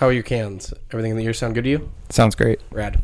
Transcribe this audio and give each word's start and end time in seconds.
How 0.00 0.06
are 0.06 0.12
your 0.12 0.22
cans? 0.22 0.72
Everything 0.92 1.10
in 1.10 1.18
the 1.18 1.24
ear 1.24 1.34
sound 1.34 1.54
good 1.54 1.64
to 1.64 1.70
you? 1.70 1.90
Sounds 2.08 2.34
great. 2.34 2.58
Rad. 2.70 3.02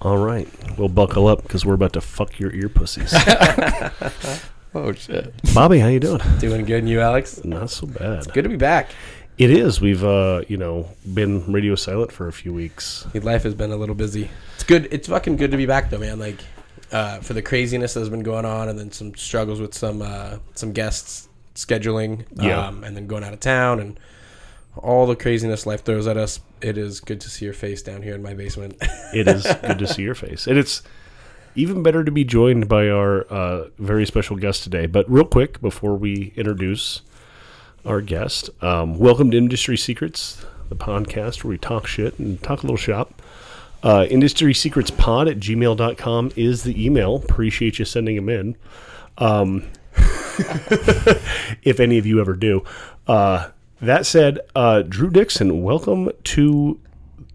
All 0.00 0.16
right. 0.16 0.48
Well, 0.78 0.88
buckle 0.88 1.26
up 1.28 1.42
because 1.42 1.66
we're 1.66 1.74
about 1.74 1.92
to 1.92 2.00
fuck 2.00 2.38
your 2.40 2.50
ear 2.52 2.68
pussies. 2.68 3.12
Oh 4.72 4.92
shit. 4.92 5.34
Bobby, 5.52 5.80
how 5.80 5.88
you 5.88 5.98
doing? 5.98 6.20
Doing 6.38 6.64
good, 6.64 6.78
and 6.78 6.88
you, 6.88 7.00
Alex? 7.00 7.44
Not 7.44 7.70
so 7.70 7.88
bad. 7.88 8.32
Good 8.32 8.44
to 8.44 8.48
be 8.48 8.54
back. 8.54 8.90
It 9.36 9.50
is. 9.50 9.80
We've, 9.80 10.04
uh, 10.04 10.42
you 10.46 10.56
know, 10.56 10.88
been 11.12 11.52
radio 11.52 11.74
silent 11.74 12.12
for 12.12 12.28
a 12.28 12.32
few 12.32 12.54
weeks. 12.54 13.04
Life 13.12 13.42
has 13.42 13.52
been 13.54 13.72
a 13.72 13.76
little 13.76 13.96
busy. 13.96 14.30
It's 14.54 14.62
good. 14.62 14.86
It's 14.92 15.08
fucking 15.08 15.38
good 15.38 15.50
to 15.50 15.56
be 15.56 15.66
back, 15.66 15.90
though, 15.90 15.98
man. 15.98 16.20
Like, 16.20 16.36
uh, 16.92 17.18
for 17.18 17.32
the 17.34 17.42
craziness 17.42 17.94
that's 17.94 18.08
been 18.10 18.22
going 18.22 18.44
on, 18.44 18.68
and 18.68 18.78
then 18.78 18.92
some 18.92 19.12
struggles 19.16 19.60
with 19.60 19.74
some 19.74 20.02
uh, 20.02 20.38
some 20.54 20.70
guests 20.72 21.28
scheduling, 21.56 22.24
Yeah. 22.36 22.68
um, 22.68 22.84
and 22.84 22.96
then 22.96 23.08
going 23.08 23.24
out 23.24 23.32
of 23.32 23.40
town, 23.40 23.80
and 23.80 23.98
all 24.76 25.06
the 25.06 25.16
craziness 25.16 25.66
life 25.66 25.84
throws 25.84 26.06
at 26.06 26.16
us. 26.16 26.40
It 26.60 26.78
is 26.78 27.00
good 27.00 27.20
to 27.22 27.30
see 27.30 27.44
your 27.44 27.54
face 27.54 27.82
down 27.82 28.02
here 28.02 28.14
in 28.14 28.22
my 28.22 28.34
basement. 28.34 28.76
It 29.12 29.26
is 29.26 29.44
good 29.62 29.80
to 29.80 29.88
see 29.88 30.02
your 30.02 30.14
face, 30.14 30.46
and 30.46 30.56
it's 30.56 30.82
even 31.56 31.82
better 31.82 32.04
to 32.04 32.12
be 32.12 32.22
joined 32.22 32.68
by 32.68 32.88
our 32.88 33.22
uh, 33.22 33.68
very 33.76 34.06
special 34.06 34.36
guest 34.36 34.62
today. 34.62 34.86
But 34.86 35.10
real 35.10 35.24
quick, 35.24 35.60
before 35.60 35.96
we 35.96 36.32
introduce 36.36 37.02
our 37.84 38.00
guest, 38.00 38.50
um, 38.62 38.98
welcome 39.00 39.32
to 39.32 39.36
Industry 39.36 39.76
Secrets, 39.76 40.46
the 40.68 40.76
podcast 40.76 41.42
where 41.42 41.50
we 41.50 41.58
talk 41.58 41.88
shit 41.88 42.20
and 42.20 42.40
talk 42.40 42.60
a 42.60 42.62
little 42.62 42.76
shop. 42.76 43.20
Uh, 43.82 44.06
Industry 44.08 44.54
Secrets 44.54 44.90
Pod 44.92 45.26
at 45.26 45.40
gmail.com 45.40 46.32
is 46.36 46.62
the 46.62 46.84
email. 46.84 47.16
Appreciate 47.16 47.80
you 47.80 47.84
sending 47.84 48.14
them 48.14 48.28
in. 48.28 48.56
Um, 49.18 49.68
if 51.62 51.80
any 51.80 51.98
of 51.98 52.06
you 52.06 52.20
ever 52.20 52.34
do. 52.34 52.62
Uh, 53.08 53.48
that 53.82 54.06
said, 54.06 54.40
uh, 54.54 54.82
Drew 54.82 55.10
Dixon, 55.10 55.62
welcome 55.62 56.10
to 56.24 56.78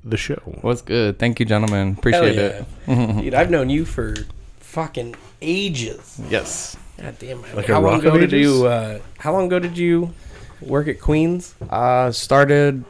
the 0.03 0.17
show. 0.17 0.35
What's 0.61 0.81
good? 0.81 1.17
Thank 1.19 1.39
you, 1.39 1.45
gentlemen. 1.45 1.89
Hell 1.93 1.97
Appreciate 1.99 2.35
yeah. 2.35 2.63
it. 2.87 3.21
Dude, 3.23 3.33
I've 3.33 3.49
known 3.49 3.69
you 3.69 3.85
for 3.85 4.15
fucking 4.59 5.15
ages. 5.41 6.19
Yes. 6.29 6.77
God 6.97 7.17
damn 7.19 7.43
it. 7.43 7.55
Like 7.55 7.67
a 7.69 7.73
how 7.73 7.81
long 7.81 7.99
ago 7.99 8.13
of 8.13 8.21
did 8.21 8.31
you 8.31 8.67
uh, 8.67 8.99
how 9.17 9.33
long 9.33 9.47
ago 9.47 9.59
did 9.59 9.77
you 9.77 10.13
work 10.61 10.87
at 10.87 10.99
Queens? 11.01 11.53
Uh, 11.69 12.11
started 12.11 12.85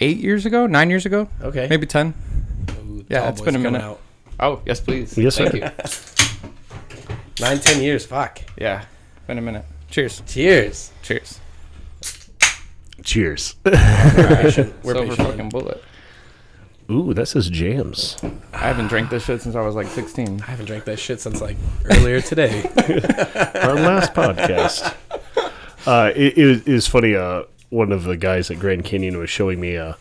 eight 0.00 0.18
years 0.18 0.46
ago, 0.46 0.66
nine 0.66 0.88
years 0.90 1.04
ago, 1.06 1.28
Okay. 1.42 1.66
maybe 1.68 1.86
ten. 1.86 2.14
Ooh, 2.70 3.04
Yeah, 3.08 3.20
Tall 3.20 3.28
it's 3.30 3.40
Boy's 3.40 3.46
been 3.46 3.56
a 3.56 3.58
minute. 3.58 3.82
out. 3.82 4.00
Oh, 4.38 4.60
yes, 4.66 4.80
please. 4.80 5.16
Yes, 5.18 5.36
Thank 5.38 5.52
sir. 5.52 5.56
you. 5.56 5.62
Nine, 7.40 7.58
ten 7.58 7.82
years. 7.82 8.04
Fuck. 8.06 8.40
Yeah, 8.58 8.84
been 9.26 9.38
a 9.38 9.42
minute. 9.42 9.64
Cheers. 9.90 10.22
Cheers. 10.26 10.90
Cheers. 11.02 11.40
Cheers. 13.06 13.54
We're 13.64 13.70
patient. 13.72 14.74
We're 14.82 14.94
Silver 14.94 15.10
patient. 15.10 15.28
fucking 15.28 15.48
bullet. 15.50 15.82
Ooh, 16.90 17.14
that 17.14 17.26
says 17.26 17.48
jams. 17.48 18.16
I 18.52 18.58
haven't 18.58 18.88
drank 18.88 19.10
this 19.10 19.24
shit 19.24 19.40
since 19.42 19.54
I 19.54 19.60
was 19.60 19.76
like 19.76 19.86
16. 19.86 20.40
I 20.42 20.44
haven't 20.44 20.66
drank 20.66 20.84
that 20.86 20.98
shit 20.98 21.20
since 21.20 21.40
like 21.40 21.56
earlier 21.84 22.20
today. 22.20 22.62
Our 23.62 23.74
last 23.74 24.12
podcast. 24.12 24.92
Uh, 25.86 26.12
it, 26.16 26.36
it 26.36 26.66
is 26.66 26.88
funny. 26.88 27.14
Uh, 27.14 27.44
one 27.70 27.92
of 27.92 28.02
the 28.02 28.16
guys 28.16 28.50
at 28.50 28.58
Grand 28.58 28.84
Canyon 28.84 29.18
was 29.18 29.30
showing 29.30 29.60
me 29.60 29.76
a, 29.76 29.96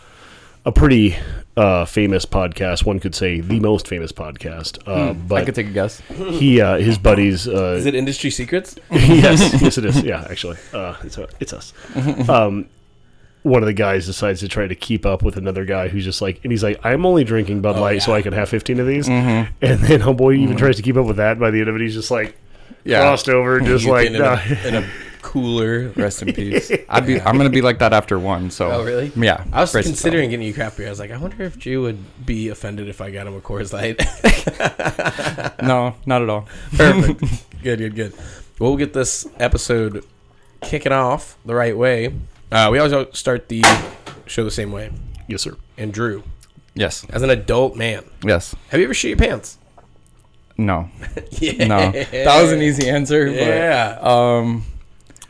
a 0.66 0.72
pretty 0.72 1.16
uh, 1.56 1.86
famous 1.86 2.26
podcast. 2.26 2.86
One 2.86 3.00
could 3.00 3.14
say 3.14 3.40
the 3.40 3.60
most 3.60 3.88
famous 3.88 4.12
podcast. 4.12 4.80
Uh, 4.88 5.12
I 5.12 5.14
but 5.14 5.46
could 5.46 5.54
take 5.54 5.68
a 5.68 5.72
guess. 5.72 6.00
he, 6.10 6.60
uh, 6.60 6.78
his 6.78 6.98
buddies. 6.98 7.48
Uh, 7.48 7.76
Is 7.78 7.86
it 7.86 7.94
industry 7.94 8.32
secrets? 8.32 8.76
yes, 8.92 9.62
yes, 9.62 9.78
it 9.78 9.86
is. 9.86 10.02
Yeah, 10.02 10.26
actually, 10.28 10.58
uh, 10.74 10.96
it's 11.04 11.20
it's 11.40 11.54
us. 11.54 11.72
Um, 12.28 12.68
one 13.46 13.62
of 13.62 13.68
the 13.68 13.74
guys 13.74 14.08
decides 14.08 14.40
to 14.40 14.48
try 14.48 14.66
to 14.68 14.74
keep 14.76 15.06
up 15.06 15.22
with 15.22 15.38
another 15.38 15.66
guy 15.66 15.88
who's 15.88 16.04
just 16.04 16.20
like, 16.22 16.40
and 16.44 16.52
he's 16.52 16.64
like, 16.64 16.80
I'm 16.84 17.06
only 17.06 17.24
drinking 17.24 17.62
Bud 17.62 17.78
Oh, 17.78 17.82
Light 17.82 18.02
so. 18.02 18.12
I 18.14 18.22
can 18.24 18.34
have 18.34 18.50
15 18.50 18.80
of 18.80 18.88
these. 18.88 19.08
Mm-hmm. 19.08 19.54
And 19.62 19.80
then 19.82 20.00
homeboy 20.02 20.38
even 20.40 20.58
tries 20.58 20.78
to 20.78 20.82
keep 20.82 20.98
up 20.98 21.06
with 21.06 21.18
that. 21.18 21.38
By 21.40 21.52
the 21.52 21.60
end 21.60 21.70
of 21.70 21.76
it, 21.76 21.82
he's 21.82 21.94
just 21.94 22.10
like 22.10 22.36
Yeah. 22.84 23.02
crossed 23.02 23.30
over, 23.30 23.60
just 23.62 23.86
You 23.86 23.92
like, 23.92 24.12
get 24.12 24.16
in, 24.16 24.22
nah. 24.22 24.40
a, 24.44 24.68
in 24.68 24.76
a 24.84 24.90
cooler. 25.22 25.90
Rest 25.96 26.24
in 26.24 26.34
peace. 26.36 26.72
I'd 26.90 27.06
be. 27.06 27.22
I'm 27.22 27.38
gonna 27.38 27.50
be 27.52 27.62
like 27.62 27.78
that 27.80 27.94
after 27.94 28.18
one. 28.18 28.50
So. 28.50 28.72
Oh, 28.72 28.84
really? 28.84 29.12
Yeah. 29.16 29.44
I 29.54 29.62
was 29.62 29.72
brace 29.72 29.86
considering 29.86 30.32
getting 30.32 30.46
you 30.48 30.54
craft 30.54 30.78
beer. 30.78 30.88
I 30.88 30.90
was 30.90 31.00
like, 31.00 31.12
I 31.12 31.18
wonder 31.18 31.44
if 31.44 31.58
Drew 31.60 31.84
would 31.84 32.26
be 32.26 32.50
offended 32.50 32.90
if 32.90 33.00
I 33.00 33.12
got 33.12 33.28
him 33.28 33.36
a 33.36 33.42
Coors 33.42 33.74
Light. 33.74 34.00
No, 35.62 35.96
not 36.08 36.22
at 36.24 36.30
all. 36.30 36.48
Perfect. 36.76 37.20
good, 37.64 37.78
good, 37.80 37.96
good. 37.96 38.14
Well, 38.60 38.72
we'll 38.72 38.78
get 38.78 38.94
this 38.94 39.28
episode 39.40 40.04
kicking 40.62 40.92
off 40.92 41.38
the 41.46 41.54
right 41.56 41.78
way. 41.78 42.14
Uh, 42.52 42.70
we 42.72 42.80
always 42.80 43.08
start 43.18 43.50
the 43.50 43.64
show 44.28 44.44
the 44.44 44.52
same 44.52 44.72
way. 44.72 44.92
yes, 45.28 45.42
sir. 45.42 45.56
And 45.78 45.94
Drew, 45.94 46.24
Yes. 46.74 47.06
as 47.10 47.22
an 47.22 47.30
adult 47.30 47.76
man, 47.76 48.04
Yes. 48.24 48.56
have 48.70 48.80
you 48.80 48.86
ever 48.86 48.94
shit 48.94 49.10
your 49.10 49.18
pants? 49.18 49.58
No. 50.58 50.90
yeah. 51.32 51.68
No. 51.68 51.92
That 51.92 52.42
was 52.42 52.52
an 52.52 52.62
easy 52.62 52.88
answer. 52.90 53.28
Yeah. 53.28 53.98
But, 54.02 54.08
um. 54.08 54.64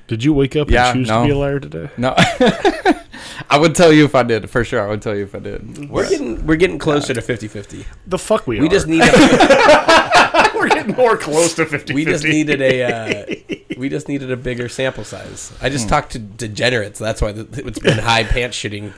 Did 0.07 0.23
you 0.23 0.33
wake 0.33 0.55
up 0.55 0.69
Yeah, 0.69 0.91
and 0.91 0.99
choose 0.99 1.07
no. 1.07 1.21
to 1.21 1.25
be 1.25 1.31
a 1.31 1.37
liar 1.37 1.59
today? 1.59 1.89
No. 1.97 2.13
I 3.49 3.57
would 3.57 3.73
tell 3.73 3.91
you 3.91 4.05
if 4.05 4.13
I 4.13 4.21
did. 4.21 4.47
For 4.51 4.63
sure, 4.63 4.81
I 4.85 4.87
would 4.87 5.01
tell 5.01 5.15
you 5.15 5.23
if 5.23 5.33
I 5.33 5.39
did. 5.39 5.89
We're 5.89 6.07
getting 6.07 6.45
we're 6.45 6.57
getting 6.57 6.77
closer 6.77 7.13
to 7.15 7.21
50-50. 7.21 7.85
The 8.05 8.19
fuck 8.19 8.45
we, 8.45 8.59
are. 8.59 8.61
We 8.61 8.67
are. 8.67 8.69
just 8.69 8.85
need 8.87 9.01
a, 9.01 9.05
we're 10.69 10.75
getting 10.75 10.95
more 10.95 11.17
close 11.17 11.53
to 11.55 11.65
50 11.65 11.93
we 11.93 12.05
just 12.05 12.23
needed 12.23 12.61
a 12.61 12.83
uh, 12.83 13.35
we 13.77 13.89
just 13.89 14.07
needed 14.07 14.31
a 14.31 14.37
bigger 14.37 14.69
sample 14.69 15.03
size. 15.03 15.51
I 15.61 15.69
just 15.69 15.89
talked 15.89 16.11
to 16.13 16.19
degenerates. 16.19 16.99
That's 16.99 17.21
why 17.21 17.29
it's 17.35 17.79
been 17.79 17.97
high 17.99 18.23
pants 18.23 18.57
shitting. 18.57 18.93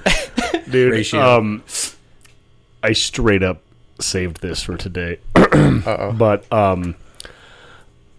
Dude, 0.71 0.91
ratio. 0.91 1.19
um, 1.37 1.63
I 2.83 2.93
straight 2.93 3.43
up 3.43 3.61
saved 3.99 4.41
this 4.41 4.61
for 4.63 4.77
today. 4.77 5.19
But 6.17 6.51
um 6.51 6.95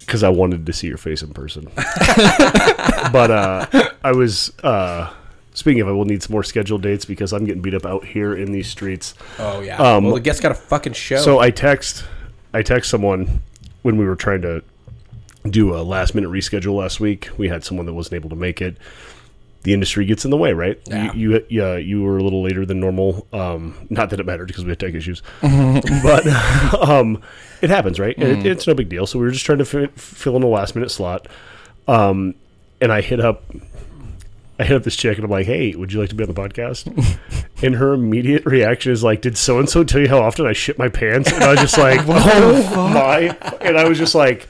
because 0.00 0.22
i 0.22 0.28
wanted 0.30 0.64
to 0.64 0.72
see 0.72 0.86
your 0.86 0.96
face 0.96 1.20
in 1.22 1.34
person 1.34 1.68
but 3.12 3.30
uh 3.30 3.66
i 4.02 4.10
was 4.10 4.50
uh 4.64 5.12
speaking 5.52 5.82
of 5.82 5.88
i 5.88 5.90
will 5.92 6.06
need 6.06 6.22
some 6.22 6.32
more 6.32 6.42
scheduled 6.42 6.80
dates 6.80 7.04
because 7.04 7.34
i'm 7.34 7.44
getting 7.44 7.60
beat 7.60 7.74
up 7.74 7.84
out 7.84 8.06
here 8.06 8.34
in 8.34 8.50
these 8.52 8.68
streets 8.68 9.12
Oh 9.38 9.60
yeah. 9.60 9.76
Um, 9.76 10.04
well, 10.04 10.14
the 10.14 10.20
guest 10.20 10.40
got 10.40 10.52
a 10.52 10.54
fucking 10.54 10.94
show. 10.94 11.18
so 11.18 11.40
i 11.40 11.50
text 11.50 12.04
i 12.58 12.62
text 12.62 12.90
someone 12.90 13.40
when 13.82 13.96
we 13.96 14.04
were 14.04 14.16
trying 14.16 14.42
to 14.42 14.62
do 15.48 15.74
a 15.74 15.80
last 15.82 16.14
minute 16.14 16.30
reschedule 16.30 16.74
last 16.76 17.00
week 17.00 17.28
we 17.38 17.48
had 17.48 17.64
someone 17.64 17.86
that 17.86 17.94
wasn't 17.94 18.14
able 18.14 18.28
to 18.28 18.36
make 18.36 18.60
it 18.60 18.76
the 19.62 19.72
industry 19.72 20.04
gets 20.04 20.24
in 20.24 20.30
the 20.30 20.36
way, 20.36 20.52
right? 20.52 20.80
Yeah. 20.86 21.12
You, 21.12 21.32
you, 21.32 21.46
yeah, 21.48 21.76
you 21.76 22.02
were 22.02 22.18
a 22.18 22.22
little 22.22 22.42
later 22.42 22.64
than 22.64 22.80
normal. 22.80 23.26
Um, 23.32 23.74
not 23.90 24.10
that 24.10 24.20
it 24.20 24.26
mattered 24.26 24.46
because 24.46 24.64
we 24.64 24.70
had 24.70 24.78
tech 24.78 24.94
issues, 24.94 25.22
but 25.42 26.26
um, 26.88 27.20
it 27.60 27.68
happens, 27.68 27.98
right? 27.98 28.16
It, 28.16 28.46
it's 28.46 28.66
no 28.66 28.74
big 28.74 28.88
deal. 28.88 29.06
So 29.06 29.18
we 29.18 29.24
were 29.24 29.30
just 29.30 29.44
trying 29.44 29.58
to 29.58 29.64
fi- 29.64 29.88
fill 29.96 30.36
in 30.36 30.42
a 30.42 30.46
last 30.46 30.74
minute 30.74 30.90
slot, 30.90 31.26
um, 31.88 32.34
and 32.80 32.92
I 32.92 33.00
hit 33.00 33.20
up, 33.20 33.44
I 34.60 34.64
hit 34.64 34.76
up 34.76 34.82
this 34.82 34.96
chick 34.96 35.16
and 35.18 35.24
I'm 35.24 35.30
like, 35.30 35.46
"Hey, 35.46 35.74
would 35.74 35.92
you 35.92 36.00
like 36.00 36.08
to 36.08 36.14
be 36.14 36.24
on 36.24 36.28
the 36.32 36.40
podcast?" 36.40 36.86
and 37.62 37.74
her 37.76 37.92
immediate 37.94 38.44
reaction 38.44 38.90
is 38.92 39.04
like, 39.04 39.20
"Did 39.22 39.36
so 39.38 39.58
and 39.58 39.68
so 39.68 39.84
tell 39.84 40.00
you 40.00 40.08
how 40.08 40.18
often 40.20 40.46
I 40.46 40.52
shit 40.52 40.78
my 40.78 40.88
pants?" 40.88 41.30
And 41.32 41.44
I 41.44 41.50
was 41.50 41.60
just 41.60 41.78
like, 41.78 42.00
"Oh 42.08 42.88
my!" 42.92 43.36
And 43.60 43.78
I 43.78 43.88
was 43.88 43.98
just 43.98 44.14
like, 44.14 44.48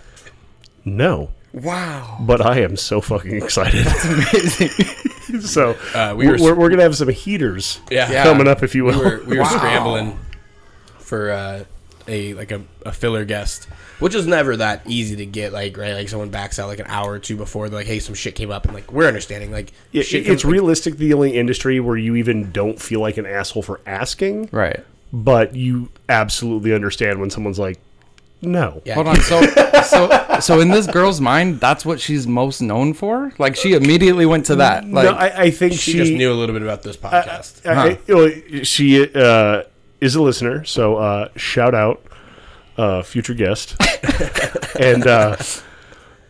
"No." 0.84 1.30
Wow. 1.52 2.18
but 2.20 2.44
I 2.44 2.60
am 2.60 2.76
so 2.76 3.00
fucking 3.00 3.34
excited. 3.34 3.84
That's 3.86 4.04
amazing. 4.04 5.40
so 5.40 5.76
Uh, 5.94 6.14
we 6.16 6.26
we 6.26 6.32
were- 6.32 6.36
are 6.36 6.40
we're, 6.42 6.54
we're 6.54 6.68
gonna 6.70 6.82
have 6.82 6.94
some 6.96 7.08
heaters 7.08 7.80
yeah. 7.90 8.10
Yeah. 8.10 8.22
coming 8.22 8.46
up, 8.46 8.62
if 8.62 8.74
you 8.74 8.84
we 8.84 8.92
will. 8.92 8.98
were 9.02 9.22
we 9.26 9.36
were 9.38 9.42
Wow. 9.44 9.56
scrambling 9.56 10.18
for 10.98 11.30
uh, 11.30 11.64
a 12.08 12.34
like 12.34 12.50
a, 12.50 12.62
a 12.86 12.92
filler 12.92 13.24
guest, 13.24 13.68
which 14.00 14.14
is 14.14 14.26
never 14.26 14.56
that 14.56 14.82
easy 14.86 15.16
to 15.16 15.26
get. 15.26 15.52
Like 15.52 15.76
right, 15.76 15.94
like 15.94 16.08
someone 16.08 16.30
backs 16.30 16.58
out 16.58 16.68
like 16.68 16.78
an 16.80 16.86
hour 16.88 17.12
or 17.12 17.18
two 17.18 17.36
before. 17.36 17.68
They're 17.68 17.78
like, 17.80 17.86
hey, 17.86 17.98
some 18.00 18.14
shit 18.14 18.34
came 18.34 18.50
up, 18.50 18.64
and 18.64 18.74
like 18.74 18.90
we're 18.92 19.06
understanding. 19.08 19.52
Like 19.52 19.72
It- 19.92 20.04
shit 20.04 20.26
it's 20.26 20.42
comes- 20.42 20.52
realistic 20.52 20.96
the 20.96 21.12
only 21.14 21.36
industry 21.36 21.78
where 21.80 21.96
you 21.96 22.16
even 22.16 22.50
don't 22.50 22.80
feel 22.80 23.00
like 23.00 23.16
an 23.18 23.26
asshole 23.26 23.62
for 23.62 23.80
asking, 23.86 24.48
Right. 24.52 24.80
but 25.12 25.54
you 25.54 25.90
absolutely 26.08 26.72
understand 26.74 27.20
when 27.20 27.30
someone's 27.30 27.58
like, 27.58 27.78
"No." 28.42 28.82
Yeah. 28.84 28.94
Hold 28.94 29.08
on. 29.08 29.16
So, 29.20 29.40
so, 29.82 30.38
so 30.40 30.60
in 30.60 30.70
this 30.70 30.86
girl's 30.86 31.20
mind, 31.20 31.60
that's 31.60 31.84
what 31.84 32.00
she's 32.00 32.26
most 32.26 32.60
known 32.60 32.92
for. 32.94 33.32
Like 33.38 33.56
she 33.56 33.72
immediately 33.74 34.26
went 34.26 34.46
to 34.46 34.56
that. 34.56 34.84
Like, 34.88 35.04
no, 35.04 35.12
I, 35.12 35.42
I 35.44 35.50
think 35.50 35.72
She, 35.74 35.92
she, 35.92 35.98
just 35.98 36.12
knew 36.12 36.32
a 36.32 36.34
little 36.34 36.54
bit 36.54 36.62
about 36.62 36.82
this 36.82 36.96
podcast. 36.96 37.66
I- 37.66 37.88
I- 37.90 37.98
you 38.06 38.14
know, 38.14 38.62
she 38.64 39.10
uh, 39.14 39.62
is 40.00 40.14
a 40.14 40.22
listener, 40.22 40.64
so 40.64 40.96
uh, 40.96 41.28
shout 41.36 41.74
out, 41.74 42.00
uh, 42.78 43.02
future 43.02 43.34
guest, 43.34 43.76
and 44.80 45.06
uh, 45.06 45.36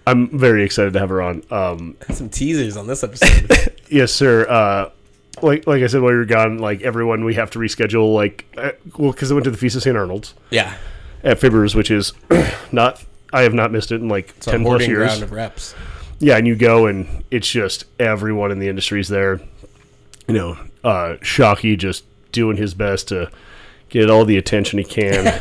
I'm 0.06 0.37
very 0.37 0.65
excited 0.65 0.95
to 0.95 0.99
have 0.99 1.11
her 1.11 1.23
on. 1.23 1.43
Um, 1.50 1.97
some 2.11 2.29
teasers 2.31 2.77
on 2.77 2.87
this 2.87 3.05
episode. 3.05 3.75
Yes, 3.91 4.12
sir. 4.12 4.47
Uh, 4.47 4.91
like 5.41 5.67
like 5.67 5.83
I 5.83 5.87
said 5.87 6.03
while 6.03 6.11
you 6.12 6.19
were 6.19 6.27
gone, 6.27 6.59
like 6.59 6.83
everyone, 6.83 7.25
we 7.25 7.37
have 7.37 7.50
to 7.53 7.59
reschedule. 7.59 8.12
Like, 8.12 8.45
uh, 8.59 8.73
well, 8.99 9.12
because 9.12 9.31
I 9.31 9.35
went 9.35 9.45
to 9.45 9.50
the 9.50 9.56
Feast 9.56 9.77
of 9.77 9.83
St. 9.83 9.97
Arnold's 9.97 10.35
yeah, 10.50 10.77
at 11.25 11.41
Fibbers, 11.41 11.75
which 11.75 11.91
is 11.91 12.12
not. 12.73 13.03
I 13.33 13.43
have 13.43 13.55
not 13.55 13.73
missed 13.73 13.91
it 13.91 14.03
in 14.03 14.09
like 14.09 14.35
it's 14.37 14.47
a 14.47 14.50
ten 14.50 14.61
plus 14.61 14.73
hoarding 14.73 14.91
years. 14.91 15.06
ground 15.06 15.23
of 15.23 15.33
reps. 15.33 15.75
Yeah, 16.19 16.37
and 16.37 16.47
you 16.47 16.55
go 16.55 16.87
and 16.87 17.25
it's 17.31 17.49
just 17.49 17.85
everyone 17.99 18.53
in 18.53 18.59
the 18.59 18.69
industry's 18.69 19.09
there. 19.09 19.41
You 20.27 20.35
know, 20.35 20.59
uh, 20.85 21.17
Shockey 21.23 21.79
just 21.79 22.05
doing 22.33 22.59
his 22.59 22.75
best 22.75 23.09
to 23.09 23.31
get 23.89 24.11
all 24.11 24.27
the 24.27 24.37
attention 24.37 24.79
he 24.79 24.85
can. 24.85 25.25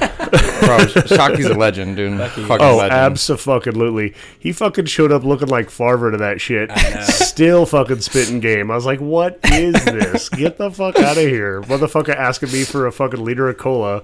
Bro, 0.68 0.88
Shockey's 1.06 1.46
a 1.46 1.54
legend, 1.54 1.96
dude. 1.96 2.20
Fucking 2.20 2.48
oh, 2.60 2.78
legend. 2.78 2.94
absolutely. 2.94 4.14
He 4.38 4.52
fucking 4.52 4.86
showed 4.86 5.12
up 5.12 5.24
looking 5.24 5.48
like 5.48 5.70
Farver 5.70 6.12
to 6.12 6.18
that 6.18 6.42
shit. 6.42 6.72
Still 7.04 7.66
fucking 7.66 8.02
spitting 8.02 8.42
game. 8.42 8.70
I 8.70 8.76
was 8.76 8.86
like, 8.86 9.00
what 9.00 9.40
is 9.46 9.74
this? 9.86 10.30
Get 10.30 10.58
the 10.58 10.70
fuck 10.70 11.00
out 11.00 11.18
of 11.18 11.24
here. 11.24 11.62
Motherfucker 11.62 12.16
asking 12.16 12.52
me 12.52 12.64
for 12.66 12.86
a 12.86 12.92
fucking 12.92 13.24
liter 13.24 13.48
of 13.48 13.58
cola. 13.58 14.04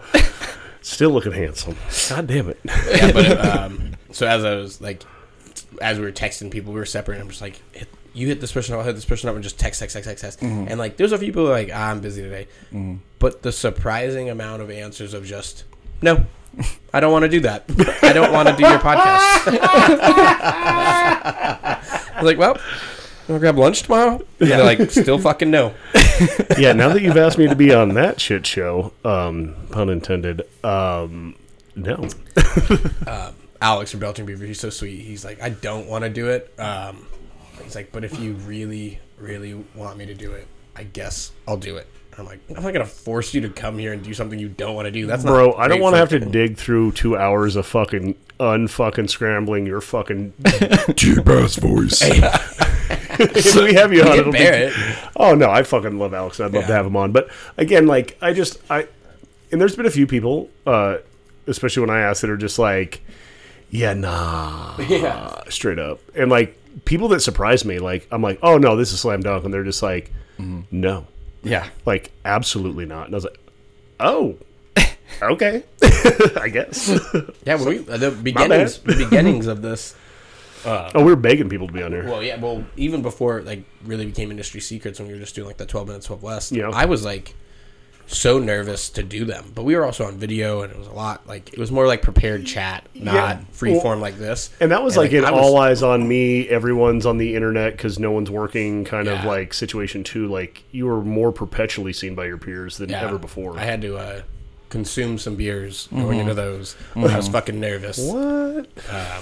Still 0.81 1.11
looking 1.11 1.33
handsome. 1.33 1.75
God 2.09 2.27
damn 2.27 2.49
it. 2.49 2.59
yeah, 2.63 3.11
but 3.11 3.45
um, 3.45 3.95
so 4.11 4.27
as 4.27 4.45
I 4.45 4.55
was 4.55 4.79
like, 4.79 5.03
as 5.81 5.99
we 5.99 6.05
were 6.05 6.11
texting 6.11 6.49
people, 6.49 6.73
we 6.73 6.79
were 6.79 6.85
separating. 6.85 7.23
I'm 7.23 7.29
just 7.29 7.41
like, 7.41 7.61
hit, 7.73 7.89
you 8.13 8.27
hit 8.27 8.39
this 8.39 8.51
person, 8.51 8.73
up, 8.73 8.79
I'll 8.79 8.85
hit 8.85 8.93
this 8.93 9.05
person 9.05 9.29
up, 9.29 9.35
and 9.35 9.43
just 9.43 9.59
text, 9.59 9.79
text, 9.79 9.95
text, 9.95 10.07
text, 10.07 10.23
text. 10.23 10.39
Mm-hmm. 10.39 10.67
And 10.69 10.79
like, 10.79 10.97
there's 10.97 11.11
a 11.11 11.17
few 11.17 11.27
people 11.27 11.45
who 11.45 11.51
are 11.51 11.53
like, 11.53 11.71
ah, 11.73 11.89
I'm 11.89 11.99
busy 11.99 12.21
today, 12.21 12.47
but 13.19 13.41
the 13.41 13.51
surprising 13.51 14.29
amount 14.29 14.61
of 14.61 14.69
answers 14.69 15.13
of 15.13 15.25
just 15.25 15.65
no. 16.01 16.25
I 16.93 16.99
don't 16.99 17.11
want 17.11 17.23
to 17.23 17.29
do 17.29 17.39
that. 17.41 17.65
I 18.03 18.13
don't 18.13 18.31
want 18.31 18.49
to 18.49 18.55
do 18.55 18.61
your 18.61 18.79
podcast. 18.79 19.47
I 21.65 22.17
was 22.17 22.23
like, 22.23 22.37
well, 22.37 22.57
wanna 23.27 23.39
grab 23.39 23.57
lunch 23.57 23.83
tomorrow? 23.83 24.21
Yeah, 24.39 24.57
they're 24.57 24.65
like, 24.65 24.91
still 24.91 25.17
fucking 25.17 25.49
no. 25.49 25.73
Yeah, 26.57 26.73
now 26.73 26.89
that 26.89 27.01
you've 27.01 27.17
asked 27.17 27.37
me 27.37 27.47
to 27.47 27.55
be 27.55 27.73
on 27.73 27.95
that 27.95 28.21
shit 28.21 28.45
show, 28.45 28.93
um, 29.03 29.55
pun 29.71 29.89
intended, 29.89 30.43
um, 30.63 31.35
no. 31.75 32.07
Alex 33.61 33.91
from 33.91 34.01
Belching 34.01 34.25
Beaver, 34.25 34.45
he's 34.45 34.59
so 34.59 34.69
sweet. 34.69 34.99
He's 34.99 35.23
like, 35.23 35.41
I 35.41 35.49
don't 35.49 35.87
want 35.87 36.03
to 36.03 36.09
do 36.09 36.29
it. 36.29 36.53
Um, 36.59 37.07
he's 37.63 37.75
like, 37.75 37.91
but 37.93 38.03
if 38.03 38.19
you 38.19 38.33
really, 38.33 38.99
really 39.17 39.53
want 39.73 39.97
me 39.97 40.05
to 40.05 40.13
do 40.13 40.33
it, 40.33 40.47
I 40.75 40.83
guess 40.83 41.31
I'll 41.47 41.57
do 41.57 41.77
it. 41.77 41.87
I'm 42.17 42.25
like, 42.25 42.39
I'm 42.55 42.63
not 42.63 42.73
gonna 42.73 42.85
force 42.85 43.33
you 43.33 43.41
to 43.41 43.49
come 43.49 43.77
here 43.79 43.93
and 43.93 44.03
do 44.03 44.13
something 44.13 44.37
you 44.39 44.49
don't 44.49 44.75
want 44.75 44.85
to 44.85 44.91
do. 44.91 45.05
That's 45.07 45.23
not 45.23 45.31
Bro, 45.31 45.53
I 45.53 45.67
don't 45.67 45.81
want 45.81 45.93
to 45.93 45.97
have 45.97 46.09
to 46.09 46.19
dig 46.19 46.57
through 46.57 46.93
two 46.93 47.17
hours 47.17 47.55
of 47.55 47.65
fucking 47.65 48.15
unfucking 48.39 49.09
scrambling 49.09 49.65
your 49.65 49.81
fucking 49.81 50.33
Deep 50.95 51.27
ass 51.27 51.55
voice. 51.55 52.01
if 53.19 53.55
we 53.55 53.73
have 53.75 53.93
you 53.93 54.01
on, 54.03 54.19
it'll 54.19 54.31
be, 54.31 54.39
it. 54.39 54.73
Oh 55.15 55.35
no, 55.35 55.49
I 55.49 55.63
fucking 55.63 55.97
love 55.97 56.13
Alex. 56.13 56.39
I'd 56.39 56.51
love 56.53 56.65
to 56.67 56.73
have 56.73 56.85
him 56.85 56.95
on. 56.95 57.11
But 57.11 57.29
again, 57.57 57.87
like 57.87 58.17
I 58.21 58.33
just 58.33 58.59
I 58.69 58.87
and 59.51 59.61
there's 59.61 59.75
been 59.75 59.85
a 59.85 59.91
few 59.91 60.07
people, 60.07 60.49
uh, 60.65 60.97
especially 61.47 61.81
when 61.81 61.89
I 61.89 62.01
ask 62.01 62.21
that 62.21 62.29
are 62.29 62.37
just 62.37 62.57
like, 62.59 63.01
yeah, 63.69 63.93
nah, 63.93 64.75
Yeah. 64.89 65.43
straight 65.49 65.79
up, 65.79 65.99
and 66.15 66.29
like 66.29 66.57
people 66.85 67.07
that 67.09 67.21
surprise 67.21 67.63
me, 67.65 67.79
like 67.79 68.07
I'm 68.11 68.21
like, 68.21 68.39
oh 68.41 68.57
no, 68.57 68.75
this 68.75 68.91
is 68.91 68.99
slam 68.99 69.21
dunk, 69.21 69.45
and 69.45 69.53
they're 69.53 69.63
just 69.63 69.83
like, 69.83 70.11
no, 70.71 71.07
yeah. 71.43 71.67
like 71.85 72.11
absolutely 72.25 72.85
not, 72.85 73.07
and 73.07 73.15
I 73.15 73.17
was 73.17 73.25
like, 73.25 73.39
oh. 73.99 74.37
Okay, 75.21 75.63
I 76.35 76.49
guess. 76.49 76.89
Yeah, 77.45 77.63
we 77.63 77.79
uh, 77.87 77.97
the 77.97 78.11
beginnings, 78.11 78.79
the 78.79 78.95
beginnings 78.95 79.47
of 79.47 79.61
this. 79.61 79.95
Uh, 80.65 80.89
oh, 80.95 81.03
we 81.03 81.11
were 81.11 81.17
begging 81.17 81.49
people 81.49 81.67
to 81.67 81.73
be 81.73 81.83
on 81.83 81.91
here. 81.91 82.05
Well, 82.05 82.23
yeah, 82.23 82.39
well, 82.39 82.63
even 82.77 83.01
before 83.01 83.41
like 83.41 83.65
really 83.83 84.05
became 84.05 84.31
industry 84.31 84.61
secrets 84.61 84.97
when 84.97 85.09
we 85.09 85.13
were 85.13 85.19
just 85.19 85.35
doing 85.35 85.45
like 85.45 85.57
the 85.57 85.65
12 85.65 85.87
minutes 85.87 86.05
12 86.05 86.23
west. 86.23 86.51
Yeah. 86.53 86.69
I 86.69 86.85
was 86.85 87.03
like 87.03 87.35
so 88.07 88.37
nervous 88.39 88.89
to 88.91 89.03
do 89.03 89.25
them, 89.25 89.51
but 89.55 89.63
we 89.63 89.75
were 89.75 89.85
also 89.85 90.05
on 90.05 90.17
video, 90.17 90.61
and 90.61 90.71
it 90.71 90.77
was 90.77 90.87
a 90.87 90.91
lot. 90.93 91.27
Like 91.27 91.51
it 91.53 91.59
was 91.59 91.71
more 91.71 91.87
like 91.87 92.01
prepared 92.01 92.45
chat, 92.45 92.87
not 92.93 93.13
Yeah, 93.15 93.39
free 93.51 93.71
well- 93.71 93.81
form 93.81 94.01
like 94.01 94.17
this. 94.17 94.49
And 94.59 94.71
that 94.71 94.83
was 94.83 94.95
And, 94.95 95.03
like, 95.05 95.13
an 95.13 95.25
I 95.25 95.31
was- 95.31 95.41
all 95.41 95.57
eyes 95.57 95.83
on 95.83 96.07
me, 96.07 96.47
everyone's 96.49 97.05
on 97.05 97.17
the 97.17 97.35
internet 97.35 97.73
because 97.73 97.99
no 97.99 98.11
one's 98.11 98.29
working 98.29 98.85
kind 98.85 99.07
of 99.07 99.23
like 99.25 99.53
situation 99.53 100.03
too. 100.03 100.27
Like 100.27 100.63
you 100.71 100.85
were 100.85 101.01
more 101.03 101.31
perpetually 101.31 101.93
seen 101.93 102.15
by 102.15 102.25
your 102.25 102.37
peers 102.37 102.77
than 102.77 102.89
Yeah. 102.89 103.03
ever 103.05 103.17
before. 103.17 103.57
I 103.57 103.63
had 103.65 103.81
to 103.81 103.97
uh, 103.97 104.21
consume 104.73 105.19
some 105.19 105.35
beers 105.35 105.85
mm-hmm. 105.85 106.01
going 106.01 106.19
into 106.19 106.33
those. 106.33 106.75
I 106.95 106.99
was 106.99 107.11
mm-hmm. 107.11 107.31
fucking 107.31 107.59
nervous. 107.59 107.99
what? 107.99 108.15
Um, 108.17 108.65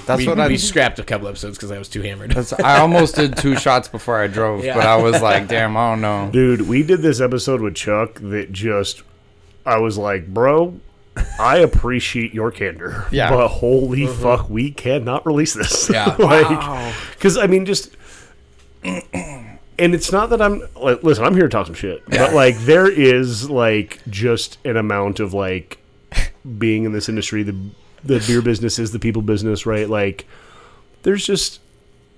That's 0.06 0.20
we, 0.20 0.28
what 0.30 0.40
I- 0.40 0.48
we 0.48 0.58
scrapped 0.58 0.98
a 0.98 1.04
couple 1.04 1.28
episodes 1.28 1.58
because 1.58 1.72
I 1.72 1.78
was 1.78 1.90
too 1.90 2.02
hammered. 2.02 2.32
That's, 2.32 2.54
I 2.54 2.80
almost 2.80 3.16
did 3.16 3.36
two 3.36 3.56
shots 3.66 3.90
before 3.90 4.18
I 4.18 4.28
drove, 4.28 4.64
Yeah. 4.64 4.76
but 4.76 4.88
I 4.88 4.96
was 4.96 5.22
like, 5.22 5.50
damn, 5.50 5.76
I 5.76 5.92
don't 5.92 6.02
know. 6.02 6.30
Dude, 6.32 6.62
we 6.70 6.84
did 6.84 7.02
this 7.02 7.20
episode 7.20 7.60
with 7.60 7.76
Chuck 7.76 8.16
that 8.22 8.54
just, 8.54 9.04
I 9.66 9.80
was 9.80 9.98
like, 9.98 10.34
bro, 10.34 10.80
I 11.38 11.58
appreciate 11.58 12.34
your 12.34 12.50
candor. 12.50 13.08
Yeah. 13.12 13.30
But 13.30 13.50
holy 13.50 14.04
mm-hmm. 14.04 14.22
fuck, 14.22 14.50
we 14.50 14.72
cannot 14.72 15.26
release 15.26 15.54
this. 15.54 15.90
Yeah. 15.90 16.16
like, 16.20 16.96
because 17.12 17.38
I 17.38 17.48
mean, 17.48 17.66
just. 17.66 17.90
And 19.82 19.96
it's 19.96 20.12
not 20.12 20.30
that 20.30 20.44
I'm 20.44 20.62
like, 20.76 21.02
listen. 21.02 21.24
I'm 21.24 21.34
here 21.34 21.44
to 21.44 21.50
talk 21.50 21.66
some 21.66 21.74
shit, 21.74 22.04
but 22.08 22.34
like 22.34 22.56
there 22.60 22.88
is 22.88 23.50
like 23.50 24.00
just 24.08 24.60
an 24.64 24.78
amount 24.78 25.20
of 25.20 25.34
like 25.34 25.80
being 26.60 26.84
in 26.84 26.92
this 26.92 27.10
industry. 27.10 27.42
The 27.42 27.56
the 28.04 28.24
beer 28.28 28.44
business 28.44 28.78
is 28.78 28.92
the 28.92 29.00
people 29.00 29.24
business, 29.24 29.66
right? 29.66 29.90
Like 29.90 30.28
there's 31.02 31.26
just 31.26 31.62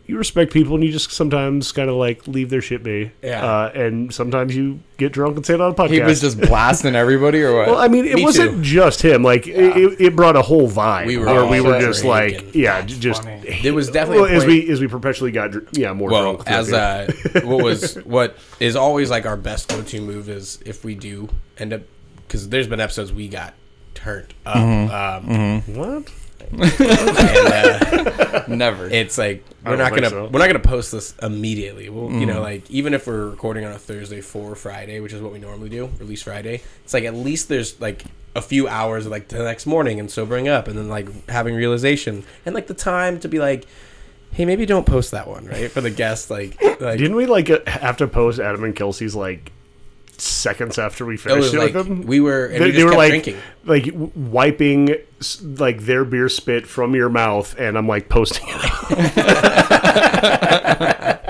you 0.05 0.17
respect 0.17 0.51
people 0.51 0.75
and 0.75 0.83
you 0.83 0.91
just 0.91 1.11
sometimes 1.11 1.71
kind 1.71 1.89
of 1.89 1.95
like 1.95 2.27
leave 2.27 2.49
their 2.49 2.61
shit 2.61 2.83
be. 2.83 3.11
Yeah. 3.21 3.41
Uh, 3.45 3.71
and 3.73 4.13
sometimes 4.13 4.53
you 4.53 4.81
get 4.97 5.13
drunk 5.13 5.37
and 5.37 5.45
say 5.45 5.53
it 5.53 5.61
on 5.61 5.71
a 5.71 5.73
podcast. 5.73 5.89
He 5.91 6.01
was 6.01 6.19
just 6.19 6.39
blasting 6.41 6.93
everybody, 6.95 7.41
or 7.41 7.55
what? 7.55 7.67
Well, 7.67 7.77
I 7.77 7.87
mean, 7.87 8.05
it 8.05 8.15
Me 8.15 8.23
wasn't 8.23 8.51
too. 8.57 8.61
just 8.63 9.01
him. 9.01 9.23
Like 9.23 9.47
it, 9.47 10.01
it 10.01 10.13
brought 10.15 10.35
a 10.35 10.41
whole 10.41 10.69
vibe 10.69 11.05
We 11.07 11.17
were 11.17 11.25
where 11.27 11.45
we 11.45 11.61
were 11.61 11.79
just 11.79 12.01
for 12.01 12.09
like, 12.09 12.33
Aiken. 12.33 12.51
yeah, 12.53 12.81
j- 12.81 12.99
just. 12.99 13.23
funny. 13.23 13.59
There 13.63 13.73
was 13.73 13.89
definitely 13.89 14.23
Well, 14.23 14.31
a 14.31 14.35
as 14.35 14.45
we 14.45 14.69
as 14.69 14.81
we 14.81 14.87
perpetually 14.87 15.31
got 15.31 15.51
yeah 15.77 15.93
more 15.93 16.09
well, 16.09 16.33
drunk. 16.33 16.49
as 16.49 16.73
uh, 16.73 17.09
what 17.45 17.63
was 17.63 17.95
what 18.03 18.35
is 18.59 18.75
always 18.75 19.09
like 19.09 19.25
our 19.25 19.37
best 19.37 19.69
go-to 19.69 20.01
move 20.01 20.27
is 20.27 20.59
if 20.65 20.83
we 20.83 20.95
do 20.95 21.29
end 21.57 21.71
up 21.71 21.81
because 22.27 22.49
there's 22.49 22.67
been 22.67 22.79
episodes 22.81 23.13
we 23.13 23.29
got 23.29 23.53
turned 23.93 24.33
up, 24.45 24.55
um, 24.57 25.27
the- 25.27 25.61
what? 25.79 26.11
And 26.51 26.61
uh, 26.61 28.43
Never. 28.47 28.87
it's 28.87 29.17
like 29.17 29.43
we're 29.65 29.77
don't 29.77 29.89
gonna 29.89 30.09
so. 30.09 30.27
we're 30.27 30.39
not 30.39 30.47
gonna 30.47 30.59
post 30.59 30.91
this 30.91 31.13
immediately. 31.21 31.89
We'll, 31.89 32.11
you 32.11 32.25
know, 32.25 32.41
like 32.41 32.69
even 32.69 32.93
if 32.93 33.07
we're 33.07 33.29
recording 33.29 33.65
on 33.65 33.71
a 33.71 33.79
Thursday 33.79 34.21
for 34.21 34.55
Friday, 34.55 34.99
which 34.99 35.13
is 35.13 35.21
what 35.21 35.31
we 35.31 35.39
normally 35.39 35.69
do, 35.69 35.87
release 35.99 36.23
Friday. 36.23 36.61
It's 36.83 36.93
like 36.93 37.03
at 37.05 37.15
least 37.15 37.49
there's 37.49 37.79
like 37.79 38.03
a 38.35 38.41
few 38.41 38.67
hours 38.67 39.05
of 39.05 39.11
like 39.11 39.27
the 39.27 39.43
next 39.43 39.65
morning 39.65 39.99
and 39.99 40.09
sobering 40.09 40.47
up, 40.47 40.67
and 40.67 40.77
then 40.77 40.89
like 40.89 41.29
having 41.29 41.55
realization 41.55 42.23
and 42.45 42.53
like 42.55 42.67
the 42.67 42.73
time 42.73 43.19
to 43.21 43.27
be 43.27 43.39
like. 43.39 43.65
Hey, 44.31 44.45
maybe 44.45 44.65
don't 44.65 44.87
post 44.87 45.11
that 45.11 45.27
one, 45.27 45.45
right? 45.45 45.69
For 45.69 45.79
the 45.79 45.91
guest, 45.91 46.31
like, 46.31 46.59
like 46.81 46.97
Didn't 46.97 47.15
we 47.15 47.27
like 47.27 47.51
uh, 47.51 47.59
have 47.67 47.97
to 47.97 48.07
post 48.07 48.39
Adam 48.39 48.63
and 48.63 48.75
Kelsey's 48.75 49.13
like 49.13 49.51
seconds 50.21 50.77
after 50.77 51.05
we 51.05 51.17
finished 51.17 51.37
was 51.37 51.53
it 51.53 51.57
like 51.57 51.73
with 51.73 51.87
them? 51.87 52.01
we 52.03 52.19
were, 52.19 52.45
and 52.45 52.61
they, 52.61 52.65
we 52.67 52.71
they 52.71 52.83
were 52.83 52.93
like 52.95 53.09
drinking. 53.23 53.37
like 53.65 53.89
wiping 54.15 54.95
like 55.41 55.81
their 55.81 56.05
beer 56.05 56.29
spit 56.29 56.67
from 56.67 56.95
your 56.95 57.09
mouth, 57.09 57.57
and 57.57 57.77
I'm 57.77 57.87
like 57.87 58.09
posting 58.09 58.45
it. 58.49 59.79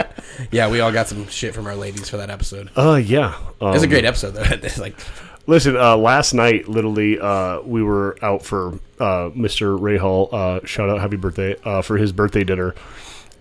Yeah, 0.52 0.70
we 0.70 0.82
all 0.82 0.92
got 0.92 1.08
some 1.08 1.28
shit 1.30 1.56
from 1.56 1.66
our 1.66 1.76
ladies 1.76 2.10
for 2.10 2.18
that 2.18 2.30
episode. 2.30 2.70
Uh, 2.78 3.02
yeah, 3.04 3.36
um, 3.60 3.74
It's 3.74 3.84
a 3.84 3.88
great 3.88 4.06
episode, 4.06 4.32
though. 4.32 4.44
It's 4.64 4.78
like, 4.78 4.96
Listen, 5.48 5.76
uh, 5.76 5.98
last 5.98 6.34
night, 6.34 6.70
literally, 6.70 7.20
uh, 7.20 7.60
we 7.62 7.82
were 7.84 8.18
out 8.22 8.44
for 8.46 8.80
uh, 9.00 9.30
Mr. 9.36 9.80
Ray 9.80 9.98
Hall. 9.98 10.30
Uh, 10.32 10.60
shout 10.64 10.90
out, 10.90 11.02
happy 11.02 11.18
birthday 11.18 11.56
uh, 11.66 11.82
for 11.82 11.98
his 11.98 12.12
birthday 12.14 12.44
dinner. 12.44 12.76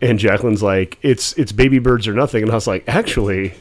And 0.00 0.18
Jacqueline's 0.18 0.62
like, 0.64 0.98
"It's 1.02 1.32
it's 1.34 1.52
baby 1.52 1.78
birds 1.78 2.08
or 2.08 2.14
nothing," 2.14 2.42
and 2.42 2.50
I 2.50 2.54
was 2.56 2.66
like, 2.66 2.82
"Actually, 2.88 3.54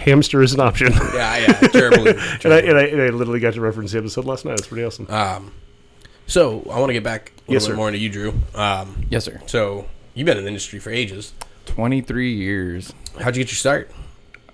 hamster 0.00 0.42
is 0.42 0.52
an 0.54 0.60
option." 0.60 0.92
yeah, 1.14 1.36
yeah, 1.38 1.52
terrible. 1.68 2.08
and, 2.08 2.18
I, 2.52 2.58
and, 2.60 2.78
I, 2.78 2.82
and 2.84 3.02
I 3.02 3.08
literally 3.08 3.40
got 3.40 3.54
to 3.54 3.60
reference 3.60 3.92
the 3.92 3.98
episode 3.98 4.24
last 4.24 4.44
night. 4.44 4.58
It's 4.58 4.66
pretty 4.66 4.84
awesome. 4.84 5.06
Um, 5.10 5.52
so 6.26 6.62
I 6.70 6.78
want 6.78 6.90
to 6.90 6.94
get 6.94 7.04
back 7.04 7.30
a 7.30 7.40
little 7.40 7.54
Yes, 7.54 7.64
bit 7.66 7.72
sir. 7.72 7.76
more 7.76 7.88
into 7.88 7.98
you, 8.00 8.08
Drew. 8.08 8.34
Um, 8.54 9.06
yes, 9.10 9.24
sir. 9.24 9.40
so 9.46 9.86
you've 10.14 10.26
been 10.26 10.36
in 10.38 10.44
the 10.44 10.48
industry 10.48 10.78
for 10.78 10.90
ages. 10.90 11.32
23 11.66 12.32
years. 12.32 12.92
How'd 13.20 13.36
you 13.36 13.42
get 13.44 13.50
your 13.50 13.56
start? 13.56 13.90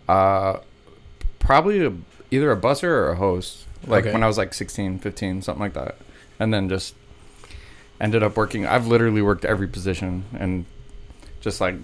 Uh, 0.08 0.58
probably 1.38 1.84
a, 1.84 1.92
either 2.30 2.50
a 2.50 2.56
busser 2.56 2.84
or 2.84 3.10
a 3.10 3.16
host. 3.16 3.64
Like 3.86 4.04
Okay. 4.04 4.12
when 4.12 4.22
I 4.22 4.26
was 4.26 4.36
like 4.38 4.52
16, 4.54 4.98
15, 4.98 5.42
something 5.42 5.60
like 5.60 5.74
that. 5.74 5.96
And 6.40 6.52
then 6.52 6.68
just 6.68 6.94
ended 8.00 8.22
up 8.22 8.36
working. 8.36 8.66
I've 8.66 8.86
literally 8.86 9.22
worked 9.22 9.44
every 9.44 9.68
position 9.68 10.24
and 10.38 10.64
just 11.40 11.60
like 11.60 11.76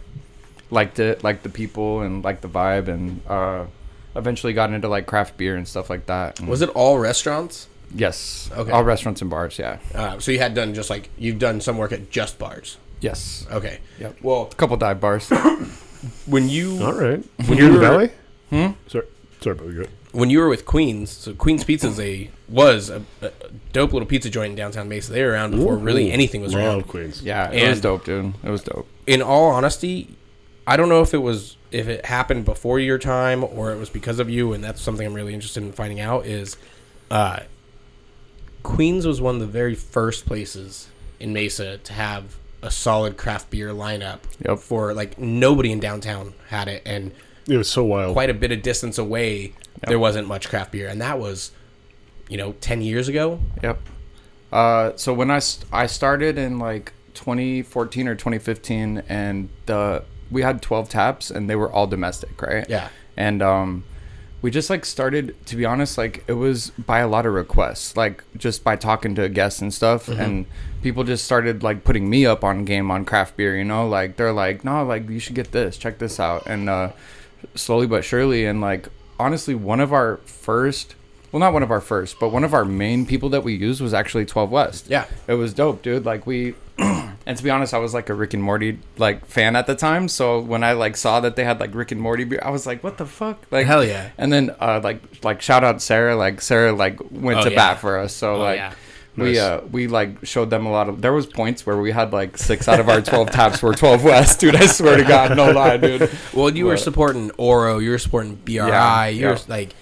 liked 0.73 0.99
it, 0.99 1.23
liked 1.23 1.43
the 1.45 1.49
people 1.50 2.00
and 2.00 2.25
liked 2.25 2.43
the 2.43 2.49
vibe 2.49 2.88
and 2.88 3.21
uh, 3.29 3.67
eventually 4.17 4.52
got 4.52 4.73
into 4.73 4.88
like 4.88 5.07
craft 5.07 5.37
beer 5.37 5.55
and 5.57 5.69
stuff 5.69 5.88
like 5.91 6.07
that. 6.07 6.41
And 6.41 6.49
Was 6.49 6.62
it 6.62 6.71
all 6.71 6.99
restaurants? 6.99 7.69
yes. 7.95 8.50
Okay. 8.57 8.71
All 8.73 8.83
restaurants 8.85 9.21
and 9.21 9.31
bars, 9.31 9.59
yeah. 9.59 9.79
Uh, 9.95 10.19
so 10.19 10.33
you 10.33 10.38
had 10.38 10.55
done 10.55 10.73
just 10.75 10.88
like 10.91 11.11
you've 11.19 11.38
done 11.38 11.61
some 11.61 11.76
work 11.79 11.93
at 11.93 12.11
just 12.11 12.38
bars. 12.38 12.79
Yes. 13.00 13.47
Okay. 13.52 13.79
Yep. 14.00 14.17
Well, 14.23 14.49
A 14.50 14.55
couple 14.55 14.76
dive 14.79 14.99
bars. 15.00 15.29
when 16.26 16.49
you 16.49 16.83
All 16.83 16.93
right, 16.95 17.23
when 17.47 17.59
you're 17.59 17.69
in 17.69 17.75
the 17.75 17.79
were- 17.81 17.85
valley. 17.87 18.11
Hmm? 18.50 18.73
Sorry, 18.87 19.07
sorry, 19.41 19.57
but 19.57 19.64
you're 19.64 19.85
good. 19.85 19.91
when 20.12 20.29
you 20.31 20.38
were 20.41 20.49
with 20.49 20.67
Queens, 20.67 21.11
so 21.11 21.33
Queens 21.35 21.64
Pizza 21.64 21.88
is 21.88 21.99
a 22.00 22.31
was 22.49 22.91
a, 22.91 23.02
a 23.23 23.31
dope 23.73 23.93
little 23.93 24.07
pizza 24.07 24.29
joint 24.31 24.50
in 24.50 24.57
downtown 24.57 24.88
Mesa. 24.88 25.12
They 25.12 25.23
were 25.23 25.31
around 25.33 25.52
before 25.52 25.76
really 25.76 26.12
anything 26.12 26.43
was 26.43 26.52
Love 26.55 26.62
around. 26.62 26.88
Queens. 26.88 27.23
Yeah, 27.23 27.50
it 27.50 27.62
was 27.69 27.73
And- 27.79 27.83
dope, 27.83 28.05
dude. 28.05 28.35
It 28.43 28.50
was 28.50 28.62
dope. 28.62 28.87
In 29.07 29.21
all 29.23 29.49
honesty, 29.50 30.14
I 30.66 30.76
don't 30.76 30.88
know 30.88 31.02
if 31.02 31.12
it 31.14 31.19
was 31.19 31.57
if 31.71 31.88
it 31.88 32.04
happened 32.07 32.45
before 32.45 32.78
your 32.78 32.99
time 32.99 33.42
or 33.42 33.73
it 33.73 33.78
was 33.78 33.90
because 33.90 34.19
of 34.19 34.28
you, 34.31 34.52
and 34.52 34.62
that's 34.62 34.81
something 34.81 35.07
I'm 35.07 35.14
really 35.14 35.35
interested 35.35 35.62
in 35.62 35.73
finding 35.73 36.00
out. 36.00 36.26
Is 36.26 36.57
uh, 37.11 37.40
Queens 38.62 39.07
was 39.07 39.21
one 39.21 39.35
of 39.37 39.40
the 39.40 39.47
very 39.47 39.75
first 39.75 40.26
places 40.26 40.88
in 41.19 41.33
Mesa 41.33 41.78
to 41.78 41.92
have 41.92 42.37
a 42.62 42.71
solid 42.71 43.16
craft 43.16 43.50
beer 43.50 43.71
lineup. 43.71 44.21
Yep. 44.45 44.59
For 44.59 44.95
like 44.95 45.19
nobody 45.19 45.73
in 45.73 45.81
downtown 45.81 46.35
had 46.49 46.69
it, 46.69 46.83
and 46.87 47.12
It 47.49 47.57
was 47.57 47.69
so 47.69 47.85
wild. 47.85 48.12
quite 48.12 48.31
a 48.31 48.35
bit 48.35 48.52
of 48.52 48.62
distance 48.62 48.99
away, 48.99 49.54
there 49.87 49.99
wasn't 49.99 50.28
much 50.28 50.49
craft 50.49 50.71
beer, 50.73 50.87
and 50.88 51.00
that 51.00 51.19
was, 51.19 51.50
you 52.28 52.37
know, 52.37 52.52
ten 52.61 52.83
years 52.83 53.09
ago. 53.09 53.40
Yep. 53.62 53.81
Uh, 54.52 54.92
so 54.97 55.14
when 55.14 55.31
I, 55.31 55.38
st- 55.38 55.66
I 55.73 55.87
started 55.87 56.37
in 56.38 56.59
like 56.59 56.92
2014 57.14 58.07
or 58.07 58.14
2015, 58.14 59.02
and 59.09 59.49
the 59.66 60.04
we 60.33 60.43
had 60.43 60.61
12 60.62 60.89
taps, 60.89 61.31
and 61.31 61.49
they 61.49 61.55
were 61.57 61.71
all 61.71 61.87
domestic, 61.87 62.41
right? 62.43 62.67
Yeah. 62.69 62.89
And 63.17 63.43
um, 63.43 63.85
we 64.41 64.51
just 64.51 64.71
like 64.71 64.85
started. 64.85 65.37
To 65.47 65.57
be 65.57 65.65
honest, 65.65 65.97
like 65.99 66.25
it 66.27 66.33
was 66.33 66.71
by 66.71 67.01
a 67.01 67.07
lot 67.09 67.27
of 67.27 67.35
requests, 67.35 67.97
like 67.97 68.25
just 68.37 68.65
by 68.65 68.75
talking 68.77 69.15
to 69.17 69.29
guests 69.29 69.61
and 69.61 69.73
stuff, 69.73 70.09
and 70.09 70.47
people 70.83 71.05
just 71.05 71.25
started 71.25 71.62
like 71.62 71.85
putting 71.85 72.09
me 72.11 72.25
up 72.27 72.43
on 72.43 72.65
game 72.65 72.91
on 72.91 73.05
craft 73.05 73.37
beer. 73.37 73.57
You 73.57 73.65
know, 73.65 73.87
like 73.87 74.17
they're 74.17 74.33
like, 74.33 74.65
no, 74.65 74.83
like 74.85 75.09
you 75.09 75.19
should 75.21 75.37
get 75.37 75.53
this, 75.53 75.77
check 75.77 75.99
this 75.99 76.19
out, 76.19 76.45
and 76.47 76.69
uh, 76.69 76.91
slowly 77.55 77.87
but 77.87 78.05
surely, 78.05 78.47
and 78.47 78.61
like 78.61 78.89
honestly, 79.21 79.55
one 79.55 79.79
of 79.81 79.93
our 79.93 80.17
first 80.25 80.97
well 81.31 81.41
not 81.41 81.53
one 81.55 81.62
of 81.62 81.71
our 81.71 81.81
first 81.81 82.19
but 82.21 82.29
one 82.31 82.45
of 82.45 82.53
our 82.53 82.65
main 82.65 83.07
people 83.07 83.29
that 83.31 83.43
we 83.43 83.55
used 83.55 83.81
was 83.81 83.95
actually 83.95 84.27
12 84.27 84.51
west 84.51 84.87
Yeah. 84.91 85.07
it 85.27 85.33
was 85.33 85.55
dope 85.55 85.81
dude 85.81 86.05
like 86.05 86.27
we 86.27 86.55
and 87.26 87.37
to 87.38 87.45
be 87.45 87.50
honest 87.50 87.73
i 87.75 87.79
was 87.79 87.95
like 87.95 88.09
a 88.09 88.14
rick 88.14 88.35
and 88.35 88.43
morty 88.43 88.79
like 88.99 89.25
fan 89.26 89.55
at 89.57 89.67
the 89.67 89.75
time 89.75 90.09
so 90.09 90.41
when 90.41 90.62
i 90.64 90.73
like 90.73 90.97
saw 90.97 91.21
that 91.21 91.37
they 91.37 91.45
had 91.45 91.61
like 91.61 91.75
rick 91.75 91.93
and 91.93 92.00
morty 92.00 92.25
beer 92.25 92.41
i 92.43 92.50
was 92.50 92.67
like 92.67 92.83
what 92.83 92.99
the 92.99 93.07
fuck 93.07 93.45
like 93.50 93.67
Hell 93.67 93.85
yeah. 93.85 94.11
and 94.19 94.33
then 94.33 94.55
uh 94.61 94.81
like 94.83 95.00
like 95.25 95.41
shout 95.43 95.62
out 95.64 95.81
sarah 95.83 96.17
like 96.17 96.41
sarah 96.41 96.73
like 96.73 96.99
went 97.11 97.38
Oh, 97.41 97.45
to 97.45 97.50
yeah. 97.50 97.57
bat 97.57 97.79
for 97.81 97.99
us 97.99 98.12
so 98.14 98.35
Oh, 98.35 98.38
like 98.38 98.57
yeah. 98.59 98.75
we 99.17 99.38
uh 99.38 99.61
we 99.71 99.87
like 99.87 100.25
showed 100.26 100.50
them 100.50 100.67
a 100.67 100.71
lot 100.71 100.88
of 100.88 101.00
there 101.02 101.12
was 101.12 101.26
points 101.26 101.64
where 101.67 101.76
we 101.79 101.93
had 101.93 102.12
like 102.12 102.37
six 102.38 102.67
out 102.69 102.81
of 102.81 102.88
our 102.88 103.00
12 103.00 103.31
taps 103.38 103.62
were 103.62 103.75
12 103.75 104.02
west 104.05 104.41
dude 104.41 104.57
i 104.57 104.67
swear 104.67 104.97
to 104.97 105.05
god 105.05 105.37
no 105.37 105.50
lie 105.52 105.76
dude 105.76 106.11
Well, 106.35 106.50
you 106.50 106.67
were 106.67 106.76
supporting 106.76 107.31
Oro, 107.38 107.79
you 107.79 107.91
were 107.91 107.99
supporting 107.99 108.35
BRI, 108.37 108.55
Yeah, 108.57 109.07
you 109.07 109.26
were 109.26 109.33
yeah. 109.35 109.38
like 109.49 109.75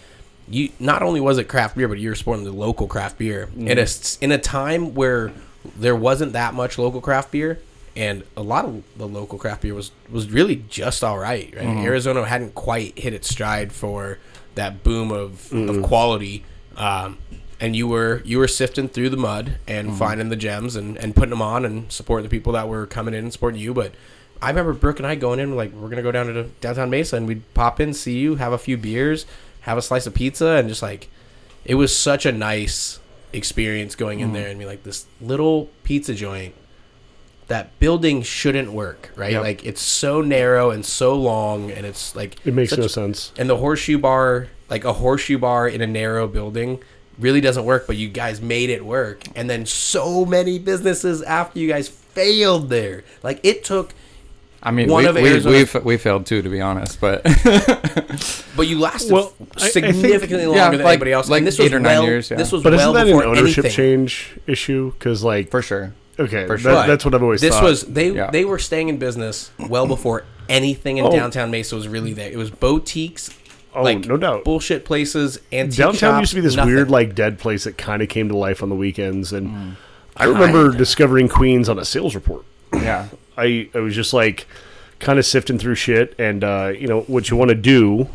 you 0.49 0.71
not 0.81 1.03
only 1.03 1.21
was 1.21 1.39
it 1.39 1.45
craft 1.45 1.77
beer, 1.77 1.87
but 1.87 1.99
you 2.01 2.09
were 2.09 2.15
supporting 2.17 2.45
the 2.45 2.51
local 2.51 2.89
craft 2.89 3.19
beer. 3.19 3.47
Mm-hmm. 3.47 3.69
In 3.69 3.79
a 3.79 3.83
s- 3.83 4.19
in 4.21 4.33
a 4.33 4.39
time 4.39 4.95
where 4.95 5.31
there 5.77 5.97
wasn't 5.97 6.33
that 6.33 6.55
much 6.55 6.79
local 6.79 7.01
craft 7.01 7.31
beer 7.33 7.59
and 7.97 8.23
a 8.37 8.43
lot 8.43 8.65
of 8.65 8.83
the 8.97 9.07
local 9.07 9.37
craft 9.39 9.63
beer 9.63 9.75
was 9.75 9.91
was 10.11 10.31
really 10.31 10.65
just 10.69 11.03
all 11.03 11.19
right, 11.19 11.53
right? 11.57 11.65
Mm-hmm. 11.67 11.85
Arizona 11.85 12.25
hadn't 12.25 12.55
quite 12.55 12.99
hit 12.99 13.13
its 13.13 13.29
stride 13.29 13.73
for 13.73 14.19
that 14.55 14.83
boom 14.85 15.11
of, 15.11 15.53
of 15.53 15.83
quality. 15.83 16.45
Um, 16.77 17.19
and 17.59 17.75
you 17.77 17.89
were 17.89 18.23
you 18.25 18.39
were 18.39 18.49
sifting 18.49 18.89
through 18.89 19.11
the 19.11 19.17
mud 19.17 19.57
and 19.67 19.89
Mm-hmm. 19.89 19.99
finding 19.99 20.29
the 20.29 20.37
gems 20.37 20.77
and, 20.77 20.97
and 20.97 21.15
putting 21.17 21.31
them 21.31 21.43
on 21.43 21.65
and 21.65 21.91
supporting 21.91 22.23
the 22.23 22.31
people 22.31 22.53
that 22.53 22.69
were 22.69 22.87
coming 22.87 23.13
in 23.13 23.25
and 23.25 23.33
supporting 23.33 23.61
you. 23.61 23.75
But 23.75 23.93
I 24.41 24.49
remember 24.49 24.73
Brooke 24.73 24.99
and 25.01 25.07
I 25.07 25.17
going 25.17 25.41
in 25.41 25.57
like 25.57 25.73
we're 25.73 25.89
gonna 25.89 26.03
go 26.03 26.13
down 26.13 26.27
to 26.27 26.45
downtown 26.61 26.91
Mesa 26.91 27.17
and 27.17 27.27
we'd 27.27 27.43
pop 27.55 27.81
in, 27.81 27.93
see 27.93 28.19
you, 28.19 28.37
have 28.37 28.53
a 28.53 28.59
few 28.59 28.77
beers, 28.79 29.27
have 29.63 29.77
a 29.77 29.83
slice 29.83 30.07
of 30.07 30.15
pizza, 30.15 30.51
and 30.53 30.69
just 30.69 30.81
like 30.81 31.11
it 31.65 31.75
was 31.75 31.95
such 31.95 32.25
a 32.25 32.31
nice 32.33 33.00
experience 33.33 33.95
going 33.95 34.21
in 34.21 34.29
mm-hmm. 34.29 34.35
there 34.35 34.49
and 34.49 34.59
be 34.59 34.67
like 34.67 34.83
this 34.83 35.07
little 35.21 35.71
pizza 35.85 36.15
joint. 36.15 36.55
That 37.49 37.77
building 37.81 38.23
shouldn't 38.23 38.73
work, 38.73 39.11
right? 39.17 39.33
Yep. 39.33 39.43
Like 39.43 39.67
it's 39.67 39.83
so 39.83 40.21
narrow 40.21 40.71
and 40.71 40.87
so 40.87 41.17
long, 41.17 41.73
and 41.73 41.85
it's 41.85 42.15
like 42.15 42.37
it 42.47 42.55
makes 42.55 42.71
such- 42.71 42.79
no 42.79 42.87
sense. 42.87 43.33
and 43.37 43.51
the 43.51 43.57
horseshoe 43.57 43.99
bar, 43.99 44.47
like 44.69 44.85
a 44.85 44.93
horseshoe 44.93 45.39
bar 45.39 45.67
in 45.67 45.81
a 45.81 45.87
narrow 45.87 46.29
building, 46.29 46.81
really 47.19 47.41
doesn't 47.41 47.65
work. 47.65 47.89
But 47.89 47.97
you 47.97 48.09
guys 48.09 48.41
made 48.41 48.71
it 48.71 48.85
work, 48.85 49.25
and 49.35 49.51
then 49.51 49.67
so 49.67 50.25
many 50.25 50.61
businesses 50.61 51.23
after 51.23 51.59
you 51.59 51.67
guys 51.67 51.89
failed 51.89 52.69
there. 52.69 53.03
Like 53.25 53.41
it 53.43 53.65
took, 53.65 53.95
i 54.63 54.71
mean 54.71 54.89
One 54.89 55.05
we, 55.05 55.09
of 55.09 55.15
we, 55.17 55.23
we, 55.23 55.29
Arizona's- 55.31 55.85
we 55.85 55.97
failed 55.97 56.27
too 56.27 56.43
to 56.43 56.49
be 56.49 56.61
honest 56.61 57.01
but 57.01 57.23
but 58.57 58.67
you 58.67 58.79
lasted 58.79 59.13
Well, 59.13 59.33
I- 59.57 59.67
I 59.67 59.69
think- 59.69 59.87
significantly 59.95 60.47
longer 60.47 60.59
Yeah, 60.59 60.71
than 60.71 60.81
like- 60.81 60.89
anybody 60.95 61.13
else. 61.13 61.29
like 61.29 61.39
and 61.39 61.47
this 61.47 61.59
eight 61.61 61.65
was 61.65 61.73
or 61.75 61.81
nine 61.81 61.99
well, 61.99 62.05
years, 62.05 62.31
yeah. 62.31 62.37
This 62.37 62.53
was 62.53 62.63
But 62.63 62.73
well 62.75 62.95
isn't 62.97 63.07
that 63.09 63.15
an 63.17 63.23
ownership 63.29 63.65
anything. 63.65 63.71
change 63.77 64.37
issue? 64.47 64.93
Because 64.93 65.23
like, 65.23 65.51
for 65.51 65.63
sure 65.63 65.93
okay, 66.19 66.47
for 66.47 66.57
that- 66.57 66.63
sure. 66.63 66.87
that's 66.87 67.05
what 67.05 67.15
I've 67.15 67.23
always 67.23 67.41
This 67.41 67.55
thought. 67.55 67.65
was 67.65 67.83
they 67.83 68.11
Yeah. 68.11 68.31
they 68.31 68.45
were 68.45 68.59
staying 68.59 68.89
in 68.89 68.99
business 68.99 69.51
well 69.59 69.87
before 69.87 70.25
anything 70.49 70.99
in 70.99 71.07
Oh. 71.07 71.11
downtown 71.13 71.51
Mesa 71.51 71.77
was 71.77 71.89
really 71.89 72.13
there. 72.13 72.31
It 72.31 72.37
was 72.37 72.51
boutiques, 72.51 73.31
oh, 73.75 73.83
like 73.83 74.05
no 74.07 74.17
doubt. 74.17 74.45
bullshit 74.45 74.85
places, 74.85 75.39
antique 75.53 75.79
Downtown 75.79 75.95
shops, 76.15 76.21
used 76.21 76.31
to 76.33 76.37
be 76.37 76.41
this 76.43 76.57
nothing. 76.57 76.75
weird, 76.75 76.91
like 76.91 77.15
dead 77.15 77.39
place 77.39 77.65
that 77.65 77.79
kind 77.79 78.03
of 78.03 78.09
came 78.09 78.29
to 78.29 78.37
life 78.37 78.63
on 78.63 78.69
the 78.69 78.75
weekends, 78.75 79.33
and 79.33 79.49
Mm. 79.49 79.77
I 80.17 80.25
remember 80.25 80.73
discovering 80.77 81.29
Queens 81.29 81.69
on 81.69 81.79
a 81.79 81.85
sales 81.85 82.15
report. 82.15 82.45
yeah 82.75 83.07
I 83.41 83.69
I 83.75 83.79
was 83.81 83.95
just 83.95 84.13
like 84.13 84.47
kind 84.99 85.19
of 85.19 85.25
sifting 85.27 85.59
through 85.59 85.77
shit, 85.77 86.15
and 86.19 86.45
uh, 86.45 86.73
you 86.79 86.87
know 86.87 87.01
what 87.03 87.31
you 87.31 87.37
want 87.37 87.49
to 87.51 87.55
do. 87.55 88.09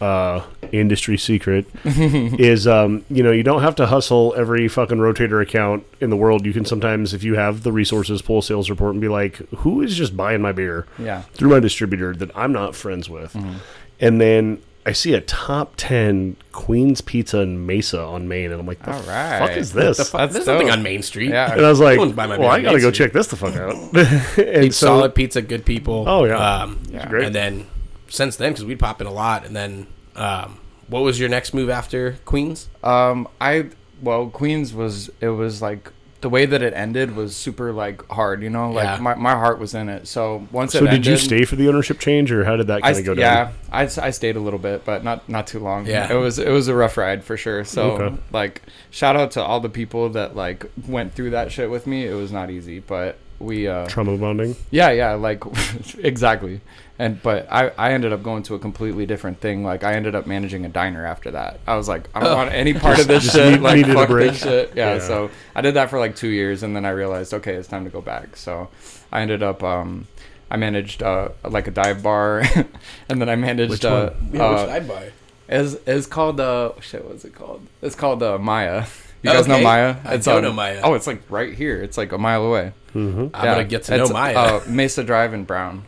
Uh, 0.00 0.42
industry 0.72 1.18
secret 1.18 1.66
is 1.84 2.66
um, 2.66 3.04
you 3.10 3.22
know 3.22 3.30
you 3.30 3.42
don't 3.42 3.60
have 3.60 3.74
to 3.76 3.84
hustle 3.86 4.32
every 4.34 4.66
fucking 4.66 4.96
rotator 4.96 5.42
account 5.42 5.84
in 6.00 6.08
the 6.08 6.16
world. 6.16 6.46
You 6.46 6.54
can 6.54 6.64
sometimes, 6.64 7.12
if 7.12 7.22
you 7.22 7.34
have 7.34 7.64
the 7.64 7.70
resources, 7.72 8.22
pull 8.22 8.38
a 8.38 8.42
sales 8.42 8.70
report 8.70 8.92
and 8.92 9.00
be 9.02 9.08
like, 9.08 9.36
who 9.58 9.82
is 9.82 9.94
just 9.96 10.16
buying 10.16 10.40
my 10.40 10.52
beer 10.52 10.86
yeah 10.98 11.20
through 11.34 11.50
my 11.50 11.60
distributor 11.60 12.14
that 12.16 12.30
I'm 12.34 12.50
not 12.52 12.74
friends 12.74 13.10
with, 13.10 13.34
Mm-hmm. 13.34 13.56
and 14.00 14.20
then 14.22 14.62
I 14.86 14.92
see 14.92 15.12
a 15.14 15.20
top 15.20 15.74
ten 15.76 16.36
Queens 16.52 17.00
Pizza 17.00 17.40
and 17.40 17.66
Mesa 17.66 18.00
on 18.00 18.28
Main, 18.28 18.50
and 18.50 18.60
I'm 18.60 18.66
like, 18.66 18.82
the 18.82 18.92
All 18.92 19.02
right. 19.02 19.38
fuck 19.38 19.56
is 19.56 19.72
this? 19.74 19.98
The 19.98 20.04
fuck? 20.06 20.20
That's 20.20 20.32
There's 20.32 20.46
nothing 20.46 20.70
on 20.70 20.82
Main 20.82 21.02
Street. 21.02 21.30
Yeah. 21.30 21.52
and 21.52 21.64
I 21.64 21.68
was 21.68 21.80
like, 21.80 21.98
No 21.98 22.06
my 22.12 22.26
well, 22.26 22.48
I 22.48 22.62
gotta 22.62 22.76
Main 22.76 22.80
go 22.82 22.90
Street. 22.92 23.06
check 23.06 23.12
this 23.12 23.26
the 23.28 23.36
fuck 23.36 23.54
out. 23.56 23.74
and 24.38 24.64
Eat 24.64 24.74
so, 24.74 24.86
solid 24.86 25.14
pizza, 25.14 25.42
good 25.42 25.64
people. 25.66 26.04
Oh, 26.08 26.24
yeah. 26.24 26.36
Um, 26.62 26.80
Yeah. 26.90 27.06
great. 27.08 27.26
And 27.26 27.34
then 27.34 27.66
since 28.08 28.36
then, 28.36 28.52
because 28.52 28.64
we'd 28.64 28.78
pop 28.80 29.00
in 29.00 29.06
a 29.06 29.12
lot, 29.12 29.44
and 29.44 29.54
then 29.54 29.86
um, 30.16 30.58
what 30.88 31.00
was 31.00 31.20
your 31.20 31.28
next 31.28 31.52
move 31.54 31.68
after 31.70 32.16
Queens? 32.24 32.68
Um, 32.82 33.28
I 33.40 33.66
well, 34.02 34.28
Queens 34.28 34.72
was 34.72 35.10
it 35.20 35.28
was 35.28 35.60
like 35.60 35.92
the 36.20 36.28
way 36.28 36.44
that 36.44 36.60
it 36.62 36.74
ended 36.74 37.16
was 37.16 37.34
super 37.34 37.72
like 37.72 38.06
hard, 38.08 38.42
you 38.42 38.50
know, 38.50 38.70
like 38.72 38.84
Yeah. 38.84 38.98
my, 39.00 39.14
my 39.14 39.32
heart 39.32 39.58
was 39.58 39.74
in 39.74 39.88
it. 39.88 40.06
So 40.06 40.46
once 40.52 40.74
it 40.74 40.78
so 40.78 40.84
did 40.84 40.94
ended, 40.94 41.06
you 41.06 41.16
stay 41.16 41.44
for 41.44 41.56
the 41.56 41.68
ownership 41.68 41.98
change, 41.98 42.30
or 42.30 42.44
how 42.44 42.56
did 42.56 42.66
that 42.66 42.82
kind 42.82 42.98
of 42.98 43.04
go 43.04 43.14
down? 43.14 43.20
yeah, 43.22 43.52
I, 43.72 43.82
I 43.82 44.10
stayed 44.10 44.36
a 44.36 44.40
little 44.40 44.58
bit, 44.58 44.84
but 44.84 45.02
not 45.02 45.28
not 45.28 45.46
too 45.46 45.60
long. 45.60 45.86
Yeah. 45.86 46.12
it 46.12 46.16
was 46.16 46.38
it 46.38 46.50
was 46.50 46.68
a 46.68 46.74
rough 46.74 46.96
ride 46.96 47.24
for 47.24 47.36
sure. 47.36 47.64
So 47.64 47.92
Okay. 47.92 48.16
like, 48.32 48.62
shout 48.90 49.16
out 49.16 49.30
to 49.32 49.42
all 49.42 49.60
the 49.60 49.70
people 49.70 50.10
that 50.10 50.36
like 50.36 50.66
went 50.86 51.14
through 51.14 51.30
that 51.30 51.50
shit 51.52 51.70
with 51.70 51.86
me. 51.86 52.06
It 52.06 52.14
was 52.14 52.32
not 52.32 52.50
easy, 52.50 52.80
but 52.80 53.16
we 53.38 53.66
uh 53.66 53.86
Trauma 53.86 54.18
bonding. 54.18 54.54
yeah 54.70 54.90
yeah 54.90 55.14
like 55.14 55.42
exactly. 55.98 56.60
And 57.00 57.20
but 57.22 57.50
I 57.50 57.70
I 57.78 57.92
ended 57.92 58.12
up 58.12 58.22
going 58.22 58.42
to 58.44 58.54
a 58.54 58.58
completely 58.58 59.06
different 59.06 59.40
thing. 59.40 59.64
Like 59.64 59.82
I 59.84 59.94
ended 59.94 60.14
up 60.14 60.26
managing 60.26 60.66
a 60.66 60.68
diner 60.68 61.06
after 61.06 61.30
that. 61.30 61.58
I 61.66 61.76
was 61.76 61.88
like 61.88 62.08
I 62.14 62.20
don't 62.20 62.32
Oh. 62.32 62.36
want 62.36 62.52
any 62.52 62.74
part 62.74 62.98
of 63.00 63.08
this 63.08 63.32
shit. 63.32 63.52
need- 63.54 63.60
like 63.62 63.86
fuck 63.86 64.08
this 64.10 64.42
shit. 64.42 64.72
Yeah, 64.76 64.94
Yeah. 64.94 65.00
So 65.00 65.30
I 65.56 65.62
did 65.62 65.74
that 65.74 65.88
for 65.88 65.98
like 65.98 66.14
two 66.14 66.28
years, 66.28 66.62
and 66.62 66.76
then 66.76 66.84
I 66.84 66.90
realized 66.90 67.32
okay, 67.34 67.54
it's 67.54 67.68
time 67.68 67.84
to 67.84 67.90
go 67.90 68.02
back. 68.02 68.36
So 68.36 68.68
I 69.10 69.22
ended 69.22 69.42
up 69.42 69.62
um. 69.64 70.06
I 70.52 70.56
managed 70.56 71.00
uh, 71.00 71.28
like 71.48 71.68
a 71.68 71.70
dive 71.70 72.02
bar, 72.02 72.42
and 73.08 73.20
then 73.22 73.28
I 73.28 73.36
managed 73.36 73.70
Which 73.70 73.84
uh, 73.84 74.10
one? 74.32 74.40
uh, 74.40 74.66
I 74.66 74.80
buy? 74.80 75.12
it's, 75.48 75.76
it's 75.86 76.08
called 76.08 76.40
uh 76.40 76.72
shit. 76.80 77.04
What's 77.04 77.24
it 77.24 77.34
called? 77.36 77.64
It's 77.82 77.94
called 77.94 78.20
uh, 78.22 78.36
Maya. 78.36 78.84
You 79.22 79.30
guys 79.30 79.46
know 79.46 79.54
okay. 79.54 79.62
Maya? 79.64 79.96
I 80.04 80.16
don't 80.16 80.36
on- 80.38 80.42
know 80.42 80.52
Maya. 80.52 80.80
Oh, 80.82 80.94
it's 80.94 81.06
like 81.06 81.22
right 81.30 81.54
here. 81.54 81.80
It's 81.80 81.96
like 81.96 82.10
a 82.10 82.18
mile 82.18 82.44
away. 82.44 82.72
Mm-hmm. 82.96 83.26
I'm 83.32 83.44
gonna 83.44 83.64
get 83.64 83.84
to 83.84 83.96
know 83.98 84.08
Maya. 84.08 84.36
Uh, 84.36 84.60
Mesa 84.66 85.04
Drive 85.04 85.34
in 85.34 85.44
Brown. 85.44 85.84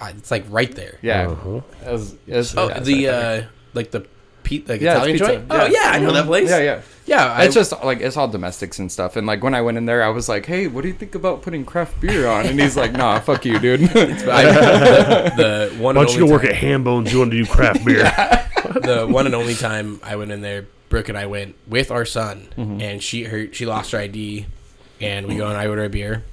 It's 0.00 0.30
like 0.30 0.44
right 0.48 0.72
there. 0.74 0.98
Yeah. 1.02 1.28
Uh-huh. 1.28 1.60
It 1.86 1.92
was- 1.92 2.14
it 2.26 2.36
was- 2.36 2.56
Oh, 2.56 2.68
yeah, 2.68 2.80
the 2.80 3.06
right 3.06 3.14
uh, 3.14 3.42
like 3.74 3.90
the 3.90 4.00
pe- 4.44 4.62
like 4.66 4.80
Yeah, 4.80 4.92
Italian 4.96 5.18
pizza. 5.18 5.32
joint. 5.34 5.44
Oh 5.50 5.66
yeah, 5.66 5.90
I 5.92 5.98
know 5.98 6.12
that 6.12 6.26
place. 6.26 6.48
Yeah, 6.48 6.58
yeah. 6.60 6.80
yeah. 7.06 7.32
I, 7.32 7.44
it's 7.44 7.54
just 7.54 7.72
like 7.84 8.00
it's 8.00 8.16
all 8.16 8.28
domestics 8.28 8.78
and 8.78 8.90
stuff. 8.90 9.16
And 9.16 9.26
like 9.26 9.42
when 9.42 9.54
I 9.54 9.60
went 9.62 9.76
in 9.78 9.84
there, 9.86 10.02
I 10.02 10.08
was 10.08 10.28
like, 10.28 10.46
"Hey, 10.46 10.66
what 10.68 10.82
do 10.82 10.88
you 10.88 10.94
think 10.94 11.14
about 11.14 11.42
putting 11.42 11.64
craft 11.64 12.00
beer 12.00 12.26
on?" 12.26 12.46
And 12.46 12.58
he's 12.58 12.76
like, 12.76 12.92
"Nah, 12.92 13.20
fuck 13.20 13.44
you, 13.44 13.58
dude." 13.58 13.82
I, 13.96 14.42
the, 14.52 15.32
the 15.36 15.82
one 15.82 15.96
Why 15.96 16.04
don't 16.04 16.14
you 16.14 16.26
go 16.26 16.32
work 16.32 16.44
at 16.44 16.54
Hambones? 16.54 17.12
You 17.12 17.18
want 17.20 17.30
to 17.32 17.36
do 17.36 17.46
craft 17.46 17.84
beer? 17.84 18.02
the 18.64 19.06
one 19.08 19.26
and 19.26 19.34
only 19.34 19.54
time 19.54 20.00
I 20.02 20.16
went 20.16 20.30
in 20.32 20.40
there, 20.40 20.66
Brooke 20.88 21.08
and 21.08 21.18
I 21.18 21.26
went 21.26 21.54
with 21.66 21.90
our 21.90 22.04
son, 22.04 22.48
Mm-hmm. 22.56 22.80
and 22.80 23.02
she 23.02 23.24
her 23.24 23.52
she 23.52 23.66
lost 23.66 23.92
her 23.92 23.98
ID, 23.98 24.46
and 25.00 25.26
we 25.26 25.36
go 25.36 25.46
and 25.48 25.56
I 25.58 25.66
order 25.66 25.84
a 25.84 25.88
beer, 25.90 26.24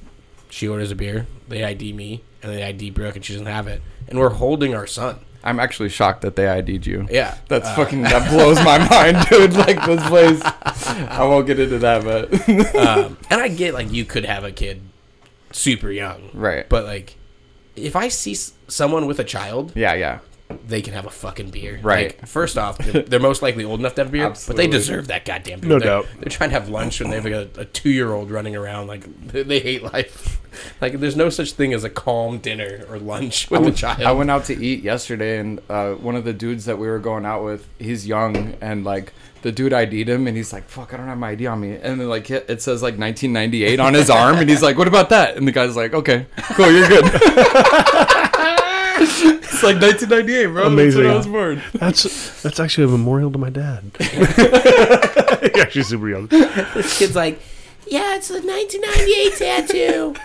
she 0.50 0.68
orders 0.68 0.92
a 0.92 0.96
beer, 0.96 1.28
they 1.50 1.64
ID 1.64 1.92
me, 1.94 2.24
and 2.46 2.54
they 2.58 2.64
ID 2.64 2.92
Brooke, 2.92 3.16
and 3.16 3.26
she 3.26 3.34
doesn't 3.34 3.48
have 3.48 3.68
it, 3.68 3.82
and 4.08 4.20
we're 4.20 4.30
holding 4.30 4.74
our 4.76 4.88
son. 4.88 5.20
I'm 5.44 5.60
actually 5.60 5.90
shocked 5.90 6.22
that 6.24 6.36
they 6.36 6.48
ID'd 6.48 6.88
you. 6.88 7.08
Yeah, 7.12 7.38
That's 7.50 7.68
uh, 7.68 7.76
fucking 7.76 8.02
that 8.02 8.32
blows 8.32 8.58
my 8.64 8.80
mind, 8.90 9.28
dude. 9.30 9.54
Like 9.54 9.86
this 9.86 10.04
place. 10.08 10.42
I 11.08 11.24
won't 11.24 11.46
get 11.46 11.60
into 11.60 11.78
that, 11.80 12.04
but 12.04 12.50
um, 12.76 13.18
and 13.30 13.40
I 13.42 13.48
get 13.50 13.74
like 13.76 13.92
you 13.92 14.06
could 14.06 14.26
have 14.26 14.44
a 14.44 14.52
kid 14.52 14.82
super 15.52 15.92
young, 15.92 16.32
Right. 16.34 16.68
But 16.68 16.86
like, 16.86 17.16
if 17.76 17.96
I 17.96 18.08
see 18.08 18.36
someone 18.68 19.06
with 19.06 19.20
a 19.20 19.24
child, 19.24 19.72
Yeah, 19.76 19.94
yeah. 19.94 20.20
They 20.68 20.82
can 20.82 20.94
have 20.94 21.06
a 21.06 21.10
fucking 21.10 21.50
beer. 21.50 21.80
Right. 21.82 22.18
Like, 22.20 22.28
first 22.28 22.58
off, 22.58 22.78
they're, 22.78 23.02
they're 23.02 23.20
most 23.20 23.42
likely 23.42 23.64
old 23.64 23.80
enough 23.80 23.96
to 23.96 24.02
have 24.02 24.10
a 24.10 24.12
beer, 24.12 24.30
but 24.30 24.56
they 24.56 24.68
deserve 24.68 25.08
that 25.08 25.26
goddamn 25.26 25.60
beer. 25.60 25.70
No 25.70 25.80
they're, 25.80 25.88
doubt. 25.88 26.08
They're 26.20 26.30
trying 26.30 26.52
to 26.52 26.60
have 26.60 26.70
lunch 26.70 27.00
when 27.00 27.10
they 27.10 27.16
have 27.16 27.26
like 27.26 27.34
a, 27.34 27.62
a 27.62 27.66
two 27.66 27.90
year 27.90 28.14
old 28.14 28.30
running 28.30 28.56
around. 28.56 28.88
Like 28.88 29.06
they, 29.28 29.44
they 29.44 29.60
hate 29.60 29.84
life. 29.84 30.42
Like 30.80 31.02
there's 31.02 31.18
no 31.18 31.28
such 31.28 31.52
thing 31.52 31.74
as 31.74 31.84
a 31.84 31.90
calm 31.90 32.38
dinner 32.38 32.86
or 32.88 32.98
lunch 32.98 33.52
with 33.52 33.68
a 33.68 33.72
child. 33.74 34.04
I 34.04 34.14
went 34.14 34.32
out 34.32 34.46
to 34.46 34.56
eat 34.56 34.84
yesterday, 34.84 35.38
and 35.38 35.60
uh, 35.70 35.96
one 35.96 36.16
of 36.16 36.24
the 36.24 36.32
dudes 36.32 36.64
that 36.64 36.78
we 36.78 36.88
were 36.88 37.00
going 37.00 37.26
out 37.26 37.44
with, 37.44 37.68
he's 37.78 38.08
young, 38.08 38.54
and 38.62 38.86
like 38.86 39.12
the 39.42 39.52
dude 39.52 39.74
ID'd 39.74 40.08
him, 40.08 40.28
and 40.28 40.38
he's 40.38 40.54
like, 40.54 40.70
"Fuck, 40.70 40.94
I 40.94 40.98
don't 40.98 41.08
have 41.08 41.18
my 41.18 41.32
ID 41.32 41.48
on 41.48 41.60
me," 41.60 41.74
and 41.76 42.00
then 42.00 42.08
like 42.08 42.32
it 42.32 42.50
it 42.50 42.62
says 42.62 42.82
like 42.82 42.98
1998 42.98 43.82
on 43.82 43.94
his 43.94 44.10
arm, 44.10 44.38
and 44.38 44.50
he's 44.50 44.64
like, 44.64 44.78
"What 44.78 44.88
about 44.88 45.10
that?" 45.10 45.36
And 45.36 45.46
the 45.46 45.52
guy's 45.52 45.76
like, 45.76 45.94
"Okay, 45.94 46.26
cool, 46.54 46.72
you're 46.72 46.88
good." 46.88 47.04
it's 49.70 49.82
like 49.82 50.10
1998, 50.10 50.46
bro. 50.48 50.68
Amazing. 50.68 51.04
That's 51.04 51.06
when 51.06 51.14
I 51.14 51.18
was 51.18 51.28
born. 51.28 51.62
That's 51.74 52.42
that's 52.44 52.60
actually 52.60 52.86
a 52.86 52.88
memorial 52.90 53.32
to 53.32 53.38
my 53.38 53.50
dad. 53.50 53.92
He's 54.00 55.62
actually 55.62 55.84
super 55.84 56.10
young. 56.10 56.28
this 56.28 56.98
kid's 56.98 57.16
like, 57.16 57.40
yeah, 57.88 58.16
it's 58.16 58.30
a 58.30 58.42
1998 58.42 59.34
tattoo. 59.38 60.16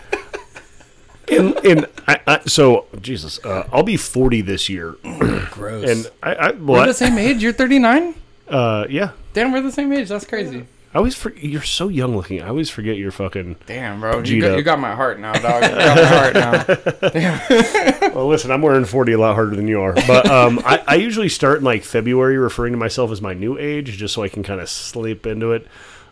And, 1.28 1.54
and 1.64 1.86
I, 2.08 2.20
I, 2.26 2.40
so 2.46 2.86
Jesus, 3.00 3.38
uh, 3.44 3.68
I'll 3.72 3.84
be 3.84 3.96
forty 3.96 4.40
this 4.40 4.68
year, 4.68 4.96
Gross. 5.52 5.88
and 5.88 6.10
I, 6.22 6.34
I 6.34 6.50
We're 6.52 6.86
the 6.86 6.94
same 6.94 7.18
age. 7.18 7.40
You're 7.42 7.52
39. 7.52 8.14
Uh, 8.48 8.86
yeah. 8.90 9.12
Damn, 9.32 9.52
we're 9.52 9.60
the 9.60 9.70
same 9.70 9.92
age. 9.92 10.08
That's 10.08 10.24
crazy. 10.24 10.66
I 10.92 10.98
always 10.98 11.14
for, 11.14 11.32
you're 11.34 11.62
so 11.62 11.88
young 11.88 12.16
looking. 12.16 12.42
I 12.42 12.48
always 12.48 12.68
forget 12.68 12.96
you're 12.96 13.12
fucking. 13.12 13.56
Damn, 13.66 14.00
bro. 14.00 14.22
You 14.22 14.40
got, 14.40 14.56
you 14.56 14.62
got 14.64 14.80
my 14.80 14.94
heart 14.94 15.20
now, 15.20 15.32
dog. 15.34 15.62
You 15.62 15.68
got 15.68 15.96
my 15.96 16.04
heart 16.04 16.34
now. 16.34 18.10
Well, 18.10 18.26
listen, 18.26 18.50
I'm 18.50 18.60
wearing 18.60 18.84
40 18.84 19.12
a 19.12 19.18
lot 19.18 19.34
harder 19.36 19.54
than 19.54 19.68
you 19.68 19.80
are, 19.80 19.94
but 19.94 20.28
um, 20.28 20.60
I, 20.64 20.82
I 20.84 20.94
usually 20.96 21.28
start 21.28 21.58
in 21.58 21.64
like 21.64 21.84
February, 21.84 22.36
referring 22.36 22.72
to 22.72 22.76
myself 22.78 23.12
as 23.12 23.22
my 23.22 23.34
new 23.34 23.56
age, 23.56 23.96
just 23.96 24.14
so 24.14 24.24
I 24.24 24.28
can 24.28 24.42
kind 24.42 24.60
of 24.60 24.68
slip 24.68 25.26
into 25.26 25.52
it. 25.52 25.68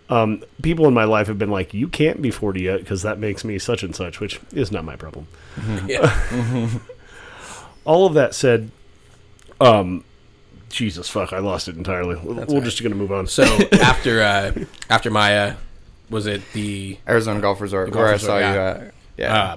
Um, 0.09 0.45
people 0.63 0.87
in 0.87 0.95
my 0.95 1.05
life 1.05 1.27
have 1.27 1.39
been 1.39 1.51
like, 1.51 1.75
"You 1.75 1.89
can't 1.89 2.23
be 2.23 2.31
40 2.31 2.63
yet 2.63 2.79
because 2.79 3.03
that 3.03 3.19
makes 3.19 3.45
me 3.45 3.59
such 3.59 3.83
and 3.83 3.95
such," 3.97 4.21
which 4.21 4.41
is 4.53 4.71
not 4.71 4.85
my 4.85 4.95
problem. 4.95 5.27
yeah. 5.87 6.71
All 7.85 8.07
of 8.07 8.15
that 8.15 8.35
said, 8.35 8.71
um, 9.61 10.05
Jesus 10.69 11.09
fuck, 11.09 11.33
I 11.33 11.39
lost 11.39 11.69
it 11.69 11.77
entirely. 11.77 12.17
We're, 12.17 12.35
we're 12.35 12.45
right. 12.45 12.63
just 12.63 12.83
gonna 12.83 12.95
move 12.95 13.13
on. 13.13 13.27
So 13.27 13.45
after 13.81 14.23
uh, 14.23 14.53
after 14.91 15.11
Maya, 15.11 15.55
was 16.11 16.27
it 16.27 16.43
the? 16.53 16.99
Arizona 17.09 17.41
Golf 17.41 17.61
Resort, 17.61 17.91
golf 17.91 18.03
where 18.05 18.13
resort, 18.13 18.31
I 18.31 18.35
saw 18.35 18.39
yeah. 18.39 18.53
you 18.53 18.61
at. 18.87 18.95
Yeah. 19.17 19.43
Uh, 19.43 19.57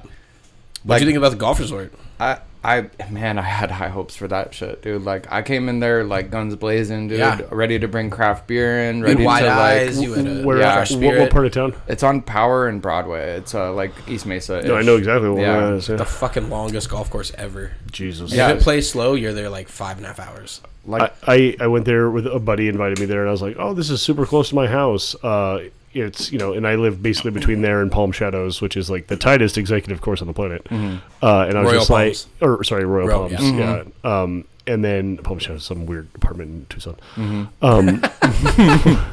what 0.84 0.98
do 0.98 1.04
you 1.04 1.08
think 1.08 1.18
about 1.18 1.30
the 1.32 1.38
golf 1.38 1.60
resort? 1.60 1.94
I, 2.20 2.40
I, 2.64 2.90
man, 3.12 3.38
I 3.38 3.44
had 3.44 3.70
high 3.72 3.90
hopes 3.90 4.16
for 4.16 4.28
that 4.28 4.54
shit, 4.54 4.82
dude. 4.82 5.04
Like, 5.04 5.32
I 5.32 5.42
came 5.44 5.70
in 5.70 5.80
there 5.80 6.04
like 6.04 6.32
guns 6.32 6.56
blazing, 6.56 7.08
dude, 7.08 7.20
Yeah. 7.20 7.42
ready 7.52 7.78
to 7.80 7.88
bring 7.88 8.10
craft 8.10 8.48
beer 8.48 8.90
in, 8.90 8.98
You 9.00 9.04
ready 9.06 9.18
had 9.24 9.26
wide 9.26 9.42
to 9.42 9.52
eyes. 9.52 9.98
like. 10.00 10.08
You 10.08 10.14
had 10.14 10.28
a 10.28 10.44
Where, 10.44 10.58
yeah, 10.58 10.74
fresh 10.74 10.92
what, 10.92 11.18
what 11.18 11.30
part 11.32 11.46
of 11.46 11.52
town? 11.52 11.76
It's 11.88 12.02
on 12.04 12.22
Power 12.22 12.68
and 12.68 12.82
Broadway. 12.82 13.38
It's 13.38 13.54
uh, 13.54 13.74
like 13.74 13.92
East 14.08 14.26
Mesa. 14.26 14.62
No, 14.64 14.76
I 14.76 14.82
know 14.82 14.98
exactly 14.98 15.30
what 15.30 15.42
Yeah. 15.42 15.70
it 15.70 15.74
is. 15.76 15.90
yeah. 15.90 15.96
the 15.98 16.06
fucking 16.06 16.50
longest 16.50 16.90
golf 16.90 17.10
course 17.12 17.32
ever. 17.38 17.72
Jesus. 17.92 18.32
Yeah. 18.32 18.50
If 18.52 18.58
it 18.60 18.64
plays 18.64 18.90
slow, 18.90 19.14
you're 19.14 19.34
there 19.34 19.50
like 19.50 19.68
five 19.68 19.98
and 19.98 20.06
a 20.06 20.10
half 20.10 20.20
hours. 20.20 20.62
Like, 20.86 21.14
I, 21.28 21.34
I, 21.34 21.56
I 21.62 21.68
went 21.68 21.86
there 21.86 22.10
with 22.10 22.26
a 22.26 22.40
buddy 22.40 22.68
invited 22.68 23.00
me 23.00 23.06
there 23.06 23.22
and 23.22 23.30
I 23.30 23.32
was 23.32 23.42
like, 23.42 23.56
oh, 23.60 23.74
this 23.74 23.90
is 23.90 24.02
super 24.02 24.26
close 24.26 24.50
to 24.50 24.56
my 24.56 24.68
house. 24.68 25.16
Uh, 25.24 25.70
it's 25.94 26.32
you 26.32 26.40
know, 26.40 26.54
and 26.54 26.66
I 26.66 26.76
live 26.76 27.04
basically 27.04 27.32
between 27.32 27.62
there 27.62 27.82
and 27.82 27.92
Palm 27.92 28.12
Shadows, 28.12 28.62
which 28.62 28.78
is 28.78 28.90
like 28.90 29.08
the 29.08 29.18
tightest 29.18 29.58
executive 29.58 30.02
course 30.02 30.22
on 30.22 30.28
the 30.28 30.34
planet. 30.34 30.66
Uh, 30.72 31.46
and 31.48 31.58
I 31.58 31.62
was 31.62 31.72
Royal 31.72 31.74
just 31.74 31.90
Palms. 31.90 32.28
like, 32.40 32.50
or 32.50 32.64
sorry, 32.64 32.86
Royal 32.86 33.08
Royal, 33.08 33.30
Palms, 33.30 33.52
yeah. 33.52 33.84
yeah. 34.04 34.22
Um, 34.22 34.46
and 34.68 34.84
then 34.84 35.18
Palm 35.18 35.40
Shadows, 35.40 35.66
some 35.66 35.86
weird 35.86 36.08
apartment 36.16 36.50
in 36.50 36.66
Tucson. 36.70 36.96
Mm-hmm. 37.16 37.66
Um, 37.66 39.06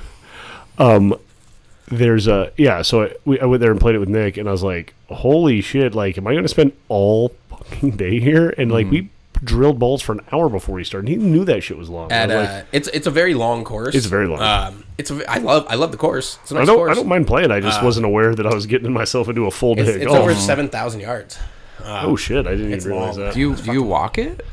um, 0.79 1.19
there's 1.89 2.29
a 2.29 2.53
yeah. 2.57 2.83
So 2.83 3.05
I, 3.05 3.15
we, 3.25 3.41
I 3.41 3.47
went 3.47 3.61
there 3.61 3.71
and 3.71 3.81
played 3.81 3.95
it 3.95 3.99
with 3.99 4.09
Nick, 4.09 4.37
and 4.37 4.49
I 4.49 4.53
was 4.53 4.63
like, 4.63 4.95
holy 5.09 5.61
shit! 5.61 5.95
Like, 5.95 6.19
am 6.19 6.27
I 6.27 6.33
going 6.33 6.45
to 6.45 6.49
spend 6.49 6.73
all 6.89 7.31
fucking 7.51 7.93
day 7.93 8.21
here? 8.21 8.55
And 8.57 8.71
like 8.71 8.91
we. 8.91 9.11
Drilled 9.45 9.79
balls 9.79 10.03
for 10.03 10.13
an 10.13 10.21
hour 10.33 10.49
before 10.49 10.79
he 10.79 10.85
started. 10.85 11.09
He 11.09 11.17
knew 11.17 11.45
that 11.45 11.63
shit 11.63 11.79
was 11.79 11.89
long. 11.89 12.11
At 12.11 12.29
was 12.29 12.37
like, 12.37 12.49
uh, 12.49 12.67
it's 12.73 12.89
it's 12.89 13.07
a 13.07 13.11
very 13.11 13.35
long 13.35 13.63
course. 13.65 13.95
It's 13.95 14.07
very 14.07 14.27
long. 14.27 14.41
Um, 14.41 14.85
it's 14.99 15.11
a, 15.11 15.31
I 15.31 15.39
love 15.39 15.65
I 15.69 15.77
love 15.77 15.93
the 15.93 15.97
course. 15.99 16.39
It's 16.43 16.51
a 16.51 16.55
nice 16.55 16.63
I 16.63 16.67
don't. 16.67 16.77
course. 16.77 16.91
I 16.91 16.95
don't 16.95 17.07
mind 17.09 17.27
playing. 17.27 17.51
I 17.53 17.61
just 17.61 17.83
wasn't 17.83 18.07
aware 18.07 18.35
that 18.35 18.47
I 18.47 18.55
was 18.55 18.67
getting 18.67 18.93
myself 18.93 19.29
into 19.29 19.47
a 19.47 19.51
full 19.51 19.75
day 19.77 19.83
It's, 19.83 19.91
it's 19.97 20.07
golf. 20.07 20.19
over 20.19 20.35
seven 20.35 20.69
thousand 20.69 21.01
yards. 21.01 21.39
Um, 21.85 22.07
oh 22.07 22.17
shit! 22.17 22.47
I 22.47 22.51
didn't 22.57 22.73
even 22.73 22.85
realize 22.91 23.17
long. 23.17 23.27
that. 23.27 23.35
do 23.35 23.41
you 23.41 23.55
do 23.55 23.73
you 23.73 23.83
walk 23.85 24.19
it? 24.19 24.45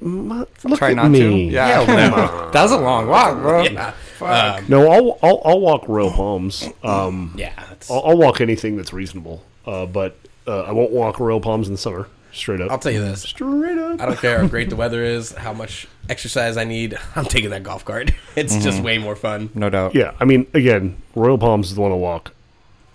Ma- 0.00 0.44
look 0.64 0.78
Try 0.78 0.90
at 0.90 0.96
not 0.96 1.10
me. 1.10 1.20
to. 1.20 1.36
Yeah, 1.52 1.84
that 2.52 2.62
was 2.62 2.72
a 2.72 2.78
long 2.78 3.06
walk, 3.06 3.36
bro. 3.38 3.62
yeah. 3.64 3.92
Um, 4.20 4.64
No, 4.68 4.90
I'll, 4.90 5.18
I'll 5.22 5.42
I'll 5.44 5.60
walk 5.60 5.86
Royal 5.88 6.10
Palms. 6.10 6.68
Um, 6.82 7.34
yeah. 7.36 7.52
I'll, 7.90 8.02
I'll 8.06 8.16
walk 8.18 8.40
anything 8.40 8.76
that's 8.76 8.92
reasonable. 8.92 9.44
Uh, 9.66 9.86
but 9.86 10.16
uh, 10.46 10.62
I 10.62 10.72
won't 10.72 10.90
walk 10.90 11.20
Royal 11.20 11.40
Palms 11.40 11.68
in 11.68 11.74
the 11.74 11.78
summer. 11.78 12.08
Straight 12.32 12.60
up. 12.60 12.70
I'll 12.70 12.78
tell 12.78 12.92
you 12.92 13.00
this. 13.00 13.22
Straight 13.22 13.78
up. 13.78 14.00
I 14.00 14.06
don't 14.06 14.18
care 14.18 14.38
how 14.40 14.46
great 14.46 14.70
the 14.70 14.76
weather 14.76 15.02
is, 15.02 15.32
how 15.32 15.52
much 15.52 15.86
exercise 16.08 16.56
I 16.56 16.64
need. 16.64 16.96
I'm 17.16 17.24
taking 17.24 17.50
that 17.50 17.62
golf 17.62 17.84
cart. 17.84 18.10
It's 18.36 18.52
Mm-hmm. 18.54 18.62
just 18.62 18.82
way 18.82 18.98
more 18.98 19.16
fun. 19.16 19.50
No 19.54 19.68
doubt. 19.70 19.94
Yeah, 19.94 20.12
I 20.20 20.24
mean, 20.24 20.46
again, 20.54 20.96
Royal 21.14 21.36
Palms 21.38 21.68
is 21.70 21.74
the 21.74 21.80
one 21.80 21.90
to 21.90 21.96
walk. 21.96 22.32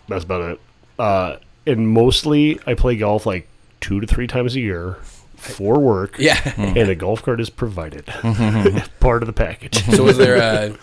That's 0.08 0.24
about 0.24 0.52
it. 0.52 0.60
Uh, 0.98 1.38
and 1.67 1.89
mostly, 1.89 2.60
I 2.65 2.74
play 2.74 2.95
golf 2.95 3.26
like 3.26 3.48
two 3.82 4.00
to 4.00 4.08
three 4.08 4.28
times 4.28 4.56
a 4.56 4.60
year 4.62 4.98
for 5.36 5.78
work. 5.80 6.15
Yeah. 6.17 6.39
And 6.58 6.78
a 6.89 6.95
golf 6.95 7.21
cart 7.24 7.39
is 7.41 7.50
provided, 7.50 8.06
part 9.00 9.21
of 9.24 9.28
the 9.28 9.34
package. 9.34 9.84
so 9.84 10.04
was 10.04 10.17
there? 10.17 10.38
Uh, 10.38 10.76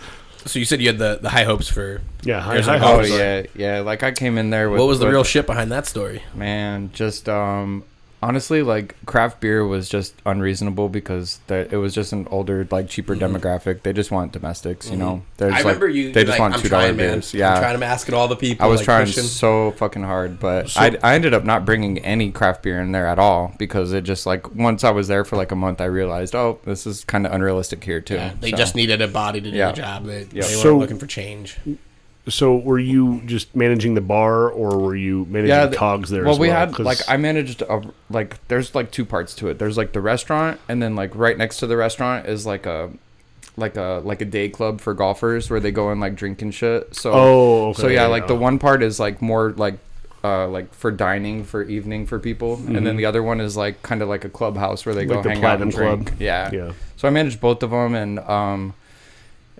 so 0.45 0.59
you 0.59 0.65
said 0.65 0.81
you 0.81 0.88
had 0.88 0.99
the, 0.99 1.19
the 1.23 1.31
high 1.31 1.45
hopes 1.45 1.69
for. 1.69 2.03
Yeah, 2.23 2.41
high, 2.41 2.61
high 2.61 2.77
a 2.77 2.79
Oh 2.79 2.97
hopes. 2.97 3.11
yeah, 3.11 3.43
yeah. 3.55 3.81
Like 3.81 4.03
I 4.03 4.11
came 4.12 4.37
in 4.38 4.51
there 4.51 4.69
with 4.71 4.81
What 4.81 4.87
was 4.88 4.99
the 4.99 5.07
with- 5.07 5.15
real 5.15 5.25
shit 5.25 5.47
behind 5.47 5.71
that 5.73 5.87
story? 5.87 6.23
man? 6.35 6.91
Just 6.93 7.29
um, 7.29 7.85
honestly, 8.23 8.63
like 8.63 8.95
craft 9.05 9.41
beer 9.41 9.67
was 9.67 9.89
just 9.89 10.15
unreasonable 10.25 10.89
because 10.89 11.41
the, 11.49 11.69
it 11.73 11.77
was 11.77 11.93
just 11.95 12.13
an 12.13 12.27
older, 12.31 12.67
like 12.71 12.89
cheaper 12.89 13.17
demographic. 13.17 13.83
They 13.83 13.93
just 13.93 14.11
want 14.11 14.33
domestics, 14.33 14.89
you 14.91 14.97
know. 14.97 15.23
There's 15.39 15.53
Mm-hmm. 15.53 15.55
I 15.55 15.59
like, 15.59 15.65
remember 15.67 15.89
you. 15.89 16.13
They 16.13 16.23
just 16.25 16.31
like, 16.31 16.41
want 16.41 16.55
I'm 16.55 16.61
two 16.61 16.69
dollar 16.69 16.85
trying, 16.85 16.97
man. 16.97 17.13
beers. 17.15 17.35
Yeah, 17.35 17.55
I'm 17.55 17.61
trying 17.61 17.75
to 17.75 17.79
mask 17.79 18.09
at 18.09 18.15
all 18.15 18.29
the 18.29 18.37
people. 18.37 18.65
I 18.65 18.69
was 18.69 18.81
like, 18.81 18.85
trying 18.85 19.07
pushing. 19.07 19.25
so 19.25 19.73
fucking 19.73 20.03
hard, 20.05 20.39
but 20.39 20.77
I, 20.77 20.97
I 21.03 21.15
ended 21.15 21.35
up 21.35 21.45
not 21.45 21.65
bringing 21.65 21.99
any 21.99 22.31
craft 22.31 22.63
beer 22.63 22.81
in 22.81 22.93
there 22.93 23.07
at 23.07 23.19
all 23.19 23.55
because 23.59 23.93
it 23.93 24.05
just 24.05 24.25
like 24.25 24.55
once 24.55 24.85
I 24.85 24.91
was 24.91 25.09
there 25.09 25.25
for 25.25 25.37
like 25.37 25.51
a 25.53 25.57
month, 25.57 25.81
I 25.81 25.87
realized, 25.87 26.35
oh, 26.35 26.61
this 26.65 26.87
is 26.87 27.05
kind 27.05 27.27
of 27.27 27.33
unrealistic 27.33 27.83
here 27.85 28.01
too. 28.01 28.15
Yeah, 28.15 28.35
they 28.41 28.51
So, 28.53 28.57
just 28.57 28.75
needed 28.75 29.03
a 29.03 29.09
body 29.09 29.41
to 29.41 29.51
do 29.51 29.57
Yeah. 29.57 29.73
the 29.73 29.77
job. 29.77 30.05
They, 30.07 30.21
Yeah. 30.21 30.27
they 30.27 30.39
weren't 30.41 30.63
So- 30.63 30.79
looking 30.79 30.99
for 30.99 31.07
change. 31.07 31.59
So, 32.29 32.57
were 32.57 32.79
you 32.79 33.21
just 33.27 33.57
managing 33.57 33.95
the 33.95 34.01
bar, 34.01 34.49
or 34.49 34.79
were 34.79 34.95
you 34.95 35.27
managing 35.29 35.49
yeah. 35.57 35.65
the 35.65 35.71
th- 35.71 35.79
cogs 35.79 36.09
there? 36.11 36.25
well, 36.25 36.39
we 36.39 36.49
well? 36.49 36.57
had 36.59 36.73
'Cause- 36.75 36.87
like 36.87 36.99
I 37.09 37.17
managed 37.17 37.63
a 37.63 37.83
like 38.11 38.37
there's 38.49 38.75
like 38.77 38.93
two 38.93 39.05
parts 39.05 39.35
to 39.37 39.49
it. 39.49 39.59
There's 39.59 39.77
like 39.77 39.93
the 39.93 40.01
restaurant, 40.01 40.61
and 40.69 40.81
then 40.81 40.95
like 40.95 41.15
right 41.17 41.37
next 41.37 41.57
to 41.59 41.67
the 41.67 41.77
restaurant 41.77 42.27
is 42.29 42.47
like 42.47 42.65
a 42.67 42.91
like 43.57 43.77
a 43.77 44.01
like 44.05 44.21
a 44.23 44.25
day 44.25 44.49
club 44.49 44.81
for 44.81 44.95
golfers 44.95 45.51
where 45.51 45.59
they 45.61 45.73
go 45.73 45.91
and 45.91 46.01
like 46.01 46.15
drink 46.15 46.43
and 46.43 46.55
shit. 46.55 46.95
So 46.95 47.11
Oh, 47.13 47.69
okay, 47.71 47.83
so 47.83 47.89
yeah, 47.89 48.03
yeah. 48.03 48.07
like 48.07 48.29
the 48.29 48.37
one 48.37 48.59
part 48.61 48.83
is 48.85 49.01
like 49.01 49.21
more 49.21 49.51
like 49.57 49.75
uh 50.23 50.47
like 50.47 50.73
for 50.73 50.93
dining 50.93 51.43
for 51.43 51.65
evening 51.65 52.07
for 52.07 52.21
people, 52.21 52.55
and 52.69 52.87
then 52.87 52.97
the 52.97 53.05
other 53.05 53.23
one 53.25 53.41
is 53.41 53.57
like 53.57 53.83
kind 53.83 54.01
of 54.01 54.09
like 54.09 54.25
a 54.25 54.29
clubhouse 54.29 54.87
where 54.87 54.95
they 54.95 55.07
Mm-hmm. 55.07 55.11
Like 55.17 55.25
go 55.25 55.29
the 55.29 55.35
hang 55.35 55.45
out 55.45 55.61
and 55.61 55.73
drink. 55.73 56.07
Club. 56.07 56.21
Yeah. 56.21 56.51
yeah. 56.53 56.73
So 56.97 57.09
I 57.09 57.11
managed 57.11 57.41
both 57.41 57.65
of 57.65 57.71
them, 57.71 57.97
and 57.97 58.21
um, 58.21 58.75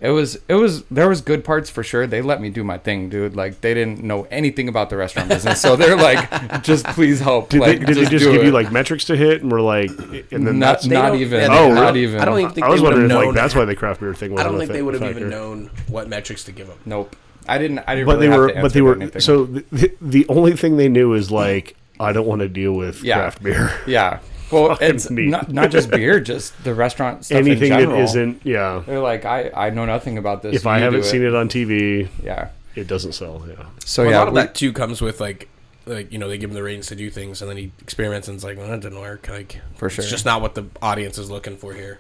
it 0.03 0.11
was 0.11 0.37
it 0.49 0.55
was 0.55 0.83
there 0.91 1.09
was 1.09 1.21
good 1.21 1.45
parts 1.45 1.71
for 1.71 1.83
sure. 1.83 2.07
They 2.09 2.21
let 2.23 2.41
me 2.41 2.51
do 2.51 2.65
my 2.65 2.77
thing, 2.77 3.09
dude. 3.09 3.37
Like 3.37 3.61
they 3.61 3.73
didn't 3.73 4.03
know 4.03 4.25
anything 4.31 4.69
about 4.69 4.91
the 4.91 4.97
restaurant 4.97 5.29
business, 5.29 5.61
so 5.61 5.77
they're 5.77 5.97
like, 5.97 6.63
just 6.63 6.85
please 6.87 7.21
help. 7.21 7.51
Did 7.51 7.61
like, 7.61 7.79
they, 7.81 7.87
did 7.87 7.97
they 7.97 8.11
just 8.11 8.25
give 8.25 8.35
it. 8.35 8.45
you 8.45 8.51
like 8.51 8.73
metrics 8.73 9.05
to 9.07 9.17
hit, 9.17 9.43
and 9.43 9.51
we're 9.53 9.61
like, 9.61 9.91
and 10.33 10.45
then 10.47 10.59
not 10.59 10.83
that's 10.83 10.87
not 10.87 11.15
even 11.15 11.41
yeah, 11.41 11.49
they- 11.49 11.55
oh 11.59 11.73
not 11.73 11.81
really? 11.87 12.03
even 12.03 12.21
I 12.21 12.25
don't 12.25 12.41
even 12.41 12.53
think 12.53 12.67
I 12.67 12.69
was 12.71 12.81
they 12.81 12.85
would 12.87 12.93
have 12.95 13.01
wondering 13.03 13.05
if 13.05 13.09
known. 13.25 13.25
like 13.27 13.35
that's 13.37 13.55
why 13.55 13.65
the 13.65 13.77
craft 13.77 14.01
beer 14.01 14.13
thing. 14.15 14.33
I 14.33 14.35
wasn't 14.35 14.51
don't 14.53 14.59
think 14.61 14.73
they 14.73 14.83
would 14.83 14.95
have 14.95 15.03
even 15.17 15.31
known 15.31 15.71
what 15.89 16.09
metrics 16.09 16.45
to 16.45 16.53
give 16.53 16.67
them. 16.67 16.79
nope. 16.85 17.15
I 17.49 17.59
didn't. 17.59 17.81
I 17.87 17.95
didn't. 17.97 18.07
But 18.07 18.15
really 18.19 18.27
they 18.27 18.31
have 18.33 18.41
were, 18.41 18.53
to 18.53 18.63
but 18.63 18.73
they 18.73 18.83
were. 18.83 18.95
anything. 18.97 19.21
So 19.21 19.47
the, 19.47 19.65
the 19.73 19.95
the 20.01 20.27
only 20.29 20.53
thing 20.57 20.77
they 20.77 20.89
knew 20.89 21.13
is 21.15 21.31
like, 21.31 21.75
I 21.99 22.13
don't 22.13 22.27
want 22.27 22.41
to 22.41 22.49
deal 22.49 22.73
with 22.73 23.03
Yeah. 23.03 23.17
craft 23.19 23.43
beer. 23.43 23.73
yeah. 23.87 24.19
Well, 24.53 24.79
it's 24.81 25.11
neat. 25.11 25.29
not 25.29 25.51
not 25.53 25.71
just 25.71 25.91
beer, 25.91 26.21
just 26.21 26.63
the 26.65 26.75
restaurant 26.75 27.25
stuff 27.25 27.39
Anything 27.39 27.65
in 27.65 27.71
that 27.71 27.79
general. 27.81 28.01
isn't, 28.03 28.41
yeah. 28.45 28.83
They're 28.87 29.01
like, 29.01 29.25
I 29.25 29.51
I 29.55 29.71
know 29.71 29.85
nothing 29.87 30.19
about 30.19 30.43
this. 30.43 30.55
If 30.57 30.67
I 30.67 30.79
haven't 30.79 31.05
seen 31.05 31.23
it 31.23 31.35
on 31.35 31.49
TV, 31.49 32.09
yeah. 32.23 32.49
it 32.75 32.87
doesn't 32.87 33.13
sell. 33.13 33.45
Yeah. 33.49 33.67
So 33.85 34.03
Well, 34.03 34.11
yeah, 34.13 34.17
a 34.17 34.21
lot 34.21 34.29
of 34.29 34.35
we- 34.35 34.41
that 34.41 34.55
too 34.55 34.73
comes 34.73 35.01
with 35.01 35.21
like, 35.21 35.49
like 35.87 36.13
you 36.13 36.19
know, 36.19 36.29
they 36.29 36.39
give 36.39 36.51
him 36.51 36.55
the 36.55 36.63
ratings 36.63 36.87
to 36.89 36.95
do 36.97 37.11
things, 37.11 37.41
and 37.43 37.51
then 37.51 37.57
he 37.57 37.73
experiments, 37.81 38.29
and 38.29 38.35
it's 38.37 38.45
like, 38.45 38.57
well, 38.59 38.69
that 38.69 38.81
didn't 38.81 39.01
work. 39.01 39.29
Like, 39.29 39.61
For 39.77 39.89
sure. 39.91 40.03
it's 40.03 40.11
just 40.11 40.25
not 40.25 40.41
what 40.43 40.55
the 40.55 40.67
audience 40.81 41.19
is 41.19 41.31
looking 41.31 41.57
for 41.57 41.73
here. 41.75 41.99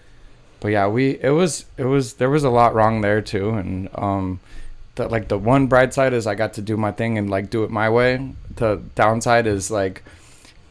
But 0.60 0.68
yeah, 0.68 0.86
we 0.86 1.18
it 1.20 1.30
was 1.30 1.64
it 1.76 1.84
was 1.84 2.14
there 2.14 2.30
was 2.30 2.44
a 2.44 2.50
lot 2.50 2.74
wrong 2.74 3.00
there 3.00 3.20
too, 3.20 3.50
and 3.50 3.88
um, 3.96 4.38
the, 4.94 5.08
like 5.08 5.26
the 5.28 5.36
one 5.38 5.66
bright 5.66 5.92
side 5.92 6.12
is 6.12 6.26
I 6.26 6.34
got 6.36 6.52
to 6.54 6.62
do 6.62 6.76
my 6.76 6.92
thing 6.92 7.18
and 7.18 7.28
like 7.28 7.50
do 7.50 7.64
it 7.64 7.70
my 7.70 7.88
way. 7.90 8.34
the 8.54 8.80
downside 8.94 9.46
is 9.48 9.70
like 9.72 10.04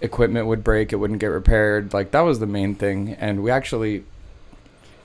equipment 0.02 0.48
would 0.48 0.64
break, 0.64 0.92
it 0.92 0.98
wouldn't 0.98 1.20
get 1.20 1.28
repaired. 1.28 1.94
Like 1.94 2.12
that 2.12 2.22
was 2.22 2.40
the 2.40 2.48
main 2.48 2.76
thing, 2.76 3.10
and 3.20 3.44
we 3.44 3.52
actually. 3.52 4.04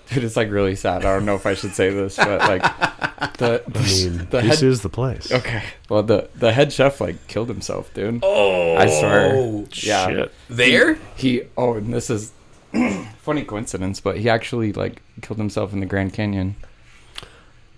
Dude, 0.08 0.22
it's 0.22 0.36
like 0.36 0.52
really 0.52 0.76
sad. 0.76 1.04
I 1.04 1.12
don't 1.14 1.26
know 1.26 1.34
if 1.34 1.46
I 1.46 1.54
should 1.54 1.74
say 1.74 1.90
this, 1.90 2.14
but 2.16 2.38
like 2.38 2.62
the 3.38 3.60
I 3.74 3.82
mean, 3.82 4.18
the 4.30 4.40
this 4.40 4.60
head, 4.60 4.68
is 4.68 4.82
the 4.82 4.88
place. 4.88 5.32
okay. 5.32 5.64
Well, 5.88 6.04
the 6.04 6.28
the 6.36 6.52
head 6.52 6.72
chef 6.72 7.00
like 7.00 7.26
killed 7.26 7.48
himself, 7.48 7.92
dude. 7.92 8.20
Oh, 8.22 8.76
I 8.76 8.86
swear. 8.86 9.64
Yeah. 9.72 10.08
Shit. 10.08 10.32
There? 10.48 10.98
He 11.16 11.42
oh, 11.56 11.74
and 11.74 11.92
this 11.92 12.08
is 12.08 12.32
funny 13.18 13.42
coincidence, 13.42 13.98
but 13.98 14.18
he 14.18 14.28
actually 14.28 14.72
like 14.72 15.02
killed 15.22 15.38
himself 15.38 15.72
in 15.72 15.80
the 15.80 15.86
Grand 15.86 16.12
Canyon. 16.12 16.54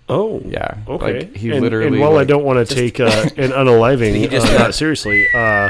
Oh. 0.07 0.41
Yeah. 0.45 0.77
Okay. 0.87 1.19
Like, 1.19 1.35
he 1.35 1.51
and, 1.51 1.61
literally. 1.61 1.87
And 1.87 1.99
while 1.99 2.17
I 2.17 2.23
don't 2.25 2.43
want 2.43 2.67
to 2.67 2.75
take 2.75 2.99
uh, 2.99 3.05
an 3.37 3.51
unaliving, 3.51 4.15
He 4.17 4.27
just 4.27 4.47
uh, 4.47 4.57
got- 4.57 4.73
seriously, 4.75 5.27
uh, 5.33 5.69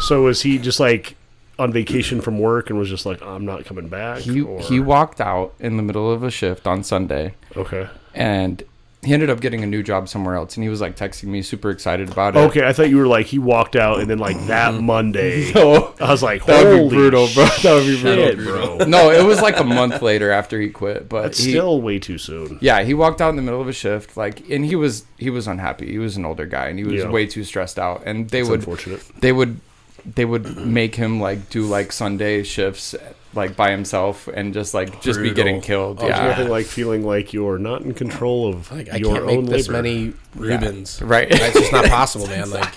so 0.00 0.22
was 0.22 0.42
he 0.42 0.58
just 0.58 0.80
like 0.80 1.16
on 1.58 1.72
vacation 1.72 2.20
from 2.20 2.38
work 2.38 2.70
and 2.70 2.78
was 2.78 2.88
just 2.88 3.04
like, 3.06 3.20
I'm 3.22 3.44
not 3.44 3.64
coming 3.64 3.88
back? 3.88 4.20
he 4.20 4.40
or- 4.40 4.60
he 4.60 4.80
walked 4.80 5.20
out 5.20 5.54
in 5.60 5.76
the 5.76 5.82
middle 5.82 6.10
of 6.10 6.22
a 6.22 6.30
shift 6.30 6.66
on 6.66 6.82
Sunday, 6.82 7.34
okay. 7.56 7.88
and 8.14 8.62
he 9.02 9.14
ended 9.14 9.30
up 9.30 9.40
getting 9.40 9.62
a 9.62 9.66
new 9.66 9.82
job 9.82 10.10
somewhere 10.10 10.34
else, 10.34 10.56
and 10.58 10.62
he 10.64 10.68
was 10.68 10.80
like 10.82 10.94
texting 10.94 11.24
me, 11.24 11.40
super 11.40 11.70
excited 11.70 12.10
about 12.10 12.36
it. 12.36 12.38
Okay, 12.40 12.66
I 12.66 12.74
thought 12.74 12.90
you 12.90 12.98
were 12.98 13.06
like 13.06 13.24
he 13.26 13.38
walked 13.38 13.74
out 13.74 14.00
and 14.00 14.10
then 14.10 14.18
like 14.18 14.38
that 14.46 14.74
Monday. 14.82 15.52
No, 15.54 15.94
I 16.00 16.10
was 16.10 16.22
like, 16.22 16.44
that 16.46 16.64
would 16.66 16.90
be 16.90 16.96
brutal, 16.96 17.26
bro. 17.34 17.44
That 17.62 17.74
would 17.74 17.86
be 17.86 17.96
shit, 17.96 18.36
brutal. 18.36 18.76
bro. 18.76 18.86
No, 18.86 19.10
it 19.10 19.24
was 19.24 19.40
like 19.40 19.58
a 19.58 19.64
month 19.64 20.02
later 20.02 20.30
after 20.30 20.60
he 20.60 20.68
quit, 20.68 21.08
but 21.08 21.22
That's 21.22 21.38
he, 21.38 21.50
still 21.52 21.80
way 21.80 21.98
too 21.98 22.18
soon. 22.18 22.58
yeah, 22.60 22.82
he 22.82 22.92
walked 22.92 23.22
out 23.22 23.30
in 23.30 23.36
the 23.36 23.42
middle 23.42 23.60
of 23.62 23.68
a 23.68 23.72
shift, 23.72 24.18
like, 24.18 24.48
and 24.50 24.64
he 24.66 24.76
was 24.76 25.04
he 25.18 25.30
was 25.30 25.46
unhappy. 25.46 25.90
He 25.90 25.98
was 25.98 26.18
an 26.18 26.26
older 26.26 26.44
guy, 26.46 26.68
and 26.68 26.78
he 26.78 26.84
was 26.84 27.02
Yeah. 27.02 27.10
way 27.10 27.26
too 27.26 27.44
stressed 27.44 27.78
out. 27.78 28.02
And 28.04 28.28
they 28.28 28.40
It's 28.40 28.48
would 28.50 28.60
unfortunate. 28.60 29.02
they 29.20 29.32
would 29.32 29.60
they 30.04 30.24
would 30.24 30.56
make 30.66 30.94
him 30.94 31.20
like 31.20 31.50
do 31.50 31.62
like 31.64 31.92
Sunday 31.92 32.42
shifts 32.42 32.94
like 33.34 33.54
by 33.56 33.70
himself 33.70 34.26
and 34.28 34.52
just 34.52 34.74
like 34.74 35.00
just 35.00 35.20
be 35.20 35.32
getting 35.32 35.60
killed. 35.60 35.98
Oh, 36.00 36.06
There's 36.06 36.18
yeah, 36.18 36.26
nothing 36.28 36.48
like 36.48 36.66
feeling 36.66 37.04
like 37.04 37.32
you're 37.32 37.58
not 37.58 37.82
in 37.82 37.94
control 37.94 38.48
of 38.48 38.70
Like 38.72 38.92
I 38.92 38.96
your 38.96 39.12
can't 39.14 39.24
own 39.30 39.44
make 39.44 39.50
this 39.50 39.68
labor. 39.68 39.82
many 39.82 40.12
Reubens. 40.34 41.00
right. 41.02 41.30
That's 41.30 41.58
just 41.58 41.72
not 41.72 41.84
possible, 41.86 42.26
man. 42.34 42.50
Like 42.50 42.74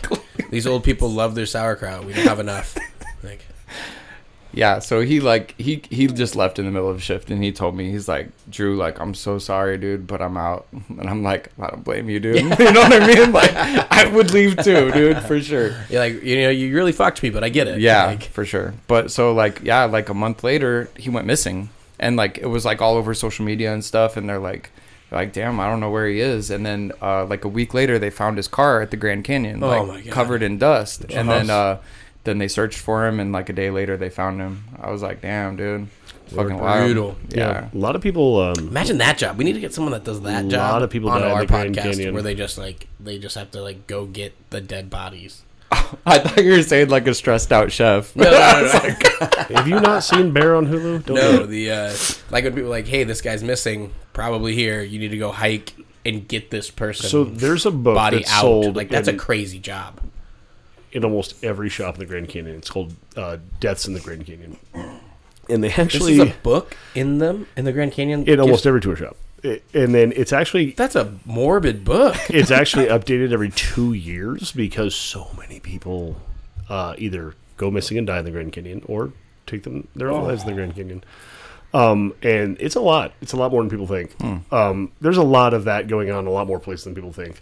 these 0.52 0.68
old 0.68 0.84
people 0.84 1.10
love 1.10 1.34
their 1.36 1.46
sauerkraut. 1.48 2.06
We 2.06 2.14
don't 2.14 2.26
have 2.28 2.40
enough. 2.40 2.78
Like 3.24 3.44
Yeah, 4.56 4.80
so 4.80 5.02
he 5.02 5.20
like 5.20 5.56
he 5.60 5.82
he 5.89 6.06
just 6.08 6.36
left 6.36 6.60
in 6.60 6.66
the 6.66 6.72
middle 6.72 6.89
of 6.89 7.02
shift 7.02 7.32
and 7.32 7.44
he 7.44 7.52
told 7.52 7.76
me 7.76 7.89
he's 7.89 8.08
like 8.08 8.30
Drew 8.50 8.78
like 8.78 9.00
I'm 9.00 9.13
so 9.16 9.39
sorry 9.39 9.78
dude 9.80 10.06
but 10.06 10.22
I'm 10.22 10.38
out. 10.38 10.68
And 10.89 11.10
I'm 11.10 11.24
like 11.24 11.50
I 11.60 11.68
don't 11.72 11.84
blame 11.84 12.10
you 12.10 12.20
dude. 12.20 12.36
You 12.60 12.72
know 12.72 12.82
what 12.82 12.94
I 12.94 13.08
mean? 13.08 13.32
Like 13.32 13.52
I 13.56 14.08
would 14.13 14.32
leave 14.32 14.56
too 14.63 14.92
dude 14.92 15.18
for 15.24 15.42
sure. 15.42 15.76
You're 15.89 16.00
like 16.00 16.22
you 16.24 16.42
know 16.42 16.50
you 16.52 16.74
really 16.76 16.92
fucked 16.92 17.24
me, 17.24 17.30
but 17.32 17.44
I 17.44 17.50
get 17.50 17.68
it. 17.68 17.80
yeah 17.80 18.06
Like, 18.06 18.24
for 18.24 18.46
sure. 18.46 18.74
But 18.88 19.12
so 19.12 19.34
like 19.34 19.62
yeah 19.63 19.86
like 19.86 20.10
a 20.10 20.13
month 20.13 20.44
later 20.44 20.88
he 20.98 21.10
went 21.10 21.26
missing. 21.26 21.70
And 22.00 22.16
like 22.16 22.38
it 22.38 22.46
was 22.48 22.63
like 22.63 22.82
all 22.82 22.96
over 22.96 23.13
social 23.13 23.46
media 23.46 23.74
and 23.74 23.84
stuff 23.84 24.18
and 24.18 24.30
they're 24.30 24.38
like 24.39 24.70
they're 25.10 25.20
like 25.20 25.34
damn 25.34 25.60
I 25.60 25.68
don't 25.68 25.80
know 25.80 25.89
where 25.89 26.08
he 26.08 26.20
is. 26.20 26.52
And 26.52 26.63
then 26.63 26.92
uh, 27.02 27.26
like 27.26 27.44
a 27.44 27.48
week 27.50 27.74
later 27.74 27.98
they 27.98 28.12
found 28.12 28.38
his 28.38 28.48
car 28.48 28.82
at 28.82 28.92
the 28.92 28.98
Grand 28.98 29.24
Canyon 29.24 29.63
Oh 29.63 29.68
like 29.68 29.88
my 29.88 30.02
God. 30.02 30.12
covered 30.13 30.44
in 30.44 30.60
dust. 30.60 31.06
And 31.10 31.28
then 31.28 31.50
uh 31.50 31.80
then 32.24 32.38
they 32.38 32.48
searched 32.48 32.80
for 32.80 33.06
him 33.08 33.20
and 33.20 33.32
like 33.32 33.50
a 33.50 33.54
day 33.54 33.70
later 33.70 33.98
they 33.98 34.10
found 34.10 34.40
him 34.40 34.64
I 34.82 34.90
was 34.92 35.02
like 35.02 35.22
damn 35.22 35.56
dude 35.56 35.88
fucking 36.28 36.58
brutal. 36.58 37.08
wild 37.10 37.18
Yeah. 37.34 37.38
yeah 37.38 37.70
a 37.74 37.78
lot 37.78 37.96
of 37.96 38.02
people. 38.02 38.40
Um, 38.40 38.56
Imagine 38.70 38.98
that 39.00 39.18
job. 39.18 39.38
We 39.38 39.44
need 39.44 39.54
to 39.54 39.60
get 39.60 39.74
someone 39.74 39.92
that 39.92 40.04
does 40.04 40.22
that 40.22 40.46
A 40.46 40.48
job. 40.48 40.72
lot 40.72 40.82
of 40.84 40.90
people 40.90 41.10
on 41.10 41.22
die 41.22 41.28
in 41.28 41.32
our 41.34 41.42
the 41.42 41.48
Grand 41.48 41.76
podcast 41.76 41.84
Canyon. 41.84 42.14
where 42.14 42.24
they 42.24 42.34
just 42.34 42.58
like 42.58 42.88
they 43.00 43.20
just 43.20 43.36
have 43.36 43.52
to 43.52 43.62
like 43.62 43.86
go 43.88 44.06
get 44.06 44.34
the 44.50 44.62
dead 44.62 44.90
bodies. 44.90 45.44
I 46.06 46.20
thought 46.20 46.44
you 46.44 46.52
were 46.52 46.64
saying 46.64 46.90
like 46.90 47.06
a 47.08 47.14
stressed 47.14 47.52
out 47.52 47.72
chef. 47.72 48.16
No, 48.16 48.24
no, 48.24 48.32
no, 48.32 48.72
no. 49.50 49.56
have 49.58 49.68
you 49.68 49.80
not 49.80 50.04
seen 50.04 50.32
Bear 50.32 50.56
on 50.56 50.68
Hulu? 50.68 51.06
Don't 51.06 51.16
no 51.16 51.40
do 51.40 51.46
the 51.46 51.72
uh, 51.72 51.94
like 52.32 52.46
when 52.46 52.54
people 52.54 52.68
are 52.68 52.72
like, 52.72 52.88
hey, 52.88 53.04
this 53.04 53.22
guy's 53.22 53.44
missing, 53.44 53.92
probably 54.14 54.56
here. 54.56 54.82
You 54.82 54.98
need 55.00 55.10
to 55.12 55.18
go 55.18 55.32
hike 55.32 55.74
and 56.06 56.28
get 56.28 56.50
this 56.52 56.70
person. 56.72 57.10
So 57.10 57.24
there's 57.26 57.66
a 57.66 57.72
book 57.72 57.96
body 57.96 58.20
that's 58.20 58.32
out. 58.32 58.42
sold 58.42 58.76
Like 58.76 58.90
that's 58.90 59.08
a 59.08 59.12
in, 59.12 59.18
crazy 59.18 59.60
job. 59.60 60.00
In 60.94 61.04
almost 61.04 61.44
every 61.44 61.70
shop 61.70 61.96
in 61.96 62.00
the 62.00 62.06
Grand 62.06 62.30
Canyon. 62.30 62.56
It's 62.56 62.70
called 62.70 62.94
uh, 63.18 63.38
Deaths 63.60 63.88
in 63.88 63.94
the 63.94 64.00
Grand 64.00 64.26
Canyon, 64.26 64.58
and 65.50 65.64
they 65.64 65.70
This 65.70 65.80
actually 65.80 66.14
is 66.14 66.30
a 66.30 66.36
book 66.44 66.78
in 66.96 67.18
them 67.18 67.48
in 67.58 67.66
the 67.66 67.74
Grand 67.74 67.92
Canyon. 67.92 68.26
in 68.28 68.40
almost 68.40 68.66
every 68.66 68.80
tour 68.82 68.96
shop. 68.96 69.18
It, 69.42 69.64
and 69.74 69.94
then 69.94 70.14
it's 70.16 70.32
actually 70.32 70.72
That's 70.72 70.96
a 70.96 71.14
morbid 71.26 71.84
book. 71.84 72.16
it's 72.30 72.52
actually 72.52 72.86
updated 72.98 73.34
every 73.34 73.50
two 73.50 73.92
years 73.94 74.52
because 74.54 74.96
so 74.96 75.30
many 75.38 75.60
people 75.60 76.22
uh, 76.70 76.96
either 76.98 77.36
go 77.58 77.70
missing 77.70 77.98
and 77.98 78.08
die 78.08 78.20
in 78.20 78.26
the 78.26 78.32
Grand 78.32 78.54
Canyon 78.54 78.84
or 78.86 79.12
take 79.46 79.64
them 79.64 79.88
their 79.96 80.10
own 80.10 80.24
lives 80.24 80.44
in 80.44 80.48
the 80.48 80.54
Grand 80.54 80.76
Canyon. 80.76 81.04
Um, 81.74 82.14
and 82.22 82.56
it's 82.60 82.76
a 82.76 82.80
lot. 82.80 83.14
It's 83.22 83.34
a 83.34 83.36
lot 83.36 83.52
more 83.52 83.62
than 83.62 83.70
people 83.70 83.88
think. 83.88 84.16
Um, 84.54 84.92
there's 85.02 85.18
a 85.18 85.24
lot 85.24 85.54
of 85.56 85.64
that 85.66 85.88
going 85.88 86.12
on 86.12 86.20
in 86.20 86.28
a 86.28 86.32
lot 86.32 86.46
more 86.48 86.60
places 86.60 86.86
than 86.86 86.94
people 86.96 87.12
think. 87.12 87.42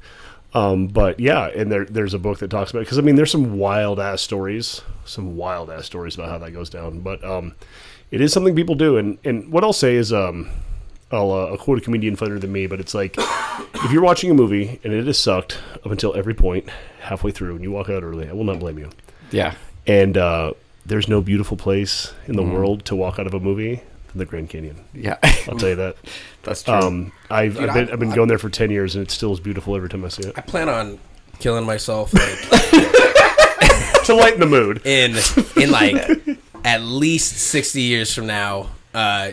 Um, 0.53 0.87
but 0.87 1.19
yeah, 1.19 1.47
and 1.47 1.71
there, 1.71 1.85
there's 1.85 2.13
a 2.13 2.19
book 2.19 2.39
that 2.39 2.49
talks 2.49 2.71
about 2.71 2.81
because 2.81 2.97
I 2.97 3.01
mean, 3.01 3.15
there's 3.15 3.31
some 3.31 3.57
wild 3.57 3.99
ass 3.99 4.21
stories, 4.21 4.81
some 5.05 5.37
wild 5.37 5.69
ass 5.69 5.85
stories 5.85 6.15
about 6.15 6.29
how 6.29 6.37
that 6.39 6.51
goes 6.51 6.69
down. 6.69 6.99
But 6.99 7.23
um, 7.23 7.55
it 8.11 8.21
is 8.21 8.33
something 8.33 8.55
people 8.55 8.75
do. 8.75 8.97
And 8.97 9.17
and 9.23 9.51
what 9.51 9.63
I'll 9.63 9.73
say 9.73 9.95
is, 9.95 10.11
um, 10.11 10.49
I'll, 11.11 11.31
uh, 11.31 11.47
I'll 11.47 11.57
quote 11.57 11.77
a 11.77 11.81
comedian 11.81 12.15
funnier 12.15 12.39
than 12.39 12.51
me, 12.51 12.67
but 12.67 12.79
it's 12.79 12.93
like 12.93 13.15
if 13.17 13.91
you're 13.91 14.03
watching 14.03 14.29
a 14.31 14.33
movie 14.33 14.79
and 14.83 14.93
it 14.93 15.05
has 15.07 15.19
sucked 15.19 15.57
up 15.85 15.91
until 15.91 16.13
every 16.15 16.33
point 16.33 16.69
halfway 17.01 17.31
through, 17.31 17.55
and 17.55 17.63
you 17.63 17.71
walk 17.71 17.89
out 17.89 18.03
early, 18.03 18.27
I 18.27 18.33
will 18.33 18.43
not 18.43 18.59
blame 18.59 18.77
you. 18.77 18.89
Yeah. 19.31 19.55
And 19.87 20.17
uh, 20.17 20.53
there's 20.85 21.07
no 21.07 21.21
beautiful 21.21 21.57
place 21.57 22.13
in 22.27 22.35
the 22.35 22.43
world 22.43 22.85
to 22.85 22.95
walk 22.95 23.19
out 23.19 23.27
of 23.27 23.33
a 23.33 23.39
movie 23.39 23.81
than 24.11 24.19
the 24.19 24.25
Grand 24.25 24.49
Canyon. 24.49 24.83
Yeah. 24.93 25.17
I'll 25.47 25.57
tell 25.57 25.69
you 25.69 25.75
that. 25.75 25.95
That's 26.43 26.63
true. 26.63 26.73
Um, 26.73 27.11
I've, 27.29 27.55
Dude, 27.57 27.69
I've, 27.69 27.73
been, 27.73 27.89
I- 27.89 27.93
I've 27.93 27.99
been 27.99 28.11
going 28.13 28.27
there 28.27 28.37
for 28.37 28.49
10 28.49 28.71
years, 28.71 28.95
and 28.95 29.03
it's 29.03 29.13
still 29.13 29.31
as 29.31 29.39
beautiful 29.39 29.75
every 29.75 29.89
time 29.89 30.03
I 30.05 30.09
see 30.09 30.27
it. 30.27 30.33
I 30.37 30.41
plan 30.41 30.69
on 30.69 30.99
killing 31.39 31.65
myself 31.65 32.13
like 32.13 32.39
to 34.05 34.13
lighten 34.15 34.39
the 34.39 34.45
mood. 34.47 34.81
in 34.85 35.15
in 35.61 35.71
like 35.71 35.95
at 36.65 36.81
least 36.81 37.37
60 37.37 37.81
years 37.81 38.13
from 38.13 38.27
now 38.27 38.69
uh 38.93 39.31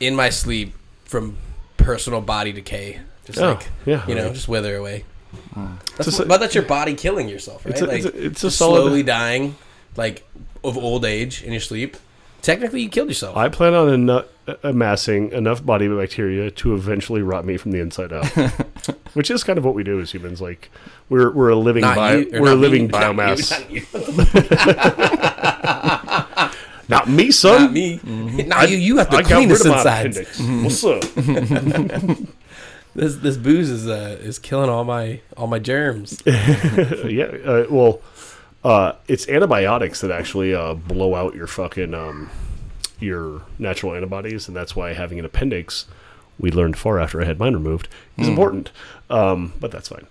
in 0.00 0.14
my 0.16 0.30
sleep 0.30 0.72
from 1.04 1.36
personal 1.76 2.20
body 2.22 2.52
decay 2.52 3.00
just 3.26 3.38
Oh, 3.38 3.52
like 3.52 3.68
yeah, 3.84 4.06
you 4.06 4.14
know 4.14 4.24
right. 4.26 4.34
just 4.34 4.48
wither 4.48 4.76
away 4.76 5.04
that's, 5.98 6.18
a- 6.18 6.24
but 6.26 6.38
that's 6.40 6.54
your 6.54 6.64
body 6.64 6.94
killing 6.94 7.28
yourself 7.28 7.64
right 7.66 7.72
It's 7.72 7.82
a- 7.82 7.86
like 7.86 7.96
it's 7.98 8.06
a- 8.06 8.24
it's 8.26 8.40
a 8.44 8.46
just 8.46 8.56
solid- 8.58 8.80
slowly 8.82 9.02
dying 9.02 9.56
like 9.96 10.26
of 10.62 10.78
old 10.78 11.04
age 11.04 11.42
in 11.42 11.52
your 11.52 11.60
sleep 11.60 11.96
technically 12.44 12.82
you 12.82 12.88
killed 12.88 13.08
yourself 13.08 13.36
I 13.36 13.48
plan 13.48 13.74
on 13.74 14.24
amassing 14.62 15.32
enough 15.32 15.64
body 15.64 15.88
bacteria 15.88 16.50
to 16.50 16.74
eventually 16.74 17.22
rot 17.22 17.44
me 17.44 17.56
from 17.56 17.70
the 17.72 17.80
inside 17.80 18.12
out, 18.12 18.26
which 19.14 19.30
is 19.30 19.42
kind 19.42 19.58
of 19.58 19.64
what 19.64 19.74
we 19.74 19.82
do 19.82 20.00
as 20.00 20.12
humans. 20.12 20.40
Like 20.40 20.70
we're 21.08 21.30
we're 21.30 21.48
a 21.48 21.56
living 21.56 21.80
not 21.82 21.96
bio, 21.96 22.18
you, 22.18 22.30
or 22.34 22.42
we're 22.42 22.48
a 22.48 22.50
not 22.50 22.56
me, 22.56 22.60
living 22.60 22.86
not 22.88 23.00
you, 23.02 23.08
biomass. 23.14 23.50
not, 26.88 27.08
you, 27.08 27.14
me, 27.16 27.30
son. 27.30 27.62
not 27.62 27.72
me 27.72 28.00
not 28.44 28.68
you 28.70 28.76
you 28.76 28.98
have 28.98 29.10
the 29.10 29.16
I 29.16 29.22
got 29.22 29.32
cleanest 29.32 29.64
rid 29.64 29.74
of 29.74 29.84
my 29.84 29.90
appendix. 29.98 30.38
What's 30.38 30.84
up? 30.84 31.00
this 32.94 33.16
this 33.16 33.36
booze 33.36 33.70
is 33.70 33.88
uh 33.88 34.18
is 34.20 34.38
killing 34.38 34.68
all 34.68 34.84
my 34.84 35.20
all 35.36 35.46
my 35.46 35.58
germs 35.58 36.22
yeah. 36.26 37.24
Uh, 37.44 37.64
well, 37.70 38.00
uh, 38.64 38.92
it's 39.06 39.28
antibiotics 39.28 40.00
that 40.00 40.10
actually 40.10 40.54
uh, 40.54 40.74
blow 40.74 41.14
out 41.14 41.34
your 41.34 41.46
fucking 41.46 41.94
um, 41.94 42.30
your 42.98 43.42
natural 43.58 43.94
antibodies, 43.94 44.48
and 44.48 44.56
that's 44.56 44.74
why 44.74 44.92
having 44.94 45.18
an 45.18 45.24
appendix, 45.24 45.86
we 46.38 46.50
learned 46.50 46.76
far 46.78 46.98
after 46.98 47.20
I 47.20 47.26
had 47.26 47.38
mine 47.38 47.52
removed, 47.54 47.88
is 48.16 48.26
important. 48.28 48.70
Um, 49.10 49.52
but 49.60 49.70
that's 49.70 49.88
fine. 49.88 50.06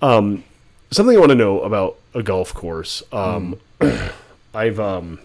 Um, 0.00 0.44
something 0.90 1.16
I 1.16 1.20
want 1.20 1.30
to 1.30 1.36
know 1.36 1.60
about 1.60 1.98
a 2.14 2.22
golf 2.22 2.54
course. 2.54 3.02
Um, 3.12 3.58
I've 4.54 4.80
um, 4.80 5.20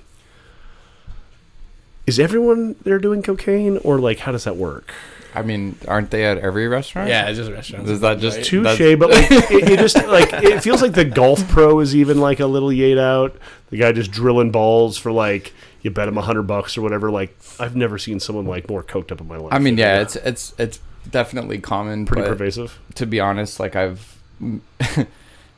is 2.06 2.20
everyone 2.20 2.76
there 2.84 3.00
doing 3.00 3.22
cocaine, 3.22 3.78
or 3.78 4.00
like 4.00 4.20
how 4.20 4.32
does 4.32 4.46
that 4.46 4.56
work? 4.56 4.94
I 5.38 5.44
mean, 5.44 5.78
aren't 5.88 6.12
they 6.12 6.26
at 6.26 6.38
every 6.40 6.68
restaurant? 6.68 7.10
yeah 7.10 7.28
it's 7.28 7.38
just 7.38 7.52
restaurants 7.52 7.90
Is 7.90 8.00
that 8.02 8.20
just 8.20 8.38
right? 8.38 8.46
Touche, 8.46 8.78
Touche, 8.78 8.98
but 8.98 9.10
like 9.12 9.32
it, 9.52 9.70
it 9.72 9.80
just 9.80 9.96
like 10.08 10.34
it 10.34 10.62
feels 10.62 10.82
like 10.82 10.94
the 10.94 11.06
golf 11.06 11.48
pro 11.50 11.80
is 11.80 11.96
even 11.96 12.20
like 12.20 12.40
a 12.40 12.46
little 12.48 12.70
yayed 12.70 13.00
out. 13.00 13.36
The 13.70 13.78
guy 13.78 13.92
just 13.92 14.12
drilling 14.12 14.52
balls 14.52 14.98
for 14.98 15.12
like 15.12 15.54
you 15.82 15.92
bet 15.92 16.08
him 16.08 16.18
a 16.18 16.22
hundred 16.22 16.44
bucks 16.44 16.78
or 16.78 16.82
whatever. 16.82 17.12
Like 17.12 17.38
I've 17.60 17.76
never 17.76 17.98
seen 17.98 18.20
someone 18.20 18.46
like 18.46 18.70
more 18.70 18.84
coked 18.84 19.12
up 19.12 19.22
in 19.22 19.28
my 19.28 19.38
life. 19.38 19.54
I 19.54 19.60
mean, 19.60 19.76
than 19.76 19.86
yeah, 19.86 20.02
it's 20.02 20.16
it's 20.18 20.54
it's 20.58 20.80
definitely 21.10 21.60
common. 21.60 22.06
pretty 22.06 22.24
but 22.24 22.30
pervasive. 22.30 22.80
to 22.96 23.06
be 23.06 23.20
honest, 23.20 23.60
like 23.60 23.76
I've 23.76 24.18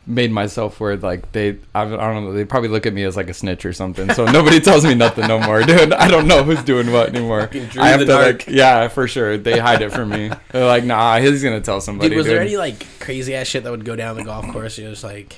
made 0.09 0.31
myself 0.31 0.79
where 0.79 0.97
like 0.97 1.31
they 1.33 1.57
I 1.75 1.85
don't 1.85 1.99
I 1.99 2.11
don't 2.11 2.25
know 2.25 2.33
they 2.33 2.43
probably 2.43 2.69
look 2.69 2.85
at 2.87 2.93
me 2.93 3.03
as 3.03 3.15
like 3.15 3.29
a 3.29 3.33
snitch 3.33 3.63
or 3.65 3.71
something. 3.73 4.11
So 4.13 4.25
nobody 4.25 4.59
tells 4.69 4.83
me 4.83 4.95
nothing 4.95 5.27
no 5.27 5.39
more, 5.39 5.61
dude. 5.63 5.93
I 5.93 6.07
don't 6.09 6.27
know 6.27 6.43
who's 6.43 6.63
doing 6.63 6.91
what 6.91 7.09
anymore. 7.09 7.41
Fucking 7.41 7.69
I 7.79 7.89
have 7.89 7.99
to 7.99 8.05
narc. 8.07 8.25
like 8.25 8.47
yeah 8.47 8.87
for 8.87 9.07
sure. 9.07 9.37
They 9.37 9.59
hide 9.59 9.81
it 9.83 9.91
from 9.91 10.09
me. 10.09 10.31
They're 10.51 10.65
like 10.65 10.83
nah, 10.83 11.19
he's 11.19 11.43
gonna 11.43 11.61
tell 11.61 11.79
somebody. 11.79 12.09
Dude, 12.09 12.17
was 12.17 12.25
dude. 12.25 12.35
there 12.35 12.41
any 12.41 12.57
like 12.57 12.85
crazy 12.99 13.35
ass 13.35 13.45
shit 13.47 13.63
that 13.63 13.69
would 13.71 13.85
go 13.85 13.95
down 13.95 14.15
the 14.17 14.23
golf 14.23 14.47
course? 14.51 14.77
You're 14.79 14.89
just 14.89 15.03
like, 15.03 15.35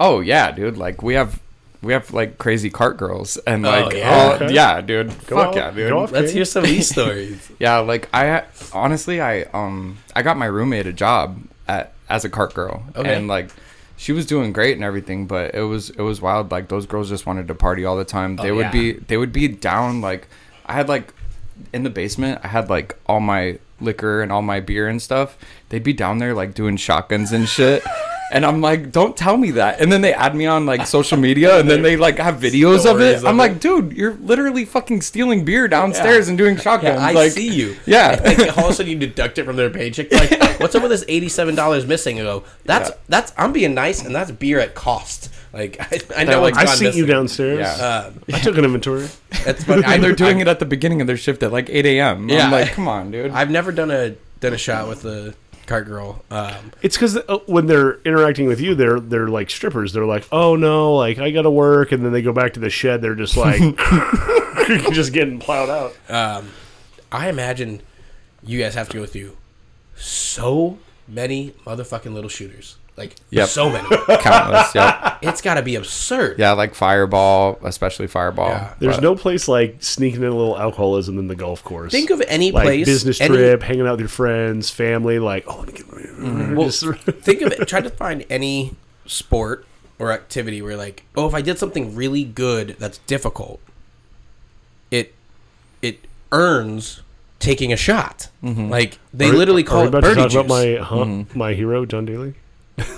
Oh 0.00 0.20
yeah, 0.20 0.50
dude. 0.52 0.76
Like 0.76 1.02
we 1.02 1.14
have 1.14 1.40
we 1.82 1.92
have 1.92 2.12
like 2.12 2.38
crazy 2.38 2.70
cart 2.70 2.96
girls 2.96 3.36
and 3.46 3.64
Oh, 3.64 3.70
like 3.70 3.94
yeah? 3.94 4.10
all- 4.14 4.32
Okay. 4.34 4.52
yeah, 4.52 4.80
dude. 4.80 5.08
Go 5.26 5.36
Fuck 5.36 5.48
off- 5.48 5.56
yeah, 5.56 5.70
dude. 5.70 5.88
go 5.90 5.98
off. 6.00 6.12
Let's 6.12 6.26
Okay. 6.26 6.32
hear 6.34 6.44
some 6.44 6.64
of 6.64 6.70
these 6.70 6.88
stories. 6.92 7.50
Yeah, 7.58 7.78
like 7.78 8.08
I 8.12 8.44
honestly 8.72 9.20
I 9.20 9.42
um 9.54 9.98
I 10.14 10.22
got 10.22 10.36
my 10.36 10.46
roommate 10.46 10.86
a 10.86 10.92
job 10.92 11.40
at 11.68 11.92
as 12.08 12.24
a 12.24 12.28
cart 12.30 12.54
girl. 12.54 12.82
Okay. 12.96 13.14
And 13.14 13.28
like 13.28 13.50
she 13.96 14.12
was 14.12 14.26
doing 14.26 14.52
great 14.52 14.74
and 14.74 14.84
everything, 14.84 15.26
but 15.26 15.54
it 15.54 15.62
was 15.62 15.90
it 15.90 16.00
was 16.02 16.20
wild. 16.20 16.50
Like 16.50 16.68
those 16.68 16.86
girls 16.86 17.08
just 17.08 17.26
wanted 17.26 17.48
to 17.48 17.54
party 17.54 17.84
all 17.84 17.96
the 17.96 18.04
time. 18.04 18.36
Oh, 18.38 18.42
they 18.42 18.50
Oh, 18.50 18.56
would 18.56 18.62
yeah. 18.66 18.70
be 18.72 18.92
they 18.92 19.16
would 19.16 19.32
be 19.32 19.48
down 19.48 20.00
like 20.00 20.28
I 20.66 20.72
had 20.74 20.88
like 20.88 21.12
in 21.72 21.82
the 21.82 21.90
basement 21.90 22.40
I 22.44 22.48
had 22.48 22.70
like 22.70 22.96
all 23.06 23.20
my 23.20 23.58
liquor 23.80 24.22
and 24.22 24.30
all 24.32 24.42
my 24.42 24.60
beer 24.60 24.88
and 24.88 25.00
stuff. 25.02 25.36
They'd 25.68 25.82
be 25.84 25.92
down 25.92 26.18
there 26.18 26.34
like 26.34 26.54
doing 26.54 26.76
shotguns 26.76 27.32
and 27.32 27.48
shit. 27.48 27.82
And 28.30 28.44
I'm 28.44 28.60
like, 28.60 28.92
don't 28.92 29.16
tell 29.16 29.36
me 29.38 29.52
that. 29.52 29.80
And 29.80 29.90
then 29.90 30.02
they 30.02 30.12
add 30.12 30.34
me 30.34 30.44
on 30.46 30.66
like 30.66 30.86
social 30.86 31.16
media, 31.18 31.58
and 31.58 31.68
then 31.70 31.82
they 31.82 31.96
like 31.96 32.18
have 32.18 32.34
videos 32.40 32.76
of 32.76 32.80
Stories 32.96 33.22
it. 33.22 33.26
I'm 33.26 33.34
of 33.34 33.36
like, 33.36 33.52
it. 33.52 33.60
dude, 33.60 33.92
you're 33.92 34.14
literally 34.14 34.64
fucking 34.66 35.00
stealing 35.00 35.44
beer 35.44 35.66
downstairs 35.68 36.28
and 36.28 36.36
doing 36.36 36.56
shotguns. 36.56 37.00
Yeah, 37.00 37.06
I 37.06 37.12
like, 37.12 37.32
see 37.32 37.48
you. 37.48 37.76
Yeah. 37.86 38.20
like, 38.24 38.58
all 38.58 38.64
of 38.66 38.70
a 38.70 38.74
sudden 38.74 38.92
you 38.92 38.98
deduct 38.98 39.38
it 39.38 39.44
from 39.44 39.56
their 39.56 39.70
paycheck. 39.70 40.12
Like, 40.12 40.30
what's 40.60 40.74
up 40.74 40.82
with 40.82 40.90
this 40.90 41.04
eighty-seven 41.08 41.54
dollars 41.54 41.86
missing? 41.86 42.20
I 42.20 42.24
go, 42.24 42.44
that's 42.64 42.90
Yeah. 42.90 42.96
that's 43.08 43.32
I'm 43.38 43.52
being 43.52 43.74
nice, 43.74 44.04
and 44.04 44.14
that's 44.14 44.30
beer 44.30 44.60
at 44.60 44.74
cost. 44.74 45.30
Like 45.54 45.80
I, 45.80 46.00
I 46.14 46.24
know 46.24 46.42
like, 46.42 46.56
I 46.56 46.66
gone 46.66 46.76
see 46.76 46.90
you 46.90 47.06
downstairs. 47.06 47.60
Yeah. 47.60 47.72
Uh, 47.84 48.12
I 48.34 48.38
took 48.40 48.58
an 48.58 48.66
inventory. 48.66 49.08
that's 49.46 49.64
funny. 49.64 49.82
and 49.86 50.04
they're 50.04 50.12
doing 50.14 50.38
I- 50.38 50.42
it 50.42 50.48
at 50.48 50.58
the 50.58 50.66
beginning 50.66 51.00
of 51.00 51.06
their 51.06 51.16
shift 51.16 51.42
at 51.42 51.50
like 51.52 51.70
8 51.70 51.86
a.m. 51.86 52.28
Yeah. 52.28 52.44
I'm 52.44 52.52
like, 52.52 52.72
come 52.72 52.86
on, 52.88 53.10
dude. 53.10 53.30
I've 53.30 53.50
never 53.50 53.72
done 53.72 53.90
a 53.90 54.10
done 54.40 54.52
a 54.52 54.58
shot 54.58 54.86
with 54.86 55.06
a 55.06 55.34
cart 55.68 55.86
girl. 55.86 56.24
Um, 56.30 56.72
It's 56.82 56.96
because 56.96 57.16
uh, 57.16 57.38
when 57.46 57.66
they're 57.66 57.98
interacting 58.00 58.46
with 58.46 58.60
you, 58.60 58.74
they're 58.74 58.98
they're 58.98 59.28
like 59.28 59.50
strippers. 59.50 59.92
They're 59.92 60.04
like, 60.04 60.26
oh 60.32 60.56
no, 60.56 60.94
like 60.94 61.18
I 61.18 61.30
gotta 61.30 61.50
work, 61.50 61.92
and 61.92 62.04
then 62.04 62.12
they 62.12 62.22
go 62.22 62.32
back 62.32 62.54
to 62.54 62.60
the 62.60 62.70
shed. 62.70 63.00
They're 63.02 63.14
just 63.14 63.36
like, 63.36 63.60
just 64.92 65.12
getting 65.12 65.38
plowed 65.38 65.70
out. 65.70 65.96
um, 66.10 66.50
I 67.12 67.28
imagine 67.28 67.82
you 68.42 68.58
guys 68.60 68.74
have 68.74 68.88
to 68.90 68.98
go 68.98 69.06
through 69.06 69.36
so 69.96 70.78
many 71.06 71.52
motherfucking 71.64 72.12
little 72.12 72.28
shooters. 72.30 72.76
Like 72.98 73.14
Yep. 73.30 73.48
so 73.48 73.70
many. 73.70 73.88
Countless. 74.18 74.74
Yep. 74.74 75.18
It's 75.22 75.40
got 75.40 75.54
to 75.54 75.62
be 75.62 75.76
absurd. 75.76 76.38
Yeah, 76.38 76.52
like 76.52 76.74
Fireball, 76.74 77.58
especially 77.62 78.08
Fireball. 78.08 78.48
Yeah. 78.48 78.74
There's 78.80 78.96
But- 78.96 79.02
no 79.04 79.14
place 79.14 79.46
like 79.48 79.76
sneaking 79.82 80.22
in 80.22 80.28
a 80.28 80.36
little 80.36 80.58
alcoholism 80.58 81.16
than 81.16 81.28
the 81.28 81.36
golf 81.36 81.62
course. 81.64 81.92
Think 81.92 82.10
of 82.10 82.20
any 82.28 82.50
like 82.50 82.64
place, 82.64 82.86
business 82.86 83.20
any- 83.20 83.34
trip, 83.36 83.62
hanging 83.62 83.86
out 83.86 83.92
with 83.92 84.00
your 84.00 84.08
friends, 84.08 84.68
family. 84.70 85.18
Like, 85.18 85.44
oh, 85.46 85.58
let 85.60 85.66
me 85.68 85.72
get. 85.72 85.86
Mm-hmm. 85.86 86.54
Well, 86.56 86.70
think 86.70 87.42
of 87.42 87.52
it. 87.52 87.68
Try 87.68 87.80
to 87.80 87.90
find 87.90 88.24
any 88.28 88.74
sport 89.06 89.64
or 89.98 90.12
activity 90.12 90.60
where, 90.60 90.76
like, 90.76 91.04
oh, 91.16 91.26
if 91.28 91.34
I 91.34 91.40
did 91.40 91.58
something 91.58 91.94
really 91.94 92.24
good 92.24 92.76
that's 92.78 92.98
difficult, 92.98 93.60
it 94.90 95.14
it 95.82 96.06
earns 96.32 97.02
taking 97.38 97.72
a 97.72 97.76
shot. 97.76 98.28
Mm-hmm. 98.42 98.68
Like 98.70 98.98
they 99.14 99.28
Are- 99.30 99.32
literally 99.32 99.62
are 99.62 99.66
call 99.66 99.80
we 99.82 99.86
it 99.86 99.88
about 99.88 100.02
birdie 100.02 100.14
to 100.16 100.20
talk 100.22 100.30
juice. 100.30 100.40
about 100.40 100.48
my 100.48 100.76
huh, 100.84 100.96
mm-hmm. 101.04 101.38
my 101.38 101.54
hero 101.54 101.84
John 101.86 102.04
Daly. 102.04 102.34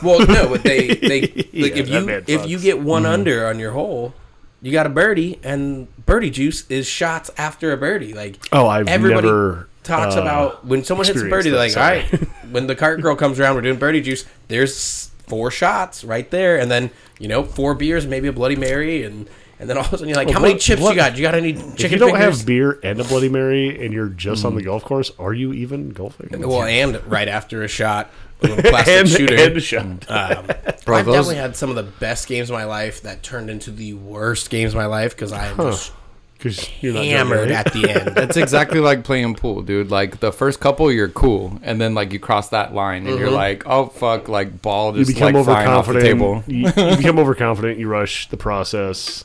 Well, 0.03 0.27
no, 0.27 0.49
but 0.49 0.63
they 0.63 0.89
they 0.89 1.21
like 1.55 1.77
Yeah, 1.77 1.83
if 1.83 1.89
you 1.89 2.25
if 2.27 2.47
you 2.49 2.59
get 2.59 2.81
one 2.81 3.07
under 3.07 3.47
on 3.47 3.59
your 3.59 3.73
hole, 3.73 4.15
you 4.63 4.73
got 4.73 4.87
a 4.87 4.91
birdie, 4.91 5.39
and 5.43 5.89
birdie 6.07 6.31
juice 6.31 6.69
is 6.71 6.87
shots 6.87 7.31
after 7.37 7.73
a 7.73 7.77
birdie. 7.77 8.13
Like 8.15 8.37
Oh, 8.53 8.67
I've 8.67 8.89
everybody 8.89 9.27
never 9.27 9.69
talks 9.83 10.17
uh, 10.17 10.21
about 10.23 10.67
when 10.67 10.85
someone 10.85 11.07
hits 11.07 11.21
a 11.23 11.25
birdie, 11.29 11.51
they're 11.51 11.59
like, 11.59 11.77
all 11.77 11.83
right, 11.83 12.05
when 12.51 12.67
the 12.67 12.75
cart 12.77 13.01
girl 13.01 13.17
comes 13.17 13.41
around, 13.41 13.55
we're 13.55 13.63
doing 13.63 13.79
birdie 13.79 14.03
juice. 14.03 14.25
There's 14.49 15.11
four 15.27 15.51
shots 15.51 16.05
right 16.05 16.31
there, 16.31 16.59
and 16.59 16.71
then 16.71 16.91
you 17.19 17.29
know 17.29 17.45
four 17.45 17.75
beers, 17.75 18.07
maybe 18.07 18.29
a 18.29 18.33
Bloody 18.33 18.57
Mary, 18.57 19.05
and 19.05 19.29
and 19.59 19.69
then 19.69 19.77
all 19.77 19.85
of 19.85 19.93
a 19.93 19.99
sudden 19.99 20.09
you're 20.09 20.17
like, 20.17 20.27
Well, 20.29 20.35
how 20.37 20.41
many 20.43 20.59
chips 20.59 20.81
what- 20.83 20.91
you 20.91 20.97
got? 20.97 21.13
Do 21.15 21.21
you 21.21 21.27
got 21.27 21.35
any 21.35 21.53
chicken 21.53 21.75
If 21.85 21.93
you 21.93 21.99
don't 21.99 22.13
fingers? 22.13 22.39
have 22.39 22.47
beer 22.47 22.79
and 22.83 22.99
a 23.01 23.05
Bloody 23.05 23.29
Mary, 23.29 23.83
and 23.85 23.93
you're 23.95 24.09
just 24.09 24.39
Mm-hmm. 24.41 24.47
on 24.49 24.55
the 24.57 24.63
golf 24.63 24.85
course, 24.85 25.11
are 25.19 25.33
you 25.35 25.53
even 25.53 25.91
golfing? 25.91 26.29
well, 26.49 26.63
and 26.65 27.03
right 27.07 27.29
after 27.29 27.63
a 27.63 27.69
shot, 27.69 28.11
a 28.43 28.47
little 28.47 28.71
plastic 28.71 28.97
and, 28.97 29.09
shooter. 29.09 29.35
and 29.37 29.63
shot. 29.63 30.11
Um, 30.11 30.47
Bro, 30.85 30.97
I've 30.99 31.07
those- 31.07 31.15
definitely 31.15 31.37
had 31.37 31.57
some 31.57 31.71
of 31.71 31.77
the 31.77 31.83
best 31.83 32.27
games 32.29 32.51
of 32.51 32.55
my 32.55 32.65
life 32.65 33.03
that 33.03 33.23
turned 33.23 33.51
into 33.51 33.71
the 33.71 33.95
worst 33.95 34.51
games 34.51 34.73
of 34.73 34.77
my 34.77 34.87
life 34.87 35.15
because 35.15 35.33
I 35.33 35.47
am 35.47 35.57
just 35.57 35.93
Because 36.39 36.69
you're 36.83 36.95
not 36.95 37.05
hammered 37.05 37.49
Daly. 37.49 37.55
at 37.55 37.73
the 37.73 37.91
end. 37.91 38.09
That's 38.17 38.37
exactly 38.39 38.81
like 38.81 39.05
playing 39.05 39.35
pool, 39.35 39.61
dude. 39.63 39.91
Like 39.91 40.21
the 40.21 40.33
first 40.33 40.59
couple, 40.61 40.91
you're 40.91 41.09
cool, 41.11 41.59
and 41.63 41.81
then 41.81 41.95
like 41.95 42.13
you 42.13 42.19
cross 42.19 42.49
that 42.49 42.75
line, 42.75 43.07
and 43.07 43.19
you're 43.19 43.31
like, 43.31 43.65
oh 43.67 43.87
fuck, 43.87 44.29
like 44.29 44.63
ball 44.63 44.97
you 44.97 45.05
become 45.05 45.35
like 45.35 45.45
flying 45.45 45.69
off 45.69 45.87
the 45.87 45.93
overconfident. 45.99 46.47
table. 46.47 46.77
You, 46.81 46.91
you 46.91 46.97
become 46.97 47.19
overconfident. 47.19 47.79
You 47.79 47.89
rush 47.89 48.29
the 48.31 48.37
process. 48.39 49.25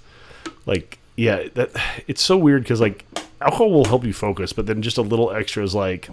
Like, 0.66 1.00
yeah, 1.16 1.48
that 1.54 1.72
it's 2.08 2.22
so 2.22 2.36
weird 2.38 2.64
because 2.64 2.82
like 2.82 3.06
alcohol 3.40 3.72
will 3.72 3.86
help 3.86 4.04
you 4.04 4.12
focus, 4.14 4.52
but 4.52 4.66
then 4.66 4.82
just 4.82 4.98
a 4.98 5.02
little 5.02 5.32
extra 5.32 5.64
is 5.64 5.74
like 5.74 6.10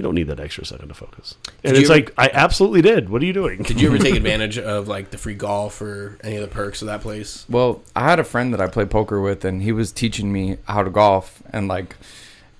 you 0.00 0.04
don't 0.04 0.14
need 0.14 0.28
that 0.28 0.40
extra 0.40 0.64
second 0.64 0.88
to 0.88 0.94
focus. 0.94 1.34
And 1.62 1.76
you 1.76 1.82
it's 1.82 1.90
ever- 1.90 2.00
like 2.00 2.14
I 2.16 2.30
absolutely 2.32 2.80
did. 2.80 3.10
What 3.10 3.20
are 3.20 3.26
you 3.26 3.34
doing? 3.34 3.62
Did 3.62 3.80
you 3.80 3.88
ever 3.88 3.98
take 3.98 4.14
advantage 4.22 4.56
of 4.58 4.88
like 4.88 5.10
the 5.10 5.18
free 5.18 5.34
golf 5.34 5.82
or 5.82 6.18
any 6.24 6.36
of 6.36 6.42
the 6.42 6.48
perks 6.48 6.80
of 6.80 6.86
that 6.86 7.02
place? 7.02 7.44
Well, 7.50 7.82
I 7.94 8.08
had 8.08 8.18
a 8.18 8.24
friend 8.24 8.54
that 8.54 8.60
I 8.62 8.66
played 8.66 8.90
poker 8.90 9.20
with, 9.20 9.44
and 9.44 9.62
he 9.62 9.72
was 9.72 9.92
teaching 9.92 10.32
me 10.32 10.56
how 10.66 10.82
to 10.82 10.88
golf, 10.90 11.42
and 11.52 11.68
like 11.68 11.96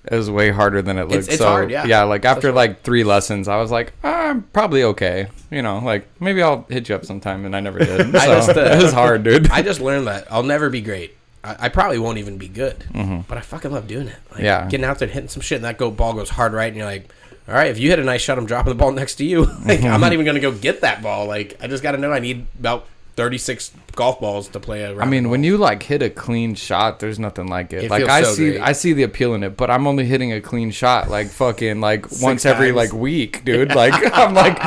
it 0.05 0.15
was 0.15 0.29
way 0.29 0.51
harder 0.51 0.81
than 0.83 0.97
it 0.99 1.07
looked. 1.07 1.27
it's 1.27 1.37
so 1.37 1.45
hard, 1.47 1.69
yeah. 1.71 1.85
yeah, 1.85 2.03
like 2.03 2.25
after 2.25 2.51
like 2.51 2.81
three 2.83 3.03
lessons, 3.03 3.47
I 3.47 3.57
was 3.57 3.71
like, 3.71 3.93
"Ah, 4.03 4.29
I'm 4.29 4.43
probably 4.53 4.83
okay. 4.83 5.27
You 5.49 5.61
know, 5.63 5.79
like 5.79 6.07
maybe 6.21 6.41
I'll 6.43 6.65
hit 6.69 6.89
you 6.89 6.95
up 6.95 7.05
sometime, 7.05 7.45
and 7.45 7.55
I 7.55 7.59
never 7.59 7.79
did. 7.79 8.11
So 8.11 8.17
I 8.19 8.25
just, 8.27 8.49
uh, 8.49 8.61
it 8.61 8.83
was 8.83 8.93
hard, 8.93 9.23
dude. 9.23 9.49
I 9.49 9.61
just 9.63 9.79
learned 9.81 10.05
that 10.07 10.27
I'll 10.31 10.43
never 10.43 10.69
be 10.69 10.81
great. 10.81 11.17
I, 11.43 11.55
I 11.65 11.69
probably 11.69 11.97
won't 11.97 12.19
even 12.19 12.37
be 12.37 12.47
good, 12.47 12.83
but 13.27 13.35
I 13.37 13.41
fucking 13.41 13.71
love 13.71 13.87
doing 13.87 14.07
it. 14.07 14.15
Like, 14.29 14.37
Mm-hmm. 14.37 14.43
Yeah. 14.45 14.67
getting 14.69 14.85
out 14.85 14.99
there 14.99 15.07
and 15.07 15.13
hitting 15.13 15.29
some 15.29 15.41
shit, 15.41 15.55
and 15.57 15.65
that 15.65 15.77
go 15.79 15.89
ball 15.91 16.13
goes 16.13 16.29
hard 16.29 16.53
right, 16.53 16.67
and 16.67 16.77
you're 16.77 16.85
like, 16.85 17.09
all 17.47 17.55
right, 17.55 17.67
if 17.71 17.79
you 17.79 17.89
hit 17.89 17.99
a 17.99 18.03
nice 18.03 18.21
shot, 18.21 18.37
I'm 18.37 18.45
dropping 18.45 18.71
the 18.71 18.75
ball 18.75 18.91
next 19.01 19.15
to 19.15 19.25
you. 19.25 19.45
like, 19.65 19.83
I'm 19.83 20.01
not 20.01 20.13
even 20.13 20.25
gonna 20.25 20.39
go 20.39 20.51
get 20.51 20.81
that 20.81 21.01
ball. 21.01 21.25
Like, 21.25 21.57
I 21.61 21.67
just 21.67 21.83
got 21.83 21.91
to 21.93 21.97
know 21.97 22.11
I 22.11 22.19
need 22.19 22.45
about 22.59 22.87
36 23.15 23.71
golf 23.95 24.21
balls 24.21 24.47
to 24.47 24.59
play 24.59 24.83
a 24.83 24.89
round. 24.89 25.01
I 25.01 25.05
mean, 25.05 25.29
when 25.29 25.43
you 25.43 25.57
like 25.57 25.83
hit 25.83 26.01
a 26.01 26.09
clean 26.09 26.55
shot, 26.55 26.99
there's 26.99 27.19
nothing 27.19 27.47
like 27.47 27.73
it. 27.73 27.83
It 27.83 27.89
like 27.91 27.99
feels 27.99 28.09
I 28.09 28.21
so 28.23 28.31
see, 28.33 28.49
great. 28.51 28.61
I 28.61 28.71
see 28.71 28.93
the 28.93 29.03
appeal 29.03 29.33
in 29.35 29.43
it, 29.43 29.57
but 29.57 29.69
I'm 29.69 29.85
only 29.85 30.05
hitting 30.05 30.31
a 30.31 30.39
clean 30.39 30.71
shot 30.71 31.09
like 31.09 31.27
fucking 31.27 31.81
like 31.81 32.05
once 32.21 32.45
every 32.45 32.71
like 32.71 32.93
week, 32.93 33.43
dude. 33.43 33.75
Like 33.75 33.93
I'm 34.17 34.33
like, 34.33 34.59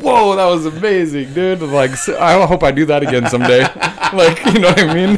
whoa, 0.00 0.34
that 0.36 0.46
was 0.46 0.64
amazing, 0.66 1.34
dude. 1.34 1.60
Like 1.60 1.90
so, 1.96 2.18
I 2.18 2.44
hope 2.46 2.62
I 2.62 2.70
do 2.70 2.86
that 2.86 3.02
again 3.02 3.28
someday. 3.28 3.62
like 4.14 4.44
you 4.46 4.60
know 4.60 4.68
what 4.68 4.80
I 4.80 4.94
mean? 4.94 5.16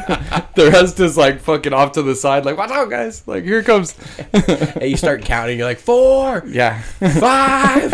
The 0.57 0.71
rest 0.73 0.99
is 1.01 1.17
like 1.17 1.41
fucking 1.41 1.73
off 1.73 1.93
to 1.93 2.03
the 2.03 2.15
side. 2.15 2.45
Like 2.45 2.57
watch 2.57 2.71
out, 2.71 2.91
guys. 2.91 3.27
Like 3.29 3.45
here 3.45 3.61
it 3.61 3.65
comes. 3.67 3.95
and 4.33 4.83
you 4.91 4.97
start 4.97 5.23
counting, 5.23 5.59
you're 5.59 5.67
like 5.69 5.79
four, 5.79 6.43
Yeah, 6.47 6.83
five. 6.83 7.93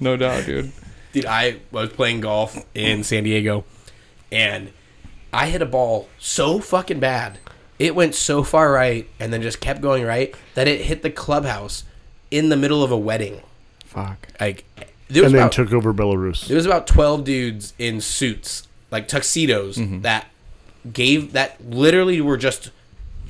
no 0.00 0.16
doubt, 0.16 0.46
dude. 0.46 0.72
Dude, 1.12 1.26
I 1.26 1.58
was 1.70 1.90
playing 1.90 2.20
golf 2.20 2.64
in 2.74 3.04
San 3.04 3.24
Diego, 3.24 3.64
and 4.30 4.72
I 5.32 5.48
hit 5.48 5.60
a 5.62 5.66
ball 5.66 6.08
so 6.18 6.58
fucking 6.60 7.00
bad. 7.00 7.38
It 7.78 7.94
went 7.94 8.14
so 8.14 8.42
far 8.42 8.72
right, 8.72 9.08
and 9.20 9.32
then 9.32 9.42
just 9.42 9.60
kept 9.60 9.80
going 9.80 10.04
right 10.04 10.34
that 10.54 10.68
it 10.68 10.82
hit 10.82 11.02
the 11.02 11.10
clubhouse 11.10 11.84
in 12.30 12.48
the 12.48 12.56
middle 12.56 12.82
of 12.82 12.90
a 12.90 12.96
wedding. 12.96 13.40
Fuck. 13.84 14.28
Like 14.40 14.64
there 15.08 15.22
was 15.22 15.32
and 15.32 15.34
then 15.34 15.42
about, 15.42 15.52
took 15.52 15.72
over 15.72 15.92
Belarus. 15.92 16.46
there 16.46 16.56
was 16.56 16.64
about 16.66 16.86
twelve 16.86 17.24
dudes 17.24 17.74
in 17.78 18.00
suits, 18.00 18.66
like 18.90 19.06
tuxedos, 19.08 19.76
Mm-hmm. 19.76 20.00
that 20.02 20.28
gave 20.92 21.32
that 21.32 21.62
literally 21.64 22.20
were 22.20 22.36
just 22.36 22.70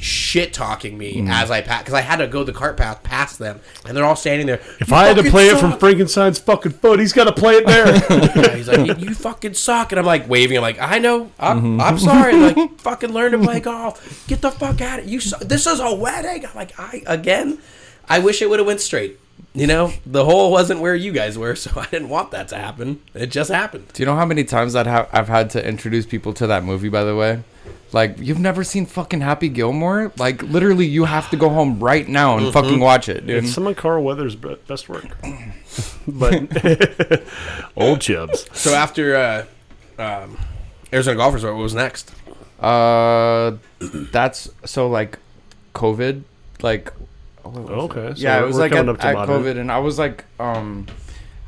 shit 0.02 0.52
talking 0.52 0.98
me 0.98 1.14
Mm-hmm. 1.16 1.30
as 1.30 1.50
I 1.50 1.60
passed 1.60 1.84
because 1.84 1.94
I 1.94 2.00
had 2.00 2.16
to 2.16 2.26
go 2.26 2.42
the 2.44 2.52
cart 2.52 2.76
path 2.76 3.02
past 3.02 3.38
them, 3.38 3.60
and 3.86 3.96
they're 3.96 4.04
all 4.04 4.16
standing 4.16 4.46
there. 4.46 4.60
If 4.80 4.92
I 4.92 5.06
had 5.06 5.16
to 5.16 5.30
play 5.30 5.48
it 5.48 5.58
from 5.58 5.78
Frankenstein's 5.78 6.38
fucking 6.38 6.72
foot, 6.72 6.98
he's 7.00 7.12
got 7.12 7.24
to 7.24 7.32
play 7.32 7.54
it 7.56 7.66
there. 7.66 7.86
Yeah, 8.42 8.54
he's 8.56 8.68
like, 8.68 8.86
you, 8.86 9.08
you 9.08 9.14
fucking 9.14 9.54
suck, 9.54 9.92
and 9.92 9.98
I'm 9.98 10.06
like 10.06 10.28
waving. 10.28 10.56
I'm 10.56 10.62
like, 10.62 10.80
I 10.80 10.98
know, 10.98 11.30
I'm, 11.38 11.80
I'm 11.80 11.98
sorry. 11.98 12.34
like, 12.34 12.78
fucking 12.80 13.10
learn 13.12 13.32
to 13.32 13.38
play 13.38 13.60
golf. 13.60 14.26
Get 14.26 14.40
the 14.40 14.50
fuck 14.50 14.80
out 14.80 15.00
of. 15.00 15.08
You. 15.08 15.20
Su- 15.20 15.44
this 15.44 15.66
is 15.66 15.80
a 15.80 15.94
wedding. 15.94 16.44
I'm 16.46 16.54
like, 16.54 16.78
I 16.78 17.02
again. 17.06 17.58
I 18.08 18.18
wish 18.18 18.42
it 18.42 18.50
would 18.50 18.58
have 18.58 18.66
went 18.66 18.80
straight. 18.80 19.18
You 19.54 19.66
know, 19.66 19.92
the 20.06 20.24
hole 20.24 20.50
wasn't 20.50 20.80
where 20.80 20.94
you 20.94 21.12
guys 21.12 21.36
were, 21.38 21.54
so 21.56 21.70
I 21.78 21.86
didn't 21.86 22.08
want 22.08 22.30
that 22.32 22.48
to 22.48 22.56
happen. 22.56 23.00
It 23.14 23.26
just 23.26 23.50
happened. 23.50 23.88
Do 23.92 24.02
you 24.02 24.06
know 24.06 24.16
how 24.16 24.24
many 24.26 24.44
times 24.44 24.72
that 24.72 24.86
ha- 24.86 25.08
I've 25.12 25.28
had 25.28 25.50
to 25.50 25.66
introduce 25.66 26.06
people 26.06 26.32
to 26.34 26.46
that 26.48 26.64
movie? 26.64 26.88
By 26.88 27.04
the 27.04 27.14
way, 27.14 27.42
like 27.92 28.16
you've 28.18 28.38
never 28.40 28.64
seen 28.64 28.86
fucking 28.86 29.20
Happy 29.20 29.48
Gilmore? 29.48 30.12
Like 30.18 30.42
literally, 30.42 30.86
you 30.86 31.04
have 31.04 31.28
to 31.30 31.36
go 31.36 31.48
home 31.48 31.78
right 31.80 32.06
now 32.08 32.38
and 32.38 32.52
fucking 32.52 32.80
watch 32.80 33.08
it, 33.08 33.26
dude. 33.26 33.44
it's 33.44 33.52
some 33.52 33.66
of 33.66 33.76
Carl 33.76 34.02
Weathers' 34.02 34.34
best 34.36 34.88
work. 34.88 35.16
but 36.08 37.22
old 37.76 38.00
Chubs. 38.00 38.46
So 38.52 38.74
after 38.74 39.16
uh, 39.16 39.44
um, 40.02 40.38
Arizona 40.92 41.16
Golf 41.16 41.34
Resort, 41.34 41.54
what 41.54 41.62
was 41.62 41.74
next? 41.74 42.12
Uh, 42.60 43.56
that's 43.80 44.48
so 44.64 44.88
like 44.88 45.18
COVID, 45.74 46.22
like 46.62 46.92
what 47.42 47.54
was 47.54 47.70
it? 47.70 47.72
Okay, 47.72 48.14
so 48.14 48.22
yeah, 48.22 48.40
it 48.42 48.46
was 48.46 48.56
like 48.56 48.72
at, 48.72 48.76
coming 48.76 48.94
up 48.94 49.00
to 49.00 49.06
at. 49.06 49.16
COVID, 49.28 49.58
and 49.58 49.70
I 49.72 49.78
was 49.80 49.98
like, 49.98 50.24
um, 50.38 50.86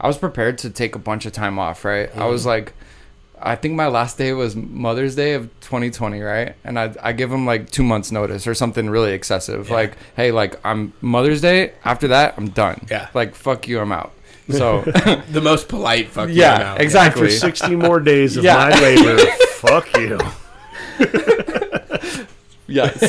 I 0.01 0.09
was 0.09 0.19
prepared 0.19 0.59
to 0.59 0.71
take 0.71 0.95
a 0.95 0.99
bunch 0.99 1.25
of 1.25 1.33
time 1.33 1.59
off, 1.59 1.85
right? 1.85 2.11
I 2.15 2.21
Mm. 2.21 2.31
was 2.31 2.45
like, 2.45 2.73
I 3.41 3.57
think 3.57 3.75
my 3.75 3.89
last 3.89 4.17
day 4.17 4.33
was 4.33 4.55
Mother's 4.57 5.17
Day 5.17 5.35
of 5.35 5.45
2020, 5.61 6.21
right? 6.21 6.55
And 6.65 6.79
I 6.79 6.95
I 7.03 7.13
give 7.13 7.31
them 7.31 7.47
like 7.47 7.71
two 7.71 7.83
months 7.83 8.11
notice 8.13 8.47
or 8.47 8.55
something 8.55 8.89
really 8.89 9.13
excessive. 9.13 9.69
Yeah. 9.69 9.75
Like, 9.75 9.97
hey, 10.17 10.33
like 10.33 10.59
I'm 10.65 10.93
Mother's 11.01 11.41
Day. 11.41 11.73
After 11.85 12.09
that, 12.09 12.35
I'm 12.37 12.49
done. 12.51 12.87
Yeah. 12.91 13.09
Like, 13.15 13.35
fuck 13.35 13.67
you, 13.69 13.81
I'm 13.81 13.93
out. 13.93 14.13
So 14.51 14.83
The 15.31 15.41
most 15.43 15.69
polite 15.69 16.09
fuck 16.09 16.29
you 16.29 16.37
yeah, 16.37 16.59
now. 16.59 16.77
exactly. 16.77 17.27
After 17.27 17.39
60 17.39 17.77
more 17.77 18.01
days 18.01 18.37
of 18.37 18.45
Yeah. 18.45 18.57
my 18.57 18.81
labor, 18.81 19.19
fuck 19.55 19.95
you. 19.97 20.19
Yes. 22.67 22.99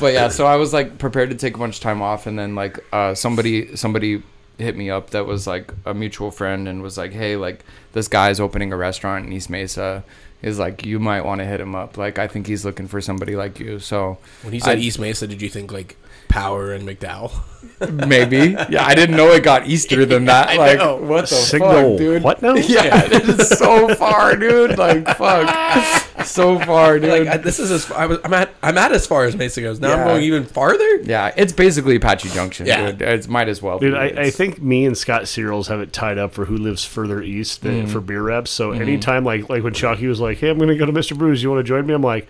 but 0.00 0.12
yeah, 0.12 0.28
so 0.28 0.46
I 0.46 0.56
was 0.56 0.72
like 0.72 0.98
prepared 0.98 1.30
to 1.30 1.36
take 1.36 1.54
a 1.54 1.58
bunch 1.58 1.76
of 1.76 1.82
time 1.82 2.02
off, 2.02 2.26
and 2.26 2.38
then 2.38 2.54
like 2.54 2.78
uh, 2.92 3.14
somebody 3.14 3.76
somebody 3.76 4.22
hit 4.58 4.76
me 4.76 4.88
up 4.90 5.10
that 5.10 5.26
was 5.26 5.46
like 5.46 5.72
a 5.84 5.92
mutual 5.94 6.30
friend 6.30 6.66
and 6.68 6.82
was 6.82 6.96
like, 6.96 7.12
hey, 7.12 7.36
like 7.36 7.64
this 7.92 8.08
guy's 8.08 8.40
opening 8.40 8.72
a 8.72 8.76
restaurant 8.76 9.26
in 9.26 9.32
East 9.32 9.50
Mesa. 9.50 10.04
Is 10.42 10.58
like 10.58 10.84
you 10.84 10.98
might 11.00 11.22
want 11.24 11.40
to 11.40 11.44
hit 11.46 11.60
him 11.60 11.74
up. 11.74 11.96
Like 11.96 12.18
I 12.18 12.28
think 12.28 12.46
he's 12.46 12.64
looking 12.64 12.86
for 12.88 13.00
somebody 13.00 13.34
like 13.36 13.58
you. 13.58 13.78
So 13.78 14.18
When 14.42 14.52
he 14.52 14.60
said 14.60 14.78
I- 14.78 14.80
East 14.80 14.98
Mesa, 14.98 15.26
did 15.26 15.40
you 15.42 15.48
think 15.48 15.72
like 15.72 15.96
Power 16.28 16.72
and 16.72 16.86
McDowell? 16.88 17.32
maybe. 18.08 18.56
Yeah, 18.70 18.84
I 18.86 18.94
didn't 18.94 19.16
know 19.16 19.32
it 19.32 19.42
got 19.42 19.66
easter 19.66 20.06
than 20.06 20.24
that. 20.26 20.48
I 20.50 20.56
Like 20.56 20.78
know. 20.78 20.96
what 20.96 21.22
the 21.28 21.34
Signal. 21.34 21.90
fuck, 21.90 21.98
dude? 21.98 22.22
What 22.22 22.40
now? 22.42 22.54
Yeah, 22.66 23.04
it 23.04 23.12
is 23.12 23.48
so 23.50 23.94
far, 23.94 24.36
dude. 24.36 24.78
Like 24.78 25.04
fuck, 25.16 26.24
so 26.24 26.58
far, 26.60 26.98
dude. 26.98 27.10
Like 27.10 27.28
I, 27.28 27.36
this 27.36 27.58
is 27.58 27.70
as 27.70 27.84
far, 27.84 27.98
I 27.98 28.06
was, 28.06 28.18
I'm 28.24 28.32
at. 28.32 28.50
I'm 28.62 28.78
at 28.78 28.92
as 28.92 29.06
far 29.06 29.24
as 29.24 29.36
Mesa 29.36 29.60
goes. 29.60 29.78
Now 29.80 29.88
Yeah. 29.88 29.96
I'm 29.96 30.06
going 30.06 30.22
even 30.22 30.44
farther. 30.44 30.96
yeah, 31.02 31.32
it's 31.36 31.52
basically 31.52 31.96
Apache 31.96 32.30
Junction, 32.30 32.66
Yeah. 32.66 32.92
dude. 32.92 33.02
It 33.02 33.28
might 33.28 33.48
as 33.48 33.60
well. 33.60 33.78
Dude, 33.78 33.92
be. 33.92 33.98
I, 33.98 34.06
I 34.26 34.30
think 34.30 34.62
me 34.62 34.86
and 34.86 34.96
Scott 34.96 35.28
Searles 35.28 35.68
have 35.68 35.80
it 35.80 35.92
tied 35.92 36.18
up 36.18 36.32
for 36.32 36.46
who 36.46 36.56
lives 36.56 36.84
further 36.84 37.20
east 37.22 37.62
than, 37.62 37.82
mm-hmm. 37.82 37.92
for 37.92 38.00
beer 38.00 38.22
reps. 38.22 38.50
So 38.50 38.70
mm-hmm. 38.70 38.82
anytime, 38.82 39.24
like 39.24 39.48
like 39.50 39.62
when 39.62 39.74
Chalky 39.74 40.06
was 40.06 40.20
like, 40.20 40.38
"Hey, 40.38 40.48
I'm 40.50 40.56
going 40.58 40.68
to 40.70 40.76
go 40.76 40.86
to 40.86 40.92
Mr. 40.92 41.16
Brews. 41.16 41.42
You 41.42 41.50
want 41.50 41.60
to 41.60 41.68
join 41.68 41.86
me?" 41.86 41.94
I'm 41.94 42.02
like, 42.02 42.26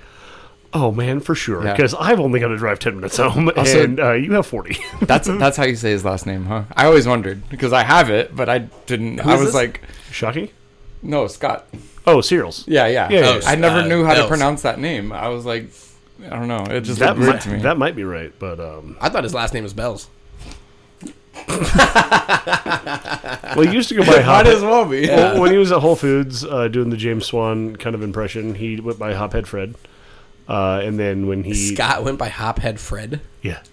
"Oh 0.79 0.93
man, 0.93 1.21
for 1.21 1.35
sure," 1.35 1.65
Yeah. 1.65 1.73
because 1.73 1.95
I've 1.95 2.21
only 2.21 2.41
got 2.41 2.49
to 2.49 2.57
drive 2.57 2.79
ten 2.79 2.97
minutes 2.97 3.17
home, 3.17 3.51
Also- 3.57 3.85
and 3.85 4.01
uh, 4.01 4.13
you 4.13 4.33
have 4.33 4.47
forty. 4.47 4.77
That's 5.03 5.29
that's 5.29 5.57
how 5.57 5.65
you 5.65 5.77
say 5.77 5.91
his 5.91 6.05
last 6.05 6.27
name, 6.27 6.47
huh? 6.47 6.65
I 6.77 6.87
always 6.87 7.07
wondered 7.07 7.49
because 7.49 7.73
I 7.73 7.83
have 7.83 8.11
it, 8.11 8.35
but 8.37 8.49
I 8.49 8.59
didn't. 8.87 9.21
I 9.21 9.37
was 9.37 9.47
this? 9.47 9.55
like, 9.55 9.83
Chalky? 10.13 10.53
no, 11.03 11.27
Scott. 11.29 11.67
Oh, 12.07 12.21
Searles. 12.21 12.67
Yeah, 12.69 12.87
yeah. 12.87 13.09
Yeah, 13.11 13.37
yeah, 13.37 13.41
I 13.47 13.57
never 13.57 13.81
Uh, 13.81 13.87
knew 13.87 14.05
how 14.05 14.15
to 14.15 14.29
pronounce 14.29 14.63
that 14.63 14.79
name. 14.79 15.13
I 15.13 15.29
was 15.29 15.45
like, 15.45 15.71
I 16.25 16.31
don't 16.31 16.49
know. 16.49 16.65
It 16.71 16.83
just 16.83 17.01
That 17.01 17.19
looked 17.19 17.21
weird 17.21 17.33
might, 17.35 17.41
to 17.43 17.49
me. 17.51 17.59
that 17.63 17.79
might 17.79 17.97
be 17.97 18.05
right, 18.05 18.33
but 18.39 18.61
um, 18.61 18.97
I 19.01 19.09
thought 19.09 19.25
his 19.25 19.35
last 19.35 19.53
name 19.55 19.65
was 19.65 19.75
Bells. 19.75 20.09
well, 21.49 23.63
he 23.63 23.71
used 23.73 23.89
to 23.91 23.95
go 23.95 24.05
by 24.05 24.21
Hop. 24.21 24.27
might 24.45 24.53
as 24.53 24.63
well 24.63 24.85
be. 24.85 25.07
Well, 25.09 25.41
when 25.41 25.53
he 25.53 25.59
was 25.59 25.73
at 25.73 25.81
Whole 25.81 25.97
Foods 25.97 26.45
uh, 26.45 26.69
doing 26.69 26.91
the 26.91 26.97
James 26.97 27.27
Swan 27.27 27.77
kind 27.77 27.95
of 27.95 28.03
impression, 28.03 28.55
he 28.55 28.81
went 28.81 28.99
by 28.99 29.13
Hophead 29.15 29.47
Fred. 29.47 29.75
Uh, 30.49 30.81
and 30.85 30.99
then 30.99 31.27
when 31.27 31.43
he 31.45 31.55
Scott 31.75 32.05
went 32.05 32.19
by 32.19 32.29
Hophead 32.29 32.79
Fred. 32.79 33.21
yeah, 33.43 33.59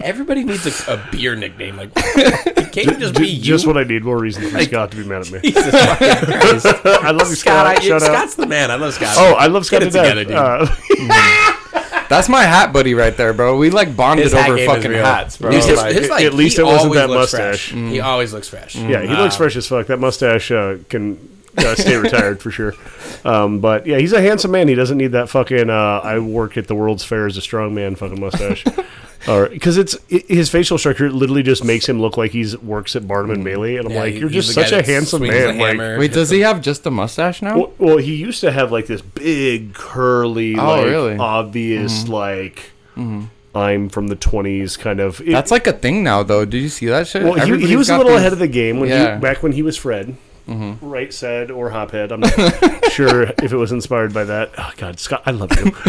Everybody 0.00 0.42
needs 0.44 0.66
a, 0.88 0.94
a 0.94 1.08
beer 1.12 1.34
nickname. 1.36 1.76
Like, 1.76 1.94
can't 1.94 2.76
you 2.76 2.96
just 2.98 3.14
be 3.14 3.24
J- 3.26 3.30
you? 3.32 3.42
just 3.42 3.66
what 3.66 3.76
I 3.76 3.84
need, 3.84 4.04
more 4.04 4.18
reason 4.18 4.48
for 4.50 4.60
Scott 4.62 4.90
to 4.92 4.96
be 4.96 5.04
mad 5.04 5.22
at 5.26 5.30
me. 5.32 5.40
Jesus. 5.40 5.74
I 5.74 7.10
love 7.12 7.28
you, 7.28 7.34
Scott, 7.36 7.66
I, 7.66 7.74
Scott. 7.74 7.84
Shout 7.84 8.02
out. 8.02 8.06
Scott's 8.14 8.34
the 8.36 8.46
man. 8.46 8.70
I 8.70 8.76
love 8.76 8.94
Scott. 8.94 9.14
Oh, 9.18 9.34
I 9.34 9.46
love 9.46 9.64
Scott 9.66 9.82
Get 9.82 9.92
to 9.92 9.98
it 9.98 10.02
together, 10.02 10.24
dude. 10.24 10.34
Uh, 10.34 12.04
That's 12.08 12.28
my 12.28 12.42
hat 12.42 12.72
buddy 12.72 12.94
right 12.94 13.16
there, 13.16 13.32
bro. 13.32 13.56
We 13.56 13.70
like 13.70 13.96
bonded 13.96 14.24
His 14.24 14.34
over 14.34 14.56
game 14.56 14.68
fucking 14.68 14.92
hats, 14.92 15.36
bro. 15.38 15.50
His- 15.50 15.66
his- 15.66 15.78
Like, 15.78 15.94
his, 15.94 16.08
like, 16.10 16.24
at 16.24 16.34
least 16.34 16.56
he 16.56 16.62
it 16.62 16.66
wasn't 16.66 16.94
that 16.94 17.08
mustache. 17.08 17.70
fresh. 17.70 17.80
He 17.90 18.00
always 18.00 18.32
looks 18.32 18.48
fresh. 18.48 18.74
yeah, 18.76 19.02
he 19.02 19.08
looks 19.08 19.34
Um, 19.34 19.38
fresh 19.38 19.56
as 19.56 19.66
fuck. 19.66 19.86
That 19.86 19.98
mustache 19.98 20.50
uh, 20.50 20.78
can 20.88 21.16
uh, 21.58 21.74
stay 21.74 21.96
retired 21.96 22.40
for 22.40 22.50
sure. 22.50 22.74
Um, 23.24 23.60
but 23.60 23.86
yeah, 23.86 23.98
he's 23.98 24.12
a 24.12 24.20
handsome 24.20 24.50
man. 24.50 24.68
He 24.68 24.74
doesn't 24.74 24.98
need 24.98 25.12
that 25.12 25.28
fucking. 25.28 25.70
Uh, 25.70 26.00
I 26.02 26.18
work 26.18 26.56
at 26.56 26.66
the 26.66 26.74
World's 26.74 27.04
Fair 27.04 27.26
as 27.26 27.36
a 27.36 27.40
strong 27.42 27.74
man 27.74 27.94
fucking 27.96 28.20
mustache. 28.20 28.64
Or 29.28 29.48
because 29.48 29.76
it's 29.78 29.94
i 30.10 30.24
his 30.26 30.50
facial 30.50 30.78
structure 30.78 31.08
literally 31.08 31.44
just 31.44 31.64
makes 31.64 31.88
him 31.88 32.00
look 32.00 32.16
like 32.16 32.32
he's 32.32 32.58
works 32.58 32.96
at 32.96 33.06
Barnum 33.06 33.30
and 33.30 33.44
Bailey, 33.44 33.76
and 33.76 33.86
I'm 33.86 33.92
Yeah, 33.92 34.00
like, 34.00 34.14
he- 34.14 34.18
you're 34.18 34.28
he's 34.28 34.46
just 34.46 34.56
the 34.56 34.62
guy 34.62 34.66
such 34.66 34.72
a 34.72 34.76
that 34.82 34.86
handsome 34.92 35.18
swings 35.20 35.32
man. 35.34 35.56
the 35.58 35.62
Like, 35.62 35.70
hammer. 35.76 35.96
Wait, 36.00 36.12
does 36.12 36.30
he 36.30 36.40
have 36.40 36.60
just 36.60 36.84
a 36.86 36.90
mustache 36.90 37.40
now? 37.40 37.56
well, 37.56 37.72
well, 37.78 37.96
he 37.98 38.16
used 38.16 38.40
to 38.40 38.50
have 38.50 38.72
like 38.72 38.88
this 38.88 39.00
big 39.00 39.74
curly, 39.74 40.56
Oh, 40.58 40.66
like 40.66 40.86
really? 40.86 41.16
obvious, 41.18 42.08
like 42.08 42.72
I'm 43.54 43.88
from 43.90 44.08
the 44.08 44.16
20s 44.16 44.76
kind 44.76 44.98
of. 44.98 45.20
It- 45.20 45.30
That's 45.30 45.52
like 45.52 45.68
a 45.68 45.72
thing 45.72 46.02
now, 46.02 46.24
though. 46.24 46.44
Did 46.44 46.60
you 46.60 46.68
see 46.68 46.86
that 46.86 47.06
shit? 47.06 47.22
well, 47.22 47.34
he, 47.34 47.42
he 47.42 47.46
Everybody's 47.52 47.76
was 47.76 47.88
a 47.90 47.92
got 47.92 47.98
little 47.98 48.12
these- 48.14 48.20
ahead 48.22 48.32
of 48.32 48.40
the 48.40 48.48
game 48.48 48.80
when 48.80 48.88
Yeah. 48.88 49.14
he 49.14 49.20
back 49.20 49.40
when 49.44 49.52
he 49.52 49.62
was 49.62 49.76
Fred. 49.76 50.16
Right 50.46 51.12
said 51.12 51.50
or 51.50 51.70
Hophead. 51.70 52.12
I'm 52.12 52.20
not 52.20 52.32
sure 52.92 53.22
if 53.22 53.52
it 53.52 53.56
was 53.56 53.72
inspired 53.72 54.12
by 54.12 54.24
that. 54.24 54.50
Oh 54.58 54.72
God, 54.76 54.98
Scott, 54.98 55.22
I 55.26 55.30
love 55.30 55.50
you. 55.56 55.70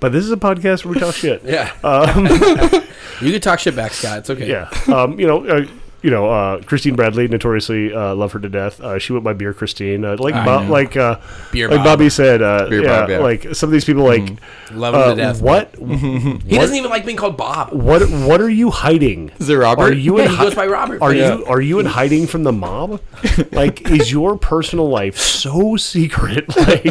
but 0.00 0.12
this 0.12 0.24
is 0.24 0.32
a 0.32 0.36
podcast 0.36 0.84
where 0.84 0.94
we 0.94 1.00
talk 1.00 1.14
shit. 1.14 1.42
Yeah. 1.44 1.72
you 3.20 3.32
can 3.32 3.40
talk 3.40 3.58
shit 3.60 3.76
back, 3.76 3.92
Scott. 3.92 4.18
It's 4.18 4.30
okay. 4.30 4.48
Yeah. 4.48 4.68
Um, 4.92 5.18
you 5.18 5.26
know, 5.26 5.46
uh, 5.46 5.66
you 6.02 6.10
know, 6.10 6.28
uh, 6.30 6.60
Christine 6.62 6.96
Bradley, 6.96 7.28
notoriously 7.28 7.94
uh, 7.94 8.14
love 8.14 8.32
her 8.32 8.40
to 8.40 8.48
death. 8.48 8.80
Uh, 8.80 8.98
she 8.98 9.12
went 9.12 9.24
by 9.24 9.32
Beer 9.32 9.54
Christine. 9.54 10.04
Uh, 10.04 10.16
like, 10.18 10.34
I 10.34 10.44
Bo- 10.44 10.70
like, 10.70 10.96
uh, 10.96 11.20
Beer 11.52 11.68
like 11.68 11.78
Bob. 11.78 11.84
Bobby 11.84 12.10
said. 12.10 12.42
Uh, 12.42 12.68
Beer 12.68 12.82
yeah, 12.82 13.00
Bob, 13.00 13.10
yeah. 13.10 13.18
Like 13.18 13.54
some 13.54 13.68
of 13.68 13.72
these 13.72 13.84
people, 13.84 14.02
like, 14.04 14.22
Love 14.72 14.94
him 14.94 15.00
uh, 15.00 15.10
to 15.10 15.16
death. 15.16 15.40
what, 15.40 15.74
He 15.78 16.56
doesn't 16.58 16.76
even 16.76 16.90
like 16.90 17.04
being 17.04 17.16
called 17.16 17.36
Bob. 17.36 17.72
what, 17.72 18.02
what 18.10 18.40
are 18.40 18.50
you 18.50 18.70
hiding? 18.70 19.30
Is 19.38 19.48
it 19.48 19.54
Robert? 19.54 19.82
Are 19.84 19.92
you 19.92 20.18
Yeah, 20.18 20.24
in 20.24 20.30
he 20.32 20.36
goes 20.38 20.54
by 20.54 20.66
Robert. 20.66 21.00
Are 21.02 21.14
Yeah. 21.14 21.36
you 21.38 21.44
are 21.46 21.60
you 21.60 21.78
in 21.78 21.86
hiding 21.86 22.26
from 22.26 22.42
the 22.44 22.52
mob? 22.52 23.00
Like, 23.52 23.90
is 23.90 24.10
your 24.10 24.36
personal 24.36 24.88
life 24.88 25.16
so 25.18 25.76
secret? 25.76 26.46
Like, 26.56 26.86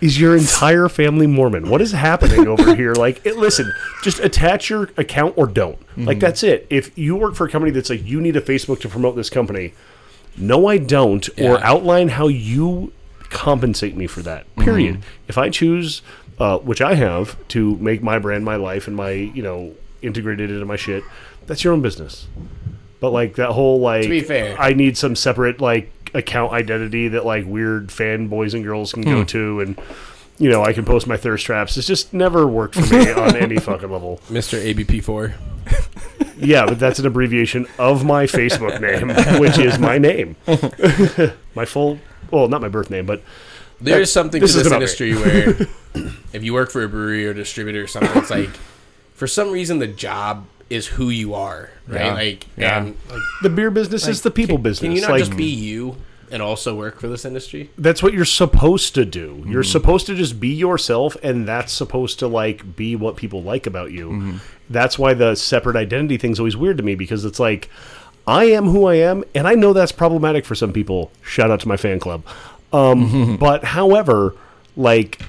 is 0.00 0.20
your 0.20 0.36
entire 0.36 0.88
family 0.88 1.26
Mormon? 1.26 1.68
What 1.70 1.80
is 1.80 1.92
happening 1.92 2.46
over 2.46 2.74
here? 2.74 2.92
Like, 2.92 3.24
it, 3.24 3.36
listen, 3.36 3.72
just 4.02 4.18
attach 4.20 4.68
your 4.68 4.90
account 4.96 5.34
or 5.36 5.46
don't. 5.46 5.78
Like, 5.96 6.20
that's 6.20 6.42
it. 6.42 6.66
If 6.68 6.96
you 6.98 7.16
work 7.16 7.34
for 7.34 7.46
a 7.46 7.50
company 7.50 7.72
that's 7.72 7.88
like, 7.88 8.04
you 8.04 8.20
need 8.20 8.36
a 8.36 8.40
Facebook 8.40 8.80
to 8.80 8.88
promote 8.88 9.16
this 9.16 9.30
company. 9.30 9.72
No, 10.36 10.66
I 10.66 10.78
don't. 10.78 11.26
Or 11.40 11.58
outline 11.64 12.08
how 12.08 12.28
you 12.28 12.92
compensate 13.30 13.96
me 13.96 14.06
for 14.06 14.20
that. 14.22 14.54
Period. 14.56 15.02
If 15.28 15.38
I 15.38 15.50
choose, 15.50 16.02
uh, 16.38 16.58
which 16.58 16.80
I 16.80 16.94
have, 16.94 17.36
to 17.48 17.76
make 17.76 18.02
my 18.02 18.18
brand 18.18 18.44
my 18.44 18.56
life 18.56 18.86
and 18.86 18.96
my 18.96 19.10
you 19.10 19.42
know 19.42 19.74
integrated 20.02 20.50
into 20.50 20.64
my 20.66 20.76
shit, 20.76 21.02
that's 21.46 21.64
your 21.64 21.72
own 21.72 21.80
business. 21.82 22.26
But 23.00 23.10
like 23.10 23.36
that 23.36 23.50
whole 23.50 23.80
like, 23.80 24.02
to 24.02 24.08
be 24.08 24.20
fair. 24.20 24.60
I 24.60 24.72
need 24.72 24.96
some 24.96 25.16
separate 25.16 25.60
like 25.60 25.90
account 26.14 26.52
identity 26.52 27.08
that 27.08 27.24
like 27.24 27.44
weird 27.46 27.90
fan 27.90 28.28
boys 28.28 28.54
and 28.54 28.64
girls 28.64 28.92
can 28.92 29.02
go 29.02 29.24
to 29.24 29.60
and. 29.60 29.80
You 30.38 30.50
know, 30.50 30.62
I 30.62 30.74
can 30.74 30.84
post 30.84 31.06
my 31.06 31.16
thirst 31.16 31.46
traps. 31.46 31.78
It's 31.78 31.86
just 31.86 32.12
never 32.12 32.46
worked 32.46 32.74
for 32.74 32.94
me 32.94 33.10
on 33.12 33.36
any 33.36 33.56
fucking 33.56 33.90
level. 33.90 34.20
Mr. 34.28 34.62
ABP4. 34.62 35.32
Yeah, 36.38 36.66
but 36.66 36.78
that's 36.78 36.98
an 36.98 37.06
abbreviation 37.06 37.66
of 37.78 38.04
my 38.04 38.26
Facebook 38.26 38.78
name, 38.78 39.40
which 39.40 39.58
is 39.58 39.78
my 39.78 39.96
name. 39.96 40.36
my 41.54 41.64
full, 41.64 41.98
well, 42.30 42.46
not 42.48 42.60
my 42.60 42.68
birth 42.68 42.90
name, 42.90 43.06
but 43.06 43.22
There 43.80 44.02
is 44.02 44.12
something 44.12 44.42
This 44.42 44.52
to 44.52 44.58
is 44.58 44.64
this 44.64 44.72
industry 44.72 45.14
where 45.14 45.56
if 46.34 46.44
you 46.44 46.52
work 46.52 46.70
for 46.70 46.82
a 46.82 46.88
brewery 46.90 47.26
or 47.26 47.32
distributor 47.32 47.82
or 47.82 47.86
something, 47.86 48.10
it's 48.20 48.28
like 48.30 48.50
for 49.14 49.26
some 49.26 49.50
reason 49.50 49.78
the 49.78 49.86
job 49.86 50.46
is 50.68 50.86
who 50.88 51.08
you 51.08 51.32
are, 51.32 51.70
right? 51.88 52.04
Yeah. 52.04 52.12
Like, 52.14 52.46
Yeah. 52.56 52.78
and 52.82 52.96
like, 53.10 53.20
the 53.42 53.48
beer 53.50 53.70
business 53.70 54.06
is 54.06 54.20
the 54.20 54.30
people 54.30 54.56
can, 54.56 54.62
business. 54.62 54.88
Can 54.88 54.92
you 54.92 55.00
not 55.00 55.10
like, 55.12 55.20
just 55.24 55.36
be 55.38 55.44
you 55.46 55.96
and 56.30 56.42
also 56.42 56.76
work 56.76 57.00
for 57.00 57.08
this 57.08 57.24
industry? 57.24 57.70
that's 57.78 58.02
what 58.02 58.12
you're 58.12 58.24
supposed 58.26 58.94
to 58.96 59.06
do. 59.06 59.42
You're 59.46 59.62
Mm-hmm. 59.62 59.70
supposed 59.72 60.06
to 60.06 60.14
just 60.14 60.38
be 60.38 60.48
yourself, 60.48 61.16
and 61.22 61.48
that's 61.48 61.72
supposed 61.72 62.18
to 62.18 62.26
like 62.28 62.76
be 62.76 62.94
what 62.94 63.16
people 63.16 63.42
like 63.42 63.66
about 63.66 63.90
you. 63.92 64.10
Mm-hmm. 64.10 64.36
That's 64.68 64.98
why 64.98 65.14
the 65.14 65.34
separate 65.34 65.76
identity 65.76 66.16
thing's 66.16 66.38
always 66.38 66.56
weird 66.56 66.76
to 66.78 66.82
me 66.82 66.94
because 66.94 67.24
it's 67.24 67.40
like 67.40 67.68
I 68.26 68.44
am 68.44 68.66
who 68.66 68.86
I 68.86 68.96
am, 68.96 69.24
and 69.34 69.46
I 69.46 69.54
know 69.54 69.72
that's 69.72 69.92
problematic 69.92 70.44
for 70.44 70.54
some 70.54 70.72
people. 70.72 71.12
Shout 71.22 71.50
out 71.50 71.60
to 71.60 71.68
my 71.68 71.76
fan 71.76 72.00
club. 72.00 72.24
Um, 72.72 73.36
but 73.40 73.64
however, 73.64 74.34
like 74.76 75.20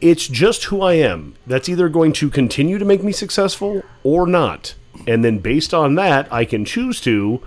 it's 0.00 0.26
just 0.26 0.64
who 0.64 0.82
I 0.82 0.94
am. 0.94 1.34
That's 1.46 1.68
either 1.68 1.88
going 1.88 2.12
to 2.14 2.30
continue 2.30 2.78
to 2.78 2.84
make 2.84 3.02
me 3.02 3.12
successful 3.12 3.82
or 4.02 4.26
not. 4.26 4.74
And 5.06 5.24
then 5.24 5.38
based 5.38 5.74
on 5.74 5.94
that, 5.96 6.30
I 6.32 6.44
can 6.44 6.64
choose 6.64 7.00
to 7.02 7.42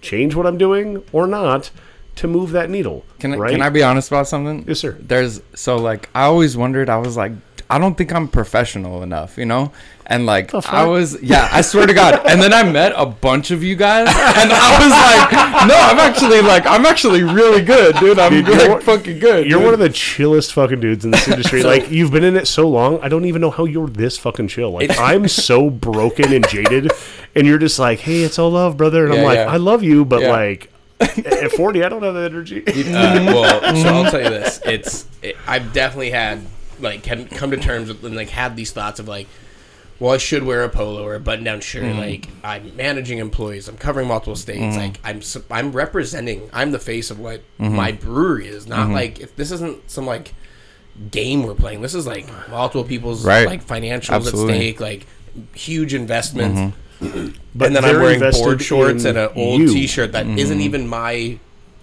change 0.00 0.34
what 0.34 0.46
I'm 0.46 0.58
doing 0.58 1.02
or 1.12 1.26
not 1.26 1.70
to 2.16 2.28
move 2.28 2.52
that 2.52 2.70
needle. 2.70 3.04
Can 3.18 3.34
I, 3.34 3.36
right? 3.36 3.50
can 3.50 3.62
I 3.62 3.70
be 3.70 3.82
honest 3.82 4.10
about 4.10 4.28
something? 4.28 4.64
Yes, 4.66 4.80
sir. 4.80 4.92
There's 5.00 5.40
so 5.54 5.76
like 5.76 6.08
I 6.14 6.24
always 6.24 6.56
wondered. 6.56 6.88
I 6.88 6.98
was 6.98 7.16
like, 7.16 7.32
I 7.70 7.78
don't 7.78 7.96
think 7.96 8.12
I'm 8.12 8.28
professional 8.28 9.02
enough, 9.02 9.38
you 9.38 9.46
know. 9.46 9.72
And 10.06 10.26
like 10.26 10.52
I 10.54 10.84
was, 10.84 11.20
yeah, 11.22 11.48
I 11.50 11.62
swear 11.62 11.86
to 11.86 11.94
God. 11.94 12.26
And 12.26 12.38
then 12.40 12.52
I 12.52 12.62
met 12.62 12.92
a 12.94 13.06
bunch 13.06 13.50
of 13.50 13.62
you 13.62 13.74
guys, 13.74 14.06
and 14.08 14.52
I 14.52 14.78
was 14.78 14.90
like, 14.90 15.66
no, 15.66 15.74
I'm 15.74 15.98
actually 15.98 16.42
like, 16.42 16.66
I'm 16.66 16.84
actually 16.84 17.22
really 17.22 17.62
good, 17.62 17.96
dude. 17.96 18.18
I'm 18.18 18.30
Dude, 18.32 18.48
like, 18.48 18.60
you're 18.68 18.80
fucking 18.82 19.18
good. 19.18 19.46
You're 19.48 19.60
dude. 19.60 19.64
one 19.64 19.72
of 19.74 19.80
the 19.80 19.88
chillest 19.88 20.52
fucking 20.52 20.80
dudes 20.80 21.06
in 21.06 21.10
this 21.10 21.26
industry. 21.26 21.62
like 21.62 21.90
you've 21.90 22.10
been 22.10 22.22
in 22.24 22.36
it 22.36 22.46
so 22.46 22.68
long, 22.68 23.00
I 23.00 23.08
don't 23.08 23.24
even 23.24 23.40
know 23.40 23.50
how 23.50 23.64
you're 23.64 23.88
this 23.88 24.18
fucking 24.18 24.48
chill. 24.48 24.72
Like 24.72 24.90
I'm 25.00 25.26
so 25.26 25.70
broken 25.70 26.34
and 26.34 26.46
jaded, 26.48 26.92
and 27.34 27.46
you're 27.46 27.58
just 27.58 27.78
like, 27.78 28.00
"Hey, 28.00 28.24
it's 28.24 28.38
all 28.38 28.50
love, 28.50 28.76
brother," 28.76 29.06
and 29.06 29.14
I'm 29.14 29.24
like, 29.24 29.36
yeah. 29.38 29.50
"I 29.52 29.56
love 29.56 29.82
you," 29.82 30.04
but 30.04 30.20
Yeah. 30.20 30.30
like 30.32 30.70
at 31.00 31.50
40, 31.52 31.82
I 31.82 31.88
don't 31.88 32.02
have 32.02 32.14
that 32.14 32.30
energy. 32.30 32.62
Uh, 32.66 33.32
well, 33.32 33.60
so 33.74 33.88
I'll 33.88 34.10
tell 34.10 34.22
you 34.22 34.28
this: 34.28 34.60
it's 34.66 35.06
it, 35.22 35.36
I've 35.46 35.72
definitely 35.72 36.10
had 36.10 36.40
like 36.84 37.02
can 37.02 37.26
come 37.26 37.50
to 37.50 37.56
terms 37.56 37.88
with 37.88 38.04
and 38.04 38.14
like 38.14 38.28
had 38.28 38.54
these 38.56 38.70
thoughts 38.72 39.00
of 39.00 39.08
like, 39.08 39.26
well, 39.98 40.12
I 40.12 40.18
should 40.18 40.44
wear 40.44 40.62
a 40.62 40.68
polo 40.68 41.04
or 41.04 41.14
a 41.14 41.20
button-down 41.20 41.60
shirt. 41.60 41.84
Mm-hmm. 41.84 41.98
Like 41.98 42.28
I'm 42.44 42.76
managing 42.76 43.18
employees, 43.18 43.68
I'm 43.68 43.76
covering 43.76 44.06
multiple 44.08 44.36
states. 44.36 44.60
Mm-hmm. 44.60 44.76
Like 44.76 45.00
I'm 45.02 45.20
I'm 45.50 45.72
representing. 45.72 46.48
I'm 46.52 46.70
the 46.70 46.78
face 46.78 47.10
of 47.10 47.18
what 47.18 47.40
mm-hmm. 47.58 47.74
my 47.74 47.92
brewery 47.92 48.46
is. 48.46 48.66
Not 48.66 48.90
like 48.90 49.20
if 49.20 49.34
this 49.34 49.50
isn't 49.50 49.90
some 49.90 50.06
like 50.06 50.34
game 51.10 51.42
we're 51.42 51.54
playing. 51.54 51.82
This 51.82 51.94
is 51.94 52.06
like 52.06 52.26
multiple 52.48 52.84
people's 52.84 53.24
Right. 53.24 53.46
like 53.46 53.66
financials 53.66 54.14
Absolutely. 54.14 54.54
at 54.54 54.56
stake, 54.56 54.80
like 54.80 55.06
huge 55.54 55.94
investments. 55.94 56.76
But 57.00 57.66
and 57.66 57.76
then 57.76 57.84
I'm 57.84 58.00
wearing 58.00 58.20
board 58.32 58.62
shorts 58.62 59.04
and 59.04 59.18
an 59.18 59.30
old 59.34 59.60
you. 59.60 59.72
T-shirt 59.72 60.12
that 60.12 60.26
Mm-hmm. 60.26 60.36
not 60.36 60.60
even 60.60 60.86
my 60.86 61.38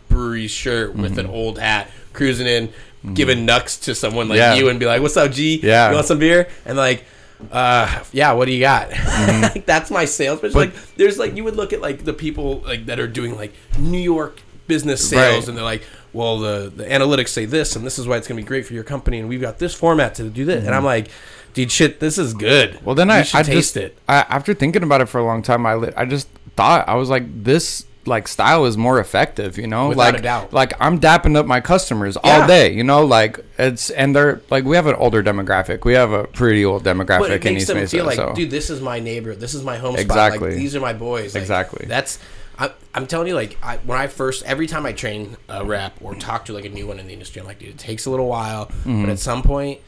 brewery 0.10 0.48
shirt 0.48 0.96
with 0.96 1.18
an 1.18 1.26
old 1.26 1.58
hat, 1.60 1.90
cruising 2.14 2.48
in, 2.48 2.72
giving 3.14 3.46
nucks 3.46 3.78
to 3.82 3.96
someone 3.96 4.28
like 4.30 4.40
Mm-hmm. 4.40 4.56
Yeah. 4.56 4.60
you 4.62 4.70
and 4.70 4.80
be 4.80 4.86
like, 4.86 5.02
"What's 5.02 5.18
up, 5.18 5.32
G? 5.32 5.60
Yeah. 5.62 5.90
you 5.90 5.96
want 5.96 6.08
some 6.08 6.20
beer?" 6.20 6.48
And 6.66 6.78
like, 6.78 7.04
uh, 7.52 8.04
yeah, 8.12 8.34
what 8.34 8.46
do 8.46 8.52
you 8.52 8.60
got? 8.60 8.90
Mm-hmm. 8.92 9.42
like 9.56 9.66
that's 9.66 9.90
my 9.92 10.06
sales 10.06 10.40
pitch. 10.40 10.54
like, 10.54 10.74
there's 10.98 11.18
like 11.18 11.36
you 11.36 11.44
would 11.44 11.56
look 11.56 11.74
at 11.74 11.82
like 11.82 12.04
the 12.06 12.14
people 12.14 12.60
like 12.60 12.86
that 12.86 13.00
are 13.00 13.08
doing 13.08 13.36
like 13.36 13.54
New 13.80 13.98
York 14.00 14.42
business 14.68 15.08
sales, 15.08 15.40
Right. 15.44 15.48
and 15.50 15.58
they're 15.58 15.66
like, 15.66 15.84
"Well, 16.14 16.40
the 16.40 16.72
the 16.76 16.86
analytics 16.86 17.30
say 17.30 17.46
this, 17.46 17.76
and 17.76 17.86
this 17.86 17.98
is 18.00 18.08
why 18.08 18.18
it's 18.18 18.28
gonna 18.28 18.40
be 18.42 18.46
great 18.48 18.66
for 18.66 18.74
your 18.74 18.84
company, 18.84 19.20
and 19.20 19.28
we've 19.28 19.42
got 19.42 19.58
this 19.60 19.74
format 19.74 20.16
to 20.16 20.30
do 20.30 20.46
this." 20.46 20.66
And 20.66 20.76
I'm 20.76 20.86
like, 20.86 21.08
"Dude, 21.54 21.72
shit, 21.72 22.00
this 22.00 22.18
is 22.18 22.34
good." 22.34 22.74
Mm-hmm. 22.74 22.86
Well, 22.86 22.96
then 22.96 23.08
You 23.08 23.14
I, 23.16 23.20
I 23.20 23.44
taste 23.44 23.74
just, 23.74 23.78
it. 23.78 23.98
I, 24.08 24.18
after 24.30 24.54
thinking 24.54 24.84
about 24.84 25.02
it 25.02 25.08
for 25.08 25.18
a 25.20 25.24
long 25.26 25.42
time, 25.42 25.66
I, 25.66 25.92
I 25.98 26.06
just 26.06 26.30
thought 26.56 26.88
I 26.88 26.96
was 26.96 27.10
like, 27.10 27.44
this 27.44 27.86
like 28.06 28.28
style 28.28 28.66
is 28.66 28.78
more 28.78 29.00
effective, 29.00 29.58
you 29.58 29.68
know. 29.68 29.90
Without 29.90 30.14
like, 30.14 30.20
a 30.20 30.22
doubt. 30.24 30.54
like 30.54 30.74
I'm 30.80 31.00
dapping 31.00 31.36
up 31.36 31.46
my 31.46 31.62
customers 31.62 32.18
Yeah. 32.24 32.42
all 32.42 32.48
day, 32.48 32.74
you 32.74 32.84
know. 32.84 33.06
Like 33.06 33.40
it's 33.60 33.90
and 33.92 34.16
they're 34.16 34.42
like 34.50 34.64
we 34.64 34.76
have 34.76 34.88
an 34.88 34.96
older 34.96 35.22
demographic. 35.22 35.86
We 35.86 35.94
have 35.94 36.12
a 36.12 36.24
pretty 36.26 36.66
old 36.66 36.84
demographic 36.84 37.20
But 37.20 37.32
it 37.32 37.46
in 37.46 37.54
makes 37.54 37.62
East 37.64 37.68
them 37.68 37.78
Mesa. 37.78 37.96
feel 37.98 38.06
like, 38.06 38.16
so. 38.16 38.34
dude, 38.34 38.50
this 38.50 38.70
is 38.70 38.82
my 38.82 39.00
neighbor. 39.00 39.36
This 39.36 39.54
is 39.54 39.64
my 39.64 39.78
home 39.78 39.94
spot. 39.94 40.02
Exactly. 40.06 40.50
Like, 40.50 40.58
these 40.58 40.76
are 40.76 40.80
my 40.80 40.94
boys. 40.94 41.36
Like, 41.36 41.42
Exactly. 41.42 41.86
That's. 41.88 42.18
I, 42.60 42.72
I'm 42.94 43.08
telling 43.08 43.28
you, 43.28 43.34
like, 43.34 43.58
I, 43.64 43.78
when 43.78 43.98
I 43.98 44.06
first, 44.06 44.44
every 44.44 44.68
time 44.68 44.86
I 44.86 44.92
train 44.94 45.36
a 45.50 45.66
rep 45.66 45.94
or 46.02 46.14
talk 46.14 46.46
to 46.46 46.54
like 46.54 46.66
a 46.66 46.70
new 46.70 46.86
one 46.86 47.00
in 47.00 47.08
the 47.08 47.14
industry, 47.14 47.40
I'm 47.40 47.48
like, 47.48 47.58
dude, 47.58 47.70
it 47.70 47.78
takes 47.80 48.06
a 48.06 48.12
little 48.12 48.28
while, 48.28 48.66
Mm-hmm. 48.68 49.02
but 49.04 49.10
at 49.12 49.18
some 49.20 49.42
point, 49.42 49.80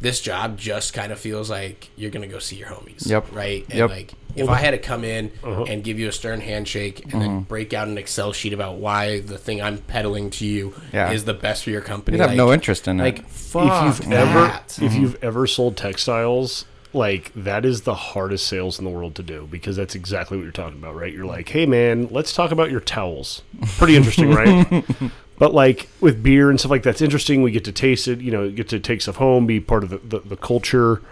this 0.00 0.20
job 0.20 0.56
just 0.58 0.92
kind 0.94 1.10
of 1.12 1.18
feels 1.18 1.50
like 1.50 1.88
you're 1.96 2.10
gonna 2.10 2.26
go 2.28 2.38
see 2.38 2.56
your 2.56 2.68
homies. 2.68 3.06
Yep. 3.08 3.26
Right. 3.32 3.64
And 3.70 3.78
Yep. 3.78 3.90
like, 3.90 4.12
if 4.36 4.48
I 4.48 4.56
had 4.58 4.70
to 4.70 4.78
come 4.78 5.02
in 5.02 5.32
Uh-huh. 5.42 5.64
and 5.64 5.82
give 5.82 5.98
you 5.98 6.08
a 6.08 6.12
stern 6.12 6.40
handshake 6.40 7.00
and 7.02 7.12
Mm-hmm. 7.12 7.20
then 7.20 7.40
break 7.42 7.74
out 7.74 7.88
an 7.88 7.98
Excel 7.98 8.32
sheet 8.32 8.52
about 8.52 8.76
why 8.76 9.18
the 9.20 9.36
thing 9.38 9.60
I'm 9.60 9.78
peddling 9.78 10.30
to 10.30 10.46
you 10.46 10.74
Yeah. 10.92 11.10
is 11.10 11.24
the 11.24 11.34
best 11.34 11.64
for 11.64 11.70
your 11.70 11.80
company, 11.80 12.16
You'd 12.16 12.20
have 12.22 12.30
like, 12.30 12.36
no 12.36 12.52
interest 12.52 12.86
in 12.86 13.00
it. 13.00 13.02
Like, 13.02 13.28
fuck 13.28 13.88
if 13.88 13.98
you've 14.04 14.12
ever 14.12 14.40
that. 14.46 14.78
if 14.80 14.94
you've 14.94 15.22
ever 15.24 15.46
sold 15.48 15.76
textiles 15.76 16.64
like 16.94 17.32
that 17.34 17.64
is 17.66 17.82
the 17.82 17.94
hardest 17.94 18.46
sales 18.46 18.78
in 18.78 18.84
the 18.84 18.90
world 18.90 19.14
to 19.16 19.22
do 19.22 19.46
because 19.50 19.76
that's 19.76 19.94
exactly 19.94 20.38
what 20.38 20.42
you're 20.44 20.50
talking 20.52 20.78
about 20.78 20.94
right 20.96 21.12
you're 21.12 21.26
like 21.26 21.46
hey 21.50 21.66
man 21.66 22.08
let's 22.10 22.32
talk 22.32 22.50
about 22.50 22.70
your 22.70 22.80
towels 22.80 23.42
pretty 23.76 23.94
interesting 23.94 24.30
right 24.30 24.84
but 25.38 25.54
like 25.54 25.88
with 26.00 26.22
beer 26.22 26.50
and 26.50 26.58
stuff 26.58 26.70
like 26.70 26.82
that's 26.82 27.00
interesting 27.00 27.42
we 27.42 27.50
get 27.50 27.64
to 27.64 27.72
taste 27.72 28.08
it 28.08 28.20
you 28.20 28.30
know 28.30 28.50
get 28.50 28.68
to 28.68 28.78
take 28.80 29.00
stuff 29.02 29.16
home 29.16 29.46
be 29.46 29.60
part 29.60 29.84
of 29.84 29.90
the, 29.90 29.98
the, 29.98 30.20
the 30.20 30.36
culture 30.36 31.02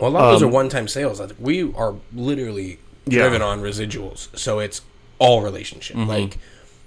Well, 0.00 0.10
a 0.10 0.12
lot 0.12 0.24
of 0.24 0.32
those 0.32 0.42
are 0.42 0.48
one-time 0.48 0.88
sales. 0.88 1.20
I 1.20 1.28
we 1.38 1.72
are 1.74 1.94
literally 2.14 2.72
Um, 3.06 3.12
Yeah. 3.12 3.22
driven 3.22 3.42
on 3.42 3.60
residuals, 3.62 4.28
so 4.38 4.58
it's 4.60 4.80
all 5.18 5.42
relationship. 5.42 5.96
Like 5.96 6.38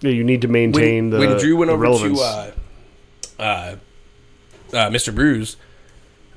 yeah, 0.01 0.11
you 0.11 0.23
need 0.23 0.41
to 0.41 0.47
when, 0.47 0.71
maintain 0.71 1.09
the 1.09 1.19
when 1.19 1.37
Drew 1.37 1.55
went 1.57 1.71
over 1.71 1.81
relevance. 1.83 2.19
to 2.19 2.25
uh, 2.25 2.51
uh, 3.39 3.75
uh, 4.73 4.89
Mr. 4.89 5.13
Brews, 5.13 5.57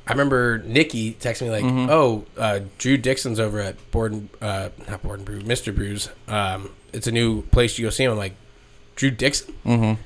I 0.06 0.12
remember 0.12 0.58
Nikki 0.64 1.14
texted 1.14 1.42
me 1.42 1.50
like, 1.50 1.64
Mm-hmm. 1.64 1.90
"Oh, 1.90 2.24
uh, 2.36 2.60
Drew 2.78 2.96
Dixon's 2.96 3.38
over 3.40 3.60
at 3.60 3.76
Borden, 3.90 4.30
uh, 4.40 4.70
not 4.88 5.02
Borden 5.02 5.24
Brew, 5.24 5.40
Mr. 5.42 5.74
Brews. 5.74 6.08
Um, 6.28 6.70
it's 6.92 7.06
a 7.06 7.12
new 7.12 7.42
place 7.42 7.78
you 7.78 7.86
go 7.86 7.90
see 7.90 8.04
him." 8.04 8.12
I'm 8.12 8.18
like, 8.18 8.34
"Drew 8.96 9.10
Dixon?" 9.10 9.54
mm-hmm. 9.66 10.00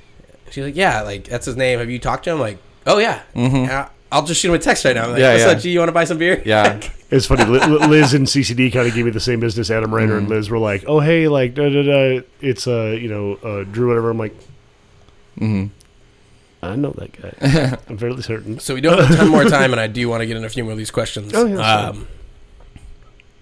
She's 0.53 0.65
like, 0.65 0.77
"Yeah, 0.77 1.03
like 1.03 1.25
that's 1.25 1.47
his 1.47 1.57
name. 1.57 1.79
Have 1.81 1.91
you 1.91 1.99
talked 1.99 2.25
to 2.25 2.31
him?" 2.31 2.37
I'm 2.37 2.41
like, 2.41 2.59
"Oh 2.87 2.99
yeah." 2.99 3.23
Uh, 3.35 3.89
I'll 4.13 4.25
just 4.25 4.41
shoot 4.41 4.49
him 4.51 4.55
a 4.55 4.59
text 4.59 4.85
right 4.85 4.95
now. 4.95 5.05
I'm 5.05 5.11
like, 5.13 5.21
Yeah, 5.21 5.33
What's 5.33 5.45
yeah. 5.45 5.51
up, 5.53 5.59
G? 5.61 5.71
You 5.71 5.79
want 5.79 5.89
to 5.89 5.93
buy 5.93 6.05
some 6.05 6.19
beer? 6.19 6.43
yeah, 6.45 6.79
It's 7.11 7.25
funny. 7.25 7.45
Li- 7.47 7.61
Li- 7.67 7.87
Liz 7.87 8.13
and 8.13 8.27
CCD 8.27 8.71
kind 8.71 8.87
of 8.87 8.95
gave 8.95 9.07
me 9.07 9.11
the 9.11 9.21
same 9.21 9.41
business. 9.41 9.71
Adam 9.71 9.91
Reiner 9.91 10.09
Mm-hmm. 10.09 10.19
and 10.19 10.29
Liz 10.29 10.51
were 10.51 10.59
like, 10.59 10.85
"Oh, 10.87 11.01
hey, 11.01 11.29
like, 11.29 11.55
da, 11.55 11.71
da, 11.71 11.83
da, 11.83 12.21
it's 12.43 12.67
uh, 12.67 12.97
you 13.01 13.09
know, 13.09 13.35
uh, 13.37 13.65
Drew, 13.65 13.89
whatever." 13.89 14.11
I'm 14.11 14.19
like, 14.19 14.35
hmm 15.39 15.67
I 16.63 16.77
know 16.77 16.91
that 16.93 17.11
guy. 17.21 17.79
I'm 17.89 17.99
fairly 17.99 18.23
certain. 18.23 18.61
So 18.61 18.75
we 18.75 18.81
don't 18.81 18.97
have 18.99 19.11
a 19.11 19.17
ton 19.17 19.29
more 19.29 19.45
time, 19.45 19.73
and 19.73 19.81
I 19.81 19.87
do 19.89 20.07
want 20.09 20.21
to 20.21 20.27
get 20.27 20.37
in 20.37 20.45
a 20.45 20.49
few 20.49 20.63
more 20.63 20.73
of 20.73 20.79
these 20.79 20.91
questions. 20.93 21.33
Oh, 21.35 21.45
yeah, 21.47 21.59
um, 21.89 22.07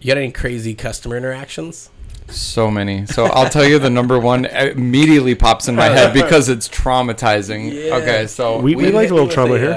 you 0.00 0.06
got 0.06 0.16
any 0.16 0.30
crazy 0.32 0.74
customer 0.74 1.16
interactions? 1.18 1.90
So 2.31 2.70
many. 2.70 3.07
So 3.07 3.26
I'll 3.26 3.49
tell 3.51 3.64
you 3.66 3.78
the 3.78 3.91
number 3.91 4.18
one 4.18 4.45
immediately 4.45 5.35
pops 5.35 5.68
in 5.68 5.74
my 5.76 5.87
head 5.87 6.12
because 6.22 6.49
it's 6.49 6.68
traumatizing. 6.68 7.72
Yeah. 7.72 7.97
Okay, 7.97 8.26
so 8.26 8.61
We- 8.61 8.74
hit 8.74 8.95
like 8.95 9.11
a 9.11 9.12
little 9.14 9.26
with 9.26 9.35
trauma 9.35 9.55
a, 9.55 9.59
here. 9.59 9.70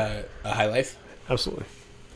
Uh, 0.44 0.50
a 0.50 0.54
high 0.54 0.68
life. 0.68 0.98
Absolutely. 1.30 1.66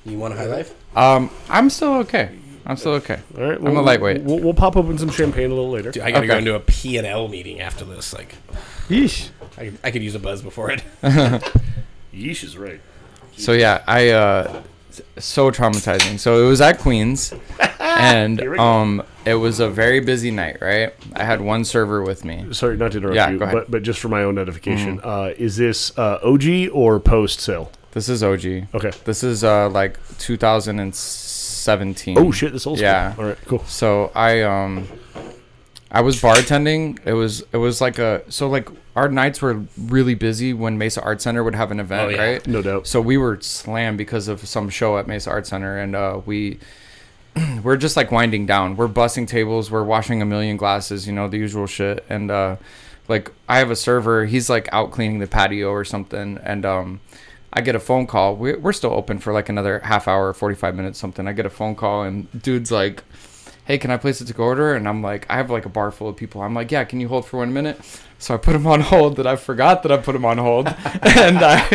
You 0.05 0.17
want 0.17 0.33
a 0.33 0.37
high 0.37 0.45
life? 0.45 0.73
um, 0.95 1.29
I'm 1.49 1.69
still 1.69 1.95
okay. 1.97 2.31
I'm 2.65 2.75
still 2.75 2.93
okay. 2.93 3.19
All 3.37 3.43
right. 3.49 3.57
I'm 3.57 3.77
a 3.77 3.81
lightweight. 3.81 4.23
We'll, 4.23 4.39
we'll 4.39 4.53
pop 4.53 4.75
open 4.75 4.97
some 4.97 5.09
champagne 5.09 5.51
a 5.51 5.53
little 5.53 5.69
later. 5.71 5.91
Dude, 5.91 6.03
I 6.03 6.11
got 6.11 6.21
to 6.21 6.27
go 6.27 6.33
Okay. 6.33 6.39
into 6.39 6.55
a 6.55 6.59
P 6.59 6.97
and 6.97 7.07
L 7.07 7.29
meeting 7.29 7.61
after 7.61 7.85
this. 7.85 8.13
Like, 8.13 8.35
Yeesh. 8.89 9.29
I 9.57 9.65
could, 9.65 9.77
I 9.85 9.91
could 9.91 10.03
use 10.03 10.15
a 10.15 10.19
buzz 10.19 10.41
before 10.41 10.71
it. 10.71 10.83
Yeesh 12.13 12.43
is 12.43 12.57
right. 12.57 12.81
So 13.37 13.53
yeah, 13.53 13.83
I 13.87 14.09
uh 14.09 14.61
so 15.17 15.51
traumatizing. 15.51 16.19
So 16.19 16.43
it 16.45 16.47
was 16.47 16.61
at 16.61 16.79
Queens 16.79 17.33
and 17.79 18.39
Here 18.39 18.51
we 18.51 18.57
go. 18.57 18.63
um 18.63 19.03
it 19.25 19.33
was 19.35 19.59
a 19.59 19.69
very 19.69 19.99
busy 19.99 20.31
night, 20.31 20.57
right? 20.61 20.93
I 21.15 21.23
had 21.25 21.41
one 21.41 21.65
server 21.65 22.01
with 22.03 22.23
me. 22.23 22.45
Sorry, 22.53 22.77
not 22.77 22.91
to 22.93 22.97
interrupt 22.99 23.15
Yeah, 23.15 23.29
you, 23.29 23.37
go 23.39 23.43
ahead. 23.45 23.55
but 23.55 23.71
but 23.71 23.83
just 23.83 23.99
for 23.99 24.07
my 24.09 24.23
own 24.23 24.37
edification, 24.37 24.99
uh, 25.03 25.31
is 25.37 25.57
this 25.57 25.97
uh, 25.97 26.19
OG 26.23 26.69
or 26.71 26.99
post 26.99 27.39
sale? 27.41 27.69
This 27.91 28.07
is 28.09 28.21
OG. 28.23 28.45
Okay. 28.75 28.91
This 29.05 29.23
is 29.23 29.43
uh 29.43 29.69
like 29.69 29.97
2017. 30.19 32.17
Oh 32.17 32.31
shit, 32.31 32.53
this 32.53 32.65
old. 32.67 32.79
Yeah. 32.79 33.13
All 33.17 33.25
right. 33.25 33.37
Cool. 33.45 33.63
So 33.65 34.11
I 34.15 34.41
um 34.41 34.87
I 35.89 36.01
was 36.01 36.21
bartending. 36.21 36.99
It 37.05 37.13
was 37.13 37.43
it 37.53 37.57
was 37.57 37.79
like 37.81 37.97
a 37.99 38.23
so 38.29 38.49
like 38.49 38.67
our 38.95 39.07
nights 39.09 39.41
were 39.41 39.63
really 39.77 40.15
busy 40.15 40.53
when 40.53 40.77
Mesa 40.77 41.01
Art 41.01 41.21
Center 41.21 41.43
would 41.43 41.55
have 41.55 41.71
an 41.71 41.79
event, 41.79 42.01
Oh, 42.01 42.09
yeah. 42.09 42.23
right? 42.23 42.47
No 42.47 42.61
doubt. 42.61 42.87
So 42.87 42.99
we 42.99 43.17
were 43.17 43.39
slammed 43.41 43.97
because 43.97 44.27
of 44.27 44.45
some 44.47 44.69
show 44.69 44.97
at 44.97 45.07
Mesa 45.07 45.29
Art 45.29 45.47
Center, 45.47 45.77
and 45.77 45.95
uh, 45.95 46.21
we 46.25 46.59
we're 47.63 47.77
just 47.77 47.95
like 47.95 48.11
winding 48.11 48.45
down. 48.45 48.75
We're 48.75 48.87
bussing 48.89 49.27
tables. 49.27 49.71
We're 49.71 49.83
washing 49.83 50.21
a 50.21 50.25
million 50.25 50.57
glasses. 50.57 51.07
You 51.07 51.13
know 51.13 51.27
the 51.27 51.37
usual 51.37 51.67
shit. 51.67 52.03
And 52.09 52.31
uh, 52.31 52.57
like 53.07 53.31
I 53.47 53.59
have 53.59 53.71
a 53.71 53.75
server. 53.75 54.25
He's 54.25 54.49
like 54.49 54.67
out 54.73 54.91
cleaning 54.91 55.19
the 55.19 55.27
patio 55.27 55.69
or 55.69 55.85
something, 55.85 56.37
and 56.43 56.65
um, 56.65 56.99
I 57.53 57.61
get 57.61 57.75
a 57.75 57.79
phone 57.79 58.07
call. 58.07 58.35
We're, 58.35 58.59
we're 58.59 58.73
still 58.73 58.91
open 58.91 59.19
for 59.19 59.31
like 59.31 59.47
another 59.47 59.79
half 59.79 60.07
hour, 60.09 60.33
forty 60.33 60.55
five 60.55 60.75
minutes, 60.75 60.99
something. 60.99 61.27
I 61.29 61.33
get 61.33 61.45
a 61.45 61.49
phone 61.49 61.75
call, 61.75 62.03
and 62.03 62.27
dude's 62.41 62.71
like. 62.71 63.03
Hey, 63.67 63.77
can 63.77 63.91
I 63.91 63.97
place 63.97 64.21
a 64.21 64.25
to 64.25 64.33
go 64.33 64.43
order? 64.43 64.73
And 64.75 64.87
I'm 64.87 65.01
like, 65.01 65.25
I 65.29 65.35
have 65.35 65.49
like 65.49 65.65
a 65.65 65.69
bar 65.69 65.91
full 65.91 66.07
of 66.07 66.15
people. 66.15 66.41
I'm 66.41 66.53
like, 66.53 66.71
yeah, 66.71 66.85
can 66.85 67.01
you 67.01 67.09
hold 67.09 67.25
for 67.25 67.37
one 67.37 67.51
minute? 67.53 67.77
So 68.17 68.33
I 68.33 68.37
put 68.37 68.55
him 68.55 68.65
on 68.65 68.79
hold. 68.81 69.17
That 69.17 69.27
I 69.27 69.35
forgot 69.35 69.83
that 69.83 69.91
I 69.91 69.97
put 69.97 70.15
him 70.15 70.25
on 70.25 70.37
hold, 70.39 70.67
and 71.03 71.37
I, 71.39 71.67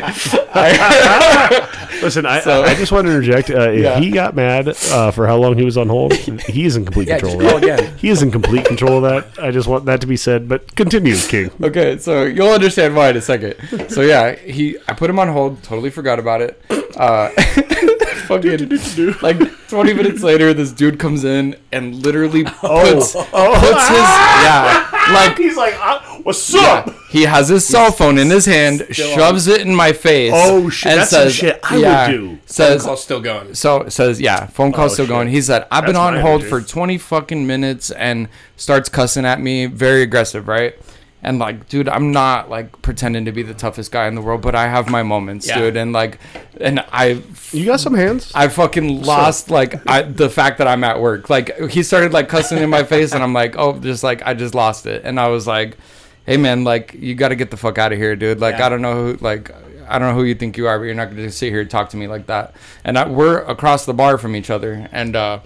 I 0.55 1.99
Listen, 2.03 2.27
I, 2.27 2.41
So- 2.41 2.63
I 2.65 2.75
just 2.75 2.91
want 2.91 3.07
to 3.07 3.13
interject. 3.13 3.51
Uh, 3.51 3.71
if 3.71 3.83
Yeah. 3.83 4.01
he 4.01 4.11
got 4.11 4.35
mad 4.35 4.69
uh, 4.91 5.11
for 5.13 5.27
how 5.29 5.37
long 5.37 5.57
he 5.57 5.65
was 5.65 5.77
on 5.77 5.89
hold, 5.89 6.13
he 6.49 6.65
is 6.65 6.75
in 6.77 6.85
complete 6.85 7.07
Yeah, 7.09 7.19
control. 7.21 7.43
of 7.55 7.61
that. 7.61 7.79
again. 7.81 7.97
He 7.99 8.09
is 8.09 8.23
in 8.23 8.31
complete 8.33 8.65
control 8.65 9.05
of 9.05 9.25
that. 9.35 9.41
I 9.45 9.51
just 9.53 9.69
want 9.69 9.85
that 9.85 10.01
to 10.01 10.07
be 10.09 10.17
said. 10.17 10.49
But 10.49 10.75
continue, 10.75 11.17
King. 11.17 11.51
Okay, 11.63 11.99
so 11.99 12.25
you'll 12.25 12.49
understand 12.53 12.97
why 12.97 13.11
in 13.11 13.17
a 13.17 13.21
second. 13.21 13.55
So 13.91 14.01
yeah, 14.01 14.35
he 14.35 14.79
I 14.89 14.95
put 14.95 15.09
him 15.11 15.19
on 15.21 15.29
hold, 15.29 15.63
totally 15.63 15.91
forgot 15.91 16.19
about 16.19 16.41
it. 16.41 16.61
Uh 16.97 17.31
fucking 18.27 18.69
like 19.21 19.39
20 19.69 19.95
minutes 19.95 20.23
later 20.31 20.55
this 20.55 20.73
dude 20.73 20.99
comes 20.99 21.25
in 21.25 21.57
and 21.73 21.95
literally 22.05 22.45
puts 22.45 22.63
oh, 22.63 23.59
puts 23.59 23.89
his 23.89 23.99
yeah, 24.43 24.89
like 25.13 25.37
He's 25.37 25.57
like, 25.57 25.75
uh, 25.81 26.01
What's 26.23 26.55
up? 26.55 26.91
He 27.11 27.23
has 27.23 27.49
his 27.49 27.67
cell 27.67 27.91
phone 27.91 28.17
in 28.19 28.31
his 28.31 28.47
hand, 28.47 28.87
Still 28.93 29.15
shoves 29.17 29.47
it 29.49 29.61
in 29.63 29.75
my 29.75 29.93
face. 29.93 30.33
Oh, 30.35 30.69
shit, 30.71 30.97
that's 30.97 31.11
some 31.11 31.29
shit 31.31 31.59
I 31.63 32.07
would 32.09 32.13
do. 32.17 32.29
Phone 32.29 32.41
Says 32.47 32.83
call's 32.85 33.03
still 33.03 33.21
going. 33.21 33.55
so 33.55 33.89
says 33.89 34.21
yeah, 34.21 34.47
phone 34.47 34.73
call's 34.73 34.93
Oh, 34.93 34.95
still 34.95 35.07
shit. 35.07 35.11
going. 35.11 35.29
He 35.29 35.41
said 35.43 35.67
I've 35.71 35.85
been 35.85 35.95
That's 35.95 36.03
on 36.07 36.15
my 36.15 36.21
hold 36.21 36.43
energy. 36.43 36.49
for 36.51 36.61
twenty 36.61 36.99
fucking 36.99 37.47
minutes 37.47 37.91
and 37.91 38.29
starts 38.57 38.89
cussing 38.89 39.25
at 39.27 39.41
me, 39.41 39.67
very 39.67 40.03
aggressive, 40.03 40.47
right? 40.49 40.75
And 41.25 41.39
like, 41.39 41.69
dude, 41.69 41.89
I'm 41.89 42.11
not 42.11 42.51
like 42.51 42.83
pretending 42.83 43.27
to 43.27 43.33
be 43.33 43.43
the 43.45 43.55
toughest 43.55 43.93
guy 43.93 44.09
in 44.09 44.17
the 44.17 44.21
world, 44.21 44.43
but 44.43 44.57
I 44.57 44.67
have 44.67 44.91
my 44.91 45.05
moments, 45.05 45.47
Yeah. 45.47 45.59
dude. 45.61 45.77
And 45.77 45.93
like, 45.93 46.19
and 46.61 46.81
I 46.93 47.23
You 47.53 47.65
got 47.65 47.79
some 47.79 47.95
hands? 47.95 48.33
I 48.35 48.49
fucking 48.49 49.03
lost 49.03 49.49
like 49.49 49.89
I, 49.89 50.03
the 50.03 50.29
fact 50.29 50.59
that 50.59 50.67
I'm 50.67 50.83
at 50.83 51.01
work. 51.01 51.31
Like 51.31 51.57
he 51.71 51.85
started 51.85 52.13
like 52.13 52.29
cussing 52.29 52.59
in 52.59 52.69
my 52.71 52.83
face, 52.83 53.13
and 53.13 53.23
I'm 53.23 53.33
like, 53.33 53.55
oh, 53.57 53.79
just 53.79 54.03
like 54.03 54.23
I 54.27 54.35
just 54.35 54.55
lost 54.55 54.87
it, 54.87 55.03
and 55.05 55.21
I 55.21 55.29
was 55.29 55.47
like, 55.47 55.77
hey 56.27 56.37
man, 56.39 56.65
like 56.65 56.95
you 56.95 57.15
got 57.15 57.29
to 57.29 57.37
get 57.37 57.51
the 57.53 57.57
fuck 57.57 57.79
out 57.79 57.93
of 57.93 57.99
here, 57.99 58.17
dude. 58.17 58.41
Like 58.41 58.59
Yeah. 58.59 58.67
I 58.67 58.69
don't 58.69 58.83
know 58.83 58.95
who 58.95 59.17
like. 59.21 59.51
I 59.89 59.99
don't 59.99 60.09
know 60.09 60.15
who 60.15 60.25
you 60.25 60.35
think 60.35 60.57
you 60.57 60.69
are, 60.69 60.79
but 60.79 60.85
you're 60.85 60.95
not 60.95 61.07
going 61.11 61.17
to 61.19 61.31
sit 61.31 61.51
here 61.51 61.61
and 61.61 61.71
talk 61.71 61.91
to 61.91 61.97
me 61.99 62.07
like 62.07 62.27
that. 62.29 62.55
And 62.83 62.97
I, 62.97 63.07
we're 63.09 63.41
across 63.41 63.85
the 63.85 63.93
bar 63.93 64.17
from 64.17 64.35
each 64.37 64.49
other, 64.49 64.89
and 64.91 65.15
uh, 65.15 65.41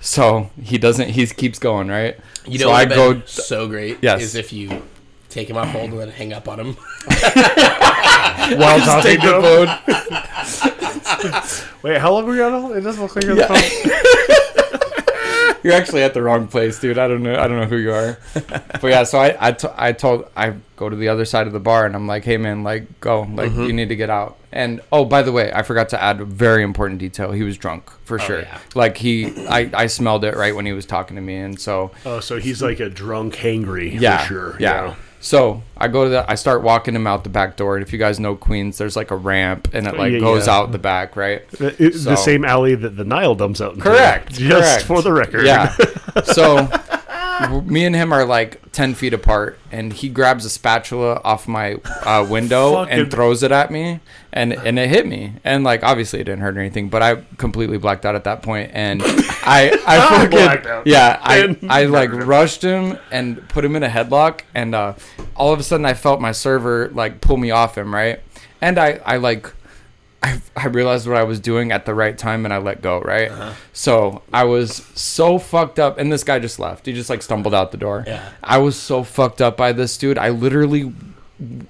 so 0.00 0.50
he 0.62 0.78
doesn't. 0.78 1.08
He 1.10 1.26
keeps 1.26 1.58
going, 1.58 1.88
right? 1.88 2.16
You 2.46 2.58
so 2.58 2.66
know, 2.66 2.72
I 2.72 2.80
I 2.82 2.84
go. 2.84 3.14
go 3.14 3.22
so 3.26 3.66
great. 3.68 3.98
Yes. 4.02 4.20
is 4.22 4.34
if 4.34 4.52
you 4.52 4.82
take 5.34 5.50
him 5.50 5.56
off 5.56 5.68
hold 5.68 5.90
and 5.90 5.98
then 6.00 6.08
hang 6.10 6.32
up 6.32 6.48
on 6.48 6.60
him. 6.60 6.74
While 8.58 8.78
talking 8.80 9.02
Take 9.02 9.20
to 9.20 9.26
the 9.26 9.34
him? 9.36 9.66
phone. 11.42 11.80
Wait, 11.82 11.98
how 12.00 12.12
long 12.12 12.24
were 12.26 12.34
you 12.36 12.44
on 12.44 12.52
hold? 12.60 12.76
It 12.76 12.82
doesn't 12.82 13.02
look 13.02 13.16
like 13.16 13.24
you're 13.24 13.36
Yeah. 13.36 13.48
the 13.48 13.54
phone. 13.54 13.90
You're 15.64 15.72
actually 15.72 16.02
at 16.02 16.12
the 16.12 16.20
wrong 16.20 16.46
place, 16.46 16.78
dude. 16.78 16.98
I 16.98 17.08
don't 17.08 17.22
know. 17.22 17.36
I 17.40 17.48
don't 17.48 17.58
know 17.58 17.64
who 17.64 17.78
you 17.78 17.90
are. 17.90 18.18
but 18.34 18.84
yeah, 18.84 19.02
so 19.04 19.18
I 19.18 19.34
I, 19.40 19.52
t- 19.52 19.66
I 19.74 19.92
told 19.92 20.28
I 20.36 20.56
go 20.76 20.90
to 20.90 20.96
the 20.96 21.08
other 21.08 21.24
side 21.24 21.46
of 21.46 21.54
the 21.54 21.58
bar 21.60 21.86
and 21.86 21.94
I'm 21.96 22.06
like, 22.06 22.22
hey 22.22 22.36
man, 22.36 22.62
like 22.64 23.00
go, 23.00 23.22
like 23.22 23.50
Mm-hmm. 23.50 23.62
you 23.62 23.72
need 23.72 23.88
to 23.88 23.96
get 23.96 24.10
out. 24.10 24.36
And 24.52 24.82
oh, 24.92 25.06
by 25.06 25.22
the 25.22 25.32
way, 25.32 25.50
I 25.54 25.62
forgot 25.62 25.88
to 25.90 26.02
add 26.02 26.20
a 26.20 26.26
very 26.26 26.62
important 26.62 27.00
detail. 27.00 27.32
He 27.32 27.44
was 27.44 27.56
drunk 27.56 27.90
for 28.04 28.18
sure. 28.18 28.40
Oh, 28.40 28.40
yeah. 28.40 28.58
Like 28.74 28.98
he, 28.98 29.46
I 29.48 29.70
I 29.72 29.86
smelled 29.86 30.26
it 30.26 30.36
right 30.36 30.54
when 30.54 30.66
he 30.66 30.74
was 30.74 30.84
talking 30.84 31.16
to 31.16 31.22
me, 31.22 31.36
and 31.36 31.58
so 31.58 31.92
Oh, 32.04 32.20
so 32.20 32.38
he's 32.38 32.60
like 32.60 32.80
a 32.80 32.90
drunk, 32.90 33.34
hangry, 33.34 33.98
yeah, 33.98 34.18
for 34.18 34.26
sure. 34.26 34.56
yeah. 34.60 34.96
So 35.24 35.62
I 35.78 35.88
go 35.88 36.04
to 36.04 36.10
the, 36.10 36.30
I 36.30 36.34
start 36.34 36.62
walking 36.62 36.94
him 36.94 37.06
out 37.06 37.24
the 37.24 37.30
back 37.30 37.56
door, 37.56 37.76
and 37.76 37.82
if 37.86 37.94
you 37.94 37.98
guys 37.98 38.20
know 38.20 38.36
Queens, 38.36 38.76
there's 38.76 38.94
like 38.94 39.10
a 39.10 39.16
ramp, 39.16 39.68
and 39.72 39.86
it 39.86 39.96
like 39.96 40.12
Yeah, 40.12 40.18
goes 40.18 40.46
yeah. 40.46 40.52
out 40.54 40.70
the 40.70 40.78
back, 40.78 41.16
right? 41.16 41.40
Uh, 41.54 41.56
the, 41.70 41.82
it- 41.86 41.94
So- 41.94 42.10
the 42.10 42.16
same 42.16 42.44
alley 42.44 42.74
that 42.74 42.90
the 42.98 43.04
Nile 43.04 43.34
dumps 43.34 43.62
out. 43.62 43.78
Correct. 43.80 44.32
Just 44.34 44.50
correct. 44.50 44.84
for 44.84 45.00
the 45.00 45.12
record. 45.12 45.46
Yeah. 45.46 45.74
So 46.26 46.68
me 47.64 47.84
and 47.84 47.94
him 47.94 48.12
are 48.12 48.24
like 48.24 48.72
10 48.72 48.94
feet 48.94 49.14
apart, 49.14 49.58
and 49.70 49.92
he 49.92 50.08
grabs 50.08 50.44
a 50.44 50.50
spatula 50.50 51.20
off 51.24 51.46
my 51.46 51.74
uh, 52.02 52.26
window 52.28 52.84
and 52.90 53.10
throws 53.10 53.42
it 53.42 53.52
at 53.52 53.70
me, 53.70 54.00
and, 54.32 54.52
and 54.52 54.78
it 54.78 54.88
hit 54.88 55.06
me. 55.06 55.34
And 55.44 55.64
like, 55.64 55.82
obviously, 55.82 56.20
it 56.20 56.24
didn't 56.24 56.40
hurt 56.40 56.56
or 56.56 56.60
anything, 56.60 56.88
but 56.88 57.02
I 57.02 57.22
completely 57.36 57.78
blacked 57.78 58.04
out 58.04 58.14
at 58.14 58.24
that 58.24 58.42
point, 58.42 58.70
And 58.74 59.02
I, 59.04 59.78
I 59.86 60.28
fucking, 60.28 60.82
yeah, 60.86 61.18
I, 61.22 61.56
I 61.68 61.84
like 61.84 62.12
rushed 62.12 62.62
him 62.62 62.98
and 63.10 63.46
put 63.48 63.64
him 63.64 63.76
in 63.76 63.82
a 63.82 63.88
headlock, 63.88 64.42
and 64.54 64.74
uh, 64.74 64.94
all 65.36 65.52
of 65.52 65.60
a 65.60 65.62
sudden, 65.62 65.86
I 65.86 65.94
felt 65.94 66.20
my 66.20 66.32
server 66.32 66.88
like 66.90 67.20
pull 67.20 67.36
me 67.36 67.50
off 67.50 67.76
him, 67.76 67.94
right? 67.94 68.20
And 68.60 68.78
I, 68.78 69.00
I 69.04 69.16
like, 69.18 69.52
I, 70.24 70.40
I 70.56 70.66
realized 70.68 71.06
what 71.06 71.18
I 71.18 71.24
was 71.24 71.38
doing 71.38 71.70
at 71.70 71.84
the 71.84 71.94
right 71.94 72.16
time 72.16 72.46
and 72.46 72.54
I 72.54 72.56
let 72.56 72.80
go, 72.80 72.98
right? 73.00 73.30
Uh-huh. 73.30 73.52
So 73.74 74.22
I 74.32 74.44
was 74.44 74.76
so 74.94 75.38
fucked 75.38 75.78
up, 75.78 75.98
and 75.98 76.10
this 76.10 76.24
guy 76.24 76.38
just 76.38 76.58
left. 76.58 76.86
He 76.86 76.94
just 76.94 77.10
like 77.10 77.20
stumbled 77.20 77.54
out 77.54 77.72
the 77.72 77.76
door. 77.76 78.04
Yeah. 78.06 78.30
I 78.42 78.56
was 78.58 78.74
so 78.74 79.04
fucked 79.04 79.42
up 79.42 79.58
by 79.58 79.72
this 79.72 79.98
dude. 79.98 80.16
I 80.16 80.30
literally 80.30 80.94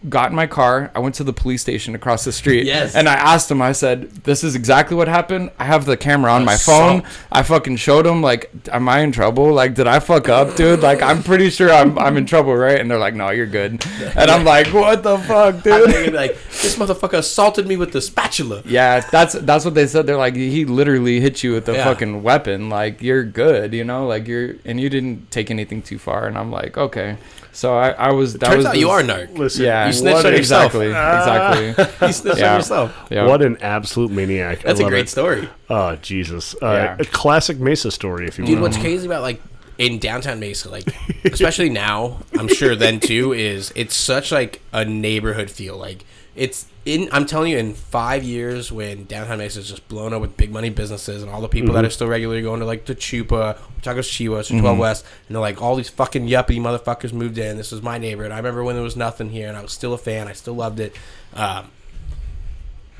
got 0.08 0.30
in 0.30 0.36
my 0.36 0.46
car. 0.46 0.90
I 0.94 0.98
went 0.98 1.14
to 1.16 1.24
the 1.24 1.32
police 1.32 1.62
station 1.62 1.94
across 1.94 2.24
the 2.24 2.32
street. 2.32 2.66
Yes. 2.66 2.94
And 2.94 3.08
I 3.08 3.14
asked 3.14 3.50
him, 3.50 3.60
I 3.62 3.72
said, 3.72 4.10
This 4.24 4.44
is 4.44 4.54
exactly 4.54 4.96
what 4.96 5.08
happened. 5.08 5.50
I 5.58 5.64
have 5.64 5.84
the 5.84 5.96
camera 5.96 6.32
on 6.32 6.44
my 6.44 6.56
phone. 6.56 7.02
I 7.32 7.42
fucking 7.42 7.76
showed 7.76 8.06
him, 8.06 8.22
like, 8.22 8.50
am 8.72 8.88
I 8.88 9.00
in 9.00 9.12
trouble? 9.12 9.52
Like, 9.52 9.74
did 9.74 9.86
I 9.86 9.98
fuck 10.00 10.28
up, 10.28 10.56
dude? 10.56 10.80
Like, 10.80 11.02
I'm 11.02 11.22
pretty 11.22 11.50
sure 11.50 11.70
I'm, 11.72 11.98
I'm 11.98 12.16
in 12.16 12.26
trouble, 12.26 12.54
right? 12.56 12.78
And 12.80 12.90
they're 12.90 12.98
like, 12.98 13.14
No, 13.14 13.30
you're 13.30 13.46
good. 13.46 13.84
And 14.16 14.30
I'm 14.30 14.44
like, 14.44 14.68
What 14.68 15.02
the 15.02 15.18
fuck, 15.18 15.62
dude? 15.62 16.12
like 16.14 16.32
this 16.62 16.76
motherfucker 16.76 17.14
assaulted 17.18 17.66
me 17.66 17.76
with 17.76 17.92
the 17.92 18.00
spatula. 18.00 18.62
Yeah, 18.64 19.00
that's 19.00 19.34
that's 19.34 19.64
what 19.64 19.74
they 19.74 19.86
said. 19.86 20.06
They're 20.06 20.16
like, 20.16 20.36
he 20.36 20.64
literally 20.64 21.20
hit 21.20 21.42
you 21.42 21.52
with 21.52 21.68
a 21.68 21.72
Yeah. 21.74 21.84
fucking 21.84 22.22
weapon. 22.22 22.68
Like 22.68 23.02
you're 23.02 23.24
good, 23.24 23.72
you 23.72 23.84
know, 23.84 24.06
like 24.06 24.26
you're 24.28 24.54
and 24.64 24.80
you 24.80 24.88
didn't 24.88 25.30
take 25.30 25.50
anything 25.50 25.82
too 25.82 25.98
far. 25.98 26.26
And 26.26 26.36
I'm 26.38 26.50
like, 26.50 26.76
okay. 26.78 27.16
So 27.54 27.74
I, 27.76 27.90
I 27.90 28.12
was 28.12 28.34
that 28.34 28.46
Turns 28.46 28.56
was 28.58 28.66
out 28.66 28.72
the- 28.74 28.78
you 28.80 28.90
are 28.90 29.00
a 29.00 29.02
narc. 29.04 29.38
Listen, 29.38 29.64
Yeah, 29.64 29.86
You 29.86 29.92
snitched 29.92 30.16
what- 30.16 30.26
on 30.26 30.32
yourself. 30.32 30.74
exactly, 30.74 30.88
exactly. 30.88 32.06
You 32.08 32.12
snitched 32.12 32.38
Yeah. 32.40 32.50
on 32.52 32.58
yourself. 32.58 33.06
Yeah. 33.10 33.26
what 33.26 33.42
an 33.42 33.56
absolute 33.62 34.10
maniac. 34.10 34.58
I 34.58 34.62
That's 34.68 34.80
a 34.80 34.84
great 34.84 35.06
it. 35.06 35.08
story. 35.08 35.48
Oh, 35.70 35.96
Jesus. 35.96 36.54
Uh, 36.60 36.66
Yeah. 36.66 36.96
A 36.98 37.04
classic 37.04 37.58
Mesa 37.60 37.90
story, 37.90 38.26
if 38.26 38.38
you 38.38 38.44
want. 38.44 38.48
Dude, 38.50 38.58
will. 38.58 38.68
what's 38.68 38.76
crazy 38.78 39.06
about 39.06 39.22
like 39.22 39.40
in 39.78 39.98
downtown 39.98 40.38
Mesa, 40.40 40.68
like 40.70 40.84
especially 41.24 41.68
now, 41.70 42.18
I'm 42.38 42.48
sure 42.48 42.76
then 42.76 43.00
too, 43.00 43.32
is 43.32 43.72
it's 43.74 43.94
such 43.96 44.30
like 44.32 44.60
a 44.72 44.84
neighborhood 44.84 45.50
feel. 45.50 45.76
Like 45.76 46.04
it's 46.36 46.66
in 46.84 47.08
I'm 47.12 47.26
telling 47.26 47.52
you, 47.52 47.58
in 47.58 47.74
five 47.74 48.24
years 48.24 48.70
when 48.72 49.04
downtown 49.04 49.38
Mesa 49.38 49.60
is 49.60 49.68
just 49.68 49.88
blown 49.88 50.12
up 50.12 50.20
with 50.20 50.36
big 50.36 50.50
money 50.50 50.70
businesses 50.70 51.22
and 51.22 51.30
all 51.30 51.40
the 51.40 51.48
people 51.48 51.74
that 51.74 51.84
are 51.84 51.90
still 51.90 52.08
regularly 52.08 52.42
going 52.42 52.60
to 52.60 52.66
like 52.66 52.84
the 52.86 52.94
Chupa, 52.94 53.56
Chivas, 53.82 54.54
or 54.54 54.60
12 54.60 54.78
West, 54.78 55.06
and 55.28 55.34
they're 55.34 55.40
like 55.40 55.62
all 55.62 55.76
these 55.76 55.88
fucking 55.88 56.26
yuppie 56.26 56.60
motherfuckers 56.60 57.12
moved 57.12 57.38
in. 57.38 57.56
This 57.56 57.72
was 57.72 57.82
my 57.82 57.98
neighborhood. 57.98 58.32
I 58.32 58.36
remember 58.36 58.64
when 58.64 58.74
there 58.74 58.84
was 58.84 58.96
nothing 58.96 59.30
here 59.30 59.48
and 59.48 59.56
I 59.56 59.62
was 59.62 59.72
still 59.72 59.92
a 59.92 59.98
fan. 59.98 60.28
I 60.28 60.32
still 60.32 60.54
loved 60.54 60.80
it. 60.80 60.94
Um, 61.34 61.70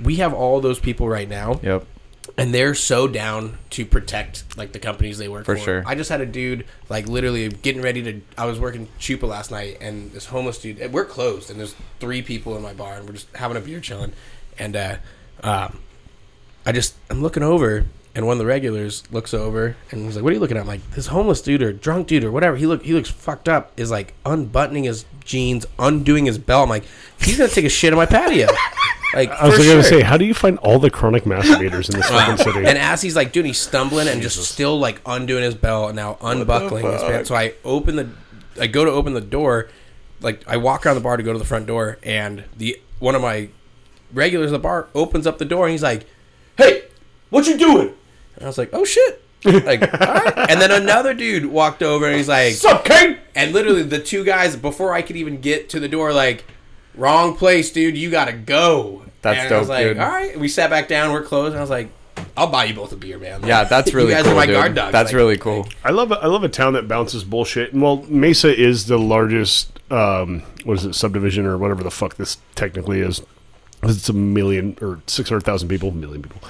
we 0.03 0.17
have 0.17 0.35
all 0.35 0.61
those 0.61 0.81
people 0.81 1.09
right 1.09 1.29
now 1.29 1.61
Yep. 1.63 1.87
And 2.39 2.55
they're 2.55 2.75
so 2.75 3.07
down 3.07 3.59
to 3.71 3.85
protect 3.85 4.45
like 4.57 4.73
the 4.73 4.79
companies 4.79 5.19
they 5.19 5.29
work 5.29 5.45
For 5.45 5.57
for. 5.57 5.63
sure. 5.63 5.83
I 5.87 5.95
just 5.95 6.11
had 6.11 6.21
a 6.21 6.27
dude 6.27 6.65
like 6.89 7.07
literally 7.07 7.49
getting 7.49 7.83
ready 7.83 8.03
to. 8.03 8.21
I 8.39 8.47
was 8.47 8.59
working 8.59 8.89
Chupa 8.99 9.25
last 9.29 9.51
night, 9.51 9.79
and 9.81 10.11
this 10.13 10.27
homeless 10.27 10.59
dude. 10.59 10.93
We're 10.93 11.05
closed, 11.05 11.51
and 11.51 11.59
there's 11.61 11.75
three 12.01 12.23
people 12.23 12.57
in 12.57 12.63
my 12.63 12.73
bar, 12.73 12.95
and 12.95 13.07
we're 13.07 13.15
just 13.15 13.35
having 13.37 13.57
a 13.57 13.61
beer 13.61 13.81
chilling. 13.81 14.13
And 14.59 14.75
uh, 14.77 14.97
um, 15.43 15.79
I 16.65 16.73
just 16.73 16.95
I'm 17.11 17.21
looking 17.23 17.43
over, 17.43 17.85
and 18.15 18.27
one 18.27 18.35
of 18.35 18.39
the 18.39 18.47
regulars 18.47 19.03
looks 19.13 19.35
over, 19.35 19.77
and 19.91 20.05
he's 20.07 20.17
like, 20.17 20.25
"What 20.25 20.31
are 20.31 20.35
you 20.35 20.41
looking 20.41 20.57
at?" 20.57 20.63
I'm 20.63 20.67
like, 20.67 20.89
"This 20.93 21.09
homeless 21.09 21.43
dude 21.43 21.63
or 21.63 21.73
drunk 21.73 22.07
dude 22.07 22.25
or 22.25 22.33
whatever. 22.33 22.57
He 22.57 22.67
look 22.67 22.85
he 22.85 22.95
looks 22.95 23.11
fucked 23.11 23.49
up. 23.49 23.73
Is 23.79 23.91
like 23.91 24.15
unbuttoning 24.25 24.85
his 24.85 25.05
jeans, 25.25 25.67
undoing 25.79 26.25
his 26.27 26.39
belt. 26.39 26.63
I'm 26.65 26.69
like, 26.71 26.85
he's 27.21 27.37
gonna 27.37 27.51
take 27.51 27.65
a 27.67 27.69
shit 27.69 27.93
on 27.93 27.97
my 27.99 28.07
patio." 28.07 28.49
Like 29.15 29.31
I 29.31 29.47
was 29.47 29.57
for 29.57 29.63
going 29.63 29.77
to 29.77 29.85
say, 29.85 30.01
how 30.01 30.17
do 30.17 30.25
you 30.25 30.35
find 30.35 30.59
all 30.59 30.79
the 30.79 30.91
chronic 30.91 31.25
masturbators 31.25 31.89
in 31.91 31.97
this 31.97 32.09
fucking 32.09 32.39
city? 32.39 32.67
And 32.67 32.79
as 32.79 33.03
he's 33.03 33.17
like, 33.17 33.33
dude, 33.33 33.47
he's 33.47 33.59
stumbling 33.59 34.09
and 34.09 34.21
just 34.21 34.43
still 34.45 34.79
like 34.79 35.01
undoing 35.07 35.45
his 35.45 35.55
belt 35.55 35.91
and 35.91 35.97
now 35.97 36.19
unbuckling 36.21 36.85
his 36.85 37.03
pants. 37.03 37.29
So 37.29 37.35
I 37.35 37.55
open 37.65 37.97
the, 37.97 38.11
I 38.61 38.67
go 38.67 38.85
to 38.85 38.91
open 38.91 39.15
the 39.15 39.21
door, 39.21 39.69
like 40.21 40.47
I 40.49 40.57
walk 40.57 40.87
around 40.87 40.97
the 40.97 41.01
bar 41.03 41.17
to 41.17 41.23
go 41.23 41.33
to 41.33 41.39
the 41.39 41.45
front 41.45 41.67
door, 41.67 41.99
and 42.03 42.45
the 42.57 42.81
one 42.99 43.15
of 43.15 43.23
my 43.23 43.49
regulars 44.13 44.53
at 44.53 44.53
the 44.53 44.59
bar 44.59 44.89
opens 44.95 45.27
up 45.27 45.39
the 45.39 45.45
door 45.45 45.67
and 45.67 45.73
he's 45.73 45.83
like, 45.83 46.07
"Hey, 46.57 46.85
what 47.31 47.47
you 47.47 47.59
doing?" 47.59 47.93
And 48.37 48.45
I 48.45 48.47
was 48.47 48.59
like, 48.59 48.71
"Oh 48.73 48.85
shit." 48.85 49.25
like, 49.45 49.83
all 50.01 50.15
right. 50.15 50.51
And 50.51 50.61
then 50.61 50.71
another 50.71 51.15
dude 51.15 51.47
walked 51.47 51.83
over 51.83 52.07
and 52.07 52.17
he's 52.17 52.29
like, 52.29 52.53
What's 52.53 52.65
up, 52.65 52.85
King? 52.85 53.19
and 53.35 53.53
literally 53.53 53.83
the 53.83 53.99
two 53.99 54.25
guys 54.25 54.57
before 54.57 54.95
I 54.95 55.03
could 55.03 55.17
even 55.17 55.41
get 55.41 55.69
to 55.71 55.81
the 55.81 55.89
door, 55.89 56.13
like, 56.13 56.45
wrong 56.97 57.37
place, 57.37 57.71
dude. 57.71 57.97
You 57.97 58.11
gotta 58.11 58.33
go. 58.33 59.03
That's 59.23 59.39
and 59.41 59.55
I 59.55 59.59
was 59.59 59.69
dope, 59.69 59.75
like, 59.77 59.87
dude. 59.87 59.99
all 59.99 60.09
right. 60.09 60.39
We 60.39 60.49
sat 60.49 60.71
back 60.71 60.89
down. 60.89 61.13
We're 61.13 61.23
closed. 61.23 61.51
And 61.53 61.59
I 61.59 61.61
was 61.63 61.71
like, 61.71 61.89
I'll 62.37 62.49
buy 62.51 62.65
you 62.65 62.75
both 62.75 62.93
a 62.93 62.97
beer, 62.97 63.19
man. 63.19 63.41
Like, 63.41 63.49
Yeah, 63.49 63.65
that's 63.65 63.93
really 63.95 64.11
you 64.11 64.15
guys 64.17 64.25
cool. 64.25 64.33
are 64.33 64.37
my 64.37 64.47
dude. 64.47 64.55
guard 64.55 64.75
dogs. 64.75 64.93
That's 64.93 65.09
Like, 65.09 65.17
really 65.17 65.39
cool. 65.39 65.67
I 65.83 65.91
love 65.91 66.13
a, 66.13 66.17
I 66.17 66.27
love 66.27 66.45
a 66.45 66.49
town 66.49 66.75
that 66.75 66.87
bounces 66.89 67.25
bullshit. 67.25 67.73
And 67.73 67.81
well, 67.83 68.03
Mesa 68.09 68.55
is 68.55 68.87
the 68.87 68.99
largest 68.99 69.71
um, 69.91 70.43
what 70.65 70.79
is 70.79 70.85
it 70.85 70.95
subdivision 70.95 71.47
or 71.47 71.57
whatever 71.59 71.83
the 71.83 71.91
fuck 71.91 72.17
this 72.17 72.39
technically 72.55 73.01
is. 73.01 73.23
It's 73.83 74.09
a 74.09 74.15
million 74.15 74.77
or 74.81 75.01
six 75.07 75.29
hundred 75.29 75.45
thousand 75.45 75.69
people, 75.69 75.91
million 75.91 76.23
people. 76.23 76.41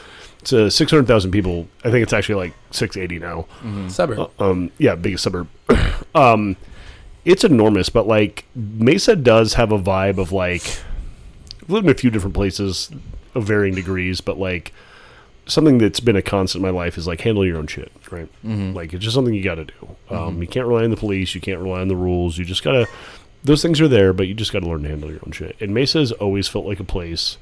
It's 0.41 0.53
a 0.53 0.71
six 0.71 0.91
hundred 0.91 1.07
thousand 1.07 1.31
people. 1.33 1.67
I 1.85 1.91
think 1.91 2.03
it's 2.03 2.13
actually 2.13 2.37
like 2.37 2.55
six 2.71 2.97
eighty 2.97 3.19
now. 3.19 3.47
suburb. 3.89 4.31
Um, 4.41 4.71
yeah, 4.79 4.95
biggest 4.95 5.25
suburb. 5.25 5.49
um, 6.15 6.57
it's 7.25 7.45
enormous, 7.45 7.89
but 7.89 8.07
like 8.07 8.45
Mesa 8.55 9.17
does 9.17 9.55
have 9.55 9.73
a 9.73 9.79
vibe 9.79 10.19
of 10.19 10.33
like 10.33 10.63
I've 11.63 11.71
lived 11.71 11.87
in 11.87 11.91
a 11.93 11.95
few 11.97 12.11
different 12.11 12.35
places 12.35 12.91
of 13.35 13.45
varying 13.45 13.75
degrees, 13.75 14.21
but 14.21 14.39
like 14.39 14.73
something 15.47 15.79
that's 15.79 16.01
been 16.01 16.17
a 16.17 16.23
constant 16.23 16.65
in 16.65 16.71
my 16.73 16.77
life 16.79 16.97
is 16.97 17.07
like 17.07 17.21
handle 17.21 17.45
your 17.45 17.59
own 17.59 17.67
shit, 17.67 17.93
right? 18.11 18.29
Like 18.45 18.93
it's 18.95 19.03
just 19.05 19.15
something 19.15 19.35
you 19.35 19.43
got 19.43 19.57
to 19.57 19.65
do. 19.67 19.97
Um, 20.11 20.41
You 20.41 20.49
can't 20.49 20.67
rely 20.67 20.85
on 20.85 20.91
the 20.91 20.97
police. 20.97 21.35
You 21.35 21.41
can't 21.41 21.61
rely 21.61 21.81
on 21.81 21.89
the 21.89 21.97
rules. 21.97 22.39
You 22.39 22.45
just 22.45 22.63
gotta. 22.63 22.87
Those 23.43 23.61
things 23.61 23.79
are 23.81 23.89
there, 23.89 24.15
but 24.15 24.27
you 24.27 24.33
just 24.35 24.53
got 24.55 24.61
to 24.61 24.67
learn 24.69 24.83
to 24.85 24.89
handle 24.89 25.11
your 25.11 25.21
own 25.27 25.33
shit. 25.33 25.55
And 25.61 25.75
Mesa 25.75 25.99
has 25.99 26.13
always 26.13 26.49
felt 26.49 26.65
like 26.65 26.81
a 26.81 26.85
place 26.85 27.37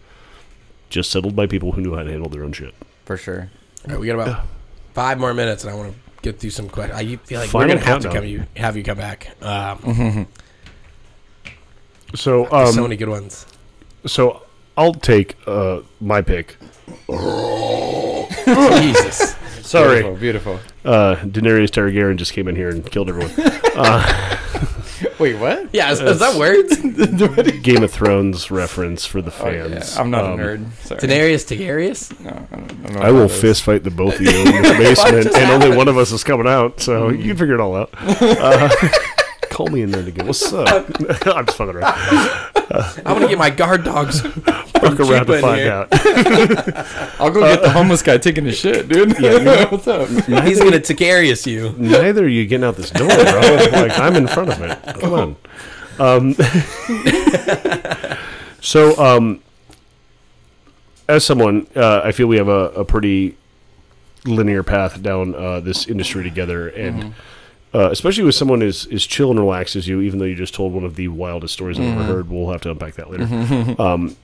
just 0.90 1.10
settled 1.12 1.36
by 1.36 1.46
people 1.46 1.72
who 1.72 1.80
knew 1.80 1.94
how 1.94 2.02
to 2.02 2.10
handle 2.10 2.28
their 2.28 2.42
own 2.42 2.52
shit. 2.52 2.74
For 3.04 3.16
sure. 3.16 3.50
All 3.86 3.92
right, 3.92 4.00
we 4.00 4.08
got 4.08 4.14
about 4.14 4.44
five 4.94 5.18
more 5.20 5.32
minutes, 5.32 5.62
and 5.64 5.72
I 5.72 5.76
want 5.76 5.92
to 5.94 6.11
get 6.22 6.38
through 6.38 6.50
some 6.50 6.68
questions. 6.68 6.98
I 6.98 7.16
feel 7.16 7.40
like 7.40 7.50
Final 7.50 7.68
we're 7.68 7.74
gonna 7.74 7.86
have 7.86 8.02
to 8.02 8.10
come 8.10 8.24
you 8.24 8.44
have 8.56 8.76
you 8.76 8.82
come 8.84 8.98
back. 8.98 9.34
Um, 9.42 10.26
So 12.14 12.50
um, 12.52 12.72
so 12.72 12.82
many 12.82 12.96
good 12.96 13.08
ones. 13.08 13.46
so 14.06 14.42
I'll 14.76 14.92
take 14.94 15.36
uh 15.46 15.80
my 16.00 16.20
pick. 16.22 16.56
Jesus. 18.44 19.34
Sorry, 19.62 20.02
Beautiful. 20.02 20.16
beautiful. 20.18 20.60
uh, 20.84 21.16
Daenerys 21.24 21.70
Targaryen 21.70 22.16
just 22.16 22.32
came 22.34 22.48
in 22.48 22.56
here 22.56 22.68
and 22.68 22.84
killed 22.90 23.08
everyone. 23.08 23.30
Wait, 25.22 25.34
what? 25.36 25.68
Yeah, 25.72 25.92
is, 25.92 26.00
is 26.00 26.18
that 26.18 26.36
words? 26.36 26.76
Game 27.62 27.82
of 27.84 27.90
Thrones 27.92 28.50
reference 28.50 29.06
for 29.06 29.22
the 29.22 29.32
Oh, 29.40 29.48
yeah. 29.50 29.68
fans. 29.68 29.96
I'm 29.96 30.10
not 30.10 30.24
Um, 30.24 30.40
a 30.40 30.42
nerd. 30.42 30.72
Sorry. 30.82 31.00
Daenerys 31.00 31.46
Targaryen? 31.46 32.20
No, 32.24 32.30
I 32.30 32.34
don't, 32.34 32.52
I 32.52 32.56
don't 32.56 32.92
know 32.94 33.00
I 33.00 33.04
what 33.04 33.12
will 33.12 33.28
that 33.28 33.34
is. 33.34 33.40
fist 33.40 33.62
fight 33.62 33.84
the 33.84 33.90
both 33.90 34.16
of 34.16 34.20
you 34.22 34.30
in 34.30 34.62
the 34.62 34.74
basement, 34.78 35.26
and 35.34 35.62
only 35.62 35.76
one 35.76 35.86
of 35.88 35.96
us 35.96 36.10
is 36.12 36.24
coming 36.24 36.48
out, 36.48 36.80
so 36.80 37.08
you 37.10 37.28
can 37.28 37.36
figure 37.36 37.54
it 37.54 37.60
all 37.60 37.76
out. 37.76 37.90
Uh, 38.20 38.68
call 39.52 39.68
me 39.68 39.82
in 39.82 39.90
there 39.90 40.06
again. 40.06 40.26
What's 40.26 40.52
up? 40.52 40.68
I'm 41.26 41.46
just 41.46 41.58
fucking 41.58 41.76
around. 41.76 41.84
I 41.94 43.02
want 43.06 43.22
to 43.22 43.28
get 43.28 43.38
my 43.38 43.50
guard 43.50 43.84
dogs. 43.84 44.20
Fuck 44.82 44.98
around 44.98 45.26
to 45.26 45.40
find 45.40 45.60
here. 45.60 45.72
out. 45.72 45.88
I'll 47.20 47.30
go 47.30 47.40
get 47.40 47.62
the 47.62 47.70
homeless 47.70 48.02
guy 48.02 48.18
taking 48.18 48.46
a 48.46 48.52
shit, 48.52 48.88
dude. 48.88 49.12
What's 49.70 49.86
up? 49.86 50.08
He's 50.08 50.58
gonna 50.58 50.80
Targaryen 50.80 51.46
you. 51.46 51.74
Neither 51.78 52.24
are 52.24 52.28
you 52.28 52.46
getting 52.46 52.64
out 52.64 52.76
this 52.76 52.90
door, 52.90 53.08
bro. 53.08 53.68
Like 53.72 53.98
I'm 53.98 54.16
in 54.16 54.26
front 54.26 54.50
of 54.50 54.60
it. 54.62 55.00
Come 55.00 55.12
on. 55.12 55.36
Um, 55.98 56.34
so, 58.60 58.96
um, 58.98 59.40
as 61.08 61.24
someone, 61.24 61.66
uh, 61.76 62.00
I 62.02 62.12
feel 62.12 62.26
we 62.26 62.38
have 62.38 62.48
a, 62.48 62.70
a 62.70 62.84
pretty 62.84 63.36
linear 64.24 64.62
path 64.62 65.02
down 65.02 65.34
uh, 65.34 65.60
this 65.60 65.86
industry 65.86 66.24
together, 66.24 66.68
and 66.68 67.14
uh, 67.74 67.90
especially 67.90 68.24
with 68.24 68.34
someone 68.34 68.62
as 68.62 68.86
as 68.92 69.06
chill 69.06 69.30
and 69.30 69.38
relaxed 69.40 69.76
as 69.76 69.88
you, 69.88 70.00
even 70.00 70.18
though 70.18 70.24
you 70.24 70.34
just 70.34 70.54
told 70.54 70.72
one 70.72 70.84
of 70.84 70.96
the 70.96 71.08
wildest 71.08 71.54
stories 71.54 71.78
I've 71.78 71.86
ever 71.86 72.04
heard. 72.04 72.30
We'll 72.30 72.50
have 72.50 72.60
to 72.62 72.70
unpack 72.70 72.94
that 72.94 73.10
later. 73.10 73.80
um, 73.82 74.16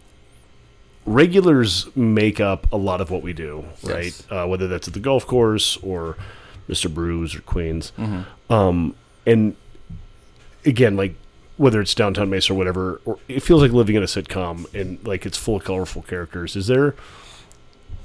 regulars 1.07 1.95
make 1.97 2.41
up 2.41 2.71
a 2.73 2.77
lot 2.77 3.01
of 3.01 3.11
what 3.11 3.23
we 3.23 3.33
do, 3.33 3.65
right? 3.83 4.05
Yes. 4.05 4.27
Uh, 4.31 4.47
whether 4.47 4.69
that's 4.69 4.89
at 4.89 4.95
the 4.95 5.01
golf 5.01 5.27
course 5.27 5.77
or 5.79 6.17
Mr. 6.69 6.93
Brews 6.93 7.35
or 7.35 7.41
Queens. 7.41 7.93
Mm-hmm. 7.99 8.53
Um, 8.53 8.95
and 9.27 9.57
again, 10.65 10.97
like 10.97 11.15
whether 11.57 11.81
it's 11.81 11.95
downtown 11.95 12.31
Mesa 12.31 12.53
or 12.53 12.57
whatever, 12.57 13.01
or 13.05 13.19
it 13.29 13.41
feels 13.41 13.63
like 13.63 13.73
living 13.73 13.97
in 13.97 14.03
a 14.03 14.07
sitcom 14.07 14.73
and 14.75 15.05
like 15.07 15.27
it's 15.27 15.39
full 15.39 15.57
of 15.57 15.65
colorful 15.65 16.03
characters. 16.03 16.55
Is 16.55 16.67
there 16.67 16.95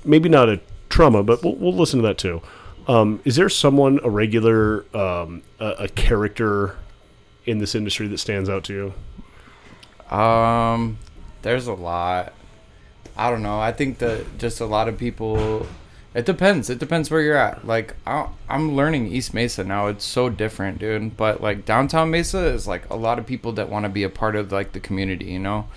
maybe 0.06 0.30
not 0.30 0.50
a 0.50 0.60
trauma, 0.89 1.24
but 1.24 1.44
we'll, 1.44 1.56
we'll 1.56 1.74
listen 1.74 2.02
to 2.02 2.08
that 2.08 2.18
too. 2.18 2.41
Um, 2.88 3.21
is 3.23 3.36
there 3.36 3.49
someone, 3.49 3.99
a 4.03 4.09
regular, 4.09 4.86
um, 4.95 5.41
a, 5.59 5.69
a 5.79 5.88
character 5.88 6.75
in 7.45 7.59
this 7.59 7.75
industry 7.75 8.07
that 8.07 8.17
stands 8.17 8.49
out 8.49 8.65
to 8.65 8.93
you? 10.11 10.15
Um, 10.15 10.97
there's 11.41 11.67
a 11.67 11.73
lot. 11.73 12.34
I 13.15 13.29
don't 13.29 13.43
know. 13.43 13.59
I 13.59 13.71
think 13.71 13.99
that 13.99 14.38
just 14.38 14.59
a 14.59 14.65
lot 14.65 14.88
of 14.88 14.97
people. 14.97 15.67
It 16.13 16.25
depends. 16.25 16.69
It 16.69 16.77
depends 16.77 17.09
where 17.09 17.21
you're 17.21 17.38
at. 17.38 17.65
Like 17.65 17.95
I, 18.05 18.27
I'm 18.47 18.75
learning 18.75 19.07
East 19.07 19.34
Mesa 19.34 19.63
now. 19.63 19.88
It's 19.88 20.05
so 20.05 20.29
different, 20.29 20.79
dude. 20.79 21.17
But 21.17 21.41
like 21.41 21.65
downtown 21.65 22.11
Mesa 22.11 22.45
is 22.45 22.67
like 22.67 22.88
a 22.89 22.95
lot 22.95 23.17
of 23.17 23.25
people 23.25 23.51
that 23.53 23.69
want 23.69 23.86
to 23.86 23.89
be 23.89 24.03
a 24.03 24.09
part 24.09 24.36
of 24.36 24.51
like 24.51 24.73
the 24.73 24.79
community, 24.79 25.25
you 25.25 25.39
know. 25.39 25.67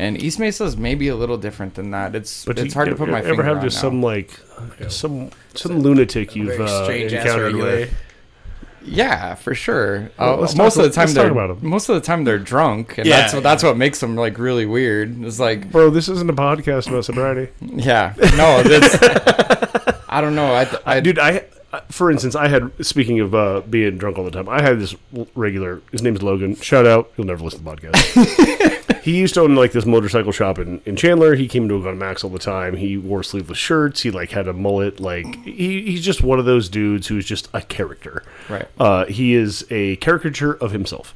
And 0.00 0.22
East 0.22 0.38
Mesa 0.38 0.62
is 0.64 0.76
maybe 0.76 1.08
a 1.08 1.16
little 1.16 1.36
different 1.36 1.74
than 1.74 1.90
that. 1.90 2.14
It's 2.14 2.44
But 2.44 2.56
it's 2.58 2.72
do 2.72 2.74
hard 2.78 2.86
you 2.88 2.94
to 2.94 2.98
put 2.98 3.08
ever 3.08 3.12
my 3.12 3.20
finger 3.20 3.42
have 3.42 3.56
on 3.58 3.62
just 3.64 3.76
now. 3.78 3.80
some 3.90 4.00
like 4.02 4.30
some 4.88 5.30
some 5.54 5.80
lunatic 5.80 6.36
you've 6.36 6.60
uh, 6.60 6.88
encountered 6.90 7.52
regular. 7.54 7.64
with? 7.80 7.94
Yeah, 8.84 9.34
for 9.34 9.56
sure. 9.56 10.10
Well, 10.18 10.34
Uh, 10.34 10.40
most 10.42 10.54
talk- 10.56 10.76
of 10.76 10.82
the 10.84 10.90
time 10.90 11.12
they're 11.12 11.30
about 11.32 11.50
'em. 11.50 11.58
most 11.62 11.88
of 11.88 11.96
the 11.96 12.00
time 12.00 12.22
they're 12.22 12.38
drunk, 12.38 12.96
and 12.96 13.06
Yeah, 13.08 13.22
that's 13.22 13.34
what 13.34 13.42
that's 13.42 13.62
what 13.64 13.76
makes 13.76 13.98
them 13.98 14.14
like 14.14 14.38
really 14.38 14.66
weird. 14.66 15.20
It's 15.24 15.40
like 15.40 15.70
Bro, 15.72 15.90
this 15.90 16.08
isn't 16.08 16.30
a 16.30 16.32
podcast 16.32 16.88
about 16.88 17.04
sobriety. 17.04 17.50
Yeah. 17.60 18.14
No, 18.36 18.62
that's. 18.62 18.96
I 20.08 20.20
don't 20.20 20.36
know. 20.36 20.54
I, 20.54 20.68
I 20.86 21.00
Dude, 21.00 21.18
I 21.18 21.44
I- 21.72 21.82
for 21.90 22.10
instance, 22.12 22.36
I 22.36 22.46
had 22.46 22.70
speaking 22.86 23.18
of 23.20 23.34
uh, 23.34 23.60
being 23.68 23.98
drunk 23.98 24.16
all 24.16 24.24
the 24.24 24.30
time. 24.30 24.48
I 24.48 24.62
had 24.62 24.78
this 24.78 24.94
regular. 25.34 25.82
His 25.90 26.02
name's 26.02 26.22
Logan. 26.22 26.54
Shout 26.54 26.86
out. 26.86 27.10
He'll 27.16 27.26
never 27.26 27.42
listen 27.44 27.58
to 27.58 27.64
the 27.64 27.70
podcast. 27.76 28.74
he 29.02 29.16
used 29.18 29.34
to 29.34 29.40
own 29.42 29.54
like 29.54 29.72
this 29.72 29.86
motorcycle 29.86 30.32
shop 30.32 30.58
in, 30.58 30.80
in 30.84 30.96
Chandler. 30.96 31.34
He 31.34 31.48
came 31.48 31.68
to 31.68 31.76
a 31.76 31.82
Gun 31.82 31.98
Max 31.98 32.22
all 32.24 32.30
the 32.30 32.38
time. 32.38 32.76
He 32.76 32.96
wore 32.96 33.22
sleeveless 33.22 33.58
shirts. 33.58 34.02
He 34.02 34.10
like 34.10 34.30
had 34.30 34.48
a 34.48 34.52
mullet. 34.52 35.00
Like 35.00 35.26
he, 35.44 35.82
he's 35.82 36.04
just 36.04 36.22
one 36.22 36.38
of 36.38 36.44
those 36.44 36.68
dudes 36.68 37.06
who's 37.06 37.24
just 37.26 37.48
a 37.54 37.60
character. 37.62 38.22
Right. 38.48 38.66
Uh, 38.78 39.04
he 39.06 39.34
is 39.34 39.66
a 39.70 39.96
caricature 39.96 40.54
of 40.54 40.72
himself. 40.72 41.14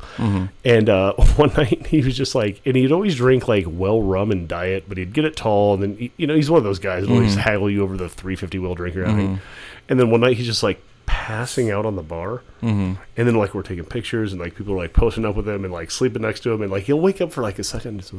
And 0.65 0.89
uh, 0.89 1.13
one 1.37 1.53
night 1.55 1.87
he 1.87 2.01
was 2.03 2.17
just 2.17 2.35
like, 2.35 2.61
and 2.65 2.77
he'd 2.77 2.93
always 2.93 3.17
drink 3.17 3.49
like 3.49 3.65
well 3.69 4.01
rum 4.03 4.31
and 4.31 4.47
diet, 4.49 4.85
but 4.89 4.99
he'd 4.99 5.13
get 5.13 5.25
it 5.25 5.37
tall, 5.37 5.75
and 5.75 5.83
then 5.83 5.97
he- 5.97 6.13
you 6.17 6.27
know 6.27 6.35
he's 6.35 6.51
one 6.51 6.59
of 6.59 6.65
those 6.65 6.79
guys 6.79 7.07
that 7.07 7.13
always 7.13 7.35
haggle 7.35 7.71
you 7.71 7.83
over 7.83 7.97
the 7.97 8.09
350 8.09 8.59
wheel 8.59 8.75
drink 8.75 8.95
you're 8.95 9.07
having. 9.07 9.41
And 9.89 9.99
then 9.99 10.11
one 10.11 10.21
night 10.21 10.37
he's 10.37 10.47
just 10.47 10.63
like 10.63 10.81
passing 11.13 11.71
out 11.71 11.85
on 11.85 11.95
the 11.95 12.03
bar, 12.03 12.43
mm-hmm. 12.63 12.95
and 13.19 13.29
then 13.29 13.35
like 13.35 13.55
we're 13.55 13.63
taking 13.63 13.85
pictures, 13.85 14.33
and 14.33 14.41
like 14.41 14.55
people 14.55 14.73
are 14.73 14.79
like 14.79 14.95
posting 14.95 15.27
up 15.27 15.37
with 15.37 15.47
him 15.47 15.63
and 15.63 15.71
like 15.71 15.91
sleeping 15.91 16.23
next 16.23 16.41
to 16.41 16.51
him, 16.51 16.63
and 16.63 16.71
like 16.71 16.85
he'll 16.85 16.99
wake 16.99 17.21
up 17.21 17.31
for 17.31 17.43
like 17.43 17.59
a 17.59 17.65
second. 17.65 18.11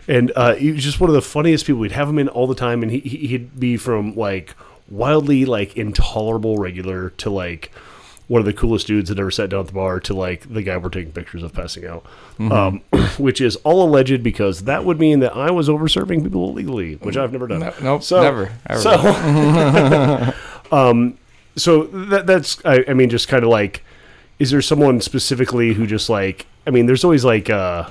and 0.08 0.32
uh, 0.34 0.56
he 0.56 0.72
was 0.72 0.82
just 0.82 0.98
one 0.98 1.08
of 1.08 1.14
the 1.14 1.22
funniest 1.22 1.64
people. 1.64 1.80
We'd 1.80 1.92
have 1.92 2.08
him 2.08 2.18
in 2.18 2.28
all 2.28 2.48
the 2.48 2.56
time, 2.56 2.82
and 2.82 2.90
he, 2.90 2.98
he- 2.98 3.28
he'd 3.28 3.60
be 3.60 3.76
from 3.76 4.16
like 4.16 4.56
wildly 4.88 5.44
like 5.44 5.76
intolerable 5.76 6.58
regular 6.58 7.10
to 7.10 7.30
like 7.30 7.70
one 8.26 8.40
of 8.40 8.46
the 8.46 8.52
coolest 8.52 8.86
dudes 8.86 9.08
that 9.08 9.18
ever 9.18 9.30
sat 9.30 9.50
down 9.50 9.60
at 9.60 9.66
the 9.66 9.72
bar 9.72 9.98
to 9.98 10.14
like 10.14 10.52
the 10.52 10.62
guy 10.62 10.76
we're 10.76 10.88
taking 10.88 11.10
pictures 11.12 11.42
of 11.42 11.52
passing 11.52 11.84
out, 11.86 12.04
um, 12.38 12.80
which 13.18 13.40
is 13.40 13.56
all 13.56 13.82
alleged 13.82 14.22
because 14.22 14.64
that 14.64 14.84
would 14.84 15.00
mean 15.00 15.18
that 15.18 15.36
I 15.36 15.50
was 15.50 15.68
over 15.68 15.88
serving 15.88 16.22
people 16.22 16.48
illegally, 16.48 16.94
which 16.96 17.16
I've 17.16 17.32
never 17.32 17.46
done. 17.48 17.60
No, 17.60 17.74
nope. 17.82 18.02
So- 18.02 18.22
never. 18.22 18.52
Ever. 18.66 18.80
So, 18.80 20.32
um, 20.70 21.18
so 21.56 21.84
that 21.84 22.26
that's 22.26 22.64
I, 22.64 22.84
I 22.88 22.94
mean, 22.94 23.10
just 23.10 23.28
kind 23.28 23.44
of 23.44 23.50
like, 23.50 23.84
is 24.38 24.50
there 24.50 24.62
someone 24.62 25.00
specifically 25.00 25.74
who 25.74 25.86
just 25.86 26.08
like? 26.08 26.46
I 26.66 26.70
mean, 26.70 26.86
there's 26.86 27.04
always 27.04 27.24
like, 27.24 27.50
uh, 27.50 27.88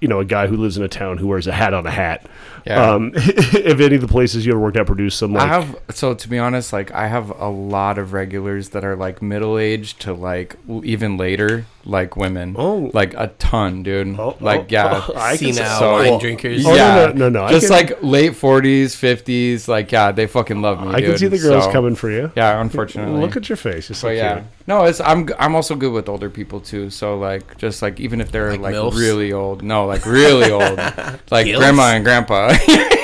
you 0.00 0.08
know, 0.08 0.20
a 0.20 0.24
guy 0.24 0.46
who 0.46 0.56
lives 0.56 0.76
in 0.76 0.82
a 0.82 0.88
town 0.88 1.18
who 1.18 1.26
wears 1.26 1.46
a 1.46 1.52
hat 1.52 1.74
on 1.74 1.86
a 1.86 1.90
hat. 1.90 2.26
Yeah. 2.66 2.92
Um, 2.92 3.12
if 3.14 3.80
any 3.80 3.94
of 3.96 4.00
the 4.00 4.08
places 4.08 4.44
you 4.46 4.52
ever 4.52 4.60
worked 4.60 4.76
at 4.76 4.86
produce 4.86 5.14
some 5.14 5.32
like, 5.32 5.42
I 5.42 5.46
have 5.60 5.76
so 5.90 6.14
to 6.14 6.28
be 6.28 6.38
honest, 6.38 6.72
like 6.72 6.90
I 6.92 7.06
have 7.08 7.30
a 7.30 7.48
lot 7.48 7.98
of 7.98 8.12
regulars 8.12 8.70
that 8.70 8.84
are 8.84 8.96
like 8.96 9.22
middle 9.22 9.58
aged 9.58 10.00
to 10.02 10.12
like 10.12 10.56
even 10.82 11.16
later, 11.16 11.64
like 11.84 12.16
women. 12.16 12.54
Oh. 12.58 12.90
like 12.92 13.14
a 13.14 13.28
ton, 13.38 13.82
dude. 13.82 14.18
Oh, 14.18 14.36
like 14.40 14.60
oh, 14.60 14.66
yeah. 14.68 15.04
oh, 15.08 15.14
I 15.16 15.36
can 15.36 15.52
Senile 15.52 15.78
so- 15.78 15.92
wine 15.92 16.10
well, 16.10 16.18
drinkers. 16.18 16.64
Oh, 16.66 16.70
no, 16.70 16.74
yeah, 16.76 16.94
no, 17.06 17.12
no, 17.12 17.28
no, 17.28 17.44
I 17.44 17.50
Just 17.52 17.68
can- 17.68 17.76
like 17.76 18.02
late 18.02 18.36
forties, 18.36 18.94
fifties, 18.94 19.66
like 19.68 19.90
yeah, 19.92 20.12
they 20.12 20.26
fucking 20.26 20.60
love 20.62 20.80
me. 20.82 20.88
I 20.94 21.00
can 21.00 21.16
see 21.18 21.28
the 21.28 21.38
girls 21.38 21.64
So, 21.64 21.72
coming 21.72 21.94
for 21.94 22.10
you. 22.10 22.30
Yeah, 22.36 22.60
unfortunately. 22.60 23.20
Look 23.20 23.36
at 23.36 23.48
your 23.48 23.56
face. 23.56 23.88
You're 23.88 23.96
so 23.96 24.08
But 24.08 24.16
yeah, 24.16 24.34
cute. 24.34 24.46
no, 24.66 24.84
it's 24.84 25.00
I'm 25.00 25.28
I'm 25.38 25.54
also 25.54 25.74
good 25.74 25.92
with 25.92 26.08
older 26.08 26.28
people 26.30 26.60
too. 26.60 26.90
So 26.90 27.16
like, 27.18 27.56
just 27.58 27.82
like 27.82 27.98
even 28.00 28.20
if 28.20 28.30
they're 28.30 28.56
Like 28.56 28.74
like, 28.74 28.94
really 28.94 29.32
old, 29.32 29.62
no, 29.62 29.86
like 29.86 30.04
really 30.06 30.50
old, 30.50 30.76
like 31.30 31.46
Gilfs? 31.46 31.58
grandma 31.58 31.82
and 31.94 32.04
grandpa. 32.04 32.49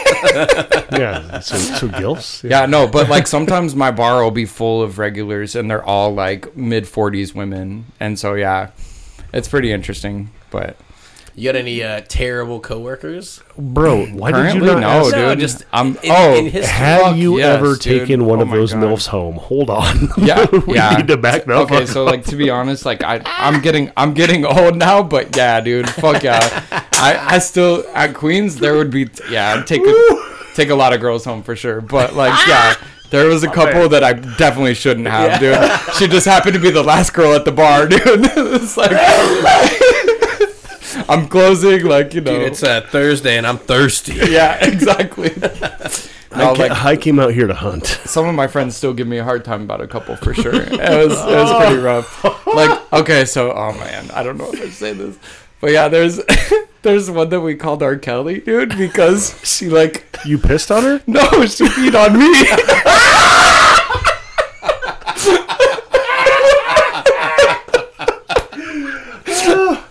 Yeah. 0.92 1.40
So, 1.40 1.56
so 1.56 1.88
gilfs. 1.88 2.48
yeah, 2.48 2.66
no, 2.66 2.86
but 2.86 3.08
like 3.08 3.26
sometimes 3.26 3.74
my 3.74 3.90
bar 3.90 4.22
will 4.22 4.30
be 4.30 4.44
full 4.46 4.82
of 4.82 4.98
regulars, 4.98 5.54
and 5.54 5.70
they're 5.70 5.84
all 5.84 6.14
like 6.14 6.56
mid 6.56 6.84
40s 6.84 7.34
women, 7.34 7.86
and 8.00 8.18
so 8.18 8.34
yeah, 8.34 8.70
it's 9.32 9.48
pretty 9.48 9.72
interesting. 9.72 10.30
But 10.50 10.76
You 11.38 11.44
got 11.52 11.56
any 11.56 11.82
uh, 11.82 12.00
terrible 12.08 12.60
coworkers? 12.60 13.42
Bro, 13.58 14.06
why 14.06 14.32
did 14.32 14.54
you 14.54 14.60
currently, 14.62 14.68
not? 14.68 14.80
no, 14.80 14.88
ask- 14.88 15.12
No, 15.16 15.28
dude. 15.34 15.38
just 15.40 15.64
I'm 15.70 15.88
in- 15.98 16.10
oh. 16.10 16.34
in. 16.34 16.46
Have 16.50 17.00
Fuck 17.02 17.16
you 17.16 17.36
yes, 17.36 17.58
ever 17.58 17.74
dude. 17.76 17.80
taken 17.82 18.24
one 18.24 18.38
Oh 18.38 18.42
of 18.44 18.50
those 18.50 18.72
God. 18.72 18.82
milfs 18.82 19.06
home? 19.08 19.34
Hold 19.36 19.68
on. 19.68 20.08
yeah, 20.16 20.46
we 20.66 20.76
yeah. 20.76 20.96
need 20.96 21.08
to 21.08 21.18
back 21.18 21.44
that 21.44 21.54
Okay, 21.54 21.82
up. 21.82 21.88
so 21.88 22.04
like 22.04 22.24
to 22.26 22.36
be 22.36 22.48
honest, 22.48 22.86
like 22.86 23.02
I 23.02 23.20
I'm 23.26 23.60
getting 23.60 23.92
I'm 23.98 24.14
getting 24.14 24.46
old 24.46 24.76
now, 24.76 25.02
but 25.02 25.36
yeah, 25.36 25.60
dude, 25.60 25.90
fuck 25.90 26.22
yeah. 26.22 26.64
I 26.94 27.18
I 27.34 27.38
still 27.38 27.84
at 27.94 28.14
Queens 28.14 28.56
there 28.56 28.74
would 28.74 28.90
be 28.90 29.06
yeah, 29.30 29.56
I'd 29.58 29.66
take 29.66 29.82
a, 29.86 30.32
take 30.54 30.70
a 30.70 30.74
lot 30.74 30.94
of 30.94 31.02
girls 31.02 31.26
home 31.26 31.42
for 31.42 31.54
sure, 31.54 31.82
but 31.82 32.14
like 32.14 32.32
yeah. 32.48 32.76
There 33.08 33.28
was 33.28 33.44
a 33.44 33.48
couple 33.48 33.88
that 33.90 34.02
I 34.02 34.14
definitely 34.14 34.74
shouldn't 34.74 35.06
have, 35.06 35.38
dude. 35.38 35.94
She 35.96 36.08
just 36.08 36.26
happened 36.26 36.54
to 36.54 36.60
be 36.60 36.72
the 36.72 36.82
last 36.82 37.14
girl 37.14 37.34
at 37.36 37.44
the 37.44 37.52
bar, 37.52 37.86
dude. 37.88 38.00
it's 38.02 38.76
like 38.76 38.90
I'm 41.08 41.28
closing, 41.28 41.84
like 41.84 42.14
you 42.14 42.20
know. 42.20 42.38
Dude, 42.38 42.42
it's 42.48 42.62
uh, 42.62 42.80
Thursday 42.90 43.36
and 43.38 43.46
I'm 43.46 43.58
thirsty. 43.58 44.14
yeah, 44.28 44.58
exactly. 44.64 45.30
I, 46.32 46.38
No, 46.38 46.54
ca- 46.54 46.62
like 46.62 46.72
I 46.72 46.96
came 46.96 47.18
out 47.18 47.32
here 47.32 47.46
to 47.46 47.54
hunt. 47.54 47.86
some 48.04 48.26
of 48.26 48.34
my 48.34 48.46
friends 48.46 48.76
still 48.76 48.92
give 48.92 49.06
me 49.06 49.18
a 49.18 49.24
hard 49.24 49.44
time 49.44 49.62
about 49.62 49.80
a 49.80 49.86
couple 49.86 50.16
for 50.16 50.34
sure. 50.34 50.54
It 50.54 50.70
was 50.70 51.12
it 51.12 51.36
was 51.36 51.66
pretty 51.66 51.80
rough. 51.82 52.24
Like 52.46 52.92
okay, 52.92 53.24
so 53.24 53.52
oh 53.52 53.72
man, 53.72 54.10
I 54.12 54.22
don't 54.22 54.36
know 54.36 54.52
if 54.52 54.60
I 54.60 54.64
should 54.64 54.72
say 54.72 54.92
this, 54.92 55.18
but 55.60 55.70
yeah, 55.70 55.88
there's 55.88 56.20
there's 56.82 57.10
one 57.10 57.28
that 57.30 57.40
we 57.40 57.54
called 57.54 57.82
R. 57.82 57.96
Kelly, 57.96 58.40
dude, 58.40 58.76
because 58.76 59.40
she 59.44 59.68
like 59.70 60.04
You 60.26 60.36
pissed 60.38 60.70
on 60.70 60.82
her? 60.82 61.02
no, 61.06 61.22
she 61.46 61.64
peed 61.66 61.94
on 61.94 62.18
me. 62.18 62.32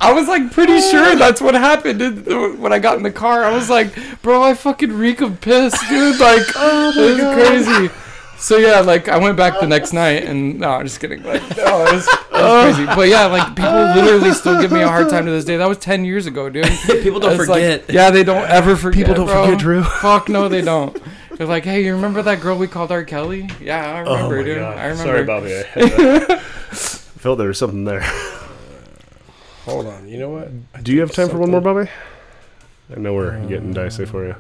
I 0.06 0.14
was 0.14 0.28
like 0.28 0.52
pretty 0.52 0.80
sure 0.82 1.16
that's 1.18 1.42
what 1.42 1.54
happened 1.56 2.26
when 2.60 2.72
I 2.74 2.80
got 2.80 2.98
in 2.98 3.04
the 3.04 3.12
car. 3.12 3.44
I 3.44 3.52
was 3.54 3.70
like, 3.70 3.94
bro, 4.22 4.42
I 4.44 4.54
fucking 4.54 4.92
reek 4.94 5.22
of 5.22 5.42
piss, 5.42 5.74
dude. 5.90 6.20
Like, 6.20 6.42
oh 6.56 6.92
it 6.96 7.24
was 7.24 7.48
crazy. 7.48 7.90
So 8.38 8.58
yeah, 8.58 8.82
like 8.82 9.08
I 9.08 9.18
went 9.18 9.38
back 9.38 9.60
the 9.62 9.66
next 9.68 9.94
night, 9.94 10.24
and 10.26 10.60
no, 10.60 10.70
I'm 10.72 10.86
just 10.86 11.00
kidding. 11.00 11.24
Like, 11.24 11.42
no, 11.58 11.86
it 11.86 11.94
was, 11.94 12.08
it 12.08 12.20
was 12.34 12.76
crazy. 12.76 12.86
But 12.96 13.08
yeah, 13.08 13.26
like 13.28 13.56
people 13.56 13.72
literally 13.72 14.34
still 14.34 14.62
give 14.62 14.72
me 14.72 14.82
a 14.82 14.88
hard 14.88 15.10
time 15.10 15.26
to 15.26 15.32
this 15.32 15.46
day. 15.46 15.56
That 15.58 15.70
was 15.70 15.78
ten 15.78 16.04
years 16.06 16.26
ago, 16.28 16.50
dude. 16.50 16.66
People 17.02 17.20
don't 17.22 17.40
It's 17.40 17.48
like- 17.50 17.64
forget. 17.82 17.86
yeah, 17.90 18.12
they 18.12 18.24
don't 18.24 18.48
ever 18.50 18.76
forget. 18.76 18.98
People 18.98 19.16
don't 19.16 19.28
bro. 19.28 19.46
forget, 19.46 19.60
Drew. 19.60 19.84
Fuck 19.84 20.30
no, 20.30 20.48
they 20.50 20.62
don't. 20.62 20.96
They're 21.38 21.48
like, 21.48 21.64
hey, 21.66 21.84
you 21.86 21.96
remember 21.96 22.22
that 22.24 22.40
girl 22.42 22.58
we 22.58 22.68
called 22.68 22.92
R. 22.92 23.04
Kelly? 23.04 23.50
Yeah, 23.60 23.84
I 23.86 24.04
Oh 24.06 24.14
remember, 24.16 24.38
my 24.38 24.44
dude. 24.44 24.58
god! 24.60 24.78
I 24.78 24.86
remember. 24.88 25.04
Sorry, 25.04 25.24
Bobby. 25.26 25.64
I 25.76 26.36
felt 27.18 27.38
there 27.40 27.48
was 27.48 27.58
something 27.58 27.84
there. 27.86 28.04
Hold 29.66 29.88
on. 29.88 30.08
You 30.08 30.20
know 30.20 30.30
what? 30.30 30.50
I 30.74 30.82
Do 30.82 30.92
you 30.94 31.02
have 31.02 31.12
think 31.12 31.30
time 31.30 31.36
for 31.36 31.40
one 31.42 31.52
more, 31.52 31.62
Bobby? 31.62 31.90
I 32.96 33.00
know 33.00 33.14
we're 33.14 33.40
getting 33.48 33.74
dicey 33.74 34.06
for 34.06 34.26
you. 34.26 34.36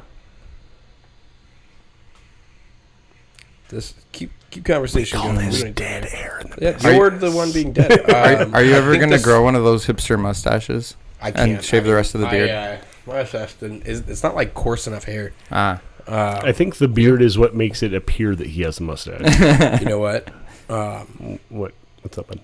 This 3.69 3.95
keep 4.11 4.31
keep 4.51 4.65
conversation 4.65 5.19
going. 5.19 5.37
We 5.37 5.43
don't 5.43 5.63
need 5.63 5.75
to- 5.77 6.15
air. 6.17 6.41
Yeah, 6.61 6.77
Are 6.83 6.91
you- 6.91 6.97
you're 6.97 7.09
the 7.09 7.31
one 7.31 7.51
being 7.51 7.73
dead. 7.73 8.07
Are, 8.13 8.43
Um, 8.43 8.53
are 8.55 8.63
you 8.63 8.73
ever 8.75 8.95
gonna 8.97 9.19
grow 9.19 9.43
one 9.43 9.55
of 9.55 9.63
those 9.63 9.87
hipster 9.87 10.19
mustaches? 10.19 10.95
I 11.21 11.31
can't 11.31 11.63
shave 11.63 11.83
the 11.85 11.95
rest 11.95 12.13
of 12.13 12.21
the 12.21 12.27
I, 12.27 12.31
beard? 12.31 12.49
uh, 12.51 12.77
my 13.07 13.13
mustache 13.15 13.55
is 13.61 14.01
it's 14.07 14.21
not 14.21 14.35
like 14.35 14.53
coarse 14.53 14.85
enough 14.87 15.05
hair. 15.05 15.33
Ah, 15.51 15.81
Uh, 16.07 16.39
I 16.43 16.51
think 16.51 16.75
the 16.77 16.87
beard 16.87 17.23
is 17.23 17.35
what 17.39 17.55
makes 17.55 17.81
it 17.81 17.91
appear 17.95 18.35
that 18.35 18.45
he 18.47 18.61
has 18.61 18.79
a 18.79 18.83
mustache. 18.83 19.79
you 19.81 19.87
know 19.87 19.97
what? 19.99 20.27
Um, 20.69 21.39
what? 21.49 21.73
What's 22.03 22.17
up, 22.19 22.29
man? 22.29 22.39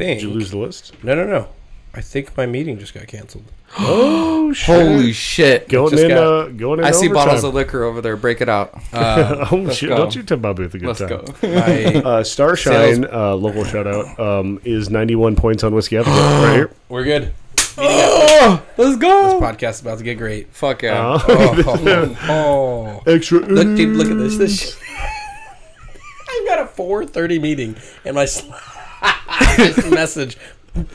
I 0.00 0.04
think. 0.04 0.20
Did 0.20 0.28
you 0.28 0.34
lose 0.34 0.50
the 0.50 0.58
list? 0.58 0.94
No, 1.04 1.14
no, 1.14 1.26
no. 1.26 1.48
I 1.92 2.00
think 2.00 2.36
my 2.36 2.46
meeting 2.46 2.78
just 2.78 2.94
got 2.94 3.06
canceled. 3.06 3.44
Oh 3.78 4.52
shit! 4.52 4.66
holy 4.66 5.12
shit! 5.12 5.68
Going 5.68 5.90
Just 5.90 6.02
in, 6.02 6.08
got- 6.08 6.18
uh, 6.26 6.48
going 6.48 6.80
in. 6.80 6.84
I 6.84 6.90
see 6.90 7.06
overtime. 7.06 7.26
bottles 7.26 7.44
of 7.44 7.54
liquor 7.54 7.84
over 7.84 8.00
there. 8.00 8.16
Break 8.16 8.40
it 8.40 8.48
out. 8.48 8.74
Um, 8.74 8.82
oh 9.52 9.56
Let's 9.64 9.76
shit! 9.76 9.90
go. 9.90 9.96
Don't 9.98 10.14
you 10.16 10.24
tell 10.24 10.38
my 10.38 10.50
with 10.50 10.74
a 10.74 10.78
good 10.78 10.96
time? 10.96 11.08
Let's 11.08 11.40
time. 11.40 11.50
go. 11.52 11.54
my, 11.54 11.94
Uh, 12.10 12.24
Starshine, 12.24 13.04
uh, 13.12 13.34
local 13.36 13.62
shout 13.64 13.86
out, 13.86 14.18
um, 14.18 14.60
is 14.64 14.90
91 14.90 15.36
points 15.36 15.62
on 15.62 15.72
Whiskey 15.72 15.98
Advocate 15.98 16.18
right 16.20 16.54
here. 16.56 16.70
we're 16.88 17.04
good. 17.04 17.32
Oh, 17.78 18.60
let's 18.76 18.96
go. 18.96 19.38
This 19.38 19.48
podcast 19.48 19.70
is 19.74 19.80
about 19.82 19.98
to 19.98 20.04
get 20.04 20.16
great. 20.18 20.48
Fuck 20.52 20.82
yeah! 20.82 20.98
Uh, 21.00 21.20
Oh, 21.28 22.16
oh, 22.28 23.02
oh. 23.06 23.12
extra. 23.12 23.38
Look, 23.38 23.76
dude, 23.76 23.96
look 23.96 24.08
at 24.10 24.18
this. 24.18 24.36
This. 24.36 24.76
I've 26.28 26.46
got 26.46 26.58
a 26.58 26.64
4:30 26.64 27.40
meeting, 27.40 27.76
and 28.04 28.16
my 28.16 28.24
s- 28.24 28.42
message 29.90 30.36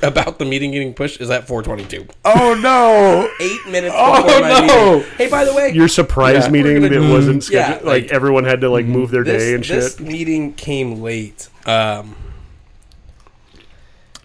about 0.01 0.39
the 0.39 0.45
meeting 0.45 0.71
getting 0.71 0.93
pushed 0.93 1.19
is 1.19 1.29
at 1.29 1.47
4:22. 1.47 2.09
Oh 2.23 2.57
no! 2.61 3.29
Eight 3.39 3.69
minutes 3.69 3.93
Oh, 3.97 4.23
before 4.23 4.41
my 4.41 4.65
no. 4.65 4.95
meeting. 4.97 5.11
Hey, 5.17 5.29
by 5.29 5.43
the 5.45 5.53
way, 5.53 5.71
Your 5.73 5.87
surprise 5.87 6.45
Yeah. 6.45 6.49
meeting 6.51 6.81
that 6.81 6.89
gonna- 6.91 7.11
wasn't 7.11 7.49
Yeah, 7.49 7.65
scheduled. 7.67 7.85
like, 7.87 8.03
like- 8.03 8.11
everyone 8.13 8.45
had 8.45 8.61
to 8.61 8.69
like 8.69 8.85
move 8.85 9.11
their 9.11 9.23
this, 9.23 9.43
day 9.43 9.53
and 9.53 9.63
this 9.63 9.97
shit. 9.97 10.05
meeting 10.07 10.53
came 10.53 11.01
late. 11.01 11.49
Um, 11.65 12.15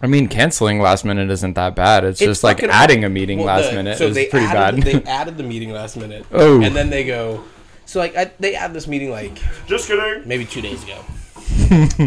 I 0.03 0.07
mean, 0.07 0.29
canceling 0.29 0.81
last 0.81 1.05
minute 1.05 1.31
isn't 1.31 1.55
that 1.55 1.77
bad. 1.77 2.05
It's, 2.05 2.23
It's 2.23 2.27
just 2.31 2.45
like 2.45 2.63
adding 2.63 3.05
a 3.05 3.11
meeting 3.11 3.39
well, 3.39 3.49
last 3.49 3.71
the- 3.71 3.77
minute 3.77 3.99
so 3.99 4.07
is 4.07 4.15
they 4.15 4.27
pretty 4.27 4.47
added, 4.47 4.85
bad. 4.85 5.03
They 5.05 5.11
added 5.11 5.37
the 5.37 5.43
meeting 5.43 5.73
last 5.73 5.97
minute. 5.97 6.25
Oh. 6.33 6.63
and 6.63 6.75
then 6.75 6.89
they 6.91 7.05
go. 7.05 7.43
So 7.87 7.99
like 7.99 8.17
I, 8.17 8.31
they 8.39 8.55
add 8.55 8.73
this 8.73 8.87
meeting 8.87 9.11
like 9.11 9.39
Just 9.67 9.89
kidding. 9.89 10.27
maybe 10.27 10.45
two 10.47 10.61
days 10.63 10.83
ago. 10.85 11.05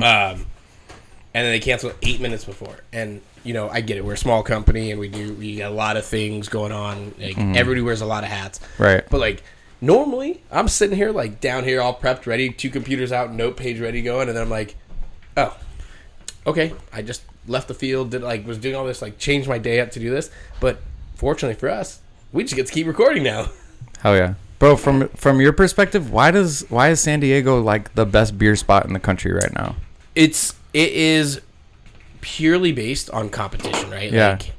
um, 0.06 0.46
and 1.34 1.46
then 1.46 1.52
they 1.52 1.60
canceled 1.60 1.96
eight 2.02 2.22
minutes 2.22 2.46
before. 2.46 2.76
And 2.92 3.22
you 3.44 3.54
know, 3.54 3.70
I 3.70 3.82
get 3.82 3.98
it. 3.98 4.06
We're 4.06 4.14
a 4.14 4.18
small 4.18 4.44
company, 4.44 4.92
and 4.92 5.00
we 5.00 5.10
do 5.10 5.34
we 5.34 5.58
got 5.58 5.72
a 5.72 5.76
lot 5.76 5.98
of 5.98 6.06
things 6.06 6.50
going 6.50 6.72
on. 6.72 7.14
Like 7.20 7.36
mm-hmm. 7.36 7.56
everybody 7.56 7.82
wears 7.82 8.02
a 8.02 8.06
lot 8.06 8.24
of 8.24 8.30
hats. 8.30 8.60
right. 8.78 9.04
But 9.10 9.20
like 9.20 9.44
normally, 9.82 10.42
I'm 10.52 10.68
sitting 10.68 10.96
here 10.96 11.12
like 11.12 11.42
down 11.42 11.64
here, 11.64 11.82
all 11.82 11.96
prepped, 11.96 12.26
ready, 12.26 12.52
two 12.52 12.70
computers 12.70 13.12
out, 13.12 13.34
note 13.34 13.58
page 13.58 13.80
ready 13.80 14.02
going, 14.02 14.28
and 14.30 14.38
then 14.38 14.44
I'm 14.44 14.50
like, 14.50 14.76
oh, 15.36 15.58
okay. 16.48 16.74
I 16.92 17.02
just 17.02 17.24
left 17.48 17.68
the 17.68 17.74
field, 17.74 18.12
did 18.12 18.22
like 18.22 18.48
was 18.48 18.58
doing 18.58 18.76
all 18.76 18.86
this, 18.86 19.02
like 19.02 19.18
changed 19.18 19.50
my 19.50 19.58
day 19.58 19.80
up 19.80 19.92
to 19.92 20.00
do 20.00 20.10
this. 20.10 20.32
But 20.60 20.80
fortunately 21.16 21.60
for 21.60 21.70
us, 21.70 22.00
we 22.32 22.44
just 22.44 22.56
get 22.56 22.68
to 22.68 22.74
keep 22.74 22.88
recording 22.88 23.24
now. 23.24 23.50
Hell 24.00 24.16
yeah, 24.16 24.36
bro. 24.60 24.76
From 24.76 25.10
from 25.10 25.42
your 25.42 25.54
perspective, 25.54 26.12
why 26.12 26.32
does 26.32 26.66
why 26.70 26.90
is 26.90 27.02
San 27.02 27.20
Diego 27.20 27.62
like 27.62 27.94
the 27.96 28.06
best 28.06 28.38
beer 28.38 28.56
spot 28.56 28.86
in 28.86 28.94
the 28.94 29.00
country 29.00 29.32
right 29.32 29.54
now? 29.54 29.76
It's 30.16 30.56
it 30.74 30.92
is 30.92 31.42
purely 32.22 32.72
based 32.72 33.10
on 33.10 33.30
competition, 33.30 33.90
right? 33.92 34.12
Yeah. 34.12 34.32
Like 34.32 34.54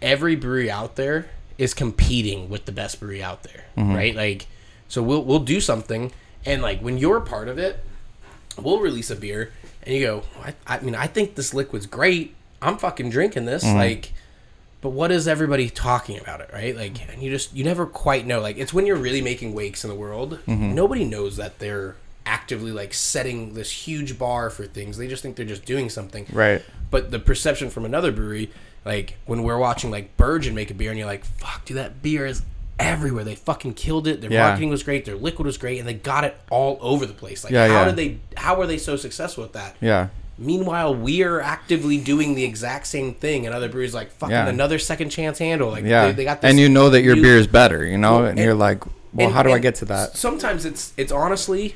every 0.00 0.36
brewery 0.36 0.70
out 0.70 0.96
there 0.96 1.28
is 1.58 1.74
competing 1.74 2.48
with 2.48 2.64
the 2.64 2.72
best 2.72 3.00
brewery 3.00 3.22
out 3.22 3.42
there, 3.42 3.64
mm-hmm. 3.76 3.94
right? 3.94 4.14
Like 4.14 4.46
so 4.88 5.02
we'll 5.02 5.24
we'll 5.24 5.40
do 5.40 5.60
something 5.60 6.12
and 6.44 6.62
like 6.62 6.80
when 6.80 6.98
you're 6.98 7.20
part 7.20 7.48
of 7.48 7.58
it, 7.58 7.84
we'll 8.60 8.80
release 8.80 9.10
a 9.10 9.16
beer 9.16 9.52
and 9.82 9.94
you 9.94 10.00
go, 10.00 10.22
I, 10.42 10.54
I 10.66 10.80
mean, 10.80 10.94
I 10.94 11.06
think 11.06 11.34
this 11.34 11.52
liquid's 11.52 11.86
great. 11.86 12.34
I'm 12.60 12.78
fucking 12.78 13.10
drinking 13.10 13.44
this 13.44 13.64
mm-hmm. 13.64 13.76
like 13.76 14.12
but 14.80 14.90
what 14.90 15.10
is 15.10 15.26
everybody 15.26 15.68
talking 15.68 16.20
about 16.20 16.40
it, 16.40 16.50
right? 16.52 16.76
Like, 16.76 17.10
and 17.12 17.20
you 17.20 17.30
just 17.30 17.52
you 17.54 17.64
never 17.64 17.84
quite 17.84 18.26
know. 18.26 18.40
Like, 18.40 18.58
it's 18.58 18.72
when 18.72 18.86
you're 18.86 18.96
really 18.96 19.20
making 19.20 19.52
wakes 19.52 19.82
in 19.82 19.90
the 19.90 19.96
world. 19.96 20.38
Mm-hmm. 20.46 20.74
Nobody 20.74 21.04
knows 21.04 21.36
that 21.36 21.58
they're 21.58 21.96
actively 22.28 22.70
like 22.70 22.92
setting 22.94 23.54
this 23.54 23.70
huge 23.70 24.18
bar 24.18 24.50
for 24.50 24.66
things. 24.66 24.98
They 24.98 25.08
just 25.08 25.22
think 25.22 25.34
they're 25.36 25.46
just 25.46 25.64
doing 25.64 25.88
something. 25.88 26.26
Right. 26.32 26.62
But 26.90 27.10
the 27.10 27.18
perception 27.18 27.70
from 27.70 27.84
another 27.84 28.12
brewery, 28.12 28.50
like 28.84 29.16
when 29.26 29.42
we're 29.42 29.58
watching 29.58 29.90
like 29.90 30.16
Burgeon 30.16 30.54
make 30.54 30.70
a 30.70 30.74
beer, 30.74 30.90
and 30.90 30.98
you're 30.98 31.08
like, 31.08 31.24
"Fuck, 31.24 31.64
dude, 31.64 31.78
that 31.78 32.02
beer 32.02 32.26
is 32.26 32.42
everywhere. 32.78 33.24
They 33.24 33.34
fucking 33.34 33.74
killed 33.74 34.06
it. 34.06 34.20
Their 34.20 34.30
Yeah. 34.32 34.46
marketing 34.48 34.68
was 34.70 34.82
great. 34.82 35.04
Their 35.04 35.16
liquid 35.16 35.46
was 35.46 35.58
great, 35.58 35.78
and 35.80 35.88
they 35.88 35.94
got 35.94 36.22
it 36.24 36.36
all 36.50 36.78
over 36.80 37.06
the 37.06 37.12
place. 37.14 37.42
Like, 37.44 37.52
Yeah, 37.52 37.66
how 37.66 37.74
yeah. 37.80 37.84
did 37.86 37.96
they? 37.96 38.18
How 38.36 38.56
were 38.56 38.66
they 38.66 38.78
so 38.78 38.96
successful 38.96 39.42
with 39.42 39.54
that? 39.54 39.74
Yeah. 39.80 40.08
Meanwhile, 40.40 40.94
we 40.94 41.24
are 41.24 41.40
actively 41.40 41.96
doing 41.98 42.36
the 42.36 42.44
exact 42.44 42.86
same 42.86 43.14
thing, 43.14 43.44
and 43.46 43.54
other 43.54 43.68
breweries 43.68 43.94
like 43.94 44.12
fucking 44.12 44.36
another 44.36 44.78
second 44.78 45.08
chance 45.10 45.38
handle. 45.38 45.70
Like 45.70 45.84
Yeah. 45.84 46.06
they, 46.06 46.12
they 46.12 46.24
got 46.24 46.40
this 46.42 46.50
and 46.50 46.60
you 46.60 46.68
know 46.68 46.90
that 46.90 47.02
your 47.02 47.16
beer 47.16 47.36
is 47.38 47.48
better, 47.48 47.84
you 47.84 47.98
know, 47.98 48.18
and, 48.20 48.28
and- 48.28 48.38
you're 48.38 48.54
like, 48.54 48.84
well, 49.12 49.26
and- 49.26 49.34
how 49.34 49.42
do 49.42 49.50
I 49.50 49.58
get 49.58 49.74
to 49.76 49.84
that? 49.86 50.16
Sometimes 50.16 50.64
it's 50.64 50.92
it's 50.96 51.10
honestly, 51.10 51.74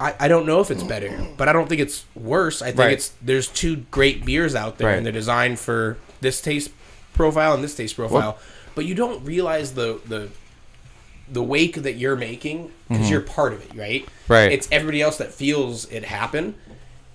I, 0.00 0.14
I 0.20 0.28
don't 0.28 0.46
know 0.46 0.60
if 0.60 0.70
it's 0.70 0.82
better, 0.82 1.10
but 1.36 1.48
I 1.48 1.52
don't 1.52 1.68
think 1.68 1.80
it's 1.80 2.04
worse. 2.14 2.62
I 2.62 2.66
think 2.66 2.78
Right. 2.78 2.92
it's 2.92 3.12
there's 3.22 3.48
two 3.48 3.76
great 3.90 4.24
beers 4.24 4.54
out 4.54 4.78
there, 4.78 4.88
Right. 4.88 4.96
and 4.96 5.04
they're 5.06 5.12
designed 5.12 5.58
for 5.58 5.96
this 6.20 6.40
taste 6.40 6.70
profile 7.12 7.54
and 7.54 7.62
this 7.62 7.74
taste 7.74 7.96
profile. 7.96 8.38
but 8.74 8.84
you 8.84 8.94
don't 8.94 9.24
realize 9.24 9.74
the 9.74 10.00
the 10.08 10.28
the 11.30 11.42
wake 11.42 11.76
that 11.82 11.94
you're 11.94 12.16
making 12.16 12.70
because 12.88 13.08
you're 13.08 13.20
part 13.20 13.52
of 13.54 13.62
it, 13.64 13.74
right? 13.74 14.02
Mm-hmm. 14.04 14.32
Right. 14.32 14.52
It's 14.52 14.68
everybody 14.70 15.00
else 15.00 15.16
that 15.18 15.32
feels 15.32 15.86
it 15.90 16.04
happen. 16.04 16.54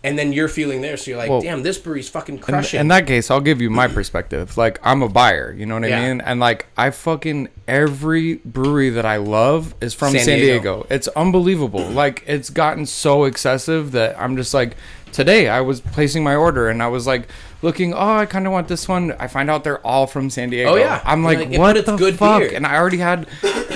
And 0.02 0.18
then 0.18 0.32
you're 0.32 0.48
feeling 0.48 0.80
there, 0.82 0.96
so 0.96 1.12
you're 1.12 1.18
like, 1.18 1.30
Well, 1.30 1.42
"Damn, 1.42 1.62
this 1.62 1.78
brewery's 1.78 2.08
fucking 2.08 2.40
crushing." 2.40 2.80
in 2.80 2.88
that 2.88 3.06
case, 3.06 3.30
I'll 3.30 3.42
give 3.42 3.62
you 3.62 3.70
my 3.70 3.90
perspective. 3.90 4.58
Like, 4.58 4.80
I'm 4.82 5.02
a 5.02 5.10
buyer, 5.10 5.54
you 5.58 5.66
know 5.66 5.74
what 5.76 5.84
I 5.84 5.88
Yeah. 5.88 6.08
mean? 6.08 6.22
And 6.22 6.40
like, 6.40 6.68
I 6.78 6.90
fucking 6.92 7.50
every 7.68 8.36
brewery 8.46 8.90
that 8.92 9.06
I 9.06 9.18
love 9.18 9.76
is 9.82 9.94
from 9.94 10.12
San 10.14 10.24
San, 10.24 10.40
Diego. 10.40 10.54
Diego. 10.84 10.88
It's 10.90 11.10
unbelievable. 11.10 11.82
like, 11.90 12.24
it's 12.28 12.50
gotten 12.50 12.86
so 12.86 13.26
excessive 13.26 13.92
that 13.92 14.16
I'm 14.18 14.38
just 14.38 14.54
like, 14.54 14.78
today 15.12 15.50
I 15.50 15.60
was 15.62 15.82
placing 15.82 16.24
my 16.24 16.36
order 16.36 16.70
and 16.70 16.82
I 16.82 16.88
was 16.88 17.06
like, 17.06 17.28
looking, 17.62 17.94
oh, 17.94 18.18
I 18.18 18.26
kind 18.26 18.46
of 18.48 18.54
want 18.54 18.68
this 18.68 18.88
one. 18.88 19.12
I 19.20 19.28
find 19.28 19.50
out 19.50 19.64
they're 19.64 19.86
all 19.86 20.08
from 20.08 20.30
San 20.30 20.50
Diego. 20.50 20.72
Oh, 20.72 20.76
yeah. 20.76 21.02
I'm 21.06 21.24
like, 21.24 21.40
like, 21.40 21.50
what 21.52 21.60
but 21.74 21.78
it's 21.78 21.86
the 21.86 21.96
good 21.98 22.18
fuck? 22.18 22.40
beer. 22.42 22.52
And 22.56 22.66
I 22.66 22.78
already 22.78 22.98
had. 22.98 23.28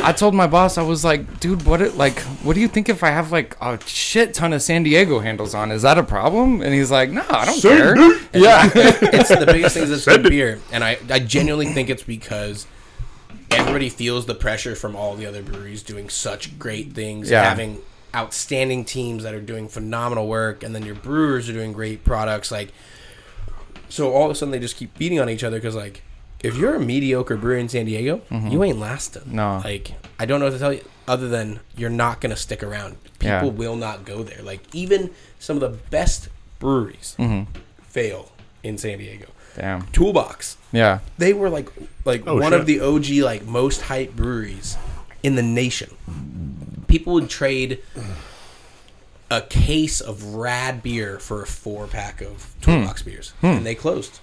I 0.03 0.11
told 0.11 0.33
my 0.35 0.47
boss, 0.47 0.77
I 0.77 0.81
was 0.81 1.03
like, 1.05 1.39
dude, 1.39 1.65
what? 1.65 1.81
It, 1.81 1.95
like, 1.95 2.19
what 2.43 2.53
do 2.55 2.59
you 2.61 2.67
think 2.67 2.89
if 2.89 3.03
I 3.03 3.09
have 3.09 3.31
like 3.31 3.55
a 3.61 3.79
shit 3.85 4.33
ton 4.33 4.51
of 4.53 4.61
San 4.61 4.83
Diego 4.83 5.19
handles 5.19 5.53
on? 5.53 5.71
Is 5.71 5.81
that 5.83 5.97
a 5.97 6.03
problem? 6.03 6.61
And 6.61 6.73
he's 6.73 6.91
like, 6.91 7.09
no, 7.09 7.23
I 7.29 7.45
don't 7.45 7.61
care. 7.61 7.95
Yeah. 8.33 8.69
it's 8.75 9.29
the 9.29 9.45
biggest 9.45 9.75
thing 9.75 9.83
is 9.83 9.91
it's 9.91 10.05
good 10.05 10.23
beer, 10.23 10.59
and 10.71 10.83
I, 10.83 10.97
I 11.09 11.19
genuinely 11.19 11.67
think 11.67 11.89
it's 11.89 12.03
because 12.03 12.67
everybody 13.51 13.89
feels 13.89 14.25
the 14.25 14.35
pressure 14.35 14.75
from 14.75 14.95
all 14.95 15.15
the 15.15 15.25
other 15.25 15.43
breweries 15.43 15.83
doing 15.83 16.09
such 16.09 16.57
great 16.57 16.93
things, 16.93 17.29
Yeah. 17.29 17.43
having 17.43 17.81
outstanding 18.15 18.85
teams 18.85 19.23
that 19.23 19.33
are 19.33 19.41
doing 19.41 19.67
phenomenal 19.67 20.27
work, 20.27 20.63
and 20.63 20.73
then 20.75 20.85
your 20.85 20.95
brewers 20.95 21.49
are 21.49 21.53
doing 21.53 21.73
great 21.73 22.03
products. 22.03 22.51
Like, 22.51 22.69
so 23.93 24.11
all 24.13 24.25
of 24.25 24.31
a 24.31 24.35
sudden 24.35 24.51
they 24.51 24.59
just 24.59 24.75
keep 24.75 24.97
beating 24.97 25.19
on 25.19 25.29
each 25.29 25.43
other 25.43 25.57
because 25.57 25.75
like. 25.75 26.01
If 26.43 26.57
you're 26.57 26.75
a 26.75 26.79
mediocre 26.93 27.37
brewery 27.37 27.61
in 27.61 27.69
San 27.69 27.85
Diego, 27.85 28.19
you 28.29 28.65
ain't 28.65 28.77
lasting. 28.77 29.21
Mm-hmm. 29.21 29.35
No. 29.37 29.61
like 29.63 29.93
I 30.19 30.25
don't 30.25 30.41
know 30.41 30.47
what 30.47 30.51
to 30.51 30.59
tell 30.59 30.73
you 30.73 30.83
other 31.07 31.29
than 31.29 31.61
you're 31.77 31.89
not 31.89 32.19
gonna 32.19 32.35
stick 32.35 32.61
around. 32.61 32.97
People 33.17 33.45
Yeah. 33.47 33.59
will 33.61 33.77
not 33.77 34.03
go 34.03 34.23
there. 34.23 34.41
Like 34.43 34.59
even 34.75 35.11
some 35.39 35.55
of 35.55 35.61
the 35.61 35.77
best 35.89 36.27
breweries 36.59 37.15
Mm-hmm. 37.17 37.43
fail 37.83 38.33
in 38.61 38.77
San 38.77 38.97
Diego. 38.97 39.27
Damn. 39.55 39.83
Toolbox. 39.93 40.57
Yeah. 40.73 40.99
They 41.17 41.31
were 41.31 41.49
like 41.49 41.69
like 42.03 42.23
Oh, 42.27 42.33
one 42.35 42.51
shit. 42.51 42.59
of 42.59 42.65
the 42.65 42.81
OG 42.81 43.23
like 43.23 43.45
most 43.45 43.83
hype 43.83 44.13
breweries 44.13 44.75
in 45.23 45.35
the 45.35 45.43
nation. 45.43 45.91
People 46.87 47.13
would 47.13 47.29
trade 47.29 47.79
a 49.31 49.41
case 49.41 50.01
of 50.01 50.35
rad 50.35 50.83
beer 50.83 51.19
for 51.19 51.41
a 51.41 51.47
four 51.47 51.87
pack 51.87 52.21
of 52.21 52.53
Toolbox 52.61 53.01
hmm. 53.01 53.09
beers, 53.09 53.29
hmm. 53.41 53.47
and 53.47 53.65
they 53.65 53.75
closed. 53.75 54.19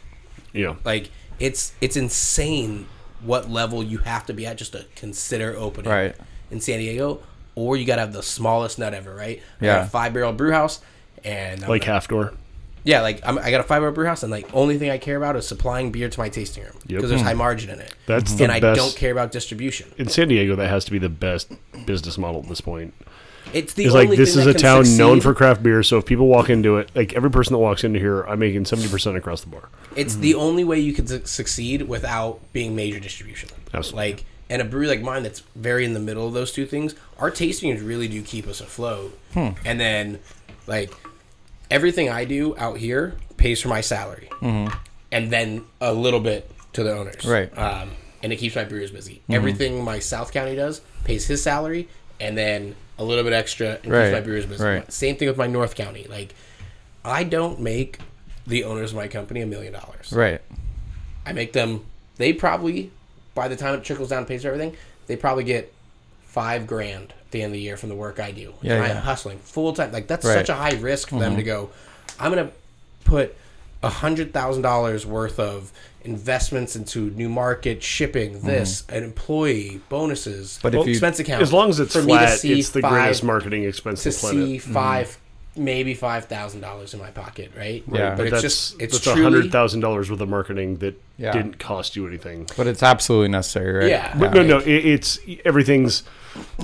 Yeah. 0.53 0.77
Like 0.85 1.11
it's 1.39 1.73
it's 1.81 1.97
insane 1.97 2.87
what 3.23 3.51
level 3.51 3.83
you 3.83 3.99
have 3.99 4.27
to 4.27 4.33
be 4.33 4.47
at 4.47 4.57
just 4.57 4.73
to 4.73 4.87
consider 4.97 5.55
opening 5.57 5.91
Right. 5.91 6.17
in 6.51 6.61
San 6.61 6.79
Diego, 6.79 7.23
or 7.55 7.77
you 7.77 7.85
gotta 7.85 8.01
have 8.01 8.13
the 8.13 8.23
smallest 8.23 8.79
nut 8.79 8.95
ever, 8.95 9.15
right? 9.15 9.41
I 9.61 9.65
Yeah. 9.65 9.77
got 9.79 9.87
a 9.87 9.91
five 9.91 10.13
barrel 10.15 10.33
brew 10.33 10.53
house, 10.53 10.81
and 11.25 11.63
I'm 11.63 11.69
like 11.69 11.83
gonna- 11.83 11.93
half 11.93 12.09
door. 12.09 12.33
yeah, 12.83 13.03
like 13.03 13.21
I'm, 13.25 13.39
I 13.39 13.51
got 13.51 13.61
a 13.61 13.65
five 13.65 13.81
barrel 13.83 13.93
brew 13.93 14.07
house, 14.07 14.23
and 14.23 14.31
like 14.31 14.49
only 14.55 14.79
thing 14.79 14.91
I 14.91 14.99
care 14.99 15.17
about 15.17 15.37
is 15.37 15.47
supplying 15.47 15.93
beer 15.93 16.09
to 16.09 16.19
my 16.21 16.29
tasting 16.31 16.63
room 16.65 16.73
because 16.87 17.03
Yep. 17.03 17.09
there's 17.09 17.21
hmm. 17.21 17.27
high 17.27 17.35
margin 17.35 17.71
in 17.71 17.81
it. 17.81 17.95
That's 18.07 18.33
the 18.35 18.45
and 18.45 18.53
I 18.53 18.61
best- 18.61 18.79
don't 18.79 18.97
care 18.97 19.13
about 19.13 19.33
distribution. 19.33 19.93
In 19.99 20.09
San 20.09 20.29
Diego, 20.29 20.57
that 20.57 20.69
has 20.71 20.85
to 20.87 20.91
be 20.91 20.99
the 20.99 21.09
best 21.11 21.53
business 21.85 22.17
model 22.17 22.43
at 22.43 22.49
this 22.49 22.61
point. 22.61 22.95
It's 23.53 23.75
the 23.75 23.85
It's 23.85 23.95
only 23.95 24.09
like 24.09 24.17
this 24.17 24.35
thing 24.35 24.43
is 24.43 24.47
a 24.47 24.53
can 24.53 24.61
town 24.61 24.97
known 24.97 25.21
for 25.21 25.35
craft 25.35 25.63
beer, 25.63 25.83
so 25.83 25.99
if 25.99 26.07
people 26.07 26.29
walk 26.29 26.51
into 26.51 26.77
it, 26.77 26.91
like 26.95 27.15
every 27.15 27.31
person 27.31 27.53
that 27.53 27.59
walks 27.59 27.85
into 27.85 27.99
here, 27.99 28.23
I'm 28.23 28.39
making 28.39 28.65
seventy 28.65 28.89
percent 28.89 29.17
across 29.17 29.41
the 29.41 29.49
bar. 29.49 29.69
It's 29.97 30.17
the 30.17 30.35
only 30.35 30.65
way 30.65 30.79
you 30.79 30.93
can 30.93 31.07
su- 31.07 31.25
succeed 31.25 31.83
without 31.83 32.41
being 32.53 32.77
major 32.77 33.01
distribution. 33.01 33.49
Absolutely. 33.75 34.13
Like, 34.13 34.25
and 34.49 34.63
a 34.63 34.65
brewery 34.65 34.89
like 34.89 35.03
mine 35.03 35.23
that's 35.23 35.41
very 35.55 35.85
in 35.85 35.95
the 35.95 36.01
middle 36.01 36.27
of 36.27 36.33
those 36.33 36.53
two 36.53 36.67
things, 36.67 36.95
our 37.19 37.31
tastings 37.31 37.87
really 37.87 38.09
do 38.09 38.23
keep 38.23 38.47
us 38.47 38.61
afloat. 38.61 39.19
Hmm. 39.35 39.51
And 39.65 39.81
then, 39.81 40.21
like, 40.67 40.93
everything 41.71 42.09
I 42.09 42.25
do 42.25 42.57
out 42.57 42.79
here 42.79 43.15
pays 43.37 43.61
for 43.61 43.69
my 43.69 43.81
salary, 43.81 44.29
and 44.43 45.33
then 45.33 45.65
a 45.81 45.93
little 45.93 46.21
bit 46.21 46.51
to 46.75 46.83
the 46.83 46.97
owners. 46.97 47.17
Mm-hmm. 47.17 47.31
Right. 47.31 47.59
Um, 47.59 47.91
and 48.23 48.33
it 48.33 48.37
keeps 48.37 48.55
my 48.55 48.65
brewers 48.65 48.91
busy. 48.91 49.23
Everything 49.29 49.83
my 49.83 49.99
South 49.99 50.33
County 50.33 50.55
does 50.55 50.83
pays 51.05 51.27
his 51.27 51.43
salary, 51.43 51.89
and 52.21 52.37
then 52.37 52.77
a 53.01 53.05
little 53.05 53.25
bit 53.25 53.33
extra 53.33 53.79
and 53.83 53.91
Right. 53.91 54.13
my 54.13 54.21
brewers 54.21 54.45
busy. 54.47 54.63
Right. 54.63 54.93
Same 54.93 55.17
thing 55.17 55.27
with 55.27 55.39
my 55.39 55.47
North 55.47 55.75
County. 55.75 56.07
Like, 56.09 56.35
I 57.03 57.25
don't 57.25 57.59
make 57.61 57.99
the 58.47 58.65
owners 58.65 58.91
of 58.91 58.97
my 58.97 59.09
company 59.09 59.41
a 59.41 59.47
million 59.47 59.73
dollars. 59.73 60.13
Right. 60.13 60.41
I 61.25 61.33
make 61.33 61.55
them. 61.55 61.85
They 62.19 62.35
probably, 62.35 62.91
by 63.35 63.49
the 63.49 63.57
time 63.57 63.75
it 63.75 63.85
trickles 63.85 64.11
down 64.11 64.19
and 64.19 64.27
pays 64.29 64.43
for 64.43 64.49
everything, 64.49 64.77
they 65.07 65.17
probably 65.17 65.45
get 65.45 65.73
five 66.23 66.67
grand 66.67 67.15
at 67.19 67.31
the 67.31 67.43
end 67.43 67.51
of 67.51 67.55
the 67.55 67.61
year 67.61 67.79
from 67.79 67.89
the 67.89 67.95
work 67.95 68.21
I 68.21 68.33
do. 68.33 68.53
Yeah, 68.61 68.75
and 68.75 68.85
yeah. 68.85 68.91
I'm 68.91 69.03
hustling 69.03 69.39
full 69.39 69.73
time. 69.73 69.93
Like 69.93 70.07
that's 70.07 70.27
Right. 70.27 70.35
such 70.35 70.51
a 70.51 70.55
high 70.55 70.75
risk 70.75 71.09
for 71.09 71.19
them 71.19 71.37
to 71.37 71.43
mm-hmm. 71.43 71.47
go. 71.47 71.71
I'm 72.19 72.31
gonna 72.31 72.51
put 73.05 73.35
a 73.83 73.89
hundred 73.89 74.35
thousand 74.35 74.63
dollars 74.63 75.07
worth 75.07 75.41
of 75.41 75.73
investments 76.03 76.77
into 76.77 77.11
new 77.11 77.29
market, 77.29 77.83
shipping, 77.83 78.41
this, 78.41 78.85
an 78.89 79.05
employee, 79.05 79.81
bonuses, 79.89 80.59
But 80.63 80.75
if 80.75 80.87
you- 80.87 80.93
expense 80.93 81.19
account. 81.21 81.43
As 81.43 81.53
long 81.53 81.69
as 81.71 81.79
it's 81.81 81.93
for 81.95 82.03
me 82.03 82.13
to 82.13 82.19
flat, 82.19 82.39
see 82.39 82.59
it's 82.59 82.71
the 82.71 82.81
five- 82.81 82.91
greatest 82.93 83.25
marketing 83.25 83.65
expense 83.65 84.03
to 84.03 84.09
on 84.09 84.15
the 84.15 84.19
planet. 84.21 84.47
see 84.47 84.59
5 84.59 85.19
maybe 85.57 85.95
five 85.95 86.27
thousand 86.27 86.61
dollars 86.61 86.95
in 86.95 87.01
my 87.01 87.11
pocket, 87.11 87.51
right? 87.59 87.83
Yeah. 87.93 88.11
but 88.11 88.17
But 88.19 88.23
it's 88.27 88.31
that's 88.31 88.43
just 88.43 88.81
it's 88.81 88.93
that's 88.95 89.07
a 89.07 89.11
truly 89.13 89.23
hundred 89.25 89.51
thousand 89.53 89.81
dollars 89.81 90.09
worth 90.09 90.21
of 90.21 90.29
marketing 90.29 90.77
that 90.77 90.95
Yeah. 91.19 91.33
didn't 91.33 91.59
cost 91.59 91.97
you 91.97 92.07
anything. 92.07 92.47
But 92.57 92.69
it's 92.69 92.83
absolutely 92.85 93.29
necessary, 93.31 93.73
right? 93.73 93.89
Yeah. 93.89 94.17
But 94.17 94.33
no, 94.33 94.43
no, 94.45 94.59
it, 94.59 94.69
it's 94.69 95.19
everything's 95.45 96.05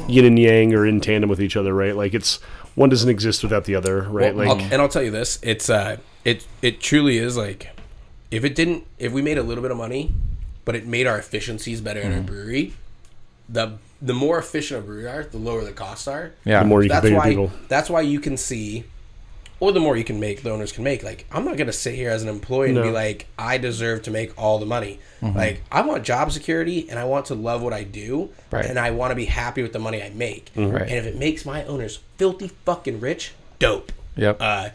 yin 0.09 0.25
and 0.25 0.39
yang 0.39 0.73
or 0.73 0.87
in 0.87 1.01
tandem 1.01 1.29
with 1.29 1.43
each 1.43 1.57
other, 1.57 1.75
right? 1.75 1.97
Like 1.97 2.15
it's 2.15 2.37
one 2.77 2.89
doesn't 2.89 3.11
exist 3.11 3.43
without 3.43 3.65
the 3.65 3.75
other, 3.75 4.03
right? 4.03 4.35
Well, 4.35 4.47
like 4.49 4.57
I'll- 4.65 4.73
and 4.73 4.81
I'll 4.81 4.89
tell 4.89 5.03
you 5.03 5.11
this: 5.11 5.41
it's 5.43 5.69
uh, 5.69 5.97
it 6.25 6.47
it 6.63 6.81
truly 6.81 7.19
is 7.19 7.37
like, 7.37 7.69
if 8.31 8.45
it 8.45 8.55
didn't, 8.55 8.85
if 8.99 9.13
we 9.13 9.23
made 9.23 9.39
a 9.39 9.43
little 9.43 9.63
bit 9.63 9.71
of 9.71 9.77
money, 9.77 10.13
but 10.65 10.75
it 10.75 10.87
made 10.87 11.07
our 11.07 11.19
efficiencies 11.19 11.81
better 11.81 12.01
in 12.01 12.13
our 12.13 12.19
Mm-hmm. 12.19 12.27
brewery, 12.27 12.73
the 13.49 13.79
the 14.03 14.13
more 14.15 14.39
efficient 14.39 14.81
a 14.81 14.83
brewery 14.87 15.07
are, 15.09 15.25
the 15.25 15.39
lower 15.39 15.65
the 15.65 15.73
costs 15.73 16.07
are. 16.07 16.33
Yeah. 16.45 16.61
the 16.61 16.67
more 16.67 16.83
you 16.83 16.91
can 16.91 16.97
That's 16.97 17.05
pay 17.05 17.11
your 17.11 17.19
why. 17.21 17.29
people. 17.31 17.51
That's 17.69 17.89
why 17.89 18.03
you 18.03 18.21
can 18.21 18.37
see, 18.37 18.85
or 19.59 19.73
the 19.73 19.81
more 19.81 19.97
you 19.97 20.05
can 20.05 20.21
make, 20.21 20.43
the 20.43 20.51
owners 20.51 20.71
can 20.73 20.85
make. 20.85 21.03
Like 21.03 21.25
I'm 21.33 21.45
not 21.47 21.57
gonna 21.57 21.73
sit 21.73 21.95
here 21.95 22.11
as 22.11 22.23
an 22.23 22.29
employee 22.29 22.67
and 22.71 22.75
No. 22.77 22.83
be 22.83 22.91
like, 22.91 23.27
I 23.39 23.57
deserve 23.59 24.03
to 24.03 24.11
make 24.11 24.37
all 24.37 24.59
the 24.59 24.67
money. 24.67 24.99
Mm-hmm. 25.23 25.39
Like 25.39 25.63
I 25.73 25.81
want 25.83 26.05
job 26.05 26.31
security 26.33 26.91
and 26.91 26.99
I 26.99 27.05
want 27.05 27.27
to 27.27 27.35
love 27.35 27.63
what 27.63 27.73
I 27.73 27.85
do, 27.85 28.31
Right. 28.51 28.67
and 28.67 28.79
I 28.79 28.91
want 28.91 29.13
to 29.13 29.15
be 29.17 29.27
happy 29.27 29.63
with 29.63 29.73
the 29.73 29.79
money 29.79 30.03
I 30.03 30.11
make. 30.11 30.51
Right. 30.57 30.83
And 30.83 30.91
if 30.93 31.07
it 31.07 31.17
makes 31.17 31.47
my 31.47 31.65
owners 31.65 32.01
filthy 32.19 32.49
fucking 32.67 33.01
rich, 33.01 33.33
dope. 33.61 33.93
Yep. 34.17 34.37
Uh, 34.41 34.69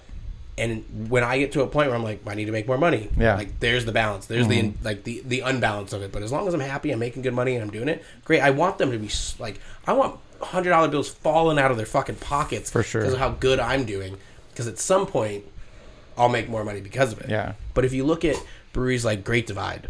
and 0.57 1.09
when 1.09 1.23
I 1.23 1.39
get 1.39 1.53
to 1.53 1.61
a 1.61 1.67
point 1.67 1.87
where 1.87 1.95
I'm 1.95 2.03
like, 2.03 2.21
I 2.27 2.35
need 2.35 2.45
to 2.45 2.51
make 2.51 2.67
more 2.67 2.77
money. 2.77 3.09
Yeah. 3.17 3.35
Like 3.35 3.59
there's 3.59 3.85
the 3.85 3.91
balance. 3.91 4.25
There's 4.25 4.47
the 4.47 4.73
like 4.83 5.03
the 5.03 5.21
the 5.25 5.39
unbalance 5.41 5.93
of 5.93 6.01
it. 6.01 6.11
But 6.11 6.23
as 6.23 6.31
long 6.31 6.47
as 6.47 6.53
I'm 6.53 6.59
happy, 6.59 6.91
I'm 6.91 6.99
making 6.99 7.21
good 7.23 7.33
money, 7.33 7.55
and 7.55 7.63
I'm 7.63 7.71
doing 7.71 7.87
it. 7.87 8.03
Great. 8.25 8.41
I 8.41 8.49
want 8.51 8.77
them 8.77 8.91
to 8.91 8.97
be 8.99 9.09
like, 9.39 9.59
I 9.87 9.93
want 9.93 10.19
hundred 10.41 10.69
dollar 10.71 10.87
bills 10.87 11.09
falling 11.09 11.57
out 11.59 11.71
of 11.71 11.77
their 11.77 11.85
fucking 11.85 12.15
pockets 12.15 12.69
For 12.71 12.83
sure. 12.83 13.01
because 13.01 13.13
of 13.13 13.19
how 13.19 13.29
good 13.29 13.59
I'm 13.59 13.85
doing. 13.85 14.17
Because 14.51 14.67
at 14.67 14.77
some 14.79 15.05
point, 15.07 15.45
I'll 16.17 16.29
make 16.29 16.49
more 16.49 16.63
money 16.65 16.81
because 16.81 17.13
of 17.13 17.21
it. 17.21 17.29
Yeah. 17.29 17.53
But 17.73 17.85
if 17.85 17.93
you 17.93 18.03
look 18.03 18.25
at 18.25 18.35
breweries 18.73 19.05
like 19.05 19.23
Great 19.23 19.47
Divide, 19.47 19.87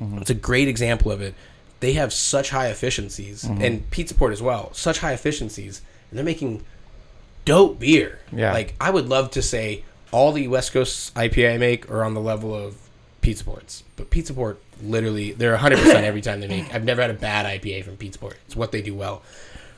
Mm-hmm. 0.00 0.18
it's 0.18 0.30
a 0.30 0.34
great 0.34 0.68
example 0.68 1.10
of 1.10 1.20
it. 1.20 1.34
They 1.80 1.94
have 1.94 2.12
such 2.12 2.50
high 2.50 2.68
efficiencies, 2.68 3.42
Mm-hmm. 3.42 3.62
and 3.62 3.90
Pizza 3.90 4.14
Port 4.14 4.32
as 4.32 4.40
well. 4.40 4.72
Such 4.72 5.00
high 5.00 5.12
efficiencies, 5.12 5.82
and 6.10 6.16
they're 6.18 6.24
making 6.24 6.64
dope 7.44 7.80
beer. 7.80 8.20
Yeah. 8.32 8.52
Like 8.52 8.74
I 8.80 8.90
would 8.90 9.08
love 9.08 9.32
to 9.32 9.42
say 9.42 9.84
all 10.12 10.32
the 10.32 10.48
West 10.48 10.72
Coast 10.72 11.14
IPA 11.14 11.54
I 11.54 11.58
make 11.58 11.90
are 11.90 12.04
on 12.04 12.14
the 12.14 12.20
level 12.20 12.54
of 12.54 12.76
Pizza 13.20 13.44
Ports, 13.44 13.82
but 13.96 14.10
Pizza 14.10 14.32
Port 14.34 14.60
literally 14.82 15.32
they're 15.32 15.50
100 15.52 15.78
percent 15.78 16.04
every 16.04 16.20
time 16.20 16.40
they 16.40 16.48
make. 16.48 16.72
I've 16.74 16.84
never 16.84 17.02
had 17.02 17.10
a 17.10 17.14
bad 17.14 17.44
IPA 17.46 17.84
from 17.84 17.96
Pizza 17.96 18.18
Port. 18.18 18.36
It's 18.46 18.56
what 18.56 18.72
they 18.72 18.80
do 18.82 18.94
well, 18.94 19.22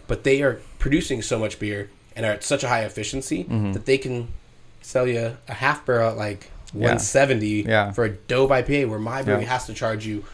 but 0.07 0.25
they 0.25 0.43
are 0.43 0.61
producing 0.79 1.23
so 1.23 1.39
much 1.39 1.59
beer 1.59 1.91
and 2.17 2.27
are 2.27 2.33
at 2.33 2.45
such 2.45 2.63
a 2.65 2.69
high 2.69 2.83
efficiency 2.85 3.45
Mm-hmm. 3.45 3.73
that 3.73 3.87
they 3.87 3.99
can 3.99 4.29
sell 4.83 5.07
you 5.07 5.37
a 5.49 5.53
half 5.55 5.85
barrel 5.87 6.11
at 6.11 6.17
like 6.17 6.51
170 6.73 7.63
Yeah. 7.63 7.93
for 7.93 8.05
a 8.05 8.11
dope 8.11 8.51
IPA, 8.51 8.89
where 8.89 8.99
my 8.99 9.23
brewery 9.23 9.43
Yeah. 9.43 9.49
has 9.49 9.67
to 9.67 9.75
charge 9.75 10.07
you 10.07 10.25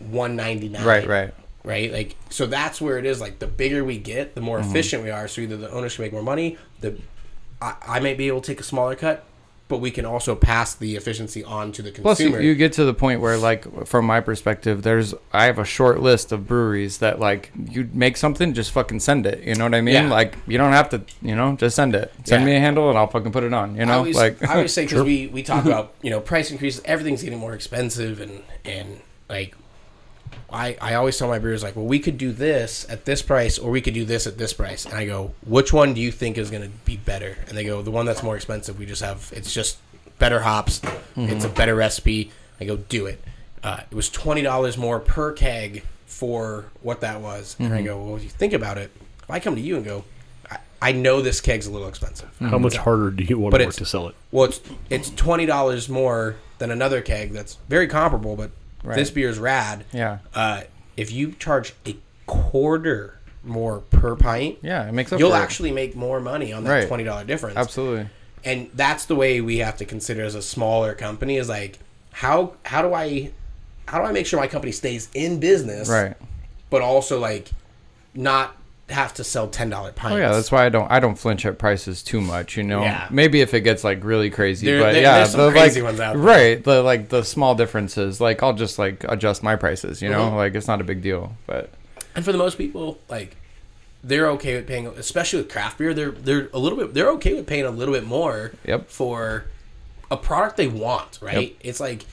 199. 0.00 0.84
Right, 0.84 1.06
right. 1.06 1.34
Right, 1.62 1.90
like 1.90 2.16
so 2.28 2.44
that's 2.46 2.78
where 2.78 2.98
it 2.98 3.06
is. 3.06 3.22
Like 3.22 3.38
the 3.38 3.46
bigger 3.46 3.82
we 3.84 3.96
get, 3.96 4.34
the 4.34 4.42
more 4.42 4.58
Mm-hmm. 4.58 4.68
efficient 4.70 5.02
we 5.02 5.10
are. 5.10 5.26
So 5.28 5.40
either 5.40 5.56
the 5.56 5.70
owners 5.70 5.94
can 5.96 6.04
make 6.04 6.12
more 6.12 6.22
money, 6.22 6.58
the 6.80 6.98
I, 7.60 7.74
I 7.86 8.00
may 8.00 8.14
be 8.14 8.28
able 8.28 8.40
to 8.40 8.46
take 8.52 8.60
a 8.60 8.64
smaller 8.64 8.94
cut, 8.96 9.24
but 9.68 9.78
we 9.78 9.90
can 9.90 10.04
also 10.04 10.34
pass 10.34 10.74
the 10.74 10.94
efficiency 10.94 11.42
on 11.42 11.72
to 11.72 11.80
the 11.82 11.90
consumer. 11.90 12.02
Plus, 12.04 12.20
you, 12.20 12.38
you 12.48 12.54
get 12.54 12.72
to 12.74 12.84
the 12.84 12.92
point 12.92 13.20
where, 13.22 13.38
like, 13.38 13.86
from 13.86 14.04
my 14.04 14.20
perspective, 14.20 14.82
there's 14.82 15.14
I 15.32 15.44
have 15.44 15.58
a 15.58 15.64
short 15.64 16.00
list 16.00 16.32
of 16.32 16.46
breweries 16.46 16.98
that, 16.98 17.18
like, 17.18 17.50
you 17.70 17.88
make 17.94 18.16
something, 18.18 18.52
just 18.52 18.72
fucking 18.72 19.00
send 19.00 19.24
it. 19.24 19.42
You 19.42 19.54
know 19.54 19.64
what 19.64 19.74
I 19.74 19.80
mean? 19.80 19.94
Yeah. 19.94 20.10
Like, 20.10 20.36
you 20.46 20.58
don't 20.58 20.72
have 20.72 20.90
to, 20.90 21.02
you 21.22 21.34
know, 21.34 21.56
just 21.56 21.76
send 21.76 21.94
it. 21.94 22.12
Send 22.24 22.42
Yeah. 22.42 22.46
me 22.46 22.56
a 22.56 22.60
handle, 22.60 22.90
and 22.90 22.98
I'll 22.98 23.06
fucking 23.08 23.32
put 23.32 23.42
it 23.42 23.54
on. 23.54 23.74
You 23.76 23.82
I 23.82 23.84
know, 23.86 23.98
always, 23.98 24.16
like, 24.16 24.42
I 24.46 24.56
always 24.56 24.72
say 24.74 24.84
because 24.84 25.02
we 25.12 25.28
we 25.28 25.42
talk 25.42 25.64
about 25.64 25.94
you 26.02 26.10
know 26.10 26.20
price 26.20 26.50
increases, 26.50 26.82
everything's 26.84 27.22
getting 27.22 27.38
more 27.38 27.54
expensive, 27.54 28.20
and 28.20 28.42
and 28.66 29.00
like 29.30 29.56
I 30.54 30.76
I 30.80 30.94
always 30.94 31.18
tell 31.18 31.28
my 31.28 31.38
brewers 31.38 31.62
like, 31.62 31.76
well, 31.76 31.84
we 31.84 31.98
could 31.98 32.16
do 32.16 32.32
this 32.32 32.86
at 32.88 33.04
this 33.04 33.20
price, 33.22 33.58
or 33.58 33.70
we 33.70 33.80
could 33.80 33.94
do 33.94 34.04
this 34.04 34.26
at 34.26 34.38
this 34.38 34.52
price, 34.52 34.84
and 34.86 34.94
I 34.94 35.04
go, 35.06 35.32
which 35.44 35.72
one 35.72 35.92
do 35.94 36.00
you 36.00 36.12
think 36.12 36.38
is 36.38 36.50
going 36.50 36.62
to 36.62 36.68
be 36.84 36.96
better? 36.96 37.36
And 37.48 37.56
they 37.58 37.64
go, 37.64 37.82
the 37.82 37.90
one 37.90 38.06
that's 38.06 38.22
more 38.22 38.36
expensive. 38.36 38.78
We 38.78 38.86
just 38.86 39.02
have 39.02 39.30
it's 39.34 39.52
just 39.52 39.78
better 40.18 40.40
hops, 40.40 40.80
it's 41.16 41.44
a 41.44 41.48
better 41.48 41.74
recipe. 41.74 42.30
I 42.60 42.64
go, 42.64 42.76
do 42.76 43.06
it. 43.06 43.22
Uh, 43.62 43.80
it 43.90 43.94
was 43.94 44.08
twenty 44.08 44.42
dollars 44.42 44.78
more 44.78 45.00
per 45.00 45.32
keg 45.32 45.82
for 46.06 46.66
what 46.82 47.00
that 47.00 47.20
was, 47.20 47.56
and 47.58 47.74
I 47.74 47.82
go, 47.82 48.00
well, 48.02 48.16
if 48.16 48.22
you 48.22 48.28
think 48.30 48.52
about 48.52 48.78
it, 48.78 48.90
if 49.22 49.30
I 49.30 49.40
come 49.40 49.56
to 49.56 49.60
you 49.60 49.76
and 49.76 49.84
go. 49.84 50.04
I- 50.50 50.58
I 50.82 50.92
know 50.92 51.22
this 51.22 51.40
keg's 51.40 51.66
a 51.66 51.70
little 51.70 51.88
expensive. 51.88 52.28
How 52.40 52.58
much 52.58 52.76
harder 52.76 53.10
do 53.10 53.24
you 53.24 53.38
want 53.38 53.52
But 53.52 53.58
to 53.58 53.64
work 53.64 53.74
to 53.76 53.86
sell 53.86 54.06
it? 54.08 54.14
Well, 54.30 54.44
it's 54.44 54.60
it's 54.90 55.08
twenty 55.10 55.46
dollars 55.46 55.88
more 55.88 56.36
than 56.58 56.70
another 56.70 57.00
keg 57.00 57.32
that's 57.32 57.56
very 57.70 57.88
comparable, 57.88 58.36
but 58.36 58.50
Right. 58.84 58.96
this 58.96 59.10
is 59.10 59.38
rad. 59.38 59.84
yeah, 59.92 60.18
Uh, 60.34 60.62
if 60.96 61.10
you 61.10 61.32
charge 61.32 61.72
a 61.86 61.96
quarter 62.26 63.18
more 63.42 63.80
per 63.90 64.14
pint, 64.16 64.58
yeah, 64.62 64.88
it 64.88 64.92
makes 64.92 65.12
up. 65.12 65.18
you'll 65.18 65.30
for 65.32 65.36
it. 65.36 65.40
actually 65.40 65.72
make 65.72 65.94
more 65.96 66.20
money 66.20 66.52
on 66.52 66.64
that 66.64 66.70
Right. 66.70 66.88
twenty 66.88 67.04
dollar 67.04 67.24
difference. 67.24 67.56
absolutely. 67.56 68.08
And 68.44 68.68
that's 68.74 69.06
the 69.06 69.14
way 69.14 69.40
we 69.40 69.58
have 69.58 69.76
to 69.78 69.84
consider 69.86 70.22
as 70.22 70.34
a 70.34 70.42
smaller 70.42 70.94
company 70.94 71.36
is 71.38 71.48
like 71.48 71.78
how 72.12 72.52
how 72.64 72.82
do 72.82 72.92
I 72.94 73.30
how 73.86 73.98
do 73.98 74.04
I 74.04 74.12
make 74.12 74.26
sure 74.26 74.38
my 74.40 74.46
company 74.46 74.72
stays 74.72 75.08
in 75.14 75.40
business, 75.40 75.88
Right. 75.88 76.14
But 76.70 76.80
also 76.82 77.18
like 77.20 77.50
not 78.14 78.56
have 78.90 79.14
to 79.14 79.24
sell 79.24 79.48
ten 79.48 79.70
dollar 79.70 79.92
pints. 79.92 80.14
Oh 80.14 80.18
yeah, 80.18 80.30
that's 80.32 80.52
why 80.52 80.66
I 80.66 80.68
don't 80.68 80.90
I 80.90 81.00
don't 81.00 81.14
flinch 81.16 81.46
at 81.46 81.58
prices 81.58 82.02
too 82.02 82.20
much. 82.20 82.56
You 82.56 82.62
know, 82.64 82.82
Yeah. 82.82 83.08
maybe 83.10 83.40
if 83.40 83.54
it 83.54 83.62
gets 83.62 83.82
like 83.84 84.04
really 84.04 84.28
crazy, 84.30 84.66
There- 84.66 84.80
but 84.80 84.92
there- 84.92 85.02
yeah, 85.02 85.16
there's 85.18 85.30
some 85.30 85.40
the 85.40 85.50
crazy 85.52 85.80
like 85.80 85.88
ones 85.88 86.00
out 86.00 86.14
there. 86.14 86.22
right, 86.22 86.62
the 86.62 86.82
like 86.82 87.08
the 87.08 87.22
small 87.22 87.54
differences. 87.54 88.20
Like 88.20 88.42
I'll 88.42 88.52
just 88.52 88.78
like 88.78 89.04
adjust 89.08 89.42
my 89.42 89.56
prices. 89.56 90.02
You 90.02 90.10
know, 90.10 90.30
Mhm. 90.30 90.36
like 90.36 90.54
it's 90.54 90.68
not 90.68 90.80
a 90.80 90.84
big 90.84 91.00
deal. 91.02 91.34
But 91.46 91.70
And 92.14 92.24
for 92.24 92.32
the 92.32 92.38
most 92.38 92.58
people, 92.58 92.98
like 93.08 93.36
they're 94.02 94.28
okay 94.32 94.56
with 94.56 94.66
paying, 94.66 94.86
especially 94.86 95.40
with 95.40 95.50
craft 95.50 95.78
beer. 95.78 95.94
They're 95.94 96.10
they're 96.10 96.48
a 96.52 96.58
little 96.58 96.76
bit 96.78 96.92
they're 96.92 97.10
okay 97.12 97.32
with 97.34 97.46
paying 97.46 97.64
a 97.64 97.70
little 97.70 97.94
bit 97.94 98.04
more. 98.04 98.52
Yep. 98.66 98.90
For 98.90 99.46
a 100.10 100.16
product 100.18 100.58
they 100.58 100.68
want, 100.68 101.18
right? 101.22 101.48
Yep. 101.48 101.52
It's 101.62 101.80
like 101.80 102.04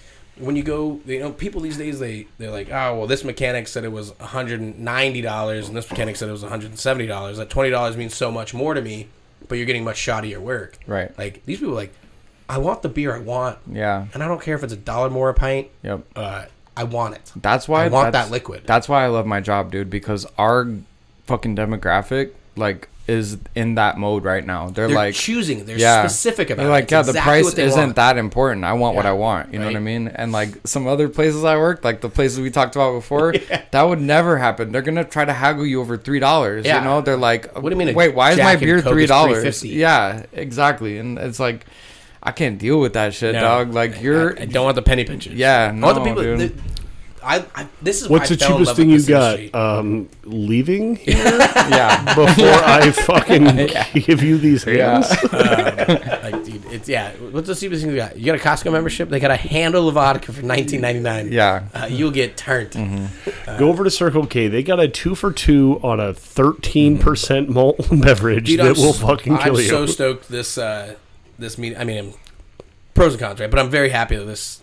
when 0.41 0.55
you 0.55 0.63
go, 0.63 0.99
you 1.05 1.19
know, 1.19 1.31
people 1.31 1.61
these 1.61 1.77
days 1.77 1.99
they 1.99 2.27
they're 2.37 2.51
like, 2.51 2.69
oh 2.69 2.97
well, 2.97 3.07
this 3.07 3.23
mechanic 3.23 3.67
said 3.67 3.83
it 3.83 3.91
was 3.91 4.17
one 4.19 4.29
hundred 4.29 4.59
and 4.61 4.79
ninety 4.79 5.21
dollars, 5.21 5.67
and 5.67 5.77
this 5.77 5.89
mechanic 5.89 6.15
said 6.15 6.27
it 6.29 6.33
was 6.33 6.41
one 6.41 6.51
hundred 6.51 6.71
and 6.71 6.79
seventy 6.79 7.07
dollars. 7.07 7.37
That 7.37 7.49
twenty 7.49 7.69
dollars 7.69 7.95
means 7.97 8.15
so 8.15 8.31
much 8.31 8.53
more 8.53 8.73
to 8.73 8.81
me, 8.81 9.07
but 9.47 9.55
you're 9.55 9.65
getting 9.67 9.83
much 9.83 9.97
shoddier 9.97 10.39
work. 10.39 10.77
Right. 10.87 11.15
Like 11.17 11.45
these 11.45 11.59
people, 11.59 11.73
are 11.73 11.77
like 11.77 11.93
I 12.49 12.57
want 12.57 12.81
the 12.81 12.89
beer 12.89 13.15
I 13.15 13.19
want, 13.19 13.59
Yeah. 13.71 14.07
and 14.13 14.21
I 14.21 14.27
don't 14.27 14.41
care 14.41 14.55
if 14.55 14.63
it's 14.63 14.73
a 14.73 14.77
dollar 14.77 15.09
more 15.09 15.29
a 15.29 15.33
pint. 15.33 15.69
Yep. 15.83 16.03
Uh, 16.15 16.45
I 16.75 16.83
want 16.85 17.15
it. 17.15 17.31
That's 17.35 17.67
why 17.67 17.85
I 17.85 17.87
want 17.89 18.11
that's- 18.11 18.25
that 18.27 18.31
liquid. 18.31 18.63
That's 18.65 18.89
why 18.89 19.03
I 19.03 19.07
love 19.07 19.25
my 19.25 19.39
job, 19.41 19.71
dude, 19.71 19.89
because 19.89 20.25
our 20.37 20.67
fucking 21.27 21.55
demographic 21.55 22.31
like 22.57 22.89
is 23.07 23.37
in 23.55 23.75
that 23.75 23.97
mode 23.97 24.23
right 24.23 24.45
now. 24.45 24.69
They're, 24.69 24.87
They're 24.87 24.95
like 24.95 25.15
choosing. 25.15 25.65
They're 25.65 25.77
yeah. 25.77 26.07
specific 26.07 26.49
about 26.49 26.61
They're 26.63 26.69
it. 26.69 26.73
like, 26.73 26.83
It's 26.83 26.91
yeah, 26.91 27.01
the 27.01 27.09
exactly 27.09 27.41
price 27.43 27.57
isn't 27.57 27.79
want. 27.79 27.95
that 27.95 28.17
important. 28.17 28.63
I 28.63 28.73
want 28.73 28.95
what 28.95 29.05
I 29.05 29.11
want. 29.13 29.51
You 29.51 29.59
know 29.59 29.65
what 29.65 29.75
I 29.75 29.79
mean? 29.79 30.07
And 30.07 30.31
like 30.31 30.65
some 30.65 30.87
other 30.87 31.09
places 31.09 31.43
I 31.43 31.57
worked, 31.57 31.83
like 31.83 32.01
the 32.01 32.09
places 32.09 32.39
we 32.39 32.51
talked 32.51 32.75
about 32.75 32.93
before, 32.93 33.33
that 33.71 33.81
would 33.83 33.99
never 33.99 34.37
happen. 34.37 34.71
They're 34.71 34.81
gonna 34.81 35.03
try 35.03 35.25
to 35.25 35.33
haggle 35.33 35.65
you 35.65 35.81
over 35.81 35.97
three 35.97 36.19
dollars. 36.19 36.65
Yeah. 36.65 36.77
You 36.79 36.83
know? 36.85 37.01
They're 37.01 37.17
like, 37.17 37.53
What 37.55 37.63
do 37.63 37.69
you 37.71 37.75
mean 37.85 37.95
Wait, 37.95 38.13
why 38.15 38.31
is 38.31 38.37
my 38.37 38.55
beer 38.55 38.81
three 38.81 39.07
dollars? 39.07 39.63
Yeah, 39.63 40.23
exactly. 40.31 40.97
And 40.97 41.17
it's 41.17 41.39
like, 41.39 41.65
I 42.23 42.31
can't 42.31 42.59
deal 42.59 42.79
with 42.79 42.93
that 42.93 43.15
shit, 43.15 43.33
No. 43.33 43.41
dog. 43.41 43.73
Like 43.73 43.99
you're, 44.01 44.37
I, 44.39 44.43
I 44.43 44.45
don't 44.45 44.63
want 44.65 44.75
the 44.75 44.83
penny 44.83 45.03
pinchers. 45.05 45.33
Yeah, 45.33 45.71
I 45.75 45.79
want 45.79 45.95
the 45.95 45.99
no, 46.01 46.05
people. 46.05 46.23
dude. 46.37 46.61
That- 47.21 47.47
I, 47.55 47.61
I, 47.61 47.67
this 47.81 48.01
is 48.01 48.09
What's 48.09 48.29
why 48.29 48.35
the 48.35 48.43
fell 48.45 48.57
cheapest 48.57 48.75
thing 48.75 48.89
you 48.89 48.99
this 49.01 49.51
got? 49.51 49.79
Um, 49.79 50.09
leaving 50.23 50.95
here 50.97 51.15
yeah, 51.15 52.03
before 52.15 52.25
I 52.35 52.91
fucking 52.91 54.01
give 54.05 54.23
you 54.23 54.37
these 54.37 54.63
hands. 54.63 55.07
like, 55.33 56.43
dude, 56.43 56.65
it's 56.71 56.89
yeah. 56.89 57.11
What's 57.13 57.47
the 57.47 57.55
cheapest 57.55 57.81
thing 57.83 57.91
you 57.91 57.97
got? 57.97 58.17
You 58.17 58.25
got 58.25 58.35
a 58.35 58.39
Costco 58.39 58.71
membership? 58.71 59.09
They 59.09 59.19
got 59.19 59.31
a 59.31 59.35
handle 59.35 59.87
of 59.87 59.93
vodka 59.95 60.31
for 60.33 60.41
nineteen 60.41 60.81
ninety 60.81 60.99
nine. 60.99 61.31
yeah. 61.31 61.67
uh, 61.73 61.87
you'll 61.89 62.11
get 62.11 62.37
turned. 62.37 62.71
Go 63.57 63.69
over 63.69 63.83
to 63.83 63.91
Circle 63.91 64.25
K. 64.27 64.47
They 64.47 64.63
got 64.63 64.79
a 64.79 64.87
two 64.87 65.15
for 65.15 65.31
two 65.31 65.79
on 65.83 65.99
a 65.99 66.13
thirteen 66.13 66.97
percent 66.97 67.49
malt 67.49 67.87
beverage 67.91 68.47
Dude, 68.47 68.59
that 68.61 68.65
I'm, 68.77 68.81
will 68.81 68.89
s- 68.89 68.99
fucking 69.01 69.37
kill 69.37 69.55
I'm 69.57 69.61
you. 69.61 69.67
so 69.69 69.85
stoked 69.85 70.29
this 70.29 70.57
uh, 70.57 70.95
this 71.37 71.57
meeting. 71.57 71.77
I 71.77 71.83
mean, 71.83 72.13
pros 72.93 73.13
and 73.13 73.21
cons, 73.21 73.39
right? 73.39 73.49
But 73.49 73.59
I'm 73.59 73.69
very 73.69 73.89
happy 73.89 74.15
that 74.15 74.25
this 74.25 74.61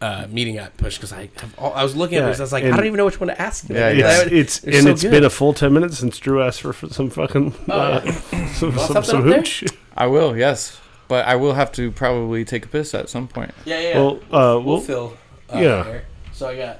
uh, 0.00 0.26
meeting 0.30 0.54
got 0.56 0.76
push 0.76 0.96
because 0.96 1.12
I 1.12 1.28
have 1.38 1.58
all, 1.58 1.72
I 1.74 1.82
was 1.82 1.96
looking 1.96 2.18
at 2.18 2.26
this. 2.26 2.38
I 2.38 2.42
was 2.44 2.52
like, 2.52 2.64
and- 2.64 2.72
I 2.72 2.76
don't 2.76 2.86
even 2.86 2.98
know 2.98 3.04
which 3.04 3.20
one 3.20 3.28
to 3.28 3.40
ask. 3.40 3.68
Yeah, 3.68 3.88
it's 3.88 3.98
yeah. 3.98 4.38
it's 4.38 4.58
They're 4.60 4.74
and 4.74 4.84
so 4.84 4.90
it's 4.90 5.02
good. 5.02 5.10
been 5.10 5.24
a 5.24 5.30
full 5.30 5.52
ten 5.54 5.72
minutes 5.72 5.98
since 5.98 6.18
Drew 6.18 6.42
asked 6.42 6.60
for, 6.62 6.72
for 6.72 6.88
some 6.88 7.10
fucking 7.10 7.54
uh, 7.68 8.00
some, 8.52 8.76
some, 8.78 9.04
some 9.04 9.18
up 9.18 9.24
there? 9.24 9.38
hooch. 9.38 9.64
I 9.96 10.06
will, 10.06 10.36
yes. 10.36 10.80
But 11.08 11.26
I 11.26 11.36
will 11.36 11.54
have 11.54 11.72
to 11.72 11.90
probably 11.90 12.44
take 12.44 12.66
a 12.66 12.68
piss 12.68 12.94
at 12.94 13.08
some 13.08 13.28
point. 13.28 13.52
Yeah, 13.64 13.80
yeah. 13.80 13.94
Well, 13.96 14.16
uh, 14.30 14.60
we'll 14.60 14.76
well, 14.76 14.80
fill. 14.80 15.16
Uh, 15.52 15.58
yeah. 15.58 15.82
There. 15.82 16.04
So 16.32 16.48
I 16.48 16.56
got 16.56 16.76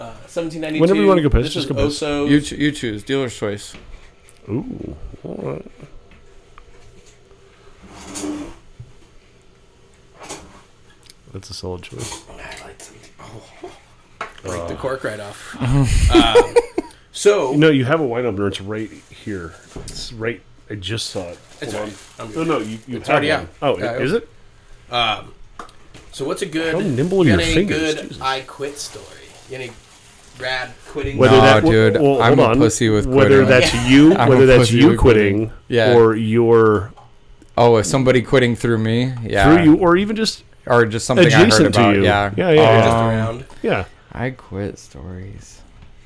uh, 0.00 0.14
1792. 0.26 0.80
Whenever 0.80 1.00
you 1.00 1.06
wanna 1.06 1.22
go 1.22 1.28
piss, 1.28 1.44
This 1.46 1.54
just 1.54 1.68
go 1.68 1.74
piss. 1.74 2.00
Oso. 2.00 2.28
You, 2.28 2.40
ch- 2.40 2.52
you 2.52 2.72
choose. 2.72 3.04
Dealer's 3.04 3.36
choice. 3.36 3.74
ooh, 4.48 4.96
all 5.22 5.34
right. 5.42 5.66
That's 11.32 11.50
a 11.50 11.54
solid 11.54 11.82
choice. 11.82 12.22
I 12.30 12.64
like 12.64 12.80
some- 12.80 12.96
oh, 13.20 13.42
break 14.42 14.68
the 14.68 14.74
cork 14.76 15.04
right 15.04 15.20
off. 15.20 15.56
um, 16.14 16.54
so 17.12 17.52
No, 17.54 17.68
you 17.70 17.84
have 17.84 18.00
a 18.00 18.06
wine 18.06 18.24
opener. 18.26 18.48
It's 18.48 18.60
right 18.60 18.90
here. 18.90 19.54
It's 19.86 20.12
right. 20.12 20.40
I 20.70 20.74
just 20.74 21.10
saw 21.10 21.20
it. 21.28 21.38
It's 21.60 21.72
Hold 21.72 21.84
alright. 21.84 21.98
I'm 22.18 22.26
on. 22.26 22.32
good. 22.32 22.46
No, 22.48 22.58
no, 22.58 22.64
you, 22.64 22.78
you 22.86 22.98
have 23.00 23.08
already 23.10 23.30
one. 23.30 23.40
out. 23.40 23.48
Oh, 23.62 23.78
Yeah, 23.78 23.92
is 23.98 24.12
it? 24.12 24.28
Um, 24.90 25.34
so 26.12 26.24
what's 26.24 26.42
a 26.42 26.46
good? 26.46 26.74
How 26.74 26.80
nimble 26.80 27.20
are 27.20 27.24
you 27.24 27.30
your 27.30 27.38
got 27.38 27.44
any 27.46 27.54
fingers? 27.54 27.94
Good 27.94 28.02
Jesus. 28.08 28.20
I 28.22 28.40
quit 28.42 28.78
story. 28.78 29.04
You 29.50 29.56
any 29.56 29.70
rad 30.40 30.70
quitting? 30.88 31.18
Whether 31.18 31.36
No, 31.36 31.40
that, 31.42 31.64
dude, 31.64 31.94
well, 32.00 32.22
I'm 32.22 32.36
hold 32.38 32.48
a 32.48 32.50
on. 32.52 32.58
pussy 32.58 32.88
with 32.88 33.06
whether 33.06 33.44
quitting. 33.44 33.48
that's 33.48 33.74
you, 33.90 34.14
I'm 34.14 34.28
whether 34.28 34.46
that's 34.46 34.60
pussy 34.70 34.78
you 34.78 34.88
with 34.88 34.98
quitting, 34.98 35.36
quitting. 35.48 35.52
Yeah. 35.68 35.94
or 35.94 36.16
your 36.16 36.92
Oh, 37.56 37.76
is 37.78 37.90
somebody 37.90 38.22
quitting 38.22 38.54
through 38.56 38.78
me? 38.78 39.12
Yeah. 39.22 39.52
through 39.54 39.64
you, 39.64 39.76
or 39.78 39.96
even 39.96 40.14
just 40.16 40.44
Or 40.70 40.84
just 40.86 41.06
something 41.06 41.26
Adjacent 41.26 41.74
to 41.74 41.80
I 41.80 41.84
heard 41.84 41.96
about. 41.96 41.96
you. 41.96 42.04
Yeah. 42.04 42.30
Yeah, 42.36 42.50
yeah, 42.50 42.60
yeah. 42.60 42.80
just 42.84 42.96
Um, 42.96 43.06
around. 43.08 43.44
yeah. 43.62 43.84
I 44.12 44.30
quit 44.30 44.78
stories. 44.78 45.60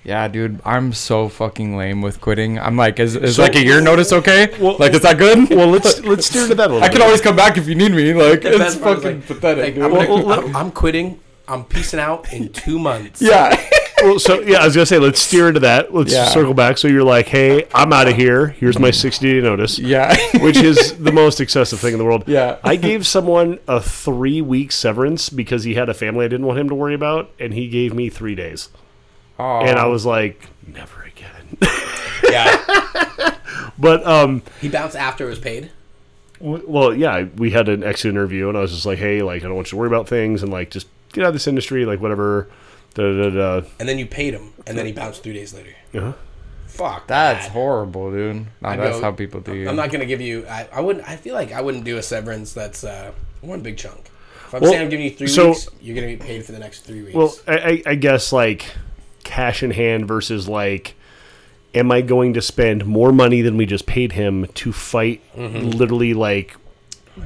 Yeah, 0.05 0.27
dude, 0.27 0.61
I'm 0.65 0.93
so 0.93 1.29
fucking 1.29 1.77
lame 1.77 2.03
with 2.03 2.21
quitting. 2.21 2.59
I'm 2.59 2.77
like, 2.77 2.99
is, 2.99 3.15
is 3.15 3.37
So- 3.37 3.43
like 3.43 3.55
a 3.55 3.65
year 3.65 3.81
notice 3.81 4.13
okay? 4.13 4.53
Well- 4.59 4.77
like, 4.79 4.95
is 4.95 5.03
that 5.03 5.17
good? 5.17 5.49
Well, 5.51 5.69
let's 5.69 6.01
let's 6.01 6.27
steer 6.27 6.43
into 6.43 6.57
that 6.57 6.71
a 6.71 6.73
little. 6.73 6.83
I 6.87 6.89
can 6.89 6.97
bit. 6.99 7.05
always 7.05 7.21
come 7.21 7.37
back 7.37 7.57
if 7.57 7.69
you 7.69 7.77
need 7.77 7.93
me. 7.93 8.13
Like, 8.13 8.43
The 8.43 8.49
it's 8.51 8.59
best 8.59 8.83
part 8.83 8.99
is, 8.99 9.05
fucking 9.05 9.19
like- 9.19 9.27
pathetic, 9.29 9.65
Like, 9.65 9.75
dude. 9.75 9.85
I'm, 9.85 9.93
gonna- 9.93 10.25
well, 10.27 10.41
I'm, 10.47 10.57
I'm 10.57 10.71
quitting. 10.73 11.21
I'm 11.47 11.65
peacing 11.65 12.01
out 12.01 12.33
in 12.33 12.49
two 12.53 12.79
months. 12.81 13.21
yeah. 13.23 13.51
well, 14.03 14.18
so 14.18 14.40
yeah, 14.40 14.59
I 14.59 14.64
was 14.66 14.74
gonna 14.74 14.86
say 14.86 14.98
let's 14.98 15.20
steer 15.20 15.48
into 15.48 15.61
that. 15.61 15.94
Let's 15.94 16.12
Yeah. 16.12 16.26
circle 16.26 16.55
back. 16.55 16.78
So 16.78 16.88
you're 16.88 17.05
like, 17.05 17.26
hey, 17.28 17.66
I'm 17.74 17.92
out 17.92 18.09
of 18.09 18.16
here. 18.16 18.48
Here's 18.48 18.78
my 18.78 18.90
60 18.90 19.32
day 19.32 19.40
notice, 19.40 19.78
yeah. 19.78 20.16
which 20.40 20.57
is 20.57 20.96
the 20.98 21.12
most 21.12 21.40
excessive 21.40 21.78
thing 21.80 21.92
in 21.92 21.98
the 21.98 22.05
world. 22.05 22.24
Yeah. 22.26 22.59
I 22.64 22.76
gave 22.76 23.07
someone 23.07 23.59
a 23.68 23.80
three 23.80 24.40
week 24.40 24.72
severance 24.72 25.28
because 25.30 25.64
he 25.64 25.74
had 25.74 25.88
a 25.88 25.94
family 25.94 26.24
I 26.24 26.28
didn't 26.28 26.46
want 26.46 26.59
him 26.59 26.68
to 26.68 26.74
worry 26.74 26.94
about, 26.94 27.30
and 27.38 27.55
he 27.55 27.68
gave 27.68 27.94
me 27.94 28.09
three 28.11 28.34
days, 28.34 28.68
Aw. 29.38 29.61
and 29.64 29.78
I 29.78 29.86
was 29.86 30.05
like, 30.07 30.48
never 30.66 31.03
again. 31.03 31.59
Yeah. 32.30 33.34
but 33.78 34.07
um, 34.07 34.42
He 34.61 34.68
bounced 34.68 34.96
after 34.96 35.26
it 35.26 35.30
was 35.30 35.38
paid. 35.38 35.70
well, 36.40 36.94
yeah, 36.94 37.26
we 37.36 37.50
had 37.50 37.68
an 37.68 37.82
exit 37.84 38.11
interview, 38.11 38.48
and 38.48 38.57
I 38.57 38.61
was 38.62 38.72
just 38.72 38.86
like, 38.86 38.98
hey, 38.98 39.22
like 39.22 39.42
I 39.42 39.46
don't 39.46 39.55
want 39.55 39.68
you 39.68 39.70
to 39.70 39.76
worry 39.76 39.88
about 39.88 40.09
things, 40.09 40.42
and 40.42 40.50
like 40.53 40.70
just 40.70 40.86
get 41.12 41.24
out 41.24 41.28
of 41.28 41.34
this 41.34 41.46
industry, 41.46 41.84
like 41.84 42.00
whatever. 42.00 42.48
Da 42.95 43.12
da 43.12 43.30
da. 43.30 43.66
And 43.80 43.88
then 43.88 43.99
you 43.99 44.07
paid 44.07 44.34
him, 44.34 44.53
and 44.66 44.76
then 44.76 44.86
he 44.86 44.93
bounced 44.93 45.22
three 45.22 45.32
days 45.32 45.55
later. 45.55 45.74
Uh-huh. 45.95 46.12
Fuck. 46.66 47.07
That's 47.07 47.47
that. 47.47 47.53
horrible, 47.53 48.11
dude. 48.11 48.36
No, 48.36 48.68
I 48.68 48.76
that's 48.76 48.97
go- 48.97 49.03
how 49.03 49.12
people 49.12 49.40
do 49.40 49.55
you. 49.55 49.68
I'm 49.68 49.76
not 49.76 49.90
gonna 49.90 50.07
give 50.07 50.20
you. 50.20 50.47
I, 50.47 50.68
I 50.72 50.80
wouldn't. 50.80 51.09
I 51.09 51.16
feel 51.16 51.34
like 51.34 51.53
I 51.53 51.61
wouldn't 51.61 51.84
do 51.84 51.99
a 51.99 52.03
severance 52.03 52.53
that's 52.53 52.82
uh, 52.84 53.12
one 53.43 53.61
big 53.61 53.76
chunk. 53.76 54.11
If 54.47 54.55
I'm 54.55 54.61
Well, 54.62 54.70
saying 54.72 54.82
I'm 54.82 54.88
giving 54.90 55.05
you 55.05 55.11
three 55.12 55.26
so- 55.28 55.49
weeks, 55.51 55.68
you're 55.80 55.95
gonna 55.95 56.07
be 56.07 56.16
paid 56.16 56.45
for 56.45 56.53
the 56.53 56.59
next 56.59 56.80
three 56.80 57.03
weeks. 57.03 57.14
Well, 57.14 57.34
I, 57.47 57.57
I, 57.59 57.82
I 57.86 57.95
guess 57.95 58.32
like 58.32 58.74
cash 59.24 59.62
in 59.62 59.70
hand 59.70 60.07
versus 60.09 60.49
like, 60.49 60.95
am 61.74 61.90
I 61.93 62.01
going 62.03 62.34
to 62.34 62.43
spend 62.43 62.84
more 62.86 63.12
money 63.12 63.40
than 63.43 63.57
we 63.57 63.66
just 63.66 63.86
paid 63.86 64.12
him 64.12 64.47
to 64.47 64.72
fight 64.72 65.22
literally 65.36 66.12
like 66.14 66.57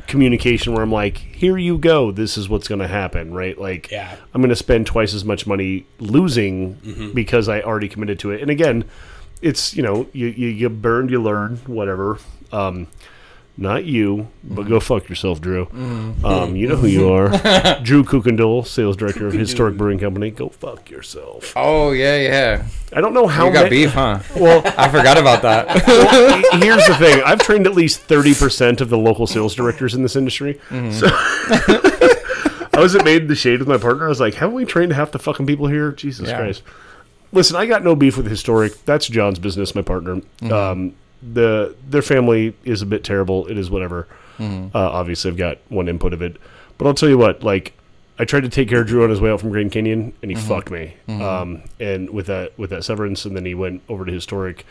communication 0.06 0.72
where 0.72 0.82
I'm 0.82 0.92
like, 0.92 1.16
here 1.18 1.56
you 1.56 1.78
go, 1.78 2.10
this 2.10 2.36
is 2.36 2.48
what's 2.48 2.68
going 2.68 2.80
to 2.80 2.88
happen, 2.88 3.32
right? 3.32 3.56
Like, 3.58 3.90
Yeah. 3.90 4.16
I'm 4.34 4.40
going 4.40 4.50
to 4.50 4.56
spend 4.56 4.86
twice 4.86 5.14
as 5.14 5.24
much 5.24 5.46
money 5.46 5.86
losing 5.98 7.12
because 7.14 7.48
I 7.48 7.60
already 7.62 7.88
committed 7.88 8.18
to 8.20 8.30
it. 8.32 8.42
And 8.42 8.50
again, 8.50 8.84
it's 9.42 9.76
you 9.76 9.82
know 9.82 10.06
you 10.12 10.28
you, 10.28 10.48
you 10.48 10.68
burned, 10.70 11.10
you 11.10 11.22
learn, 11.22 11.56
whatever. 11.66 12.18
Um, 12.52 12.86
not 13.58 13.84
you, 13.84 14.28
but 14.44 14.64
go 14.68 14.80
fuck 14.80 15.08
yourself, 15.08 15.40
Drew. 15.40 15.66
Um, 16.24 16.56
you 16.56 16.66
know 16.68 16.76
who 16.76 16.86
you 16.86 17.10
are, 17.10 17.28
Drew 17.82 18.04
Kukendall, 18.04 18.66
sales 18.66 18.96
director 18.96 19.26
of 19.26 19.32
Historic 19.32 19.76
Brewing 19.76 19.98
Company. 19.98 20.30
Go 20.30 20.48
fuck 20.50 20.90
yourself. 20.90 21.52
oh, 21.56 21.92
yeah, 21.92 22.16
yeah. 22.18 22.66
I 22.92 23.00
don't 23.00 23.14
know 23.14 23.26
how 23.26 23.46
You 23.46 23.52
got 23.52 23.64
ma- 23.64 23.68
beef, 23.70 23.92
huh? 23.92 24.20
Well, 24.36 24.62
I 24.76 24.88
forgot 24.88 25.16
about 25.18 25.42
that. 25.42 25.68
here's 26.62 26.86
the 26.86 26.94
thing: 26.96 27.22
I've 27.24 27.40
trained 27.40 27.66
at 27.66 27.74
least 27.74 28.00
thirty 28.00 28.34
percent 28.34 28.80
of 28.80 28.88
the 28.90 28.98
local 28.98 29.26
sales 29.26 29.54
directors 29.54 29.94
in 29.94 30.02
this 30.02 30.16
industry. 30.16 30.60
So 30.92 31.08
I 32.72 32.78
was 32.80 32.94
at 32.94 33.04
Made 33.04 33.22
in 33.22 33.28
the 33.28 33.34
Shade 33.34 33.58
with 33.58 33.68
my 33.68 33.78
partner. 33.78 34.04
I 34.06 34.08
was 34.08 34.20
like, 34.20 34.34
"Haven't 34.34 34.54
we 34.54 34.64
trained 34.64 34.92
half 34.92 35.10
the 35.12 35.18
fucking 35.18 35.46
people 35.46 35.66
here?" 35.66 35.92
Jesus 35.92 36.28
Yeah. 36.28 36.36
Christ! 36.38 36.62
Listen, 37.32 37.56
I 37.56 37.66
got 37.66 37.82
no 37.82 37.94
beef 37.96 38.16
with 38.16 38.26
historic. 38.28 38.84
That's 38.84 39.08
John's 39.08 39.38
business. 39.38 39.74
My 39.74 39.82
partner. 39.82 40.20
Um, 40.50 40.94
the 41.22 41.74
their 41.88 42.02
family 42.02 42.54
is 42.64 42.82
a 42.82 42.86
bit 42.86 43.04
terrible. 43.04 43.46
It 43.46 43.58
is 43.58 43.70
whatever. 43.70 44.06
Uh, 44.38 44.68
obviously, 44.74 45.30
I've 45.30 45.36
got 45.38 45.58
one 45.70 45.88
input 45.88 46.12
of 46.12 46.20
it, 46.20 46.36
but 46.76 46.86
I'll 46.86 46.92
tell 46.94 47.08
you 47.08 47.16
what. 47.16 47.42
Like, 47.42 47.72
I 48.18 48.26
tried 48.26 48.42
to 48.42 48.50
take 48.50 48.68
care 48.68 48.82
of 48.82 48.86
Drew 48.86 49.02
on 49.02 49.08
his 49.10 49.18
way 49.20 49.30
out 49.30 49.40
from 49.40 49.50
Grand 49.50 49.72
Canyon, 49.72 50.12
and 50.20 50.30
he 50.30 50.36
fucked 50.36 50.70
me. 50.70 50.94
Um, 51.08 51.62
and 51.80 52.10
with 52.10 52.26
that 52.26 52.56
with 52.58 52.68
that 52.70 52.84
severance, 52.84 53.24
and 53.24 53.34
then 53.34 53.46
he 53.46 53.54
went 53.54 53.82
over 53.88 54.04
to 54.04 54.12
historic. 54.12 54.66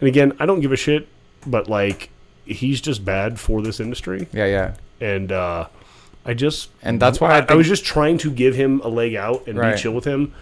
And 0.00 0.08
again, 0.08 0.32
I 0.40 0.46
don't 0.46 0.60
give 0.60 0.72
a 0.72 0.76
shit, 0.76 1.06
but 1.46 1.68
like, 1.68 2.08
he's 2.46 2.80
just 2.80 3.04
bad 3.04 3.38
for 3.38 3.60
this 3.60 3.78
industry, 3.78 4.26
yeah, 4.32 4.46
yeah. 4.46 4.74
and 5.06 5.30
uh, 5.30 5.66
I 6.24 6.32
just 6.32 6.70
And 6.82 6.98
that's 6.98 7.20
why 7.20 7.32
I 7.32 7.38
I, 7.38 7.40
think- 7.42 7.58
was 7.58 7.68
just 7.68 7.84
trying 7.84 8.16
to 8.18 8.30
give 8.30 8.54
him 8.54 8.80
a 8.82 8.88
leg 8.88 9.14
out 9.16 9.46
and 9.46 9.58
Right. 9.58 9.74
be 9.76 9.80
chill 9.82 9.92
with 9.92 10.06
him. 10.06 10.32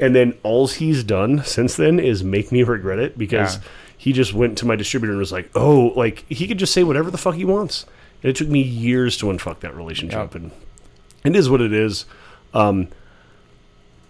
And 0.00 0.14
then 0.14 0.34
all 0.42 0.66
he's 0.66 1.04
done 1.04 1.42
since 1.44 1.76
then 1.76 1.98
is 2.00 2.22
make 2.24 2.50
me 2.52 2.62
regret 2.64 2.98
it 2.98 3.16
because 3.16 3.56
Yeah. 3.56 3.62
He 3.96 4.12
just 4.12 4.32
went 4.34 4.58
to 4.58 4.66
my 4.66 4.76
distributor 4.76 5.12
and 5.12 5.18
was 5.18 5.32
like, 5.32 5.50
"Oh, 5.54 5.92
like 5.96 6.24
he 6.28 6.46
could 6.46 6.58
just 6.58 6.72
say 6.72 6.82
whatever 6.84 7.10
the 7.10 7.18
fuck 7.18 7.34
he 7.34 7.44
wants." 7.44 7.86
And 8.22 8.30
it 8.30 8.36
took 8.36 8.48
me 8.48 8.62
years 8.62 9.16
to 9.18 9.26
unfuck 9.26 9.60
that 9.60 9.76
relationship, 9.76 10.34
and 10.34 10.50
it 11.24 11.36
is 11.36 11.48
what 11.50 11.60
it 11.60 11.72
is. 11.72 12.06
Um, 12.54 12.88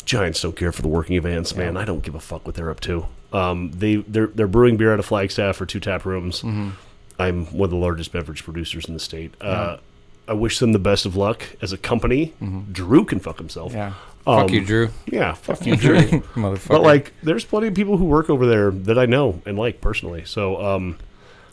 Giants 0.04 0.40
don't 0.40 0.54
care 0.56 0.70
for 0.70 0.82
the 0.82 0.88
working 0.88 1.16
of 1.16 1.26
events, 1.26 1.56
man. 1.56 1.76
I 1.76 1.84
don't 1.84 2.02
give 2.02 2.14
a 2.14 2.20
fuck 2.20 2.46
what 2.46 2.54
they're 2.54 2.70
up 2.70 2.80
to. 2.80 3.06
Um, 3.32 3.72
they 3.72 3.96
they're 3.96 4.28
they're 4.28 4.46
brewing 4.46 4.76
beer 4.76 4.92
out 4.92 5.00
of 5.00 5.06
Flagstaff 5.06 5.56
for 5.56 5.66
two 5.66 5.80
tap 5.80 6.04
rooms. 6.04 6.42
Mm-hmm. 6.42 6.70
I'm 7.18 7.46
one 7.46 7.64
of 7.66 7.70
the 7.70 7.76
largest 7.76 8.12
beverage 8.12 8.44
producers 8.44 8.86
in 8.86 8.94
the 8.94 9.00
state. 9.00 9.34
Uh, 9.40 9.78
I 10.28 10.34
wish 10.34 10.58
them 10.58 10.72
the 10.72 10.78
best 10.78 11.06
of 11.06 11.16
luck 11.16 11.42
as 11.62 11.72
a 11.72 11.78
company. 11.78 12.34
Drew 12.72 13.04
can 13.04 13.18
fuck 13.20 13.38
himself. 13.38 13.72
Mm-hmm. 13.72 13.78
Yeah. 13.78 13.92
Um, 14.26 14.40
Fuck 14.42 14.50
you, 14.52 14.64
Drew. 14.64 14.88
Yeah, 15.06 15.34
fuck 15.34 15.64
you, 15.64 15.76
Drew. 15.76 15.98
Motherfucker. 16.00 16.68
but 16.68 16.82
like, 16.82 17.12
there's 17.22 17.44
plenty 17.44 17.68
of 17.68 17.74
people 17.74 17.96
who 17.96 18.06
work 18.06 18.28
over 18.28 18.46
there 18.46 18.70
that 18.70 18.98
I 18.98 19.06
know 19.06 19.40
and 19.46 19.56
like 19.58 19.80
personally. 19.80 20.24
So 20.24 20.60
um, 20.64 20.98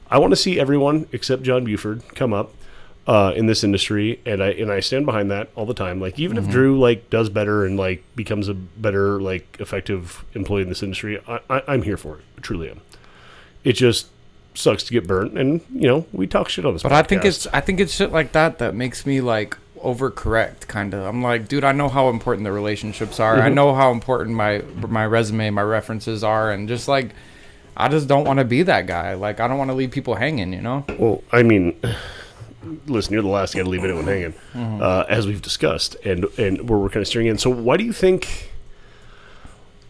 I 0.10 0.18
want 0.18 0.32
to 0.32 0.36
see 0.38 0.60
everyone 0.60 1.08
except 1.12 1.44
John 1.44 1.64
Buford 1.66 2.02
come 2.16 2.34
up. 2.34 2.52
uh, 3.06 3.34
in 3.36 3.48
this 3.48 3.66
industry, 3.66 4.22
and 4.26 4.42
I 4.42 4.52
and 4.52 4.72
I 4.72 4.80
stand 4.80 5.06
behind 5.06 5.30
that 5.30 5.50
all 5.56 5.66
the 5.66 5.74
time. 5.74 6.00
Like 6.00 6.18
even 6.18 6.38
Mm-hmm. 6.38 6.46
if 6.48 6.52
Drew 6.54 6.80
like 6.80 7.10
does 7.10 7.28
better 7.30 7.66
and 7.66 7.76
like 7.78 8.02
becomes 8.16 8.48
a 8.48 8.54
better 8.54 9.20
like 9.22 9.58
effective 9.60 10.24
employee 10.34 10.62
in 10.62 10.70
this 10.70 10.82
industry, 10.82 11.20
I, 11.28 11.42
I, 11.50 11.62
I'm 11.68 11.82
here 11.82 11.98
for 11.98 12.20
it. 12.20 12.24
I 12.38 12.42
truly 12.42 12.70
am. 12.70 12.80
It 13.66 13.74
just 13.74 14.08
sucks 14.56 14.84
to 14.84 14.94
get 14.94 15.06
burnt, 15.06 15.38
and 15.38 15.60
you 15.74 15.86
know 15.88 16.06
we 16.14 16.28
talk 16.28 16.48
shit 16.48 16.66
on 16.66 16.72
this. 16.74 16.82
But 16.84 16.94
I 16.94 17.04
think 17.04 17.26
it's 17.26 17.46
I 17.48 17.60
think 17.60 17.82
it's 17.82 17.94
shit 17.94 18.14
like 18.14 18.32
that 18.32 18.60
that 18.60 18.74
makes 18.74 19.06
me 19.06 19.20
like 19.20 19.58
overcorrect 19.84 20.68
kind 20.68 20.94
of. 20.94 21.06
I'm 21.06 21.22
like, 21.22 21.48
dude, 21.48 21.64
I 21.64 21.72
know 21.72 21.90
how 21.90 22.10
important 22.10 22.46
the 22.46 22.52
relationships 22.52 23.20
are. 23.20 23.40
I 23.40 23.50
know 23.50 23.74
how 23.76 23.92
important 23.92 24.36
my 24.36 24.64
my 24.88 25.06
resume, 25.06 25.50
my 25.52 25.62
references 25.64 26.24
are, 26.24 26.52
and 26.52 26.68
just 26.68 26.88
like 26.88 27.12
I 27.76 27.90
just 27.90 28.08
don't 28.08 28.26
want 28.26 28.40
to 28.40 28.46
be 28.46 28.64
that 28.64 28.88
guy. 28.88 29.14
Like 29.14 29.40
I 29.40 29.48
don't 29.48 29.58
want 29.58 29.70
to 29.72 29.76
leave 29.76 29.92
people 29.92 30.16
hanging, 30.16 30.54
you 30.54 30.62
know? 30.62 30.86
Well, 31.00 31.24
I 31.32 31.44
mean, 31.44 31.80
listen, 32.88 33.14
you're 33.14 33.22
the 33.22 33.28
last 33.28 33.56
guy 33.56 33.64
to 33.64 33.70
leave 33.70 33.84
anyone 33.84 34.06
hanging, 34.06 34.34
Mm-hmm. 34.54 34.82
uh, 34.82 35.06
as 35.10 35.28
we've 35.28 35.42
discussed, 35.42 35.96
and 36.06 36.26
and 36.38 36.70
where 36.70 36.80
we're 36.80 36.90
kind 36.90 37.02
of 37.02 37.08
steering 37.08 37.28
in. 37.28 37.38
So, 37.38 37.50
why 37.50 37.78
do 37.78 37.84
you 37.84 37.94
think? 37.94 38.52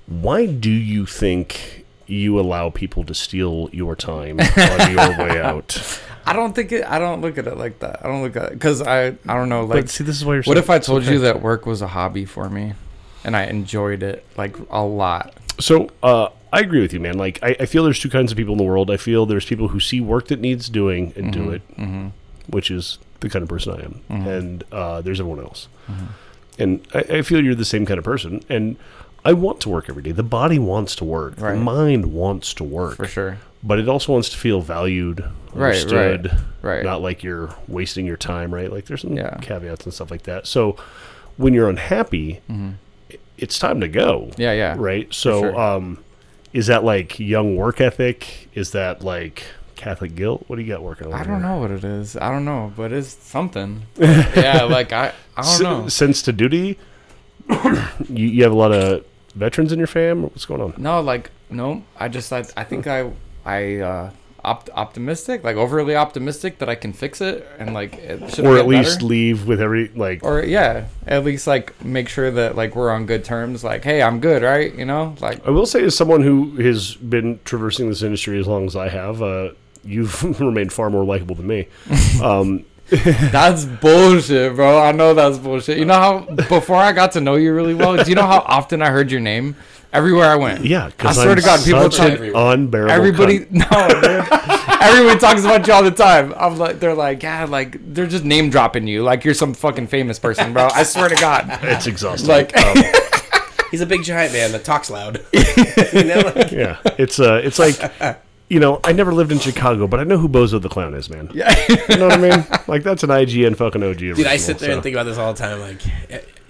Why 0.08 0.46
do 0.48 0.70
you 0.70 1.06
think 1.06 1.86
you 2.08 2.38
allow 2.40 2.70
people 2.70 3.04
to 3.06 3.14
steal 3.14 3.70
your 3.72 3.96
time 3.96 4.40
on 4.40 4.92
your 4.92 5.18
way 5.28 5.42
out? 5.42 6.02
I 6.26 6.34
don't 6.34 6.54
think 6.54 6.72
it. 6.72 6.86
I 6.86 7.00
don't 7.00 7.22
look 7.22 7.38
at 7.38 7.48
it 7.48 7.58
like 7.58 7.80
that. 7.80 8.00
I 8.04 8.08
don't 8.08 8.22
look 8.24 8.36
at 8.36 8.44
it 8.52 8.54
because 8.54 8.82
I 8.82 9.08
I 9.08 9.34
don't 9.36 9.50
know. 9.50 9.66
Like, 9.66 9.82
but 9.86 9.90
see, 9.90 10.04
this 10.04 10.16
is 10.18 10.26
why 10.26 10.34
you're. 10.36 10.44
what 10.44 10.56
so- 10.58 10.60
if 10.64 10.70
I 10.70 10.80
told 10.80 11.04
you 11.06 11.20
that 11.20 11.42
work 11.42 11.66
was 11.66 11.82
a 11.82 11.88
hobby 11.88 12.26
for 12.26 12.50
me, 12.50 12.74
and 13.24 13.36
I 13.36 13.44
enjoyed 13.46 14.04
it 14.04 14.26
like 14.38 14.56
a 14.70 14.82
lot? 14.84 15.34
So 15.60 15.90
uh, 16.02 16.30
I 16.52 16.62
agree 16.62 16.82
with 16.82 16.94
you, 16.94 17.00
man. 17.00 17.18
Like 17.18 17.40
I, 17.44 17.56
I 17.60 17.66
feel 17.66 17.84
there's 17.84 18.00
two 18.00 18.10
kinds 18.10 18.32
of 18.32 18.38
people 18.38 18.54
in 18.54 18.58
the 18.58 18.64
world. 18.64 18.90
I 18.90 18.98
feel 18.98 19.26
there's 19.26 19.46
people 19.46 19.68
who 19.70 19.80
see 19.80 20.02
work 20.02 20.28
that 20.30 20.40
needs 20.40 20.70
doing 20.70 21.14
and 21.16 21.32
do 21.34 21.52
it, 21.52 21.62
which 22.48 22.72
is 22.72 22.98
the 23.20 23.30
kind 23.30 23.44
of 23.44 23.50
person 23.50 23.74
I 23.74 23.84
am, 23.84 24.02
and 24.28 24.64
uh, 24.72 25.02
there's 25.02 25.20
everyone 25.20 25.40
else. 25.44 25.68
And 26.60 26.86
I, 26.94 27.00
I 27.18 27.22
feel 27.24 27.44
you're 27.44 27.56
the 27.56 27.66
same 27.66 27.86
kind 27.86 27.98
of 27.98 28.04
person. 28.04 28.42
And 28.50 28.76
I 29.26 29.34
want 29.34 29.62
to 29.62 29.70
work 29.70 29.90
every 29.90 30.04
day. 30.04 30.12
The 30.12 30.22
body 30.24 30.60
wants 30.60 30.96
to 30.98 31.04
work. 31.06 31.36
Right. 31.40 31.54
The 31.56 31.60
mind 31.60 32.08
wants 32.14 32.54
to 32.56 32.64
work. 32.64 32.96
For 32.98 33.08
sure. 33.08 33.38
But 33.64 33.80
it 33.80 33.88
also 33.88 34.12
wants 34.12 34.30
to 34.30 34.38
feel 34.38 34.60
valued, 34.62 35.22
Right, 35.54 35.70
understood, 35.76 36.32
right, 36.62 36.76
right. 36.78 36.84
not 36.84 37.02
like 37.02 37.24
you're 37.24 37.56
wasting 37.68 38.06
your 38.06 38.18
time, 38.18 38.54
right? 38.54 38.72
Like 38.72 38.86
there's 38.86 39.02
some 39.02 39.14
Yeah. 39.16 39.38
caveats 39.42 39.86
and 39.86 39.94
stuff 39.94 40.12
like 40.12 40.24
that. 40.24 40.48
So 40.48 40.76
when 41.38 41.54
you're 41.54 41.70
unhappy, 41.70 42.42
i- 42.50 43.18
it's 43.38 43.58
time 43.60 43.80
to 43.82 43.88
go 43.88 44.28
Mm-hmm. 44.32 44.42
Yeah, 44.42 44.52
yeah. 44.54 44.76
right? 44.78 45.14
So, 45.14 45.40
sure. 45.42 45.60
um, 45.60 46.00
is 46.52 46.68
that 46.68 46.84
like 46.84 47.20
young 47.20 47.56
work 47.56 47.80
ethic? 47.80 48.50
Is 48.54 48.72
that 48.72 49.02
like 49.04 49.44
Catholic 49.76 50.14
guilt? 50.16 50.44
What 50.48 50.58
do 50.58 50.62
you 50.62 50.68
got 50.68 50.84
working 50.84 51.08
on? 51.08 51.14
I 51.14 51.24
don't 51.24 51.42
know 51.42 51.58
what 51.58 51.72
it 51.72 51.84
is. 51.86 52.16
I 52.18 52.30
don't 52.32 52.46
know, 52.46 52.72
but 52.76 52.92
it's 52.92 53.10
something. 53.14 53.84
yeah, 53.98 54.64
like 54.64 54.92
I 54.92 55.14
I 55.38 55.42
don't 55.42 55.64
know. 55.64 55.88
Sense 55.88 56.22
to 56.24 56.32
duty. 56.34 56.78
you, 58.10 58.28
you 58.28 58.44
have 58.44 58.52
a 58.52 58.56
lot 58.56 58.72
of 58.72 59.06
veterans 59.36 59.72
in 59.72 59.78
your 59.80 59.88
fam. 59.88 60.24
What's 60.24 60.46
going 60.46 60.62
on? 60.62 60.74
No, 60.78 61.02
like 61.02 61.32
no. 61.50 61.84
I 61.98 62.08
just 62.08 62.32
I, 62.32 62.44
I 62.56 62.64
think 62.64 62.88
I 62.88 63.12
I 63.46 63.78
uh 63.80 64.10
opt- 64.46 64.70
optimistic, 64.74 65.44
like 65.44 65.56
overly 65.56 65.96
optimistic 65.96 66.60
that 66.60 66.68
I 66.70 66.76
can 66.76 66.92
fix 66.94 67.22
it 67.22 67.48
and 67.60 67.74
like 67.74 67.96
it 67.96 68.34
should 68.36 68.46
Or 68.46 68.58
at 68.58 68.68
least 68.68 68.98
better. 68.98 69.06
leave 69.06 69.48
with 69.48 69.62
every 69.62 69.88
like. 69.96 70.24
or 70.24 70.44
yeah, 70.44 70.86
at 71.08 71.24
least 71.24 71.48
like 71.48 71.82
make 71.84 72.10
sure 72.10 72.30
that 72.32 72.56
like 72.56 72.76
we're 72.76 72.92
on 72.92 73.06
good 73.06 73.24
terms. 73.24 73.64
Like, 73.64 73.84
hey, 73.84 74.02
I'm 74.02 74.20
good, 74.20 74.44
right? 74.44 74.74
You 74.76 74.86
know, 74.86 75.16
like 75.22 75.46
I 75.48 75.50
will 75.52 75.66
say, 75.66 75.84
as 75.84 75.96
someone 75.96 76.22
who 76.22 76.58
has 76.58 76.96
been 76.96 77.40
traversing 77.46 77.90
this 77.90 78.02
industry 78.04 78.40
as 78.40 78.48
long 78.48 78.66
as 78.66 78.76
I 78.76 78.90
have, 78.90 79.22
uh, 79.22 79.52
you've 79.84 80.24
remained 80.42 80.74
far 80.74 80.90
more 80.90 81.06
likable 81.06 81.36
than 81.36 81.48
me. 81.48 81.68
Um, 82.22 82.66
that's 82.90 83.66
bullshit, 83.66 84.56
bro. 84.56 84.78
I 84.80 84.92
know 84.92 85.14
that's 85.14 85.38
bullshit. 85.38 85.78
You 85.80 85.86
know 85.86 85.94
how 85.96 86.20
before 86.36 86.76
I 86.76 86.92
got 86.92 87.14
to 87.14 87.22
know 87.22 87.36
you 87.36 87.54
really 87.54 87.74
well, 87.74 87.96
do 88.02 88.08
you 88.10 88.16
know 88.16 88.26
how 88.28 88.40
often 88.42 88.82
I 88.82 88.90
heard 88.92 89.10
your 89.10 89.22
name 89.22 89.56
everywhere 89.94 90.30
I 90.30 90.36
went? 90.36 90.66
yeah, 90.66 90.86
I 90.86 90.90
because 90.90 91.16
swear 91.16 91.30
I'm 91.30 91.36
to 91.38 91.42
God, 91.42 91.64
people 91.64 91.92
such 91.92 91.98
talk- 91.98 92.20
an 92.20 92.36
unbearable. 92.36 92.92
Everybody, 92.92 93.40
cunt. 93.40 93.52
no, 93.72 94.02
dude. 94.02 94.82
Everyone 94.82 95.18
talks 95.20 95.46
about 95.46 95.66
you 95.66 95.74
all 95.74 95.84
the 95.84 95.92
time. 95.92 96.34
I'm 96.36 96.58
like, 96.58 96.80
they're 96.80 96.94
like, 96.94 97.24
yeah, 97.24 97.46
like 97.46 97.78
they're 97.94 98.08
just 98.08 98.26
name 98.26 98.50
dropping 98.50 98.88
you, 98.88 99.04
like 99.04 99.24
you're 99.24 99.34
some 99.34 99.54
fucking 99.54 99.88
famous 99.88 100.20
person, 100.20 100.52
bro. 100.54 100.68
I 100.74 100.84
swear 100.84 101.08
to 101.10 101.16
God. 101.16 101.48
it's 101.64 101.88
exhausting. 101.88 102.28
Like- 102.30 102.56
um, 102.58 102.76
He's 103.72 103.82
a 103.82 103.88
big 103.88 104.04
giant 104.04 104.34
man 104.34 104.52
that 104.52 104.64
talks 104.64 104.92
loud. 104.92 105.26
you 105.34 106.04
know, 106.04 106.32
like, 106.36 106.52
yeah, 106.52 106.78
it's 107.00 107.20
uh, 107.20 107.42
it's 107.44 107.58
like. 107.60 108.20
You 108.50 108.60
know, 108.60 108.80
I 108.84 108.92
never 108.92 109.12
lived 109.14 109.32
in 109.32 109.40
Chicago, 109.40 109.88
but 109.88 110.00
I 110.00 110.04
know 110.04 110.20
who 110.20 110.30
Bozo 110.30 110.62
the 110.62 110.70
Clown 110.70 110.94
is, 110.94 111.10
man. 111.10 111.32
Yeah. 111.34 111.50
You 111.90 111.98
know 111.98 112.08
what 112.10 112.20
I 112.20 112.30
mean? 112.30 112.46
Like 112.68 112.84
that's 112.84 113.02
an 113.02 113.10
IGN 113.10 113.56
fucking 113.58 113.82
OG. 113.82 113.98
dude, 113.98 114.28
I 114.28 114.38
sit 114.38 114.60
there 114.60 114.74
and 114.74 114.84
think 114.84 114.96
about 114.96 115.06
this 115.06 115.18
all 115.18 115.34
the 115.34 115.40
time. 115.40 115.60
Like, 115.60 115.82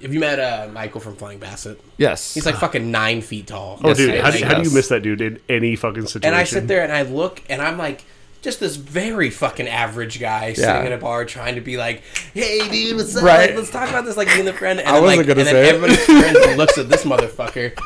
have 0.03 0.13
you 0.13 0.19
met 0.19 0.39
uh, 0.39 0.69
Michael 0.71 1.01
from 1.01 1.15
Flying 1.15 1.39
Bassett? 1.39 1.81
yes. 1.97 2.33
He's 2.35 2.45
like 2.45 2.55
fucking 2.55 2.91
nine 2.91 3.21
feet 3.21 3.47
tall. 3.47 3.79
Oh, 3.83 3.87
Yes, 3.89 3.97
dude, 3.97 4.09
it 4.11 4.21
how, 4.21 4.29
is. 4.29 4.39
do, 4.39 4.45
how 4.45 4.61
do 4.61 4.69
you 4.69 4.75
miss 4.75 4.89
that 4.89 5.01
dude 5.01 5.21
in 5.21 5.39
any 5.49 5.75
fucking 5.75 6.05
situation? 6.05 6.27
And 6.27 6.35
I 6.35 6.43
sit 6.43 6.67
there 6.67 6.83
and 6.83 6.91
I 6.93 7.01
look 7.01 7.41
and 7.49 7.61
I'm 7.61 7.77
like 7.79 8.03
just 8.43 8.59
this 8.59 8.75
very 8.75 9.29
fucking 9.29 9.67
average 9.67 10.19
guy 10.19 10.47
Yeah. 10.49 10.53
sitting 10.55 10.87
in 10.87 10.93
a 10.93 10.97
bar 10.97 11.23
trying 11.25 11.55
to 11.55 11.61
be 11.61 11.77
like, 11.77 12.03
"Hey, 12.33 12.59
dude, 12.69 12.97
what's 12.97 13.15
up? 13.15 13.23
Right. 13.23 13.49
Like, 13.49 13.57
let's 13.57 13.71
talk 13.71 13.87
about 13.89 14.03
this." 14.05 14.17
Like 14.17 14.27
being 14.27 14.43
the 14.45 14.51
friend. 14.53 14.79
And 14.79 14.89
I 14.89 14.93
then, 14.93 15.01
wasn't 15.03 15.17
like, 15.19 15.27
gonna 15.27 15.39
and 15.39 15.47
then 15.57 15.65
it. 15.65 15.75
everybody 15.75 15.95
turns 16.05 16.45
and 16.47 16.57
looks 16.57 16.77
at 16.77 16.89
this 16.89 17.05
motherfucker, 17.05 17.77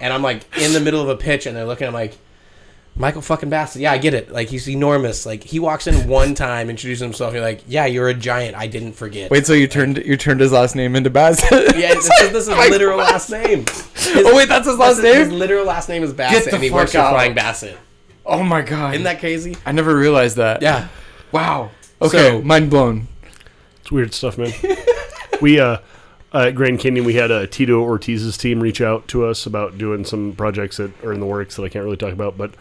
and 0.00 0.12
I'm 0.12 0.22
like 0.22 0.42
in 0.58 0.72
the 0.72 0.80
middle 0.80 1.00
of 1.00 1.08
a 1.08 1.16
pitch, 1.16 1.46
and 1.46 1.56
they're 1.56 1.64
looking. 1.64 1.86
I'm 1.86 1.94
like, 1.94 2.18
Michael 2.96 3.22
fucking 3.22 3.48
Bassett. 3.48 3.80
Yeah, 3.80 3.92
I 3.92 3.98
get 3.98 4.12
it. 4.12 4.30
Like 4.30 4.48
he's 4.48 4.68
enormous. 4.68 5.24
Like 5.24 5.42
he 5.42 5.58
walks 5.58 5.86
in 5.86 6.06
one 6.08 6.34
time, 6.34 6.68
introduces 6.68 7.00
himself. 7.00 7.28
And 7.28 7.36
you're 7.36 7.44
like, 7.44 7.62
"Yeah, 7.66 7.86
you're 7.86 8.08
a 8.08 8.14
giant. 8.14 8.56
I 8.56 8.66
didn't 8.66 8.92
forget." 8.92 9.30
Wait, 9.30 9.46
so 9.46 9.52
you 9.54 9.66
turned 9.68 9.96
you 9.98 10.16
turned 10.18 10.40
his 10.40 10.52
last 10.52 10.74
name 10.76 10.94
into 10.96 11.08
Bassett? 11.08 11.76
Yeah, 11.76 11.94
this 11.94 12.10
is, 12.20 12.32
this 12.32 12.48
is 12.48 12.48
literal 12.70 12.98
last 12.98 13.30
name. 13.30 13.60
His- 13.66 13.86
Oh 14.26 14.36
wait, 14.36 14.48
that's 14.48 14.66
his 14.66 14.76
last 14.76 15.00
His, 15.02 15.14
his 15.16 15.32
literal 15.32 15.64
last 15.64 15.88
name 15.88 16.02
is 16.02 16.12
Bassett, 16.12 16.52
and 16.52 16.62
he 16.62 16.68
fuck 16.68 16.76
works 16.78 16.92
for. 16.92 16.98
Flying 16.98 17.32
Bassett. 17.34 17.78
Oh 18.26 18.42
my 18.42 18.60
god. 18.60 18.94
Isn't 18.94 19.04
that 19.04 19.20
crazy? 19.20 19.56
I 19.64 19.72
never 19.72 19.96
realized 19.96 20.36
that. 20.36 20.60
Yeah. 20.60 20.88
Wow. 21.32 21.70
Okay. 22.02 22.18
So- 22.18 22.42
mind 22.42 22.68
blown. 22.70 23.08
It's 23.80 23.90
weird 23.90 24.12
stuff, 24.12 24.36
man. 24.36 24.52
we 25.40 25.58
uh, 25.58 25.78
uh, 26.32 26.38
at 26.46 26.54
Grand 26.54 26.78
Canyon, 26.80 27.04
we 27.04 27.14
had 27.14 27.30
uh, 27.30 27.46
Tito 27.46 27.80
Ortiz's 27.82 28.36
team 28.36 28.60
reach 28.60 28.80
out 28.80 29.08
to 29.08 29.24
us 29.24 29.46
about 29.46 29.78
doing 29.78 30.04
some 30.04 30.34
projects 30.34 30.76
that 30.78 30.90
are 31.04 31.12
in 31.12 31.20
the 31.20 31.26
works 31.26 31.56
that 31.56 31.62
I 31.62 31.68
can't 31.68 31.84
really 31.84 31.96
talk 31.96 32.12
about, 32.12 32.36
but 32.38 32.52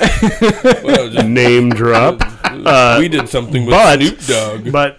name 1.26 1.70
drop. 1.70 2.20
Uh, 2.50 2.96
we 2.98 3.08
did 3.08 3.28
something 3.28 3.64
with 3.64 3.72
but 3.72 4.00
Snoop 4.00 4.18
Dogg. 4.64 4.72
but 4.72 4.98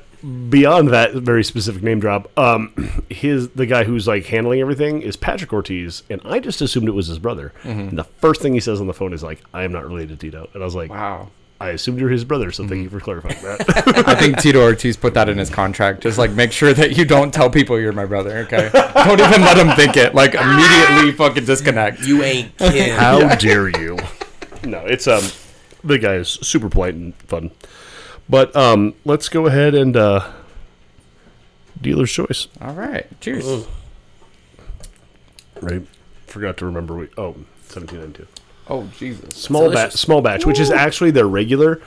beyond 0.49 0.88
that 0.91 1.12
very 1.14 1.43
specific 1.43 1.84
name 1.84 1.99
drop, 1.99 2.32
um, 2.39 3.03
his 3.09 3.49
the 3.49 3.66
guy 3.66 3.84
who's 3.84 4.07
like 4.07 4.26
handling 4.26 4.62
everything 4.62 5.01
is 5.01 5.18
Patrick 5.18 5.51
Ortiz, 5.51 6.03
and 6.09 6.22
I 6.24 6.39
just 6.39 6.62
assumed 6.62 6.88
it 6.88 6.93
was 6.93 7.07
his 7.07 7.20
brother. 7.20 7.51
And 7.66 7.99
the 7.99 8.05
first 8.05 8.41
thing 8.41 8.53
he 8.53 8.62
says 8.62 8.80
on 8.80 8.88
the 8.88 8.93
phone 8.93 9.12
is 9.12 9.22
like, 9.22 9.41
"I 9.53 9.64
am 9.64 9.74
not 9.74 9.84
related 9.86 10.09
to 10.12 10.16
Tito," 10.26 10.49
and 10.53 10.64
I 10.64 10.66
was 10.66 10.76
like, 10.76 10.89
Wow. 10.91 11.28
"I 11.62 11.70
assumed 11.70 11.99
you're 11.99 12.09
his 12.09 12.26
brother, 12.26 12.51
so 12.51 12.68
thank 12.68 12.84
you 12.84 12.89
for 12.89 12.99
clarifying 12.99 13.41
that." 13.43 14.07
I 14.07 14.16
think 14.16 14.39
Tito 14.39 14.62
Ortiz 14.62 14.97
put 14.97 15.14
that 15.14 15.30
in 15.30 15.38
his 15.38 15.49
contract. 15.49 16.01
Just 16.01 16.18
like 16.18 16.32
make 16.32 16.51
sure 16.51 16.74
that 16.74 16.97
you 16.97 17.05
don't 17.05 17.34
tell 17.34 17.49
people 17.49 17.80
you're 17.80 17.93
my 17.93 18.05
brother. 18.05 18.39
Okay. 18.39 18.70
don't 18.74 19.20
even 19.20 19.41
let 19.41 19.55
them 19.55 19.76
think 19.76 19.97
it. 19.97 20.16
Like 20.16 20.34
immediately 20.34 21.12
fucking 21.12 21.45
disconnect. 21.45 22.01
You 22.01 22.24
ain't 22.24 22.57
kidding. 22.57 22.93
How 22.95 23.36
dare 23.36 23.70
you? 23.70 23.97
No, 24.64 24.80
it's 24.86 25.07
um, 25.07 25.24
the 25.84 25.97
guy 25.99 26.16
is 26.16 26.30
super 26.30 26.70
polite 26.70 26.95
and 26.95 27.16
fun. 27.16 27.51
But 28.28 28.55
um, 28.55 28.96
let's 29.05 29.29
go 29.29 29.46
ahead 29.47 29.75
and 29.75 29.96
uh, 29.96 30.32
dealer's 31.79 32.12
choice. 32.12 32.47
All 32.62 32.74
right. 32.74 33.08
Cheers. 33.21 33.46
Ooh. 33.46 33.67
Right. 35.62 35.86
Forgot 36.28 36.58
to 36.58 36.66
remember. 36.66 36.96
We 36.96 37.09
oh. 37.17 37.36
1792. 37.74 38.41
Oh 38.72 38.88
Jesus. 38.98 39.36
Small 39.36 39.70
batch, 39.72 39.92
small 39.93 40.22
batch, 40.22 40.46
which 40.46 40.60
is 40.60 40.72
actually 40.72 41.12
their 41.12 41.28
regular. 41.28 41.82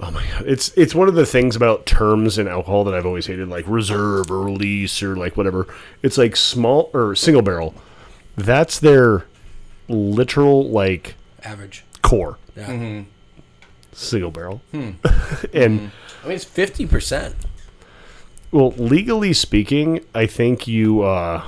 Oh 0.00 0.10
my 0.10 0.24
god, 0.32 0.44
it's 0.46 0.70
it's 0.76 0.94
one 0.94 1.06
of 1.06 1.14
the 1.14 1.26
things 1.26 1.54
about 1.54 1.84
terms 1.86 2.38
in 2.38 2.48
alcohol 2.48 2.84
that 2.84 2.94
I've 2.94 3.04
always 3.06 3.26
hated, 3.26 3.48
like 3.48 3.64
reserve 3.68 4.30
or 4.30 4.40
release 4.42 5.02
or 5.02 5.14
like 5.14 5.36
whatever. 5.36 5.66
It's 6.02 6.16
like 6.18 6.34
small 6.34 6.90
or 6.94 7.14
single 7.14 7.42
barrel. 7.42 7.74
That's 8.36 8.80
their 8.80 9.26
literal 9.88 10.68
like 10.70 11.14
Average. 11.44 11.84
core 12.00 12.38
Yeah. 12.56 13.02
single 13.92 14.30
barrel, 14.30 14.62
Hmm. 14.72 14.92
and 15.52 15.90
I 16.24 16.28
mean, 16.28 16.34
it's 16.36 16.44
fifty 16.44 16.86
percent. 16.86 17.34
well, 18.50 18.70
legally 18.72 19.32
speaking, 19.34 20.00
I 20.14 20.24
think 20.26 20.66
you 20.66 21.02
uh, 21.02 21.44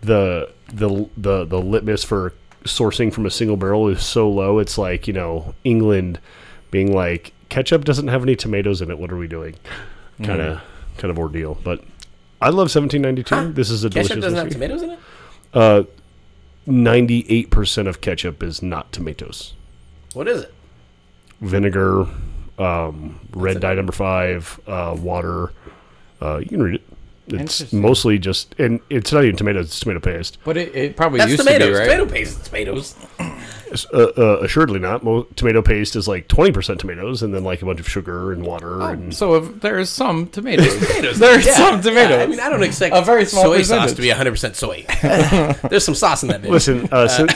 the 0.00 0.50
the 0.72 1.08
the 1.16 1.44
the 1.44 1.58
litmus 1.60 2.04
for 2.04 2.32
sourcing 2.68 3.12
from 3.12 3.26
a 3.26 3.30
single 3.30 3.56
barrel 3.56 3.88
is 3.88 4.04
so 4.04 4.28
low. 4.30 4.58
It's 4.58 4.78
like 4.78 5.06
you 5.06 5.12
know 5.12 5.54
England 5.64 6.20
being 6.70 6.94
like 6.94 7.32
ketchup 7.48 7.84
doesn't 7.84 8.08
have 8.08 8.22
any 8.22 8.36
tomatoes 8.36 8.80
in 8.80 8.90
it. 8.90 8.98
What 8.98 9.10
are 9.12 9.16
we 9.16 9.28
doing? 9.28 9.56
Kind 10.22 10.40
of 10.40 10.60
kind 10.96 11.10
of 11.10 11.18
ordeal. 11.18 11.58
But 11.62 11.82
I 12.40 12.48
love 12.50 12.74
1792. 12.74 13.52
This 13.52 13.70
is 13.70 13.84
a 13.84 13.90
Ketchup 13.90 14.20
delicious 14.20 14.22
doesn't 14.22 14.38
have 14.38 14.50
tomatoes 14.50 14.82
in 14.82 14.90
it. 14.90 14.98
Uh, 15.52 15.82
98% 16.68 17.88
of 17.88 18.00
ketchup 18.00 18.42
is 18.42 18.62
not 18.62 18.92
tomatoes. 18.92 19.54
What 20.12 20.28
is 20.28 20.42
it? 20.42 20.54
Vinegar, 21.40 22.06
um, 22.58 23.18
red 23.32 23.60
dye 23.60 23.74
number 23.74 23.92
five, 23.92 24.60
uh, 24.66 24.94
water. 24.98 25.52
Uh, 26.20 26.38
you 26.38 26.46
can 26.46 26.62
read 26.62 26.74
it. 26.76 26.82
It's 27.30 27.72
mostly 27.72 28.18
just, 28.18 28.54
and 28.58 28.80
it's 28.90 29.12
not 29.12 29.24
even 29.24 29.36
tomatoes; 29.36 29.66
it's 29.66 29.80
tomato 29.80 30.00
paste. 30.00 30.38
But 30.44 30.56
it, 30.56 30.74
it 30.74 30.96
probably 30.96 31.18
That's 31.18 31.30
used 31.32 31.42
tomatoes. 31.42 31.68
to 31.68 31.72
be 31.72 31.78
right. 31.78 31.96
Tomato 31.96 32.10
paste 32.10 32.38
is 32.40 32.46
tomatoes. 32.46 32.94
Uh, 33.92 34.12
uh, 34.16 34.38
assuredly 34.42 34.78
not. 34.78 35.02
Mo- 35.04 35.24
tomato 35.36 35.62
paste 35.62 35.94
is 35.96 36.08
like 36.08 36.26
twenty 36.28 36.52
percent 36.52 36.80
tomatoes, 36.80 37.22
and 37.22 37.34
then 37.34 37.44
like 37.44 37.62
a 37.62 37.66
bunch 37.66 37.80
of 37.80 37.88
sugar 37.88 38.32
and 38.32 38.44
water. 38.44 38.80
and 38.82 39.14
So 39.14 39.34
if 39.36 39.60
there 39.60 39.78
is 39.78 39.90
some 39.90 40.26
tomatoes. 40.28 40.72
Tomatoes. 40.78 41.18
There's 41.18 41.46
Yeah. 41.46 41.52
some 41.54 41.80
tomatoes. 41.80 42.18
Yeah, 42.18 42.22
I 42.24 42.26
mean, 42.26 42.40
I 42.40 42.48
don't 42.48 42.62
expect 42.62 42.94
A 42.96 43.02
very 43.02 43.24
small 43.24 43.44
soy 43.44 43.62
sauce 43.62 43.92
to 43.92 44.02
be 44.02 44.08
100% 44.08 44.54
soy. 44.54 44.84
There's 45.68 45.84
some 45.84 45.94
sauce 45.94 46.22
in 46.22 46.28
that 46.30 46.42
bitch. 46.42 46.48
Listen, 46.50 46.88
uh, 46.92 47.08
so, 47.08 47.26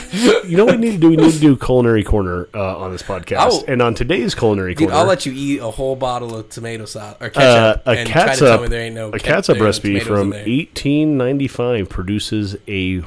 you 0.43 0.57
know 0.57 0.65
what 0.65 0.75
we 0.75 0.81
need 0.81 0.91
to 0.93 0.97
do? 0.97 1.09
We 1.09 1.17
need 1.17 1.33
to 1.33 1.39
do 1.39 1.55
culinary 1.55 2.03
corner 2.03 2.47
uh, 2.53 2.77
on 2.77 2.91
this 2.91 3.03
podcast, 3.03 3.49
Oh. 3.51 3.63
and 3.67 3.81
on 3.81 3.93
today's 3.95 4.33
culinary 4.35 4.75
Dude, 4.75 4.89
corner, 4.89 5.01
I'll 5.01 5.07
let 5.07 5.25
you 5.25 5.33
eat 5.33 5.59
a 5.59 5.69
whole 5.71 5.95
bottle 5.95 6.35
of 6.35 6.49
tomato 6.49 6.85
sauce 6.85 7.15
or 7.21 7.27
uh, 7.27 7.29
ketchup 7.29 7.87
a 7.87 7.89
and 7.91 8.09
try 8.09 8.21
catsup, 8.25 8.69
there 8.69 8.81
ain't 8.81 8.95
no 8.95 9.09
a 9.09 9.11
ket- 9.13 9.23
catsup 9.23 9.45
there 9.45 9.55
ain't 9.55 9.59
no 9.61 9.65
recipe 9.65 9.99
from 9.99 10.29
1895 10.31 11.89
produces 11.89 12.55
a 12.67 12.99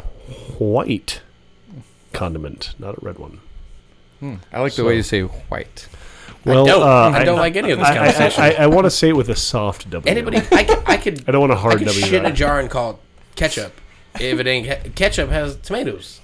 white 0.59 1.21
condiment, 2.17 2.75
not 2.79 2.97
a 2.97 3.05
red 3.05 3.19
one. 3.19 3.41
I 4.53 4.61
like 4.61 4.75
the 4.75 4.85
way 4.85 4.97
you 4.97 5.03
say 5.03 5.21
white. 5.23 5.89
Well, 6.45 6.65
I 6.65 6.69
don't. 6.69 6.83
uh, 6.83 7.19
I 7.19 7.25
don't 7.25 7.39
like 7.39 7.57
any 7.57 7.71
of 7.73 7.79
this 7.79 7.87
I, 7.89 7.93
I, 7.93 7.97
conversation. 7.97 8.43
I, 8.45 8.55
I 8.55 8.67
want 8.69 8.85
to 8.87 8.91
say 8.91 9.09
it 9.11 9.17
with 9.17 9.29
a 9.29 9.37
soft 9.37 9.91
W. 9.91 10.11
Anybody, 10.11 10.39
I 10.53 10.65
could, 10.65 10.79
I 10.87 10.97
could, 10.97 11.25
I 11.29 11.33
don't 11.33 11.41
want 11.41 11.53
a 11.53 11.57
I 11.57 11.59
hard 11.59 11.79
could 11.79 11.87
W. 11.89 12.01
shit 12.05 12.15
in 12.15 12.25
a 12.27 12.33
jar 12.33 12.59
and 12.61 12.71
call 12.71 12.93
it 12.93 12.97
ketchup. 13.35 13.73
If 14.19 14.39
it 14.41 14.47
ain't 14.47 14.95
ketchup, 14.95 15.29
has 15.31 15.57
tomatoes. 15.57 16.21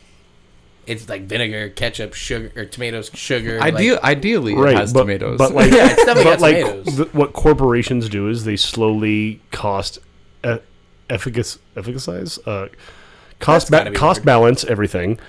It's 0.87 1.09
like 1.09 1.23
vinegar, 1.23 1.69
ketchup, 1.69 2.15
sugar, 2.15 2.51
or 2.57 2.65
tomatoes, 2.65 3.11
sugar. 3.15 3.59
like- 3.61 3.75
Ideal, 3.75 3.99
ideally, 4.03 4.55
Right, 4.55 4.75
it 4.75 4.79
has 4.79 4.93
but, 4.93 5.01
tomatoes. 5.01 5.39
but 5.39 5.53
like, 5.53 5.71
Yeah, 5.73 5.87
it's 5.93 5.97
definitely 6.05 6.25
but 6.25 6.31
got 6.31 6.41
like 6.41 6.57
tomatoes. 6.57 6.97
th- 6.97 7.15
what 7.15 7.33
corporations 7.35 8.09
do 8.09 8.29
is 8.29 8.45
they 8.45 8.57
slowly 8.57 9.41
cost 9.53 9.99
e- 10.45 10.57
efficac- 11.09 11.59
efficacize 11.77 12.39
uh, 12.49 12.69
cost 13.39 13.71
ba- 13.71 13.93
cost 13.93 14.19
hard. 14.21 14.25
balance 14.25 14.65
everything. 14.65 15.21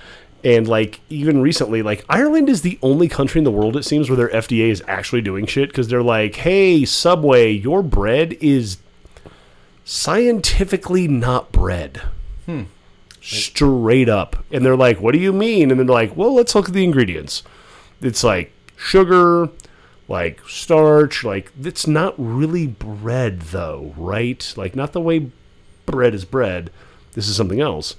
And 0.44 0.68
like 0.68 1.00
even 1.08 1.40
recently, 1.40 1.82
like 1.82 2.04
Ireland 2.08 2.50
is 2.50 2.60
the 2.60 2.78
only 2.82 3.08
country 3.08 3.38
in 3.38 3.44
the 3.44 3.50
world 3.50 3.76
it 3.76 3.84
seems 3.84 4.10
where 4.10 4.16
their 4.16 4.28
FDA 4.28 4.68
is 4.68 4.82
actually 4.86 5.22
doing 5.22 5.46
shit 5.46 5.70
because 5.70 5.88
they're 5.88 6.02
like, 6.02 6.36
"Hey, 6.36 6.84
Subway, 6.84 7.50
your 7.50 7.82
bread 7.82 8.34
is 8.40 8.76
scientifically 9.84 11.08
not 11.08 11.50
bread." 11.50 12.02
Hmm. 12.44 12.64
Straight 13.22 14.10
up, 14.10 14.44
and 14.50 14.66
they're 14.66 14.76
like, 14.76 15.00
"What 15.00 15.12
do 15.12 15.18
you 15.18 15.32
mean?" 15.32 15.70
And 15.70 15.80
they're 15.80 15.86
like, 15.86 16.14
"Well, 16.14 16.34
let's 16.34 16.54
look 16.54 16.68
at 16.68 16.74
the 16.74 16.84
ingredients." 16.84 17.42
It's 18.02 18.22
like 18.22 18.52
sugar, 18.76 19.48
like 20.08 20.40
starch, 20.46 21.24
like 21.24 21.52
it's 21.62 21.86
not 21.86 22.14
really 22.18 22.66
bread 22.66 23.40
though, 23.40 23.94
right? 23.96 24.52
Like 24.58 24.76
not 24.76 24.92
the 24.92 25.00
way 25.00 25.30
bread 25.86 26.14
is 26.14 26.26
bread. 26.26 26.70
This 27.12 27.28
is 27.28 27.36
something 27.36 27.62
else. 27.62 27.96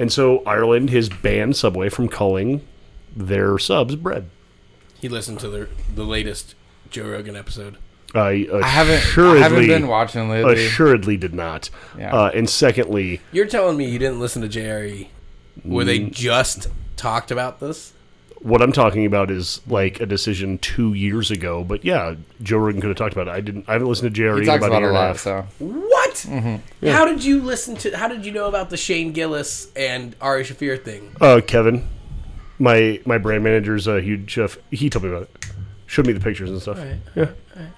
And 0.00 0.10
so 0.12 0.42
Ireland 0.44 0.90
has 0.90 1.08
banned 1.08 1.56
Subway 1.56 1.90
from 1.90 2.08
calling 2.08 2.66
their 3.14 3.58
subs 3.58 3.96
bread. 3.96 4.30
He 5.00 5.08
listened 5.08 5.40
to 5.40 5.48
the 5.48 5.68
the 5.94 6.04
latest 6.04 6.54
Joe 6.90 7.10
Rogan 7.10 7.36
episode. 7.36 7.76
I 8.14 8.48
I 8.52 8.66
haven't, 8.66 9.18
I 9.18 9.38
haven't 9.38 9.66
been 9.68 9.86
watching 9.86 10.28
lately. 10.30 10.66
assuredly 10.66 11.16
did 11.16 11.34
not. 11.34 11.70
Yeah. 11.98 12.14
Uh, 12.16 12.30
and 12.34 12.48
secondly, 12.50 13.20
You're 13.30 13.46
telling 13.46 13.76
me 13.76 13.88
you 13.88 13.98
didn't 13.98 14.18
listen 14.20 14.42
to 14.42 14.48
JRE, 14.48 15.08
where 15.62 15.84
they 15.84 16.00
Mm. 16.00 16.10
just 16.12 16.66
talked 16.96 17.30
about 17.30 17.60
this? 17.60 17.92
What 18.40 18.62
I'm 18.62 18.72
talking 18.72 19.04
about 19.04 19.30
is 19.30 19.60
like 19.66 20.00
a 20.00 20.06
decision 20.06 20.56
two 20.58 20.94
years 20.94 21.30
ago. 21.30 21.62
But 21.62 21.84
yeah, 21.84 22.14
Joe 22.42 22.56
Rogan 22.58 22.80
could 22.80 22.88
have 22.88 22.96
talked 22.96 23.12
about 23.12 23.28
it. 23.28 23.32
I 23.32 23.40
didn't. 23.42 23.68
I 23.68 23.74
haven't 23.74 23.88
listened 23.88 24.14
to 24.14 24.20
JRE 24.20 24.34
he 24.36 24.40
in 24.40 24.46
talks 24.46 24.64
about, 24.64 24.68
about 24.68 24.82
a 24.82 24.86
it 24.86 24.88
year 24.88 24.90
a 24.90 24.94
and 24.94 24.96
a 24.96 25.00
lot, 25.00 25.06
half. 25.08 25.18
so 25.18 25.46
What? 25.58 26.14
Mm-hmm. 26.14 26.86
How 26.88 27.04
did 27.04 27.22
you 27.22 27.42
listen 27.42 27.76
to? 27.76 27.96
How 27.96 28.08
did 28.08 28.24
you 28.24 28.32
know 28.32 28.46
about 28.48 28.70
the 28.70 28.78
Shane 28.78 29.12
Gillis 29.12 29.70
and 29.76 30.16
Ari 30.22 30.44
Shaffir 30.44 30.82
thing? 30.82 31.14
Uh, 31.20 31.42
Kevin, 31.46 31.86
my 32.58 33.00
my 33.04 33.18
brand 33.18 33.44
manager's 33.44 33.86
a 33.86 34.00
huge. 34.00 34.38
Uh, 34.38 34.48
he 34.70 34.88
told 34.88 35.04
me 35.04 35.10
about 35.10 35.24
it. 35.24 35.46
Showed 35.86 36.06
me 36.06 36.12
the 36.14 36.20
pictures 36.20 36.48
and 36.50 36.62
stuff. 36.62 36.78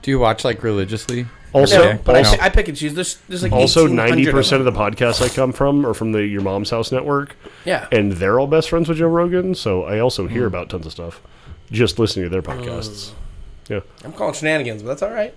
do 0.03 0.11
you 0.11 0.19
watch 0.21 0.45
like 0.45 0.63
religiously? 0.63 1.27
Also, 1.53 1.93
No, 1.93 1.99
but 2.05 2.17
I, 2.17 2.19
also, 2.19 2.37
I 2.41 2.49
pick 2.49 2.69
and 2.69 2.77
choose. 2.77 2.95
There's, 2.95 3.17
there's 3.29 3.43
like 3.43 3.53
also 3.53 3.87
ninety 3.87 4.31
percent 4.31 4.67
of 4.67 4.73
the 4.73 4.79
podcasts 4.79 5.21
I 5.21 5.29
come 5.29 5.53
from 5.53 5.85
are 5.85 5.95
from 5.95 6.13
the 6.13 6.25
Your 6.25 6.41
Mom's 6.41 6.71
House 6.71 6.91
network, 6.91 7.37
yeah. 7.65 7.89
and 7.93 8.13
they're 8.13 8.41
all 8.41 8.47
best 8.47 8.71
friends 8.71 8.89
with 8.89 8.99
Joe 8.99 9.09
Rogan. 9.09 9.55
So 9.55 9.85
I 9.85 9.99
also 9.99 10.27
hear 10.27 10.45
mm. 10.45 10.49
about 10.49 10.71
tons 10.71 10.87
of 10.87 10.93
stuff 10.93 11.21
just 11.71 11.99
listening 11.99 12.25
to 12.25 12.31
their 12.31 12.43
mm. 12.43 12.59
podcasts. 12.59 13.13
Yeah. 13.69 13.81
I'm 14.05 14.13
calling 14.13 14.35
shenanigans, 14.35 14.83
but 14.83 14.89
that's 14.89 15.03
all 15.03 15.11
right. 15.11 15.35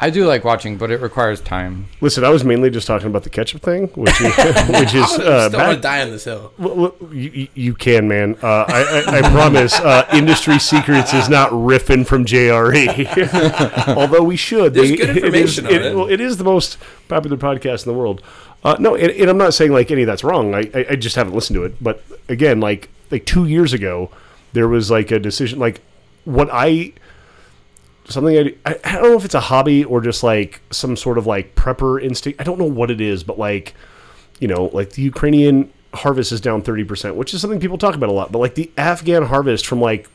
I 0.00 0.10
do 0.10 0.26
like 0.26 0.44
watching, 0.44 0.76
but 0.76 0.90
it 0.92 1.00
requires 1.00 1.40
time. 1.40 1.86
Listen, 2.00 2.22
I 2.24 2.28
was 2.28 2.44
mainly 2.44 2.70
just 2.70 2.86
talking 2.86 3.08
about 3.08 3.24
the 3.24 3.30
ketchup 3.30 3.62
thing, 3.62 3.88
which 3.88 4.20
is, 4.20 4.36
which 4.36 4.94
is 4.94 5.12
I'm, 5.12 5.18
gonna, 5.18 5.30
uh, 5.30 5.48
still 5.48 5.60
gonna 5.60 5.80
die 5.80 6.02
on 6.02 6.10
this 6.10 6.24
hill. 6.24 6.52
Well, 6.56 6.74
well, 6.76 6.94
you, 7.12 7.30
you- 7.30 7.48
you 7.54 7.74
can, 7.74 8.06
man. 8.06 8.36
Uh, 8.42 8.64
I, 8.68 9.02
I, 9.08 9.18
I 9.18 9.22
promise. 9.30 9.74
Uh, 9.78 10.08
Industry 10.12 10.58
Secrets 10.60 11.12
is 11.14 11.28
not 11.28 11.50
riffing 11.50 12.06
from 12.06 12.24
JRE, 12.24 13.88
although 13.96 14.22
we 14.22 14.36
should. 14.36 14.74
There's 14.74 14.92
good 14.92 15.16
information 15.16 15.66
it 15.66 15.72
is, 15.72 15.86
on 15.86 15.92
it. 15.92 15.96
Well, 15.96 16.08
it 16.08 16.20
is 16.20 16.36
the 16.36 16.44
most 16.44 16.78
popular 17.08 17.36
podcast 17.36 17.84
in 17.86 17.92
the 17.92 17.98
world. 17.98 18.22
Uh, 18.64 18.76
no, 18.78 18.94
and, 18.94 19.10
and 19.10 19.28
I'm 19.30 19.38
not 19.38 19.54
saying 19.54 19.72
like 19.72 19.90
any 19.90 20.02
of 20.02 20.06
that's 20.06 20.22
wrong. 20.24 20.54
I, 20.54 20.70
I, 20.74 20.86
I 20.90 20.96
just 20.96 21.16
haven't 21.16 21.34
listened 21.34 21.56
to 21.56 21.64
it. 21.64 21.82
But 21.82 22.02
again, 22.28 22.60
like 22.60 22.88
like 23.10 23.24
two 23.24 23.46
years 23.46 23.72
ago, 23.72 24.10
there 24.52 24.68
was 24.68 24.90
like 24.90 25.10
a 25.10 25.18
decision. 25.18 25.58
Like 25.58 25.80
what 26.24 26.48
I 26.52 26.92
something 28.08 28.36
I, 28.36 28.54
I 28.70 28.78
I 28.84 28.92
don't 28.94 29.10
know 29.10 29.16
if 29.16 29.24
it's 29.24 29.34
a 29.34 29.40
hobby 29.40 29.84
or 29.84 30.00
just 30.00 30.22
like 30.22 30.60
some 30.70 30.96
sort 30.96 31.18
of 31.18 31.26
like 31.26 31.54
prepper 31.54 32.02
instinct. 32.02 32.40
I 32.40 32.44
don't 32.44 32.58
know 32.58 32.64
what 32.64 32.90
it 32.90 33.00
is, 33.00 33.22
but 33.24 33.38
like 33.38 33.74
you 34.40 34.48
know, 34.48 34.66
like 34.72 34.90
the 34.90 35.02
Ukrainian 35.02 35.72
harvest 35.94 36.32
is 36.32 36.40
down 36.40 36.62
30%, 36.62 37.14
which 37.14 37.34
is 37.34 37.40
something 37.40 37.60
people 37.60 37.78
talk 37.78 37.94
about 37.94 38.08
a 38.08 38.12
lot. 38.12 38.32
But 38.32 38.38
like 38.38 38.54
the 38.54 38.70
Afghan 38.76 39.24
harvest 39.24 39.66
from 39.66 39.80
like 39.80 40.08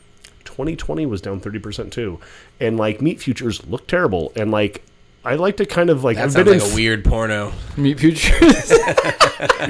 2020 0.45 1.05
was 1.05 1.21
down 1.21 1.41
30% 1.41 1.91
too. 1.91 2.19
And 2.59 2.77
like 2.77 3.01
meat 3.01 3.21
futures 3.21 3.65
look 3.65 3.87
terrible. 3.87 4.31
And 4.35 4.51
like, 4.51 4.83
I 5.25 5.35
like 5.35 5.57
to 5.57 5.65
kind 5.65 5.89
of 5.89 6.03
like, 6.03 6.17
That 6.17 6.25
I've 6.25 6.31
sounds 6.33 6.45
been 6.45 6.59
like 6.59 6.67
in 6.67 6.71
a 6.73 6.75
weird 6.75 7.05
porno. 7.05 7.53
Meat 7.77 7.99
futures. 7.99 8.73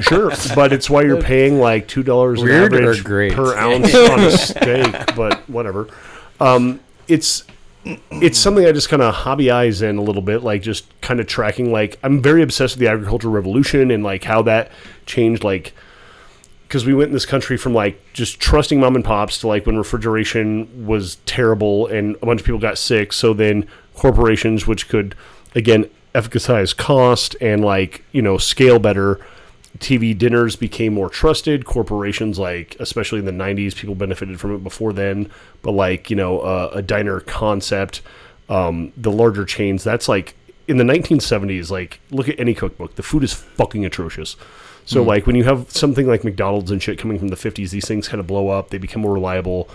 sure, 0.00 0.30
but 0.54 0.72
it's 0.72 0.90
why 0.90 1.02
you're 1.02 1.22
paying 1.34 1.58
like 1.58 1.88
$2 1.88 2.42
an 2.42 2.50
average 2.50 3.04
great? 3.04 3.32
per 3.32 3.54
ounce 3.56 3.94
on 3.94 4.20
a 4.20 4.30
steak, 4.30 5.14
but 5.16 5.48
whatever. 5.48 5.88
Um, 6.40 6.80
it's, 7.08 7.44
it's 7.84 8.38
something 8.38 8.64
I 8.64 8.72
just 8.72 8.88
kind 8.88 9.02
of 9.02 9.14
hobby 9.14 9.50
eyes 9.50 9.82
in 9.82 9.98
a 9.98 10.02
little 10.02 10.22
bit, 10.22 10.42
like 10.42 10.62
just 10.62 10.86
kind 11.00 11.20
of 11.20 11.26
tracking. 11.26 11.72
Like 11.72 11.98
I'm 12.02 12.22
very 12.22 12.42
obsessed 12.42 12.76
with 12.76 12.80
the 12.80 12.88
agricultural 12.88 13.32
revolution 13.32 13.90
and 13.90 14.02
like 14.02 14.24
how 14.24 14.42
that 14.42 14.70
changed. 15.06 15.44
Like 15.44 15.74
because 16.66 16.84
we 16.84 16.94
went 16.94 17.08
in 17.08 17.12
this 17.12 17.26
country 17.26 17.56
from 17.56 17.74
like 17.74 18.00
just 18.12 18.40
trusting 18.40 18.80
mom 18.80 18.96
and 18.96 19.04
pops 19.04 19.38
to 19.38 19.48
like 19.48 19.66
when 19.66 19.76
refrigeration 19.76 20.86
was 20.86 21.16
terrible 21.26 21.86
and 21.86 22.16
a 22.16 22.26
bunch 22.26 22.40
of 22.40 22.46
people 22.46 22.58
got 22.58 22.78
sick. 22.78 23.12
So 23.12 23.34
then 23.34 23.68
corporations, 23.94 24.66
which 24.66 24.88
could 24.88 25.14
again 25.54 25.88
efficacize 26.14 26.76
cost 26.76 27.36
and 27.40 27.64
like 27.64 28.02
you 28.12 28.22
know 28.22 28.38
scale 28.38 28.78
better. 28.78 29.24
TV 29.78 30.16
dinners 30.16 30.56
became 30.56 30.94
more 30.94 31.10
trusted. 31.10 31.64
Corporations, 31.64 32.38
like 32.38 32.76
especially 32.78 33.18
in 33.18 33.24
the 33.24 33.32
'90s, 33.32 33.74
people 33.74 33.94
benefited 33.94 34.38
from 34.40 34.54
it 34.54 34.62
before 34.62 34.92
then. 34.92 35.30
But 35.62 35.72
like 35.72 36.10
you 36.10 36.16
know, 36.16 36.40
uh, 36.40 36.70
a 36.72 36.82
diner 36.82 37.20
concept, 37.20 38.00
um, 38.48 38.92
the 38.96 39.10
larger 39.10 39.44
chains. 39.44 39.82
That's 39.82 40.08
like 40.08 40.36
in 40.68 40.76
the 40.76 40.84
1970s. 40.84 41.70
Like 41.70 42.00
look 42.10 42.28
at 42.28 42.38
any 42.38 42.54
cookbook. 42.54 42.94
The 42.94 43.02
food 43.02 43.24
is 43.24 43.32
fucking 43.32 43.84
atrocious. 43.84 44.36
So 44.86 45.02
like 45.02 45.26
when 45.26 45.34
you 45.34 45.44
have 45.44 45.70
something 45.70 46.06
like 46.06 46.24
McDonald's 46.24 46.70
and 46.70 46.82
shit 46.82 46.98
coming 46.98 47.18
from 47.18 47.28
the 47.28 47.36
50s, 47.36 47.70
these 47.70 47.88
things 47.88 48.06
kind 48.06 48.20
of 48.20 48.26
blow 48.26 48.48
up. 48.48 48.70
They 48.70 48.78
become 48.78 49.02
more 49.02 49.14
reliable. 49.14 49.68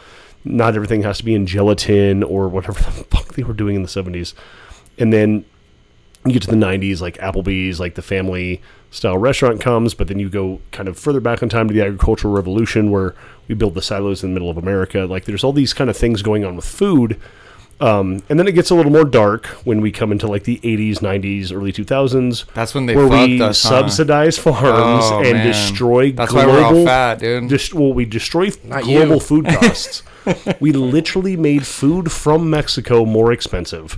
Not 0.45 0.75
everything 0.75 1.01
has 1.03 1.17
to 1.17 1.25
be 1.25 1.33
in 1.33 1.45
gelatin 1.45 2.23
or 2.23 2.47
whatever 2.47 2.73
the 2.79 3.03
fuck 3.05 3.33
they 3.33 3.43
were 3.43 3.53
doing 3.53 3.75
in 3.75 3.81
the 3.81 3.89
70s. 3.89 4.33
And 4.97 5.11
then 5.11 5.45
you 6.25 6.33
get 6.33 6.43
to 6.43 6.49
the 6.49 6.55
90s 6.55 7.01
like 7.01 7.17
applebee's 7.17 7.79
like 7.79 7.95
the 7.95 8.01
family 8.01 8.61
style 8.91 9.17
restaurant 9.17 9.61
comes 9.61 9.93
but 9.93 10.07
then 10.07 10.17
you 10.19 10.29
go 10.29 10.59
kind 10.71 10.87
of 10.89 10.97
further 10.97 11.19
back 11.19 11.41
in 11.43 11.49
time 11.49 11.67
to 11.67 11.73
the 11.73 11.81
agricultural 11.81 12.33
revolution 12.33 12.89
where 12.91 13.13
we 13.47 13.53
build 13.55 13.73
the 13.75 13.81
silos 13.81 14.23
in 14.23 14.29
the 14.29 14.33
middle 14.33 14.49
of 14.49 14.57
america 14.57 14.99
like 15.01 15.25
there's 15.25 15.43
all 15.43 15.53
these 15.53 15.73
kind 15.73 15.89
of 15.89 15.95
things 15.97 16.21
going 16.21 16.43
on 16.43 16.55
with 16.55 16.65
food 16.65 17.19
um, 17.81 18.21
and 18.27 18.37
then 18.37 18.45
it 18.45 18.51
gets 18.55 18.71
a 18.71 18.75
little 18.75 18.91
more 18.91 19.05
dark 19.05 19.45
when 19.63 19.79
we 19.79 19.89
come 19.89 20.11
into 20.11 20.27
like 20.27 20.43
the 20.43 20.57
80s 20.63 20.97
90s 20.97 21.53
early 21.55 21.71
2000s 21.71 22.45
That's 22.53 22.75
when 22.75 22.87
they 22.87 22.93
where 22.95 23.07
we 23.07 23.41
us, 23.41 23.63
huh? 23.63 23.69
subsidize 23.69 24.37
farms 24.37 25.05
Oh, 25.05 25.19
and 25.23 25.37
man. 25.37 25.47
destroy 25.47 26.11
That's 26.11 26.29
global 26.33 26.51
why 26.55 26.59
we're 26.73 26.79
all 26.79 26.85
fat, 26.85 27.19
dude. 27.19 27.47
Dest- 27.47 27.73
well, 27.73 27.93
we 27.93 28.03
destroy 28.03 28.49
Not 28.65 28.83
global 28.83 29.13
you. 29.13 29.19
food 29.21 29.45
costs. 29.61 30.03
we 30.59 30.73
literally 30.73 31.37
made 31.37 31.65
food 31.65 32.11
from 32.11 32.49
Mexico 32.49 33.05
more 33.05 33.31
expensive 33.31 33.97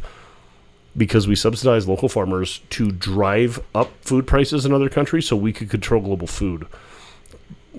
because 0.97 1.27
we 1.27 1.35
subsidize 1.35 1.88
local 1.88 2.09
farmers 2.09 2.59
to 2.72 2.91
drive 2.91 3.59
up 3.73 3.91
food 4.01 4.27
prices 4.27 4.65
in 4.65 4.73
other 4.73 4.89
countries 4.89 5.26
so 5.27 5.35
we 5.35 5.53
could 5.53 5.69
control 5.69 6.01
global 6.01 6.27
food. 6.27 6.68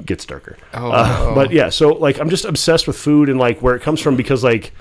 Gets 0.07 0.25
darker. 0.25 0.57
Oh, 0.73 0.91
Uh, 0.91 1.25
no. 1.29 1.35
But 1.35 1.53
yeah, 1.53 1.69
so 1.69 1.91
like 1.93 2.19
I'm 2.19 2.31
just 2.31 2.45
obsessed 2.47 2.87
with 2.87 2.97
food 2.97 3.29
and 3.29 3.39
like 3.39 3.61
where 3.61 3.75
it 3.77 3.83
comes 3.83 4.01
from 4.01 4.17
because 4.17 4.43
like 4.43 4.73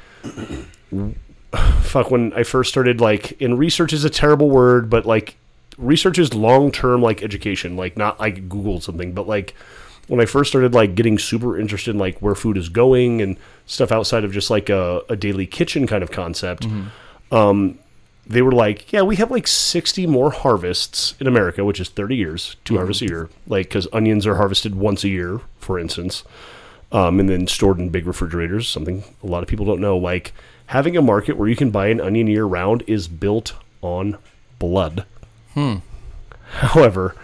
fuck 1.81 2.09
when 2.11 2.31
I 2.33 2.43
first 2.43 2.69
started 2.69 3.01
like 3.01 3.33
in 3.41 3.57
research 3.57 3.93
is 3.93 4.05
a 4.05 4.09
terrible 4.09 4.49
word, 4.49 4.89
but 4.89 5.05
like 5.05 5.35
research 5.77 6.17
is 6.17 6.33
long 6.33 6.71
term 6.71 7.01
like 7.01 7.21
education, 7.21 7.75
like 7.75 7.97
not 7.97 8.19
like 8.19 8.47
Google 8.47 8.79
something, 8.79 9.13
but 9.13 9.27
like 9.27 9.53
when 10.07 10.19
I 10.19 10.25
first 10.25 10.49
started 10.49 10.73
like 10.73 10.95
getting 10.95 11.19
super 11.19 11.59
interested 11.59 11.91
in 11.91 11.97
like 11.97 12.19
where 12.21 12.35
food 12.35 12.57
is 12.57 12.69
going 12.69 13.21
and 13.21 13.37
stuff 13.65 13.91
outside 13.91 14.23
of 14.23 14.31
just 14.31 14.49
like 14.49 14.69
a, 14.69 15.01
a 15.09 15.15
daily 15.15 15.45
kitchen 15.45 15.87
kind 15.87 16.03
of 16.03 16.11
concept. 16.11 16.65
Um, 17.31 17.77
they 18.31 18.41
were 18.41 18.51
like, 18.51 18.91
yeah, 18.91 19.01
we 19.01 19.17
have 19.17 19.31
like 19.31 19.47
60 19.47 20.07
more 20.07 20.31
harvests 20.31 21.15
in 21.19 21.27
America, 21.27 21.65
which 21.65 21.79
is 21.79 21.89
30 21.89 22.15
years, 22.15 22.55
2 22.65 22.77
harvests 22.77 23.01
a 23.01 23.05
year. 23.05 23.29
Like, 23.47 23.67
because 23.67 23.87
onions 23.91 24.25
are 24.25 24.35
harvested 24.35 24.75
once 24.75 25.03
a 25.03 25.09
year, 25.09 25.41
for 25.59 25.77
instance, 25.77 26.23
um, 26.91 27.19
and 27.19 27.29
then 27.29 27.47
stored 27.47 27.79
in 27.79 27.89
big 27.89 28.07
refrigerators, 28.07 28.67
something 28.67 29.03
a 29.23 29.27
lot 29.27 29.43
of 29.43 29.49
people 29.49 29.65
don't 29.65 29.81
know. 29.81 29.97
Like, 29.97 30.33
having 30.67 30.95
a 30.95 31.01
market 31.01 31.37
where 31.37 31.49
you 31.49 31.55
can 31.55 31.71
buy 31.71 31.87
an 31.87 31.99
onion 31.99 32.27
year 32.27 32.45
round 32.45 32.83
is 32.87 33.07
built 33.07 33.53
on 33.81 34.17
blood. 34.59 35.05
Hmm. 35.53 35.77
However, 36.51 37.15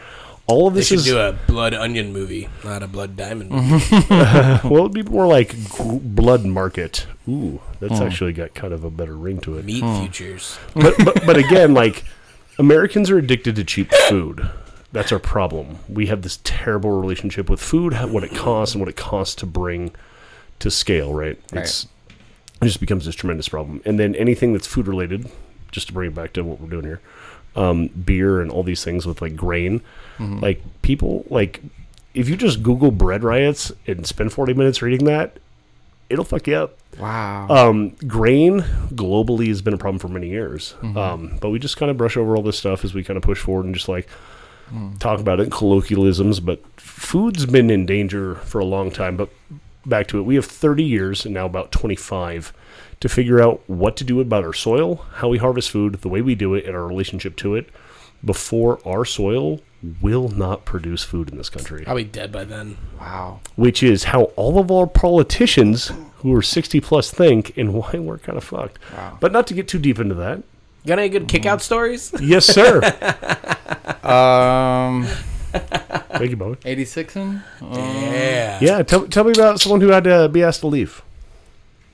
all 0.47 0.67
of 0.67 0.73
They 0.73 0.79
this 0.79 0.87
should 0.87 0.99
is 0.99 1.05
do 1.05 1.17
a 1.17 1.33
blood 1.47 1.73
onion 1.73 2.13
movie, 2.13 2.47
not 2.63 2.81
a 2.81 2.87
blood 2.87 3.17
diamond 3.17 3.51
movie. 3.51 4.05
well, 4.09 4.85
it'd 4.85 4.93
be 4.93 5.03
more 5.03 5.27
like 5.27 5.69
gr- 5.69 5.97
blood 6.01 6.45
market. 6.45 7.05
Ooh, 7.27 7.61
that's 7.79 7.99
actually 7.99 8.31
got 8.33 8.53
kind 8.53 8.73
of 8.73 8.83
a 8.83 8.89
better 8.89 9.15
ring 9.15 9.39
to 9.41 9.57
it. 9.57 9.65
Meat 9.65 9.83
futures. 9.99 10.57
but, 10.73 10.95
but 11.03 11.25
but 11.25 11.37
again, 11.37 11.73
like 11.73 12.05
Americans 12.57 13.09
are 13.11 13.17
addicted 13.17 13.55
to 13.57 13.63
cheap 13.63 13.91
food. 14.07 14.49
That's 14.93 15.11
our 15.11 15.19
problem. 15.19 15.79
We 15.89 16.05
have 16.07 16.21
this 16.21 16.39
terrible 16.45 16.91
relationship 16.91 17.49
with 17.49 17.61
food, 17.61 17.93
what 17.93 18.23
it 18.23 18.33
costs, 18.33 18.73
and 18.73 18.81
what 18.81 18.89
it 18.89 18.95
costs 18.95 19.35
to 19.35 19.45
bring 19.45 19.91
to 20.59 20.71
scale. 20.71 21.13
Right? 21.13 21.37
It's 21.51 21.87
it 22.61 22.65
just 22.65 22.79
becomes 22.79 23.05
this 23.05 23.15
tremendous 23.15 23.49
problem. 23.49 23.81
And 23.85 23.99
then 23.99 24.15
anything 24.15 24.53
that's 24.53 24.65
food 24.65 24.87
related, 24.87 25.29
just 25.71 25.87
to 25.87 25.93
bring 25.93 26.11
it 26.11 26.15
back 26.15 26.33
to 26.33 26.41
what 26.43 26.59
we're 26.61 26.69
doing 26.69 26.85
here, 26.85 27.01
um, 27.55 27.87
beer 27.87 28.41
and 28.41 28.49
all 28.49 28.63
these 28.63 28.83
things 28.83 29.05
with 29.05 29.21
like 29.21 29.35
grain, 29.35 29.81
like 30.19 30.61
people 30.81 31.25
like 31.29 31.61
if 32.13 32.27
you 32.29 32.35
just 32.35 32.63
Google 32.63 32.91
bread 32.91 33.23
riots 33.23 33.71
and 33.85 34.05
spend 34.07 34.33
forty 34.33 34.53
minutes 34.53 34.81
reading 34.81 35.05
that, 35.05 35.37
it'll 36.09 36.25
fuck 36.25 36.47
you 36.47 36.55
up 36.55 36.77
Wow. 36.99 37.47
um, 37.49 37.89
grain 38.07 38.61
globally 38.91 39.47
has 39.49 39.61
been 39.61 39.73
a 39.75 39.77
problem 39.77 39.99
for 39.99 40.07
many 40.07 40.29
years. 40.29 40.73
Um, 40.81 41.37
but 41.39 41.49
we 41.51 41.59
just 41.59 41.77
kind 41.77 41.91
of 41.91 41.97
brush 41.97 42.17
over 42.17 42.35
all 42.35 42.41
this 42.41 42.57
stuff 42.57 42.83
as 42.83 42.93
we 42.95 43.03
kind 43.03 43.17
of 43.17 43.23
push 43.23 43.39
forward 43.39 43.65
and 43.65 43.75
just 43.75 43.87
like 43.87 44.07
talk 44.99 45.19
about 45.19 45.39
it 45.39 45.43
in 45.43 45.49
colloquialisms. 45.51 46.39
But 46.39 46.59
food's 46.79 47.45
been 47.45 47.69
in 47.69 47.85
danger 47.85 48.35
for 48.35 48.59
a 48.59 48.65
long 48.65 48.89
time. 48.89 49.15
But 49.15 49.29
back 49.85 50.07
to 50.07 50.17
it, 50.17 50.23
we 50.23 50.33
have 50.35 50.45
30 50.45 50.83
years 50.83 51.23
and 51.23 51.33
now 51.35 51.45
about 51.45 51.71
25 51.71 52.51
to 52.99 53.07
figure 53.09 53.39
out 53.39 53.61
what 53.67 53.95
to 53.97 54.03
do 54.03 54.19
about 54.19 54.43
our 54.43 54.53
soil, 54.53 55.05
how 55.13 55.27
we 55.29 55.37
harvest 55.37 55.69
food, 55.69 55.93
the 56.01 56.09
way 56.09 56.21
we 56.23 56.33
do 56.33 56.55
it, 56.55 56.65
and 56.65 56.75
our 56.75 56.87
relationship 56.87 57.35
to 57.37 57.53
it 57.53 57.69
before 58.25 58.79
our 58.87 59.05
soil 59.05 59.59
will 60.01 60.27
not 60.29 60.65
produce 60.65 61.03
food 61.03 61.29
in 61.29 61.37
this 61.37 61.49
country 61.49 61.85
I'll 61.87 61.95
be 61.95 62.03
dead 62.03 62.31
by 62.31 62.43
then. 62.45 62.77
wow. 62.99 63.39
which 63.55 63.83
is 63.83 64.05
how 64.05 64.23
all 64.35 64.57
of 64.59 64.71
our 64.71 64.87
politicians 64.87 65.91
who 66.17 66.33
are 66.35 66.41
60 66.41 66.81
plus 66.81 67.11
think 67.11 67.55
and 67.57 67.73
why 67.73 67.91
we're 67.93 68.17
kind 68.17 68.37
of 68.37 68.43
fucked. 68.43 68.79
Wow. 68.93 69.17
But 69.19 69.31
not 69.31 69.45
to 69.47 69.53
get 69.53 69.67
too 69.67 69.77
deep 69.79 69.99
into 69.99 70.15
that. 70.15 70.41
Got 70.85 70.99
any 70.99 71.09
good 71.09 71.27
kick 71.27 71.45
out 71.45 71.61
stories? 71.61 72.11
Yes, 72.19 72.45
sir. 72.45 72.81
Um, 74.07 75.05
Thank 76.11 76.29
you, 76.31 76.37
Bowie. 76.37 76.55
86 76.63 77.15
in? 77.17 77.43
yeah. 77.73 78.57
Yeah, 78.61 78.83
tell, 78.83 79.05
tell 79.07 79.25
me 79.25 79.31
about 79.31 79.59
someone 79.59 79.81
who 79.81 79.89
had 79.89 80.05
to 80.05 80.29
be 80.29 80.41
asked 80.43 80.61
to 80.61 80.67
leave. 80.67 81.01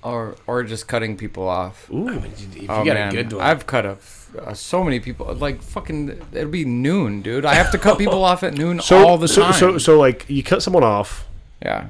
Or, 0.03 0.35
or 0.47 0.63
just 0.63 0.87
cutting 0.89 1.15
people 1.15 1.47
off. 1.47 1.87
I 1.89 1.93
mean, 1.95 2.25
if 2.25 2.55
you 2.61 2.67
Oh, 2.69 2.83
got 2.83 2.95
man. 2.95 3.07
a 3.09 3.11
good 3.11 3.31
one. 3.33 3.41
I've 3.45 3.65
cut 3.65 3.85
a 3.85 3.91
f- 3.91 4.31
uh, 4.37 4.53
so 4.53 4.83
many 4.83 4.99
people. 4.99 5.33
Like, 5.33 5.61
fucking, 5.61 6.21
it'll 6.33 6.49
be 6.51 6.65
noon, 6.65 7.21
dude. 7.21 7.45
I 7.45 7.53
have 7.53 7.71
to 7.71 7.77
cut 7.77 7.97
people 7.97 8.23
off 8.25 8.43
at 8.43 8.53
noon 8.53 8.81
So, 8.81 9.07
all 9.07 9.17
the 9.17 9.27
so, 9.29 9.43
time. 9.43 9.53
So, 9.53 9.77
so, 9.77 9.97
like, 9.97 10.25
you 10.27 10.43
cut 10.43 10.61
someone 10.61 10.83
off, 10.83 11.25
yeah. 11.61 11.85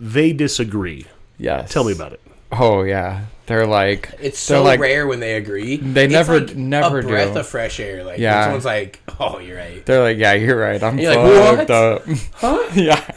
they 0.00 0.32
disagree. 0.32 1.06
Yes. 1.38 1.70
Tell 1.72 1.84
me 1.84 1.92
about 1.92 2.12
it. 2.12 2.20
Oh, 2.50 2.82
yeah. 2.82 3.26
They're 3.46 3.66
like, 3.66 4.10
it's 4.20 4.44
they're 4.46 4.58
so 4.58 4.62
like, 4.62 4.80
rare 4.80 5.06
when 5.06 5.20
they 5.20 5.36
agree. 5.36 5.76
They 5.76 6.04
It's 6.04 6.12
never- 6.12 6.40
like 6.40 6.56
never 6.56 6.98
a 6.98 7.02
breath 7.02 7.36
of 7.36 7.46
fresh 7.46 7.80
air. 7.80 8.04
Like 8.04 8.18
Yeah. 8.18 8.42
someone's 8.44 8.64
like, 8.66 9.00
"Oh, 9.18 9.38
you're 9.38 9.56
right." 9.56 9.84
They're 9.86 10.02
like, 10.02 10.18
yeah, 10.18 10.34
you're 10.34 10.58
right. 10.58 10.82
I'm 10.82 10.98
You're 10.98 11.14
like, 11.16 11.56
fucked 11.68 11.70
up. 11.70 12.02
Huh? 12.34 12.68
yeah. 12.74 13.10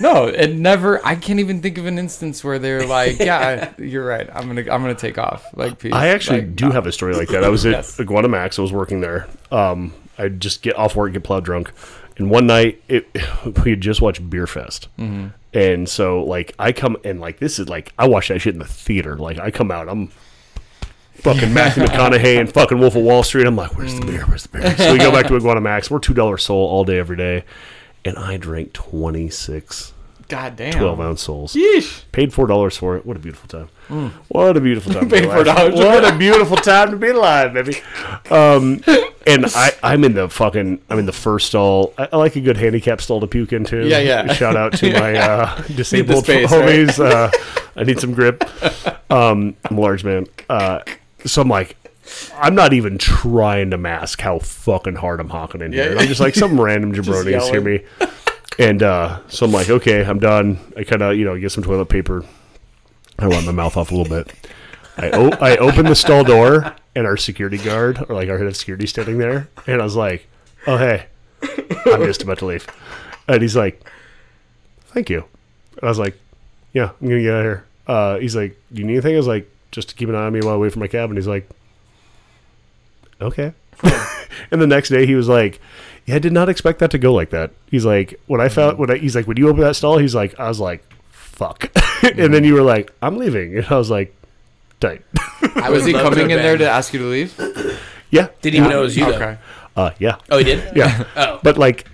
No, 0.00 0.26
it 0.26 0.54
never. 0.54 1.04
I 1.06 1.14
can't 1.14 1.38
even 1.40 1.60
think 1.62 1.78
of 1.78 1.86
an 1.86 1.98
instance 1.98 2.42
where 2.42 2.58
they're 2.58 2.86
like, 2.86 3.18
yeah, 3.18 3.72
you're 3.78 4.04
right. 4.04 4.28
I'm 4.34 4.46
gonna, 4.48 4.60
I'm 4.62 4.82
gonna 4.82 4.94
take 4.94 5.18
off. 5.18 5.44
Like, 5.54 5.78
peace. 5.78 5.92
I 5.92 6.08
actually 6.08 6.40
Like, 6.40 6.56
do 6.56 6.70
have 6.70 6.86
a 6.86 6.92
story 6.92 7.14
like 7.14 7.28
that. 7.28 7.44
I 7.44 7.48
was 7.48 7.64
at 7.66 7.72
Yes. 7.72 8.00
Iguana 8.00 8.28
Mack's. 8.28 8.58
I 8.58 8.62
was 8.62 8.72
working 8.72 9.00
there. 9.00 9.28
Um, 9.50 9.92
I'd 10.18 10.40
just 10.40 10.62
get 10.62 10.76
off 10.76 10.96
work, 10.96 11.12
get 11.12 11.22
plowed 11.24 11.44
drunk, 11.44 11.72
and 12.18 12.30
one 12.30 12.46
night 12.46 12.82
it 12.88 13.06
we 13.64 13.70
had 13.70 13.80
just 13.80 14.00
watched 14.02 14.28
Beer 14.30 14.46
Fest, 14.46 14.88
Mm-hmm. 14.98 15.28
and 15.56 15.88
so 15.88 16.22
like 16.24 16.54
I 16.58 16.72
come 16.72 16.96
and 17.04 17.20
like 17.20 17.38
this 17.38 17.58
is 17.58 17.68
like 17.68 17.92
I 17.98 18.08
watched 18.08 18.28
that 18.28 18.40
shit 18.40 18.54
in 18.54 18.58
the 18.60 18.64
theater. 18.66 19.16
Like 19.16 19.38
I 19.38 19.50
come 19.50 19.70
out, 19.70 19.88
I'm 19.88 20.08
fucking 21.14 21.52
Matthew 21.54 21.84
McConaughey 21.84 22.38
and 22.40 22.52
fucking 22.52 22.78
Wolf 22.78 22.96
of 22.96 23.02
Wall 23.02 23.22
Street. 23.22 23.46
I'm 23.46 23.56
like, 23.56 23.76
where's 23.76 23.98
the 23.98 24.06
beer? 24.06 24.24
Where's 24.26 24.44
the 24.44 24.48
beer? 24.58 24.76
So 24.76 24.92
we 24.92 24.98
go 24.98 25.10
back 25.12 25.26
to 25.28 25.36
Iguana 25.36 25.60
Mack's. 25.60 25.90
We're 25.90 25.98
two 26.00 26.14
dollars 26.14 26.44
Sol 26.44 26.56
all 26.68 26.84
day 26.84 26.98
every 26.98 27.16
day, 27.16 27.44
and 28.04 28.16
I 28.16 28.36
drank 28.36 28.72
twenty 28.72 29.30
six 29.30 29.92
goddamn 30.28 30.72
12 30.72 31.00
ounce 31.00 31.22
Sols. 31.22 31.54
Yeesh. 31.54 32.04
Paid 32.12 32.32
four 32.32 32.46
dollars 32.46 32.76
for 32.76 32.96
it. 32.96 33.04
What 33.04 33.16
a 33.16 33.20
beautiful 33.20 33.48
time! 33.48 33.68
What 34.28 34.56
a 34.56 34.60
beautiful 34.60 34.92
time! 34.94 35.08
to 35.08 35.14
be 35.16 35.20
Paid 35.20 35.24
alive. 35.46 35.72
$4. 35.72 35.76
What 35.76 36.14
a 36.14 36.16
beautiful 36.16 36.56
time 36.56 36.90
to 36.90 36.96
be 36.96 37.08
alive, 37.08 37.52
baby. 37.52 37.76
Um, 38.30 38.82
and 39.26 39.46
I, 39.54 39.72
I'm 39.82 40.04
in 40.04 40.14
the 40.14 40.28
fucking, 40.28 40.80
I'm 40.88 40.98
in 40.98 41.06
the 41.06 41.12
first 41.12 41.48
stall. 41.48 41.92
I, 41.98 42.08
I 42.12 42.16
like 42.16 42.36
a 42.36 42.40
good 42.40 42.56
handicap 42.56 43.00
stall 43.00 43.20
to 43.20 43.26
puke 43.26 43.52
into. 43.52 43.86
Yeah, 43.86 43.98
yeah. 43.98 44.32
Shout 44.32 44.56
out 44.56 44.72
to 44.78 44.92
my 44.98 45.16
uh, 45.16 45.62
disabled 45.62 46.24
space, 46.24 46.50
homies. 46.50 46.98
Uh, 46.98 47.30
I 47.76 47.84
need 47.84 48.00
some 48.00 48.14
grip. 48.14 48.44
Um, 49.10 49.56
I'm 49.64 49.78
a 49.78 49.80
large 49.80 50.04
man. 50.04 50.26
Uh, 50.48 50.80
so 51.26 51.42
I'm 51.42 51.48
like, 51.48 51.76
I'm 52.34 52.54
not 52.54 52.72
even 52.72 52.98
trying 52.98 53.70
to 53.70 53.78
mask 53.78 54.20
how 54.20 54.38
fucking 54.38 54.96
hard 54.96 55.20
I'm 55.20 55.28
hawking 55.30 55.60
in 55.60 55.72
here. 55.72 55.94
Yeah. 55.94 56.00
I'm 56.00 56.08
just 56.08 56.20
like 56.20 56.34
some 56.34 56.60
random 56.60 56.92
jabronis 56.92 57.50
hear 57.50 57.60
me. 57.60 57.84
And 58.58 58.82
uh, 58.82 59.20
so 59.28 59.46
I'm 59.46 59.52
like, 59.52 59.68
okay, 59.70 60.04
I'm 60.04 60.18
done. 60.20 60.58
I 60.76 60.84
kind 60.84 61.02
of, 61.02 61.16
you 61.16 61.24
know, 61.24 61.38
get 61.38 61.50
some 61.52 61.64
toilet 61.64 61.86
paper. 61.88 62.24
I 63.18 63.26
wipe 63.28 63.44
my 63.44 63.52
mouth 63.52 63.76
off 63.76 63.90
a 63.90 63.94
little 63.94 64.14
bit. 64.16 64.32
I, 64.96 65.10
o- 65.10 65.36
I 65.40 65.56
open 65.56 65.86
the 65.86 65.94
stall 65.96 66.22
door, 66.22 66.74
and 66.94 67.04
our 67.06 67.16
security 67.16 67.58
guard, 67.58 67.98
or 68.08 68.14
like 68.14 68.28
our 68.28 68.38
head 68.38 68.46
of 68.46 68.56
security, 68.56 68.86
standing 68.86 69.18
there. 69.18 69.48
And 69.66 69.80
I 69.80 69.84
was 69.84 69.96
like, 69.96 70.26
oh, 70.68 70.76
hey, 70.76 71.06
I'm 71.42 72.04
just 72.04 72.22
about 72.22 72.38
to 72.38 72.46
leave. 72.46 72.66
And 73.26 73.42
he's 73.42 73.56
like, 73.56 73.82
thank 74.88 75.10
you. 75.10 75.24
And 75.78 75.84
I 75.84 75.86
was 75.88 75.98
like, 75.98 76.16
yeah, 76.72 76.90
I'm 77.00 77.08
going 77.08 77.18
to 77.18 77.22
get 77.22 77.32
out 77.34 77.38
of 77.40 77.44
here. 77.44 77.64
Uh, 77.88 78.18
he's 78.18 78.36
like, 78.36 78.56
do 78.72 78.80
you 78.80 78.86
need 78.86 78.94
anything? 78.94 79.14
I 79.14 79.18
was 79.18 79.26
like, 79.26 79.50
just 79.72 79.88
to 79.88 79.94
keep 79.96 80.08
an 80.08 80.14
eye 80.14 80.26
on 80.26 80.32
me 80.32 80.40
while 80.42 80.54
I 80.54 80.58
wait 80.58 80.72
for 80.72 80.78
my 80.78 80.86
cab. 80.86 81.10
And 81.10 81.18
he's 81.18 81.26
like, 81.26 81.48
okay. 83.20 83.52
and 84.50 84.60
the 84.60 84.66
next 84.66 84.88
day 84.88 85.06
he 85.06 85.14
was 85.14 85.28
like, 85.28 85.60
yeah, 86.06 86.16
I 86.16 86.18
did 86.18 86.32
not 86.32 86.48
expect 86.48 86.78
that 86.80 86.90
to 86.92 86.98
go 86.98 87.12
like 87.12 87.30
that. 87.30 87.50
He's 87.70 87.84
like, 87.84 88.20
when 88.26 88.40
I 88.40 88.48
found, 88.48 88.78
when 88.78 88.90
I, 88.90 88.96
he's 88.98 89.16
like, 89.16 89.26
when 89.26 89.36
you 89.36 89.48
open 89.48 89.62
that 89.62 89.74
stall, 89.76 89.98
he's 89.98 90.14
like, 90.14 90.38
I 90.38 90.48
was 90.48 90.60
like, 90.60 90.84
fuck. 91.10 91.70
and 92.02 92.32
then 92.32 92.44
you 92.44 92.54
were 92.54 92.62
like, 92.62 92.92
I'm 93.02 93.16
leaving. 93.16 93.56
And 93.56 93.66
I 93.66 93.76
was 93.76 93.90
like, 93.90 94.14
tight. 94.80 95.02
I 95.56 95.70
Was 95.70 95.84
he 95.86 95.92
love 95.92 96.12
coming 96.12 96.30
in 96.30 96.38
there 96.38 96.56
to 96.58 96.68
ask 96.68 96.92
you 96.92 97.00
to 97.00 97.06
leave? 97.06 97.80
yeah. 98.10 98.28
Didn't 98.42 98.56
even 98.58 98.70
know 98.70 98.80
it 98.80 98.84
was 98.84 98.96
you. 98.96 99.06
Okay. 99.06 99.38
Uh, 99.76 99.90
yeah. 99.98 100.16
Oh, 100.30 100.38
he 100.38 100.44
did. 100.44 100.76
Yeah. 100.76 101.04
Oh, 101.16 101.40
But 101.42 101.58
like, 101.58 101.86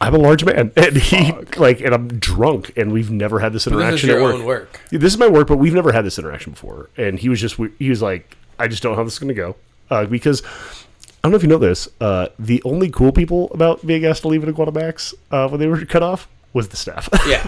I'm 0.00 0.14
a 0.14 0.18
large 0.18 0.44
man, 0.44 0.70
and 0.76 0.96
he 0.96 1.32
like, 1.56 1.80
and 1.80 1.94
I'm 1.94 2.08
drunk, 2.08 2.72
and 2.76 2.92
we've 2.92 3.10
never 3.10 3.38
had 3.38 3.52
this 3.54 3.64
this 3.64 3.72
is 3.72 3.80
interaction 3.80 4.08
your 4.10 4.18
at 4.18 4.22
work. 4.22 4.34
own 4.34 4.44
work. 4.44 4.80
This 4.90 5.14
is 5.14 5.18
my 5.18 5.28
work, 5.28 5.48
but 5.48 5.56
we've 5.56 5.72
never 5.72 5.92
had 5.92 6.04
this 6.04 6.18
interaction 6.18 6.52
before. 6.52 6.90
And 6.98 7.18
he 7.18 7.28
was 7.30 7.40
just, 7.40 7.56
he 7.78 7.88
was 7.88 8.02
like, 8.02 8.36
I 8.58 8.68
just 8.68 8.82
don't 8.82 8.92
know 8.92 8.96
how 8.96 9.04
this 9.04 9.14
is 9.14 9.18
going 9.18 9.28
to 9.28 9.34
go. 9.34 9.56
Uh, 9.94 10.06
because 10.06 10.42
I 10.42 10.48
don't 11.22 11.30
know 11.30 11.36
if 11.36 11.42
you 11.42 11.48
know 11.48 11.58
this, 11.58 11.88
uh, 12.00 12.28
the 12.38 12.60
only 12.64 12.90
cool 12.90 13.12
people 13.12 13.48
about 13.52 13.86
being 13.86 14.04
asked 14.04 14.22
to 14.22 14.28
leave 14.28 14.42
at 14.42 14.48
Iguana 14.48 14.72
Mack's 14.72 15.14
uh, 15.30 15.48
when 15.48 15.60
they 15.60 15.68
were 15.68 15.84
cut 15.84 16.02
off 16.02 16.28
was 16.52 16.68
the 16.68 16.76
staff. 16.76 17.08
Yeah. 17.26 17.42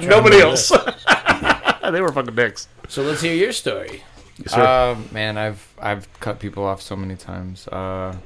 Nobody 0.02 0.40
else. 0.40 0.68
they 1.90 2.00
were 2.00 2.12
fucking 2.12 2.34
dicks. 2.34 2.66
So 2.88 3.02
let's 3.02 3.22
hear 3.22 3.34
your 3.34 3.52
story. 3.52 4.02
Yes, 4.38 4.52
sir. 4.52 4.60
Uh, 4.60 4.98
man, 5.12 5.38
I've 5.38 5.74
I've 5.80 6.08
cut 6.20 6.40
people 6.40 6.64
off 6.64 6.82
so 6.82 6.96
many 6.96 7.14
times. 7.14 7.68
Uh, 7.68 8.16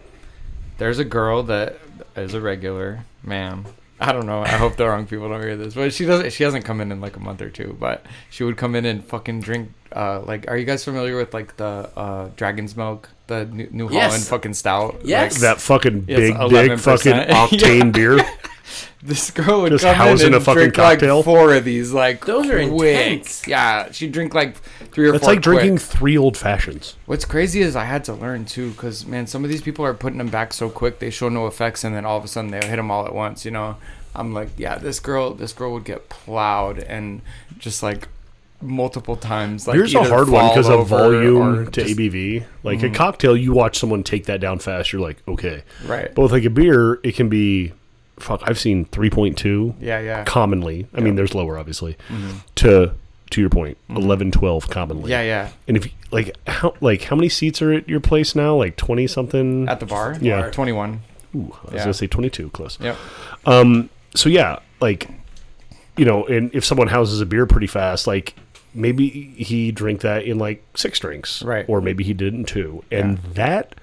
there's 0.78 0.98
a 0.98 1.04
girl 1.04 1.42
that 1.44 1.78
is 2.16 2.34
a 2.34 2.40
regular. 2.40 3.04
Man, 3.22 3.66
I 4.02 4.12
don't 4.12 4.26
know. 4.26 4.42
I 4.42 4.48
hope 4.48 4.76
the 4.76 4.86
wrong 4.88 5.06
people 5.06 5.28
don't 5.28 5.40
hear 5.40 5.56
this, 5.56 5.74
but 5.74 5.92
she 5.94 6.04
doesn't. 6.04 6.32
She 6.32 6.42
hasn't 6.44 6.64
come 6.64 6.80
in 6.80 6.90
in 6.90 7.00
like 7.00 7.16
a 7.16 7.20
month 7.20 7.40
or 7.40 7.50
two, 7.50 7.76
but 7.78 8.04
she 8.30 8.42
would 8.44 8.56
come 8.56 8.74
in 8.74 8.84
and 8.84 9.04
fucking 9.04 9.40
drink. 9.40 9.72
Uh, 9.94 10.20
like, 10.22 10.48
are 10.50 10.56
you 10.56 10.64
guys 10.64 10.84
familiar 10.84 11.16
with 11.16 11.32
like 11.32 11.56
the 11.56 11.88
uh, 11.96 12.30
Dragon's 12.36 12.76
Milk, 12.76 13.08
the 13.28 13.44
New, 13.46 13.68
New 13.70 13.90
Yes. 13.90 14.06
Holland 14.12 14.24
fucking 14.24 14.54
stout? 14.54 15.00
Yes. 15.04 15.40
that 15.42 15.60
fucking 15.60 16.00
big, 16.00 16.36
big 16.50 16.78
fucking 16.80 17.12
octane 17.12 17.92
beer. 17.92 18.18
this 19.02 19.30
girl 19.30 19.62
would 19.62 19.72
Just 19.72 19.84
come 19.84 20.08
in 20.08 20.26
and 20.26 20.34
a 20.34 20.40
fucking 20.40 20.58
drink 20.58 20.74
cocktail? 20.74 21.16
like 21.16 21.24
four 21.24 21.54
of 21.54 21.64
these. 21.64 21.92
Like 21.92 22.24
Those 22.24 22.48
are 22.50 22.68
quick. 22.68 23.06
intense. 23.06 23.46
Yeah, 23.46 23.90
she'd 23.90 24.12
drink 24.12 24.34
like 24.34 24.56
three 24.92 25.08
or 25.08 25.12
That's 25.12 25.24
four. 25.24 25.34
like 25.34 25.42
drinking 25.42 25.78
quick. 25.78 25.88
three 25.88 26.18
old 26.18 26.36
fashions. 26.36 26.96
What's 27.06 27.24
crazy 27.24 27.60
is 27.60 27.76
I 27.76 27.84
had 27.84 28.04
to 28.04 28.14
learn 28.14 28.44
too, 28.44 28.70
because 28.70 29.06
man, 29.06 29.26
some 29.26 29.44
of 29.44 29.50
these 29.50 29.62
people 29.62 29.84
are 29.84 29.94
putting 29.94 30.18
them 30.18 30.28
back 30.28 30.52
so 30.52 30.70
quick 30.70 30.98
they 30.98 31.10
show 31.10 31.28
no 31.28 31.46
effects, 31.46 31.84
and 31.84 31.94
then 31.94 32.04
all 32.04 32.18
of 32.18 32.24
a 32.24 32.28
sudden 32.28 32.50
they 32.50 32.66
hit 32.66 32.76
them 32.76 32.90
all 32.90 33.06
at 33.06 33.14
once. 33.14 33.44
You 33.44 33.50
know, 33.50 33.76
I'm 34.14 34.34
like, 34.34 34.50
yeah, 34.56 34.78
this 34.78 35.00
girl, 35.00 35.34
this 35.34 35.52
girl 35.52 35.72
would 35.72 35.84
get 35.84 36.08
plowed 36.08 36.78
and 36.80 37.22
just 37.58 37.82
like 37.82 38.08
multiple 38.62 39.16
times. 39.16 39.66
Like 39.66 39.76
Here's 39.76 39.94
a 39.94 40.00
either 40.00 40.08
hard 40.08 40.28
one 40.28 40.40
fall 40.40 40.50
because 40.50 40.68
of 40.68 40.80
over 40.80 40.96
volume 40.96 41.66
to 41.66 41.84
just- 41.84 41.96
ABV. 41.96 42.44
Like 42.62 42.80
a 42.82 42.86
mm-hmm. 42.86 42.94
cocktail, 42.94 43.36
you 43.36 43.52
watch 43.52 43.78
someone 43.78 44.02
take 44.02 44.26
that 44.26 44.40
down 44.40 44.58
fast, 44.58 44.92
you're 44.92 45.02
like, 45.02 45.22
okay. 45.26 45.62
Right. 45.84 46.14
But 46.14 46.22
with 46.22 46.32
like 46.32 46.44
a 46.44 46.50
beer, 46.50 47.00
it 47.02 47.14
can 47.16 47.28
be, 47.28 47.72
fuck, 48.18 48.42
I've 48.44 48.58
seen 48.58 48.84
3.2 48.86 49.74
Yeah, 49.80 50.00
yeah. 50.00 50.24
commonly. 50.24 50.86
I 50.94 51.00
mean, 51.00 51.14
there's 51.16 51.34
lower, 51.34 51.58
obviously, 51.58 51.96
mm-hmm. 52.08 52.38
to 52.56 52.92
to 53.30 53.40
your 53.40 53.48
point, 53.50 53.78
mm-hmm. 53.88 53.96
11, 53.96 54.30
12 54.30 54.68
commonly. 54.68 55.10
Yeah, 55.10 55.22
yeah. 55.22 55.48
And 55.66 55.76
if 55.78 55.88
like 56.10 56.36
how 56.46 56.74
like 56.80 57.02
how 57.02 57.16
many 57.16 57.28
seats 57.28 57.62
are 57.62 57.72
at 57.72 57.88
your 57.88 58.00
place 58.00 58.34
now? 58.34 58.56
Like 58.56 58.76
20 58.76 59.06
something. 59.06 59.68
At 59.68 59.80
the 59.80 59.86
bar. 59.86 60.16
Yeah. 60.20 60.50
Twenty 60.50 60.72
one. 60.72 61.00
Ooh, 61.34 61.56
I 61.62 61.64
was 61.64 61.72
Yeah. 61.74 61.78
gonna 61.84 61.94
say 61.94 62.06
22, 62.06 62.50
close. 62.50 62.78
Yep. 62.80 62.96
Um, 63.46 63.88
so 64.14 64.28
yeah, 64.28 64.58
like 64.80 65.08
you 65.96 66.04
know, 66.04 66.24
and 66.26 66.54
if 66.54 66.64
someone 66.64 66.88
houses 66.88 67.20
a 67.20 67.26
beer 67.26 67.46
pretty 67.46 67.66
fast, 67.66 68.06
like 68.06 68.34
maybe 68.74 69.08
he 69.08 69.72
drank 69.72 70.00
that 70.02 70.24
in 70.24 70.38
like 70.38 70.62
six 70.74 70.98
drinks, 70.98 71.42
Right. 71.42 71.64
Or 71.68 71.80
maybe 71.80 72.04
he 72.04 72.12
did 72.14 72.34
in 72.34 72.44
two, 72.44 72.82
and 72.90 73.18
that 73.34 73.74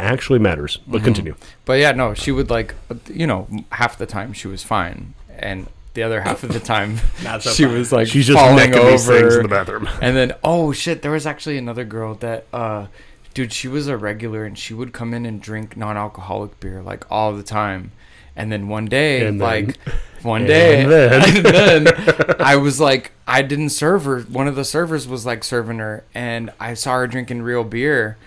actually 0.00 0.38
matters. 0.38 0.78
Mm-hmm. 0.78 0.92
But 0.92 1.04
continue. 1.04 1.34
But 1.64 1.74
yeah, 1.80 1.92
no, 1.92 2.14
she 2.14 2.32
would 2.32 2.50
like, 2.50 2.74
you 3.08 3.26
know, 3.26 3.48
half 3.72 3.98
the 3.98 4.06
time 4.06 4.32
she 4.32 4.48
was 4.48 4.62
fine, 4.62 5.14
and 5.36 5.66
the 5.94 6.02
other 6.02 6.20
half 6.20 6.42
of 6.44 6.52
the 6.52 6.60
time 6.60 6.98
Not 7.24 7.42
so 7.42 7.50
she 7.50 7.64
fine. 7.64 7.72
was 7.74 7.90
like 7.92 8.06
She's 8.06 8.26
just 8.26 8.38
falling 8.38 8.72
over. 8.74 8.90
these 8.92 9.06
things 9.06 9.34
in 9.36 9.42
the 9.42 9.48
bathroom. 9.48 9.88
And 10.02 10.16
then 10.16 10.34
oh 10.44 10.70
shit, 10.72 11.02
there 11.02 11.10
was 11.10 11.26
actually 11.26 11.58
another 11.58 11.84
girl 11.84 12.14
that 12.16 12.46
uh 12.52 12.86
dude, 13.34 13.52
she 13.52 13.66
was 13.68 13.88
a 13.88 13.96
regular 13.96 14.44
and 14.44 14.56
she 14.56 14.74
would 14.74 14.92
come 14.92 15.12
in 15.14 15.26
and 15.26 15.40
drink 15.42 15.76
non-alcoholic 15.76 16.60
beer 16.60 16.82
like 16.82 17.04
all 17.10 17.32
the 17.34 17.42
time. 17.42 17.90
And 18.36 18.52
then 18.52 18.68
one 18.68 18.86
day 18.86 19.26
And 19.26 19.40
then- 19.40 19.66
like 19.66 19.76
one 20.22 20.42
and 20.42 20.48
day 20.48 20.84
then- 20.84 21.36
and 21.36 21.44
then 21.44 22.36
I 22.40 22.54
was 22.56 22.78
like 22.78 23.10
I 23.26 23.42
didn't 23.42 23.70
serve 23.70 24.04
her. 24.04 24.20
One 24.20 24.46
of 24.46 24.54
the 24.54 24.64
servers 24.64 25.08
was 25.08 25.26
like 25.26 25.42
serving 25.42 25.78
her 25.78 26.04
and 26.14 26.50
I 26.60 26.74
saw 26.74 26.94
her 26.98 27.06
drinking 27.08 27.42
real 27.42 27.64
beer. 27.64 28.18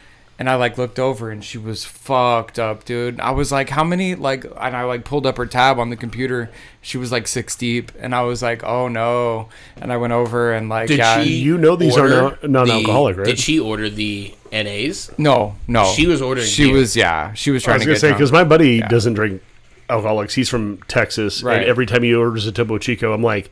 And 0.42 0.50
I 0.50 0.56
like 0.56 0.76
looked 0.76 0.98
over 0.98 1.30
and 1.30 1.44
she 1.46 1.60
was 1.60 1.86
fucked 1.86 2.58
up, 2.58 2.84
dude. 2.84 3.20
I 3.20 3.30
was 3.30 3.52
like, 3.52 3.70
how 3.70 3.84
many 3.84 4.16
like 4.16 4.44
and 4.44 4.76
I 4.76 4.86
like 4.86 5.06
pulled 5.06 5.28
up 5.28 5.38
her 5.38 5.46
tab 5.46 5.78
on 5.78 5.92
the 5.92 5.96
computer. 5.96 6.50
She 6.82 6.98
was 6.98 7.12
like 7.12 7.28
six 7.28 7.56
deep 7.56 7.92
and 8.00 8.16
I 8.16 8.24
was 8.24 8.42
like, 8.42 8.64
oh 8.64 8.88
no. 8.88 9.50
And 9.78 9.94
I 9.94 9.98
went 9.98 10.14
over 10.14 10.52
and 10.52 10.68
like 10.68 10.88
Did 10.88 10.98
yeah, 10.98 11.22
she? 11.24 11.36
You 11.36 11.60
know 11.60 11.76
these 11.76 11.96
are 11.96 12.24
order 12.24 12.40
non- 12.42 12.68
non-alcoholic, 12.68 13.18
right? 13.18 13.26
Did 13.28 13.38
she 13.38 13.60
order 13.60 13.88
the 13.88 14.34
NAs? 14.52 15.12
No, 15.20 15.58
no. 15.68 15.86
She 15.96 16.08
was 16.08 16.24
ordering 16.24 16.48
She 16.48 16.64
beer. 16.70 16.74
was 16.74 16.96
yeah. 16.96 17.34
She 17.34 17.52
was 17.52 17.62
trying 17.62 17.76
I 17.76 17.78
was 17.78 17.84
to 17.84 17.86
gonna 17.90 17.96
get 17.98 18.02
say 18.02 18.12
because 18.12 18.32
my 18.32 18.44
buddy 18.44 18.78
Yeah. 18.78 18.88
doesn't 18.88 19.14
drink 19.14 19.44
alcoholics. 19.92 20.34
He's 20.34 20.50
from 20.50 20.78
Texas, 20.88 21.44
Right. 21.44 21.58
and 21.58 21.66
every 21.66 21.86
time 21.86 22.02
he 22.02 22.16
orders 22.16 22.48
a 22.48 22.52
Topo 22.52 22.80
Chico, 22.80 23.14
I'm 23.14 23.22
like, 23.22 23.52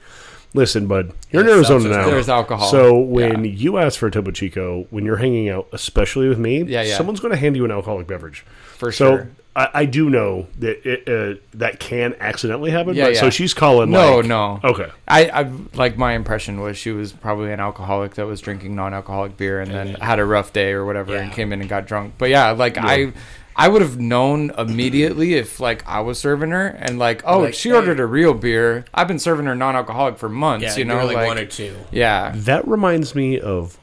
"Listen, 0.53 0.88
bud, 0.88 1.13
you're 1.31 1.43
in 1.43 1.47
Yeah, 1.47 1.55
Arizona 1.55 1.89
now. 1.89 2.05
There's 2.09 2.30
alcohol. 2.30 2.69
So 2.69 2.97
when 2.97 3.43
Yeah. 3.45 3.51
you 3.51 3.77
ask 3.77 3.99
for 3.99 4.07
a 4.07 4.11
Topo 4.11 4.31
Chico, 4.31 4.88
when 4.89 5.05
you're 5.05 5.17
hanging 5.17 5.49
out, 5.49 5.67
especially 5.73 6.27
with 6.27 6.39
me, 6.39 6.63
Yeah, 6.63 6.81
yeah. 6.84 6.97
someone's 6.97 7.19
going 7.19 7.31
to 7.34 7.38
hand 7.38 7.55
you 7.55 7.65
an 7.65 7.71
alcoholic 7.71 8.07
beverage. 8.07 8.45
for 8.77 8.91
So 8.93 9.09
sure. 9.17 9.30
I, 9.55 9.69
I 9.73 9.85
do 9.85 10.09
know 10.09 10.47
that 10.59 10.88
it, 10.88 11.09
uh, 11.09 11.38
that 11.55 11.80
can 11.81 12.15
accidentally 12.21 12.71
happen. 12.71 12.95
Yeah, 12.95 13.07
but 13.07 13.17
So 13.17 13.30
she's 13.30 13.53
calling. 13.53 13.89
No, 13.91 14.17
like, 14.17 14.26
no. 14.27 14.59
No. 14.63 14.69
Okay. 14.69 14.88
I, 15.07 15.26
I 15.30 15.51
like 15.73 15.97
my 15.97 16.13
impression 16.13 16.61
was 16.61 16.77
she 16.77 16.91
was 16.91 17.11
probably 17.11 17.51
an 17.51 17.59
alcoholic 17.59 18.15
that 18.15 18.26
was 18.26 18.39
drinking 18.41 18.76
non-alcoholic 18.76 19.35
beer 19.38 19.59
and 19.59 19.69
then 19.71 19.95
had 19.95 20.19
a 20.19 20.23
rough 20.26 20.53
day 20.53 20.71
or 20.71 20.85
whatever 20.85 21.15
and 21.15 21.31
came 21.34 21.51
in 21.51 21.59
and 21.59 21.69
got 21.69 21.85
drunk. 21.88 22.13
But 22.17 22.30
yeah, 22.30 22.51
like 22.51 22.77
I 22.77 23.11
I 23.60 23.68
would 23.68 23.81
have 23.81 23.99
known 23.99 24.52
immediately 24.57 25.34
if 25.34 25.60
like 25.60 25.86
I 25.88 25.99
was 25.99 26.18
serving 26.18 26.52
her 26.52 26.68
and 26.68 26.98
like 26.98 27.22
oh 27.26 27.41
Like, 27.41 27.53
she 27.53 27.69
hey. 27.69 27.76
ordered 27.76 27.99
a 27.99 28.06
real 28.06 28.34
beer. 28.34 28.86
I've 28.94 29.07
been 29.07 29.19
serving 29.19 29.45
her 29.48 29.56
non-alcoholic 29.56 30.18
for 30.18 30.30
months. 30.30 30.64
Yeah, 30.64 30.76
you 30.77 30.86
know, 30.86 31.06
like, 31.06 31.15
like, 31.18 31.27
one 31.27 31.38
or 31.38 31.45
two. 31.45 31.76
yeah. 31.91 32.31
That 32.36 32.68
reminds 32.68 33.15
me 33.15 33.40
of 33.40 33.77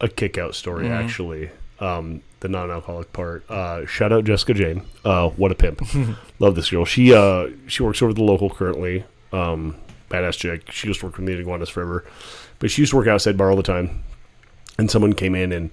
a 0.00 0.08
kick 0.08 0.36
out 0.36 0.54
story, 0.54 0.84
Mm-hmm. 0.86 0.92
actually. 1.04 1.50
Um, 1.78 2.22
the 2.40 2.48
non 2.48 2.70
alcoholic 2.72 3.12
part. 3.12 3.48
Uh, 3.48 3.86
shout 3.86 4.12
out 4.12 4.24
Jessica 4.24 4.52
Jane. 4.54 4.82
Uh, 5.04 5.28
what 5.30 5.52
a 5.52 5.54
pimp. 5.54 5.80
Love 6.40 6.54
this 6.56 6.70
girl. 6.70 6.84
She 6.84 7.14
uh, 7.14 7.48
she 7.68 7.82
works 7.84 8.02
over 8.02 8.10
at 8.10 8.16
the 8.16 8.24
local 8.24 8.50
currently. 8.50 9.04
Um, 9.32 9.76
badass 10.10 10.36
chick. 10.38 10.70
She 10.72 10.88
used 10.88 11.00
to 11.00 11.06
work 11.06 11.16
with 11.16 11.24
me 11.26 11.32
at 11.34 11.38
Iguanas 11.40 11.68
forever. 11.68 12.04
But 12.58 12.70
she 12.72 12.82
used 12.82 12.90
to 12.90 12.96
work 12.96 13.06
outside 13.06 13.36
bar 13.36 13.48
all 13.50 13.56
the 13.56 13.62
time. 13.62 14.02
And 14.78 14.90
someone 14.90 15.12
came 15.12 15.34
in 15.36 15.52
and 15.52 15.70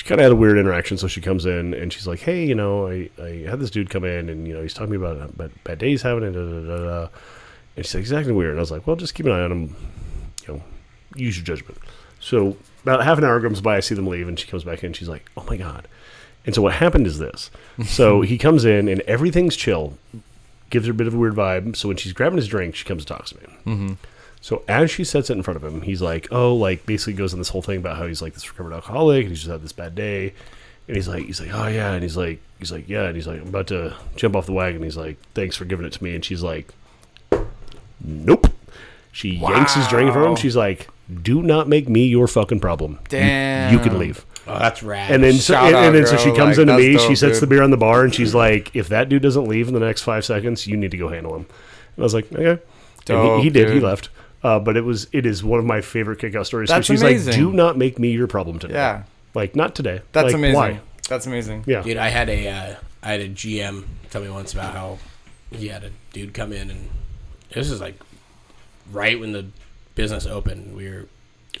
she 0.00 0.06
kind 0.06 0.18
of 0.18 0.22
had 0.22 0.32
a 0.32 0.36
weird 0.36 0.56
interaction. 0.56 0.96
So 0.96 1.08
she 1.08 1.20
comes 1.20 1.44
in 1.44 1.74
and 1.74 1.92
she's 1.92 2.06
like, 2.06 2.20
hey, 2.20 2.46
you 2.46 2.54
know, 2.54 2.88
I, 2.88 3.10
I 3.22 3.44
had 3.46 3.60
this 3.60 3.70
dude 3.70 3.90
come 3.90 4.02
in 4.02 4.30
and, 4.30 4.48
you 4.48 4.54
know, 4.54 4.62
he's 4.62 4.72
talking 4.72 4.94
about 4.94 5.36
bad, 5.36 5.50
bad 5.62 5.78
days 5.78 6.00
having 6.00 6.24
and 6.24 6.34
da, 6.34 6.40
da, 6.40 6.76
da, 6.78 6.84
da. 6.84 7.08
And 7.76 7.84
she's 7.84 8.10
like, 8.10 8.20
acting 8.20 8.34
weird. 8.34 8.52
And 8.52 8.58
I 8.58 8.62
was 8.62 8.70
like, 8.70 8.86
well, 8.86 8.96
just 8.96 9.14
keep 9.14 9.26
an 9.26 9.32
eye 9.32 9.42
on 9.42 9.52
him. 9.52 9.76
You 10.48 10.54
know, 10.54 10.62
use 11.16 11.36
your 11.36 11.44
judgment. 11.44 11.76
So 12.18 12.56
about 12.82 13.04
half 13.04 13.18
an 13.18 13.24
hour 13.24 13.40
goes 13.40 13.60
by, 13.60 13.76
I 13.76 13.80
see 13.80 13.94
them 13.94 14.06
leave, 14.06 14.26
and 14.26 14.38
she 14.38 14.46
comes 14.46 14.64
back 14.64 14.78
in. 14.78 14.86
And 14.86 14.96
she's 14.96 15.08
like, 15.08 15.30
"Oh 15.36 15.44
my 15.48 15.58
god!" 15.58 15.86
And 16.46 16.54
so 16.54 16.62
what 16.62 16.72
happened 16.72 17.06
is 17.06 17.18
this: 17.18 17.50
so 17.84 18.20
he 18.22 18.38
comes 18.38 18.64
in, 18.64 18.88
and 18.88 19.02
everything's 19.02 19.54
chill, 19.54 19.98
gives 20.70 20.86
her 20.86 20.92
a 20.92 20.94
bit 20.94 21.06
of 21.08 21.14
a 21.14 21.18
weird 21.18 21.34
vibe. 21.34 21.76
So 21.76 21.88
when 21.88 21.98
she's 21.98 22.14
grabbing 22.14 22.38
his 22.38 22.48
drink, 22.48 22.74
she 22.74 22.86
comes 22.86 23.02
and 23.02 23.08
talks 23.08 23.30
to 23.30 23.36
me. 23.36 23.46
Mm-hmm. 23.66 23.92
So 24.42 24.62
as 24.68 24.90
she 24.90 25.04
sets 25.04 25.28
it 25.30 25.34
in 25.34 25.42
front 25.42 25.62
of 25.62 25.64
him, 25.64 25.82
he's 25.82 26.00
like, 26.00 26.28
"Oh, 26.30 26.54
like 26.54 26.86
basically 26.86 27.12
goes 27.12 27.32
in 27.34 27.38
this 27.38 27.50
whole 27.50 27.62
thing 27.62 27.76
about 27.78 27.96
how 27.98 28.06
he's 28.06 28.22
like 28.22 28.32
this 28.34 28.48
recovered 28.50 28.72
alcoholic, 28.72 29.20
and 29.22 29.28
he's 29.30 29.40
just 29.40 29.50
had 29.50 29.62
this 29.62 29.72
bad 29.72 29.94
day." 29.94 30.32
And 30.88 30.96
he's 30.96 31.06
like, 31.08 31.24
he's 31.26 31.40
like, 31.40 31.50
"Oh 31.52 31.66
yeah," 31.68 31.92
and 31.92 32.02
he's 32.02 32.16
like, 32.16 32.40
he's 32.58 32.72
like, 32.72 32.88
"Yeah," 32.88 33.04
and 33.04 33.14
he's 33.14 33.26
like, 33.26 33.40
"I'm 33.40 33.48
about 33.48 33.66
to 33.68 33.94
jump 34.16 34.34
off 34.36 34.46
the 34.46 34.52
wagon." 34.52 34.82
He's 34.82 34.96
like, 34.96 35.18
"Thanks 35.34 35.56
for 35.56 35.64
giving 35.66 35.84
it 35.86 35.92
to 35.92 36.02
me," 36.02 36.14
and 36.14 36.24
she's 36.24 36.42
like, 36.42 36.72
"Nope." 38.02 38.46
She 39.12 39.30
yanks 39.30 39.74
his 39.74 39.86
drink 39.88 40.12
from 40.12 40.24
him. 40.24 40.36
She's 40.36 40.56
like, 40.56 40.88
"Do 41.22 41.42
not 41.42 41.68
make 41.68 41.88
me 41.88 42.06
your 42.06 42.28
fucking 42.28 42.60
problem. 42.60 42.98
You- 43.10 43.18
You, 43.18 43.78
can 43.80 43.98
leave." 43.98 44.24
Oh, 44.46 44.58
that's 44.58 44.82
rad. 44.82 45.10
And 45.10 45.22
then, 45.22 45.34
so, 45.34 45.54
and, 45.54 45.76
and 45.76 45.94
then 45.94 46.06
so 46.06 46.16
she 46.16 46.26
comes 46.34 46.56
Like, 46.56 46.62
into 46.62 46.72
that's 46.72 46.78
me. 46.82 46.98
she 46.98 47.08
dope, 47.08 47.16
sets 47.16 47.40
the 47.40 47.46
beer 47.46 47.62
on 47.62 47.70
the 47.70 47.76
bar, 47.76 48.04
and 48.04 48.14
she's 48.14 48.34
like, 48.34 48.74
"If 48.74 48.88
that 48.88 49.08
dude 49.08 49.22
doesn't 49.22 49.44
leave 49.46 49.68
in 49.68 49.74
the 49.74 49.80
next 49.80 50.02
five 50.02 50.24
seconds, 50.24 50.66
you 50.66 50.76
need 50.76 50.92
to 50.92 50.96
go 50.96 51.08
handle 51.08 51.34
him." 51.36 51.42
And 51.96 51.98
I 51.98 52.02
was 52.02 52.14
like, 52.14 52.32
"Okay." 52.32 52.62
and 53.08 53.38
he, 53.40 53.42
he 53.44 53.50
Dope, 53.50 53.66
did. 53.66 53.74
He 53.74 53.80
left. 53.80 54.08
Uh, 54.42 54.58
but 54.58 54.76
it 54.76 54.84
was 54.84 55.06
it 55.12 55.26
is 55.26 55.44
one 55.44 55.58
of 55.58 55.66
my 55.66 55.80
favorite 55.80 56.18
kickout 56.18 56.46
stories. 56.46 56.68
'cause 56.70 56.76
That's 56.78 56.86
she's 56.86 57.02
amazing. 57.02 57.32
like, 57.32 57.36
"Do 57.40 57.52
not 57.52 57.76
make 57.76 57.98
me 57.98 58.10
your 58.12 58.26
problem 58.26 58.58
today." 58.58 58.74
Yeah. 58.74 59.02
Like 59.34 59.54
not 59.54 59.74
today. 59.74 60.00
That's 60.12 60.26
Like, 60.26 60.34
amazing. 60.34 60.54
Why? 60.56 60.80
That's 61.08 61.26
amazing. 61.26 61.64
Yeah. 61.66 61.82
Dude, 61.82 61.96
I 61.98 62.08
had 62.08 62.28
a 62.28 62.48
uh, 62.48 62.74
I 63.02 63.12
had 63.12 63.20
a 63.20 63.28
GM 63.28 63.84
tell 64.10 64.22
me 64.22 64.30
once 64.30 64.52
about 64.52 64.74
how 64.74 64.98
he 65.50 65.68
had 65.68 65.84
a 65.84 65.90
dude 66.12 66.32
come 66.34 66.52
in 66.52 66.70
and 66.70 66.88
this 67.52 67.70
is 67.70 67.80
like 67.80 67.96
right 68.92 69.18
when 69.20 69.32
the 69.32 69.46
business 69.94 70.26
opened. 70.26 70.74
We 70.76 70.88
were 70.88 71.06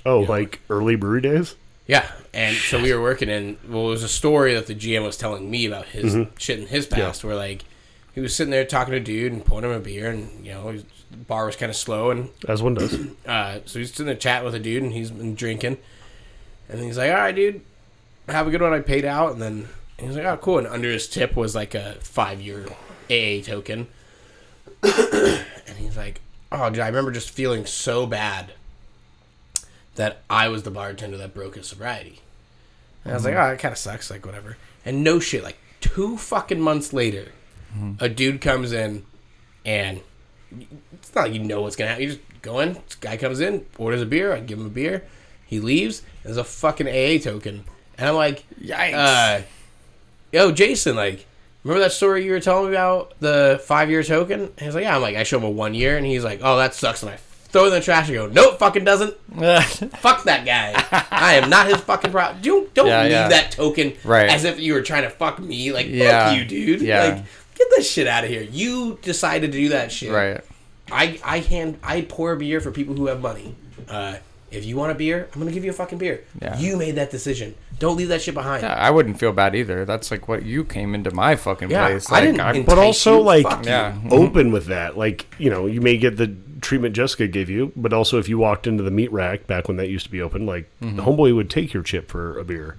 Oh, 0.06 0.22
Yeah. 0.22 0.28
like 0.28 0.60
early 0.70 0.94
brewery 0.96 1.20
days. 1.20 1.56
yeah, 1.86 2.06
and 2.32 2.56
so 2.56 2.80
we 2.80 2.94
were 2.94 3.02
working 3.02 3.28
in. 3.28 3.56
Well, 3.68 3.86
it 3.86 3.90
was 3.90 4.02
a 4.04 4.08
story 4.08 4.54
that 4.54 4.66
the 4.66 4.74
GM 4.74 5.04
was 5.04 5.16
telling 5.16 5.50
me 5.50 5.66
about 5.66 5.86
his 5.86 6.14
Mm-hmm. 6.14 6.30
shit 6.38 6.58
in 6.60 6.66
his 6.68 6.86
past, 6.86 7.24
where 7.24 7.34
like 7.36 7.64
he 8.14 8.20
was 8.20 8.34
sitting 8.34 8.50
there 8.52 8.64
talking 8.64 8.92
to 8.92 8.98
a 8.98 9.00
dude 9.00 9.32
and 9.32 9.44
pouring 9.44 9.64
him 9.64 9.72
a 9.76 9.80
beer, 9.80 10.08
and 10.10 10.46
you 10.46 10.52
know 10.52 10.68
his 10.70 10.84
bar 11.10 11.46
was 11.46 11.56
kind 11.56 11.70
of 11.70 11.76
slow, 11.76 12.10
and 12.10 12.30
As 12.48 12.62
one 12.62 12.74
does. 12.74 12.98
uh, 13.26 13.60
so 13.66 13.78
he's 13.78 13.90
sitting 13.90 14.06
there 14.06 14.14
chatting 14.14 14.44
with 14.44 14.54
a 14.54 14.58
dude, 14.58 14.82
and 14.82 14.92
he's 14.92 15.10
been 15.10 15.34
drinking, 15.34 15.78
and 16.68 16.80
he's 16.80 16.98
like, 16.98 17.10
"All 17.10 17.16
right, 17.18 17.34
dude, 17.34 17.62
have 18.28 18.46
a 18.46 18.50
good 18.50 18.62
one." 18.62 18.72
I 18.72 18.80
paid 18.80 19.04
out, 19.04 19.32
and 19.32 19.42
then 19.42 19.68
he's 19.98 20.16
like, 20.16 20.24
"Oh, 20.24 20.36
cool." 20.36 20.58
And 20.58 20.66
under 20.66 20.90
his 20.90 21.08
tip 21.08 21.36
was 21.36 21.54
like 21.54 21.74
a 21.74 21.94
five 22.00 22.40
year 22.40 22.66
AA 23.10 23.42
token, 23.42 23.88
and 24.82 25.76
he's 25.76 25.96
like, 25.96 26.20
"Oh, 26.52 26.70
dude, 26.70 26.80
I 26.80 26.86
remember 26.88 27.10
just 27.12 27.30
feeling 27.30 27.66
so 27.66 28.06
bad 28.06 28.52
that 29.96 30.22
I 30.30 30.48
was 30.48 30.62
the 30.62 30.70
bartender 30.70 31.16
that 31.18 31.34
broke 31.34 31.56
his 31.56 31.66
sobriety." 31.68 32.20
And 33.04 33.12
I 33.12 33.16
was 33.16 33.24
like, 33.24 33.34
"Oh, 33.34 33.52
it 33.52 33.58
kind 33.58 33.72
of 33.72 33.78
sucks, 33.78 34.10
like 34.10 34.24
whatever." 34.24 34.56
And 34.84 35.04
no 35.04 35.20
shit, 35.20 35.42
like 35.42 35.58
two 35.80 36.16
fucking 36.16 36.60
months 36.60 36.92
later, 36.92 37.32
a 37.98 38.08
dude 38.08 38.40
comes 38.40 38.72
in, 38.72 39.04
and 39.64 40.00
it's 40.92 41.14
not 41.14 41.22
like 41.26 41.32
you 41.34 41.40
know 41.40 41.62
what's 41.62 41.76
gonna 41.76 41.88
happen. 41.90 42.02
You 42.04 42.08
just 42.10 42.20
go 42.42 42.60
in. 42.60 42.74
This 42.74 42.94
guy 43.00 43.16
comes 43.16 43.40
in, 43.40 43.66
orders 43.78 44.02
a 44.02 44.06
beer. 44.06 44.32
I 44.34 44.40
give 44.40 44.58
him 44.58 44.66
a 44.66 44.70
beer. 44.70 45.04
He 45.46 45.60
leaves. 45.60 46.02
There's 46.22 46.36
a 46.36 46.44
fucking 46.44 46.86
AA 46.88 47.18
token, 47.22 47.64
and 47.98 48.08
I'm 48.08 48.14
like, 48.14 48.44
Yikes. 48.62 48.94
uh, 48.94 49.42
"Yo, 50.32 50.52
Jason, 50.52 50.96
like, 50.96 51.26
remember 51.64 51.80
that 51.84 51.92
story 51.92 52.24
you 52.24 52.32
were 52.32 52.40
telling 52.40 52.70
me 52.70 52.76
about 52.76 53.14
the 53.20 53.60
five 53.64 53.90
year 53.90 54.02
token?" 54.02 54.40
And 54.42 54.60
he's 54.60 54.74
like, 54.74 54.84
"Yeah." 54.84 54.96
I'm 54.96 55.02
like, 55.02 55.16
I 55.16 55.22
show 55.24 55.38
him 55.38 55.44
a 55.44 55.50
one 55.50 55.74
year, 55.74 55.96
and 55.96 56.06
he's 56.06 56.24
like, 56.24 56.40
"Oh, 56.42 56.56
that 56.58 56.74
sucks." 56.74 57.02
And 57.02 57.10
I 57.12 57.16
throw 57.16 57.64
it 57.64 57.68
in 57.68 57.72
the 57.74 57.80
trash 57.80 58.08
and 58.08 58.16
go, 58.16 58.26
"No, 58.28 58.52
it 58.52 58.58
fucking 58.58 58.84
doesn't. 58.84 59.14
Fuck 59.98 60.22
that 60.24 60.44
guy. 60.46 60.74
I 61.10 61.34
am 61.34 61.50
not 61.50 61.66
his 61.66 61.78
fucking 61.78 62.12
problem. 62.12 62.40
Don't 62.42 62.72
don't 62.74 62.86
Yeah, 62.86 63.02
leave 63.02 63.10
yeah. 63.10 63.28
that 63.28 63.50
token 63.52 63.94
Right. 64.04 64.28
as 64.30 64.44
if 64.44 64.60
you 64.60 64.74
were 64.74 64.82
trying 64.82 65.02
to 65.02 65.10
fuck 65.10 65.38
me. 65.40 65.72
Like, 65.72 65.86
Yeah. 65.88 66.28
fuck 66.28 66.38
you, 66.38 66.44
dude. 66.44 66.80
Yeah. 66.82 67.04
Like." 67.04 67.24
Get 67.60 67.68
this 67.76 67.90
shit 67.90 68.06
out 68.06 68.24
of 68.24 68.30
here. 68.30 68.42
You 68.42 68.98
decided 69.02 69.52
to 69.52 69.58
do 69.58 69.68
that 69.70 69.92
shit. 69.92 70.10
Right. 70.10 70.40
I 70.90 71.20
I 71.24 71.38
hand 71.40 71.78
I 71.82 72.00
pour 72.02 72.34
beer 72.36 72.60
for 72.60 72.70
people 72.72 72.94
who 72.96 73.06
have 73.06 73.20
money. 73.20 73.54
Uh, 73.88 74.16
if 74.50 74.64
you 74.64 74.76
want 74.76 74.90
a 74.90 74.94
beer, 74.96 75.28
I'm 75.32 75.38
gonna 75.40 75.52
give 75.52 75.64
you 75.64 75.70
a 75.70 75.74
fucking 75.74 75.98
beer. 75.98 76.24
Yeah. 76.42 76.58
You 76.58 76.76
made 76.76 76.96
that 76.96 77.10
decision. 77.12 77.54
Don't 77.78 77.96
leave 77.96 78.08
that 78.08 78.20
shit 78.22 78.34
behind. 78.34 78.62
Yeah, 78.64 78.74
I 78.74 78.90
wouldn't 78.90 79.18
feel 79.20 79.32
bad 79.32 79.54
either. 79.54 79.84
That's 79.84 80.10
like 80.10 80.26
what 80.26 80.44
you 80.44 80.64
came 80.64 80.94
into 80.94 81.12
my 81.12 81.36
fucking 81.36 81.70
Yeah, 81.70 81.86
place. 81.86 82.10
I 82.10 82.20
didn't 82.22 82.40
I'm- 82.40 82.64
But 82.64 82.78
also, 82.78 83.18
you. 83.18 83.22
like, 83.22 83.64
yeah. 83.66 83.96
open 84.10 84.50
with 84.52 84.66
that. 84.66 84.98
Like, 84.98 85.26
you 85.38 85.48
know, 85.50 85.66
you 85.66 85.80
may 85.80 85.96
get 85.96 86.16
the 86.16 86.34
treatment 86.60 86.94
Jessica 86.96 87.26
gave 87.28 87.48
you, 87.48 87.72
but 87.76 87.92
also 87.94 88.18
if 88.18 88.28
you 88.28 88.36
walked 88.38 88.66
into 88.66 88.82
the 88.82 88.90
meat 88.90 89.10
rack 89.12 89.46
back 89.46 89.66
when 89.68 89.76
that 89.78 89.88
used 89.88 90.04
to 90.06 90.10
be 90.12 90.20
open, 90.20 90.44
like, 90.46 90.68
Mm-hmm. 90.82 90.96
the 90.96 91.02
homeboy 91.04 91.34
would 91.34 91.48
take 91.48 91.72
your 91.72 91.82
chip 91.82 92.10
for 92.10 92.38
a 92.38 92.44
beer. 92.44 92.76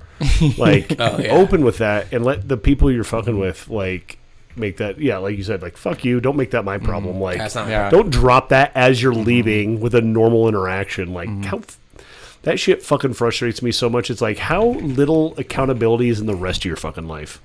Like, 0.57 0.95
Oh, 0.99 1.17
yeah. 1.19 1.31
open 1.31 1.63
with 1.63 1.77
that 1.79 2.07
and 2.11 2.23
let 2.25 2.47
the 2.47 2.57
people 2.57 2.91
you're 2.91 3.03
fucking 3.03 3.39
with, 3.39 3.69
like, 3.69 4.19
make 4.55 4.77
that, 4.77 4.99
yeah, 4.99 5.17
like 5.17 5.37
you 5.37 5.43
said, 5.43 5.61
like, 5.61 5.77
fuck 5.77 6.03
you. 6.05 6.19
Don't 6.19 6.37
make 6.37 6.51
that 6.51 6.63
my 6.63 6.77
mm-hmm. 6.77 6.85
problem. 6.85 7.19
Like, 7.19 7.37
That's 7.37 7.55
not 7.55 7.67
Yeah. 7.69 7.89
don't 7.89 8.09
drop 8.09 8.49
that 8.49 8.71
as 8.75 9.01
you're 9.01 9.13
mm-hmm. 9.13 9.23
leaving 9.23 9.79
with 9.79 9.95
a 9.95 10.01
normal 10.01 10.47
interaction. 10.47 11.13
Like, 11.13 11.29
mm-hmm. 11.29 11.43
how. 11.43 11.57
f- 11.57 11.77
That 12.43 12.59
shit 12.59 12.81
fucking 12.81 13.13
frustrates 13.13 13.61
me 13.61 13.71
so 13.71 13.89
much. 13.89 14.09
It's 14.09 14.21
like 14.21 14.37
how 14.39 14.65
little 14.69 15.35
accountability 15.37 16.09
is 16.09 16.19
in 16.19 16.25
the 16.25 16.35
rest 16.35 16.61
of 16.61 16.65
your 16.65 16.75
fucking 16.75 17.07
life. 17.07 17.39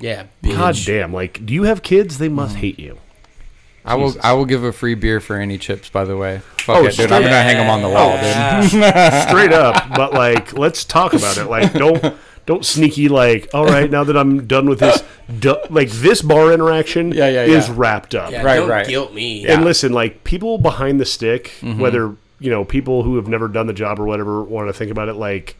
Yeah. 0.00 0.26
God 0.42 0.76
damn! 0.84 1.12
Like, 1.12 1.46
do 1.46 1.54
you 1.54 1.62
have 1.64 1.82
kids? 1.82 2.18
They 2.18 2.28
must 2.28 2.56
hate 2.56 2.78
you. 2.80 2.98
I 3.84 3.94
will. 3.94 4.14
I 4.22 4.32
will 4.32 4.44
give 4.44 4.64
a 4.64 4.72
free 4.72 4.94
beer 4.94 5.20
for 5.20 5.36
any 5.36 5.58
chips. 5.58 5.88
By 5.88 6.04
the 6.04 6.16
way. 6.16 6.38
Fuck 6.58 6.76
Oh, 6.76 6.86
it, 6.86 6.96
dude. 6.96 7.12
I'm 7.12 7.22
straight- 7.22 7.30
gonna 7.30 7.42
hang 7.42 7.56
them 7.56 7.70
on 7.70 7.82
the 7.82 7.88
wall, 7.88 8.16
dude. 8.16 8.70
straight 9.28 9.52
up. 9.52 9.94
But 9.96 10.12
like, 10.24 10.52
let's 10.58 10.84
talk 10.84 11.14
about 11.14 11.36
it. 11.38 11.46
Like, 11.46 11.72
don't 11.72 12.14
don't 12.46 12.64
sneaky 12.64 13.08
like. 13.08 13.48
All 13.54 13.64
right, 13.66 13.90
now 13.96 14.04
that 14.04 14.16
I'm 14.16 14.46
done 14.46 14.68
with 14.68 14.80
this, 14.80 15.02
du- 15.40 15.60
like 15.70 15.90
this 15.90 16.22
bar 16.22 16.52
interaction, 16.52 17.12
Yeah, 17.12 17.28
yeah, 17.28 17.44
yeah. 17.44 17.56
is 17.58 17.70
wrapped 17.70 18.14
up. 18.14 18.30
Yeah, 18.32 18.42
Right, 18.42 18.56
don't 18.56 18.68
right. 18.68 18.86
guilt 18.86 19.12
me. 19.14 19.46
And 19.46 19.64
listen, 19.64 19.92
like 19.92 20.24
people 20.24 20.58
behind 20.58 21.00
the 21.00 21.04
stick, 21.06 21.52
Mm-hmm. 21.60 21.80
whether 21.80 22.16
you 22.40 22.50
know 22.50 22.64
people 22.64 23.02
who 23.04 23.16
have 23.16 23.28
never 23.28 23.46
done 23.48 23.66
the 23.66 23.72
job 23.72 24.00
or 24.00 24.04
whatever 24.04 24.42
want 24.42 24.68
to 24.68 24.72
think 24.72 24.90
about 24.90 25.08
it, 25.08 25.14
like 25.14 25.56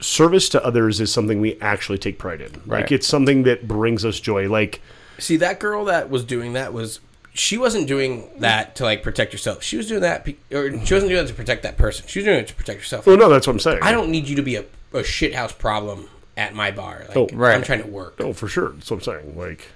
service 0.00 0.48
to 0.50 0.64
others 0.64 1.00
is 1.00 1.12
something 1.12 1.40
we 1.40 1.58
actually 1.60 1.98
take 1.98 2.18
pride 2.18 2.40
in. 2.40 2.52
Like 2.52 2.66
Right. 2.66 2.92
it's 2.92 3.06
something 3.06 3.44
that 3.44 3.66
brings 3.68 4.04
us 4.04 4.20
joy. 4.20 4.48
Like 4.48 4.80
See, 5.18 5.36
that 5.36 5.60
girl 5.60 5.84
that 5.86 6.10
was 6.10 6.24
doing 6.24 6.54
that 6.54 6.72
was 6.72 7.00
she 7.32 7.56
wasn't 7.56 7.86
doing 7.88 8.28
that 8.38 8.76
to 8.76 8.84
like 8.84 9.02
protect 9.02 9.32
herself. 9.32 9.62
She 9.62 9.76
was 9.76 9.86
doing 9.88 10.02
that, 10.02 10.24
pe- 10.24 10.36
or 10.52 10.70
she 10.84 10.94
wasn't 10.94 11.10
doing 11.10 11.24
it 11.24 11.28
to 11.28 11.34
protect 11.34 11.62
that 11.62 11.76
person. 11.76 12.06
She 12.08 12.18
was 12.20 12.24
doing 12.26 12.38
it 12.38 12.48
to 12.48 12.54
protect 12.54 12.80
herself. 12.80 13.06
well, 13.06 13.16
no, 13.16 13.28
that's 13.28 13.46
what 13.46 13.54
I'm 13.54 13.60
saying. 13.60 13.78
I 13.82 13.90
don't 13.92 14.10
need 14.10 14.28
you 14.28 14.36
to 14.36 14.42
be 14.42 14.56
a, 14.56 14.64
a 14.94 15.00
shithouse 15.02 15.56
problem 15.56 16.08
at 16.36 16.54
my 16.54 16.70
bar. 16.70 17.04
Like, 17.08 17.16
Oh, 17.16 17.28
right. 17.32 17.54
I'm 17.54 17.62
trying 17.62 17.82
to 17.82 17.88
work. 17.88 18.16
Oh, 18.20 18.32
for 18.32 18.48
sure. 18.48 18.70
That's 18.70 18.90
what 18.90 18.96
I'm 18.98 19.02
saying. 19.02 19.36
Like, 19.38 19.68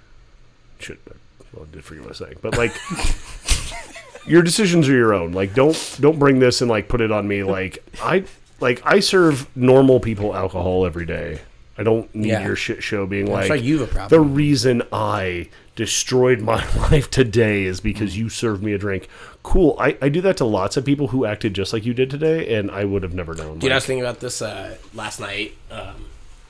shit. 0.78 0.98
Well, 1.52 1.66
I 1.70 1.74
did 1.74 1.84
forget 1.84 2.02
what 2.04 2.08
I 2.08 2.10
was 2.10 2.18
saying, 2.18 2.36
but 2.40 2.56
like, 2.56 2.72
your 4.26 4.42
decisions 4.42 4.88
are 4.88 4.92
your 4.96 5.14
own. 5.14 5.32
Like, 5.32 5.54
don't 5.54 5.96
don't 6.00 6.18
bring 6.18 6.38
this 6.38 6.60
and 6.60 6.70
like 6.70 6.88
put 6.88 7.00
it 7.00 7.10
on 7.12 7.26
me. 7.26 7.42
Like, 7.42 7.78
I 8.02 8.24
like 8.60 8.82
I 8.84 9.00
serve 9.00 9.48
normal 9.56 10.00
people 10.00 10.34
alcohol 10.34 10.84
every 10.86 11.06
day. 11.06 11.40
I 11.76 11.84
don't 11.84 12.12
need 12.14 12.28
Yeah. 12.28 12.44
your 12.44 12.56
shit 12.56 12.82
show 12.82 13.06
being 13.06 13.30
like 13.30 13.48
why 13.50 13.54
you 13.56 13.80
have 13.86 13.96
a 13.96 14.08
the 14.08 14.20
reason 14.20 14.82
I 14.92 15.48
destroyed 15.76 16.40
my 16.40 16.56
life 16.90 17.08
today 17.08 17.64
is 17.64 17.80
because 17.80 18.18
you 18.18 18.28
served 18.28 18.62
me 18.62 18.72
a 18.72 18.78
drink. 18.78 19.08
Cool. 19.48 19.76
I, 19.80 19.96
I 20.02 20.08
do 20.10 20.20
that 20.20 20.36
to 20.38 20.44
lots 20.44 20.76
of 20.76 20.84
people 20.84 21.08
who 21.08 21.24
acted 21.24 21.54
just 21.54 21.72
like 21.72 21.86
you 21.86 21.94
did 21.94 22.10
today, 22.10 22.54
and 22.58 22.70
I 22.70 22.84
would 22.84 23.02
have 23.02 23.14
never 23.14 23.34
known. 23.34 23.58
Dude, 23.58 23.72
I 23.72 23.76
was 23.76 23.86
thinking 23.86 24.04
about 24.04 24.20
this 24.20 24.42
uh, 24.42 24.76
last 24.92 25.20
night 25.20 25.56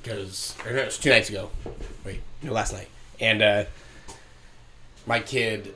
because 0.03 0.57
or 0.67 0.73
no, 0.73 0.79
it 0.83 0.87
was 0.87 0.99
two 0.99 1.11
nights 1.11 1.29
ago. 1.29 1.51
Wait, 2.05 2.21
no, 2.43 2.53
last 2.53 2.73
night, 2.73 2.89
and 3.21 3.41
uh, 3.41 3.65
my 5.07 5.21
kid 5.21 5.75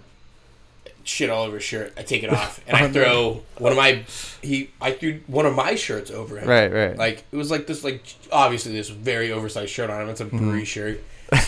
shit 1.04 1.30
all 1.30 1.44
over 1.44 1.56
his 1.56 1.64
shirt. 1.64 1.92
I 1.96 2.02
take 2.02 2.22
it 2.24 2.30
off 2.32 2.60
and 2.66 2.76
I 2.76 2.88
throw 2.88 3.42
one 3.58 3.72
of 3.72 3.78
my 3.78 4.04
he 4.42 4.70
I 4.80 4.92
threw 4.92 5.20
one 5.26 5.46
of 5.46 5.54
my 5.54 5.74
shirts 5.74 6.10
over 6.10 6.38
him. 6.38 6.48
Right, 6.48 6.72
right. 6.72 6.96
Like 6.96 7.24
it 7.30 7.36
was 7.36 7.50
like 7.50 7.66
this 7.68 7.84
like 7.84 8.02
obviously 8.32 8.72
this 8.72 8.88
very 8.88 9.30
oversized 9.32 9.70
shirt 9.70 9.90
on 9.90 10.02
him. 10.02 10.08
It's 10.08 10.20
a 10.20 10.24
Mm-hmm. 10.26 10.38
brewery 10.38 10.64
shirt, 10.64 11.00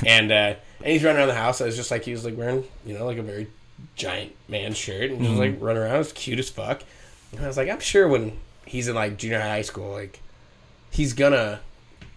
and 0.07 0.31
uh, 0.31 0.55
and 0.79 0.87
he's 0.93 1.03
running 1.03 1.19
around 1.19 1.29
the 1.29 1.35
house. 1.35 1.61
I 1.61 1.67
was 1.67 1.77
just 1.77 1.91
like 1.91 2.05
he 2.05 2.13
was 2.13 2.25
like 2.25 2.37
wearing 2.37 2.65
you 2.87 2.95
know 2.97 3.07
like 3.07 3.19
a 3.19 3.23
very 3.23 3.49
giant 3.97 4.33
man 4.49 4.75
shirt 4.75 5.11
and 5.11 5.21
Mm-hmm. 5.21 5.25
just 5.27 5.39
like 5.39 5.57
run 5.61 5.77
around. 5.77 6.01
It's 6.01 6.13
cute 6.13 6.39
as 6.39 6.51
fuck. 6.51 6.83
And 7.33 7.41
I 7.45 7.47
was 7.47 7.57
like 7.57 7.69
I'm 7.69 7.81
sure 7.81 8.07
when 8.09 8.39
he's 8.67 8.89
in 8.89 8.95
like 8.95 9.17
junior 9.19 9.41
high 9.41 9.63
school 9.63 9.93
like 9.93 10.21
he's 10.91 11.13
gonna 11.13 11.61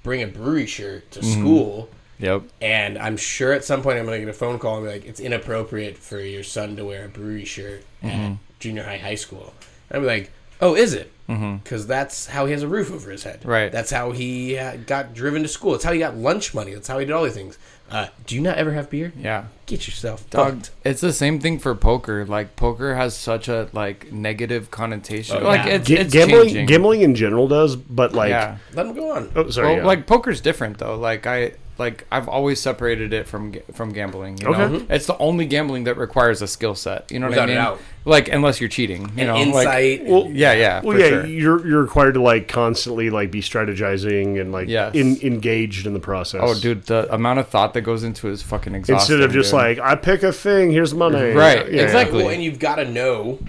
bring 0.04 0.22
a 0.24 0.28
brewery 0.28 0.66
shirt 0.68 1.10
to 1.12 1.20
Mm-hmm. 1.20 1.40
school. 1.42 1.90
Yep. 2.20 2.44
And 2.62 2.98
I'm 2.98 3.16
sure 3.18 3.54
at 3.54 3.64
some 3.64 3.82
point 3.84 4.00
I'm 4.00 4.06
gonna 4.06 4.20
get 4.20 4.28
a 4.28 4.34
phone 4.34 4.58
call 4.60 4.78
and 4.78 4.86
be 4.88 4.92
like, 4.92 5.06
"It's 5.06 5.20
inappropriate 5.20 5.98
for 5.98 6.20
your 6.20 6.44
son 6.44 6.76
to 6.78 6.86
wear 6.86 7.06
a 7.06 7.10
brewery 7.10 7.46
shirt 7.46 7.84
Mm-hmm. 8.04 8.08
at 8.34 8.38
junior 8.60 8.84
high, 8.84 8.98
high 8.98 9.16
school." 9.16 9.54
And 9.90 9.98
I'd 9.98 10.00
be 10.02 10.08
like, 10.08 10.32
"Oh, 10.62 10.76
is 10.76 10.94
it? 10.94 11.12
Because 11.28 11.86
that's 11.88 12.26
how 12.28 12.46
he 12.46 12.54
has 12.54 12.64
a 12.64 12.70
roof 12.70 12.90
over 12.90 13.12
his 13.12 13.24
head. 13.24 13.42
Mm-hmm. 13.42 13.50
Right. 13.50 13.72
That's 13.72 13.92
how 13.92 14.12
he 14.14 14.56
got 14.88 15.14
driven 15.14 15.44
to 15.44 15.50
school. 15.50 15.76
It's 15.76 15.84
how 15.84 15.92
he 15.92 16.00
got 16.00 16.16
lunch 16.16 16.54
money. 16.56 16.74
That's 16.74 16.88
how 16.88 16.98
he 17.00 17.06
did 17.06 17.12
all 17.12 17.26
these 17.26 17.34
things. 17.34 17.58
Uh, 17.90 18.08
do 18.26 18.36
you 18.36 18.42
not 18.42 18.58
ever 18.58 18.74
have 18.74 18.90
beer? 18.90 19.14
Yeah. 19.18 19.46
Get 19.66 19.88
yourself 19.88 20.30
Dog, 20.30 20.54
fucked. 20.56 20.72
it's 20.84 21.02
the 21.02 21.14
same 21.14 21.40
thing 21.40 21.60
for 21.60 21.74
poker. 21.76 22.26
Like 22.26 22.56
poker 22.56 22.96
has 22.96 23.16
such 23.16 23.48
a 23.48 23.70
like 23.74 24.12
negative 24.12 24.72
connotation. 24.72 25.38
Oh, 25.38 25.46
like 25.46 25.66
yeah. 25.66 25.76
it's, 25.76 25.88
ga- 25.88 25.96
it's 25.98 26.14
gambling 26.14 26.44
changing. 26.46 26.66
gambling 26.68 27.02
in 27.02 27.16
general 27.16 27.48
does, 27.48 27.76
but 27.76 28.14
like, 28.14 28.30
yeah. 28.30 28.58
Let 28.74 28.86
him 28.86 28.96
go 28.96 29.12
on. 29.12 29.32
oh, 29.36 29.50
sorry, 29.50 29.68
well, 29.68 29.78
yeah. 29.78 29.86
like 29.86 30.08
poker's 30.08 30.42
different 30.42 30.78
though. 30.78 30.98
Like 30.98 31.26
I 31.28 31.54
like 31.80 32.06
I've 32.12 32.28
always 32.28 32.60
separated 32.60 33.14
it 33.14 33.28
from 33.28 33.54
from 33.74 33.94
gambling. 33.94 34.38
You 34.40 34.52
know, 34.52 34.54
Okay. 34.76 34.86
it's 34.96 35.06
the 35.06 35.18
only 35.18 35.46
gambling 35.46 35.84
that 35.86 35.98
requires 35.98 36.42
a 36.42 36.48
skill 36.48 36.76
set. 36.76 37.12
You 37.12 37.20
know 37.20 37.30
Without 37.30 37.42
what 37.42 37.50
a 37.50 37.54
I 37.54 37.56
mean? 37.56 37.64
doubt. 37.66 37.82
Like 38.06 38.30
unless 38.30 38.62
you're 38.62 38.70
cheating. 38.70 39.02
You 39.16 39.24
And 39.24 39.28
know, 39.28 39.36
insight. 39.38 40.02
Like, 40.02 40.10
Well, 40.10 40.30
yeah, 40.32 40.54
yeah. 40.54 40.82
Well, 40.82 40.96
for 40.96 41.02
yeah, 41.04 41.10
sure. 41.10 41.26
you're 41.26 41.68
you're 41.68 41.82
required 41.82 42.14
to 42.14 42.22
like 42.22 42.48
constantly 42.48 43.10
like 43.10 43.32
be 43.32 43.42
strategizing 43.42 44.40
and 44.40 44.52
like 44.52 44.68
Yes. 44.70 44.96
in, 44.96 45.18
engaged 45.22 45.86
in 45.86 45.94
the 45.94 46.00
process. 46.00 46.42
Oh, 46.44 46.54
dude, 46.60 46.86
the 46.86 47.14
amount 47.14 47.40
of 47.40 47.50
thought 47.50 47.74
that 47.74 47.82
goes 47.82 48.04
into 48.04 48.28
it 48.30 48.32
is 48.34 48.42
fucking 48.44 48.76
exhausting. 48.76 49.16
Instead 49.16 49.22
of 49.30 49.34
just 49.34 49.52
dude. 49.52 49.58
like 49.60 49.80
I 49.80 49.96
pick 49.96 50.24
a 50.24 50.32
thing, 50.32 50.72
here's 50.72 50.94
money. 50.94 51.32
Right, 51.32 51.70
Yeah. 51.72 51.84
exactly. 51.84 52.24
Well, 52.24 52.32
and 52.34 52.44
you've 52.44 52.60
got 52.60 52.76
to 52.78 52.86
know 52.86 53.40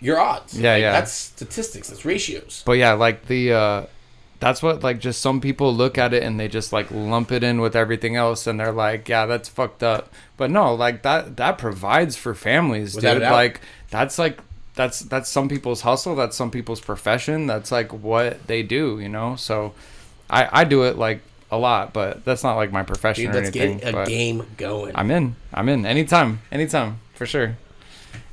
your 0.00 0.20
odds. 0.20 0.58
Yeah, 0.58 0.74
Like, 0.74 0.80
yeah. 0.82 0.92
That's 0.92 1.12
statistics. 1.12 1.88
That's 1.88 2.04
ratios. 2.04 2.62
But 2.66 2.72
yeah, 2.72 2.92
like 2.92 3.26
the 3.26 3.52
uh 3.52 3.86
that's 4.42 4.60
what 4.60 4.82
like 4.82 4.98
just 4.98 5.20
some 5.20 5.40
people 5.40 5.72
look 5.72 5.96
at 5.96 6.12
it 6.12 6.24
and 6.24 6.38
they 6.38 6.48
just 6.48 6.72
like 6.72 6.90
lump 6.90 7.30
it 7.30 7.44
in 7.44 7.60
with 7.60 7.76
everything 7.76 8.16
else 8.16 8.48
and 8.48 8.58
they're 8.58 8.72
like, 8.72 9.08
yeah, 9.08 9.24
that's 9.24 9.48
fucked 9.48 9.84
up. 9.84 10.12
But 10.36 10.50
no, 10.50 10.74
like 10.74 11.02
that 11.02 11.36
that 11.36 11.58
provides 11.58 12.16
for 12.16 12.34
families, 12.34 12.96
Without 12.96 13.14
dude. 13.14 13.22
Like 13.22 13.60
that's 13.90 14.18
like 14.18 14.40
that's 14.74 14.98
that's 14.98 15.30
some 15.30 15.48
people's 15.48 15.82
hustle, 15.82 16.16
that's 16.16 16.36
some 16.36 16.50
people's 16.50 16.80
profession, 16.80 17.46
that's 17.46 17.70
like 17.70 17.92
what 17.92 18.44
they 18.48 18.64
do, 18.64 18.98
you 18.98 19.08
know? 19.08 19.36
So 19.36 19.74
I 20.28 20.62
I 20.62 20.64
do 20.64 20.82
it 20.82 20.98
like 20.98 21.20
a 21.52 21.56
lot, 21.56 21.92
but 21.92 22.24
that's 22.24 22.42
not 22.42 22.56
like 22.56 22.72
my 22.72 22.82
profession 22.82 23.26
Dude, 23.26 23.36
or 23.36 23.40
let's 23.42 23.50
get 23.50 23.94
a 23.94 24.04
game 24.06 24.44
going. 24.56 24.90
I'm 24.96 25.12
in. 25.12 25.36
I'm 25.54 25.68
in 25.68 25.86
anytime. 25.86 26.40
Anytime, 26.50 26.98
for 27.14 27.26
sure. 27.26 27.58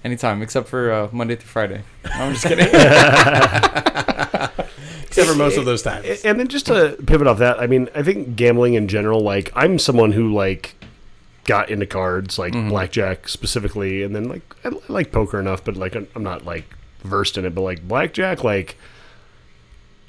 Anytime, 0.04 0.42
except 0.42 0.70
for 0.70 0.92
uh, 0.92 1.10
Monday 1.12 1.36
through 1.36 1.50
Friday. 1.50 1.84
No, 2.04 2.12
I'm 2.14 2.34
just 2.34 2.48
kidding. 2.48 2.66
Except 5.22 5.38
most 5.38 5.58
of 5.58 5.66
those 5.66 5.82
times. 5.82 6.06
And 6.24 6.40
then 6.40 6.48
just 6.48 6.66
to 6.68 6.98
pivot 7.06 7.28
off 7.28 7.38
that, 7.40 7.60
I 7.60 7.68
mean, 7.68 7.90
I 7.96 8.04
think 8.04 8.36
gambling 8.36 8.74
in 8.76 8.88
general, 8.88 9.22
like 9.22 9.52
I'm 9.56 9.80
someone 9.80 10.12
who 10.14 10.34
like 10.34 10.76
got 11.46 11.70
into 11.70 11.86
cards, 11.86 12.38
like 12.38 12.54
Mm-hmm. 12.54 12.70
blackjack 12.70 13.28
specifically, 13.28 14.04
and 14.04 14.16
then 14.16 14.26
like 14.30 14.42
I, 14.64 14.72
like 14.88 15.12
poker 15.12 15.40
enough, 15.40 15.64
but 15.64 15.76
like 15.78 15.96
I'm 15.96 16.08
not 16.24 16.46
like 16.46 16.66
versed 17.04 17.38
in 17.38 17.46
it. 17.46 17.56
But 17.56 17.62
like 17.62 17.88
blackjack, 17.88 18.44
like 18.44 18.78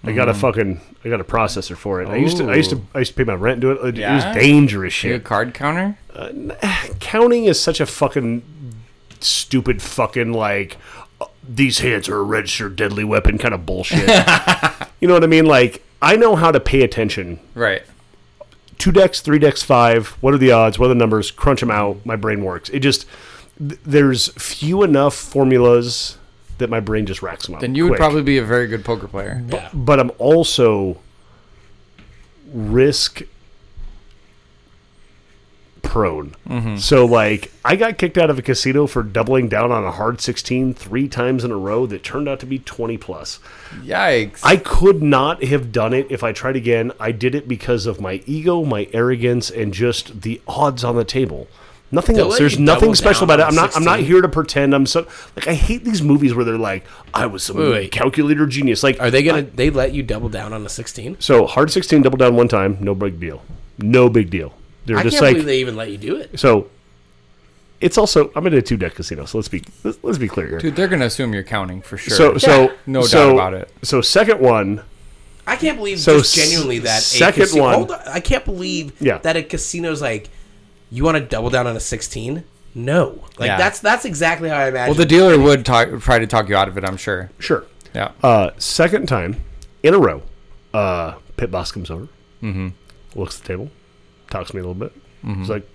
I 0.05 0.13
got 0.13 0.29
a 0.29 0.33
Mm-hmm. 0.33 0.41
fucking 0.41 0.81
I 1.05 1.09
got 1.09 1.21
a 1.21 1.25
processor 1.25 1.77
for 1.77 2.03
it. 2.03 2.09
I 2.09 2.17
used 2.17 2.37
to 2.39 2.51
I 2.51 2.55
used 2.57 2.71
to 2.71 2.83
I 2.95 2.99
used 3.01 3.13
to 3.13 3.17
pay 3.17 3.25
my 3.25 3.35
rent 3.35 3.55
and 3.55 3.61
do 3.63 3.71
it. 3.73 3.89
It 3.97 4.01
Yeah? 4.01 4.15
was 4.15 4.25
dangerous 4.37 5.03
You 5.05 5.15
a 5.15 5.21
card 5.21 5.55
counter? 5.55 5.97
Counting 7.01 7.45
is 7.45 7.59
such 7.61 7.81
a 7.81 7.87
fucking 7.87 8.43
stupid 9.21 9.81
fucking 9.83 10.33
like 10.33 10.77
uh, 10.97 11.05
these 11.47 11.79
hands 11.81 12.09
are 12.09 12.19
a 12.19 12.23
registered 12.23 12.77
deadly 12.77 13.05
weapon 13.05 13.39
kind 13.39 13.55
of 13.55 13.67
bullshit. 13.67 14.09
you 15.01 15.09
know 15.09 15.15
what 15.15 15.25
I 15.25 15.27
mean? 15.29 15.47
Like 15.47 15.83
I 16.03 16.17
know 16.17 16.37
how 16.37 16.51
to 16.53 16.61
pay 16.61 16.83
attention 16.83 17.41
Right. 17.55 17.83
two 18.79 18.93
decks, 18.93 19.21
three 19.21 19.39
decks, 19.39 19.63
five. 19.63 20.09
What 20.21 20.35
are 20.35 20.39
the 20.39 20.53
odds? 20.53 20.79
What 20.79 20.87
are 20.87 20.91
the 20.91 20.95
numbers? 20.95 21.31
Crunch 21.31 21.61
them 21.61 21.71
out. 21.71 22.05
My 22.07 22.17
brain 22.17 22.45
works. 22.45 22.69
It 22.71 22.81
just 22.81 23.07
th- 23.59 23.81
there's 23.85 24.29
few 24.35 24.83
enough 24.83 25.15
formulas 25.15 26.17
that 26.59 26.69
my 26.71 26.81
brain 26.81 27.07
just 27.07 27.23
racks 27.23 27.47
them 27.47 27.55
up. 27.55 27.61
Then 27.63 27.75
you 27.75 27.89
would 27.89 27.97
probably 27.97 28.23
be 28.23 28.37
a 28.39 28.45
very 28.45 28.67
good 28.67 28.85
poker 28.85 29.09
player. 29.09 29.43
Yeah. 29.49 29.71
But 29.73 29.99
I'm 29.99 30.13
also 30.19 30.99
risk 32.53 33.23
prone. 35.91 36.37
Mm-hmm. 36.49 36.77
So 36.77 37.05
like 37.05 37.51
I 37.65 37.75
got 37.75 37.99
kicked 37.99 38.17
out 38.17 38.31
of 38.31 38.39
a 38.39 38.43
casino 38.43 38.87
for 38.87 39.03
doubling 39.03 39.49
down 39.49 39.73
on 39.73 39.83
a 39.85 39.91
hard 39.91 40.21
16 40.21 40.73
three 40.73 41.09
times 41.09 41.43
in 41.43 41.51
a 41.51 41.57
row 41.57 41.85
that 41.87 42.05
turned 42.05 42.29
out 42.29 42.39
to 42.41 42.47
be 42.47 42.61
20 42.61 42.97
plus. 42.97 43.41
Yikes. 43.83 44.39
I 44.45 44.57
could 44.57 45.03
not 45.03 45.43
have 45.43 45.73
done 45.73 45.93
it 45.93 46.07
if 46.09 46.23
I 46.23 46.31
tried 46.31 46.55
again. 46.55 46.93
I 47.01 47.11
did 47.11 47.35
it 47.35 47.49
because 47.49 47.87
of 47.87 48.01
my 48.01 48.23
ego, 48.25 48.65
my 48.65 48.89
arrogance, 48.93 49.51
and 49.51 49.75
just 49.75 50.23
the 50.23 50.41
odds 50.47 50.85
on 50.85 50.95
the 50.95 51.05
table. 51.05 51.49
Nothing 51.91 52.15
They'll 52.15 52.27
else. 52.27 52.39
There's 52.39 52.57
nothing 52.57 52.95
special 52.95 53.25
about 53.25 53.41
it. 53.41 53.47
I'm 53.47 53.57
not. 53.57 53.77
I'm 53.77 53.83
not 53.83 53.99
here 53.99 54.21
to 54.21 54.29
pretend. 54.29 54.77
I'm 54.77 54.87
so 54.87 55.09
like 55.35 55.49
I 55.49 55.55
hate 55.55 55.83
these 55.83 56.03
movies 56.03 56.33
where 56.33 56.45
they're 56.45 56.57
like, 56.57 56.87
I 57.13 57.27
was 57.27 57.43
some 57.43 57.57
Wait, 57.57 57.69
wait. 57.69 57.91
calculator 57.91 58.47
genius. 58.47 58.85
Like, 58.85 59.01
Are 59.01 59.11
they 59.11 59.25
gonna? 59.25 59.43
they 59.43 59.71
let 59.71 59.93
you 59.93 60.05
double 60.05 60.29
down 60.29 60.53
on 60.53 60.65
a 60.65 60.69
16? 60.69 61.17
so 61.19 61.49
hard 61.49 61.73
16 61.73 62.03
double 62.03 62.17
down 62.17 62.37
one 62.37 62.47
time, 62.47 62.79
no 62.81 62.95
big 62.95 63.19
deal. 63.19 63.43
No 63.79 64.09
big 64.09 64.31
deal. 64.31 64.55
They're 64.87 64.99
I 64.99 65.03
just 65.03 65.15
can't 65.15 65.25
like 65.25 65.35
believe 65.35 65.47
they 65.47 65.61
even 65.61 65.77
let 65.77 65.91
you 65.91 65.99
do 65.99 66.17
it. 66.17 66.39
so. 66.39 66.69
It's 67.81 67.97
also 67.97 68.31
I'm 68.37 68.47
in 68.47 68.53
a 68.53 68.61
two 68.61 68.77
deck 68.77 68.95
casino, 68.95 69.25
so 69.25 69.39
let's 69.39 69.49
be 69.49 69.65
let's, 69.85 69.99
let's 70.03 70.19
be 70.19 70.29
clear 70.29 70.47
here. 70.47 70.59
Dude, 70.59 70.77
they're 70.77 70.87
gonna 70.87 71.07
assume 71.07 71.33
you're 71.33 71.43
counting 71.43 71.81
for 71.81 71.97
sure. 71.97 72.15
So 72.15 72.37
so 72.37 72.75
No 72.85 73.01
so, 73.01 73.29
doubt 73.29 73.35
about 73.35 73.55
it. 73.55 73.73
So 73.83 74.03
second 74.03 74.39
one, 74.39 74.83
I 75.47 75.57
can't 75.57 75.79
believe 75.79 75.99
So 75.99 76.19
just 76.19 76.35
genuinely 76.35 76.81
that 76.81 77.01
second 77.01 77.43
a 77.43 77.45
casino, 77.47 77.63
one- 77.63 77.75
Hold 77.75 77.91
on, 77.93 78.01
I 78.07 78.21
can't 78.21 78.45
believe 78.45 78.93
Yeah. 79.01 79.17
that 79.19 79.37
a 79.37 79.43
casino's 79.43 80.03
like, 80.03 80.29
you 80.91 81.05
want 81.05 81.17
to 81.17 81.25
double 81.25 81.49
down 81.49 81.67
on 81.67 81.75
a 81.75 81.81
16? 81.81 82.45
No, 82.75 83.25
like 83.39 83.49
Yeah. 83.49 83.57
that's 83.57 83.81
that's 83.81 84.05
exactly 84.05 84.51
how 84.51 84.59
I 84.59 84.69
imagine. 84.69 84.91
well, 84.91 84.99
the 84.99 85.07
dealer 85.07 85.39
would 85.39 85.65
talk, 85.65 85.89
try 86.03 86.19
to 86.19 86.27
talk 86.27 86.51
you 86.51 86.57
out 86.57 86.69
of 86.69 86.77
it. 86.77 86.85
I'm 86.85 86.99
sure. 86.99 87.31
sure. 87.39 87.65
Yeah. 87.95 88.13
Uh, 88.23 88.51
second 88.59 89.09
time 89.09 89.37
in 89.83 89.95
a 89.95 89.99
row, 89.99 90.23
uh, 90.75 91.15
pit 91.39 91.51
boss 91.51 91.73
comes 91.73 91.91
over, 91.91 92.09
mm-hmm. 92.43 92.69
looks 93.15 93.39
at 93.39 93.43
the 93.43 93.49
table, 93.49 93.71
talks 94.31 94.51
to 94.51 94.57
me 94.57 94.61
a 94.61 94.63
little 94.63 94.75
bit. 94.75 94.93
He's 95.23 95.31
mm-hmm. 95.31 95.45
like, 95.51 95.69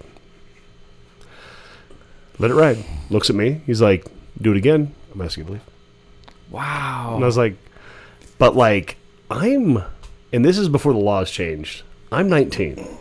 "Let 2.40 2.52
it 2.52 2.56
ride." 2.56 2.84
Looks 3.10 3.30
at 3.30 3.36
me. 3.36 3.62
He's 3.66 3.82
like, 3.82 4.06
"Do 4.42 4.52
it 4.52 4.58
again." 4.58 4.94
I'm 5.14 5.22
asking 5.22 5.44
you 5.44 5.48
to 5.48 5.54
leave. 5.54 5.62
wow. 6.50 7.14
And 7.16 7.24
I 7.24 7.28
was 7.28 7.38
like, 7.38 7.56
"But 8.38 8.56
like, 8.56 8.98
I'm," 9.30 9.84
and 10.34 10.44
this 10.44 10.58
is 10.58 10.70
before 10.70 10.94
the 10.94 11.00
laws 11.00 11.30
changed. 11.30 11.84
I'm 12.12 12.30
19, 12.30 12.98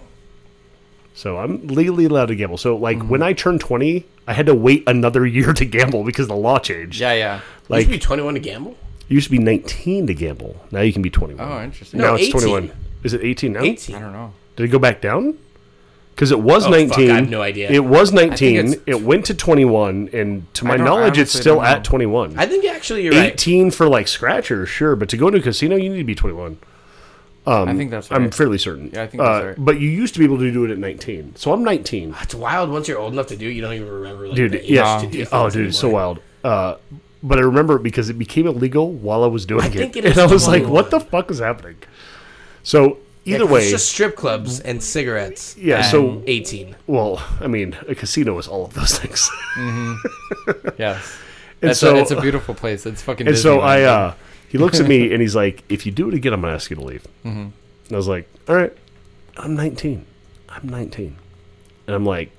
so 1.14 1.38
I'm 1.38 1.66
legally 1.68 2.06
allowed 2.06 2.26
to 2.26 2.34
gamble. 2.34 2.58
So 2.58 2.76
like, 2.76 2.98
when 2.98 3.20
mm-hmm. 3.20 3.22
I 3.22 3.32
turned 3.32 3.60
20, 3.60 4.04
I 4.26 4.32
had 4.32 4.46
to 4.46 4.54
wait 4.54 4.82
another 4.86 5.24
year 5.38 5.52
to 5.52 5.64
gamble 5.64 6.04
because 6.04 6.26
the 6.26 6.36
law 6.36 6.58
changed. 6.58 7.00
Yeah, 7.00 7.12
yeah. 7.12 7.34
Like, 7.34 7.42
you 7.68 7.68
like 7.68 7.82
should 7.82 7.90
be 7.92 7.98
21 7.98 8.34
to 8.34 8.40
gamble. 8.40 8.76
You 9.08 9.16
used 9.16 9.26
to 9.26 9.30
be 9.30 9.38
19 9.38 10.06
to 10.06 10.14
gamble. 10.14 10.56
Now 10.70 10.80
you 10.80 10.92
can 10.92 11.02
be 11.02 11.10
21. 11.10 11.46
Oh, 11.46 11.62
interesting. 11.62 12.00
No, 12.00 12.08
now 12.08 12.14
it's 12.14 12.28
18. 12.28 12.40
21. 12.40 12.72
Is 13.04 13.12
it 13.12 13.22
18 13.22 13.52
now? 13.52 13.62
18. 13.62 13.94
I 13.94 14.00
don't 14.00 14.12
know. 14.12 14.32
Did 14.56 14.64
it 14.64 14.68
go 14.68 14.78
back 14.78 15.00
down? 15.00 15.38
Because 16.14 16.30
it 16.30 16.38
was 16.40 16.64
Oh, 16.66 16.70
fuck, 16.70 16.88
19. 16.96 17.10
I 17.10 17.14
have 17.16 17.28
no 17.28 17.42
idea. 17.42 17.70
It 17.70 17.84
was 17.84 18.12
19. 18.12 18.74
It 18.86 19.02
went 19.02 19.26
to 19.26 19.34
21, 19.34 20.10
and 20.12 20.54
to 20.54 20.64
my 20.64 20.76
knowledge, 20.76 21.18
it's 21.18 21.32
still 21.32 21.60
at 21.60 21.82
21. 21.84 22.38
I 22.38 22.46
think 22.46 22.64
actually 22.66 23.02
you're 23.04 23.14
right. 23.14 23.32
18 23.32 23.70
for 23.72 23.88
like 23.88 24.06
scratchers, 24.06 24.68
sure, 24.68 24.94
but 24.94 25.08
to 25.08 25.16
go 25.16 25.28
to 25.30 25.38
a 25.38 25.42
casino, 25.42 25.74
you 25.76 25.88
need 25.90 25.98
to 25.98 26.04
be 26.04 26.14
21. 26.14 26.58
I 27.46 27.74
think 27.74 27.90
that's 27.90 28.10
right. 28.10 28.20
I'm 28.20 28.30
fairly 28.30 28.56
certain. 28.58 28.90
Yeah, 28.92 29.02
I 29.02 29.06
think 29.06 29.22
that's 29.22 29.42
Uh, 29.44 29.46
right. 29.48 29.56
But 29.58 29.80
you 29.80 29.88
used 29.90 30.14
to 30.14 30.18
be 30.20 30.24
able 30.24 30.38
to 30.38 30.50
do 30.52 30.64
it 30.64 30.70
at 30.70 30.78
19. 30.78 31.34
So 31.36 31.52
I'm 31.52 31.62
19. 31.64 32.14
It's 32.22 32.34
wild 32.34 32.70
once 32.70 32.88
you're 32.88 32.98
old 32.98 33.12
enough 33.12 33.26
to 33.26 33.36
do 33.36 33.48
it. 33.48 33.52
You 33.52 33.60
don't 33.60 33.74
even 33.74 33.88
remember. 33.88 34.28
Like, 34.28 34.36
Dude, 34.36 34.52
the 34.52 34.64
age 34.64 34.70
yeah. 34.70 34.98
to 35.00 35.06
do 35.06 35.26
Oh, 35.32 35.42
things 35.42 35.54
dude, 35.54 35.66
it's 35.66 35.78
so 35.78 35.90
wild. 35.90 36.20
Uh, 36.42 36.76
but 37.22 37.38
I 37.38 37.42
remember 37.42 37.76
it 37.76 37.82
because 37.82 38.08
it 38.08 38.14
became 38.18 38.46
illegal 38.46 38.90
while 38.92 39.24
I 39.24 39.26
was 39.26 39.44
doing 39.46 39.62
I 39.62 39.66
it. 39.66 39.72
think 39.72 39.96
it 39.96 40.04
and 40.06 40.18
I 40.18 40.26
was 40.26 40.46
like, 40.48 40.64
what 40.66 40.90
the 40.90 41.00
fuck 41.00 41.30
is 41.30 41.40
happening? 41.40 41.76
So 42.62 42.84
Yeah, 42.84 42.94
either 43.24 43.40
'cause 43.44 43.50
way, 43.50 43.60
it's 43.62 43.70
just 43.70 43.88
strip 43.90 44.16
clubs 44.16 44.60
and 44.60 44.82
cigarettes. 44.82 45.56
Yeah, 45.58 45.76
and 45.78 45.86
so- 45.86 46.22
18. 46.26 46.76
well, 46.86 47.22
I 47.40 47.46
mean, 47.46 47.76
a 47.88 47.94
casino 47.94 48.38
is 48.38 48.46
all 48.48 48.64
of 48.66 48.74
those 48.74 48.98
things. 48.98 49.30
Yes. 50.78 51.18
And 51.62 51.70
It's, 51.70 51.80
so- 51.80 51.96
a, 51.96 52.00
it's 52.00 52.10
a 52.10 52.20
beautiful 52.20 52.54
place. 52.54 52.84
It's 52.84 53.00
fucking. 53.00 53.26
And 53.28 53.38
so 53.38 53.60
I, 53.60 53.82
uh, 53.82 54.14
he 54.48 54.58
looks 54.58 54.80
at 54.80 54.86
me 54.88 55.10
and 55.12 55.22
he's 55.22 55.34
like, 55.34 55.62
"If 55.70 55.86
you 55.86 55.92
do 55.92 56.08
it 56.08 56.14
again, 56.14 56.34
I'm 56.34 56.42
gonna 56.42 56.52
ask 56.52 56.68
you 56.68 56.76
to 56.76 56.82
leave." 56.82 57.06
Mm-hmm. 57.24 57.38
And 57.38 57.92
I 57.92 57.96
was 57.96 58.06
like, 58.08 58.28
"All 58.48 58.54
right, 58.54 58.72
I'm 59.38 59.54
19. 59.56 60.04
I'm 60.50 60.68
19," 60.68 61.16
and 61.86 61.96
I'm 61.96 62.04
like, 62.04 62.30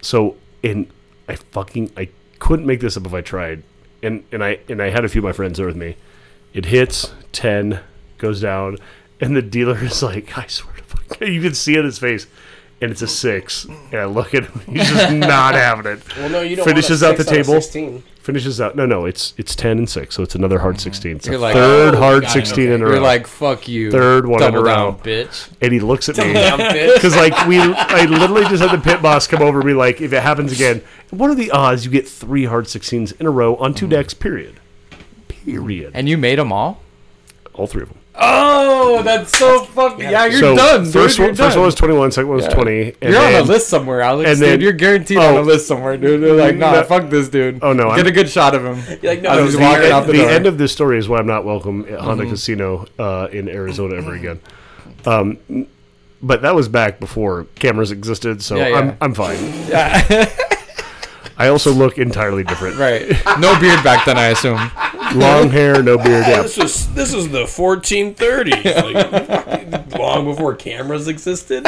so 0.00 0.36
and 0.62 0.86
I 1.28 1.36
fucking 1.36 1.90
I 1.98 2.08
couldn't 2.38 2.66
make 2.66 2.80
this 2.80 2.96
up 2.96 3.04
if 3.06 3.12
I 3.14 3.20
tried, 3.20 3.62
and 4.02 4.24
and 4.32 4.42
I 4.42 4.60
and 4.68 4.80
I 4.82 4.90
had 4.90 5.04
a 5.04 5.08
few 5.08 5.20
of 5.20 5.24
my 5.24 5.32
friends 5.32 5.58
there 5.58 5.66
with 5.66 5.76
me. 5.76 5.96
It 6.54 6.66
hits 6.66 7.12
ten, 7.32 7.80
goes 8.24 8.40
down, 8.40 8.78
and 9.20 9.36
the 9.36 9.42
dealer 9.42 9.78
is 9.84 10.02
like, 10.02 10.36
"I 10.36 10.46
swear 10.48 10.74
to 10.76 10.82
fuck," 10.82 11.20
you 11.28 11.40
can 11.40 11.54
see 11.54 11.74
it 11.74 11.80
in 11.80 11.84
his 11.84 11.98
face. 11.98 12.26
And 12.80 12.90
it's 12.90 13.02
a 13.02 13.06
six, 13.08 13.64
and 13.64 13.94
I 13.94 14.04
look 14.04 14.34
at 14.34 14.44
him. 14.44 14.60
He's 14.74 14.88
just 14.90 15.12
not 15.14 15.54
having 15.54 15.90
it 15.92 16.16
Well, 16.16 16.28
no, 16.28 16.40
you 16.42 16.56
don't 16.56 16.66
Finishes 16.66 17.02
out 17.04 17.16
the 17.16 17.22
six 17.24 17.30
on 17.32 17.34
a 17.38 17.42
table. 17.44 17.60
16. 17.62 18.02
finishes 18.20 18.60
out. 18.60 18.74
No, 18.76 18.84
no, 18.84 19.06
it's 19.06 19.32
it's 19.38 19.54
ten 19.54 19.78
and 19.78 19.88
six, 19.88 20.14
so 20.16 20.22
it's 20.24 20.34
another 20.34 20.58
hard 20.58 20.80
sixteen. 20.80 21.16
It's 21.16 21.26
You're 21.26 21.36
a 21.36 21.38
like, 21.38 21.54
third 21.54 21.94
oh, 21.94 21.98
hard 21.98 22.22
got 22.24 22.32
sixteen 22.32 22.66
okay. 22.66 22.74
in 22.74 22.82
a 22.82 22.84
row. 22.86 22.90
You're 22.94 23.00
like, 23.00 23.26
fuck 23.28 23.68
you. 23.68 23.90
Third 23.92 24.26
one 24.26 24.42
in 24.42 24.52
Double 24.52 24.66
a 24.66 24.74
down, 24.74 24.98
bitch. 24.98 25.48
and 25.62 25.72
he 25.72 25.78
looks 25.80 26.08
at 26.08 26.16
me 26.18 26.32
Damn, 26.32 26.58
bitch. 26.58 26.94
because 26.96 27.16
like 27.16 27.32
we, 27.46 27.58
I 27.60 28.04
literally 28.06 28.44
just 28.48 28.62
had 28.62 28.76
the 28.78 28.82
pit 28.82 29.00
boss 29.00 29.28
come 29.28 29.40
over 29.40 29.60
and 29.60 29.66
be 29.66 29.72
like, 29.74 30.00
if 30.02 30.12
it 30.12 30.22
happens 30.22 30.52
again, 30.52 30.82
what 31.10 31.30
are 31.30 31.34
the 31.36 31.52
odds 31.52 31.86
you 31.86 31.92
get 31.92 32.06
three 32.08 32.44
hard 32.44 32.66
sixteens 32.68 33.12
in 33.12 33.24
a 33.24 33.30
row 33.30 33.54
on 33.56 33.70
Mm-hmm. 33.70 33.78
two 33.78 33.86
decks? 33.88 34.14
Period. 34.14 34.58
Period. 35.28 35.92
And 35.94 36.08
you 36.08 36.18
made 36.18 36.38
them 36.38 36.52
all? 36.52 36.80
All 37.54 37.66
three 37.68 37.82
of 37.82 37.88
them. 37.88 37.98
Oh, 38.16 39.02
that's 39.02 39.36
so 39.36 39.64
fucking. 39.64 39.98
Yeah, 40.08 40.26
you're 40.26 40.38
so 40.40 40.54
done. 40.56 40.84
First 40.86 41.16
dude. 41.16 41.22
one, 41.24 41.28
You're 41.30 41.34
first 41.36 41.54
done. 41.54 41.58
one 41.60 41.66
was 41.66 41.74
twenty 41.74 41.94
one. 41.94 42.12
Second 42.12 42.28
one 42.28 42.36
was 42.36 42.46
Yeah. 42.46 42.54
twenty. 42.54 42.94
And 43.02 43.12
You're 43.12 43.16
on 43.20 43.32
then, 43.32 43.42
a 43.42 43.46
list 43.46 43.68
somewhere, 43.68 44.00
Alex. 44.02 44.30
and 44.30 44.38
dude. 44.38 44.48
then- 44.48 44.60
You're 44.60 44.72
guaranteed 44.72 45.18
on 45.18 45.34
oh. 45.34 45.40
a 45.40 45.42
list 45.42 45.66
somewhere, 45.66 45.96
dude. 45.96 46.22
They're 46.22 46.34
like, 46.34 46.56
nah, 46.56 46.72
No. 46.72 46.82
fuck 46.84 47.10
this 47.10 47.28
dude. 47.28 47.58
Oh, 47.62 47.72
no, 47.72 47.88
Get 47.90 47.98
I'm- 47.98 48.06
a 48.06 48.10
good 48.12 48.28
shot 48.30 48.54
of 48.54 48.64
him. 48.64 48.98
You're 49.02 49.14
like, 49.14 49.22
no, 49.22 49.34
no, 49.36 49.44
he's 49.44 49.54
the 49.54 49.58
walking 49.60 49.82
end- 49.84 49.92
out 49.92 50.06
the, 50.06 50.12
the 50.12 50.18
door. 50.18 50.30
end 50.30 50.46
of 50.46 50.58
this 50.58 50.70
story 50.72 50.98
is 50.98 51.08
why 51.08 51.18
I'm 51.18 51.26
not 51.26 51.44
welcome 51.44 51.86
at 51.90 51.98
Hon-Dah 51.98 52.22
Mm-hmm. 52.22 52.30
Casino 52.30 52.86
uh, 53.00 53.26
in 53.32 53.48
Arizona 53.48 53.96
ever 53.96 54.14
again. 54.14 54.40
Um, 55.06 55.66
but 56.22 56.42
that 56.42 56.54
was 56.54 56.68
back 56.68 57.00
before 57.00 57.46
cameras 57.56 57.90
existed, 57.90 58.42
so 58.42 58.54
Yeah, 58.56 58.68
yeah. 58.68 58.76
I'm 58.78 58.96
I'm 59.00 59.14
fine. 59.14 59.36
I 61.36 61.48
also 61.48 61.72
look 61.72 61.98
entirely 61.98 62.44
different. 62.44 62.76
right. 62.76 63.08
No 63.40 63.58
beard 63.60 63.82
back 63.82 64.06
then, 64.06 64.16
I 64.16 64.26
assume. 64.28 64.70
Long 65.18 65.50
hair, 65.50 65.82
no 65.82 65.96
beard. 65.98 66.24
Yeah. 66.26 66.42
This 66.42 66.56
was 66.56 66.94
this 66.94 67.12
is 67.12 67.28
the 67.30 67.42
1430s, 67.44 69.72
like, 69.74 69.98
long 69.98 70.24
before 70.26 70.54
cameras 70.54 71.08
existed. 71.08 71.66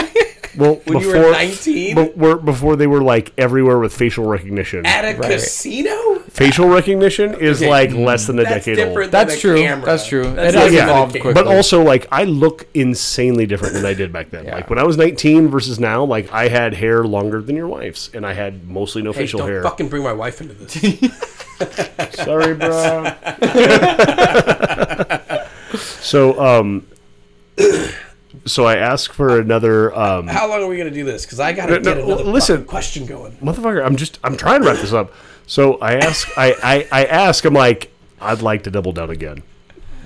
Well, 0.56 0.76
When 0.84 1.01
you 1.01 1.06
before, 1.09 1.24
were 1.26 1.32
19 1.32 1.94
but 2.16 2.44
before 2.44 2.76
they 2.76 2.86
were 2.86 3.02
like 3.02 3.32
everywhere 3.36 3.78
with 3.78 3.93
facial 3.94 4.24
recognition. 4.26 4.86
at 4.86 5.05
a 5.05 5.18
Right. 5.18 5.32
casino. 5.32 6.15
Facial 6.36 6.68
recognition 6.68 7.34
is 7.34 7.62
Okay, 7.62 7.70
like 7.70 7.92
less 7.92 8.26
than 8.26 8.38
a 8.38 8.42
That's 8.44 8.66
decade 8.66 8.76
different. 8.76 8.96
old. 8.96 9.04
Than 9.06 9.10
That's 9.26 9.34
a 9.34 9.38
true. 9.40 9.56
camera. 9.56 9.86
That's 9.86 10.06
true. 10.06 10.22
That's 10.34 10.54
It 10.54 10.58
has 10.58 10.64
different 10.70 10.72
than 10.72 10.80
a 10.80 10.92
evolved 10.92 11.12
camera. 11.14 11.22
quickly. 11.34 11.42
But 11.42 11.46
also, 11.56 11.82
like, 11.82 12.06
I 12.12 12.24
look 12.24 12.66
insanely 12.74 13.46
different 13.46 13.74
than 13.74 13.86
I 13.86 13.94
did 13.94 14.12
back 14.12 14.30
then. 14.30 14.44
Yeah. 14.44 14.54
Like 14.56 14.70
when 14.70 14.78
I 14.78 14.84
was 14.84 14.96
19 14.96 15.48
versus 15.48 15.80
now, 15.80 16.04
like 16.04 16.32
I 16.32 16.48
had 16.48 16.74
hair 16.74 17.04
longer 17.04 17.40
than 17.42 17.56
your 17.56 17.68
wife's, 17.68 18.10
and 18.14 18.24
I 18.26 18.34
had 18.34 18.68
mostly 18.68 19.02
no 19.02 19.12
Hey, 19.12 19.20
facial 19.20 19.38
don't 19.40 19.48
hair. 19.48 19.62
fucking 19.62 19.88
bring 19.88 20.02
my 20.02 20.12
wife 20.12 20.40
into 20.40 20.54
this. 20.54 20.74
Sorry, 22.16 22.54
bro. 22.54 23.10
so, 25.78 26.38
um, 26.40 26.86
so 28.44 28.66
I 28.66 28.76
asked 28.76 29.14
for 29.14 29.40
another, 29.40 29.96
um, 29.98 30.26
How 30.26 30.48
long 30.48 30.62
are 30.62 30.66
we 30.66 30.76
gonna 30.76 30.90
do 30.90 31.04
this? 31.04 31.24
Because 31.24 31.40
I 31.40 31.52
gotta 31.52 31.72
No, 31.72 31.78
get 31.80 31.96
no, 31.98 32.04
another 32.04 32.24
listen. 32.24 32.56
fucking 32.56 32.68
question 32.68 33.06
going. 33.06 33.32
motherfucker. 33.38 33.84
I'm 33.84 33.96
just, 33.96 34.18
I'm 34.22 34.36
trying 34.36 34.62
to 34.62 34.68
wrap 34.68 34.78
this 34.78 34.92
up. 34.92 35.12
So 35.47 35.78
I 35.78 35.94
ask, 35.94 36.28
I, 36.36 36.55
I, 36.62 36.89
I 37.02 37.05
ask. 37.06 37.44
I'm 37.44 37.55
like, 37.55 37.90
I'd 38.20 38.43
like 38.43 38.64
to 38.64 38.70
double 38.70 38.93
down 38.93 39.10
again. 39.10 39.43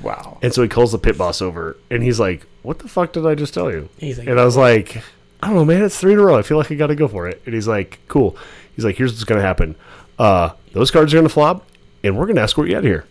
Wow. 0.02 0.38
And 0.42 0.52
so 0.52 0.62
he 0.62 0.68
calls 0.68 0.92
the 0.92 0.98
pit 0.98 1.16
boss 1.18 1.42
over, 1.42 1.76
and 1.90 2.02
he's 2.02 2.18
like, 2.20 2.46
"What 2.62 2.78
the 2.78 2.88
fuck 2.88 3.12
did 3.12 3.26
I 3.26 3.34
just 3.34 3.52
tell 3.52 3.70
you?" 3.70 3.88
He's 3.98 4.18
like, 4.18 4.28
and 4.28 4.40
I 4.40 4.44
was 4.44 4.56
like, 4.56 4.96
"I 5.42 5.48
don't 5.48 5.56
know, 5.56 5.64
man. 5.64 5.82
It's 5.82 5.98
three 5.98 6.14
in 6.14 6.18
a 6.18 6.22
row. 6.22 6.38
I 6.38 6.42
feel 6.42 6.56
like 6.56 6.70
I 6.70 6.74
got 6.74 6.86
to 6.88 6.94
go 6.94 7.06
for 7.08 7.28
it." 7.28 7.42
And 7.44 7.54
he's 7.54 7.68
like, 7.68 7.98
"Cool." 8.08 8.36
He's 8.74 8.84
like, 8.84 8.96
"Here's 8.96 9.12
what's 9.12 9.24
gonna 9.24 9.42
happen. 9.42 9.74
Uh, 10.18 10.50
those 10.72 10.90
cards 10.90 11.12
are 11.12 11.18
gonna 11.18 11.28
flop, 11.28 11.66
and 12.02 12.16
we're 12.16 12.26
gonna 12.26 12.40
escort 12.42 12.68
you 12.70 12.76
out 12.76 12.80
of 12.80 12.84
here. 12.84 13.04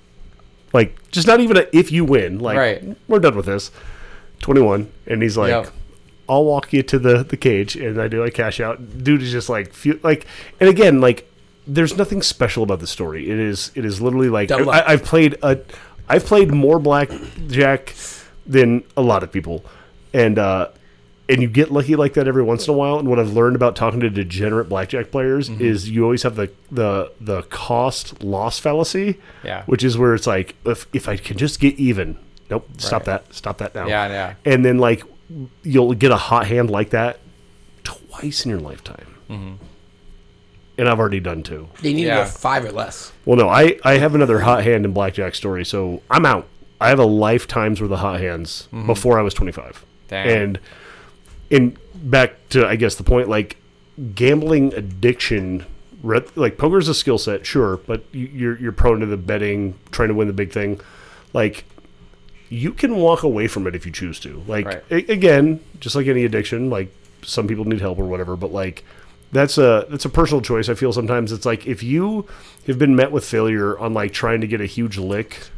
Like, 0.74 0.96
just 1.12 1.28
not 1.28 1.40
even 1.40 1.58
a 1.58 1.68
if 1.78 1.92
you 1.92 2.06
win. 2.06 2.40
Like, 2.40 2.58
Right. 2.58 2.98
we're 3.08 3.20
done 3.20 3.36
with 3.36 3.46
this." 3.46 3.70
Twenty-one, 4.40 4.92
and 5.08 5.22
he's 5.22 5.38
like. 5.38 5.50
Yep. 5.50 5.74
I'll 6.28 6.46
walk 6.46 6.72
you 6.74 6.84
to 6.84 7.00
the, 7.00 7.24
the 7.24 7.38
cage, 7.38 7.76
and 7.76 8.00
I 8.00 8.08
do. 8.08 8.24
I 8.24 8.30
cash 8.30 8.60
out. 8.60 9.04
Dude 9.04 9.24
is 9.24 9.32
just 9.32 9.50
like, 9.50 9.74
feel, 9.74 9.96
like, 10.04 10.28
and 10.60 10.70
again, 10.70 11.02
like, 11.02 11.28
there's 11.74 11.96
nothing 11.98 12.22
special 12.22 12.64
about 12.64 12.80
the 12.80 12.88
story. 12.88 13.30
It 13.30 13.38
is, 13.40 13.72
it 13.76 13.86
is 13.86 14.02
literally 14.02 14.30
like 14.30 14.50
Dumb 14.50 14.68
I, 14.70 14.84
I've 14.88 15.04
played 15.04 15.38
a, 15.44 15.60
I've 16.08 16.26
played 16.26 16.52
more 16.52 16.80
blackjack 16.80 17.96
than 18.48 18.84
a 18.98 19.02
lot 19.02 19.22
of 19.24 19.32
people, 19.32 19.64
and 20.14 20.40
uh, 20.40 20.70
and 21.30 21.42
you 21.44 21.48
get 21.48 21.72
lucky 21.72 21.96
like 21.96 22.14
that 22.16 22.28
every 22.28 22.42
once 22.42 22.68
in 22.68 22.74
a 22.74 22.78
while. 22.78 22.98
And 22.98 23.08
what 23.08 23.20
I've 23.20 23.34
learned 23.34 23.56
about 23.56 23.76
talking 23.76 24.00
to 24.00 24.10
degenerate 24.10 24.68
blackjack 24.70 25.12
players 25.12 25.50
Mm-hmm. 25.50 25.62
is 25.64 25.90
you 25.90 26.04
always 26.04 26.24
have 26.24 26.36
the 26.36 26.50
the 26.72 27.12
the 27.22 27.44
cost 27.44 28.24
loss 28.24 28.58
fallacy, 28.60 29.20
Yeah. 29.44 29.64
which 29.66 29.84
is 29.84 29.98
where 29.98 30.16
it's 30.16 30.26
like 30.28 30.56
if 30.66 30.88
if 30.94 31.08
I 31.08 31.18
can 31.18 31.38
just 31.38 31.60
get 31.60 31.76
even, 31.76 32.18
nope, 32.50 32.68
stop 32.78 33.04
that, 33.06 33.32
stop 33.34 33.60
that 33.60 33.76
now, 33.76 33.88
Yeah, 33.88 34.08
yeah. 34.08 34.34
and 34.52 34.66
then 34.66 34.80
like 34.80 35.04
you'll 35.62 35.94
get 35.94 36.10
a 36.12 36.18
hot 36.18 36.48
hand 36.48 36.72
like 36.72 36.90
that 36.90 37.20
twice 37.84 38.44
in 38.46 38.50
your 38.50 38.60
lifetime. 38.60 39.16
Mm-hmm. 39.30 39.54
And 40.80 40.88
I've 40.90 41.00
already 41.00 41.20
done 41.20 41.44
two. 41.44 41.68
They 41.82 41.94
need 41.94 42.06
Yeah. 42.08 42.20
to 42.20 42.24
go 42.24 42.30
five 42.30 42.64
or 42.66 42.72
less. 42.72 43.12
Well, 43.26 43.38
no, 43.38 43.50
I, 43.50 43.78
I 43.84 43.98
have 43.98 44.16
another 44.16 44.40
hot 44.40 44.64
hand 44.64 44.86
in 44.86 44.94
blackjack 44.94 45.36
story, 45.36 45.66
so 45.66 46.02
I'm 46.10 46.26
out. 46.26 46.48
I 46.82 46.88
have 46.90 47.00
a 47.00 47.06
lifetime's 47.06 47.82
worth 47.82 47.92
of 47.92 48.00
hot 48.00 48.20
hands 48.22 48.68
mm-hmm. 48.74 48.88
before 48.88 49.20
I 49.20 49.22
was 49.22 49.34
25. 49.34 49.86
Damn. 50.08 50.28
And 50.30 50.60
in 51.50 51.78
back 51.96 52.36
to 52.50 52.66
I 52.66 52.78
guess 52.78 52.96
the 52.96 53.04
point, 53.04 53.28
like 53.28 53.58
gambling 54.16 54.74
addiction. 54.74 55.66
re- 56.02 56.22
Like 56.36 56.58
poker's 56.58 56.88
a 56.88 56.94
skill 56.94 57.18
set, 57.18 57.46
sure, 57.46 57.78
but 57.78 58.04
you- 58.14 58.30
you're 58.34 58.58
you're 58.60 58.72
prone 58.72 59.02
to 59.02 59.06
the 59.06 59.18
betting, 59.18 59.76
trying 59.92 60.08
to 60.10 60.16
win 60.16 60.28
the 60.28 60.34
big 60.34 60.52
thing. 60.52 60.80
Like 61.34 61.66
you 62.48 62.72
can 62.72 62.96
walk 62.96 63.24
away 63.24 63.48
from 63.48 63.68
it 63.68 63.76
if 63.76 63.86
you 63.86 63.92
choose 63.92 64.20
to. 64.22 64.42
Like 64.48 64.66
Right. 64.66 64.84
a- 64.90 65.12
again, 65.12 65.60
just 65.82 65.96
like 65.96 66.08
any 66.08 66.24
addiction, 66.24 66.70
like 66.70 66.96
some 67.24 67.48
people 67.48 67.66
need 67.66 67.82
help 67.82 68.00
or 68.00 68.06
whatever, 68.06 68.38
but 68.38 68.54
like 68.54 68.86
that's 69.32 69.58
a 69.58 69.86
that's 69.90 70.06
a 70.06 70.10
personal 70.10 70.42
choice. 70.42 70.70
I 70.70 70.74
feel 70.74 70.92
sometimes 70.94 71.32
it's 71.32 71.46
like 71.46 71.66
if 71.68 71.84
you 71.84 72.28
have 72.68 72.80
been 72.80 72.96
met 72.96 73.12
with 73.12 73.26
failure 73.26 73.78
on 73.78 73.94
like 73.94 74.12
trying 74.14 74.42
to 74.42 74.48
get 74.48 74.62
a 74.62 74.66
huge 74.66 74.98
lick, 74.98 75.50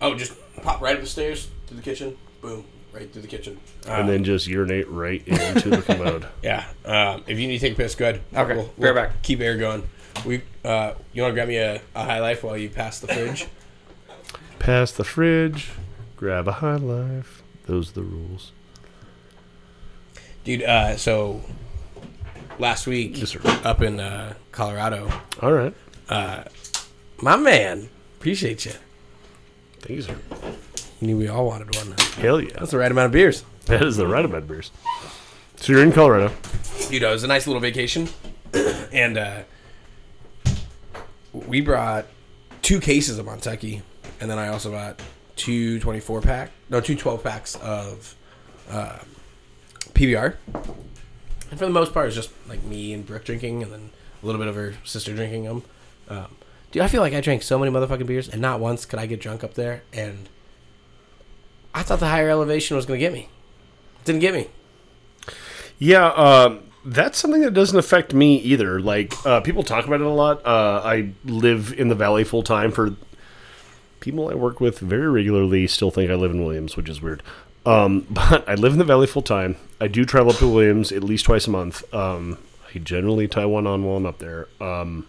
Oh, 0.00 0.14
just 0.14 0.34
pop 0.62 0.80
right 0.80 0.94
up 0.96 1.00
the 1.02 1.06
stairs 1.08 1.48
to 1.68 1.74
the 1.74 1.82
kitchen. 1.82 2.16
Boom, 2.40 2.64
right 2.92 3.10
through 3.12 3.22
the 3.22 3.28
kitchen. 3.28 3.58
and 3.88 4.08
then 4.08 4.24
just 4.24 4.46
urinate 4.48 4.88
right 4.90 5.26
into 5.26 5.70
the 5.70 5.82
commode. 5.82 6.26
Yeah. 6.42 6.64
Um, 6.84 7.22
if 7.28 7.38
you 7.38 7.46
need 7.46 7.58
to 7.58 7.66
take 7.68 7.74
a 7.74 7.76
piss, 7.76 7.94
good. 7.94 8.20
Okay, 8.34 8.54
We'll, 8.56 8.64
be 8.64 8.70
right 8.70 8.76
we'll 8.78 8.94
back. 8.94 9.22
Keep 9.22 9.40
air 9.40 9.56
going. 9.56 9.88
We. 10.26 10.42
Uh, 10.64 10.94
you 11.12 11.22
want 11.22 11.32
to 11.32 11.34
grab 11.34 11.48
me 11.48 11.56
a, 11.56 11.80
a 11.94 12.04
high 12.04 12.20
life 12.20 12.42
while 12.44 12.56
you 12.56 12.68
pass 12.68 12.98
the 13.00 13.06
fridge? 13.08 13.46
Pass 14.58 14.92
the 14.92 15.02
fridge, 15.04 15.70
grab 16.16 16.46
a 16.46 16.52
high 16.52 16.76
life. 16.76 17.42
Those 17.66 17.90
are 17.90 17.94
the 17.94 18.02
rules. 18.02 18.52
Dude, 20.44 20.62
uh, 20.62 20.96
so 20.96 21.40
last 22.62 22.86
week 22.86 23.18
Yes, 23.18 23.36
up 23.64 23.82
in 23.82 23.98
uh, 24.00 24.34
Colorado, 24.52 25.10
All 25.42 25.52
right. 25.52 25.74
my 27.20 27.36
man, 27.36 27.88
appreciate 28.18 28.64
you. 28.64 28.72
Thank 29.80 29.96
you, 29.96 30.02
sir. 30.02 30.16
You 31.00 31.08
knew 31.08 31.16
we 31.18 31.26
all 31.28 31.44
wanted 31.46 31.74
one. 31.74 31.94
Hell 32.18 32.40
yeah. 32.40 32.50
That's 32.58 32.70
the 32.70 32.78
right 32.78 32.90
amount 32.90 33.06
of 33.06 33.12
beers. 33.12 33.42
That 33.66 33.82
is 33.82 33.96
the 33.96 34.06
right 34.06 34.24
amount 34.24 34.44
of 34.44 34.48
beers. 34.48 34.70
So 35.56 35.72
you're 35.72 35.82
in 35.82 35.90
Colorado. 35.92 36.32
Dude, 36.88 37.02
it 37.02 37.06
was 37.06 37.24
a 37.24 37.26
nice 37.26 37.46
little 37.48 37.60
vacation, 37.60 38.08
and 38.92 39.18
uh, 39.18 39.40
we 41.32 41.60
brought 41.60 42.06
two 42.62 42.78
cases 42.80 43.18
of 43.18 43.26
Montucky, 43.26 43.82
and 44.20 44.30
then 44.30 44.38
I 44.38 44.48
also 44.48 44.70
bought 44.70 45.02
two 45.34 45.80
24 45.80 46.20
pack, 46.20 46.50
no, 46.70 46.80
two 46.80 46.94
12 46.94 47.22
packs 47.24 47.56
of 47.56 48.14
uh, 48.70 48.98
PBR. 49.94 50.36
And 51.52 51.58
for 51.58 51.66
the 51.66 51.70
most 51.70 51.92
part, 51.92 52.06
it's 52.06 52.16
just 52.16 52.30
like 52.48 52.62
me 52.64 52.94
and 52.94 53.04
Brooke 53.04 53.26
drinking, 53.26 53.62
and 53.62 53.70
then 53.70 53.90
a 54.22 54.26
little 54.26 54.38
bit 54.38 54.48
of 54.48 54.54
her 54.54 54.72
sister 54.84 55.14
drinking 55.14 55.44
them. 55.44 55.62
Um, 56.08 56.36
dude, 56.70 56.82
I 56.82 56.88
feel 56.88 57.02
like 57.02 57.12
I 57.12 57.20
drank 57.20 57.42
so 57.42 57.58
many 57.58 57.70
motherfucking 57.70 58.06
beers, 58.06 58.26
and 58.26 58.40
not 58.40 58.58
once 58.58 58.86
could 58.86 58.98
I 58.98 59.04
get 59.04 59.20
drunk 59.20 59.44
up 59.44 59.52
there. 59.52 59.82
And 59.92 60.30
I 61.74 61.82
thought 61.82 62.00
the 62.00 62.08
higher 62.08 62.30
elevation 62.30 62.74
was 62.74 62.86
gonna 62.86 62.98
get 62.98 63.12
me. 63.12 63.28
It 64.00 64.06
didn't 64.06 64.22
get 64.22 64.32
me. 64.32 64.48
Yeah, 65.78 66.06
um, 66.12 66.60
that's 66.86 67.18
something 67.18 67.42
that 67.42 67.52
doesn't 67.52 67.78
affect 67.78 68.14
me 68.14 68.38
either. 68.38 68.80
Like 68.80 69.12
uh, 69.26 69.42
people 69.42 69.62
talk 69.62 69.86
about 69.86 70.00
it 70.00 70.06
a 70.06 70.08
lot. 70.08 70.46
Uh, 70.46 70.80
I 70.82 71.10
live 71.26 71.74
in 71.78 71.88
the 71.88 71.94
valley 71.94 72.24
full 72.24 72.42
time. 72.42 72.72
For 72.72 72.96
people 74.00 74.30
I 74.30 74.34
work 74.36 74.58
with 74.58 74.78
very 74.78 75.10
regularly, 75.10 75.66
still 75.66 75.90
think 75.90 76.10
I 76.10 76.14
live 76.14 76.30
in 76.30 76.42
Williams, 76.42 76.78
which 76.78 76.88
is 76.88 77.02
weird. 77.02 77.22
Um, 77.64 78.06
but 78.10 78.48
I 78.48 78.54
live 78.54 78.72
in 78.72 78.78
the 78.78 78.84
valley 78.84 79.06
full 79.06 79.22
time. 79.22 79.56
I 79.80 79.88
do 79.88 80.04
travel 80.04 80.32
up 80.32 80.38
to 80.38 80.48
Williams 80.48 80.92
at 80.92 81.02
least 81.02 81.24
twice 81.24 81.46
a 81.46 81.50
month. 81.50 81.92
Um, 81.92 82.38
I 82.74 82.78
generally 82.78 83.28
tie 83.28 83.46
one 83.46 83.66
on 83.66 83.84
while 83.84 83.96
I'm 83.96 84.06
up 84.06 84.18
there. 84.18 84.48
Um, 84.60 85.06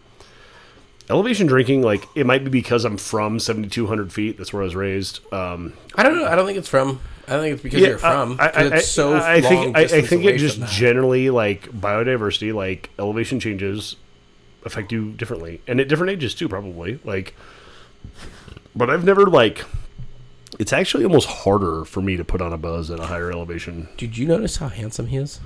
elevation 1.10 1.48
drinking, 1.48 1.82
like 1.82 2.08
it 2.16 2.26
might 2.26 2.44
be 2.44 2.50
because 2.50 2.86
I'm 2.86 2.98
from 2.98 3.40
7,200 3.40 4.12
feet. 4.12 4.38
That's 4.38 4.54
where 4.54 4.64
I 4.64 4.66
was 4.66 4.76
raised. 4.76 5.20
Um, 5.34 5.74
I 5.96 6.04
don't 6.04 6.18
know. 6.18 6.26
I 6.26 6.36
don't 6.36 6.46
think 6.46 6.58
it's 6.58 6.70
from. 6.70 7.00
I 7.28 7.34
don't 7.34 7.42
think 7.42 7.54
it's 7.54 7.64
because 7.64 7.82
you're 7.82 7.98
from. 7.98 8.38
I, 8.40 8.50
I, 8.50 8.64
it's 8.76 8.88
so 8.90 9.14
I, 9.14 9.36
I 9.36 9.42
think 9.42 9.78
I, 9.78 9.82
I 9.82 10.02
think 10.02 10.26
it 10.26 10.38
just 10.38 10.62
generally 10.66 11.30
like 11.30 11.70
biodiversity, 11.70 12.54
like 12.54 12.90
elevation 13.00 13.40
changes, 13.40 13.96
affect 14.66 14.92
you 14.92 15.12
differently, 15.12 15.62
and 15.68 15.80
at 15.80 15.88
different 15.88 16.12
ages 16.12 16.36
too, 16.36 16.50
probably. 16.50 17.00
Like, 17.04 17.36
but 18.76 18.90
I've 18.90 19.06
never 19.06 19.26
like. 19.26 19.64
It's 20.60 20.74
actually 20.74 21.04
almost 21.04 21.28
harder 21.28 21.86
for 21.86 22.02
me 22.02 22.18
to 22.18 22.24
put 22.24 22.42
on 22.42 22.54
a 22.54 22.58
buzz 22.58 22.92
at 22.92 23.00
a 23.00 23.04
higher 23.06 23.32
elevation. 23.32 23.88
Did 23.98 24.18
you 24.18 24.28
notice 24.28 24.58
how 24.58 24.68
handsome 24.70 25.08
he 25.08 25.18
is? 25.18 25.40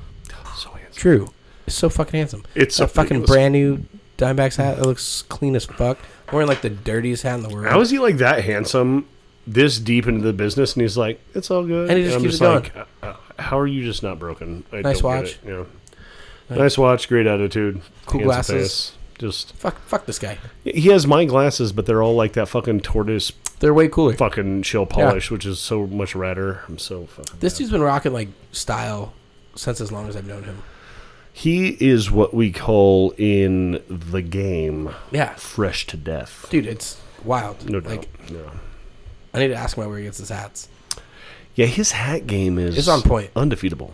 So 0.58 0.72
handsome. 0.72 0.94
True. 1.02 1.28
It's 1.66 1.76
so 1.76 1.90
fucking 1.90 2.18
handsome. 2.18 2.44
It's 2.56 2.76
a 2.76 2.78
so 2.80 2.88
fucking 2.88 3.18
ridiculous. 3.22 3.30
brand 3.30 3.54
new 3.54 3.86
Dimebacks 4.18 4.56
hat. 4.58 4.80
It 4.80 4.84
looks 4.86 5.22
clean 5.24 5.56
as 5.56 5.66
fuck. 5.66 5.98
Wearing 6.32 6.48
like 6.48 6.62
the 6.62 6.70
dirtiest 6.70 7.24
hat 7.24 7.36
in 7.36 7.44
the 7.44 7.50
world. 7.50 7.68
How 7.68 7.80
is 7.82 7.90
he 7.90 8.00
like 8.00 8.18
that 8.18 8.44
handsome, 8.44 9.08
this 9.46 9.80
deep 9.80 10.08
into 10.08 10.22
the 10.26 10.34
business, 10.34 10.74
and 10.74 10.82
he's 10.82 10.98
like, 10.98 11.20
"It's 11.36 11.50
all 11.52 11.64
good," 11.66 11.90
And 11.90 11.98
he 11.98 12.04
just 12.06 12.16
I'm 12.16 12.22
keeps 12.22 12.40
just 12.40 12.42
it 12.42 12.48
like, 12.50 12.76
uh, 12.76 12.86
uh, 13.04 13.16
"How 13.40 13.60
are 13.60 13.68
you 13.68 13.84
just 13.84 14.04
not 14.04 14.18
broken?" 14.20 14.64
I 14.74 14.82
Nice 14.82 15.00
don't 15.02 15.14
get 15.14 15.22
watch. 15.22 15.40
Yeah. 16.50 16.56
Nice 16.58 16.78
watch, 16.78 17.08
great 17.10 17.28
attitude, 17.28 17.82
Cool 18.06 18.22
handsome 18.22 18.26
glasses. 18.56 18.90
face. 18.90 18.97
Just 19.18 19.54
fuck, 19.56 19.80
fuck 19.80 20.06
this 20.06 20.20
guy. 20.20 20.38
he 20.64 20.90
has 20.90 21.08
my 21.08 21.26
glasses, 21.26 21.72
but 21.72 21.86
they're 21.86 22.04
all 22.04 22.16
like 22.16 22.34
that 22.34 22.48
fucking 22.50 22.82
tortoise 22.82 23.32
They're 23.60 23.74
way 23.74 23.88
cooler. 23.88 24.14
fucking 24.14 24.62
shell 24.64 24.86
polish, 24.86 25.32
which 25.32 25.46
is 25.46 25.60
so 25.60 25.88
much 25.88 26.14
radder. 26.14 26.60
I'm 26.68 26.78
so 26.78 27.08
fucking. 27.08 27.40
This 27.40 27.54
bad. 27.54 27.58
dude's 27.58 27.72
been 27.72 27.82
rocking 27.82 28.14
like 28.14 28.30
style 28.52 29.14
since 29.56 29.82
as 29.82 29.92
long 29.92 30.08
as 30.08 30.16
I've 30.16 30.28
known 30.28 30.44
him. 30.44 30.62
he 31.34 31.70
is 31.84 32.12
what 32.12 32.34
we 32.34 32.52
call 32.52 33.12
in 33.18 33.82
the 33.90 34.22
game 34.22 34.94
Yeah, 35.12 35.34
fresh 35.36 35.88
to 35.88 35.98
death. 35.98 36.46
dude, 36.52 36.68
it's 36.68 37.02
wild. 37.24 37.68
No 37.68 37.80
doubt. 37.80 37.90
Like 37.92 38.32
no. 38.32 38.52
I 39.34 39.40
need 39.40 39.48
to 39.50 39.56
ask 39.56 39.76
him 39.78 39.88
where 39.90 39.98
he 39.98 40.04
gets 40.06 40.20
his 40.20 40.30
hats. 40.30 40.70
Yeah, 41.56 41.66
his 41.66 41.92
hat 41.92 42.28
game 42.28 42.60
is 42.60 42.78
It's 42.78 42.88
on 42.88 43.02
point. 43.02 43.32
undefeatable. 43.36 43.94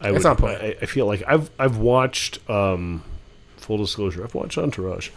I 0.00 0.08
It's 0.10 0.24
would, 0.24 0.26
on 0.30 0.36
point. 0.36 0.60
I, 0.60 0.76
I 0.82 0.86
feel 0.86 1.06
like 1.06 1.22
I've 1.28 1.48
I've 1.60 1.76
watched. 1.76 2.38
Um, 2.50 3.04
full 3.64 3.78
disclosure, 3.78 4.22
I've 4.24 4.34
watched 4.34 4.56
Entourage, 4.58 5.10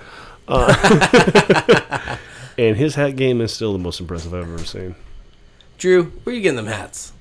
uh, 0.48 2.18
and 2.58 2.76
his 2.78 2.96
hat 2.96 3.16
game 3.16 3.42
is 3.42 3.54
still 3.54 3.74
the 3.74 3.80
most 3.80 4.00
impressive 4.00 4.34
I've 4.34 4.44
ever 4.44 4.58
seen. 4.66 4.96
Drew, 5.78 6.06
where 6.24 6.34
are 6.34 6.36
you 6.36 6.42
getting 6.42 6.56
them 6.58 6.66
hats? 6.68 7.14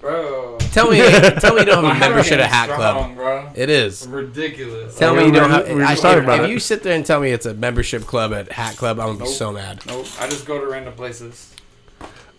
Bro. 0.00 0.58
Tell 0.70 0.88
me, 0.90 0.98
tell 1.40 1.54
me 1.54 1.60
you 1.62 1.66
don't 1.66 1.82
have 1.84 1.96
a 1.96 1.98
membership 2.10 2.38
at 2.38 2.48
Hat 2.48 2.68
Club. 2.68 3.16
bro. 3.16 3.50
It 3.56 3.68
is. 3.68 4.06
Ridiculous. 4.06 4.96
Tell 4.96 5.10
Okay, 5.12 5.22
me 5.22 5.26
you 5.26 5.32
don't 5.32 5.50
have. 5.50 5.66
we 5.68 5.74
were 5.74 5.82
I, 5.84 5.90
just 5.90 6.02
talking 6.02 6.18
if, 6.18 6.24
about 6.24 6.40
if 6.40 6.44
it. 6.46 6.50
you 6.52 6.60
sit 6.60 6.84
there 6.84 6.94
and 6.94 7.04
tell 7.04 7.18
me 7.20 7.32
it's 7.32 7.46
a 7.46 7.54
membership 7.54 8.02
club 8.06 8.32
at 8.32 8.52
Hat 8.52 8.76
Club, 8.76 9.00
I'm 9.00 9.06
gonna 9.06 9.18
be 9.18 9.24
Nope. 9.24 9.34
so 9.34 9.50
mad. 9.52 9.84
Nope. 9.86 10.06
I 10.20 10.28
just 10.28 10.46
go 10.46 10.60
to 10.60 10.66
random 10.70 10.94
places. 10.94 11.52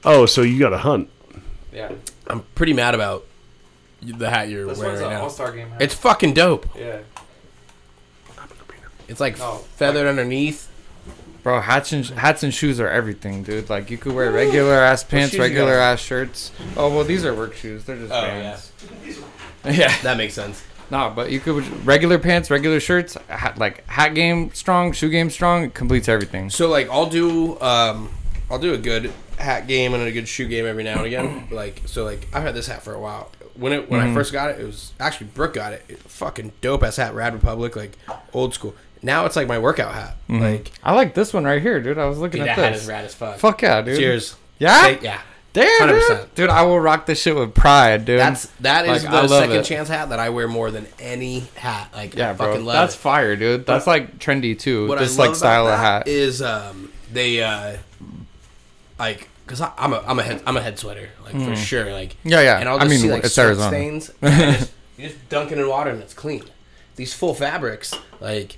Oh, 0.05 0.25
so 0.25 0.41
you 0.43 0.57
got 0.57 0.69
to 0.69 0.77
hunt? 0.77 1.09
Yeah. 1.73 1.91
I'm 2.27 2.43
pretty 2.55 2.71
mad 2.71 2.95
about 2.95 3.25
the 4.01 4.29
hat 4.29 4.47
you're 4.47 4.65
This 4.65 4.77
wearing 4.77 4.93
one's 4.93 5.01
right 5.03 5.11
an 5.11 5.17
now. 5.17 5.23
All 5.23 5.29
Star 5.29 5.51
game. 5.51 5.69
hat. 5.69 5.81
It's 5.81 5.93
fucking 5.93 6.33
dope. 6.35 6.65
yeah. 6.77 6.99
It's 9.09 9.19
like 9.19 9.37
No, 9.39 9.57
feathered 9.75 10.07
underneath. 10.07 10.67
Bro, 11.43 11.61
hats 11.61 11.93
and 11.93 12.05
hats 12.05 12.43
and 12.43 12.53
shoes 12.53 12.79
are 12.79 12.89
everything, 12.89 13.43
dude. 13.43 13.69
Like 13.69 13.89
you 13.89 13.97
could 13.97 14.13
wear 14.13 14.31
regular 14.31 14.73
ass 14.75 15.03
pants, 15.03 15.37
regular 15.37 15.73
ass 15.73 15.99
shirts. 15.99 16.51
Oh 16.75 16.93
well, 16.93 17.03
these 17.05 17.23
are 17.25 17.33
work 17.33 17.55
shoes. 17.55 17.85
They're 17.85 17.95
just 17.97 18.11
Oh, 18.11 18.21
bands. 18.21 18.71
Yeah. 19.65 19.93
That 20.03 20.17
makes 20.17 20.33
sense. 20.33 20.63
No, 20.91 21.11
but 21.15 21.31
you 21.31 21.39
could 21.39 21.85
regular 21.85 22.17
pants, 22.17 22.49
regular 22.49 22.79
shirts, 22.79 23.15
hat, 23.27 23.57
like 23.57 23.85
hat 23.87 24.15
game 24.15 24.51
strong, 24.53 24.91
shoe 24.91 25.09
game 25.09 25.29
strong. 25.29 25.63
It 25.65 25.73
completes 25.73 26.07
everything. 26.09 26.49
So 26.49 26.67
like 26.69 26.89
I'll 26.89 27.05
do 27.09 27.59
um 27.61 28.09
I'll 28.49 28.59
do 28.59 28.73
a 28.73 28.77
good 28.77 29.13
hat 29.37 29.67
game 29.67 29.93
and 29.93 30.03
a 30.03 30.11
good 30.11 30.27
shoe 30.27 30.47
game 30.47 30.65
every 30.65 30.83
now 30.83 30.97
and 30.97 31.05
again. 31.05 31.47
like 31.51 31.81
so 31.85 32.03
like 32.03 32.27
I've 32.33 32.43
had 32.43 32.55
this 32.55 32.67
hat 32.67 32.83
for 32.83 32.93
a 32.93 32.99
while. 32.99 33.31
When 33.55 33.73
it 33.73 33.89
when 33.89 33.99
I 33.99 34.13
first 34.13 34.31
got 34.33 34.51
it, 34.51 34.59
it 34.61 34.65
was 34.65 34.93
actually 34.99 35.27
Brooke 35.27 35.53
got 35.53 35.73
it. 35.73 35.83
it 35.89 35.99
fucking 35.99 36.53
dope 36.61 36.81
ass 36.83 36.95
hat, 36.95 37.13
Rad 37.13 37.33
Republic, 37.33 37.75
like 37.75 37.97
old 38.33 38.53
school. 38.53 38.73
Now 39.01 39.25
it's 39.25 39.35
like 39.35 39.47
my 39.47 39.59
workout 39.59 39.93
hat. 39.93 40.17
Like 40.27 40.71
I 40.83 40.93
like 40.93 41.13
this 41.13 41.33
one 41.33 41.45
right 41.45 41.61
here, 41.61 41.79
dude. 41.81 41.97
I 41.97 42.05
was 42.05 42.17
looking 42.17 42.39
dude, 42.41 42.49
that 42.49 42.57
at 42.59 42.63
hat 42.65 42.73
this. 42.73 42.83
is 42.83 42.87
rad 42.87 43.05
as 43.05 43.15
fuck. 43.15 43.37
Fuck 43.37 43.61
yeah, 43.61 43.81
dude. 43.81 43.97
Cheers. 43.97 44.35
Yeah. 44.59 44.97
Yeah. 45.01 45.21
Damn, 45.51 45.87
dude. 45.89 46.01
100%. 46.03 46.35
dude. 46.35 46.49
I 46.51 46.61
will 46.61 46.79
rock 46.79 47.07
this 47.07 47.19
shit 47.19 47.35
with 47.35 47.55
pride, 47.55 48.05
dude. 48.05 48.19
That's 48.19 48.45
that 48.59 48.85
is 48.87 49.03
Like, 49.03 49.11
the 49.11 49.27
second 49.27 49.55
it. 49.55 49.65
chance 49.65 49.89
hat 49.89 50.09
that 50.09 50.19
I 50.19 50.29
wear 50.29 50.47
more 50.47 50.69
than 50.69 50.85
any 50.99 51.39
hat. 51.55 51.89
Like 51.93 52.13
yeah, 52.15 52.29
I 52.29 52.33
bro. 52.33 52.47
fucking 52.51 52.65
love 52.65 52.75
That's 52.75 52.95
it. 52.95 52.99
fire, 52.99 53.35
dude. 53.35 53.65
That's 53.65 53.87
like 53.87 54.19
trendy 54.19 54.57
too. 54.57 54.87
what 54.87 54.99
this 54.99 55.17
I 55.17 55.21
love 55.23 55.29
like 55.29 55.35
style 55.37 55.65
about 55.67 55.73
of 55.73 55.79
that 55.79 55.83
hat. 55.85 56.07
is 56.07 56.41
um 56.43 56.91
they 57.11 57.41
uh 57.41 57.77
like 58.99 59.27
because 59.45 59.61
I'm 59.61 59.93
a 59.93 60.03
I'm 60.05 60.19
a 60.19 60.23
head 60.23 60.43
I'm 60.45 60.57
a 60.57 60.61
head 60.61 60.77
sweater 60.77 61.09
like 61.23 61.33
for 61.33 61.55
sure 61.55 61.91
like. 61.91 62.15
Yeah, 62.23 62.41
yeah. 62.41 62.59
and 62.59 62.69
I'll 62.69 62.75
I 62.77 62.81
just 62.81 62.89
mean, 62.91 62.99
see 62.99 63.11
like 63.11 63.23
it's 63.23 63.37
Arizona. 63.37 63.69
stains 63.69 64.11
and 64.21 64.33
I 64.33 64.51
just, 64.57 64.71
you 64.97 65.07
just 65.09 65.29
dunk 65.29 65.51
it 65.51 65.57
in 65.57 65.67
water 65.67 65.89
and 65.89 66.01
it's 66.01 66.13
clean. 66.13 66.43
These 66.95 67.13
full 67.15 67.33
fabrics 67.33 67.95
like 68.21 68.57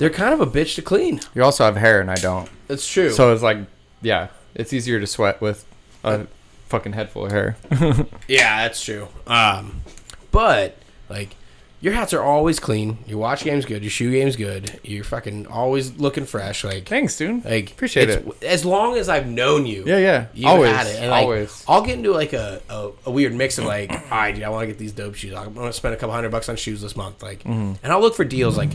they're 0.00 0.10
kind 0.10 0.34
of 0.34 0.40
a 0.40 0.46
bitch 0.46 0.74
to 0.74 0.82
clean. 0.82 1.20
you 1.34 1.44
also 1.44 1.64
have 1.64 1.76
hair, 1.76 2.00
and 2.00 2.10
I 2.10 2.16
don't. 2.16 2.48
It's 2.68 2.86
true. 2.90 3.10
So 3.10 3.32
it's 3.32 3.42
like, 3.42 3.58
yeah, 4.02 4.28
it's 4.54 4.72
easier 4.72 4.98
to 4.98 5.06
sweat 5.06 5.40
with 5.40 5.64
a 6.02 6.26
fucking 6.66 6.94
head 6.94 7.10
full 7.10 7.26
of 7.26 7.32
hair. 7.32 7.56
Yeah, 8.28 8.62
that's 8.62 8.82
true. 8.84 9.06
Um, 9.26 9.82
but 10.30 10.76
like 11.08 11.34
your 11.80 11.94
hats 11.94 12.12
are 12.12 12.22
always 12.22 12.60
clean. 12.60 12.98
Your 13.06 13.18
watch 13.18 13.42
game's 13.42 13.64
good. 13.64 13.82
Your 13.82 13.90
shoe 13.90 14.10
game's 14.12 14.36
good. 14.36 14.78
You're 14.84 15.02
fucking 15.02 15.46
always 15.46 15.96
looking 15.98 16.26
fresh. 16.26 16.62
Like 16.62 16.86
Thanks, 16.86 17.16
dude. 17.16 17.44
Like 17.44 17.70
Appreciate 17.72 18.10
it. 18.10 18.42
As 18.44 18.64
long 18.64 18.96
as 18.98 19.08
I've 19.08 19.26
known 19.26 19.64
you, 19.66 19.84
Yeah, 19.86 19.96
yeah. 19.98 20.26
you've 20.34 20.46
Always, 20.46 20.70
had 20.70 20.86
it. 20.86 20.96
And 21.00 21.10
like, 21.10 21.22
always. 21.24 21.64
I'll 21.66 21.82
get 21.82 21.96
into 21.98 22.12
like 22.12 22.32
a, 22.34 22.60
a, 22.68 22.90
a 23.06 23.10
weird 23.10 23.34
mix 23.34 23.56
of 23.58 23.64
like, 23.64 23.90
all 23.92 23.98
right, 24.10 24.34
dude, 24.34 24.44
I 24.44 24.50
want 24.50 24.62
to 24.62 24.66
get 24.68 24.78
these 24.78 24.92
dope 24.92 25.14
shoes. 25.16 25.34
I'm 25.34 25.54
gonna 25.54 25.72
spend 25.72 25.94
a 25.94 25.96
couple 25.96 26.14
hundred 26.14 26.30
bucks 26.30 26.48
on 26.48 26.56
shoes 26.56 26.80
this 26.82 26.94
month. 26.96 27.22
Like, 27.22 27.40
Mm-hmm. 27.44 27.74
and 27.82 27.92
I'll 27.92 28.00
look 28.00 28.14
for 28.14 28.24
deals. 28.24 28.56
Like, 28.58 28.70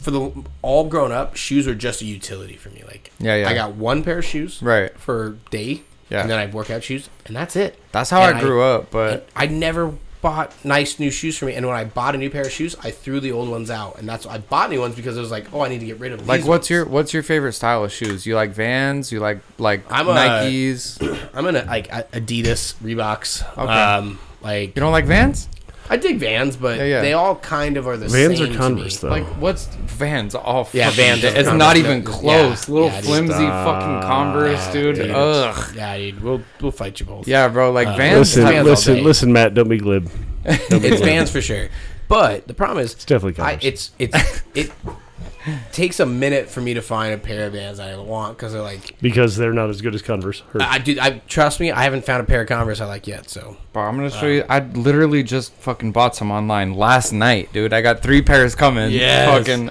for 0.00 0.10
the 0.10 0.32
all 0.62 0.84
grown 0.88 1.12
up, 1.12 1.36
shoes 1.36 1.66
are 1.68 1.74
just 1.74 2.00
a 2.02 2.04
utility 2.04 2.56
for 2.56 2.70
me. 2.70 2.82
Like, 2.86 3.12
Yeah, 3.18 3.36
yeah. 3.36 3.48
I 3.48 3.54
got 3.54 3.74
one 3.74 4.02
pair 4.02 4.18
of 4.18 4.24
shoes, 4.24 4.60
Right. 4.62 4.90
for 4.98 5.36
day, 5.50 5.82
Yeah. 6.08 6.22
and 6.22 6.30
then 6.30 6.38
I 6.38 6.42
have 6.42 6.54
workout 6.54 6.82
shoes, 6.82 7.08
and 7.26 7.36
that's 7.36 7.54
it. 7.56 7.78
That's 7.92 8.10
how 8.10 8.22
And 8.22 8.38
I 8.38 8.40
grew 8.40 8.62
up, 8.62 8.90
but 8.90 9.28
I 9.36 9.46
never 9.46 9.92
bought 10.22 10.52
nice 10.66 10.98
new 10.98 11.10
shoes 11.10 11.38
for 11.38 11.46
me. 11.46 11.54
And 11.54 11.66
when 11.66 11.74
I 11.76 11.84
bought 11.84 12.14
a 12.14 12.18
new 12.18 12.28
pair 12.28 12.42
of 12.42 12.52
shoes, 12.52 12.76
I 12.82 12.90
threw 12.90 13.20
the 13.20 13.32
old 13.32 13.48
ones 13.48 13.70
out, 13.70 13.98
and 13.98 14.06
that's 14.08 14.26
I 14.26 14.36
bought 14.38 14.70
new 14.70 14.78
ones 14.80 14.94
because 14.94 15.16
it 15.16 15.20
was 15.20 15.30
like, 15.30 15.46
oh, 15.52 15.62
I 15.62 15.68
need 15.68 15.80
to 15.80 15.86
get 15.86 15.98
rid 15.98 16.12
of. 16.12 16.26
like 16.28 16.40
what's 16.44 16.64
ones. 16.64 16.70
your 16.70 16.84
what's 16.86 17.14
your 17.14 17.22
favorite 17.22 17.52
style 17.54 17.84
of 17.84 17.92
shoes? 17.92 18.26
You 18.26 18.34
like 18.34 18.50
Vans? 18.50 19.10
You 19.12 19.20
like 19.20 19.38
like 19.58 19.82
I'm 19.90 20.08
a- 20.08 20.12
Nikes? 20.14 21.28
I'm 21.34 21.46
in 21.46 21.56
a, 21.56 21.64
like 21.64 21.88
a- 21.90 22.04
Adidas, 22.12 22.74
Reeboks. 22.82 23.42
Okay. 23.56 23.72
Um, 23.72 24.18
like 24.42 24.76
you 24.76 24.80
don't 24.80 24.92
like 24.92 25.06
Vans? 25.06 25.48
I 25.92 25.96
dig 25.96 26.18
Vans, 26.20 26.56
but 26.56 26.78
Yeah, 26.78 26.84
yeah. 26.84 27.00
they 27.02 27.12
all 27.14 27.34
kind 27.34 27.76
of 27.76 27.88
are 27.88 27.96
the 27.96 28.06
Vans 28.06 28.12
same 28.12 28.28
Vans 28.28 28.40
are 28.42 28.46
to 28.46 28.56
Converse 28.56 29.02
me. 29.02 29.08
though. 29.08 29.14
Like 29.16 29.26
what's 29.40 29.66
Vans? 29.66 30.34
Oh, 30.36 30.68
Yeah, 30.72 30.90
Vans 30.92 31.24
It's 31.24 31.34
Converse. 31.34 31.58
not 31.58 31.76
even 31.76 31.98
Yeah, 31.98 32.04
close. 32.04 32.68
Little 32.68 32.88
yeah, 32.88 32.96
dude. 33.00 33.04
flimsy 33.06 33.32
Stop. 33.34 33.82
fucking 33.82 34.08
Converse, 34.08 34.66
Yeah, 34.66 34.72
dude. 34.72 34.94
dude. 34.96 35.10
Ugh. 35.10 35.72
Yeah, 35.74 35.98
dude, 35.98 36.22
we'll 36.22 36.42
we'll 36.60 36.70
fight 36.70 37.00
you 37.00 37.06
both. 37.06 37.26
Yeah, 37.26 37.48
bro. 37.48 37.72
Like 37.72 37.88
Uh, 37.88 37.96
Vans. 37.96 38.18
listen, 38.20 38.42
Vans 38.44 38.64
listen, 38.66 39.02
listen, 39.04 39.32
Matt. 39.32 39.54
Don't 39.54 39.68
be 39.68 39.78
glib. 39.78 40.08
Don't 40.44 40.80
be 40.80 40.88
it's 40.88 40.96
glib. 40.98 41.02
Vans 41.02 41.30
for 41.30 41.40
sure. 41.42 41.68
But 42.06 42.46
the 42.46 42.54
problem 42.54 42.78
is, 42.84 42.92
It's 42.92 43.04
definitely 43.04 43.42
I, 43.42 43.50
Converse. 43.56 43.64
it's 43.64 43.90
it's 43.98 44.42
it 44.54 44.70
takes 45.72 46.00
a 46.00 46.06
minute 46.06 46.48
for 46.48 46.60
me 46.60 46.74
to 46.74 46.82
find 46.82 47.14
a 47.14 47.18
pair 47.18 47.46
of 47.46 47.52
Vans 47.52 47.80
I 47.80 47.96
want 47.96 48.36
because 48.36 48.52
they're 48.52 48.62
like, 48.62 48.98
because 49.00 49.36
they're 49.36 49.52
not 49.52 49.70
as 49.70 49.80
good 49.80 49.94
as 49.94 50.02
Converse. 50.02 50.42
Or- 50.54 50.62
I 50.62 50.78
do. 50.78 50.98
I 51.00 51.22
trust 51.28 51.60
me, 51.60 51.70
I 51.70 51.82
haven't 51.82 52.04
found 52.04 52.22
a 52.22 52.26
pair 52.26 52.42
of 52.42 52.48
Converse 52.48 52.80
I 52.80 52.86
like 52.86 53.06
yet. 53.06 53.28
So 53.30 53.56
Bro, 53.72 53.84
I'm 53.84 53.96
gonna 53.96 54.10
show 54.10 54.26
uh, 54.26 54.30
you. 54.30 54.44
I 54.48 54.60
literally 54.60 55.22
just 55.22 55.52
fucking 55.54 55.92
bought 55.92 56.16
some 56.16 56.30
online 56.30 56.74
last 56.74 57.12
night, 57.12 57.52
dude. 57.52 57.72
I 57.72 57.80
got 57.80 58.02
three 58.02 58.22
pairs 58.22 58.54
coming. 58.54 58.90
Yeah, 58.90 59.36
Fucking 59.36 59.70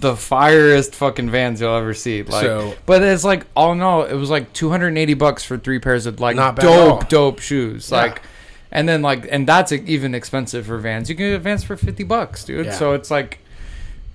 the 0.00 0.16
firest 0.16 0.94
fucking 0.94 1.30
Vans 1.30 1.60
you'll 1.60 1.76
ever 1.76 1.94
see. 1.94 2.22
Like, 2.22 2.44
So- 2.44 2.74
but 2.86 3.02
it's 3.02 3.24
like 3.24 3.46
all 3.54 3.72
in 3.72 3.80
all, 3.80 4.02
it 4.02 4.14
was 4.14 4.30
like 4.30 4.52
280 4.52 5.14
bucks 5.14 5.44
for 5.44 5.56
three 5.56 5.78
pairs 5.78 6.06
of 6.06 6.20
like 6.20 6.36
Not 6.36 6.56
bad 6.56 6.64
at 6.64 6.70
all. 6.70 6.98
dope, 6.98 7.08
dope 7.08 7.38
shoes. 7.38 7.90
Yeah. 7.90 7.98
Like, 7.98 8.22
and 8.72 8.88
then 8.88 9.02
like, 9.02 9.26
and 9.30 9.46
that's 9.46 9.70
even 9.72 10.14
expensive 10.14 10.66
for 10.66 10.78
Vans. 10.78 11.08
You 11.08 11.14
can 11.14 11.30
get 11.30 11.40
Vans 11.42 11.62
for 11.62 11.76
50 11.76 12.02
bucks, 12.04 12.44
dude. 12.44 12.66
Yeah. 12.66 12.72
So 12.72 12.92
it's 12.92 13.10
like. 13.10 13.38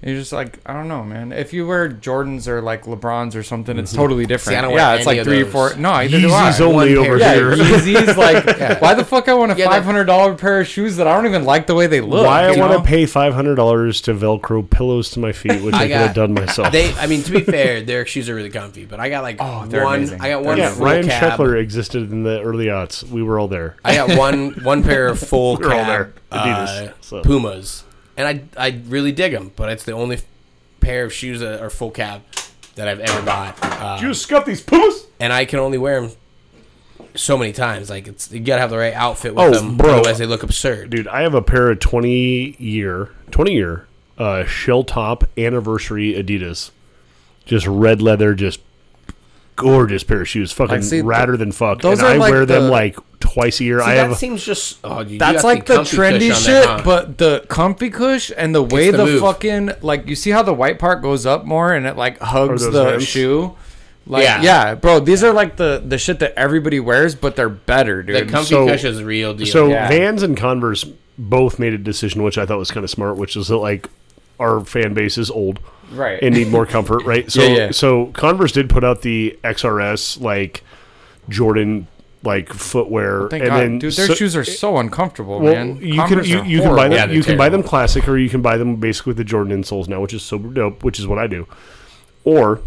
You're 0.01 0.15
just 0.15 0.31
like 0.31 0.59
I 0.65 0.71
don't 0.73 0.87
know, 0.87 1.03
man. 1.03 1.33
If 1.33 1.51
you 1.51 1.67
wear 1.67 1.89
Jordans 1.89 2.47
or 2.47 2.61
like 2.61 2.83
LeBrons 2.83 3.35
or 3.35 3.43
something, 3.43 3.77
it's 3.77 3.91
totally 3.91 4.25
different. 4.25 4.59
I 4.59 4.61
don't 4.61 4.71
wear 4.71 4.79
yeah, 4.79 4.93
it's 4.93 5.05
any 5.05 5.17
like 5.17 5.19
of 5.19 5.25
three 5.27 5.41
or 5.41 5.45
four. 5.45 5.75
No, 5.75 5.91
either 5.91 6.21
do 6.21 6.31
I. 6.31 6.49
Yeezys 6.49 6.61
only 6.61 6.95
One 6.97 7.05
over 7.05 7.19
pair. 7.19 7.53
Yeah, 7.53 7.55
here. 7.55 7.65
Yeezys. 7.65 8.15
Like, 8.15 8.81
why 8.81 8.93
the 8.93 9.03
fuck 9.03 9.27
I 9.27 9.33
want 9.33 9.51
a 9.51 9.57
Yeah, 9.57 9.65
five 9.65 9.83
hundred 9.83 10.05
dollar 10.05 10.35
pair 10.35 10.61
of 10.61 10.67
shoes 10.67 10.95
that 10.95 11.07
I 11.07 11.13
don't 11.13 11.25
even 11.25 11.43
like 11.43 11.67
the 11.67 11.75
way 11.75 11.87
they 11.87 11.99
look? 11.99 12.25
Why 12.25 12.45
I 12.45 12.57
want 12.57 12.71
to 12.81 12.81
pay 12.87 13.05
five 13.05 13.33
hundred 13.33 13.55
dollars 13.55 13.99
to 14.01 14.13
Velcro 14.13 14.69
pillows 14.69 15.09
to 15.11 15.19
my 15.19 15.33
feet, 15.33 15.61
which 15.61 15.75
I, 15.75 15.83
I 15.83 15.87
could 15.87 15.97
have 15.97 16.15
done 16.15 16.33
myself. 16.33 16.71
they, 16.71 16.93
I 16.93 17.05
mean, 17.07 17.21
to 17.23 17.31
be 17.33 17.41
fair, 17.41 17.81
their 17.81 18.05
shoes 18.05 18.29
are 18.29 18.35
really 18.35 18.49
comfy. 18.49 18.85
But 18.85 19.01
I 19.01 19.09
got 19.09 19.23
like 19.23 19.35
Oh, 19.41 19.65
they're 19.65 19.83
one. 19.83 19.97
amazing. 19.97 20.21
I 20.21 20.29
got 20.29 20.43
one 20.43 20.57
yeah, 20.57 20.73
Ryan 20.77 21.07
cab. 21.07 21.37
Sheckler 21.37 21.59
existed 21.59 22.09
in 22.09 22.23
the 22.23 22.41
early 22.41 22.67
aughts. 22.67 23.03
We 23.03 23.21
were 23.21 23.37
all 23.37 23.49
there. 23.49 23.75
I 23.83 23.95
got 23.95 24.17
one 24.17 24.51
one 24.63 24.81
pair 24.81 25.07
of 25.07 25.19
full 25.19 25.57
We're 25.59 25.73
all 25.73 25.83
cab 25.83 25.87
there. 25.87 26.13
Adidas, 26.31 26.87
uh, 26.87 26.93
so. 27.01 27.21
Pumas, 27.21 27.83
and 28.19 28.27
I 28.57 28.67
I 28.67 28.81
really 28.87 29.11
dig 29.11 29.31
them. 29.31 29.51
But 29.55 29.69
it's 29.71 29.83
the 29.83 29.93
only 29.93 30.19
pair 30.81 31.05
of 31.05 31.11
shoes 31.13 31.39
that 31.39 31.59
are 31.61 31.69
full 31.71 31.91
cab 31.91 32.21
that 32.75 32.87
I've 32.87 32.99
ever 32.99 33.25
bought. 33.25 33.57
Uh, 33.61 33.97
just 33.97 34.21
scuff 34.21 34.45
these 34.45 34.61
pumas. 34.61 35.07
and 35.19 35.33
I 35.33 35.45
can 35.45 35.59
only 35.59 35.77
wear 35.77 36.01
them 36.01 36.11
so 37.15 37.37
many 37.37 37.51
times. 37.51 37.89
Like 37.89 38.07
it's 38.07 38.31
you 38.31 38.39
gotta 38.39 38.61
have 38.61 38.69
the 38.69 38.77
right 38.77 38.93
outfit 38.93 39.33
with 39.35 39.43
Oh, 39.43 39.51
them, 39.51 39.77
bro. 39.77 39.95
otherwise 39.99 40.17
they 40.19 40.25
look 40.25 40.43
absurd. 40.43 40.89
Dude, 40.91 41.07
I 41.07 41.21
have 41.21 41.33
a 41.33 41.41
pair 41.41 41.71
of 41.71 41.79
twenty 41.79 42.55
year, 42.59 43.09
twenty 43.31 43.53
year, 43.53 43.87
uh, 44.17 44.45
shell 44.45 44.83
toe 44.83 45.19
anniversary 45.37 46.13
Adidas, 46.13 46.71
just 47.45 47.65
red 47.67 48.01
leather, 48.01 48.33
just 48.35 48.59
gorgeous 49.55 50.03
pair 50.03 50.21
of 50.21 50.27
shoes, 50.29 50.51
fucking 50.53 50.75
Like, 50.75 50.83
see, 50.83 51.01
radder 51.01 51.37
than 51.37 51.51
fuck. 51.51 51.81
those 51.81 51.99
and 51.99 52.07
are 52.07 52.11
I 52.13 52.17
like 52.17 52.31
wear 52.31 52.45
them 52.45 52.69
like 52.69 52.97
twice 53.39 53.59
a 53.59 53.63
year. 53.63 53.79
See, 53.79 53.85
I 53.85 53.95
that 53.95 54.07
have. 54.09 54.17
seems 54.17 54.43
just 54.45 54.79
oh, 54.83 55.03
dude, 55.03 55.13
you 55.13 55.19
That's 55.19 55.43
like 55.43 55.65
the 55.65 55.79
trendy 55.79 56.33
shit, 56.33 56.45
there, 56.45 56.67
huh? 56.67 56.81
but 56.83 57.17
the 57.17 57.45
comfy 57.49 57.89
cush 57.89 58.31
and 58.35 58.53
the 58.53 58.61
way 58.63 58.91
the 58.91 58.97
the, 58.97 59.05
move. 59.05 59.21
fucking 59.21 59.71
like 59.81 60.07
you 60.07 60.15
see 60.15 60.31
how 60.31 60.43
the 60.43 60.53
white 60.53 60.79
part 60.79 61.01
goes 61.01 61.25
up 61.25 61.45
more 61.45 61.73
and 61.73 61.85
it 61.85 61.95
like 61.97 62.19
hugs 62.19 62.63
those 62.63 62.73
the 62.73 62.83
Vans? 62.83 63.03
shoe. 63.07 63.55
Like 64.05 64.23
Yeah. 64.23 64.41
yeah. 64.41 64.75
bro, 64.75 64.99
these 64.99 65.23
are 65.23 65.33
like 65.33 65.55
the 65.57 65.83
the 65.85 65.97
shit 65.97 66.19
that 66.19 66.33
everybody 66.37 66.79
wears, 66.79 67.15
but 67.15 67.35
they're 67.35 67.49
better, 67.49 68.01
the 68.03 68.19
dude. 68.21 68.29
comfy 68.29 68.49
So- 68.49 68.67
cush 68.67 68.83
is 68.83 69.03
real 69.03 69.33
deal. 69.33 69.47
So 69.47 69.67
Yeah. 69.67 69.87
Vans 69.87 70.23
and 70.23 70.35
Converse 70.37 70.85
both 71.17 71.59
made 71.59 71.73
a 71.73 71.77
decision, 71.77 72.23
which 72.23 72.37
I 72.37 72.45
thought 72.45 72.57
was 72.59 72.71
kind 72.71 72.83
of 72.83 72.89
smart, 72.89 73.17
which 73.17 73.35
is 73.35 73.47
that 73.49 73.57
like 73.57 73.87
our 74.39 74.61
fan 74.61 74.93
base 74.93 75.17
is 75.17 75.29
old 75.29 75.59
right. 75.91 76.17
and 76.23 76.33
need 76.33 76.47
more 76.47 76.65
comfort, 76.65 77.03
right? 77.03 77.29
So 77.31 77.41
Yeah, 77.43 77.49
yeah. 77.55 77.71
so 77.71 78.07
Converse 78.13 78.53
did 78.53 78.69
put 78.69 78.83
out 78.85 79.01
the 79.01 79.37
XRS 79.43 80.19
like 80.21 80.63
Jordan 81.27 81.87
like 82.23 82.51
footwear, 82.51 83.29
Thank 83.29 83.43
and 83.43 83.49
God, 83.49 83.59
then 83.61 83.79
dude, 83.79 83.93
their 83.93 84.07
so- 84.07 84.13
shoes 84.13 84.35
are 84.35 84.43
so 84.43 84.77
uncomfortable, 84.77 85.39
Well, 85.39 85.53
man. 85.53 85.77
you 85.77 85.95
Converse 85.95 86.27
can 86.27 86.45
you, 86.45 86.57
you 86.57 86.61
can 86.61 86.75
buy 86.75 86.83
them 86.89 86.91
Yeah, 86.91 87.05
they're 87.05 87.15
you 87.15 87.23
can 87.23 87.37
buy 87.37 87.47
them 87.49 87.63
classic 87.63 88.07
or 88.09 88.17
you 88.17 88.29
can 88.29 88.41
buy 88.41 88.57
them 88.57 88.75
basically 88.75 89.11
with 89.11 89.17
the 89.17 89.23
Jordan 89.23 89.63
insoles 89.63 89.87
now, 89.87 90.01
which 90.01 90.13
is 90.13 90.21
super 90.21 90.49
dope, 90.49 90.83
which 90.83 90.99
is 90.99 91.07
what 91.07 91.17
I 91.17 91.27
do. 91.27 91.47
Or 92.25 92.59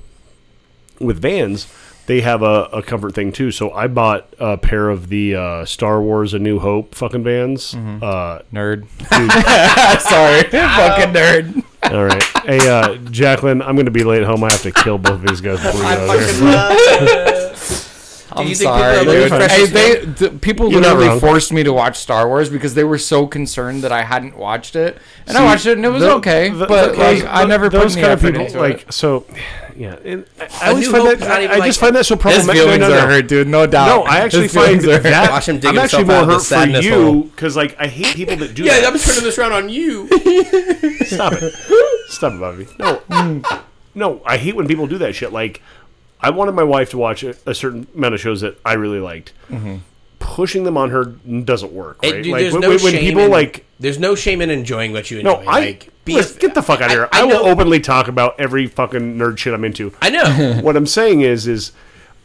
with 1.00 1.20
Vans, 1.20 1.70
they 2.06 2.22
have 2.22 2.42
a, 2.42 2.64
a 2.72 2.82
comfort 2.82 3.14
thing 3.14 3.30
too. 3.30 3.50
So 3.50 3.70
I 3.72 3.86
bought 3.88 4.26
a 4.38 4.56
pair 4.56 4.88
of 4.88 5.08
the 5.08 5.34
uh, 5.36 5.64
Star 5.66 6.00
Wars: 6.00 6.32
A 6.34 6.38
New 6.38 6.58
Hope 6.58 6.94
fucking 6.94 7.22
Vans. 7.22 7.74
Mm-hmm. 7.74 8.02
Uh, 8.02 8.38
nerd. 8.52 8.88
Sorry, 10.00 10.42
fucking 10.50 11.12
nerd. 11.14 11.64
all 11.92 12.04
right, 12.06 12.22
hey 12.46 12.68
uh, 12.68 12.96
Jacqueline, 13.10 13.60
I'm 13.60 13.74
going 13.76 13.84
to 13.86 13.92
be 13.92 14.04
late 14.04 14.22
home. 14.24 14.42
I 14.44 14.50
have 14.50 14.62
to 14.62 14.72
kill 14.72 14.98
both 14.98 15.22
of 15.22 15.26
these 15.26 15.40
guys 15.40 15.58
before 15.62 15.80
we 15.80 15.86
get 15.86 15.98
out 15.98 16.16
of 16.16 16.38
here. 17.34 17.41
I'm 18.36 18.46
you 18.48 18.54
think 18.54 18.68
sorry, 18.68 18.98
people 18.98 19.12
are 19.12 19.14
dude. 19.14 19.30
looking 19.30 19.46
for 19.48 19.52
Hey, 19.54 19.66
Christmas 19.68 20.18
they, 20.20 20.28
th- 20.28 20.40
people 20.40 20.70
You're 20.72 20.80
literally 20.80 21.20
forced 21.20 21.52
me 21.52 21.62
to 21.64 21.72
watch 21.72 21.98
Star 21.98 22.26
Wars 22.28 22.48
because 22.50 22.74
they 22.74 22.84
were 22.84 22.98
so 22.98 23.26
concerned 23.26 23.82
that 23.82 23.92
I 23.92 24.02
hadn't 24.02 24.36
watched 24.36 24.76
it, 24.76 24.98
and 25.26 25.36
I 25.36 25.44
watched 25.44 25.66
it 25.66 25.76
and 25.76 25.84
it 25.84 25.90
was 25.90 26.02
tho- 26.02 26.16
okay. 26.18 26.48
th- 26.50 26.58
but 26.68 26.96
those- 26.96 27.22
like, 27.22 27.24
I 27.28 27.44
never 27.44 27.70
put 27.70 27.80
those 27.80 27.96
any 27.96 28.02
kind 28.02 28.12
of 28.14 28.20
people 28.20 28.40
into 28.46 28.58
like 28.60 28.82
it. 28.82 28.92
so. 28.94 29.26
Yeah, 29.74 29.96
and 30.04 30.26
I, 30.38 30.44
I 30.60 30.66
A 30.66 30.68
always 30.70 30.86
find 30.90 30.96
Hope 31.02 31.06
that 31.08 31.14
is 31.14 31.28
not 31.28 31.30
I, 31.30 31.44
I 31.44 31.56
like- 31.56 31.64
just 31.64 31.80
find 31.80 31.96
that 31.96 32.04
so 32.04 32.14
His 32.16 32.20
problematic. 32.22 32.62
feelings 32.62 32.80
no, 32.80 32.88
no, 32.90 32.98
are 32.98 33.06
hurt, 33.08 33.26
dude. 33.26 33.48
No 33.48 33.66
doubt. 33.66 33.86
No, 33.86 34.02
I 34.02 34.18
actually 34.18 34.42
His 34.42 34.52
find 34.54 34.66
feelings 34.66 34.84
hurt. 34.84 35.02
that 35.04 35.30
Watch 35.30 35.48
him 35.48 35.60
dig 35.60 35.70
I'm 35.70 35.78
actually 35.78 36.00
himself 36.00 36.06
more 36.08 36.16
out 36.16 36.22
of 36.24 36.28
hurt 36.28 36.38
for 36.40 36.44
sadness 36.44 36.84
you 36.84 37.22
because 37.34 37.56
like 37.56 37.74
I 37.80 37.86
hate 37.86 38.14
people 38.14 38.36
that 38.36 38.54
do 38.54 38.64
yeah, 38.64 38.80
that. 38.80 38.92
I'm 38.92 38.98
turning 38.98 39.24
this 39.24 39.38
around 39.38 39.52
on 39.52 39.68
you. 39.70 40.08
Stop 41.06 41.32
it. 41.40 41.54
Stop 42.08 42.34
it, 42.34 42.40
Bobby. 42.40 42.66
No. 42.78 43.42
no, 43.94 44.22
I 44.26 44.36
hate 44.36 44.56
when 44.56 44.68
people 44.68 44.86
do 44.86 44.98
that 44.98 45.14
shit. 45.14 45.32
Like, 45.32 45.62
I 46.22 46.30
wanted 46.30 46.52
my 46.52 46.62
wife 46.62 46.90
to 46.90 46.98
watch 46.98 47.22
a, 47.24 47.34
a 47.46 47.54
certain 47.54 47.86
amount 47.94 48.14
of 48.14 48.20
shows 48.20 48.40
that 48.42 48.56
I 48.64 48.74
really 48.74 49.00
liked. 49.00 49.32
Mm-hmm. 49.50 49.76
Pushing 50.18 50.62
them 50.64 50.76
on 50.76 50.90
her 50.90 51.04
doesn't 51.06 51.72
work, 51.72 51.98
It- 52.02 52.12
right? 52.12 52.22
dude, 52.22 52.32
like, 52.32 52.40
there's 52.42 52.52
when, 52.52 52.60
no 52.62 52.68
when 52.70 52.78
shame 52.78 53.00
people 53.00 53.22
in, 53.24 53.30
like. 53.30 53.64
There's 53.80 53.98
no 53.98 54.14
shame 54.14 54.40
in 54.40 54.50
enjoying 54.50 54.92
what 54.92 55.10
you 55.10 55.18
enjoy. 55.18 55.42
No, 55.42 55.50
I. 55.50 55.60
like, 55.60 55.88
be 56.04 56.14
listen, 56.14 56.36
a- 56.36 56.40
get 56.40 56.54
the 56.54 56.62
fuck 56.62 56.80
out 56.80 56.86
of 56.86 56.92
here. 56.92 57.08
I- 57.12 57.18
I, 57.18 57.22
I 57.22 57.24
will 57.24 57.44
know- 57.44 57.50
openly 57.50 57.80
talk 57.80 58.06
about 58.08 58.38
every 58.38 58.66
fucking 58.68 59.16
nerd 59.18 59.38
shit 59.38 59.52
I'm 59.52 59.64
into. 59.64 59.92
I 60.00 60.10
know. 60.10 60.60
what 60.62 60.76
I'm 60.76 60.86
saying 60.86 61.22
is, 61.22 61.48
is 61.48 61.72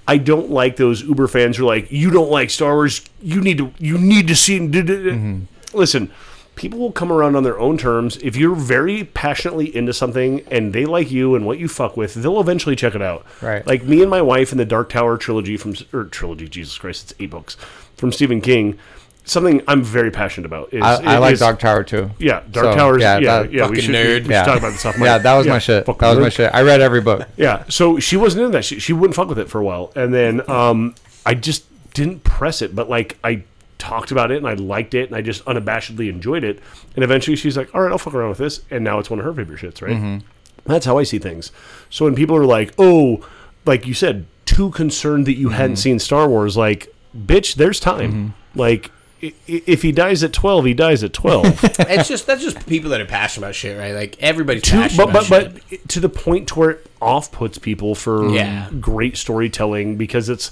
I 0.08 0.18
don't 0.18 0.52
like 0.52 0.76
those 0.76 1.02
Uber 1.02 1.28
fans 1.28 1.58
who 1.58 1.64
are 1.64 1.68
like, 1.76 1.92
you 1.92 2.12
don't 2.12 2.30
like 2.30 2.50
Star 2.52 2.76
Wars. 2.76 3.02
You 3.22 3.42
need 3.42 3.58
to, 3.58 3.74
you 3.80 3.98
need 3.98 4.28
to 4.28 4.36
see. 4.36 4.60
Mm-hmm. 4.60 5.78
Listen, 5.78 6.12
people 6.58 6.80
will 6.80 6.92
come 6.92 7.12
around 7.12 7.36
on 7.38 7.44
their 7.44 7.58
own 7.60 7.78
terms. 7.78 8.18
If 8.18 8.36
you're 8.36 8.56
very 8.56 9.06
passionately 9.06 9.74
into 9.74 9.94
something 9.94 10.42
and 10.52 10.74
they 10.74 10.86
like 10.86 11.10
you 11.10 11.36
and 11.36 11.46
what 11.46 11.60
you 11.60 11.68
fuck 11.70 11.96
with, 11.96 12.16
they'll 12.16 12.42
eventually 12.42 12.76
check 12.76 12.96
it 12.96 13.02
out. 13.02 13.26
Right. 13.42 13.66
Like 13.66 13.84
me 13.84 14.02
and 14.02 14.10
my 14.10 14.22
wife 14.22 14.52
in 14.52 14.58
the 14.58 14.66
Dark 14.66 14.90
Tower 14.90 15.18
trilogy 15.18 15.56
from 15.56 15.76
or 15.94 16.04
trilogy. 16.06 16.48
Jesus 16.50 16.78
Christ, 16.78 17.12
it's 17.12 17.22
eight 17.22 17.30
books 17.30 17.56
from 17.96 18.12
Stephen 18.12 18.42
King. 18.42 18.78
Something 19.24 19.62
I'm 19.68 19.84
very 19.84 20.10
passionate 20.10 20.46
about. 20.46 20.74
Is, 20.74 20.82
I, 20.82 21.16
I 21.16 21.18
like 21.18 21.34
is- 21.34 21.40
Dark 21.42 21.60
Tower 21.60 21.84
too. 21.84 22.12
Yeah, 22.18 22.44
Dark 22.50 22.68
So, 22.68 22.76
Towers. 22.76 23.02
yeah, 23.02 23.18
Yeah, 23.18 23.42
that- 23.44 23.52
yeah. 23.54 23.68
we 23.70 23.82
should, 23.82 23.92
we- 23.92 23.96
nerd. 23.98 24.08
we 24.08 24.22
should 24.22 24.30
Yeah. 24.32 24.44
talk 24.46 24.58
about 24.58 24.72
this 24.72 24.86
off. 24.86 24.98
Yeah, 24.98 25.18
that 25.18 25.36
was 25.36 25.46
Yeah, 25.46 25.52
my 25.54 25.60
shit. 25.60 25.86
That 25.86 26.00
was 26.02 26.20
my 26.20 26.30
shit. 26.30 26.52
I 26.54 26.62
read 26.62 26.80
every 26.82 27.02
book. 27.02 27.28
Yeah, 27.36 27.64
so 27.68 28.00
she 28.00 28.16
wasn't 28.16 28.46
into 28.46 28.54
that. 28.58 28.64
She, 28.66 28.80
she 28.80 28.94
wouldn't 28.94 29.16
fuck 29.16 29.28
with 29.28 29.40
it 29.40 29.50
for 29.50 29.60
a 29.60 29.64
while, 29.66 29.92
and 29.96 30.14
then 30.14 30.50
um, 30.50 30.96
I 31.26 31.34
just 31.34 31.66
didn't 31.94 32.24
press 32.24 32.62
it. 32.62 32.74
But 32.74 32.90
like 32.90 33.18
I 33.24 33.44
talked 33.78 34.12
about 34.12 34.32
it, 34.32 34.38
and 34.38 34.48
I 34.48 34.54
liked 34.54 34.94
it, 34.94 35.08
and 35.10 35.16
I 35.16 35.22
just 35.22 35.44
unabashedly 35.46 36.10
enjoyed 36.10 36.44
it. 36.44 36.60
And 36.96 37.04
eventually, 37.04 37.36
she's 37.36 37.58
like, 37.58 37.74
"All 37.76 37.82
right, 37.82 37.92
I'll 37.92 37.98
fuck 37.98 38.14
around 38.14 38.30
with 38.30 38.38
this," 38.40 38.62
and 38.72 38.84
now 38.84 39.00
it's 39.00 39.10
one 39.10 39.20
of 39.20 39.26
her 39.26 39.34
favorite 39.34 39.60
shits. 39.60 39.82
Right? 39.82 39.96
Mm-hmm. 39.96 40.26
That's 40.66 40.86
how 40.86 40.98
I 40.98 41.04
see 41.04 41.20
things. 41.20 41.52
So 41.90 42.06
when 42.06 42.16
people 42.16 42.36
are 42.36 42.46
like, 42.46 42.74
"Oh," 42.78 43.26
like 43.66 43.86
you 43.88 43.94
said, 43.94 44.26
too 44.46 44.72
concerned 44.72 45.26
that 45.28 45.36
you 45.38 45.50
hadn't 45.50 45.74
mm-hmm. 45.74 45.82
seen 45.82 46.00
Star 46.00 46.28
Wars, 46.28 46.56
like, 46.58 46.94
bitch, 47.18 47.56
there's 47.56 47.80
time. 47.80 48.12
Mm-hmm. 48.12 48.60
Like. 48.60 48.92
i- 49.24 49.34
i- 49.50 49.64
if 49.66 49.82
he 49.82 49.92
dies 49.92 50.24
at 50.24 50.32
twelve, 50.32 50.66
he 50.66 50.74
dies 50.76 51.04
at 51.04 51.12
twelve. 51.14 51.46
it's 51.64 52.08
just 52.08 52.28
that's 52.28 52.44
just 52.44 52.68
people 52.68 52.92
that 52.92 53.02
are 53.02 53.06
passionate 53.06 53.48
about 53.48 53.56
shit, 53.56 53.78
right? 53.78 53.94
Like 53.94 54.16
everybody's 54.22 54.62
to, 54.64 54.72
passionate 54.72 55.06
but 55.06 55.10
about 55.10 55.30
but 55.30 55.64
shit. 55.70 55.82
but 55.82 55.90
to 55.90 56.00
the 56.00 56.10
point 56.10 56.48
to 56.50 56.60
where 56.60 56.70
it 56.72 56.88
off 57.02 57.32
puts 57.32 57.58
people 57.58 57.96
for 57.96 58.30
Yeah. 58.30 58.70
great 58.80 59.18
storytelling 59.18 59.98
because 59.98 60.30
it's 60.30 60.52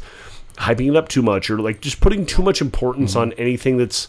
hyping 0.57 0.89
it 0.89 0.95
up 0.95 1.07
too 1.09 1.21
much 1.21 1.49
or 1.49 1.59
like 1.59 1.81
just 1.81 1.99
putting 2.01 2.25
too 2.25 2.41
much 2.41 2.61
importance 2.61 3.11
Mm-hmm. 3.11 3.19
on 3.19 3.33
anything 3.33 3.77
that's 3.77 4.07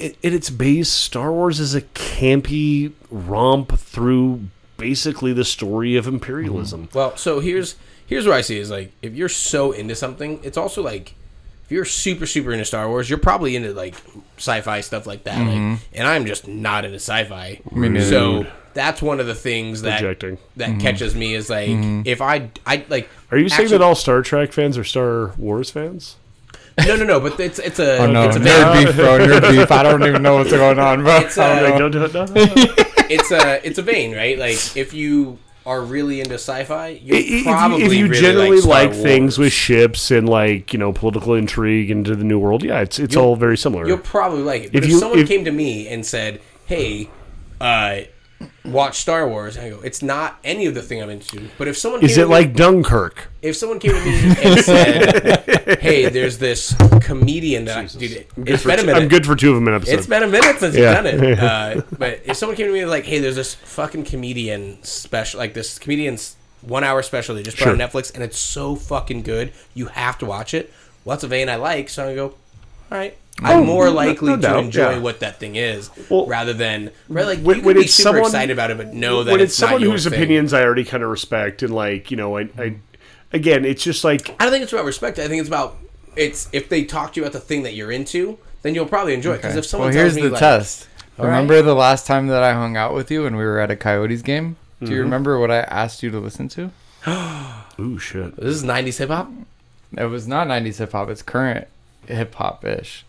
at, 0.00 0.12
at 0.24 0.32
its 0.32 0.50
base 0.50 0.88
star 0.88 1.32
wars 1.32 1.60
is 1.60 1.74
a 1.74 1.82
campy 1.82 2.92
romp 3.10 3.78
through 3.78 4.40
basically 4.76 5.32
the 5.32 5.44
story 5.44 5.96
of 5.96 6.06
imperialism 6.06 6.88
Well, 6.92 7.16
so 7.16 7.40
here's 7.40 7.76
here's 8.06 8.26
where 8.26 8.36
I 8.36 8.40
see 8.40 8.58
is 8.58 8.70
like 8.70 8.92
if 9.02 9.14
you're 9.14 9.28
so 9.28 9.72
into 9.72 9.94
something, 9.94 10.40
it's 10.42 10.56
also 10.56 10.82
like 10.82 11.14
if 11.64 11.70
you're 11.70 11.84
super 11.84 12.26
super 12.26 12.52
into 12.52 12.64
Star 12.64 12.88
Wars, 12.88 13.08
you're 13.08 13.18
probably 13.18 13.54
into 13.54 13.72
like 13.72 13.94
sci-fi 14.38 14.80
stuff 14.80 15.06
like 15.06 15.24
that. 15.24 15.38
Like, 15.38 15.78
and 15.94 16.06
I'm 16.08 16.26
just 16.26 16.48
not 16.48 16.84
into 16.84 16.96
sci-fi. 16.96 17.60
neither. 17.70 18.00
so 18.04 18.46
that's 18.74 19.00
one 19.02 19.20
of 19.20 19.26
the 19.26 19.34
things 19.34 19.82
that 19.82 20.00
Projecting. 20.00 20.38
that 20.56 20.80
catches 20.80 21.14
me 21.14 21.34
is 21.34 21.48
like 21.50 21.68
if 22.06 22.20
I 22.20 22.50
I 22.66 22.84
like. 22.88 23.08
are 23.30 23.38
you 23.38 23.48
saying 23.48 23.62
actually- 23.62 23.78
that 23.78 23.84
all 23.84 23.94
star 23.94 24.22
trek 24.22 24.52
fans 24.52 24.76
are 24.78 24.84
star 24.84 25.32
wars 25.36 25.70
fans 25.70 26.16
No, 26.86 26.96
no, 26.96 27.04
no. 27.04 27.20
But 27.20 27.38
it's 27.38 27.58
it's 27.58 27.78
a 27.78 27.98
Oh 27.98 28.06
no, 28.10 28.28
it's 28.28 28.36
a 28.36 28.40
nerd 28.40 28.86
beef, 28.86 28.96
bro. 28.96 29.18
Nerd 29.18 29.50
beef. 29.58 29.70
I 29.70 29.82
don't 29.82 30.02
even 30.04 30.22
know 30.22 30.36
what's 30.36 30.50
going 30.50 30.78
on, 30.78 31.02
bro. 31.02 31.18
It's, 31.18 31.36
I 31.36 31.44
uh, 31.44 31.54
don't 31.60 31.64
like, 31.70 31.78
know. 31.78 31.88
don't 31.88 31.90
do 31.90 32.04
it 32.04 32.14
no, 32.14 32.24
no, 32.24 32.44
no. 32.54 32.74
it's 33.10 33.30
a 33.30 33.66
it's 33.66 33.78
a 33.78 33.82
vein, 33.82 34.14
right? 34.16 34.38
Like 34.38 34.76
if 34.76 34.94
you 34.94 35.38
are 35.66 35.82
really 35.82 36.20
into 36.20 36.34
sci-fi, 36.34 36.88
you'll 36.88 37.16
if, 37.18 37.44
probably 37.44 37.80
you, 37.80 37.84
if 37.86 37.92
you 37.92 38.06
really 38.08 38.20
generally 38.20 38.60
like, 38.62 38.88
like 38.90 38.92
things 38.94 39.38
with 39.38 39.52
ships 39.52 40.10
and 40.10 40.26
like 40.28 40.72
you 40.72 40.78
know 40.78 40.92
political 40.94 41.34
intrigue 41.34 41.90
into 41.90 42.16
the 42.16 42.24
new 42.24 42.38
world, 42.38 42.64
yeah, 42.64 42.80
it's 42.80 42.98
it's 42.98 43.14
You'll- 43.14 43.24
all 43.24 43.36
very 43.36 43.58
similar. 43.58 43.86
You'll 43.86 43.98
probably 43.98 44.42
like 44.42 44.62
it. 44.64 44.72
But 44.72 44.78
If 44.78 44.84
if, 44.84 44.90
you- 44.92 44.98
someone 44.98 45.18
if- 45.18 45.28
came 45.28 45.44
to 45.44 45.52
me 45.52 45.88
and 45.88 46.06
said, 46.06 46.40
"Hey, 46.64 47.10
uh, 47.60 48.00
watch 48.64 48.98
Star 48.98 49.28
Wars," 49.28 49.56
I 49.58 49.70
go, 49.70 49.80
"It's 49.82 50.02
not 50.02 50.38
any 50.44 50.66
of 50.66 50.74
the 50.74 50.82
thing 50.82 51.02
I'm 51.02 51.10
into." 51.10 51.48
But 51.58 51.68
if 51.68 51.76
someone 51.76 52.02
Is 52.02 52.12
came 52.14 52.20
it 52.20 52.22
to 52.24 52.28
me- 52.28 52.34
like 52.34 52.54
Dunkirk? 52.54 53.28
if 53.42 53.56
someone 53.56 53.78
came 53.78 53.92
to 53.92 54.04
me 54.04 54.34
and 54.42 54.60
said, 54.60 55.78
"Hey, 55.80 56.08
there's 56.08 56.38
this 56.38 56.74
comedian 57.00 57.64
that 57.66 57.76
I, 57.78 57.84
dude, 57.86 58.26
it's 58.46 58.64
been 58.64 58.78
a 58.80 58.84
minute." 58.84 59.02
I'm 59.02 59.08
good 59.08 59.26
for 59.26 59.34
two 59.36 59.50
of 59.50 59.56
them 59.56 59.68
an 59.68 59.74
episode. 59.74 59.94
It's 59.98 60.06
been 60.06 60.22
a 60.22 60.28
minute 60.28 60.58
since 60.58 60.76
Yeah. 60.76 61.02
you've 61.02 61.20
done 61.20 61.28
it. 61.30 61.38
Uh, 61.42 61.82
but 61.98 62.20
if 62.24 62.36
someone 62.36 62.56
came 62.56 62.66
to 62.66 62.72
me 62.72 62.80
and 62.80 62.90
like, 62.90 63.04
"Hey, 63.04 63.18
there's 63.18 63.36
this 63.36 63.54
fucking 63.54 64.04
comedian 64.04 64.82
special, 64.82 65.38
like 65.38 65.54
this 65.54 65.78
comedian's 65.78 66.36
one 66.60 66.84
hour 66.84 67.02
special 67.02 67.34
they 67.34 67.42
just 67.42 67.56
put 67.58 67.68
on 67.68 67.76
Netflix, 67.76 68.14
and 68.14 68.22
it's 68.22 68.38
so 68.38 68.76
fucking 68.76 69.22
good, 69.22 69.52
you 69.74 69.86
have 69.86 70.18
to 70.18 70.26
watch 70.26 70.54
it." 70.54 70.72
Well, 71.04 71.16
that's 71.16 71.24
a 71.24 71.28
vein 71.28 71.48
I 71.48 71.56
like, 71.56 71.88
so 71.88 72.08
I 72.08 72.14
go, 72.14 72.26
"All 72.26 72.98
right." 72.98 73.16
I'm 73.40 73.66
more 73.66 73.90
likely 73.90 74.28
no 74.30 74.36
to 74.36 74.42
doubt, 74.42 74.64
enjoy 74.64 74.90
yeah. 74.90 74.98
what 74.98 75.20
that 75.20 75.40
thing 75.40 75.56
is, 75.56 75.90
Well, 76.10 76.26
rather 76.26 76.52
than 76.52 76.90
right, 77.08 77.26
like 77.26 77.40
when- 77.40 77.56
you 77.58 77.62
can 77.62 77.74
be 77.74 77.80
it's 77.82 77.94
super 77.94 78.08
someone- 78.08 78.24
excited 78.26 78.52
about 78.52 78.70
it, 78.70 78.76
but 78.76 78.92
know 78.94 79.24
that 79.24 79.32
when 79.32 79.40
it's, 79.40 79.50
it's 79.52 79.56
someone 79.58 79.80
not 79.80 79.84
your 79.84 79.92
whose 79.92 80.04
thing. 80.04 80.12
opinions 80.14 80.52
I 80.52 80.62
already 80.62 80.84
kind 80.84 81.02
of 81.02 81.10
respect 81.10 81.62
and 81.62 81.74
like 81.74 82.10
you 82.10 82.16
know 82.16 82.36
I, 82.38 82.48
I 82.58 82.76
again 83.32 83.64
it's 83.64 83.82
just 83.82 84.04
like 84.04 84.30
I 84.38 84.44
don't 84.44 84.52
think 84.52 84.62
it's 84.62 84.72
about 84.72 84.84
respect. 84.84 85.18
I 85.18 85.26
think 85.28 85.40
it's 85.40 85.48
about 85.48 85.76
it's 86.14 86.48
if 86.52 86.68
they 86.68 86.84
talk 86.84 87.14
to 87.14 87.20
you 87.20 87.24
about 87.26 87.32
the 87.32 87.40
thing 87.40 87.62
that 87.64 87.74
you're 87.74 87.90
into, 87.90 88.38
then 88.62 88.74
you'll 88.74 88.86
probably 88.86 89.14
enjoy 89.14 89.32
it. 89.34 89.36
Because 89.38 89.56
if 89.56 89.64
someone 89.66 89.88
well, 89.88 89.94
tells 89.94 90.14
here's 90.14 90.22
me 90.22 90.28
the 90.28 90.34
like, 90.34 90.40
test. 90.40 90.86
All 91.18 91.26
remember 91.26 91.62
the 91.62 91.74
last 91.74 92.06
time 92.06 92.26
that 92.28 92.42
I 92.42 92.52
hung 92.52 92.76
out 92.76 92.94
with 92.94 93.10
you 93.10 93.26
and 93.26 93.36
we 93.36 93.44
were 93.44 93.58
at 93.60 93.70
a 93.70 93.76
Coyotes 93.76 94.22
game? 94.22 94.56
Do 94.80 94.86
Mm-hmm. 94.86 94.94
you 94.94 95.00
remember 95.02 95.38
what 95.38 95.50
I 95.50 95.60
asked 95.60 96.02
you 96.02 96.10
to 96.10 96.18
listen 96.18 96.48
to? 96.50 96.70
ooh 97.80 97.98
shit. 97.98 98.36
this 98.36 98.56
is 98.56 98.64
'90s 98.64 98.98
hip 98.98 99.08
hop. 99.10 99.30
It 99.96 100.04
was 100.04 100.26
not 100.28 100.46
90s 100.48 100.78
hip 100.78 100.92
hop. 100.92 101.08
It's 101.10 101.22
current 101.22 101.68
hip 102.06 102.34
hop 102.34 102.64
ish. 102.64 103.04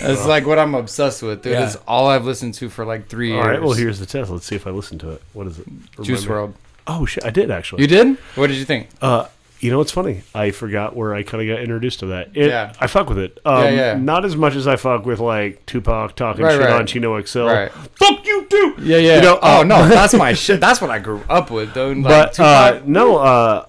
It's 0.00 0.26
like 0.26 0.46
what 0.46 0.58
I'm 0.58 0.74
obsessed 0.74 1.22
with, 1.22 1.42
dude. 1.42 1.52
Yeah. 1.52 1.66
It's 1.66 1.76
all 1.86 2.08
I've 2.08 2.24
listened 2.24 2.54
to 2.54 2.68
for 2.68 2.84
like 2.84 3.08
three 3.08 3.30
years. 3.32 3.44
All 3.44 3.50
right, 3.50 3.60
well 3.62 3.72
here's 3.72 3.98
the 3.98 4.06
test. 4.06 4.30
Let's 4.30 4.46
see 4.46 4.56
if 4.56 4.66
I 4.66 4.70
listen 4.70 4.98
to 5.00 5.10
it. 5.10 5.22
What 5.32 5.46
is 5.46 5.58
it? 5.58 5.66
Juice 6.02 6.24
WRLD. 6.24 6.54
Oh 6.86 7.04
shit, 7.06 7.24
I 7.24 7.30
did 7.30 7.50
actually. 7.50 7.82
You 7.82 7.88
did? 7.88 8.16
What 8.34 8.46
did 8.46 8.56
you 8.56 8.64
think? 8.64 8.88
Uh, 9.02 9.26
you 9.60 9.70
know 9.72 9.80
it's 9.80 9.90
funny? 9.90 10.22
I 10.34 10.52
forgot 10.52 10.94
where 10.94 11.14
I 11.14 11.24
kind 11.24 11.42
of 11.42 11.54
got 11.56 11.60
introduced 11.62 11.98
to 12.00 12.06
that. 12.06 12.28
It, 12.34 12.48
Yeah. 12.48 12.72
I 12.80 12.86
fuck 12.86 13.08
with 13.08 13.18
it. 13.18 13.38
Um, 13.44 13.64
Yeah, 13.64 13.70
yeah. 13.70 13.94
Not 13.94 14.24
as 14.24 14.36
much 14.36 14.54
as 14.54 14.68
I 14.68 14.76
fuck 14.76 15.04
with 15.04 15.18
like 15.18 15.66
Tupac 15.66 16.14
talking 16.14 16.44
Right, 16.44 16.52
shit 16.52 16.60
right. 16.60 16.72
on 16.72 16.86
Chino 16.86 17.20
XL. 17.20 17.42
Right. 17.44 17.72
Fuck 17.72 18.24
you 18.24 18.46
too. 18.48 18.74
Yeah, 18.80 18.98
yeah. 18.98 19.16
You 19.16 19.22
know, 19.22 19.38
oh 19.42 19.60
uh, 19.60 19.64
no, 19.64 19.88
that's 19.88 20.14
my 20.26 20.32
shit. 20.32 20.60
That's 20.60 20.80
what 20.80 20.90
I 20.90 21.00
grew 21.00 21.22
up 21.28 21.50
with, 21.50 21.74
dude. 21.74 21.98
Like, 21.98 22.04
but 22.36 22.40
uh, 22.40 22.80
no, 22.86 23.16
uh, 23.18 23.66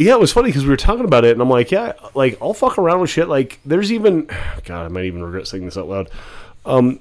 yeah, 0.00 0.14
it 0.14 0.20
was 0.20 0.32
funny 0.32 0.48
because 0.48 0.64
we 0.64 0.70
were 0.70 0.76
talking 0.76 1.04
about 1.04 1.24
it, 1.24 1.32
and 1.32 1.42
I'm 1.42 1.50
like, 1.50 1.70
yeah, 1.70 1.92
like 2.14 2.38
I'll 2.40 2.54
fuck 2.54 2.78
around 2.78 3.00
with 3.00 3.10
shit. 3.10 3.28
Like, 3.28 3.60
there's 3.64 3.92
even, 3.92 4.26
God, 4.64 4.84
I 4.86 4.88
might 4.88 5.04
even 5.04 5.22
regret 5.22 5.46
saying 5.46 5.64
this 5.64 5.76
out 5.76 5.88
loud. 5.88 6.08
Um, 6.64 7.00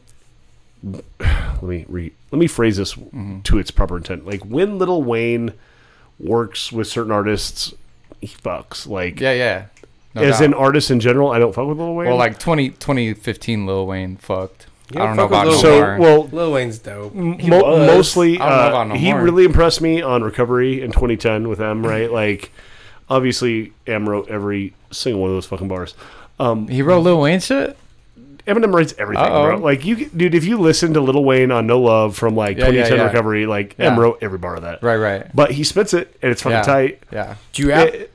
let 0.83 1.63
me 1.63 1.85
re, 1.87 2.11
let 2.31 2.39
me 2.39 2.47
phrase 2.47 2.77
this 2.77 2.93
Mm-hmm. 2.95 3.41
to 3.41 3.57
its 3.57 3.71
proper 3.71 3.97
intent. 3.97 4.25
Like 4.25 4.41
when 4.45 4.77
Lil 4.77 5.01
Wayne 5.03 5.53
works 6.19 6.71
with 6.71 6.87
certain 6.87 7.11
artists, 7.11 7.73
he 8.21 8.27
fucks. 8.27 8.87
Like 8.87 9.19
yeah, 9.19 9.33
yeah. 9.33 9.65
No 10.15 10.23
as 10.23 10.39
doubt. 10.39 10.45
an 10.45 10.53
artist 10.53 10.89
in 10.91 10.99
general, 10.99 11.31
I 11.31 11.39
don't 11.39 11.53
fuck 11.53 11.67
with 11.67 11.77
Lil 11.77 11.93
Wayne. 11.95 12.07
well, 12.09 12.17
like 12.17 12.39
20, 12.39 12.69
2015 12.71 13.65
Lil 13.65 13.85
Wayne 13.87 14.17
fucked. 14.17 14.65
You 14.93 15.01
I 15.01 15.05
don't 15.05 15.17
know 15.17 15.25
about 15.25 15.45
with 15.47 15.61
no 15.61 15.61
Lil 15.61 15.61
so 15.61 15.79
more. 15.81 15.99
well. 15.99 16.27
Lil 16.29 16.51
Wayne's 16.53 16.79
dope. 16.79 17.13
Mo- 17.13 17.35
was. 17.35 17.87
mostly, 17.87 18.39
I 18.39 18.49
don't 18.49 18.57
know 18.57 18.63
uh, 18.63 18.69
about 18.69 18.87
no 18.87 18.95
he 18.95 19.11
more. 19.13 19.21
really 19.21 19.45
impressed 19.45 19.81
me 19.81 20.01
on 20.01 20.23
Recovery 20.23 20.81
in 20.81 20.91
2010 20.91 21.47
with 21.47 21.59
them. 21.59 21.85
Right, 21.85 22.11
like 22.11 22.51
obviously, 23.09 23.73
M 23.87 24.07
wrote 24.07 24.29
every 24.29 24.73
single 24.91 25.21
one 25.21 25.29
of 25.31 25.35
those 25.35 25.45
fucking 25.45 25.67
bars. 25.67 25.93
Um, 26.39 26.67
he 26.67 26.81
wrote 26.81 27.01
Lil 27.01 27.19
Wayne 27.21 27.39
shit. 27.39 27.77
Eminem 28.47 28.73
writes 28.73 28.95
everything, 28.97 29.25
Uh-oh. 29.25 29.43
bro. 29.45 29.57
Like 29.57 29.85
you, 29.85 30.07
dude, 30.09 30.33
if 30.33 30.43
you 30.45 30.57
listen 30.57 30.93
to 30.93 31.01
Lil 31.01 31.23
Wayne 31.23 31.51
on 31.51 31.67
No 31.67 31.79
Love 31.79 32.15
from 32.17 32.35
like 32.35 32.57
Yeah, 32.57 32.65
yeah, 32.69 32.83
2010 32.87 32.97
yeah. 32.97 33.03
Recovery, 33.05 33.45
like 33.45 33.75
Yeah. 33.77 33.91
M 33.91 33.99
wrote 33.99 34.17
every 34.21 34.39
bar 34.39 34.55
of 34.55 34.63
that. 34.63 34.81
Right, 34.81 34.95
right. 34.95 35.27
But 35.35 35.51
he 35.51 35.63
spits 35.63 35.93
it, 35.93 36.15
and 36.21 36.31
it's 36.31 36.41
fucking 36.41 36.57
Yeah. 36.57 36.61
tight. 36.63 37.03
Yeah. 37.11 37.35
Do 37.53 37.61
you 37.61 37.69
rap? 37.69 37.87
It- 37.89 38.11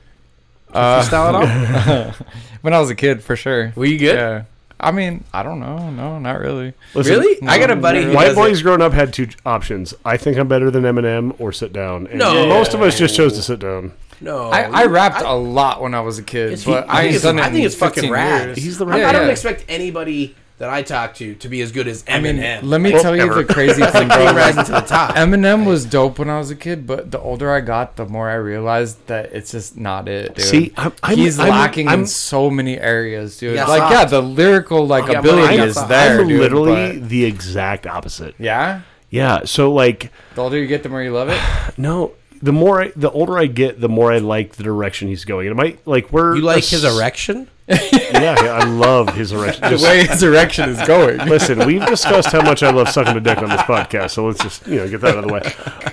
Uh, 0.73 1.01
style 1.03 1.37
at 1.37 1.87
all? 1.87 2.13
when 2.61 2.73
I 2.73 2.79
was 2.81 2.89
a 2.89 2.95
kid, 2.95 3.23
for 3.23 3.37
sure. 3.37 3.71
Were 3.77 3.85
you 3.85 3.97
good? 3.97 4.15
Yeah. 4.17 4.43
I 4.77 4.91
mean, 4.91 5.23
I 5.33 5.41
don't 5.41 5.61
know. 5.61 5.89
No, 5.89 6.19
not 6.19 6.39
really. 6.41 6.73
listen, 6.93 7.13
really? 7.17 7.47
I 7.47 7.57
got 7.59 7.71
a 7.71 7.77
buddy. 7.77 8.03
Who 8.03 8.13
White 8.13 8.25
does 8.25 8.35
boys 8.35 8.59
it. 8.59 8.63
growing 8.63 8.81
up 8.81 8.91
had 8.91 9.13
two 9.13 9.29
options. 9.45 9.93
I 10.03 10.17
think 10.17 10.35
I'm 10.37 10.49
better 10.49 10.69
than 10.69 10.83
Eminem 10.83 11.33
or 11.39 11.53
sit 11.53 11.71
down. 11.71 12.07
And 12.07 12.19
No. 12.19 12.45
most 12.47 12.73
of 12.73 12.81
us 12.81 12.97
just 12.97 13.15
chose 13.15 13.33
to 13.35 13.41
sit 13.41 13.59
down. 13.59 13.93
No, 14.21 14.49
I, 14.49 14.61
I 14.61 14.85
rapped 14.85 15.21
I- 15.23 15.31
a 15.31 15.35
lot 15.35 15.81
when 15.81 15.93
I 15.93 16.01
was 16.01 16.17
a 16.19 16.23
kid, 16.23 16.47
It's- 16.53 16.63
but 16.65 16.85
he- 16.85 16.89
I, 16.89 16.93
I 16.93 16.95
think 17.01 17.05
ain't 17.05 17.15
it's- 17.15 17.21
done 17.23 17.37
it 17.39 17.41
I 17.41 17.45
think 17.45 17.59
in 17.59 17.65
it's 17.65 17.75
fucking 17.75 17.93
15 18.03 18.11
rad. 18.11 18.45
years. 18.47 18.57
He's 18.57 18.77
the 18.77 18.85
I, 18.85 18.89
right 18.89 19.03
I 19.05 19.11
don't 19.11 19.25
Yeah. 19.25 19.31
expect 19.31 19.65
anybody 19.67 20.35
that 20.57 20.69
I 20.69 20.83
talk 20.83 21.15
to 21.15 21.35
to 21.35 21.49
be 21.49 21.59
as 21.59 21.73
good 21.73 21.85
as 21.85 22.03
Eminem. 22.03 22.59
I 22.59 22.61
mean, 22.61 22.69
let 22.69 22.79
me 22.79 22.93
Well, 22.93 23.01
tell 23.01 23.13
you 23.13 23.23
ever. 23.23 23.43
the 23.43 23.53
crazy 23.53 23.81
thing, 23.85 24.07
like 24.07 24.17
bro. 24.19 24.33
rising 24.33 24.63
to 24.63 24.71
the 24.71 24.79
top. 24.79 25.13
Eminem 25.15 25.65
was 25.65 25.83
dope 25.83 26.17
when 26.17 26.29
I 26.29 26.37
was 26.37 26.49
a 26.49 26.55
kid, 26.55 26.87
but 26.87 27.11
the 27.11 27.19
older 27.19 27.51
I 27.51 27.59
got, 27.59 27.97
the 27.97 28.05
more 28.05 28.29
I 28.29 28.35
realized 28.35 29.05
that 29.07 29.33
it's 29.33 29.51
just 29.51 29.77
not 29.77 30.07
it, 30.07 30.35
dude. 30.35 30.45
See, 30.45 30.71
I'm, 30.77 30.93
I'm, 31.03 31.17
He's 31.17 31.37
I'm, 31.39 31.49
lacking 31.49 31.89
I'm, 31.89 32.01
in 32.01 32.05
so 32.07 32.49
many 32.49 32.79
areas, 32.79 33.37
dude. 33.37 33.55
Yeah, 33.55 33.65
like, 33.65 33.79
soft. 33.79 33.93
yeah, 33.93 34.05
the 34.05 34.21
lyrical 34.21 34.87
like 34.87 35.11
Yeah, 35.11 35.19
ability 35.19 35.55
is 35.55 35.75
I'm 35.75 35.89
there, 35.89 36.21
I'm 36.21 36.27
dude. 36.29 36.39
literally 36.39 36.99
but- 36.99 37.09
the 37.09 37.25
exact 37.25 37.85
opposite. 37.85 38.33
yeah. 38.39 38.79
Yeah. 39.09 39.41
So 39.45 39.73
like, 39.73 40.09
The 40.35 40.41
older 40.41 40.57
you 40.57 40.67
get, 40.67 40.83
the 40.83 40.89
more 40.89 41.01
you 41.03 41.11
love 41.11 41.27
it. 41.29 41.39
no, 41.77 42.13
the 42.45 42.53
more 42.53 42.83
I, 42.83 42.91
the 42.95 43.09
older 43.09 43.37
I 43.39 43.47
get, 43.47 43.81
the 43.81 43.89
more 43.89 44.11
I 44.13 44.19
like 44.19 44.53
the 44.55 44.63
direction 44.63 45.07
he's 45.07 45.25
going. 45.25 45.47
And 45.47 45.59
it 45.59 45.61
might 45.61 45.87
like 45.87 46.11
we're 46.11 46.35
you 46.35 46.41
like 46.43 46.63
his 46.63 46.85
s- 46.85 46.95
erection? 46.95 47.47
Yeah, 47.67 47.79
yeah, 48.13 48.59
I 48.61 48.65
love 48.65 49.15
his 49.15 49.31
erection. 49.31 49.63
the 49.75 49.83
way 49.83 50.05
his 50.05 50.21
erection 50.21 50.69
is 50.69 50.87
going. 50.87 51.17
Listen, 51.27 51.65
we've 51.65 51.83
discussed 51.87 52.31
how 52.31 52.43
much 52.43 52.61
I 52.61 52.69
love 52.69 52.89
sucking 52.89 53.17
a 53.17 53.19
dick 53.19 53.39
on 53.39 53.49
this 53.49 53.61
podcast, 53.61 54.11
so 54.11 54.27
let's 54.27 54.41
just 54.43 54.67
you 54.67 54.75
know 54.75 54.87
get 54.87 55.01
that 55.01 55.17
out 55.17 55.23
of 55.23 55.27
the 55.27 55.33
way. 55.33 55.41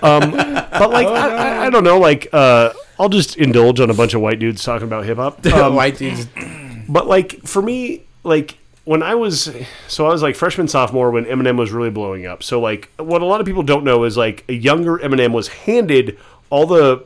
Um, 0.02 0.30
but 0.32 0.90
like, 0.90 1.06
I, 1.06 1.60
I, 1.62 1.66
I 1.66 1.70
don't 1.70 1.84
know, 1.84 1.98
like, 1.98 2.28
uh, 2.34 2.74
I'll 3.00 3.08
just 3.08 3.36
indulge 3.38 3.80
on 3.80 3.88
a 3.88 3.94
bunch 3.94 4.12
of 4.12 4.20
white 4.20 4.38
dudes 4.38 4.62
talking 4.62 4.86
about 4.86 5.06
hip 5.06 5.16
hop. 5.16 5.44
Um, 5.52 5.74
White 5.74 5.96
dudes. 5.96 6.26
But 6.88 7.06
like 7.06 7.46
for 7.46 7.62
me, 7.62 8.04
like 8.22 8.58
when 8.84 9.02
I 9.02 9.14
was 9.14 9.50
so 9.88 10.06
I 10.06 10.10
was 10.10 10.22
like 10.22 10.34
freshman 10.36 10.68
sophomore 10.68 11.10
when 11.10 11.24
Eminem 11.24 11.56
was 11.56 11.70
really 11.72 11.90
blowing 11.90 12.26
up. 12.26 12.42
So 12.42 12.60
like 12.60 12.90
what 12.98 13.22
a 13.22 13.24
lot 13.24 13.40
of 13.40 13.46
people 13.46 13.62
don't 13.62 13.84
know 13.84 14.04
is 14.04 14.16
like 14.18 14.44
a 14.48 14.52
younger 14.52 14.98
Eminem 14.98 15.32
was 15.32 15.48
handed 15.48 16.18
all 16.52 16.66
the 16.66 17.04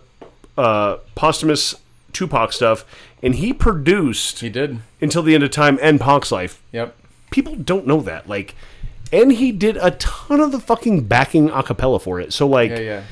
uh, 0.58 0.96
posthumous 1.14 1.76
Tupac 2.12 2.52
stuff, 2.52 2.84
and 3.22 3.36
he 3.36 3.52
produced 3.52 4.40
He 4.40 4.48
did. 4.48 4.78
until 5.00 5.22
the 5.22 5.34
end 5.34 5.44
of 5.44 5.50
time 5.52 5.78
and 5.80 6.00
Pac's 6.00 6.32
life. 6.32 6.60
Yep. 6.72 6.96
People 7.30 7.54
don't 7.54 7.86
know 7.86 8.00
that. 8.00 8.28
Like, 8.28 8.54
and 9.12 9.32
he 9.32 9.52
did 9.52 9.76
a 9.76 9.92
ton 9.92 10.40
of 10.40 10.50
the 10.52 10.58
fucking 10.60 11.04
backing 11.04 11.50
a 11.50 11.62
cappella 11.62 11.98
for 12.00 12.18
it. 12.20 12.32
So 12.32 12.46
like 12.46 12.70
Yeah, 12.70 12.78
yeah. 12.80 13.02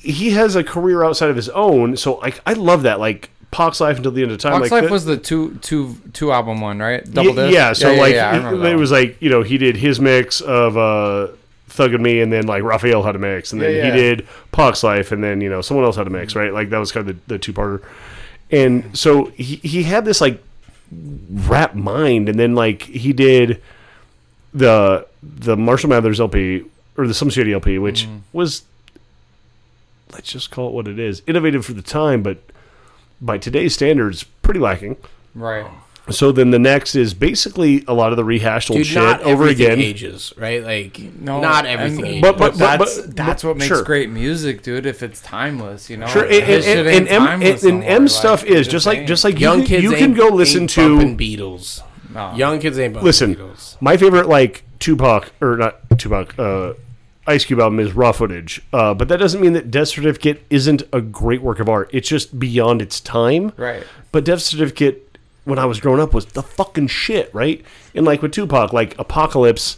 he 0.00 0.30
has 0.32 0.56
a 0.56 0.64
career 0.64 1.04
outside 1.04 1.30
of 1.30 1.36
his 1.36 1.48
own. 1.50 1.96
So 1.96 2.16
like 2.16 2.40
I 2.44 2.52
love 2.52 2.82
that. 2.82 2.98
Like 3.00 3.30
Pac's 3.50 3.80
life 3.80 3.96
until 3.98 4.12
the 4.12 4.22
end 4.22 4.32
of 4.32 4.38
time. 4.38 4.52
Fox 4.52 4.62
like 4.70 4.72
Life 4.82 4.84
the- 4.88 4.92
was 4.92 5.04
the 5.04 5.16
two 5.16 5.54
two 5.62 5.96
two 6.12 6.32
album 6.32 6.60
one, 6.60 6.78
right? 6.80 7.04
Double 7.10 7.34
disc. 7.34 7.54
Yeah, 7.54 7.72
so 7.74 7.92
yeah, 7.92 8.00
like 8.00 8.14
yeah, 8.14 8.52
it, 8.52 8.72
it 8.72 8.76
was 8.76 8.90
like 8.90 9.16
you 9.22 9.30
know 9.30 9.42
he 9.42 9.56
did 9.58 9.76
his 9.76 10.00
mix 10.00 10.40
of 10.40 10.76
uh, 10.76 11.28
Thug 11.72 11.94
and 11.94 12.02
Me, 12.02 12.20
and 12.20 12.32
then 12.32 12.46
like 12.46 12.62
Raphael 12.62 13.02
had 13.02 13.16
a 13.16 13.18
mix, 13.18 13.52
and 13.52 13.60
then 13.60 13.74
Yeah, 13.74 13.84
he 13.86 13.90
did 13.90 14.28
Pac's 14.52 14.82
Life, 14.82 15.10
and 15.10 15.24
then 15.24 15.40
you 15.40 15.48
know 15.48 15.62
someone 15.62 15.84
else 15.84 15.96
had 15.96 16.06
a 16.06 16.10
mix, 16.10 16.32
mm-hmm. 16.32 16.40
right? 16.40 16.52
Like 16.52 16.70
that 16.70 16.78
was 16.78 16.92
kind 16.92 17.08
of 17.08 17.16
the, 17.26 17.34
the 17.34 17.38
two 17.38 17.52
parter. 17.52 17.82
And 18.50 18.96
so 18.96 19.26
he 19.26 19.56
he 19.56 19.82
had 19.84 20.04
this 20.04 20.20
like 20.20 20.42
rap 21.30 21.74
mind, 21.74 22.28
and 22.28 22.38
then 22.38 22.54
like 22.54 22.82
he 22.82 23.12
did 23.12 23.62
the 24.52 25.06
the 25.22 25.56
Marshall 25.56 25.88
Mathers 25.88 26.20
LP 26.20 26.64
or 26.96 27.06
the 27.06 27.14
Slim 27.14 27.30
Shady 27.30 27.54
LP, 27.54 27.78
which 27.78 28.04
mm-hmm. 28.04 28.18
was 28.32 28.64
let's 30.12 30.30
just 30.30 30.50
call 30.50 30.68
it 30.68 30.74
what 30.74 30.88
it 30.88 30.98
is, 30.98 31.22
innovative 31.26 31.64
for 31.64 31.72
the 31.72 31.82
time, 31.82 32.22
but 32.22 32.38
by 33.20 33.38
today's 33.38 33.74
standards, 33.74 34.24
pretty 34.24 34.60
lacking. 34.60 34.96
Right. 35.34 35.66
So 36.10 36.32
then 36.32 36.50
the 36.50 36.58
next 36.58 36.96
is 36.96 37.14
basically 37.14 37.84
a 37.86 37.94
lot 37.94 38.12
of 38.12 38.16
the 38.16 38.24
rehashed 38.24 38.70
old 38.70 38.78
Dude, 38.78 38.86
shit 38.88 38.96
not 38.96 39.20
over 39.20 39.44
everything 39.44 39.66
again. 39.66 39.78
ages, 39.80 40.32
right? 40.36 40.62
Like, 40.62 40.98
No, 41.20 41.40
not 41.40 41.64
and- 41.64 41.80
everything 41.80 42.06
ages. 42.06 42.22
But- 42.22 42.38
But, 42.38 42.58
but- 42.58 42.78
that's 42.78 42.98
but- 43.00 43.16
that's 43.16 43.44
what 43.44 43.56
makes 43.56 43.68
sure. 43.68 43.82
great 43.84 44.10
music, 44.10 44.62
dude. 44.62 44.84
If 44.84 45.02
it's 45.04 45.20
timeless, 45.20 45.88
you 45.88 45.96
know. 45.96 46.08
Sure, 46.08 46.24
and, 46.24 46.32
His 46.44 46.66
and, 46.66 46.88
and, 46.88 47.08
M, 47.08 47.22
and, 47.40 47.42
and 47.62 47.84
M 47.84 48.02
more, 48.02 48.08
stuff 48.08 48.42
like, 48.42 48.50
is 48.50 48.66
just 48.66 48.70
just 48.70 48.86
like 48.86 49.06
just 49.06 49.22
like 49.24 49.38
young 49.38 49.60
you, 49.60 49.66
kids 49.66 49.82
you 49.84 49.92
can 49.92 50.12
go 50.12 50.26
listen 50.28 50.62
ain't 50.62 50.70
to 50.70 50.96
bumping 50.96 51.16
Beatles. 51.16 51.82
No. 52.12 52.34
Young 52.34 52.58
kids 52.58 52.78
ain't 52.80 52.94
bumping 52.94 53.06
listen. 53.06 53.36
Beatles. 53.36 53.80
My 53.80 53.96
favorite 53.96 54.26
like 54.28 54.64
Tupac 54.80 55.30
or 55.40 55.56
not 55.56 55.76
Tupac, 55.98 56.36
uh, 56.38 56.72
Ice 57.28 57.44
Cube 57.44 57.60
album 57.60 57.78
is 57.78 57.92
Raw 57.92 58.10
Footage, 58.10 58.60
uh, 58.72 58.92
but 58.92 59.06
that 59.06 59.18
doesn't 59.18 59.40
mean 59.40 59.52
that 59.52 59.70
Death 59.70 59.88
Certificate 59.88 60.42
isn't 60.50 60.82
a 60.92 61.00
great 61.00 61.40
work 61.42 61.60
of 61.60 61.68
art. 61.68 61.88
It's 61.92 62.08
just 62.08 62.40
beyond 62.40 62.82
its 62.82 62.98
time. 62.98 63.52
Right. 63.56 63.84
But 64.10 64.24
Death 64.24 64.40
Certificate, 64.40 65.11
when 65.44 65.58
I 65.58 65.64
was 65.66 65.80
growing 65.80 66.00
up, 66.00 66.14
was 66.14 66.26
the 66.26 66.42
fucking 66.42 66.86
shit, 66.88 67.32
right? 67.34 67.64
And 67.94 68.04
like 68.06 68.22
with 68.22 68.32
Tupac, 68.32 68.72
like 68.72 68.98
Apocalypse 68.98 69.76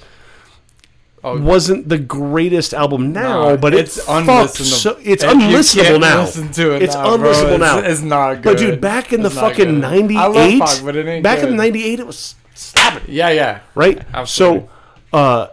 Oh, 1.27 1.41
wasn't 1.41 1.89
the 1.89 1.97
greatest 1.97 2.75
album 2.75 3.11
now, 3.15 3.49
No, 3.49 3.57
but 3.57 3.73
it's 3.73 3.97
it's 3.97 4.07
unlistenable. 4.07 4.65
So, 4.83 4.99
it's 5.03 5.25
unlistenable 5.25 6.01
now. 6.01 6.21
listen 6.21 6.53
to 6.53 6.73
it 6.75 6.83
it's 6.83 6.95
now, 6.95 7.17
unlistenable 7.17 7.55
it's- 7.55 7.61
now. 7.61 7.79
it's 7.79 8.01
not 8.03 8.35
good. 8.35 8.45
But 8.45 8.59
dude, 8.59 8.81
back 8.83 9.11
in 9.15 9.23
the 9.23 9.29
It's 9.29 9.37
not 9.37 9.51
fucking 9.53 9.81
ninety 9.81 10.13
eight, 10.13 10.17
ninety 10.17 10.17
I 10.19 10.27
love 10.27 10.37
eight, 10.37 10.61
Pac, 10.61 10.85
but 10.85 10.97
it 10.97 11.07
ain't 11.07 11.23
back 11.23 11.39
in 11.39 11.49
the 11.49 11.57
ninety 11.57 11.83
eight, 11.83 11.99
it 11.99 12.07
was 12.07 12.35
slapping 12.55 13.05
Yeah, 13.09 13.31
yeah. 13.31 13.61
right? 13.75 14.03
Absolutely. 14.13 14.69
So, 15.13 15.17
uh, 15.17 15.47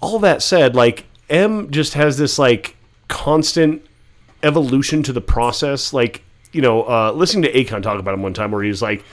all 0.00 0.18
that 0.18 0.42
said, 0.42 0.74
like 0.74 1.04
M 1.28 1.70
just 1.70 1.94
has 1.94 2.18
this 2.18 2.36
like 2.36 2.74
constant 3.06 3.86
evolution 4.42 5.04
to 5.04 5.12
the 5.12 5.20
process. 5.20 5.92
Like 5.92 6.24
you 6.52 6.60
know, 6.62 6.82
uh, 6.82 7.12
listening 7.12 7.42
to 7.42 7.52
Akon 7.52 7.82
talk 7.82 7.98
about 7.98 8.14
him 8.14 8.22
one 8.22 8.34
time, 8.34 8.50
where 8.50 8.62
he 8.62 8.68
was 8.68 8.82
like, 8.82 9.04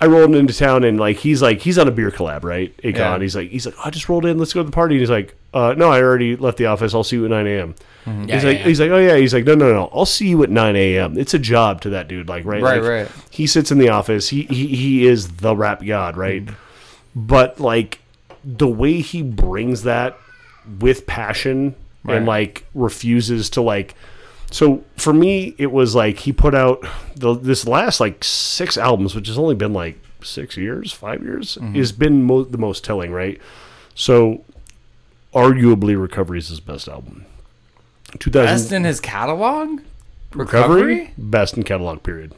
"I 0.00 0.06
rolled 0.06 0.34
into 0.34 0.54
town 0.54 0.84
and 0.84 0.98
like 1.00 1.16
he's 1.18 1.42
like 1.42 1.60
he's 1.60 1.78
on 1.78 1.88
a 1.88 1.90
beer 1.90 2.10
collab, 2.10 2.44
right?" 2.44 2.76
Akon, 2.78 2.94
Yeah. 2.96 3.18
he's 3.18 3.36
like 3.36 3.50
he's 3.50 3.66
like 3.66 3.74
I 3.84 3.90
just 3.90 4.08
rolled 4.08 4.24
in, 4.26 4.38
let's 4.38 4.52
go 4.52 4.60
to 4.60 4.64
the 4.66 4.72
party. 4.72 4.94
And 4.96 5.00
he's 5.00 5.10
like, 5.10 5.34
uh, 5.54 5.74
"No, 5.76 5.90
I 5.90 6.00
already 6.02 6.36
left 6.36 6.58
the 6.58 6.66
office. 6.66 6.94
I'll 6.94 7.04
see 7.04 7.16
you 7.16 7.24
at 7.24 7.30
nine 7.30 7.46
a.m." 7.46 7.74
Mm-hmm. 8.06 8.28
Yeah, 8.28 8.34
he's 8.36 8.44
yeah, 8.44 8.50
like, 8.50 8.58
he's 8.60 8.80
like, 8.80 8.90
oh 8.90 8.98
yeah. 8.98 9.16
He's 9.16 9.34
like, 9.34 9.44
no, 9.44 9.56
no, 9.56 9.72
no. 9.72 9.90
I'll 9.92 10.06
see 10.06 10.28
you 10.28 10.40
at 10.44 10.50
nine 10.50 10.76
a.m. 10.76 11.18
It's 11.18 11.34
a 11.34 11.40
job 11.40 11.80
to 11.80 11.90
that 11.90 12.06
dude, 12.06 12.28
like, 12.28 12.44
right, 12.44 12.62
Right, 12.62 12.80
Like, 12.80 12.88
right. 12.88 13.08
He 13.30 13.48
sits 13.48 13.72
in 13.72 13.78
the 13.78 13.88
office. 13.88 14.28
He 14.28 14.42
he 14.44 14.68
he 14.68 15.06
is 15.08 15.28
the 15.38 15.56
rap 15.56 15.84
god, 15.84 16.16
right? 16.16 16.48
But 17.16 17.58
like 17.58 17.98
the 18.44 18.68
way 18.68 19.00
he 19.00 19.22
brings 19.22 19.82
that 19.82 20.16
with 20.78 21.06
passion 21.06 21.74
Right. 22.04 22.18
and 22.18 22.26
like 22.26 22.64
refuses 22.74 23.50
to 23.50 23.60
like. 23.62 23.94
So 24.50 24.84
for 24.96 25.12
me, 25.12 25.54
it 25.58 25.72
was 25.72 25.94
like 25.94 26.18
he 26.20 26.32
put 26.32 26.54
out 26.54 26.84
the, 27.16 27.34
this 27.34 27.66
last 27.66 28.00
like 28.00 28.22
six 28.24 28.78
albums, 28.78 29.14
which 29.14 29.26
has 29.28 29.38
only 29.38 29.54
been 29.54 29.72
like 29.72 29.98
six 30.22 30.56
years, 30.56 30.92
five 30.92 31.22
years, 31.22 31.56
Mm-hmm. 31.56 31.74
has 31.74 31.92
been 31.92 32.22
mo- 32.22 32.44
the 32.44 32.58
most 32.58 32.84
telling, 32.84 33.12
right? 33.12 33.40
So 33.94 34.44
arguably, 35.34 36.00
Recovery 36.00 36.38
is 36.38 36.48
his 36.48 36.60
best 36.60 36.88
album. 36.88 37.26
2000, 38.18 38.46
Best 38.46 38.72
in 38.72 38.84
his 38.84 39.00
catalog. 39.00 39.80
Recovery, 40.32 41.12
best 41.18 41.56
in 41.56 41.62
catalog 41.62 42.02
period. 42.02 42.32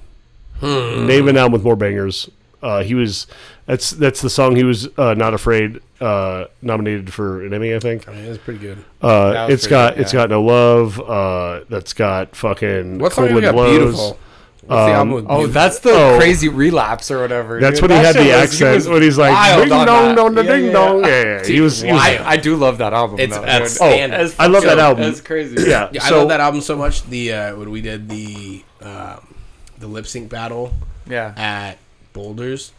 Name 0.63 1.29
an 1.29 1.37
album 1.37 1.53
with 1.53 1.63
more 1.63 1.77
bangers. 1.77 2.29
Uh, 2.63 2.83
he 2.83 2.95
was 2.95 3.27
that's 3.67 3.91
that's 3.91 4.21
the 4.21 4.31
song 4.31 4.57
he 4.57 4.65
was 4.65 4.89
uh, 4.99 5.15
not 5.15 5.33
afraid 5.35 5.81
uh, 6.01 6.45
nominated 6.63 7.13
for 7.13 7.45
an 7.45 7.55
Emmy, 7.55 7.75
I 7.75 7.79
think. 7.79 8.09
I 8.09 8.13
mean, 8.13 8.25
it's 8.25 8.43
pretty 8.43 8.61
good. 8.61 8.85
Uh, 9.01 9.33
That 9.33 9.51
it's 9.51 9.65
pretty 9.65 9.71
got 9.71 9.95
good, 9.95 10.03
it's 10.03 10.13
yeah. 10.13 10.21
got 10.21 10.31
no 10.31 10.43
love. 10.43 11.01
Uh, 11.01 11.61
that's 11.69 11.93
got 11.93 12.35
fucking 12.35 12.99
What 12.99 13.13
song 13.13 13.25
Cold 13.27 13.35
Wind 13.35 13.45
got? 13.45 13.53
Blows. 13.55 13.79
Beautiful. 13.79 14.19
What's 14.67 14.85
the 15.23 15.25
Oh, 15.31 15.47
that's 15.47 15.79
the 15.79 15.93
Oh. 15.93 16.19
crazy 16.19 16.49
relapse 16.51 17.11
or 17.11 17.21
whatever. 17.23 17.59
That's 17.59 17.81
dude. 17.81 17.89
when 17.91 17.99
he 17.99 18.03
That 18.03 18.15
had 18.17 18.17
the 18.17 18.29
shit 18.29 18.35
was- 18.35 18.59
he 18.59 18.65
accent 18.65 18.75
was 18.75 18.89
when 18.89 19.03
he's 19.03 19.17
like 19.19 19.57
ding 19.63 19.73
on 19.73 19.87
dong 19.87 20.09
that. 20.09 20.17
dong 20.17 20.35
da 20.35 20.43
Yeah, 20.43 20.53
ding 20.57 20.65
yeah, 20.67 20.73
dong. 20.73 21.01
yeah. 21.05 21.09
Yeah, 21.09 21.23
yeah, 21.41 21.47
he 21.47 21.61
was. 21.63 21.81
He 21.81 21.93
was 21.93 22.03
I, 22.03 22.31
I 22.33 22.37
do 22.37 22.55
love 22.57 22.79
that 22.79 22.93
album. 22.93 23.19
It's 23.21 23.35
though, 23.37 23.43
that's 23.45 23.71
dude. 23.71 23.77
standard. 23.77 24.21
It's 24.21 24.35
I 24.39 24.47
love 24.47 24.65
that 24.65 24.79
album. 24.79 25.05
It's 25.05 25.21
crazy. 25.23 25.57
yeah. 25.71 25.89
Yeah, 25.93 26.03
I 26.05 26.09
so 26.11 26.19
love 26.19 26.29
that 26.29 26.41
album 26.41 26.61
so 26.61 26.77
much. 26.77 27.03
The 27.05 27.33
uh, 27.33 27.57
when 27.57 27.71
we 27.71 27.81
did 27.81 28.09
the 28.11 28.63
um, 28.83 29.35
the 29.79 29.87
lip 29.87 30.07
sync 30.07 30.29
battle 30.29 30.75
Yeah. 31.09 31.33
at 31.37 31.79
Boulders, 32.13 32.73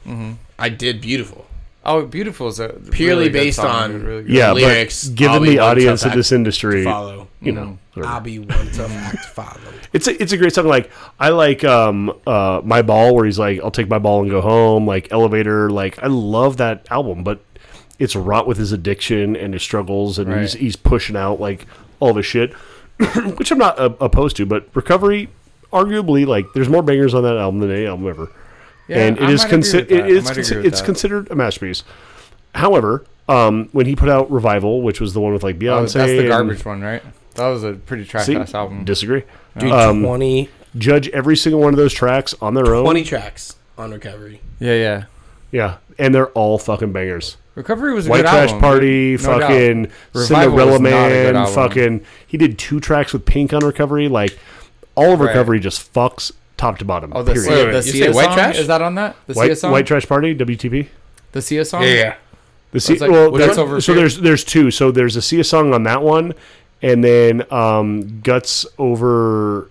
I 0.58 0.70
did 0.70 1.02
beautiful. 1.02 1.46
Oh, 1.86 2.06
beautiful 2.06 2.50
is 2.50 2.60
a 2.60 2.70
Purely 2.92 3.30
really 3.30 3.30
based 3.30 3.56
song, 3.58 3.68
on- 3.96 4.04
really 4.04 4.26
yeah, 4.32 4.52
lyrics, 4.52 5.08
given 5.08 5.36
I'll 5.36 5.40
the 5.40 5.60
audience 5.60 6.04
of 6.04 6.14
this 6.14 6.32
industry, 6.32 6.84
follow. 6.84 7.30
you 7.42 7.54
know, 7.54 7.78
whatever. 7.94 8.14
I'll 8.14 8.20
be 8.22 8.38
one 8.40 8.72
tough 8.74 8.92
act 8.92 9.24
to 9.24 9.30
follow. 9.30 9.74
It's 9.94 10.08
a, 10.08 10.22
it's 10.22 10.34
a 10.34 10.38
great 10.38 10.54
song. 10.54 10.68
Like 10.68 10.92
I 11.20 11.30
like 11.30 11.64
um 11.64 12.14
uh 12.28 12.62
my 12.66 12.82
ball 12.82 13.16
where 13.16 13.26
he's 13.26 13.40
like 13.40 13.62
I'll 13.64 13.72
take 13.72 13.88
my 13.88 13.98
ball 13.98 14.22
and 14.22 14.30
go 14.30 14.42
home. 14.42 14.86
Like 14.86 15.12
elevator. 15.12 15.70
Like 15.70 15.98
I 16.04 16.08
love 16.08 16.58
that 16.58 16.86
album, 16.92 17.24
but 17.24 17.40
it's 17.98 18.16
wrought 18.16 18.46
with 18.46 18.58
his 18.58 18.72
addiction 18.74 19.36
and 19.38 19.54
his 19.54 19.64
struggles, 19.64 20.20
and 20.20 20.30
he's 20.42 20.54
Right. 20.56 20.62
he's 20.62 20.76
pushing 20.76 21.16
out 21.16 21.40
like 21.40 21.66
all 22.02 22.14
this 22.14 22.26
shit, 22.26 22.54
which 23.38 23.52
I'm 23.52 23.58
not 23.58 23.80
uh, 23.80 23.90
opposed 24.02 24.36
to. 24.38 24.46
But 24.46 24.68
recovery, 24.74 25.30
arguably, 25.72 26.28
like 26.28 26.46
there's 26.54 26.70
more 26.70 26.84
bangers 26.84 27.14
on 27.14 27.24
that 27.24 27.38
album 27.38 27.62
than 27.62 27.72
any 27.72 27.86
album 27.88 28.08
ever, 28.08 28.32
Yeah, 28.90 28.98
and 29.06 29.18
it 29.18 29.24
I 29.24 29.32
is 29.32 29.46
considered 29.46 29.90
with 29.90 30.00
that. 30.00 30.06
it 30.10 30.14
I 30.14 30.18
is 30.18 30.26
might 30.26 30.38
consi- 30.38 30.66
it's 30.66 30.80
that. 30.82 30.86
considered 30.86 31.32
a 31.32 31.36
masterpiece. 31.36 31.84
However, 32.56 33.06
um, 33.28 33.70
when 33.72 33.86
he 33.86 33.96
put 33.96 34.10
out 34.10 34.30
Revival, 34.32 34.82
which 34.82 35.00
was 35.00 35.14
the 35.14 35.22
one 35.22 35.34
with 35.34 35.44
like 35.44 35.56
Oh, 35.56 35.60
Beyonce, 35.60 35.94
that's 35.94 36.12
the 36.12 36.20
and- 36.20 36.28
garbage 36.30 36.66
one, 36.66 36.82
right? 36.82 37.04
That 37.36 37.48
was 37.48 37.64
a 37.64 37.74
pretty 37.74 38.04
trash 38.06 38.26
See, 38.26 38.36
ass 38.36 38.54
album. 38.54 38.84
disagree. 38.84 39.24
Dude, 39.58 39.72
Um, 39.72 40.02
20, 40.04 40.50
Judge 40.78 41.08
every 41.10 41.38
single 41.38 41.62
one 41.62 41.74
of 41.74 41.78
those 41.78 41.94
tracks 41.94 42.36
on 42.42 42.54
their 42.54 42.76
own. 42.76 42.84
20 42.84 43.04
tracks 43.04 43.56
on 43.78 43.92
Recovery. 43.92 44.42
yeah, 44.60 44.74
yeah. 44.74 45.04
Yeah, 45.52 45.76
and 45.98 46.14
they're 46.14 46.28
all 46.30 46.58
fucking 46.60 46.92
bangers. 46.92 47.38
Recovery 47.56 47.94
was 47.94 48.06
a 48.08 48.10
White 48.10 48.18
good 48.18 48.30
Trash 48.30 48.50
album. 48.50 48.62
Party, 48.62 49.18
dude. 49.18 49.26
No 49.26 49.40
doubt. 49.40 49.42
fucking 49.50 49.88
Revival 50.14 50.26
Cinderella 50.58 50.72
was 50.74 50.82
not 50.82 50.88
a 50.90 50.92
good 50.92 51.34
Man, 51.34 51.36
album. 51.38 51.54
fucking. 51.56 52.02
He 52.28 52.38
did 52.38 52.58
two 52.60 52.80
tracks 52.80 53.14
with 53.14 53.26
Pink 53.26 53.52
on 53.54 53.66
Recovery. 53.66 54.08
Like 54.08 54.38
all 54.96 55.14
of 55.14 55.20
Right. 55.20 55.28
Recovery 55.30 55.60
just 55.60 55.92
fucks 55.94 56.32
top 56.60 56.78
to 56.78 56.86
bottom. 56.86 57.12
Oh, 57.16 57.24
the 57.24 57.34
period. 57.34 57.48
Sia, 57.48 57.56
Wait, 57.56 57.66
wait, 57.66 57.72
the 57.72 57.78
you 57.78 57.82
Sia 57.94 58.04
say 58.06 58.12
White 58.12 58.26
song? 58.26 58.34
Trash? 58.36 58.58
Is 58.60 58.68
that 58.68 58.82
on 58.84 58.96
that? 58.96 59.16
The 59.26 59.34
Sia 59.34 59.42
White, 59.44 59.58
song? 59.58 59.72
White 59.72 59.86
Trash 59.88 60.06
Party, 60.08 60.36
WTP. 60.36 60.88
the 61.32 61.42
Sia 61.42 61.66
song? 61.66 61.82
Yeah, 61.84 62.16
The 62.72 62.80
Sia, 62.80 63.00
like- 63.00 63.10
well, 63.10 63.32
which 63.32 63.44
that's 63.46 63.58
over 63.58 63.82
so 63.82 63.94
Fear? 63.94 64.02
there's 64.02 64.20
there's 64.20 64.44
two. 64.44 64.70
So 64.70 64.92
there's 64.92 65.16
a 65.16 65.22
Sia 65.22 65.44
song 65.44 65.74
on 65.74 65.84
that 65.84 66.04
one, 66.04 66.34
and 66.84 67.04
then 67.04 67.52
um, 67.52 68.20
Guts 68.22 68.66
over 68.78 69.70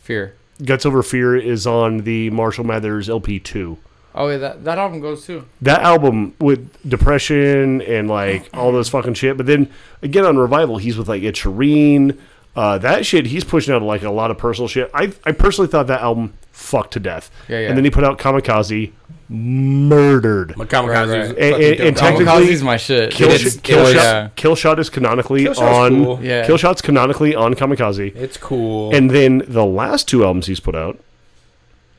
Fear. 0.00 0.34
Guts 0.64 0.84
over 0.86 1.02
Fear 1.02 1.36
is 1.36 1.66
on 1.66 1.98
the 1.98 2.30
Marshall 2.30 2.64
Mathers 2.64 3.08
LP 3.08 3.38
two. 3.40 3.78
Oh, 4.14 4.28
yeah, 4.28 4.38
that, 4.38 4.64
that 4.64 4.78
album 4.78 5.00
goes 5.00 5.24
too. 5.24 5.44
that 5.62 5.82
album 5.82 6.34
with 6.40 6.68
depression 6.88 7.80
and 7.82 8.08
like 8.08 8.48
all 8.52 8.72
those 8.72 8.88
fucking 8.88 9.14
shit. 9.14 9.36
But 9.36 9.46
then 9.46 9.70
again 10.02 10.24
on 10.24 10.36
revival, 10.36 10.78
he's 10.78 10.96
with 10.98 11.08
like 11.08 11.22
Ed 11.22 11.34
Sheeran. 11.34 12.18
Uh, 12.58 12.76
that 12.78 13.06
shit, 13.06 13.26
he's 13.26 13.44
pushing 13.44 13.72
out 13.72 13.82
like 13.82 14.02
a 14.02 14.10
lot 14.10 14.30
of 14.32 14.38
personal 14.38 14.66
shit. 14.68 14.90
I 14.92 15.12
I 15.24 15.32
personally 15.32 15.70
thought 15.70 15.86
that 15.86 16.00
album 16.00 16.32
fucked 16.50 16.92
to 16.94 17.00
death. 17.00 17.30
Yeah, 17.48 17.60
yeah. 17.60 17.68
And 17.68 17.76
then 17.76 17.84
he 17.84 17.90
put 17.90 18.02
out 18.02 18.18
Kamikaze, 18.18 18.90
murdered. 19.28 20.54
Kamikaze 20.56 20.88
Right, 20.88 21.08
right. 21.08 21.38
And- 21.38 21.38
and- 21.62 21.78
dope. 21.78 21.86
and 21.86 21.96
technically- 21.96 22.24
Kamikaze's 22.46 22.62
my 22.62 22.76
shit. 22.76 23.10
Kill, 23.12 23.28
It's- 23.30 23.56
kill, 23.58 23.78
it's- 23.86 23.94
shot, 23.94 24.02
yeah. 24.02 24.28
kill 24.36 24.54
shot 24.56 24.78
is 24.80 24.90
canonically 24.90 25.44
Kill 25.44 25.54
Shot's 25.54 25.78
on. 25.92 26.04
cool. 26.04 26.18
Yeah. 26.22 26.46
Kill 26.46 26.56
shot's 26.56 26.82
canonically 26.82 27.34
on 27.34 27.54
Kamikaze. 27.54 28.14
It's 28.16 28.36
cool. 28.36 28.92
And 28.94 29.10
then 29.10 29.42
the 29.46 29.64
last 29.64 30.08
two 30.08 30.24
albums 30.24 30.46
he's 30.46 30.60
put 30.60 30.74
out 30.74 30.98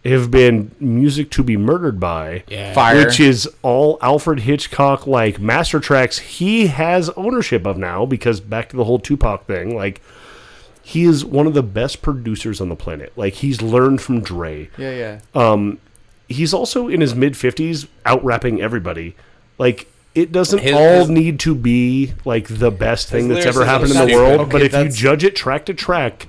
have 0.05 0.31
been 0.31 0.71
music 0.79 1.29
to 1.31 1.43
be 1.43 1.55
murdered 1.57 1.99
by. 1.99 2.43
yeah. 2.47 2.73
Fire. 2.73 2.97
which 3.05 3.19
is 3.19 3.47
all 3.61 3.97
Alfred 4.01 4.41
Hitchcock 4.41 5.05
like 5.07 5.39
master 5.39 5.79
tracks 5.79 6.17
he 6.19 6.67
has 6.67 7.09
ownership 7.11 7.65
of 7.65 7.77
now 7.77 8.05
because 8.05 8.39
back 8.39 8.69
to 8.69 8.77
the 8.77 8.85
whole 8.85 8.99
Tupac 8.99 9.45
thing 9.45 9.75
like 9.75 10.01
he 10.89 11.03
is 11.03 11.23
one 11.23 11.45
of 11.45 11.53
the 11.53 11.61
best 11.61 12.01
producers 12.01 12.59
on 12.59 12.67
the 12.69 12.75
planet. 12.75 13.13
Like 13.15 13.35
he's 13.35 13.61
learned 13.61 14.01
from 14.01 14.21
Dre. 14.21 14.71
Yeah, 14.75 14.91
yeah. 14.91 15.19
Uh, 15.39 15.73
he's 16.27 16.51
also 16.51 16.87
in 16.87 16.99
his 16.99 17.13
mid 17.13 17.33
50s 17.33 17.87
out 18.07 18.23
rapping 18.25 18.59
everybody. 18.59 19.15
Like 19.59 19.87
it 20.15 20.31
doesn't 20.31 20.59
His- 20.59 20.73
all 20.73 20.99
his- 21.01 21.09
need 21.09 21.39
to 21.41 21.53
be 21.53 22.13
like 22.25 22.47
the 22.47 22.71
best 22.71 23.07
thing 23.07 23.27
that's 23.27 23.45
ever 23.45 23.65
happened 23.65 23.91
in 23.91 24.07
the 24.07 24.15
world 24.15 24.41
Okay, 24.41 24.51
but 24.51 24.61
if 24.63 24.73
you 24.73 24.89
judge 24.89 25.23
it 25.23 25.35
track 25.35 25.65
to 25.67 25.75
track 25.75 26.25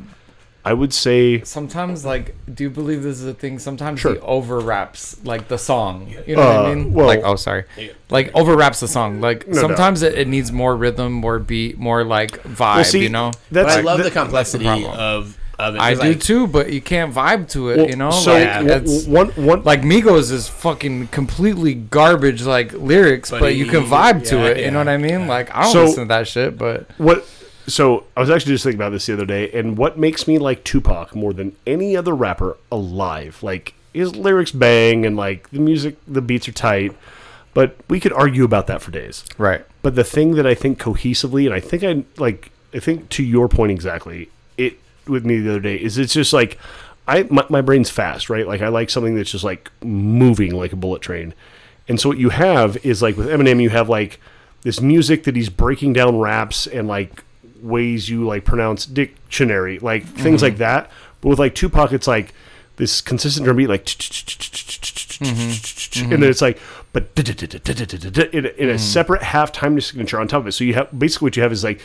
I 0.64 0.74
would 0.74 0.92
say 0.92 1.42
Sometimes, 1.42 2.04
like, 2.04 2.34
do 2.52 2.64
you 2.64 2.70
believe 2.70 3.02
this 3.02 3.18
is 3.20 3.26
a 3.26 3.32
thing? 3.32 3.58
Sometimes 3.58 4.00
Sure. 4.00 4.12
he 4.14 4.18
over 4.20 4.58
raps, 4.60 5.16
like, 5.24 5.48
the 5.48 5.56
song. 5.56 6.12
You 6.26 6.36
know 6.36 6.44
what 6.46 6.56
Uh, 6.56 6.62
I 6.62 6.74
mean? 6.74 6.92
well- 6.92 7.06
like, 7.06 7.22
oh, 7.24 7.36
sorry. 7.36 7.64
Like, 8.10 8.32
overwraps 8.34 8.80
the 8.80 8.88
song. 8.88 9.20
Like, 9.22 9.46
No 9.48 9.54
doubt. 9.54 9.60
sometimes 9.62 10.02
it, 10.02 10.18
it 10.18 10.28
needs 10.28 10.52
more 10.52 10.76
rhythm, 10.76 11.12
more 11.12 11.38
beat, 11.38 11.78
more, 11.78 12.04
like, 12.04 12.42
vibe, 12.44 12.58
well, 12.76 12.84
see, 12.84 13.02
you 13.02 13.08
know? 13.08 13.32
that's 13.50 13.74
But 13.74 13.78
I 13.78 13.80
love 13.80 13.98
that- 13.98 14.04
the 14.04 14.10
complexity 14.10 14.64
problem. 14.64 14.92
of 14.92 15.36
of 15.58 15.74
it. 15.74 15.80
I 15.82 15.94
'cause, 15.94 16.02
do 16.02 16.14
too, 16.14 16.46
but 16.46 16.72
you 16.72 16.80
can't 16.80 17.14
vibe 17.14 17.46
to 17.50 17.68
it. 17.68 17.76
Well, 17.76 17.88
you 17.90 17.96
know, 17.96 18.10
so 18.10 18.32
like 18.32 18.48
w- 18.66 18.72
it's 18.72 19.04
one 19.06 19.28
one 19.36 19.62
like 19.62 19.82
Migos 19.82 20.32
is 20.32 20.48
fucking 20.48 21.08
completely 21.08 21.74
garbage 21.74 22.44
like 22.44 22.72
lyrics, 22.72 23.30
But 23.30 23.40
but, 23.40 23.54
you 23.56 23.66
can 23.66 23.82
he- 23.82 23.90
vibe 23.90 24.26
to 24.28 24.36
yeah, 24.36 24.44
it. 24.46 24.64
You 24.64 24.70
know 24.70 24.78
what 24.78 24.88
I 24.88 24.96
mean? 24.96 25.20
yeah. 25.20 25.28
Like 25.28 25.54
I 25.54 25.64
don't 25.64 25.72
So- 25.72 25.84
listen 25.84 26.04
to 26.04 26.08
that 26.08 26.26
shit, 26.28 26.56
but 26.56 26.86
what 26.96 27.26
so 27.72 28.04
I 28.16 28.20
was 28.20 28.30
actually 28.30 28.54
just 28.54 28.64
thinking 28.64 28.80
about 28.80 28.90
this 28.90 29.06
the 29.06 29.12
other 29.12 29.26
day, 29.26 29.50
and 29.52 29.76
what 29.76 29.98
makes 29.98 30.26
me 30.26 30.38
like 30.38 30.64
Tupac 30.64 31.14
more 31.14 31.32
than 31.32 31.56
any 31.66 31.96
other 31.96 32.14
rapper 32.14 32.56
alive, 32.70 33.42
like 33.42 33.74
his 33.92 34.14
lyrics 34.14 34.52
bang 34.52 35.04
and 35.04 35.16
like 35.16 35.50
the 35.50 35.58
music, 35.58 35.96
the 36.06 36.22
beats 36.22 36.48
are 36.48 36.52
tight, 36.52 36.96
but 37.54 37.76
we 37.88 38.00
could 38.00 38.12
argue 38.12 38.44
about 38.44 38.66
that 38.68 38.82
for 38.82 38.90
days. 38.90 39.24
right. 39.38 39.64
But 39.82 39.94
the 39.94 40.04
thing 40.04 40.34
that 40.34 40.46
I 40.46 40.54
think 40.54 40.78
cohesively, 40.78 41.46
and 41.46 41.54
I 41.54 41.60
think 41.60 41.82
I 41.82 42.04
like, 42.20 42.52
I 42.74 42.78
think 42.80 43.08
to 43.10 43.22
your 43.22 43.48
point 43.48 43.72
exactly, 43.72 44.30
it 44.58 44.78
with 45.06 45.24
me 45.24 45.40
the 45.40 45.50
other 45.50 45.60
day 45.60 45.76
is 45.76 45.96
it's 45.98 46.12
just 46.12 46.32
like, 46.32 46.58
I 47.08 47.24
my, 47.30 47.46
my 47.48 47.60
brain's 47.62 47.90
fast, 47.90 48.28
right? 48.28 48.46
Like 48.46 48.60
I 48.60 48.68
like 48.68 48.90
something 48.90 49.14
that's 49.14 49.30
just 49.30 49.44
like 49.44 49.70
moving 49.82 50.54
like 50.54 50.72
a 50.72 50.76
bullet 50.76 51.02
train, 51.02 51.34
and 51.88 51.98
so 51.98 52.10
what 52.10 52.18
you 52.18 52.28
have 52.28 52.84
is 52.84 53.02
like 53.02 53.16
with 53.16 53.26
Eminem, 53.26 53.62
you 53.62 53.70
have 53.70 53.88
like 53.88 54.20
this 54.62 54.80
music 54.80 55.24
that 55.24 55.34
he's 55.34 55.48
breaking 55.48 55.94
down 55.94 56.18
raps 56.18 56.66
and 56.66 56.86
like 56.86 57.24
ways 57.62 58.08
you 58.08 58.26
like 58.26 58.44
pronounce 58.44 58.86
dictionary, 58.86 59.78
like 59.78 60.06
things 60.06 60.42
like 60.42 60.56
that. 60.58 60.90
But 61.20 61.28
with 61.28 61.38
like 61.38 61.54
Tupac, 61.54 61.92
it's 61.92 62.06
like 62.06 62.32
this 62.76 63.00
consistent 63.00 63.44
drum 63.44 63.56
beat, 63.58 63.68
like, 63.68 63.86
and 65.20 66.22
then 66.22 66.30
it's 66.30 66.40
like, 66.40 66.58
but 66.92 67.14
in 68.32 68.46
a, 68.46 68.48
in 68.48 68.68
a 68.70 68.78
separate 68.78 69.22
half 69.22 69.52
time 69.52 69.78
signature 69.80 70.18
on 70.18 70.28
top 70.28 70.40
of 70.40 70.46
it. 70.46 70.52
So 70.52 70.64
you 70.64 70.74
have 70.74 70.98
basically 70.98 71.26
what 71.26 71.36
you 71.36 71.42
have 71.42 71.52
is 71.52 71.62
like, 71.62 71.80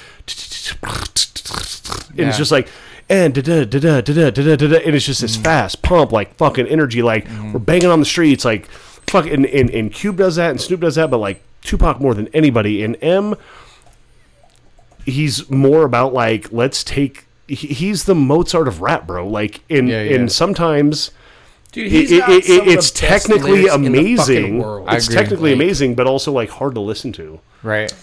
and 2.18 2.28
it's 2.30 2.38
just 2.38 2.52
like, 2.52 2.70
and 3.10 3.34
da 3.36 3.42
da 3.42 3.66
da 3.66 3.80
da 3.80 4.02
da 4.02 4.32
da 4.32 4.56
da 4.56 4.56
da, 4.56 4.78
and 4.78 4.96
it's 4.96 5.06
just 5.06 5.22
this 5.22 5.36
fast 5.36 5.82
pump, 5.82 6.12
like 6.12 6.34
fucking 6.36 6.68
energy, 6.68 7.02
like 7.02 7.28
we're 7.54 7.60
banging 7.60 7.90
on 7.90 8.00
the 8.00 8.06
streets, 8.06 8.46
like 8.46 8.68
fuck, 8.68 9.26
and, 9.28 9.46
and 9.46 9.70
and 9.70 9.92
Cube 9.94 10.18
does 10.18 10.38
that, 10.38 10.50
and 10.52 10.62
Snoop 10.62 10.80
does 10.80 10.96
that, 10.96 11.12
but 11.12 11.18
like 11.18 11.42
Tupac 11.62 12.00
more 12.00 12.14
than 12.14 12.30
anybody, 12.30 12.84
and 12.84 12.96
M 13.02 13.36
he's 15.06 15.50
more 15.50 15.84
about 15.86 16.14
like 16.14 16.52
let's 16.52 16.84
take 16.84 17.26
he's 17.48 18.06
the 18.06 18.16
Mozart 18.16 18.68
of 18.68 18.82
rap, 18.82 19.08
bro. 19.08 19.28
Like 19.28 19.62
in 19.70 19.88
Yeah, 19.88 20.02
yeah. 20.04 20.16
and 20.16 20.32
sometimes 20.32 21.12
Dude, 21.72 21.88
it, 21.88 21.92
he's 21.92 22.12
it, 22.12 22.20
got 22.20 22.30
it, 22.32 22.46
some 22.46 22.60
of 22.60 22.66
the 22.66 22.72
it's 22.72 22.92
best 22.92 22.96
technically 22.96 23.52
in 23.60 23.62
the 23.64 23.68
fucking 23.70 23.88
amazing. 23.88 24.60
world. 24.60 24.88
It's 24.92 25.06
agree. 25.08 25.16
technically 25.18 25.50
Like- 25.52 25.62
amazing, 25.64 25.96
but 25.96 26.08
also 26.08 26.32
like 26.32 26.50
hard 26.50 26.74
to 26.76 26.82
listen 26.82 27.12
to. 27.14 27.40
Right. 27.64 27.94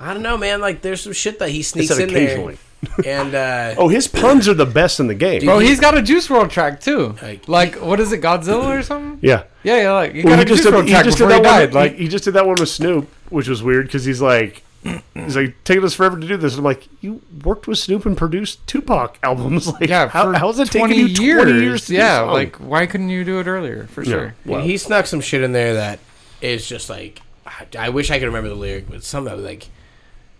I 0.00 0.12
don't 0.14 0.22
know, 0.24 0.36
man. 0.36 0.60
Like, 0.60 0.82
there's 0.82 1.00
some 1.00 1.12
shit 1.12 1.38
that 1.38 1.50
he 1.50 1.62
sneaks 1.62 1.88
said 1.94 2.00
in 2.00 2.10
occasionally. 2.10 2.58
there, 2.96 3.20
and 3.22 3.34
uh, 3.36 3.74
Oh, 3.78 3.86
his 3.86 4.08
puns 4.08 4.48
are 4.48 4.54
the 4.54 4.66
best 4.66 4.98
in 4.98 5.06
the 5.06 5.14
game. 5.14 5.44
Bro, 5.44 5.60
he's 5.60 5.78
got 5.78 5.96
a 5.96 6.02
Juice 6.02 6.26
WRLD 6.26 6.50
track 6.50 6.80
too. 6.80 7.14
Like- 7.22 7.46
Like, 7.48 7.74
what 7.76 8.00
is 8.00 8.10
it, 8.12 8.20
Godzilla 8.20 8.78
or 8.78 8.82
something? 8.82 9.18
yeah. 9.22 9.44
Yeah, 9.62 9.76
yeah. 9.82 9.92
Like 9.92 10.14
he 10.14 10.22
Well, 10.24 10.36
got 10.36 10.38
he 10.38 10.42
a 10.42 10.56
just 10.56 10.58
Juice 10.58 10.64
did, 10.66 10.72
World 10.74 10.84
he 10.86 10.90
track 10.90 11.04
just 11.04 11.18
did 11.18 11.24
before 11.28 11.42
that 11.42 11.46
he 11.46 11.50
one. 11.52 11.60
died. 11.60 11.74
Like, 11.74 11.92
he, 11.96 12.02
he 12.02 12.08
just 12.08 12.24
did 12.24 12.34
that 12.34 12.46
one 12.46 12.56
with 12.58 12.68
Snoop, 12.68 13.08
which 13.30 13.46
was 13.48 13.62
weird 13.62 13.86
because 13.86 14.04
he's 14.04 14.20
like, 14.20 14.64
he's 15.14 15.36
like 15.36 15.54
taking 15.64 15.84
us 15.84 15.94
forever 15.94 16.18
to 16.18 16.26
do 16.26 16.36
this. 16.36 16.56
I'm 16.56 16.64
like, 16.64 16.88
you 17.00 17.22
worked 17.44 17.66
with 17.68 17.78
Snoop 17.78 18.04
and 18.06 18.16
produced 18.16 18.66
Tupac 18.66 19.18
albums. 19.22 19.66
Like, 19.72 19.88
yeah, 19.88 20.08
how, 20.08 20.32
for 20.32 20.38
how's 20.38 20.58
it 20.58 20.70
taking 20.70 20.90
you 20.98 21.06
years? 21.06 21.42
20 21.44 21.60
years? 21.60 21.80
to 21.86 21.92
do 21.92 21.94
yeah, 21.98 22.24
a 22.24 22.26
like 22.26 22.56
why 22.56 22.86
couldn't 22.86 23.08
you 23.10 23.24
do 23.24 23.38
it 23.40 23.46
earlier? 23.46 23.86
For 23.86 24.02
Yeah. 24.02 24.10
sure. 24.10 24.34
Dude, 24.46 24.64
he 24.64 24.76
snuck 24.76 25.06
some 25.06 25.20
shit 25.20 25.42
in 25.42 25.52
there 25.52 25.74
that 25.74 25.98
is 26.40 26.66
just 26.66 26.90
like 26.90 27.20
I, 27.46 27.66
I 27.78 27.88
wish 27.90 28.10
I 28.10 28.18
could 28.18 28.26
remember 28.26 28.48
the 28.48 28.54
lyric, 28.56 28.88
but 28.90 29.04
some 29.04 29.24
that 29.24 29.38
like 29.38 29.68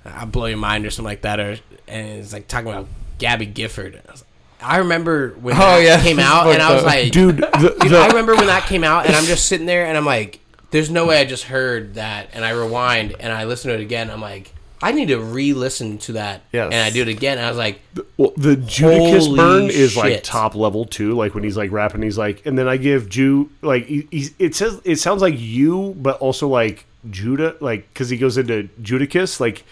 "I'll 0.05 0.27
blow 0.27 0.47
your 0.47 0.59
mind" 0.59 0.85
or 0.86 0.90
something 0.90 1.09
like 1.10 1.23
that, 1.23 1.39
or 1.39 1.56
and 1.89 2.19
it's 2.20 2.32
like 2.32 2.48
talking 2.48 2.69
about 2.69 2.89
Gabby 3.19 3.47
Gifford. 3.47 4.01
I, 4.09 4.10
was- 4.10 4.24
I 4.64 4.77
remember 4.78 5.31
when 5.40 5.55
Oh, 5.56 5.59
that 5.59 5.82
yeah. 5.82 6.01
came 6.02 6.19
out, 6.20 6.47
and 6.47 6.62
I 6.62 6.73
was 6.74 6.85
like, 6.85 7.10
dude, 7.12 7.39
the, 7.39 7.74
the- 7.89 7.98
I 7.98 8.06
remember 8.09 8.35
when 8.36 8.47
that 8.47 8.66
came 8.69 8.85
out, 8.85 9.06
and 9.06 9.14
I'm 9.16 9.24
just 9.24 9.47
sitting 9.47 9.66
there, 9.66 9.86
and 9.86 9.97
I'm 9.97 10.05
like, 10.06 10.39
"There's 10.73 10.90
no 10.90 11.07
way 11.07 11.20
I 11.20 11.24
just 11.24 11.44
heard 11.44 11.94
that." 11.94 12.31
And 12.32 12.44
I 12.44 12.51
rewind, 12.51 13.15
and 13.20 13.32
I 13.32 13.44
listen 13.44 13.70
to 13.70 13.77
it 13.78 13.81
again. 13.81 14.11
I'm 14.11 14.20
like, 14.20 14.53
I 14.82 14.90
need 14.90 15.07
to 15.09 15.20
re-listen 15.20 15.99
to 15.99 16.15
that, 16.15 16.43
Yes. 16.53 16.73
and 16.73 16.82
I 16.82 16.90
do 16.90 17.03
it 17.03 17.09
again. 17.09 17.39
And 17.39 17.47
I 17.47 17.49
was 17.51 17.57
like, 17.59 17.81
Well, 18.16 18.32
the 18.36 18.57
Judicus 18.57 19.35
burn 19.36 19.70
is 19.70 19.97
like 19.97 20.24
top 20.24 20.57
level 20.57 20.85
too. 20.85 21.12
Like 21.12 21.35
when 21.36 21.44
he's 21.44 21.57
like 21.57 21.70
rapping, 21.70 22.03
he's 22.03 22.19
like, 22.19 22.44
and 22.44 22.59
then 22.59 22.66
I 22.66 22.78
give 22.78 23.09
Jew 23.09 23.49
like 23.62 23.86
he, 23.86 24.09
he's, 24.11 24.35
it 24.40 24.57
says 24.57 24.81
it 24.85 24.97
sounds 24.97 25.23
like 25.23 25.35
you, 25.39 25.94
but 25.99 26.19
also 26.19 26.49
like 26.49 26.85
Judah, 27.09 27.55
like 27.61 27.89
because 27.93 28.11
he 28.11 28.16
goes 28.16 28.36
into 28.36 28.69
Judicus, 28.82 29.39
like 29.39 29.62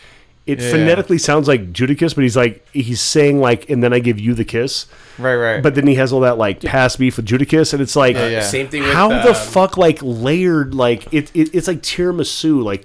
it 0.51 0.61
Yeah. 0.61 0.71
phonetically 0.71 1.19
sounds 1.19 1.47
like 1.49 1.73
Judicus, 1.73 2.15
but 2.15 2.23
he's 2.23 2.37
like 2.37 2.67
he's 2.73 3.01
saying 3.01 3.41
like, 3.41 3.69
and 3.71 3.83
then 3.83 3.93
I 3.93 3.99
give 3.99 4.19
you 4.19 4.35
the 4.35 4.45
kiss, 4.45 4.87
Right, 5.19 5.35
right. 5.37 5.63
but 5.63 5.75
then 5.75 5.87
he 5.87 5.95
has 5.97 6.13
all 6.13 6.21
that 6.21 6.39
like 6.39 6.61
past 6.63 6.99
beef 6.99 7.17
with 7.17 7.27
Judicus, 7.27 7.73
and 7.73 7.81
it's 7.81 7.97
like. 7.97 8.17
Yeah, 8.17 8.29
yeah. 8.29 8.41
same 8.43 8.69
thing 8.69 8.83
with 8.83 8.93
How 8.93 9.11
um, 9.13 9.25
the 9.27 9.35
fuck 9.35 9.77
like 9.77 9.99
layered 10.03 10.75
like 10.75 11.13
it, 11.13 11.31
it 11.35 11.55
it's 11.55 11.69
like 11.69 11.83
tiramisu 11.83 12.63
like 12.63 12.85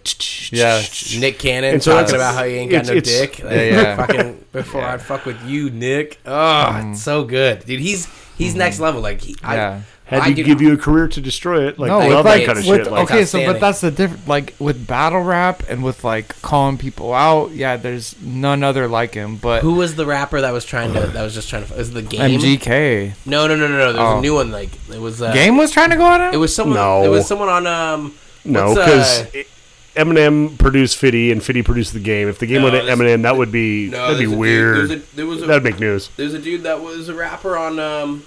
Yeah. 0.51 0.81
Nick 1.19 1.39
Cannon 1.39 1.73
And 1.73 1.83
so 1.83 1.93
talking 1.99 2.15
about 2.15 2.35
how 2.35 2.43
he 2.45 2.53
ain't 2.55 2.71
got 2.71 2.87
it's- 2.87 2.89
no 2.89 2.95
it's- 2.97 3.19
dick. 3.19 3.39
Like, 3.43 3.53
Yeah, 3.53 3.63
yeah. 3.81 3.95
Fucking 3.95 4.45
before 4.51 4.81
I'd 4.83 5.01
fuck 5.01 5.25
with 5.25 5.41
you, 5.45 5.69
Nick. 5.69 6.19
Oh, 6.25 6.89
it's 6.91 7.01
so 7.01 7.23
good, 7.23 7.65
dude. 7.65 7.79
He's 7.79 8.07
he's 8.37 8.55
next 8.55 8.79
level. 8.79 9.01
Like, 9.01 9.21
he, 9.21 9.35
Yeah. 9.43 9.81
Had 10.05 10.21
I, 10.21 10.25
to 10.25 10.31
I 10.31 10.33
did- 10.33 10.45
give 10.45 10.61
you 10.61 10.71
a 10.73 10.77
career 10.77 11.07
to 11.07 11.19
destroy 11.19 11.67
it 11.67 11.79
like 11.79 11.89
No, 11.89 11.99
I 11.99 12.05
with 12.05 12.13
love 12.15 12.25
like, 12.25 12.39
that 12.41 12.45
kind 12.45 12.59
of 12.59 12.67
with, 12.67 12.83
shit 12.83 12.91
like 12.91 13.03
okay, 13.11 13.25
so 13.25 13.43
but 13.45 13.59
that's 13.59 13.81
the 13.81 13.89
difference. 13.91 14.27
Like 14.27 14.53
with 14.59 14.85
battle 14.85 15.21
rap 15.21 15.63
and 15.67 15.83
with 15.83 16.03
like 16.03 16.39
calling 16.43 16.77
people 16.77 17.11
out, 17.13 17.51
yeah, 17.51 17.75
there's 17.75 18.15
none 18.21 18.63
other 18.63 18.87
like 18.87 19.13
him. 19.15 19.37
But 19.37 19.63
Who 19.63 19.73
was 19.73 19.95
the 19.95 20.05
rapper 20.05 20.41
that 20.41 20.51
was 20.51 20.63
trying 20.63 20.93
to? 20.93 20.99
That 21.07 21.23
was 21.23 21.33
just 21.33 21.49
trying 21.49 21.65
to. 21.65 21.73
Was 21.73 21.91
the 21.91 22.01
game? 22.03 22.39
MGK 22.39 23.13
No, 23.25 23.47
no, 23.47 23.55
no, 23.55 23.67
no, 23.67 23.77
no. 23.77 23.93
There 23.93 24.01
was 24.03 24.13
Oh. 24.13 24.17
a 24.19 24.21
new 24.21 24.35
one. 24.35 24.51
Like 24.51 24.69
it 24.91 24.99
was. 25.01 25.21
Uh, 25.21 25.33
game 25.33 25.57
was 25.57 25.71
trying 25.71 25.89
to 25.89 25.95
go 25.97 26.05
at 26.05 26.21
him. 26.21 26.33
It 26.33 26.37
was 26.37 26.53
someone. 26.55 26.77
No. 26.77 27.03
It 27.03 27.09
was 27.09 27.27
someone 27.27 27.49
on. 27.49 27.65
Um. 27.67 28.15
No, 28.47 28.73
what's, 28.73 29.21
because 29.21 29.21
uh, 29.35 29.43
Eminem 29.95 30.57
produced 30.59 30.97
Fitty 30.97 31.31
and 31.31 31.41
Fitty 31.43 31.63
produced 31.63 31.93
the 31.93 31.99
game. 31.99 32.27
If 32.27 32.37
the 32.37 32.45
game 32.45 32.61
No, 32.61 32.69
went 32.71 32.85
to 32.85 32.91
Eminem, 32.91 33.23
that 33.23 33.37
would 33.37 33.51
be 33.51 33.89
no, 33.89 34.13
that'd 34.13 34.19
be 34.19 34.25
there's 34.25 34.27
a 34.27 34.29
dude- 34.31 34.39
weird. 34.39 34.77
there's 34.89 34.91
a- 35.01 35.15
there 35.15 35.25
was 35.25 35.41
a 35.41 35.45
That'd 35.47 35.63
make 35.63 35.79
news. 35.79 36.09
there's 36.17 36.33
a 36.35 36.39
dude 36.39 36.63
that 36.63 36.81
was 36.81 37.09
a 37.09 37.13
rapper 37.15 37.57
on. 37.57 37.79
Um. 37.79 38.23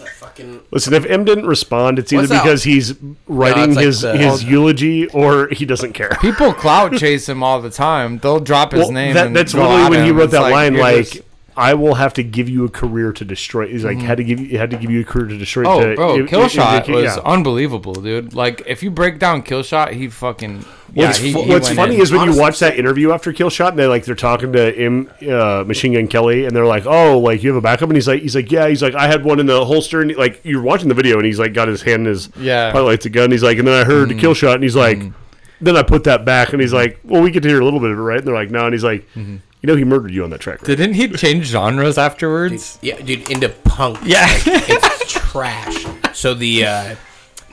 What's 0.00 0.18
that 0.20 0.26
fucking? 0.26 0.60
Listen, 0.70 0.94
if 0.94 1.04
M 1.06 1.24
didn't 1.24 1.46
respond, 1.46 1.98
it's 1.98 2.12
either 2.12 2.22
What's 2.22 2.30
that? 2.30 2.42
because 2.42 2.62
he's 2.64 2.94
writing 3.28 3.64
it's 3.70 3.76
like 3.76 3.84
his 3.86 4.00
the- 4.02 4.16
his 4.16 4.44
eulogy 4.44 5.06
or 5.08 5.48
he 5.48 5.64
doesn't 5.64 5.92
care. 5.92 6.16
People 6.20 6.52
clout 6.54 6.92
chase 6.96 7.28
him 7.28 7.42
all 7.42 7.60
the 7.60 7.70
time. 7.70 8.18
They'll 8.18 8.40
drop 8.40 8.72
his 8.72 8.80
Well, 8.82 8.92
name. 8.92 9.14
that, 9.14 9.26
and 9.28 9.36
that's 9.36 9.52
go 9.54 9.60
literally 9.62 9.82
at 9.82 9.90
when 9.90 10.02
he 10.04 10.10
him. 10.10 10.16
wrote 10.16 10.24
It's 10.24 10.32
that 10.32 10.40
line. 10.50 10.74
you're 10.74 10.82
Like, 10.82 11.06
just- 11.10 11.22
I 11.60 11.74
will 11.74 11.94
have 11.94 12.14
to 12.14 12.22
give 12.22 12.48
you 12.48 12.64
a 12.64 12.68
career 12.70 13.12
to 13.12 13.24
destroy. 13.24 13.68
He's 13.68 13.84
like, 13.84 13.98
mm. 13.98 14.02
had 14.02 14.16
to 14.16 14.24
give 14.24 14.40
you 14.40 14.58
had 14.58 14.70
to 14.70 14.76
give 14.78 14.90
you 14.90 15.00
a 15.02 15.04
career 15.04 15.26
to 15.28 15.36
destroy. 15.36 15.64
oh, 15.66 15.80
to, 15.90 15.94
bro, 15.94 16.16
i- 16.16 16.22
i- 16.24 16.26
Killshot 16.26 16.72
indicate- 16.74 16.94
was 16.94 17.16
yeah. 17.16 17.22
unbelievable, 17.24 17.94
dude. 17.94 18.34
Like 18.34 18.62
if 18.66 18.82
you 18.82 18.90
break 18.90 19.18
down 19.18 19.42
Killshot, 19.42 19.92
he 19.92 20.08
fucking 20.08 20.64
yeah. 20.94 21.06
What's, 21.06 21.18
he, 21.18 21.32
fu- 21.32 21.42
he 21.42 21.50
what's 21.50 21.70
funny 21.70 21.96
in. 21.96 22.00
is 22.00 22.10
when 22.10 22.30
you 22.32 22.36
watch 22.38 22.58
that 22.60 22.76
interview 22.78 23.12
after 23.12 23.32
Killshot, 23.32 23.68
and 23.70 23.78
they 23.78 23.86
like 23.86 24.04
they're 24.04 24.14
talking 24.14 24.52
to 24.54 24.72
him, 24.72 25.10
uh, 25.22 25.62
Machine 25.66 25.92
Gun 25.92 26.08
Kelly, 26.08 26.46
and 26.46 26.56
they're 26.56 26.66
like, 26.66 26.86
"Oh, 26.86 27.18
like 27.18 27.42
you 27.42 27.50
have 27.50 27.56
a 27.56 27.60
backup," 27.60 27.88
and 27.90 27.96
he's 27.96 28.08
like, 28.08 28.22
"He's 28.22 28.34
like, 28.34 28.50
yeah." 28.50 28.66
He's 28.68 28.82
like, 28.82 28.94
"I 28.94 29.06
had 29.06 29.24
one 29.24 29.38
in 29.38 29.46
the 29.46 29.64
holster," 29.64 30.00
and 30.00 30.16
like 30.16 30.40
you're 30.44 30.62
watching 30.62 30.88
the 30.88 30.94
video, 30.94 31.16
and 31.18 31.26
he's 31.26 31.38
like 31.38 31.54
got 31.54 31.68
his 31.68 31.82
hand 31.82 32.06
in 32.06 32.06
his 32.06 32.28
Yeah. 32.40 32.70
probably 32.72 32.90
lights 32.92 33.06
a 33.06 33.10
gun. 33.10 33.30
He's 33.30 33.42
like, 33.42 33.58
and 33.58 33.68
then 33.68 33.74
I 33.80 33.84
heard 33.84 34.08
the 34.08 34.14
Killshot, 34.14 34.54
and 34.54 34.62
he's 34.64 34.74
like, 34.76 34.98
mm. 34.98 35.12
then 35.60 35.76
I 35.76 35.82
put 35.82 36.04
that 36.04 36.24
back, 36.24 36.52
and 36.52 36.60
he's 36.60 36.72
like, 36.72 36.98
"Well, 37.04 37.22
we 37.22 37.30
get 37.30 37.42
to 37.44 37.48
hear 37.48 37.60
a 37.60 37.64
little 37.64 37.80
bit 37.80 37.90
of 37.90 37.98
it, 37.98 38.02
right?" 38.02 38.18
And 38.18 38.26
they're 38.26 38.34
like, 38.34 38.50
"No," 38.50 38.64
and 38.64 38.74
he's 38.74 38.82
like, 38.84 39.02
mm-hmm. 39.14 39.36
"You 39.62 39.66
know, 39.66 39.76
he 39.76 39.84
murdered 39.84 40.12
you 40.12 40.24
on 40.24 40.30
that 40.30 40.40
track." 40.40 40.60
Right? 40.60 40.66
Didn't 40.76 40.94
he 40.94 41.08
change 41.08 41.46
genres 41.46 41.98
afterwards? 41.98 42.78
Yeah, 42.82 43.00
dude, 43.00 43.30
into 43.30 43.48
punk. 43.48 43.98
Yeah. 44.04 44.26
Like, 44.26 44.42
it's 44.68 45.12
trash. 45.12 45.86
So 46.14 46.34
the 46.34 46.66
uh 46.66 46.94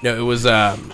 no, 0.03 0.17
it 0.17 0.21
was 0.21 0.45
um 0.45 0.91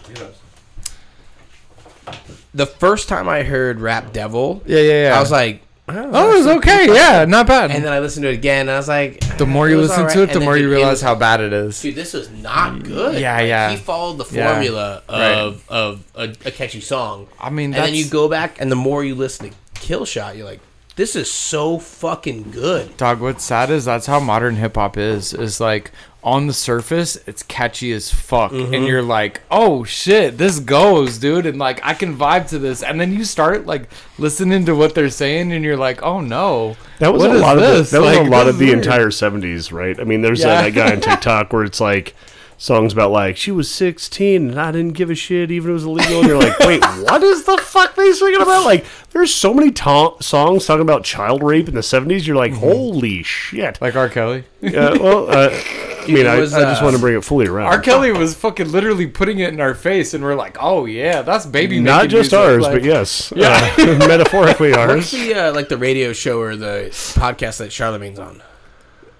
the 2.53 2.65
first 2.65 3.09
time 3.09 3.27
I 3.27 3.43
heard 3.43 3.79
Rap 3.79 4.13
Devil, 4.13 4.61
Yeah, 4.65 4.79
yeah, 4.79 5.07
yeah. 5.09 5.17
I 5.17 5.19
was 5.19 5.31
like, 5.31 5.61
oh, 5.89 6.09
oh, 6.13 6.31
it 6.31 6.37
was 6.37 6.47
okay. 6.57 6.85
Yeah, 6.93 7.25
not 7.25 7.47
bad. 7.47 7.71
and 7.71 7.83
then 7.83 7.91
I 7.91 7.99
listened 7.99 8.23
to 8.23 8.29
it 8.29 8.35
again, 8.35 8.61
and 8.61 8.71
I 8.71 8.77
was 8.77 8.87
like, 8.87 9.19
the 9.37 9.45
more 9.47 9.67
you 9.67 9.77
listen 9.77 10.01
alright. 10.01 10.13
to 10.13 10.19
it, 10.19 10.23
And 10.23 10.29
the 10.31 10.39
then, 10.39 10.45
more 10.45 10.55
you 10.57 10.63
dude, 10.63 10.71
realize 10.75 10.91
was- 10.93 11.01
how 11.01 11.15
bad 11.15 11.41
it 11.41 11.51
is. 11.53 11.81
Dude, 11.81 11.95
this 11.95 12.13
is 12.13 12.29
not 12.29 12.83
good. 12.83 13.19
Yeah, 13.19 13.37
Like, 13.37 13.47
yeah. 13.47 13.69
He 13.71 13.77
followed 13.77 14.17
the 14.19 14.25
Yeah. 14.35 14.53
formula 14.53 15.01
Right. 15.09 15.19
of 15.33 15.63
of 15.69 16.03
a, 16.15 16.23
a 16.45 16.51
catchy 16.51 16.81
song. 16.81 17.27
I 17.39 17.49
mean, 17.49 17.73
and 17.73 17.83
then 17.85 17.95
you 17.95 18.05
go 18.07 18.27
back, 18.29 18.61
and 18.61 18.71
the 18.71 18.75
more 18.75 19.03
you 19.03 19.15
listen 19.15 19.49
to 19.49 19.55
Killshot, 19.81 20.37
you're 20.37 20.45
like, 20.45 20.59
this 20.95 21.15
is 21.15 21.29
so 21.31 21.79
fucking 21.79 22.51
good. 22.51 22.95
Dog, 22.97 23.19
what's 23.19 23.43
sad 23.43 23.69
is 23.71 23.85
that's 23.85 24.05
how 24.05 24.19
modern 24.19 24.55
hip 24.57 24.75
hop 24.75 24.97
is. 24.97 25.33
Is 25.33 25.59
like 25.59 25.91
on 26.23 26.47
the 26.47 26.53
surface, 26.53 27.17
it's 27.27 27.43
catchy 27.43 27.91
as 27.91 28.09
fuck, 28.13 28.51
Mm-hmm. 28.53 28.73
and 28.73 28.85
you're 28.87 29.01
like, 29.01 29.41
oh 29.51 29.83
shit, 29.83 30.37
this 30.37 30.59
goes, 30.59 31.17
dude, 31.17 31.45
and 31.45 31.57
like 31.59 31.81
I 31.83 31.93
can 31.93 32.15
vibe 32.15 32.47
to 32.49 32.59
this, 32.59 32.81
and 32.83 32.99
then 33.01 33.11
you 33.11 33.25
start 33.25 33.65
like 33.65 33.89
listening 34.17 34.65
to 34.65 34.73
what 34.75 34.95
they're 34.95 35.09
saying, 35.09 35.51
and 35.51 35.65
you're 35.65 35.75
like, 35.77 36.01
oh 36.03 36.21
no, 36.21 36.77
That 36.99 37.11
was 37.11 37.21
what 37.23 37.31
a 37.31 37.35
is 37.35 37.41
lot 37.41 37.57
of 37.57 37.63
the, 37.63 37.69
this? 37.69 37.91
that 37.91 37.99
was 38.01 38.15
Like, 38.17 38.27
a 38.27 38.29
lot 38.29 38.47
of 38.47 38.57
the 38.57 38.65
weird. 38.67 38.77
entire 38.77 39.07
'70s, 39.07 39.73
right? 39.73 39.99
I 39.99 40.03
mean, 40.05 40.21
there's 40.21 40.41
Yeah. 40.41 40.49
uh, 40.53 40.61
that 40.61 40.69
guy 40.73 40.91
on 40.93 41.01
TikTok 41.01 41.51
where 41.51 41.63
it's 41.65 41.81
like 41.81 42.15
songs 42.57 42.93
about 42.93 43.11
like 43.11 43.35
she 43.37 43.51
was 43.51 43.69
16 43.71 44.49
and 44.51 44.59
I 44.59 44.71
didn't 44.71 44.93
give 44.93 45.09
a 45.09 45.15
shit 45.15 45.51
even 45.51 45.69
if 45.69 45.71
it 45.71 45.73
was 45.73 45.83
illegal. 45.85 46.19
And 46.19 46.27
you're 46.27 46.39
like, 46.39 46.57
wait, 46.59 46.81
what 47.03 47.21
is 47.23 47.43
the 47.43 47.57
fuck 47.57 47.95
they 47.95 48.11
singing 48.13 48.41
about? 48.41 48.63
Like, 48.73 48.85
there's 49.11 49.33
so 49.33 49.53
many 49.53 49.71
to- 49.71 50.13
songs 50.21 50.65
talking 50.65 50.81
about 50.81 51.03
child 51.03 51.43
rape 51.43 51.67
in 51.67 51.75
the 51.75 51.81
70s. 51.81 52.25
You're 52.25 52.35
like, 52.35 52.53
holy 52.53 53.21
shit. 53.23 53.79
Like 53.81 53.95
R. 53.95 54.07
Kelly. 54.09 54.45
Yeah, 54.61 54.91
well, 54.97 55.29
uh, 55.29 55.49
I 55.51 56.05
mean, 56.07 56.25
I, 56.25 56.39
was, 56.39 56.53
I 56.53 56.61
just 56.61 56.81
uh, 56.81 56.85
want 56.85 56.95
to 56.95 57.01
bring 57.01 57.17
it 57.17 57.23
fully 57.23 57.47
around. 57.47 57.67
R. 57.67 57.79
Kelly 57.81 58.11
was 58.11 58.33
fucking 58.35 58.71
literally 58.71 59.07
putting 59.07 59.39
it 59.39 59.53
in 59.53 59.59
our 59.59 59.73
face, 59.75 60.13
and 60.13 60.23
we're 60.23 60.35
like, 60.35 60.57
"Oh 60.59 60.85
yeah, 60.85 61.21
that's 61.21 61.45
baby." 61.45 61.79
Not 61.81 62.07
just 62.09 62.31
music, 62.31 62.39
ours, 62.39 62.63
like- 62.63 62.73
but 62.73 62.83
yes, 62.83 63.33
Yeah. 63.35 63.75
uh, 63.77 64.07
metaphorically 64.07 64.71
What's 64.71 64.79
ours. 64.79 65.11
the 65.11 65.33
uh, 65.33 65.53
like 65.53 65.67
the 65.69 65.77
radio 65.77 66.13
show 66.13 66.39
or 66.39 66.55
the 66.55 66.87
podcast 66.91 67.57
that 67.57 67.71
Charlemagne's 67.73 68.19
on? 68.19 68.41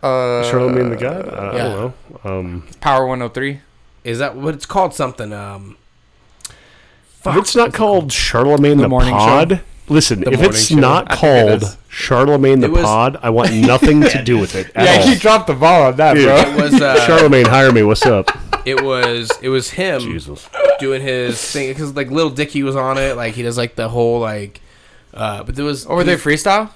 Uh, 0.03 0.43
Charlemagne 0.51 0.89
the 0.89 0.97
God. 0.97 1.30
I 1.30 1.55
yeah. 1.55 1.63
don't 1.63 1.95
know. 2.25 2.39
Um, 2.39 2.67
Power 2.81 3.05
103. 3.07 3.61
Is 4.03 4.19
that 4.19 4.35
what 4.35 4.53
it's 4.53 4.65
called? 4.65 4.93
Something. 4.93 5.31
Um, 5.31 5.77
if 7.25 7.35
it's 7.38 7.55
not 7.55 7.73
called 7.73 8.11
Charlemagne 8.11 8.77
the, 8.77 8.84
The 8.84 8.89
morning 8.89 9.13
Pod, 9.13 9.61
listen. 9.88 10.19
The 10.21 10.31
if 10.31 10.39
morning 10.39 10.49
it's 10.51 10.65
show. 10.67 10.75
not 10.75 11.09
I 11.11 11.15
think 11.15 11.23
it 11.23 11.61
called. 11.61 11.77
Charlemagne 11.88 12.59
the 12.59 12.69
was- 12.69 12.84
Pod, 12.84 13.17
I 13.23 13.30
want 13.30 13.53
nothing 13.53 14.01
to 14.01 14.21
do 14.23 14.38
with 14.39 14.55
it 14.55 14.71
at 14.75 14.85
Yeah, 14.85 15.01
all. 15.03 15.07
he 15.07 15.15
dropped 15.17 15.47
the 15.47 15.53
ball 15.53 15.84
on 15.84 15.95
that, 15.95 16.15
Dude. 16.15 16.25
bro. 16.25 16.35
it 16.35 16.61
was. 16.71 16.81
Uh, 16.81 17.05
Charlemagne, 17.07 17.45
hire 17.45 17.71
me. 17.71 17.84
What's 17.84 18.05
up? 18.05 18.30
it 18.65 18.84
was. 18.84 19.31
It 19.41 19.49
was 19.49 19.69
him 19.71 20.01
Jesus. 20.01 20.49
doing 20.80 21.01
his 21.01 21.41
thing 21.51 21.69
because 21.69 21.95
like 21.95 22.09
Lil 22.11 22.30
Dicky 22.30 22.61
was 22.63 22.75
on 22.75 22.97
it. 22.97 23.15
Like 23.15 23.35
he 23.35 23.41
does 23.41 23.57
like 23.57 23.75
the 23.75 23.88
whole 23.88 24.19
like. 24.19 24.59
Uh, 25.13 25.43
but 25.43 25.55
there 25.55 25.63
was. 25.65 25.85
Or 25.85 25.97
were 25.97 26.03
they 26.03 26.15
freestyle? 26.17 26.71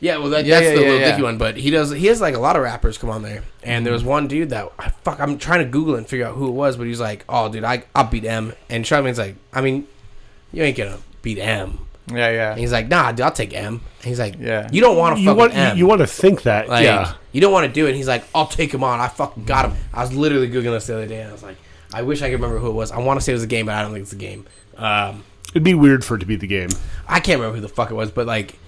Yeah, 0.00 0.16
well, 0.16 0.30
that, 0.30 0.44
Yeah, 0.46 0.60
that's 0.60 0.64
yeah, 0.70 0.74
the 0.74 0.80
yeah, 0.80 0.86
Little 0.86 1.00
yeah. 1.00 1.10
Dicky 1.10 1.22
one. 1.22 1.38
But 1.38 1.56
he 1.56 1.70
does. 1.70 1.90
He 1.90 2.06
has 2.06 2.20
like 2.20 2.34
a 2.34 2.38
lot 2.40 2.56
of 2.56 2.62
rappers 2.62 2.96
come 2.98 3.10
on 3.10 3.22
there, 3.22 3.44
and 3.62 3.84
there 3.84 3.92
was 3.92 4.02
one 4.02 4.28
dude 4.28 4.50
that 4.50 4.72
I 4.78 4.88
fuck. 4.88 5.20
I'm 5.20 5.38
trying 5.38 5.60
to 5.64 5.70
Google 5.70 5.94
and 5.96 6.06
figure 6.06 6.26
out 6.26 6.34
who 6.36 6.48
it 6.48 6.52
was, 6.52 6.76
but 6.76 6.86
he's 6.86 7.00
like, 7.00 7.24
"Oh, 7.28 7.48
dude, 7.50 7.64
I 7.64 7.84
I'll 7.94 8.04
beat 8.08 8.24
M." 8.24 8.54
And 8.68 8.86
Charlemagne's 8.86 9.18
like, 9.18 9.36
"I 9.52 9.60
mean, 9.60 9.86
you 10.52 10.62
ain't 10.62 10.76
gonna 10.76 10.98
beat 11.22 11.38
M." 11.38 11.80
Yeah, 12.12 12.30
yeah. 12.30 12.50
And 12.52 12.60
he's 12.60 12.72
like, 12.72 12.88
"Nah, 12.88 13.12
dude, 13.12 13.20
I'll 13.20 13.30
take 13.30 13.54
M." 13.54 13.74
And 13.98 14.04
he's 14.04 14.18
like, 14.18 14.34
Yeah. 14.40 14.68
you 14.72 14.80
don't 14.80 14.96
want 14.96 15.16
to 15.16 15.20
You 15.22 15.28
fuck 15.28 15.36
want 15.36 15.52
with 15.52 15.58
M." 15.60 15.76
you 15.76 15.86
want 15.86 16.00
to 16.00 16.06
think 16.06 16.42
that? 16.42 16.68
Like, 16.68 16.84
yeah. 16.84 17.12
you 17.32 17.40
don't 17.42 17.52
want 17.52 17.66
to 17.66 17.72
do 17.72 17.84
it. 17.84 17.90
And 17.90 17.96
he's 17.96 18.08
like, 18.08 18.24
I'll 18.34 18.46
take 18.46 18.72
him 18.72 18.82
on. 18.82 18.98
I 18.98 19.08
fucking 19.08 19.44
got 19.44 19.70
him. 19.70 19.76
I 19.92 20.00
was 20.00 20.12
literally 20.12 20.48
googling 20.48 20.72
this 20.72 20.86
the 20.86 20.94
other 20.94 21.06
day, 21.06 21.20
and 21.20 21.28
I 21.28 21.32
was 21.32 21.42
like, 21.42 21.56
I 21.92 22.02
wish 22.02 22.22
I 22.22 22.26
could 22.30 22.40
remember 22.40 22.58
who 22.58 22.68
it 22.68 22.72
was. 22.72 22.90
I 22.90 22.98
want 22.98 23.20
to 23.20 23.24
say 23.24 23.32
it 23.32 23.34
was 23.34 23.42
a 23.42 23.46
game, 23.48 23.66
but 23.66 23.74
I 23.74 23.82
don't 23.82 23.92
think 23.92 24.02
it's 24.04 24.12
a 24.12 24.16
game. 24.16 24.46
Um, 24.76 25.24
It'd 25.50 25.62
be 25.62 25.74
weird 25.74 26.04
for 26.04 26.16
it 26.16 26.20
to 26.20 26.26
be 26.26 26.36
the 26.36 26.46
game. 26.46 26.70
I 27.06 27.20
can't 27.20 27.38
remember 27.38 27.56
who 27.56 27.60
the 27.62 27.68
fuck 27.68 27.90
it 27.90 27.94
was, 27.94 28.10
but 28.10 28.26
like, 28.26 28.58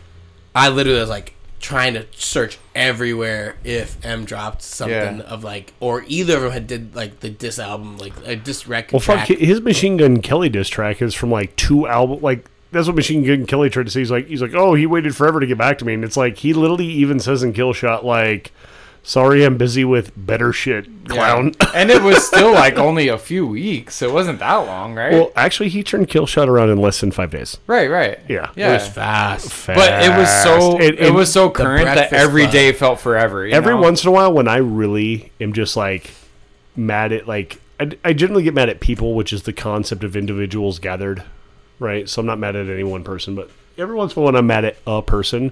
I 0.54 0.68
literally 0.68 1.00
was 1.00 1.08
like 1.08 1.34
trying 1.60 1.94
to 1.94 2.04
search 2.12 2.58
everywhere 2.74 3.54
if 3.64 3.96
M 4.04 4.24
dropped 4.24 4.62
something 4.62 5.18
Yeah. 5.18 5.22
of 5.24 5.44
like, 5.44 5.72
or 5.80 6.04
either 6.08 6.36
of 6.36 6.42
them 6.42 6.50
had 6.52 6.66
did 6.66 6.94
like 6.96 7.20
the 7.20 7.30
diss 7.30 7.58
album, 7.58 7.98
like 7.98 8.12
a 8.26 8.34
diss 8.36 8.66
record. 8.66 8.92
Well, 8.92 9.00
fuck. 9.00 9.28
His 9.28 9.60
Machine 9.60 9.96
Gun 9.96 10.20
Kelly 10.20 10.48
diss 10.48 10.68
track 10.68 11.00
is 11.00 11.14
from 11.14 11.30
like 11.30 11.54
two 11.56 11.86
album. 11.86 12.20
Like 12.20 12.46
that's 12.72 12.86
what 12.86 12.96
Machine 12.96 13.24
Gun 13.24 13.46
Kelly 13.46 13.70
tried 13.70 13.86
to 13.86 13.92
say. 13.92 14.00
He's 14.00 14.10
like, 14.10 14.26
he's 14.26 14.42
like, 14.42 14.54
oh, 14.54 14.74
he 14.74 14.86
waited 14.86 15.14
forever 15.14 15.38
to 15.40 15.46
get 15.46 15.58
back 15.58 15.78
to 15.78 15.84
me, 15.84 15.94
and 15.94 16.04
it's 16.04 16.16
like 16.16 16.38
he 16.38 16.52
literally 16.52 16.86
even 16.86 17.20
says 17.20 17.42
in 17.42 17.52
Kill 17.52 17.72
Shot 17.72 18.04
like, 18.04 18.50
sorry, 19.02 19.44
I'm 19.44 19.56
busy 19.56 19.84
with 19.84 20.12
better 20.16 20.52
shit, 20.52 20.86
clown. 21.08 21.52
Yeah. 21.60 21.70
and 21.74 21.90
it 21.90 22.02
was 22.02 22.26
still 22.26 22.52
like 22.54 22.78
only 22.78 23.08
a 23.08 23.18
few 23.18 23.46
weeks. 23.46 24.00
It 24.02 24.12
wasn't 24.12 24.38
that 24.38 24.54
long, 24.56 24.94
right? 24.94 25.12
well, 25.12 25.32
actually, 25.36 25.68
he 25.70 25.82
turned 25.82 26.08
Kill 26.08 26.26
Shot 26.26 26.48
around 26.48 26.70
in 26.70 26.78
less 26.78 27.00
than 27.00 27.10
five 27.10 27.30
days. 27.30 27.58
right, 27.66 27.90
right. 27.90 28.18
Yeah. 28.28 28.50
Yeah. 28.56 28.70
it 28.70 28.74
was 28.74 28.88
fast. 28.88 29.52
fast. 29.52 29.76
but 29.78 30.02
it 30.04 30.16
was 30.16 30.28
so 30.42 30.72
And- 30.74 30.82
it 30.82 31.00
and 31.00 31.14
was 31.14 31.32
so 31.32 31.50
current 31.50 31.84
that 31.84 31.94
Breakfast 32.10 32.20
every 32.22 32.42
Club. 32.42 32.52
day 32.52 32.72
felt 32.72 33.00
forever. 33.00 33.46
you 33.46 33.52
every 33.54 33.74
know? 33.74 33.80
once 33.80 34.02
in 34.04 34.08
a 34.08 34.12
while 34.12 34.32
when 34.32 34.48
I 34.48 34.56
really 34.58 35.32
am 35.40 35.52
just 35.52 35.76
like 35.76 36.10
mad 36.76 37.12
at 37.12 37.26
like 37.28 37.58
I, 37.80 37.90
I 38.04 38.12
generally 38.12 38.44
get 38.44 38.54
mad 38.54 38.68
at 38.68 38.78
people, 38.80 39.14
which 39.14 39.32
is 39.32 39.42
the 39.42 39.52
concept 39.52 40.04
of 40.04 40.14
individuals 40.14 40.78
gathered, 40.78 41.24
right? 41.80 42.08
So 42.08 42.20
I'm 42.20 42.26
not 42.26 42.38
mad 42.38 42.54
at 42.54 42.68
any 42.68 42.84
one 42.84 43.02
person, 43.02 43.34
but 43.34 43.50
every 43.76 43.96
once 43.96 44.14
in 44.14 44.20
a 44.20 44.22
while 44.22 44.32
when 44.32 44.36
I'm 44.38 44.46
mad 44.46 44.64
at 44.64 44.76
a 44.86 45.02
person, 45.02 45.50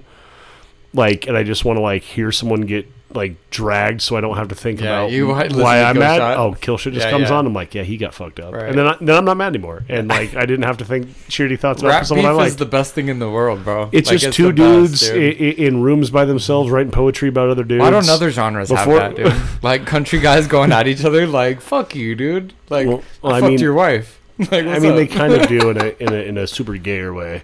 like, 0.93 1.27
and 1.27 1.35
I 1.35 1.43
just 1.43 1.65
want 1.65 1.75
to 1.77 1.81
like 1.81 2.03
hear 2.03 2.31
someone 2.31 2.61
get 2.61 2.87
like 3.15 3.35
dragged, 3.49 4.01
so 4.01 4.15
I 4.15 4.21
don't 4.21 4.37
have 4.37 4.47
to 4.49 4.55
think 4.55 4.79
Yeah, 4.81 5.01
about 5.01 5.11
you 5.11 5.27
why 5.27 5.81
I'm 5.83 5.97
mad. 5.99 6.17
Shot. 6.17 6.37
Oh, 6.37 6.53
kill 6.53 6.77
shit 6.77 6.93
just 6.93 7.05
Yeah, 7.05 7.11
comes 7.11 7.29
yeah. 7.29 7.35
on. 7.35 7.45
I'm 7.45 7.53
like, 7.53 7.73
yeah, 7.75 7.83
he 7.83 7.97
got 7.97 8.13
fucked 8.13 8.39
up, 8.39 8.53
Right. 8.53 8.69
and 8.69 8.77
then 8.77 8.87
I, 8.87 8.95
then 9.01 9.15
I'm 9.15 9.25
not 9.25 9.37
mad 9.37 9.47
anymore, 9.55 9.83
and 9.89 10.07
like 10.07 10.35
I 10.35 10.45
didn't 10.45 10.63
have 10.63 10.77
to 10.77 10.85
think 10.85 11.07
shitty 11.29 11.59
thoughts 11.59 11.81
about 11.81 12.05
someone 12.07 12.25
I 12.25 12.31
like. 12.31 12.47
is 12.47 12.55
the 12.57 12.65
best 12.65 12.93
thing 12.93 13.07
in 13.09 13.19
the 13.19 13.29
world, 13.29 13.63
bro. 13.63 13.89
it's 13.91 14.09
Like, 14.09 14.19
just 14.19 14.25
the 14.37 14.43
two 14.43 14.53
best, 14.53 14.55
dudes 14.57 14.99
dude. 15.09 15.17
i- 15.17 15.43
i- 15.45 15.67
in 15.67 15.81
rooms 15.81 16.09
by 16.09 16.25
themselves 16.25 16.69
writing 16.69 16.91
poetry 16.91 17.29
about 17.29 17.49
other 17.49 17.63
dudes. 17.63 17.81
Why 17.81 17.89
don't 17.89 18.07
other 18.09 18.29
genres 18.31 18.69
Before- 18.69 18.99
have 18.99 19.15
that, 19.15 19.23
dude? 19.23 19.33
Like 19.63 19.85
country 19.85 20.19
guys 20.19 20.47
going 20.47 20.71
at 20.71 20.87
each 20.87 21.03
other, 21.05 21.27
like 21.27 21.61
"fuck 21.61 21.95
you, 21.95 22.15
dude." 22.15 22.53
Like 22.69 22.87
Well, 22.87 23.03
I, 23.23 23.27
I 23.27 23.39
fucked 23.41 23.49
mean- 23.51 23.59
your 23.59 23.73
wife. 23.73 24.19
like, 24.51 24.65
I 24.65 24.79
mean, 24.79 24.91
up? 24.91 24.95
they 24.95 25.07
kind 25.07 25.33
of 25.33 25.47
do 25.47 25.69
in 25.69 25.77
a 25.77 25.85
in 25.99 26.13
a, 26.13 26.15
in 26.15 26.37
a 26.37 26.47
super 26.47 26.75
gayer 26.77 27.13
way, 27.13 27.41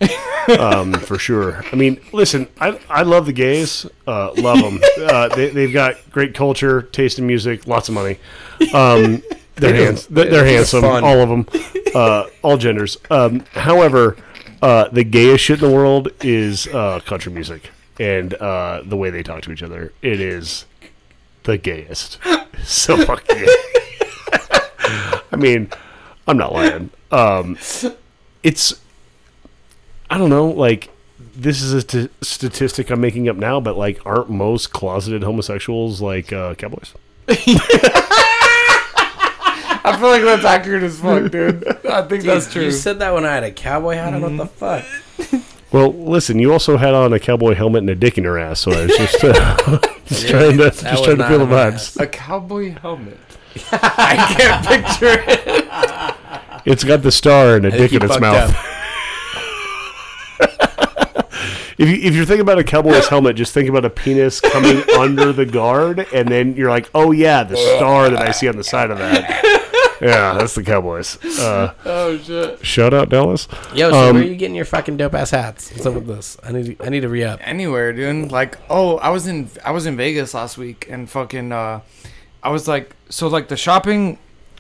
um, 0.58 0.94
for 0.94 1.20
sure. 1.20 1.64
I 1.72 1.76
mean, 1.76 2.00
listen, 2.12 2.48
I 2.60 2.80
I 2.90 3.04
love 3.04 3.28
the 3.28 3.34
gays, 3.34 3.86
uh, 4.08 4.34
love 4.34 4.60
them. 4.60 4.80
Uh, 4.98 5.30
they 5.36 5.50
they've 5.50 5.72
got 5.72 5.96
great 6.12 6.34
culture, 6.34 6.82
taste 6.82 7.20
in 7.20 7.28
music, 7.28 7.68
lots 7.68 7.88
of 7.88 7.94
money. 7.94 8.18
Um, 8.74 9.22
they're 9.56 9.74
hands, 9.74 10.08
they're, 10.08 10.26
they're 10.26 10.46
handsome, 10.46 10.82
fun. 10.82 11.04
all 11.04 11.20
of 11.20 11.30
them, 11.30 11.48
uh, 11.94 12.26
all 12.42 12.58
genders. 12.58 12.98
Um, 13.12 13.42
however, 13.52 14.18
uh, 14.62 14.90
the 14.90 15.04
gayest 15.04 15.44
shit 15.44 15.62
in 15.62 15.70
the 15.70 15.74
world 15.74 16.10
is 16.22 16.68
uh, 16.68 17.00
country 17.02 17.32
music 17.32 17.70
and 18.00 18.34
uh, 18.34 18.82
the 18.84 18.98
way 18.98 19.10
they 19.12 19.24
talk 19.24 19.44
to 19.44 19.52
each 19.52 19.64
other. 19.64 19.94
It 20.02 20.20
is 20.20 20.66
the 21.44 21.58
gayest. 21.58 22.18
So 22.64 22.98
fucking 23.06 23.38
gay. 23.38 23.56
I 25.32 25.36
mean, 25.38 25.70
I'm 26.28 26.38
not 26.38 26.54
lying. 26.54 26.90
Um, 27.12 27.58
it's, 28.44 28.80
I 30.10 30.18
don't 30.18 30.30
know, 30.30 30.48
like, 30.48 30.90
this 31.36 31.62
is 31.62 31.74
a 31.74 32.10
statistic 32.24 32.90
I'm 32.90 33.00
making 33.00 33.30
up 33.30 33.36
now, 33.38 33.60
but 33.60 33.78
like, 33.78 34.06
aren't 34.06 34.30
most 34.30 34.72
closeted 34.74 35.24
homosexuals 35.24 36.02
like 36.02 36.34
uh, 36.34 36.56
cowboys? 36.56 36.94
I 39.90 39.96
feel 40.00 40.10
like 40.10 40.24
that's 40.24 40.44
accurate 40.44 40.84
as 40.84 41.00
fuck, 41.00 41.32
dude. 41.32 41.66
I 41.86 42.02
think 42.04 42.24
that's 42.24 42.52
true. 42.52 42.64
You 42.66 42.72
said 42.72 43.00
that 43.00 43.14
when 43.14 43.26
I 43.26 43.34
had 43.34 43.44
a 43.44 43.52
cowboy 43.52 43.96
hat 43.96 44.14
on. 44.14 44.22
What 44.22 44.38
the 44.38 44.46
fuck? 44.46 44.86
Well, 45.72 45.94
listen, 45.94 46.40
you 46.40 46.52
also 46.54 46.78
had 46.78 46.94
on 46.94 47.14
a 47.14 47.20
cowboy 47.20 47.54
helmet 47.54 47.82
and 47.82 47.90
a 47.90 47.96
dick 47.96 48.18
in 48.18 48.24
your 48.24 48.38
ass, 48.38 48.62
so 48.62 48.72
I 48.72 48.86
was 48.86 48.98
just, 48.98 49.24
uh, 49.24 49.80
just 50.06 50.28
trying 50.28 50.58
to 50.58 50.72
just 50.72 50.82
trying 50.82 51.18
to 51.18 51.28
feel 51.28 51.40
the 51.40 51.44
on 51.44 51.50
my 51.50 51.56
vibes. 51.72 52.00
a 52.00 52.08
cowboy 52.08 52.72
helmet. 52.80 53.20
I 53.72 54.36
can't 54.38 54.66
picture 54.66 55.24
it. 55.28 55.67
It's 56.66 56.84
got 56.84 57.02
the 57.04 57.12
star 57.12 57.56
and 57.56 57.66
a 57.66 57.74
I 57.74 57.78
dick 57.78 57.94
in 57.94 58.04
its 58.04 58.20
mouth. 58.20 58.56
If 61.80 61.88
you 61.88 61.96
if 62.10 62.16
you're 62.16 62.26
thinking 62.26 62.42
about 62.42 62.58
a 62.58 62.64
cowboy's 62.64 63.08
helmet, 63.08 63.36
just 63.36 63.54
think 63.54 63.70
about 63.70 63.86
a 63.86 63.90
penis 63.92 64.42
coming 64.42 64.82
under 64.98 65.32
the 65.32 65.46
guard, 65.46 66.08
and 66.12 66.28
then 66.28 66.56
you're 66.56 66.72
like, 66.72 66.90
oh 66.96 67.12
yeah, 67.12 67.44
the 67.44 67.56
star 67.56 68.10
that 68.10 68.20
I 68.20 68.32
see 68.32 68.48
on 68.48 68.56
the 68.58 68.64
side 68.64 68.90
of 68.90 68.98
that. 68.98 69.98
Yeah, 70.02 70.34
that's 70.34 70.54
the 70.56 70.64
Cowboys. 70.64 71.24
Uh, 71.40 71.74
Oh 71.86 72.18
shit. 72.20 72.64
shout 72.66 72.94
out 72.96 73.10
Dallas. 73.10 73.48
Yo, 73.76 73.92
so 73.92 74.10
Um, 74.10 74.16
where 74.16 74.24
are 74.24 74.28
you 74.28 74.36
getting 74.36 74.56
your 74.56 74.66
fucking 74.66 74.98
dope 74.98 75.14
ass 75.16 75.30
hats? 75.32 75.72
What's 75.72 75.86
up 75.86 75.94
with 75.96 76.08
this? 76.08 76.38
I 76.44 76.52
need 76.52 76.78
I 76.84 76.90
need 76.90 77.00
to 77.02 77.10
re 77.10 77.24
up. 77.24 77.40
Anywhere, 77.44 77.94
dude. 77.94 78.32
Like, 78.32 78.58
oh, 78.72 78.98
I 78.98 79.10
was 79.10 79.28
in 79.28 79.50
I 79.64 79.70
was 79.72 79.86
in 79.86 79.96
Vegas 79.98 80.34
last 80.34 80.58
week 80.58 80.88
and 80.90 81.08
fucking 81.10 81.52
uh 81.52 81.82
I 82.44 82.50
was 82.50 82.68
like 82.68 82.96
so 83.10 83.28
like 83.28 83.48
the 83.50 83.58
shopping 83.58 84.18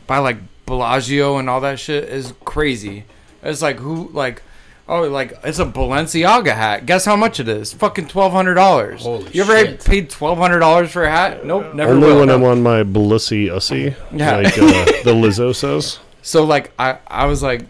by 0.07 0.19
like 0.19 0.38
Bellagio 0.68 1.38
and 1.38 1.49
all 1.49 1.61
that 1.61 1.80
shit 1.80 2.03
is 2.03 2.34
crazy. 2.45 3.06
It's 3.41 3.61
like 3.64 3.77
who 3.77 4.10
like 4.14 4.44
oh 4.88 5.02
like 5.03 5.34
it's 5.44 5.57
a 5.60 5.65
Balenciaga 5.65 6.53
hat. 6.53 6.85
Guess 6.85 7.06
how 7.06 7.15
much 7.15 7.39
it 7.39 7.48
is? 7.48 7.73
Fucking 7.73 8.07
twelve 8.07 8.31
hundred 8.34 8.56
dollars. 8.56 9.02
Holy 9.03 9.31
You 9.31 9.41
ever 9.41 9.57
shit. 9.57 9.84
paid 9.84 10.10
twelve 10.11 10.38
hundred 10.38 10.60
dollars 10.60 10.91
for 10.91 11.03
a 11.06 11.10
hat? 11.11 11.45
Nope, 11.45 11.73
never 11.73 11.94
Only 11.94 12.07
will. 12.07 12.19
when 12.19 12.30
I'm 12.30 12.44
on 12.44 12.61
my 12.61 12.84
Belissi 12.84 13.48
Ussy, 13.48 13.95
Yeah. 14.11 14.35
like 14.38 14.57
uh, 14.57 14.60
the 15.03 15.14
Lizzo 15.14 15.56
says. 15.56 15.99
So 16.22 16.44
like 16.44 16.72
I 16.77 16.98
I 17.07 17.26
was 17.26 17.41
like 17.41 17.61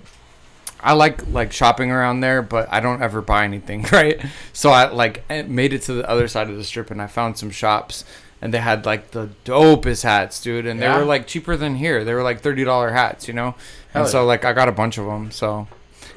I 0.79 0.93
like 0.93 1.27
like 1.31 1.51
shopping 1.51 1.91
around 1.91 2.19
there, 2.21 2.41
but 2.41 2.67
I 2.71 2.79
don't 2.79 3.01
ever 3.01 3.21
buy 3.21 3.43
anything, 3.43 3.83
right? 3.91 4.19
So 4.53 4.69
I 4.71 4.87
like 4.89 5.23
eh, 5.29 5.43
made 5.43 5.73
it 5.73 5.83
to 5.83 5.93
the 5.93 6.09
other 6.09 6.27
side 6.27 6.49
of 6.49 6.57
the 6.57 6.63
strip 6.63 6.91
and 6.91 7.01
I 7.01 7.07
found 7.07 7.37
some 7.37 7.51
shops 7.51 8.03
and 8.41 8.53
they 8.53 8.59
had 8.59 8.85
like 8.85 9.11
the 9.11 9.30
dopest 9.45 10.03
hats, 10.03 10.41
dude, 10.41 10.65
and 10.65 10.81
they 10.81 10.88
were 10.89 11.05
like 11.05 11.27
cheaper 11.27 11.57
than 11.57 11.76
here. 11.76 12.03
They 12.03 12.14
were 12.14 12.23
like 12.23 12.41
thirty 12.41 12.64
dollar 12.64 12.91
hats, 12.91 13.27
you 13.27 13.34
know. 13.34 13.55
Hell 13.93 14.03
and 14.03 14.11
so 14.11 14.26
like 14.26 14.45
I 14.45 14.53
got 14.53 14.68
a 14.68 14.72
bunch 14.72 14.97
of 14.97 15.05
them. 15.05 15.31
So 15.31 15.68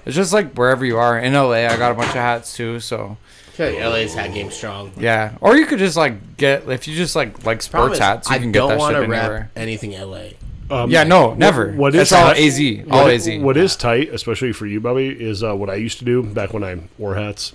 it's 0.05 0.17
just 0.17 0.33
like 0.33 0.55
wherever 0.55 0.85
you 0.85 0.99
are 0.99 1.19
in 1.19 1.33
LA, 1.35 1.67
I 1.67 1.77
got 1.77 1.93
a 1.93 1.95
bunch 1.95 2.09
of 2.11 2.15
hats 2.17 2.55
too. 2.57 2.81
So 2.81 3.17
I 3.49 3.51
feel 3.53 3.73
like 3.75 3.85
LA's 3.85 4.15
hat 4.15 4.33
game 4.35 4.51
strong. 4.51 4.93
yeah, 4.99 5.37
or 5.41 5.57
you 5.57 5.67
could 5.67 5.79
just 5.79 5.97
like 5.97 6.37
get 6.37 6.69
if 6.69 6.87
you 6.89 6.95
just 6.97 7.15
like 7.17 7.45
like 7.45 7.63
sports 7.63 7.95
is, 7.95 7.99
hats, 8.01 8.29
you 8.31 8.37
I 8.37 8.39
can 8.39 8.53
get 8.53 8.61
don't 8.61 8.69
that 8.71 8.79
want 8.79 8.95
shit 8.97 9.05
to 9.05 9.09
rap 9.11 9.23
anywhere. 9.25 9.51
anything 9.57 9.93
LA. 9.93 10.23
Um, 10.71 10.89
Yeah, 10.89 11.03
no, 11.03 11.35
never. 11.35 11.73
what 11.73 11.95
it's 11.97 12.11
is 12.11 12.13
all 12.13 12.33
tight- 12.33 12.39
AZ, 12.39 12.61
all 12.93 13.05
what, 13.05 13.13
AZ. 13.13 13.29
What 13.41 13.57
is 13.57 13.75
tight, 13.75 14.11
especially 14.15 14.53
for 14.53 14.67
you, 14.67 14.81
Bobby, 14.81 15.09
is 15.09 15.43
uh, 15.43 15.53
what 15.57 15.69
I 15.69 15.75
used 15.75 15.99
to 15.99 16.05
do 16.05 16.23
back 16.23 16.53
when 16.53 16.63
I 16.63 16.81
wore 16.97 17.17
hats. 17.17 17.55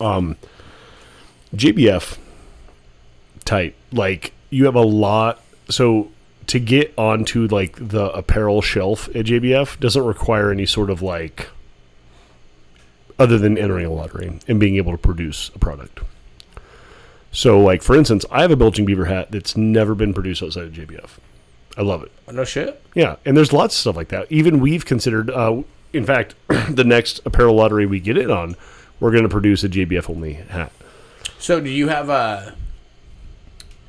Um, 0.00 0.36
JBF, 1.54 2.18
tight. 3.42 3.74
Like 3.92 4.32
you 4.50 4.64
have 4.66 4.74
a 4.74 4.82
lot. 4.82 5.42
So 5.68 6.10
to 6.48 6.58
get 6.58 6.92
onto 6.96 7.46
like 7.48 7.76
the 7.76 8.10
apparel 8.12 8.62
shelf 8.62 9.08
at 9.08 9.26
JBF 9.26 9.78
doesn't 9.80 10.04
require 10.04 10.50
any 10.50 10.66
sort 10.66 10.90
of 10.90 11.02
like 11.02 11.48
other 13.18 13.38
than 13.38 13.56
entering 13.56 13.86
a 13.86 13.90
lottery 13.90 14.40
and 14.48 14.58
being 14.58 14.76
able 14.76 14.92
to 14.92 14.98
produce 14.98 15.50
a 15.54 15.58
product. 15.58 16.00
So, 17.30 17.60
like 17.60 17.82
for 17.82 17.96
instance, 17.96 18.26
I 18.30 18.42
have 18.42 18.50
a 18.50 18.56
Belching 18.56 18.84
Beaver 18.84 19.06
hat 19.06 19.30
that's 19.30 19.56
never 19.56 19.94
been 19.94 20.12
produced 20.12 20.42
outside 20.42 20.64
of 20.64 20.72
JBF. 20.72 21.10
I 21.78 21.82
love 21.82 22.02
it. 22.02 22.12
Oh, 22.28 22.32
no 22.32 22.44
shit. 22.44 22.82
Yeah, 22.94 23.16
and 23.24 23.36
there's 23.36 23.52
lots 23.52 23.74
of 23.74 23.80
stuff 23.80 23.96
like 23.96 24.08
that. 24.08 24.30
Even 24.30 24.60
we've 24.60 24.84
considered. 24.84 25.30
Uh, 25.30 25.62
in 25.92 26.04
fact, 26.04 26.34
the 26.70 26.84
next 26.84 27.20
apparel 27.24 27.54
lottery 27.54 27.86
we 27.86 28.00
get 28.00 28.18
in 28.18 28.30
on, 28.30 28.56
we're 29.00 29.10
going 29.10 29.22
to 29.22 29.28
produce 29.28 29.64
a 29.64 29.68
JBF 29.68 30.10
only 30.10 30.34
hat. 30.34 30.72
So, 31.38 31.60
do 31.60 31.70
you 31.70 31.88
have 31.88 32.10
a? 32.10 32.54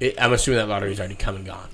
It, 0.04 0.22
I'm 0.22 0.34
assuming 0.34 0.58
that 0.58 0.68
lottery's 0.68 1.00
already 1.00 1.16
come 1.16 1.38
and 1.38 1.46
gone. 1.46 1.70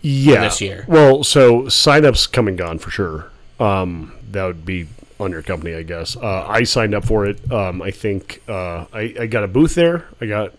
Yeah, 0.00 0.42
this 0.42 0.60
year. 0.60 0.84
Well, 0.86 1.24
so 1.24 1.62
signups 1.62 2.30
come 2.30 2.46
and 2.46 2.56
gone 2.56 2.78
for 2.78 2.90
sure. 2.90 3.30
Um, 3.58 4.12
that 4.30 4.44
would 4.44 4.64
be 4.64 4.86
on 5.18 5.32
your 5.32 5.42
company, 5.42 5.74
I 5.74 5.82
guess. 5.82 6.16
Uh, 6.16 6.46
I 6.46 6.62
signed 6.62 6.94
up 6.94 7.04
for 7.04 7.26
it. 7.26 7.50
Um, 7.50 7.82
I 7.82 7.90
think 7.90 8.42
uh, 8.48 8.86
I, 8.92 9.14
I 9.20 9.26
got 9.26 9.42
a 9.42 9.48
booth 9.48 9.74
there. 9.74 10.06
I 10.20 10.26
got 10.26 10.52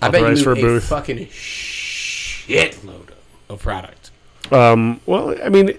I 0.00 0.08
bet 0.08 0.22
you 0.30 0.42
for 0.42 0.52
a 0.52 0.58
a 0.58 0.60
booth. 0.60 0.84
fucking 0.84 1.26
shitload 1.26 3.10
of 3.50 3.60
product. 3.60 4.10
Um, 4.50 5.00
well, 5.04 5.36
I 5.44 5.50
mean, 5.50 5.78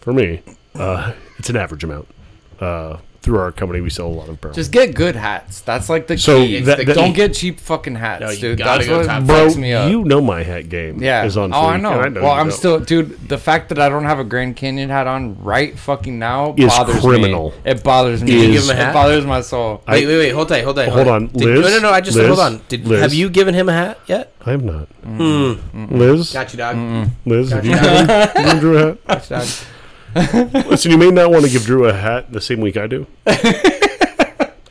for 0.00 0.12
me, 0.12 0.42
uh, 0.74 1.14
it's 1.38 1.48
an 1.48 1.56
average 1.56 1.84
amount. 1.84 2.08
Uh, 2.60 2.98
through 3.20 3.38
our 3.38 3.50
company, 3.52 3.80
we 3.80 3.90
sell 3.90 4.06
a 4.06 4.08
lot 4.08 4.28
of 4.28 4.34
apparel. 4.34 4.54
Just 4.54 4.70
get 4.70 4.94
good 4.94 5.16
hats. 5.16 5.60
That's 5.62 5.88
like 5.90 6.06
the 6.06 6.16
So 6.16 6.38
key. 6.46 6.60
that- 6.60 6.78
the 6.78 6.84
that- 6.84 6.94
Don't 6.94 7.12
get 7.14 7.34
cheap 7.34 7.58
fucking 7.60 7.96
hats, 7.96 8.20
No, 8.20 8.30
you 8.30 8.38
dude. 8.40 8.58
gotta 8.58 8.78
That's 8.78 8.88
go 8.88 8.98
what 8.98 9.06
top 9.06 9.24
Bro, 9.24 9.48
fucks 9.48 9.56
me 9.56 9.72
up. 9.72 9.90
you 9.90 10.04
know 10.04 10.20
my 10.20 10.42
hat 10.44 10.68
game 10.68 11.02
yeah. 11.02 11.24
is 11.24 11.36
on 11.36 11.52
oh, 11.52 11.66
I 11.66 11.76
fleek, 11.78 11.82
know. 11.82 12.00
and 12.00 12.14
well, 12.14 12.24
you 12.24 12.30
I'm 12.30 12.48
don't. 12.48 12.56
still, 12.56 12.80
dude. 12.80 13.28
The 13.28 13.36
fact 13.36 13.68
that 13.70 13.78
I 13.80 13.88
don't 13.88 14.04
have 14.04 14.18
a 14.20 14.24
Grand 14.24 14.54
Canyon 14.56 14.88
hat 14.88 15.06
on 15.06 15.36
right 15.42 15.76
fucking 15.78 16.18
now 16.18 16.54
Is 16.56 16.66
bothers 16.68 17.00
criminal. 17.00 17.50
me. 17.64 17.70
It 17.72 17.82
bothers 17.82 18.22
me. 18.22 18.30
Did 18.30 18.44
you 18.46 18.52
give 18.52 18.64
him 18.64 18.70
a 18.70 18.74
hat? 18.76 18.90
It 18.90 18.94
bothers 18.94 19.26
my 19.26 19.40
soul. 19.40 19.82
I- 19.86 19.94
Wait, 19.94 20.06
wait, 20.06 20.18
wait. 20.18 20.30
Hold 20.30 20.48
tight. 20.48 20.62
Hold 20.64 20.76
tight. 20.76 20.88
Hold 20.88 21.08
on, 21.08 21.26
Did- 21.26 21.42
Liz? 21.44 21.60
no, 21.60 21.68
no, 21.70 21.78
no. 21.80 21.90
I 21.90 22.00
just 22.00 22.16
Liz? 22.16 22.26
hold 22.28 22.38
on. 22.40 22.60
Did 22.68 22.86
Liz? 22.86 23.00
have 23.00 23.12
you 23.14 23.28
given 23.30 23.54
him 23.54 23.68
a 23.68 23.72
hat 23.72 23.98
yet? 24.06 24.32
I 24.46 24.52
have 24.52 24.62
not. 24.62 24.86
Hmm. 25.04 25.54
Liz, 25.90 26.32
Got 26.32 26.52
you, 26.52 26.58
dog. 26.58 27.10
Liz, 27.26 27.50
have 27.50 27.64
you 27.66 27.72
given, 27.74 28.06
given 28.36 28.58
Drew 28.58 28.78
a 28.78 28.86
hat? 28.86 28.98
Got 29.06 29.30
you, 29.30 29.36
dog. 29.36 29.48
Listen, 30.68 30.90
you 30.90 30.98
may 30.98 31.10
not 31.10 31.30
want 31.30 31.44
to 31.44 31.50
give 31.50 31.64
Drew 31.64 31.86
a 31.86 31.92
hat 31.92 32.32
the 32.32 32.40
same 32.40 32.60
week 32.60 32.76
I 32.76 32.86
do. 32.86 33.06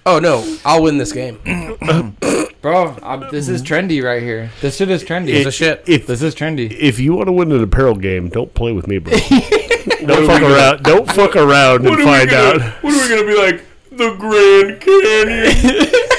Oh 0.07 0.19
no, 0.19 0.57
I'll 0.63 0.83
win 0.83 0.97
this 0.97 1.11
game. 1.11 1.37
Bro, 2.61 2.95
I'm, 3.03 3.29
this 3.29 3.49
is 3.49 3.61
trendy 3.61 4.01
right 4.01 4.23
here. 4.23 4.51
This 4.61 4.77
shit 4.77 4.89
is 4.89 5.03
trendy. 5.03 5.27
Piece 5.33 5.45
of 5.45 5.53
shit. 5.53 5.83
If 5.85 6.07
this 6.07 6.21
is 6.21 6.33
trendy. 6.33 6.71
if 6.71 6.97
you 6.97 7.13
want 7.13 7.27
to 7.27 7.33
win 7.33 7.51
an 7.51 7.61
apparel 7.61 7.95
game, 7.95 8.29
don't 8.29 8.53
play 8.53 8.71
with 8.71 8.87
me, 8.87 8.99
bro. 8.99 9.11
don't 10.05 10.25
fuck 10.25 10.41
around. 10.41 10.83
Don't 10.83 11.11
fuck 11.11 11.35
around 11.35 11.85
and 11.85 11.97
find 11.97 12.31
out. 12.31 12.61
What 12.81 12.93
are 12.93 13.01
we 13.01 13.09
gonna 13.09 13.27
be 13.27 13.37
like? 13.37 13.65
The 13.91 14.15
Grand 14.15 14.79
Canyon. 14.79 16.13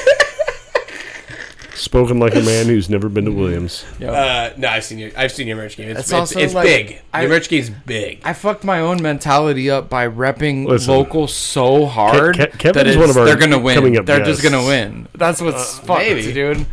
Spoken 1.78 2.18
like 2.18 2.34
a 2.34 2.40
man 2.42 2.66
who's 2.66 2.90
never 2.90 3.09
been 3.09 3.24
to 3.26 3.30
Williams. 3.30 3.84
uh, 4.02 4.50
no, 4.56 4.68
I've 4.68 4.84
seen 4.84 4.98
your. 4.98 5.10
I've 5.16 5.32
seen 5.32 5.46
your 5.46 5.56
merch 5.56 5.76
game. 5.76 5.88
It's 5.88 6.00
It's 6.00 6.09
it's, 6.09 6.12
also 6.12 6.40
it's 6.40 6.55
like- 6.55 6.64
big. 6.66 7.00
I- 7.14 7.22
your 7.22 7.30
merch 7.30 7.48
game's 7.48 7.70
big. 7.70 8.20
I 8.24 8.32
fucked 8.32 8.64
my 8.64 8.80
own 8.80 9.00
mentality 9.00 9.70
up 9.70 9.88
by 9.88 10.09
repping 10.09 10.66
Listen. 10.66 10.92
local 10.94 11.28
so 11.28 11.86
hard 11.86 12.34
Ke- 12.36 12.59
Kevin's 12.59 12.74
that 12.74 12.86
it's, 12.88 12.96
one 12.96 13.10
of 13.10 13.16
our 13.16 13.24
they're 13.26 13.36
gonna 13.36 13.59
win. 13.59 13.74
coming 13.76 13.96
up 13.96 14.06
they're 14.06 14.18
just 14.24 14.42
guests. 14.42 14.56
gonna 14.56 14.66
win. 14.66 15.06
That's 15.14 15.40
what's 15.40 15.78
fucked, 15.78 16.00
maybe. 16.00 16.32
dude. 16.32 16.66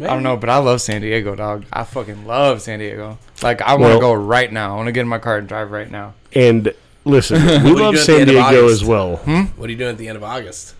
I 0.00 0.04
don't 0.08 0.22
know, 0.22 0.36
but 0.36 0.50
I 0.50 0.58
love 0.58 0.80
San 0.82 1.00
Diego, 1.00 1.34
dog. 1.34 1.64
I 1.72 1.84
fucking 1.84 2.26
love 2.26 2.60
San 2.62 2.78
Diego. 2.80 3.18
Like 3.42 3.62
I 3.62 3.72
want 3.72 3.82
Well- 3.82 3.94
to 3.94 4.00
go 4.00 4.12
right 4.14 4.52
now. 4.52 4.72
I 4.72 4.76
want 4.76 4.86
to 4.88 4.92
get 4.92 5.00
in 5.02 5.08
my 5.08 5.18
car 5.18 5.38
and 5.38 5.46
drive 5.48 5.70
right 5.70 5.90
now. 5.90 6.14
And 6.34 6.72
listen, 7.04 7.44
we 7.46 7.52
What 7.52 7.64
are 7.64 7.68
you 7.68 7.74
love 7.76 7.94
at 7.94 7.98
the 7.98 8.04
San 8.04 8.20
end 8.20 8.30
of 8.30 8.34
Diego 8.36 8.64
August? 8.64 8.82
as 8.82 8.84
well. 8.88 9.16
What 9.16 9.68
are 9.68 9.70
you 9.72 9.78
doing 9.78 9.90
at 9.90 9.98
the 9.98 10.08
end 10.08 10.16
of 10.16 10.22
August? 10.24 10.74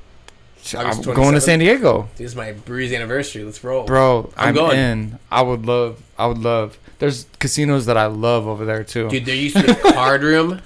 I'm 0.75 1.01
going 1.03 1.35
to 1.35 1.41
San 1.41 1.59
Diego, 1.59 2.09
This 2.17 2.31
is 2.31 2.37
my 2.37 2.53
breeze 2.53 2.93
anniversary. 2.93 3.45
Let's 3.45 3.63
roll, 3.63 3.85
bro. 3.85 4.33
I'm 4.37 4.49
I'm, 4.49 4.55
going. 4.55 4.79
in. 4.79 5.19
I 5.31 5.43
would 5.43 5.67
love. 5.67 6.03
I 6.19 6.27
would 6.27 6.39
love. 6.39 6.79
There's 6.99 7.27
casinos 7.39 7.87
that 7.87 7.97
I 7.97 8.07
love 8.07 8.47
over 8.47 8.65
there 8.65 8.83
too. 8.83 9.09
Dude, 9.09 9.27
there 9.27 9.35
used 9.37 9.57
to 9.57 9.63
be 9.65 9.71
a 9.73 9.93
card 9.93 10.23
room 10.23 10.61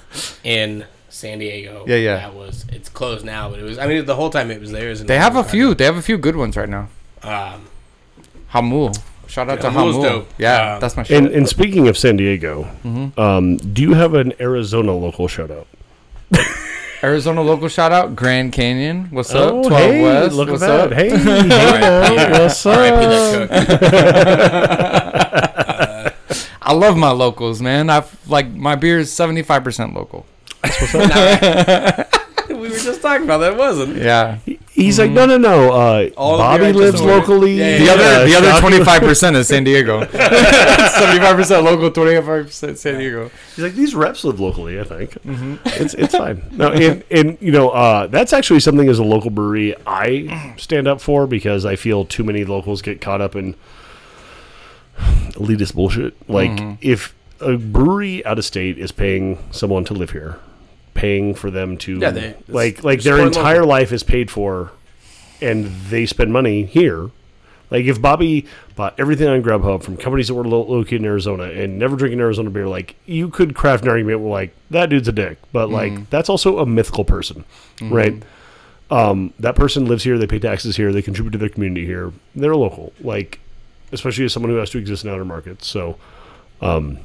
in 0.44 0.84
San 1.08 1.38
Diego. 1.40 1.84
Yeah, 1.88 1.96
yeah. 1.96 2.16
That 2.16 2.34
was. 2.34 2.64
It's 2.70 2.88
closed 2.88 3.24
now, 3.24 3.50
but 3.50 3.58
it 3.58 3.64
was. 3.64 3.78
I 3.78 3.86
mean, 3.86 4.04
the 4.04 4.14
whole 4.14 4.30
time 4.30 4.50
it 4.50 4.60
was 4.60 4.70
there. 4.72 4.94
they 4.94 5.18
have 5.18 5.36
a 5.36 5.44
few. 5.44 5.74
They 5.74 5.84
have 5.84 5.96
a 5.96 6.02
few 6.02 6.16
good 6.18 6.36
ones 6.36 6.56
right 6.56 6.68
now. 6.68 6.88
Um, 7.22 7.66
Jamul. 8.52 8.96
Shout 9.26 9.48
out 9.48 9.58
Yeah, 9.62 9.70
to 9.70 9.76
Jamul's 9.76 9.96
Jamul. 9.96 10.02
dope. 10.02 10.28
Yeah, 10.38 10.74
Um, 10.74 10.80
that's 10.80 10.96
my 10.96 11.02
shit. 11.04 11.16
And, 11.18 11.28
and 11.28 11.48
speaking 11.48 11.86
of 11.88 11.96
San 11.98 12.16
Diego, 12.16 12.64
Mm-hmm. 12.84 13.20
um, 13.20 13.56
do 13.58 13.82
you 13.82 13.94
have 13.94 14.14
an 14.14 14.32
Arizona 14.40 14.92
local 14.92 15.28
shout 15.28 15.50
out? 15.52 15.66
Arizona 17.02 17.40
local 17.40 17.68
shout 17.68 17.92
out, 17.92 18.14
Grand 18.14 18.52
Canyon. 18.52 19.08
What's 19.10 19.34
Oh, 19.34 19.60
up? 19.60 19.66
12 19.68 19.80
hey, 19.82 20.02
West. 20.02 20.34
look 20.34 20.50
What's 20.50 20.62
at 20.62 20.66
that. 20.66 20.80
up? 20.80 20.92
Hey, 20.92 21.08
hey 21.18 21.46
now, 21.48 22.40
what's 22.42 22.66
R.I.P. 22.66 22.94
up? 22.94 23.48
that 23.48 23.68
cook. 26.10 26.14
I 26.62 26.72
love 26.72 26.96
my 26.96 27.10
locals, 27.10 27.60
man. 27.62 27.88
I 27.90 28.04
like 28.26 28.48
my 28.50 28.76
beer 28.76 28.98
is 28.98 29.10
seventy 29.12 29.42
five 29.42 29.64
percent 29.64 29.94
local. 29.94 30.26
we 30.62 30.68
were 32.54 32.68
just 32.68 33.00
talking 33.02 33.24
about 33.24 33.38
that, 33.38 33.56
wasn't 33.56 33.96
it? 33.96 34.02
Yeah. 34.04 34.38
He's 34.84 34.98
like, 34.98 35.10
no, 35.10 35.26
no, 35.26 35.36
no. 35.38 35.72
Uh, 35.72 36.10
Bobby 36.16 36.72
lives 36.72 37.02
locally. 37.02 37.54
Yeah, 37.58 37.78
The 37.78 37.84
yeah, 37.84 37.92
other 37.92 38.26
the 38.28 38.34
other 38.36 38.60
twenty 38.60 38.84
five 38.84 39.00
percent 39.02 39.36
is 39.36 39.46
San 39.48 39.64
Diego. 39.64 40.00
Seventy 40.10 41.18
five 41.20 41.36
percent 41.36 41.64
local, 41.64 41.90
twenty 41.90 42.14
five 42.16 42.46
percent 42.46 42.78
San 42.78 42.98
Diego. 42.98 43.30
He's 43.54 43.64
like, 43.64 43.74
these 43.74 43.94
reps 43.94 44.24
live 44.24 44.40
locally. 44.40 44.80
I 44.80 44.84
think 44.84 45.10
Mm-hmm. 45.22 45.56
it's 45.82 45.94
it's 45.94 46.14
fine. 46.16 46.42
No, 46.52 46.72
and, 46.72 47.04
and 47.10 47.36
you 47.40 47.52
know, 47.52 47.70
uh, 47.70 48.06
that's 48.06 48.32
actually 48.32 48.60
something 48.60 48.88
as 48.88 48.98
a 48.98 49.04
local 49.04 49.30
brewery 49.30 49.74
I 49.86 50.54
stand 50.58 50.88
up 50.88 51.00
for 51.00 51.26
because 51.26 51.64
I 51.66 51.76
feel 51.76 52.04
too 52.04 52.24
many 52.24 52.44
locals 52.44 52.80
get 52.82 53.00
caught 53.00 53.20
up 53.20 53.36
in 53.36 53.54
elitist 54.98 55.74
bullshit. 55.74 56.14
Like 56.28 56.50
Mm-hmm. 56.50 56.74
if 56.80 57.14
a 57.40 57.56
brewery 57.56 58.24
out 58.26 58.38
of 58.38 58.44
state 58.44 58.78
is 58.78 58.92
paying 58.92 59.38
someone 59.50 59.84
to 59.84 59.94
live 59.94 60.10
here, 60.10 60.38
paying 60.94 61.34
for 61.34 61.50
them 61.50 61.76
to 61.78 61.98
Yeah, 61.98 62.10
they- 62.10 62.34
like 62.48 62.82
like 62.84 63.02
their 63.02 63.18
entire 63.20 63.56
local. 63.56 63.68
life 63.68 63.92
is 63.92 64.02
paid 64.02 64.30
for, 64.30 64.70
and 65.40 65.66
they 65.88 66.06
spend 66.06 66.32
money 66.32 66.64
here. 66.64 67.10
Like 67.70 67.84
if 67.84 68.02
Bobby 68.02 68.46
bought 68.74 68.98
everything 68.98 69.28
on 69.28 69.42
Grubhub 69.44 69.84
from 69.84 69.96
companies 69.96 70.26
that 70.26 70.34
were 70.34 70.44
lo- 70.44 70.64
located 70.66 71.02
in 71.02 71.04
Arizona 71.04 71.44
and 71.44 71.78
never 71.78 71.94
drinking 71.94 72.18
Arizona 72.18 72.50
beer, 72.50 72.66
like 72.66 72.96
you 73.06 73.28
could 73.28 73.54
craft 73.54 73.84
an 73.84 73.90
argument 73.90 74.20
where 74.20 74.30
like 74.30 74.54
that 74.70 74.90
dude's 74.90 75.06
a 75.06 75.12
dick, 75.12 75.38
but 75.52 75.70
like 75.70 76.10
that's 76.10 76.28
also 76.28 76.58
a 76.58 76.66
mythical 76.66 77.04
person, 77.04 77.44
right? 77.82 78.20
Um, 78.90 79.32
that 79.38 79.54
person 79.54 79.84
lives 79.84 80.02
here, 80.02 80.18
they 80.18 80.26
pay 80.26 80.40
taxes 80.40 80.76
here, 80.76 80.92
they 80.92 81.00
contribute 81.02 81.30
to 81.30 81.38
their 81.38 81.48
community 81.48 81.86
here, 81.86 82.12
they're 82.34 82.56
local. 82.56 82.92
Like, 83.00 83.38
especially 83.92 84.24
as 84.24 84.32
someone 84.32 84.50
who 84.50 84.56
has 84.58 84.70
to 84.70 84.78
exist 84.78 85.04
in 85.04 85.10
outer 85.12 85.24
markets. 85.24 85.68
So, 85.68 85.96
um, 86.60 86.98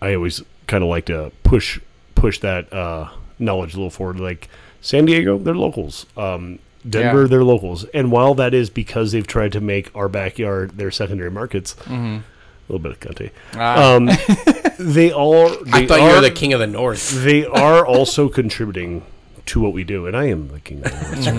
I 0.00 0.14
always 0.14 0.42
kind 0.68 0.84
of 0.84 0.90
like 0.90 1.06
to 1.06 1.32
push 1.42 1.80
push 2.26 2.40
that 2.40 2.72
uh, 2.72 3.08
knowledge 3.38 3.74
a 3.74 3.76
little 3.76 3.90
forward. 3.90 4.18
Like 4.18 4.48
San 4.80 5.04
Diego, 5.04 5.38
they're 5.38 5.54
locals. 5.54 6.06
Um, 6.16 6.58
Denver, 6.88 7.22
Yeah. 7.22 7.28
they're 7.28 7.44
locals. 7.44 7.84
And 7.94 8.10
while 8.10 8.34
that 8.34 8.52
is 8.54 8.68
because 8.70 9.12
they've 9.12 9.26
tried 9.26 9.52
to 9.52 9.60
make 9.60 9.94
our 9.94 10.08
backyard 10.08 10.76
their 10.78 10.90
secondary 10.90 11.30
markets, 11.30 11.74
Mm-hmm. 11.84 12.16
a 12.16 12.22
little 12.68 12.82
bit 12.82 12.92
of 12.92 13.00
Conte, 13.00 13.30
Ah, 13.54 13.94
um, 13.94 14.10
they 14.96 15.12
all 15.12 15.48
they 15.64 15.84
I 15.84 15.86
thought 15.86 16.00
are, 16.00 16.08
you 16.08 16.14
were 16.16 16.20
the 16.20 16.30
king 16.32 16.52
of 16.52 16.58
the 16.60 16.66
north. 16.66 17.22
they 17.24 17.44
are 17.66 17.86
also 17.86 18.28
contributing 18.28 19.02
to 19.46 19.60
what 19.60 19.72
we 19.72 19.84
do, 19.84 20.06
and 20.08 20.16
I 20.16 20.24
am 20.26 20.48
the 20.48 20.58
king 20.60 20.78
of 20.84 20.90
the 20.90 21.00
North. 21.06 21.22
sir. 21.24 21.32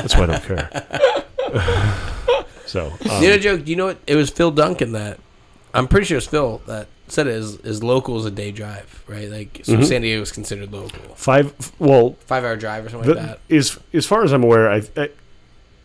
That's 0.00 0.14
why 0.16 0.22
I 0.22 0.26
don't 0.26 0.44
care. 0.44 0.68
so, 2.66 2.86
um, 3.10 3.22
you 3.22 3.28
know, 3.28 3.38
joke. 3.38 3.64
Do 3.64 3.70
you 3.70 3.76
know 3.76 3.86
what? 3.86 3.98
It 4.06 4.16
was 4.16 4.30
Phil 4.30 4.50
Duncan 4.50 4.92
that 4.92 5.18
I'm 5.74 5.86
pretty 5.88 6.06
sure 6.06 6.16
it's 6.18 6.26
Phil 6.26 6.62
that 6.66 6.88
said 7.08 7.26
it 7.26 7.34
is 7.34 7.56
is 7.60 7.82
local 7.82 8.18
is 8.18 8.24
a 8.24 8.30
day 8.30 8.50
drive, 8.52 9.02
right? 9.06 9.28
Like 9.30 9.60
so, 9.62 9.74
Mhm. 9.74 9.84
San 9.84 10.02
Diego 10.02 10.22
is 10.22 10.32
considered 10.32 10.72
local, 10.72 11.14
five. 11.14 11.52
Well, 11.78 12.16
five 12.26 12.44
hour 12.44 12.56
drive 12.56 12.86
or 12.86 12.88
something 12.90 13.08
the, 13.08 13.16
like 13.16 13.26
that. 13.48 13.54
as 13.54 13.78
as 13.92 14.06
far 14.06 14.24
as 14.24 14.32
I'm 14.32 14.42
aware, 14.44 14.70
I, 14.70 14.82
I 14.96 15.10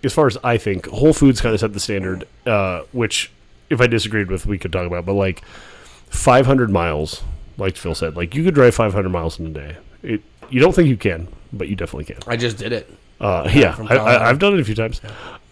as 0.03 0.13
far 0.13 0.27
as 0.27 0.37
I 0.43 0.57
think, 0.57 0.87
Whole 0.87 1.13
Foods 1.13 1.41
kind 1.41 1.53
of 1.53 1.59
set 1.59 1.73
the 1.73 1.79
standard, 1.79 2.27
uh, 2.45 2.81
which 2.91 3.31
if 3.69 3.79
I 3.79 3.87
disagreed 3.87 4.29
with, 4.31 4.45
we 4.45 4.57
could 4.57 4.71
talk 4.71 4.87
about. 4.87 5.05
But 5.05 5.13
like 5.13 5.43
500 6.09 6.69
miles, 6.71 7.21
like 7.57 7.75
Phil 7.77 7.95
said, 7.95 8.15
like 8.15 8.33
you 8.35 8.43
could 8.43 8.55
drive 8.55 8.73
500 8.75 9.09
miles 9.09 9.39
in 9.39 9.47
a 9.47 9.49
day. 9.49 9.77
It 10.03 10.21
you 10.49 10.59
don't 10.59 10.73
think 10.73 10.89
you 10.89 10.97
can, 10.97 11.27
but 11.53 11.67
you 11.69 11.75
definitely 11.75 12.05
can. 12.13 12.17
I 12.27 12.35
just 12.35 12.57
did 12.57 12.73
it. 12.73 12.89
Uh, 13.19 13.47
yeah, 13.53 13.77
I, 13.89 13.95
I, 13.97 14.29
I've 14.29 14.39
done 14.39 14.53
it 14.55 14.59
a 14.59 14.63
few 14.65 14.75
times. 14.75 14.99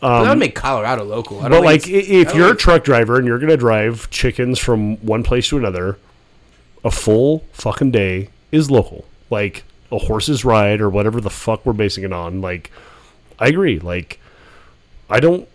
But 0.02 0.14
that 0.16 0.20
would 0.22 0.30
Um, 0.30 0.40
make 0.40 0.56
Colorado 0.56 1.04
local. 1.04 1.40
I 1.40 1.50
don't 1.50 1.52
but 1.62 1.64
like, 1.66 1.88
i- 1.88 1.92
I 1.92 1.96
if 1.98 2.28
don't 2.30 2.38
you're 2.38 2.52
a 2.54 2.56
truck 2.56 2.84
driver 2.84 3.18
and 3.18 3.28
you're 3.28 3.40
gonna 3.40 3.58
drive 3.58 4.10
chickens 4.10 4.58
from 4.60 4.98
one 5.06 5.24
place 5.24 5.50
to 5.50 5.58
another, 5.58 5.98
a 6.84 6.92
full 6.92 7.44
fucking 7.52 7.92
day 7.92 8.30
is 8.52 8.72
local. 8.72 9.06
Like 9.30 9.64
a 9.92 9.98
horse's 9.98 10.46
ride 10.46 10.80
or 10.82 10.90
whatever 10.90 11.20
the 11.20 11.30
fuck 11.30 11.66
we're 11.66 11.74
basing 11.74 12.04
it 12.04 12.14
on. 12.14 12.42
Like, 12.42 12.72
I 13.40 13.48
agree. 13.48 13.80
Like, 13.80 14.20
I 15.10 15.20
don't. 15.20 15.48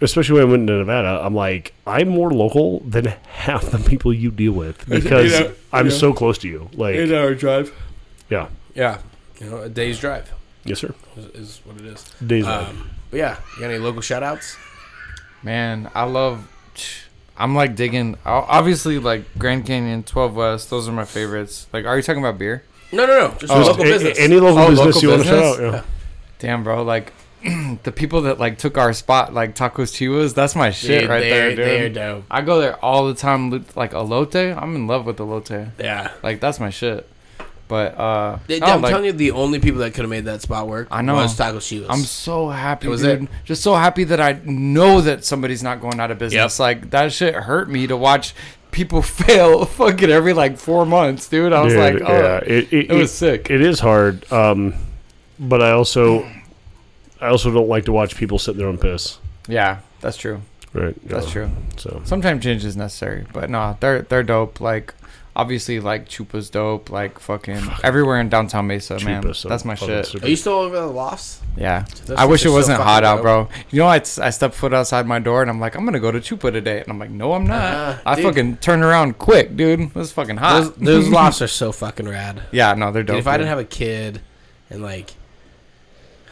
especially 0.00 0.34
when 0.34 0.42
I 0.42 0.50
went 0.50 0.66
to 0.66 0.72
Nevada, 0.78 1.20
I'm 1.24 1.34
like, 1.34 1.72
I'm 1.86 2.08
more 2.08 2.30
local 2.32 2.80
than 2.80 3.06
half 3.28 3.62
the 3.70 3.78
people 3.78 4.12
you 4.12 4.30
deal 4.32 4.52
with 4.52 4.84
because 4.88 5.30
know, 5.32 5.52
I'm 5.72 5.86
yeah. 5.86 5.92
so 5.92 6.12
close 6.12 6.38
to 6.38 6.48
you. 6.48 6.68
Like, 6.74 6.96
eight 6.96 7.12
hour 7.12 7.34
drive. 7.34 7.72
yeah, 8.28 8.48
Yeah, 8.74 8.98
you 9.40 9.48
know, 9.50 9.58
a 9.62 9.68
day's 9.68 9.98
drive 10.00 10.32
yes, 10.64 10.80
sir. 10.80 10.92
is, 11.16 11.24
is 11.26 11.60
what 11.64 11.76
it 11.80 11.86
is. 11.86 12.04
Days 12.26 12.46
off. 12.46 12.68
Um, 12.70 12.90
but 13.12 13.18
yeah, 13.18 13.36
you 13.54 13.60
got 13.60 13.70
any 13.70 13.78
local 13.78 14.00
shout 14.00 14.24
outs? 14.24 14.56
Man, 15.44 15.88
I 15.94 16.02
love. 16.04 16.48
I'm 17.36 17.54
like 17.54 17.76
digging. 17.76 18.16
Obviously, 18.26 18.98
like 18.98 19.24
Grand 19.38 19.64
Canyon, 19.66 20.02
12 20.02 20.34
West. 20.34 20.70
Those 20.70 20.88
are 20.88 20.92
my 20.92 21.04
favorites. 21.04 21.66
Like, 21.72 21.84
are 21.84 21.96
you 21.96 22.02
talking 22.02 22.22
about 22.22 22.38
beer? 22.38 22.64
No, 22.92 23.06
no, 23.06 23.28
no. 23.28 23.34
Just 23.38 23.52
Oh. 23.52 23.60
local 23.60 23.82
A- 23.84 23.86
a- 23.86 23.90
business. 23.92 24.18
Any 24.18 24.36
local 24.36 24.58
Oh, 24.58 24.68
business 24.70 24.96
local 24.96 25.02
you 25.02 25.08
want 25.10 25.22
to 25.22 25.28
shout 25.28 25.38
out? 25.38 25.56
business? 25.58 25.74
Yeah. 25.74 25.82
Damn, 26.40 26.62
bro. 26.64 26.82
Like, 26.82 27.12
the 27.82 27.90
people 27.92 28.22
that 28.22 28.38
like 28.38 28.58
took 28.58 28.76
our 28.78 28.92
spot, 28.92 29.32
like 29.34 29.54
Tacos 29.56 29.92
Chiwas. 29.92 30.34
That's 30.34 30.54
my 30.54 30.70
shit 30.70 31.02
Dude, 31.02 31.10
right 31.10 31.20
they're, 31.20 31.56
there, 31.56 31.66
They're 31.66 31.88
dude. 31.88 31.94
dope. 31.94 32.24
I 32.30 32.42
go 32.42 32.60
there 32.60 32.76
all 32.84 33.06
the 33.08 33.14
time. 33.14 33.50
li- 33.50 33.64
Like 33.74 33.92
elote, 33.92 34.56
I'm 34.60 34.76
in 34.76 34.86
love 34.86 35.06
with 35.06 35.16
elote. 35.16 35.70
Yeah. 35.78 36.10
Like 36.22 36.38
that's 36.40 36.60
my 36.60 36.70
shit. 36.70 37.08
But 37.72 37.98
uh, 37.98 38.38
They- 38.48 38.60
no, 38.60 38.66
I'm 38.66 38.82
like, 38.82 38.90
telling 38.90 39.06
you, 39.06 39.12
the 39.12 39.30
only 39.30 39.58
people 39.58 39.80
that 39.80 39.94
could 39.94 40.02
have 40.02 40.10
made 40.10 40.26
that 40.26 40.42
spot 40.42 40.68
work 40.68 40.88
I 40.90 41.00
know. 41.00 41.14
was 41.14 41.34
Taco 41.34 41.56
Chiwas. 41.56 41.86
I'm 41.88 42.00
so 42.02 42.50
happy, 42.50 42.86
It 42.86 42.90
was 42.90 43.00
dude. 43.00 43.22
it. 43.22 43.28
Just 43.46 43.62
so 43.62 43.74
happy 43.74 44.04
that 44.04 44.20
I 44.20 44.38
know 44.44 45.00
that 45.00 45.24
somebody's 45.24 45.62
not 45.62 45.80
going 45.80 45.98
out 45.98 46.10
of 46.10 46.18
business. 46.18 46.60
Like 46.60 46.90
that 46.90 47.14
shit 47.14 47.34
hurt 47.34 47.70
me 47.70 47.86
to 47.86 47.96
watch 47.96 48.34
people 48.72 49.00
fail 49.24 49.64
fucking 49.80 50.10
every 50.10 50.34
like 50.34 50.58
four 50.58 50.84
months, 50.84 51.30
dude. 51.30 51.54
I 51.54 51.62
was 51.62 51.72
Dude, 51.72 51.80
like, 51.80 52.02
oh, 52.06 52.12
yeah, 52.12 52.36
it, 52.44 52.70
it, 52.74 52.90
it 52.90 52.94
was 52.94 53.10
sick. 53.10 53.48
It 53.48 53.62
is 53.62 53.80
hard, 53.80 54.30
um, 54.30 54.74
but 55.40 55.62
I 55.62 55.70
also, 55.70 56.24
I 57.22 57.28
also 57.28 57.50
don't 57.50 57.68
like 57.68 57.86
to 57.86 57.92
watch 57.92 58.16
people 58.16 58.38
sit 58.38 58.58
there 58.58 58.68
and 58.68 58.78
piss. 58.78 59.16
yeah, 59.48 59.78
that's 60.02 60.18
true. 60.18 60.42
Right. 60.74 60.94
That's 61.08 61.24
yeah. 61.28 61.32
true. 61.32 61.50
So 61.78 62.02
Sometimes 62.04 62.42
change 62.44 62.66
is 62.66 62.76
necessary, 62.76 63.24
but 63.32 63.48
no, 63.48 63.78
they're 63.80 64.02
they're 64.02 64.22
dope. 64.22 64.60
Like 64.60 64.92
obviously, 65.34 65.80
like 65.80 66.08
Chupa's 66.08 66.50
dope. 66.50 66.90
Like 66.90 67.18
fucking 67.18 67.60
everywhere 67.82 68.20
in 68.20 68.28
downtown 68.28 68.66
Mesa, 68.66 68.98
man. 69.04 69.22
Chupa's 69.22 69.38
so 69.38 69.48
That's 69.48 69.64
my 69.64 69.74
fucking 69.74 69.94
shit. 69.94 70.06
super. 70.06 70.26
Are 70.26 70.28
you 70.28 70.36
still 70.36 70.54
over 70.54 70.76
at 70.76 70.80
the 70.80 70.86
lofts? 70.86 71.40
Yeah. 71.56 71.84
Those 72.06 72.16
I 72.18 72.24
wish 72.24 72.40
shits 72.40 72.46
it 72.46 72.48
so 72.48 72.52
wasn't 72.54 72.78
fucking 72.78 72.92
hot 72.92 73.04
out, 73.04 73.22
bro. 73.22 73.48
You 73.70 73.80
know, 73.80 73.86
I, 73.86 73.96
I 73.96 74.30
stepped 74.30 74.54
foot 74.54 74.72
outside 74.72 75.06
my 75.06 75.18
door 75.18 75.42
and 75.42 75.50
I'm 75.50 75.60
like, 75.60 75.74
I'm 75.74 75.84
gonna 75.84 76.00
go 76.00 76.10
to 76.10 76.20
Chupa 76.20 76.52
today, 76.52 76.80
and 76.80 76.88
I'm 76.88 76.98
like, 76.98 77.10
no, 77.10 77.32
I'm 77.34 77.46
not. 77.46 77.62
Uh, 77.62 77.98
I 78.06 78.14
dude. 78.14 78.24
fucking 78.24 78.56
turn 78.58 78.82
around 78.82 79.18
quick, 79.18 79.56
dude. 79.56 79.80
It 79.80 79.94
was 79.94 80.12
fucking 80.12 80.36
hot. 80.38 80.60
Those, 80.60 80.74
those 80.76 81.08
lofts 81.10 81.42
are 81.42 81.48
so 81.48 81.72
fucking 81.72 82.08
rad. 82.08 82.42
yeah, 82.52 82.74
no, 82.74 82.92
they're 82.92 83.02
dope. 83.02 83.14
Dude, 83.14 83.20
if 83.20 83.26
I 83.26 83.32
dude. 83.36 83.40
didn't 83.40 83.48
have 83.50 83.58
a 83.58 83.64
kid 83.64 84.20
and 84.70 84.82
like, 84.82 85.12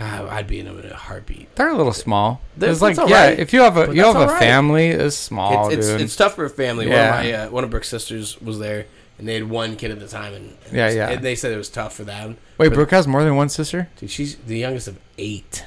I'd 0.01 0.47
be 0.47 0.61
in 0.61 0.67
them 0.67 0.79
in 0.81 0.87
a 0.91 0.95
heartbeat. 0.97 1.55
They're 1.57 1.69
a 1.69 1.77
little 1.77 1.93
small. 1.93 2.41
It's 2.61 2.81
like 2.81 2.97
yeah, 3.09 3.27
if 3.29 3.53
you 3.53 3.61
have 3.61 3.77
a 3.77 3.87
but 3.89 3.97
you 3.97 4.03
have 4.05 4.17
a 4.17 4.21
alright. 4.21 4.39
family, 4.39 4.89
it's 4.89 5.15
small, 5.17 5.69
it's, 5.69 5.87
it's, 5.87 6.03
it's 6.03 6.17
tough 6.17 6.35
for 6.37 6.45
a 6.47 6.51
family. 6.51 6.89
Yeah. 6.89 7.11
One 7.11 7.19
of 7.19 7.25
my 7.25 7.33
uh, 7.33 7.51
one 7.51 7.65
of 7.65 7.71
Brooke's 7.71 7.89
sisters 7.89 8.41
was 8.41 8.59
there, 8.59 8.87
and 9.19 9.29
they 9.29 9.35
had 9.35 9.49
one 9.51 9.77
kid 9.77 9.91
at 9.91 9.99
the 10.01 10.09
time, 10.09 10.33
and, 10.35 10.57
and 10.67 10.73
Yeah, 10.77 10.87
was- 10.87 10.95
yeah. 10.97 11.09
and 11.11 11.23
they 11.23 11.35
said 11.35 11.53
it 11.53 11.57
was 11.59 11.69
tough 11.69 11.95
for 11.95 12.05
them. 12.05 12.39
Wait, 12.59 12.73
Brooke 12.73 12.91
has 12.93 13.07
more 13.07 13.23
than 13.23 13.37
one 13.37 13.49
sister. 13.51 13.89
Dude, 13.97 14.11
she's 14.11 14.37
the 14.37 14.57
youngest 14.59 14.89
of 14.89 14.99
eight. 15.19 15.67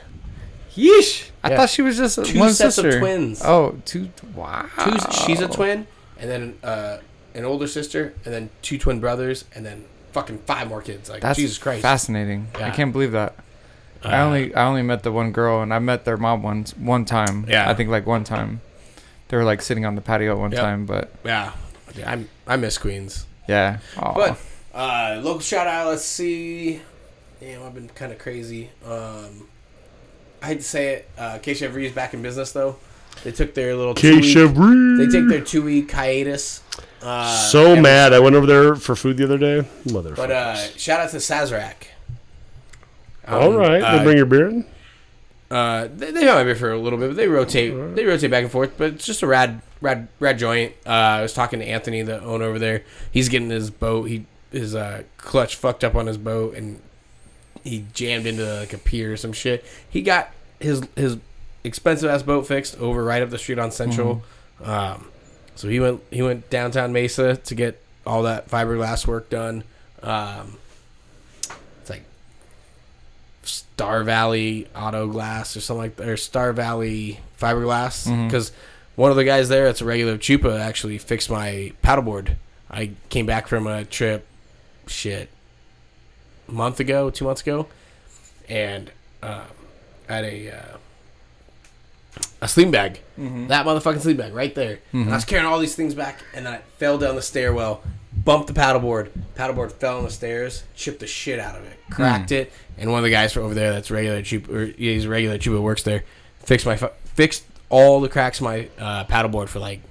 Yeesh! 0.76 1.30
I 1.44 1.52
Yeah. 1.52 1.58
thought 1.58 1.70
she 1.70 1.84
was 1.84 1.98
just 1.98 2.24
Two 2.26 2.40
one 2.40 2.54
sets 2.54 2.76
sister. 2.76 2.90
of 2.90 3.00
twins. 3.00 3.42
Oh, 3.46 3.78
two. 3.86 4.10
Wow. 4.36 4.68
Two, 4.84 4.98
she's 5.12 5.40
a 5.42 5.48
twin, 5.48 5.86
and 6.18 6.30
then 6.30 6.58
uh, 6.64 6.98
an 7.36 7.46
older 7.46 7.68
sister, 7.68 8.14
and 8.26 8.34
then 8.34 8.50
two 8.64 8.80
twin 8.80 9.00
brothers, 9.00 9.46
and 9.54 9.64
then 9.64 9.86
fucking 10.14 10.40
five 10.40 10.68
more 10.68 10.82
kids. 10.82 11.10
Like 11.10 11.22
That's 11.22 11.38
Jesus 11.38 11.60
Christ. 11.60 11.84
fascinating. 11.84 12.48
I 12.56 12.72
can't 12.72 12.92
believe 12.92 13.12
that. 13.12 13.36
I 14.04 14.20
Uh, 14.20 14.26
only 14.26 14.54
I 14.56 14.66
only 14.66 14.82
met 14.82 15.04
the 15.04 15.12
one 15.12 15.32
girl, 15.32 15.62
and 15.62 15.74
I 15.74 15.80
met 15.80 16.06
their 16.06 16.18
mom 16.18 16.44
once 16.44 16.72
one 16.78 17.06
time. 17.06 17.46
Yeah. 17.48 17.70
I 17.70 17.74
think 17.74 17.90
like 17.90 18.06
one 18.06 18.24
time. 18.24 18.62
They 19.30 19.38
were 19.38 19.44
like 19.46 19.62
sitting 19.62 19.86
on 19.86 19.96
the 19.96 20.02
patio 20.02 20.38
one 20.38 20.52
Yep. 20.52 20.62
time, 20.62 20.86
but 20.86 21.12
Yeah, 21.24 21.52
Yeah, 21.96 22.12
I'm, 22.12 22.30
I 22.48 22.56
miss 22.58 22.78
Queens. 22.78 23.26
yeah. 23.48 23.78
Aw. 23.98 24.14
But 24.14 24.38
uh, 24.76 25.20
local 25.24 25.40
shout 25.40 25.66
out. 25.68 25.88
Let's 25.88 26.04
see. 26.06 26.82
Damn, 27.40 27.64
I've 27.64 27.74
been 27.74 27.90
kind 27.90 28.12
of 28.12 28.20
crazy. 28.20 28.70
Um, 28.88 29.48
I 30.42 30.48
hate 30.48 30.58
to 30.60 30.64
say 30.64 30.94
it. 30.96 31.10
Uh, 31.18 31.38
K 31.42 31.54
Chevrolet's 31.54 31.94
back 31.94 32.14
in 32.14 32.22
business 32.22 32.52
though. 32.52 32.76
They 33.24 33.32
took 33.32 33.54
their 33.54 33.76
little 33.76 33.94
two 33.94 34.16
week, 34.20 34.34
They 34.36 35.08
take 35.20 35.30
their 35.30 35.42
two 35.42 35.62
week 35.62 35.92
hiatus. 35.92 36.62
Uh, 37.02 37.36
so 37.50 37.76
mad. 37.76 38.12
I 38.14 38.20
went 38.20 38.36
over 38.36 38.46
there 38.48 38.76
for 38.76 38.96
food 38.96 39.18
the 39.18 39.24
other 39.26 39.38
day. 39.38 39.68
Motherfucker. 39.86 40.16
But 40.16 40.32
uh, 40.32 40.56
shout 40.78 41.00
out 41.00 41.10
to 41.12 41.18
Sazerac. 41.18 41.74
All 43.28 43.54
right, 43.54 43.82
uh, 43.82 43.98
they 43.98 44.04
bring 44.04 44.18
your 44.18 44.26
beer 44.26 44.50
in. 44.50 44.66
Uh, 45.50 45.88
they, 45.96 46.12
they 46.12 46.26
have 46.26 46.36
my 46.36 46.44
beer 46.44 46.56
for 46.56 46.72
a 46.72 46.78
little 46.80 46.98
bit, 46.98 47.10
but 47.10 47.16
they 47.16 47.28
rotate. 47.28 47.96
They 47.96 48.06
rotate 48.06 48.32
back 48.32 48.44
and 48.44 48.52
forth. 48.52 48.74
But 48.78 48.94
it's 48.94 49.06
just 49.06 49.22
a 49.22 49.28
rad, 49.28 49.62
rad, 49.82 50.08
rad 50.20 50.40
joint. 50.40 50.74
Uh, 50.86 50.90
I 50.90 51.22
was 51.22 51.34
talking 51.34 51.60
to 51.60 51.66
Anthony, 51.66 52.02
the 52.02 52.22
owner 52.22 52.46
over 52.46 52.58
there. 52.60 52.84
He's 53.12 53.30
getting 53.30 53.50
his 53.50 53.70
boat. 53.70 54.06
He 54.06 54.26
his 54.52 54.74
uh, 54.76 55.04
clutch 55.18 55.56
fucked 55.56 55.84
up 55.84 55.96
on 55.96 56.08
his 56.08 56.18
boat, 56.18 56.56
and 56.56 56.82
he 57.64 57.86
jammed 57.94 58.26
into 58.26 58.44
like 58.60 58.74
a 58.74 58.78
pier 58.78 59.14
or 59.14 59.18
some 59.18 59.32
shit. 59.34 59.64
He 59.90 60.02
got 60.02 60.32
his 60.60 60.82
his 60.96 61.18
expensive 61.64 62.10
ass 62.10 62.24
boat 62.24 62.48
fixed 62.48 62.78
over 62.80 63.04
right 63.04 63.22
up 63.22 63.30
the 63.30 63.38
street 63.38 63.60
on 63.60 63.72
Central. 63.72 64.24
Um, 64.64 65.06
so 65.56 65.68
he 65.70 65.80
went 65.80 66.02
he 66.10 66.22
went 66.24 66.50
downtown 66.50 66.94
Mesa 66.94 67.38
to 67.38 67.56
get 67.56 67.80
all 68.06 68.24
that 68.24 68.50
fiberglass 68.50 69.06
work 69.06 69.30
done. 69.30 69.64
Um, 70.02 70.58
Star 73.44 74.04
Valley 74.04 74.68
Auto 74.76 75.08
Glass 75.08 75.56
or 75.56 75.62
something 75.62 75.82
like 75.82 75.96
that, 75.98 76.08
or 76.08 76.18
Star 76.18 76.54
Valley 76.54 77.20
Fiberglass. 77.40 78.08
Mm-hmm. 78.08 78.28
Because 78.28 78.52
one 78.96 79.12
of 79.12 79.18
the 79.18 79.24
guys 79.24 79.50
there, 79.50 79.68
it's 79.68 79.82
a 79.82 79.86
regular 79.86 80.18
Chupa, 80.18 80.60
actually 80.60 80.98
fixed 80.98 81.30
my 81.30 81.74
paddleboard. 81.84 82.36
I 82.70 82.92
came 83.10 83.26
back 83.26 83.48
from 83.48 83.68
a 83.68 83.86
trip, 83.86 84.26
shit, 84.88 85.30
a 86.48 86.52
month 86.52 86.80
ago, 86.80 87.10
two 87.10 87.26
months 87.26 87.42
ago, 87.42 87.68
and 88.50 88.92
I 89.22 89.44
had 90.08 90.24
a 90.26 90.52
uh, 90.52 90.78
a 92.42 92.48
sleeping 92.48 92.72
bag. 92.72 93.00
Mm-hmm. 93.20 93.48
That 93.48 93.66
motherfucking 93.66 94.02
sleeping 94.02 94.26
bag 94.26 94.34
right 94.34 94.54
there. 94.54 94.80
And 94.92 95.02
I 95.02 95.06
mm-hmm. 95.06 95.14
was 95.14 95.26
carrying 95.26 95.46
all 95.46 95.60
these 95.60 95.76
things 95.76 95.94
back, 95.96 96.24
and 96.34 96.46
then 96.46 96.54
I 96.54 96.58
fell 96.78 96.98
down 96.98 97.16
the 97.16 97.22
stairwell, 97.22 97.84
bumped 98.24 98.48
the 98.48 98.54
paddleboard. 98.54 99.10
Paddleboard 99.36 99.72
fell 99.74 99.98
on 99.98 100.04
the 100.04 100.12
stairs, 100.12 100.64
chipped 100.76 101.00
the 101.00 101.08
shit 101.08 101.40
out 101.40 101.56
of 101.58 101.64
it, 101.66 101.78
cracked 101.90 102.32
it. 102.32 102.52
And 102.78 102.92
one 102.92 103.00
of 103.00 103.04
the 103.04 103.10
guys 103.12 103.34
from 103.34 103.44
over 103.44 103.54
there, 103.54 103.72
that's 103.72 103.92
regular 103.92 104.18
or 104.18 104.64
yeah, 104.66 104.74
he's 104.94 105.06
a 105.06 105.10
regular 105.10 105.38
Chupa, 105.38 105.62
works 105.62 105.84
there, 105.84 106.04
fixed 106.40 106.66
my 106.66 106.76
fixed 107.06 107.46
all 107.70 108.02
the 108.02 108.10
cracks 108.10 108.40
in 108.40 108.46
my 108.46 108.70
uh, 108.80 109.06
paddleboard 109.06 109.50
for 109.50 109.60
like 109.60 109.82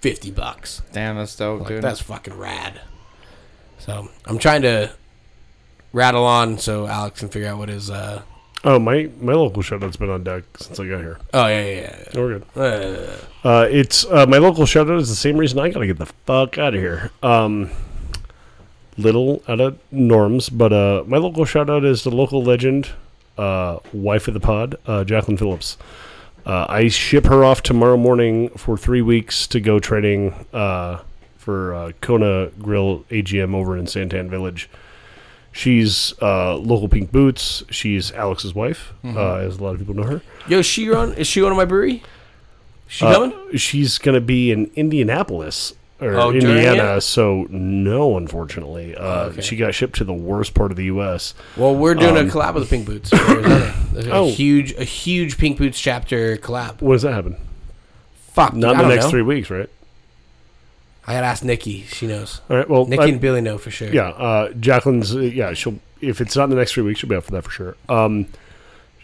fifty 0.00 0.30
bucks. 0.30 0.82
Damn, 0.92 1.16
that's 1.16 1.36
dope, 1.36 1.60
Like 1.60 1.68
dude. 1.68 1.82
that's 1.82 2.00
fucking 2.00 2.36
rad. 2.36 2.80
So 3.78 4.08
I'm 4.26 4.38
trying 4.38 4.62
to 4.62 4.92
rattle 5.92 6.24
on 6.24 6.58
so 6.58 6.86
Alex 6.86 7.20
can 7.20 7.28
figure 7.28 7.48
out 7.48 7.58
what 7.58 7.68
his. 7.68 7.90
Uh, 7.90 8.22
Oh, 8.62 8.78
my 8.78 9.08
my 9.20 9.32
local 9.32 9.62
shout 9.62 9.82
out's 9.82 9.96
been 9.96 10.10
on 10.10 10.22
deck 10.22 10.44
since 10.58 10.78
I 10.78 10.86
got 10.86 11.00
here. 11.00 11.18
oh 11.32 11.46
yeah 11.46 11.64
yeah 11.64 12.04
Oh, 12.14 12.20
we're 12.20 12.38
good. 12.38 12.44
Uh, 13.42 13.48
Uh, 13.48 13.66
it's 13.70 14.04
uh, 14.06 14.26
my 14.26 14.36
local 14.38 14.66
shout 14.66 14.90
out 14.90 14.98
is 15.00 15.08
the 15.08 15.14
same 15.16 15.38
reason 15.38 15.58
I 15.58 15.70
gotta 15.70 15.86
get 15.86 15.98
the 15.98 16.06
fuck 16.26 16.58
out 16.58 16.74
of 16.74 16.80
here. 16.80 17.10
Um, 17.22 17.70
little 18.98 19.42
out 19.48 19.60
of 19.60 19.78
norms, 19.90 20.50
but 20.50 20.72
uh, 20.72 21.04
my 21.06 21.16
local 21.16 21.44
shout 21.46 21.70
out 21.70 21.84
is 21.84 22.04
the 22.04 22.10
local 22.10 22.42
legend, 22.42 22.90
uh, 23.38 23.78
wife 23.94 24.28
of 24.28 24.34
the 24.34 24.40
pod, 24.40 24.76
uh, 24.86 25.04
Jacqueline 25.04 25.38
Phillips. 25.38 25.78
Uh, 26.44 26.66
I 26.68 26.88
ship 26.88 27.26
her 27.26 27.44
off 27.44 27.62
tomorrow 27.62 27.96
morning 27.96 28.50
for 28.50 28.76
three 28.76 29.02
weeks 29.02 29.46
to 29.48 29.60
go 29.60 29.78
training 29.78 30.34
uh, 30.52 31.00
for 31.38 31.72
uh, 31.74 31.92
Kona 32.02 32.48
Grill 32.60 33.04
AGM 33.10 33.54
over 33.54 33.76
in 33.78 33.86
Santan 33.86 34.28
Village. 34.28 34.68
She's 35.52 36.14
uh, 36.22 36.56
local 36.56 36.88
Pink 36.88 37.10
Boots. 37.10 37.64
She's 37.70 38.12
Alex's 38.12 38.54
wife, 38.54 38.92
uh, 39.04 39.36
as 39.36 39.56
a 39.58 39.62
lot 39.64 39.70
of 39.72 39.78
people 39.78 39.94
know 39.94 40.04
her. 40.04 40.22
Yo, 40.48 40.62
she 40.62 40.92
on? 40.92 41.12
Is 41.14 41.26
she 41.26 41.42
on 41.42 41.54
my 41.56 41.64
brewery? 41.64 42.02
She 42.86 43.04
Uh, 43.04 43.12
coming? 43.30 43.56
she's 43.56 43.98
going 43.98 44.14
to 44.14 44.20
be 44.20 44.50
in 44.52 44.70
Indianapolis 44.76 45.74
or 46.00 46.14
Oh, 46.14 46.30
Indiana, 46.30 47.00
so 47.00 47.46
no, 47.50 48.16
unfortunately. 48.16 48.94
Uh, 48.96 49.02
Oh, 49.02 49.20
okay. 49.30 49.40
She 49.42 49.56
got 49.56 49.74
shipped 49.74 49.96
to 49.96 50.04
the 50.04 50.12
worst 50.14 50.54
part 50.54 50.70
of 50.70 50.76
the 50.76 50.84
U.S. 50.86 51.34
Well, 51.56 51.74
we're 51.74 51.94
doing 51.94 52.16
um, 52.16 52.28
a 52.28 52.30
collab 52.30 52.54
with 52.54 52.62
the 52.68 52.68
Pink 52.76 52.86
Boots. 52.86 53.10
for 53.10 53.16
Arizona. 53.16 53.74
There's 53.92 54.06
a 54.06 54.12
Oh. 54.12 54.30
huge, 54.30 54.72
a 54.74 54.84
huge 54.84 55.36
Pink 55.36 55.58
Boots 55.58 55.78
chapter 55.80 56.36
collab. 56.36 56.80
When 56.80 56.92
does 56.92 57.02
that 57.02 57.12
happen? 57.12 57.36
Fuck, 58.32 58.54
Not 58.54 58.76
in 58.76 58.78
the 58.82 58.88
next 58.88 59.06
know. 59.06 59.10
three 59.10 59.22
weeks, 59.22 59.50
right? 59.50 59.68
I 61.10 61.14
gotta 61.14 61.26
ask 61.26 61.42
Nikki. 61.42 61.82
She 61.82 62.06
knows. 62.06 62.40
All 62.48 62.56
right. 62.56 62.68
Well, 62.70 62.86
Nikki 62.86 63.02
I- 63.02 63.06
and 63.06 63.20
Billy 63.20 63.40
know 63.40 63.58
for 63.58 63.72
sure. 63.72 63.88
yeah, 63.88 64.10
uh, 64.10 64.52
Jacqueline's. 64.52 65.14
Uh, 65.14 65.20
yeah, 65.20 65.52
she'll. 65.54 65.80
If 66.00 66.20
it's 66.20 66.36
not 66.36 66.44
in 66.44 66.50
the 66.50 66.56
next 66.56 66.72
three 66.72 66.84
weeks, 66.84 67.00
she'll 67.00 67.10
be 67.10 67.16
up 67.16 67.24
for 67.24 67.32
that 67.32 67.42
for 67.42 67.50
sure. 67.50 67.76
Um, 67.88 68.26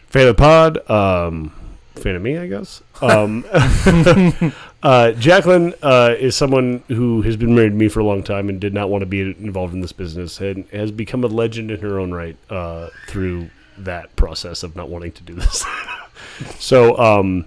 fan 0.07 0.28
of 0.28 0.37
the 0.37 0.41
pod. 0.41 0.89
Um, 0.89 1.53
fan 1.97 2.15
of 2.15 2.23
me, 2.23 2.39
I 2.39 2.47
guess. 2.47 2.81
Um, 3.03 3.45
uh, 4.85 5.12
Jacqueline 5.12 5.74
uh, 5.83 6.15
is 6.16 6.37
someone 6.37 6.85
who 6.87 7.23
has 7.23 7.37
been 7.37 7.55
married 7.57 7.70
to 7.70 7.74
me 7.74 7.89
for 7.89 8.01
a 8.01 8.05
long 8.05 8.23
time 8.23 8.49
and 8.49 8.61
did 8.61 8.73
not 8.73 8.89
want 8.89 9.03
to 9.03 9.07
be 9.07 9.20
involved 9.20 9.74
in 9.74 9.81
this 9.81 9.93
business 9.93 10.41
and 10.41 10.65
has 10.70 10.93
become 10.93 11.24
a 11.24 11.27
legend 11.27 11.70
in 11.73 11.81
her 11.81 11.99
own 11.99 12.12
right 12.12 12.37
uh, 12.51 12.89
through 13.09 13.51
that 13.78 14.15
process 14.15 14.62
of 14.62 14.77
not 14.77 14.89
wanting 14.89 15.11
to 15.12 15.23
do 15.24 15.35
this. 15.35 15.65
so, 16.59 16.97
um, 16.99 17.47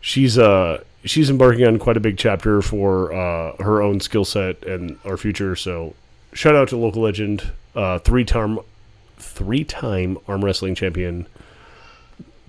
she's 0.00 0.38
uh 0.38 0.82
she's 1.04 1.30
embarking 1.30 1.66
on 1.66 1.78
quite 1.78 1.96
a 1.96 2.00
big 2.00 2.18
chapter 2.18 2.62
for 2.62 3.12
uh, 3.12 3.56
her 3.62 3.80
own 3.82 4.00
skill 4.00 4.24
set 4.24 4.62
and 4.64 4.98
our 5.04 5.16
future. 5.16 5.56
So 5.56 5.94
shout 6.32 6.54
out 6.54 6.68
to 6.68 6.76
local 6.76 7.02
legend, 7.02 7.50
uh, 7.74 7.98
three 7.98 8.24
time 8.24 8.58
three 9.16 9.64
time 9.64 10.18
arm 10.28 10.44
wrestling 10.44 10.74
champion. 10.74 11.26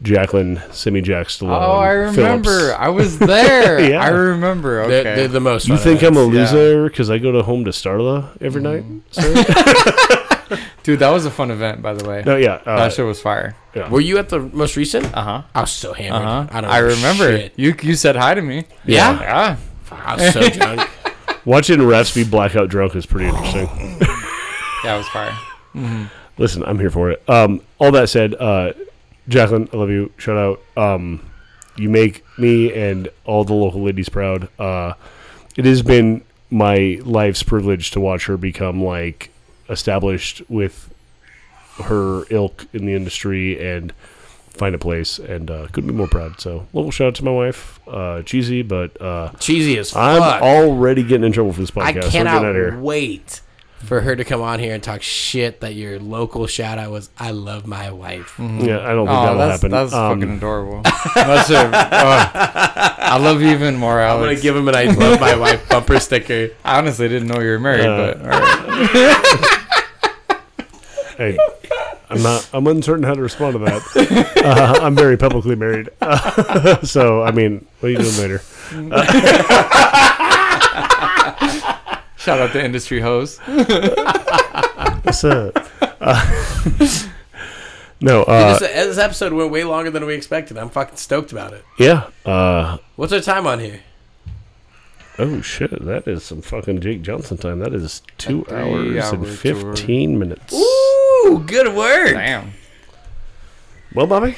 Jacqueline 0.01 0.61
Simi 0.71 1.01
Jack 1.01 1.27
Stallone. 1.27 1.61
Oh, 1.61 1.71
I 1.79 1.89
remember. 1.89 2.49
Phillips. 2.49 2.79
I 2.79 2.87
was 2.87 3.19
there. 3.19 3.81
Yeah. 3.89 4.01
I 4.01 4.07
remember. 4.07 4.83
Okay. 4.83 5.03
They're, 5.03 5.15
they're 5.17 5.27
the 5.27 5.41
most. 5.41 5.67
You 5.67 5.75
think 5.77 6.03
I'm 6.03 6.15
a 6.15 6.23
loser 6.23 6.87
because 6.87 7.09
I 7.09 7.17
go 7.17 7.33
to 7.33 7.43
home 7.43 7.65
to 7.65 7.71
Starla 7.71 8.29
every 8.41 8.61
night? 8.61 8.85
sir? 10.49 10.59
Dude, 10.83 10.99
that 10.99 11.09
was 11.09 11.25
a 11.25 11.31
fun 11.31 11.51
event, 11.51 11.81
by 11.81 11.93
the 11.93 12.07
way. 12.07 12.23
no, 12.25 12.35
yeah. 12.35 12.61
Uh, 12.65 12.77
that 12.77 12.93
show 12.93 13.05
was 13.07 13.21
fire. 13.21 13.55
Were 13.89 14.01
you 14.01 14.17
at 14.17 14.29
the 14.29 14.39
most 14.39 14.75
recent? 14.75 15.05
Uh 15.15 15.21
huh. 15.23 15.41
I 15.55 15.61
was 15.61 15.71
so 15.71 15.93
hammered. 15.93 16.21
Uh 16.21 16.43
huh. 16.43 16.47
I 16.51 16.61
don't. 16.61 16.69
I 16.71 16.79
know 16.81 16.87
remember. 16.87 17.37
shit. 17.37 17.53
You 17.55 17.75
you 17.81 17.95
said 17.95 18.15
hi 18.15 18.33
to 18.33 18.41
me. 18.41 18.65
Yeah? 18.85 19.19
Yeah. 19.21 19.57
I 19.91 20.15
was 20.15 20.33
so 20.33 20.49
drunk. 20.49 20.89
watching 21.45 21.77
refs 21.79 22.13
be 22.13 22.23
blackout 22.23 22.69
drunk 22.69 22.95
is 22.95 23.05
pretty 23.05 23.27
interesting. 23.29 23.97
Yeah, 24.81 24.95
it 24.95 24.97
was 24.99 25.07
fire. 25.09 26.09
Listen, 26.37 26.63
I'm 26.63 26.79
here 26.79 26.89
for 26.89 27.11
it. 27.11 27.21
Um, 27.29 27.61
all 27.79 27.91
that 27.91 28.07
said, 28.07 28.33
uh, 28.35 28.71
Jacqueline, 29.27 29.67
I 29.73 29.75
love 29.75 29.89
you. 29.89 30.13
Shout 30.17 30.37
out. 30.37 30.61
Um, 30.95 31.29
you 31.75 31.89
make 31.89 32.23
me 32.37 32.73
and 32.73 33.09
all 33.25 33.43
the 33.43 33.53
local 33.53 33.83
ladies 33.83 34.07
proud. 34.07 34.47
Uh, 34.57 34.93
it 35.57 35.65
has 35.65 35.81
been 35.81 36.23
my 36.49 36.99
life's 37.03 37.43
privilege 37.43 37.91
to 37.91 37.99
watch 37.99 38.27
her 38.27 38.37
become 38.37 38.81
like 38.81 39.31
established 39.69 40.41
with 40.49 40.93
her 41.85 42.23
ilk 42.29 42.65
in 42.73 42.85
the 42.85 42.93
industry 42.93 43.59
and 43.73 43.93
find 44.49 44.75
a 44.75 44.77
place. 44.79 45.19
And 45.19 45.49
uh, 45.49 45.67
couldn't 45.71 45.89
be 45.89 45.95
more 45.95 46.07
proud. 46.07 46.41
So, 46.41 46.67
little 46.73 46.91
shout 46.91 47.07
out 47.07 47.15
to 47.15 47.23
my 47.25 47.31
wife. 47.31 47.79
Uh, 47.87 48.21
cheesy, 48.23 48.61
but 48.61 48.99
uh, 49.01 49.29
Cheesy 49.39 49.77
as 49.77 49.95
I'm 49.95 50.21
already 50.43 51.03
getting 51.03 51.23
in 51.25 51.31
trouble 51.31 51.53
for 51.53 51.61
this 51.61 51.71
I 51.77 51.93
podcast. 51.93 52.13
We're 52.13 52.27
out 52.27 52.43
here. 52.55 52.69
cannot 52.71 52.81
wait 52.83 53.41
for 53.85 54.01
her 54.01 54.13
to 54.13 54.25
come 54.25 54.41
on 54.41 54.59
here 54.59 54.73
and 54.73 54.83
talk 54.83 55.01
shit 55.01 55.61
that 55.61 55.73
your 55.73 55.99
local 55.99 56.45
shout 56.47 56.77
out 56.77 56.91
was 56.91 57.09
I 57.17 57.31
love 57.31 57.65
my 57.65 57.89
wife. 57.91 58.35
Yeah, 58.37 58.45
I 58.45 58.91
don't 58.91 59.07
think 59.07 59.17
Oh, 59.17 59.23
that'll 59.23 59.37
that's 59.37 59.61
happen. 59.61 59.71
that's 59.71 59.93
Um, 59.93 60.19
fucking 60.19 60.35
adorable. 60.35 60.81
That's 61.15 61.49
it. 61.49 61.55
Oh, 61.55 61.69
I 61.73 63.17
love 63.21 63.41
you 63.41 63.47
even 63.51 63.77
more, 63.77 64.01
I'm 64.01 64.19
gonna 64.19 64.35
give 64.35 64.53
him 64.57 64.67
an 64.67 64.75
I 64.75 64.83
love 64.83 65.21
my 65.21 65.37
wife 65.37 65.69
bumper 65.69 65.97
sticker. 66.01 66.49
I 66.65 66.77
honestly 66.79 67.07
didn't 67.07 67.29
know 67.29 67.39
you 67.39 67.51
were 67.51 67.59
married, 67.59 67.85
Uh, 67.85 68.15
but 68.15 68.21
all 68.21 68.27
right. 68.27 69.55
Hey, 71.19 71.37
I'm 72.09 72.23
not. 72.23 72.49
I'm 72.53 72.65
uncertain 72.67 73.03
how 73.03 73.13
to 73.13 73.21
respond 73.21 73.53
to 73.53 73.59
that. 73.59 74.33
Uh, 74.45 74.79
I'm 74.81 74.95
very 74.95 75.17
publicly 75.17 75.55
married, 75.55 75.89
so 76.87 77.23
I 77.23 77.31
mean, 77.31 77.65
what 77.81 77.89
are 77.89 77.91
you 77.91 77.97
doing 77.97 78.17
later? 78.17 78.39
shout 82.17 82.39
out 82.39 82.53
to 82.53 82.63
industry 82.63 83.01
host. 83.01 83.39
What's 85.03 85.23
up? 85.25 85.67
Uh, 85.99 86.25
no, 88.01 88.19
Dude, 88.23 88.29
uh, 88.29 88.59
this, 88.59 88.71
this 88.71 88.97
episode 88.97 89.33
went 89.33 89.51
way 89.51 89.65
longer 89.65 89.91
than 89.91 90.05
we 90.05 90.13
expected. 90.13 90.57
I'm 90.57 90.69
fucking 90.69 90.95
stoked 90.97 91.33
about 91.33 91.51
it. 91.51 91.65
yeah. 91.77 92.07
Uh, 92.25 92.77
What's 92.95 93.11
our 93.11 93.19
time 93.19 93.45
on 93.45 93.59
here? 93.59 93.81
oh 95.17 95.41
shit, 95.41 95.71
that 95.85 96.07
is 96.07 96.23
some 96.23 96.41
fucking 96.41 96.79
Jake 96.79 97.01
Johnson 97.01 97.35
time. 97.37 97.59
That 97.59 97.73
is 97.73 98.01
two 98.17 98.45
A 98.49 98.55
hours 98.55 99.11
and 99.11 99.27
three-hour 99.27 99.75
fifteen 99.75 100.17
minutes. 100.17 100.53
Ooh, 100.53 100.88
good 101.45 101.73
work. 101.75 102.13
Damn. 102.13 102.53
Well, 103.93 104.07
Bobby, 104.07 104.35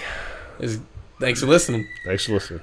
Is- 0.60 0.80
Thanks 1.20 1.40
for 1.42 1.46
listening. 1.48 1.88
thanks 2.06 2.26
for 2.26 2.34
listening. 2.34 2.62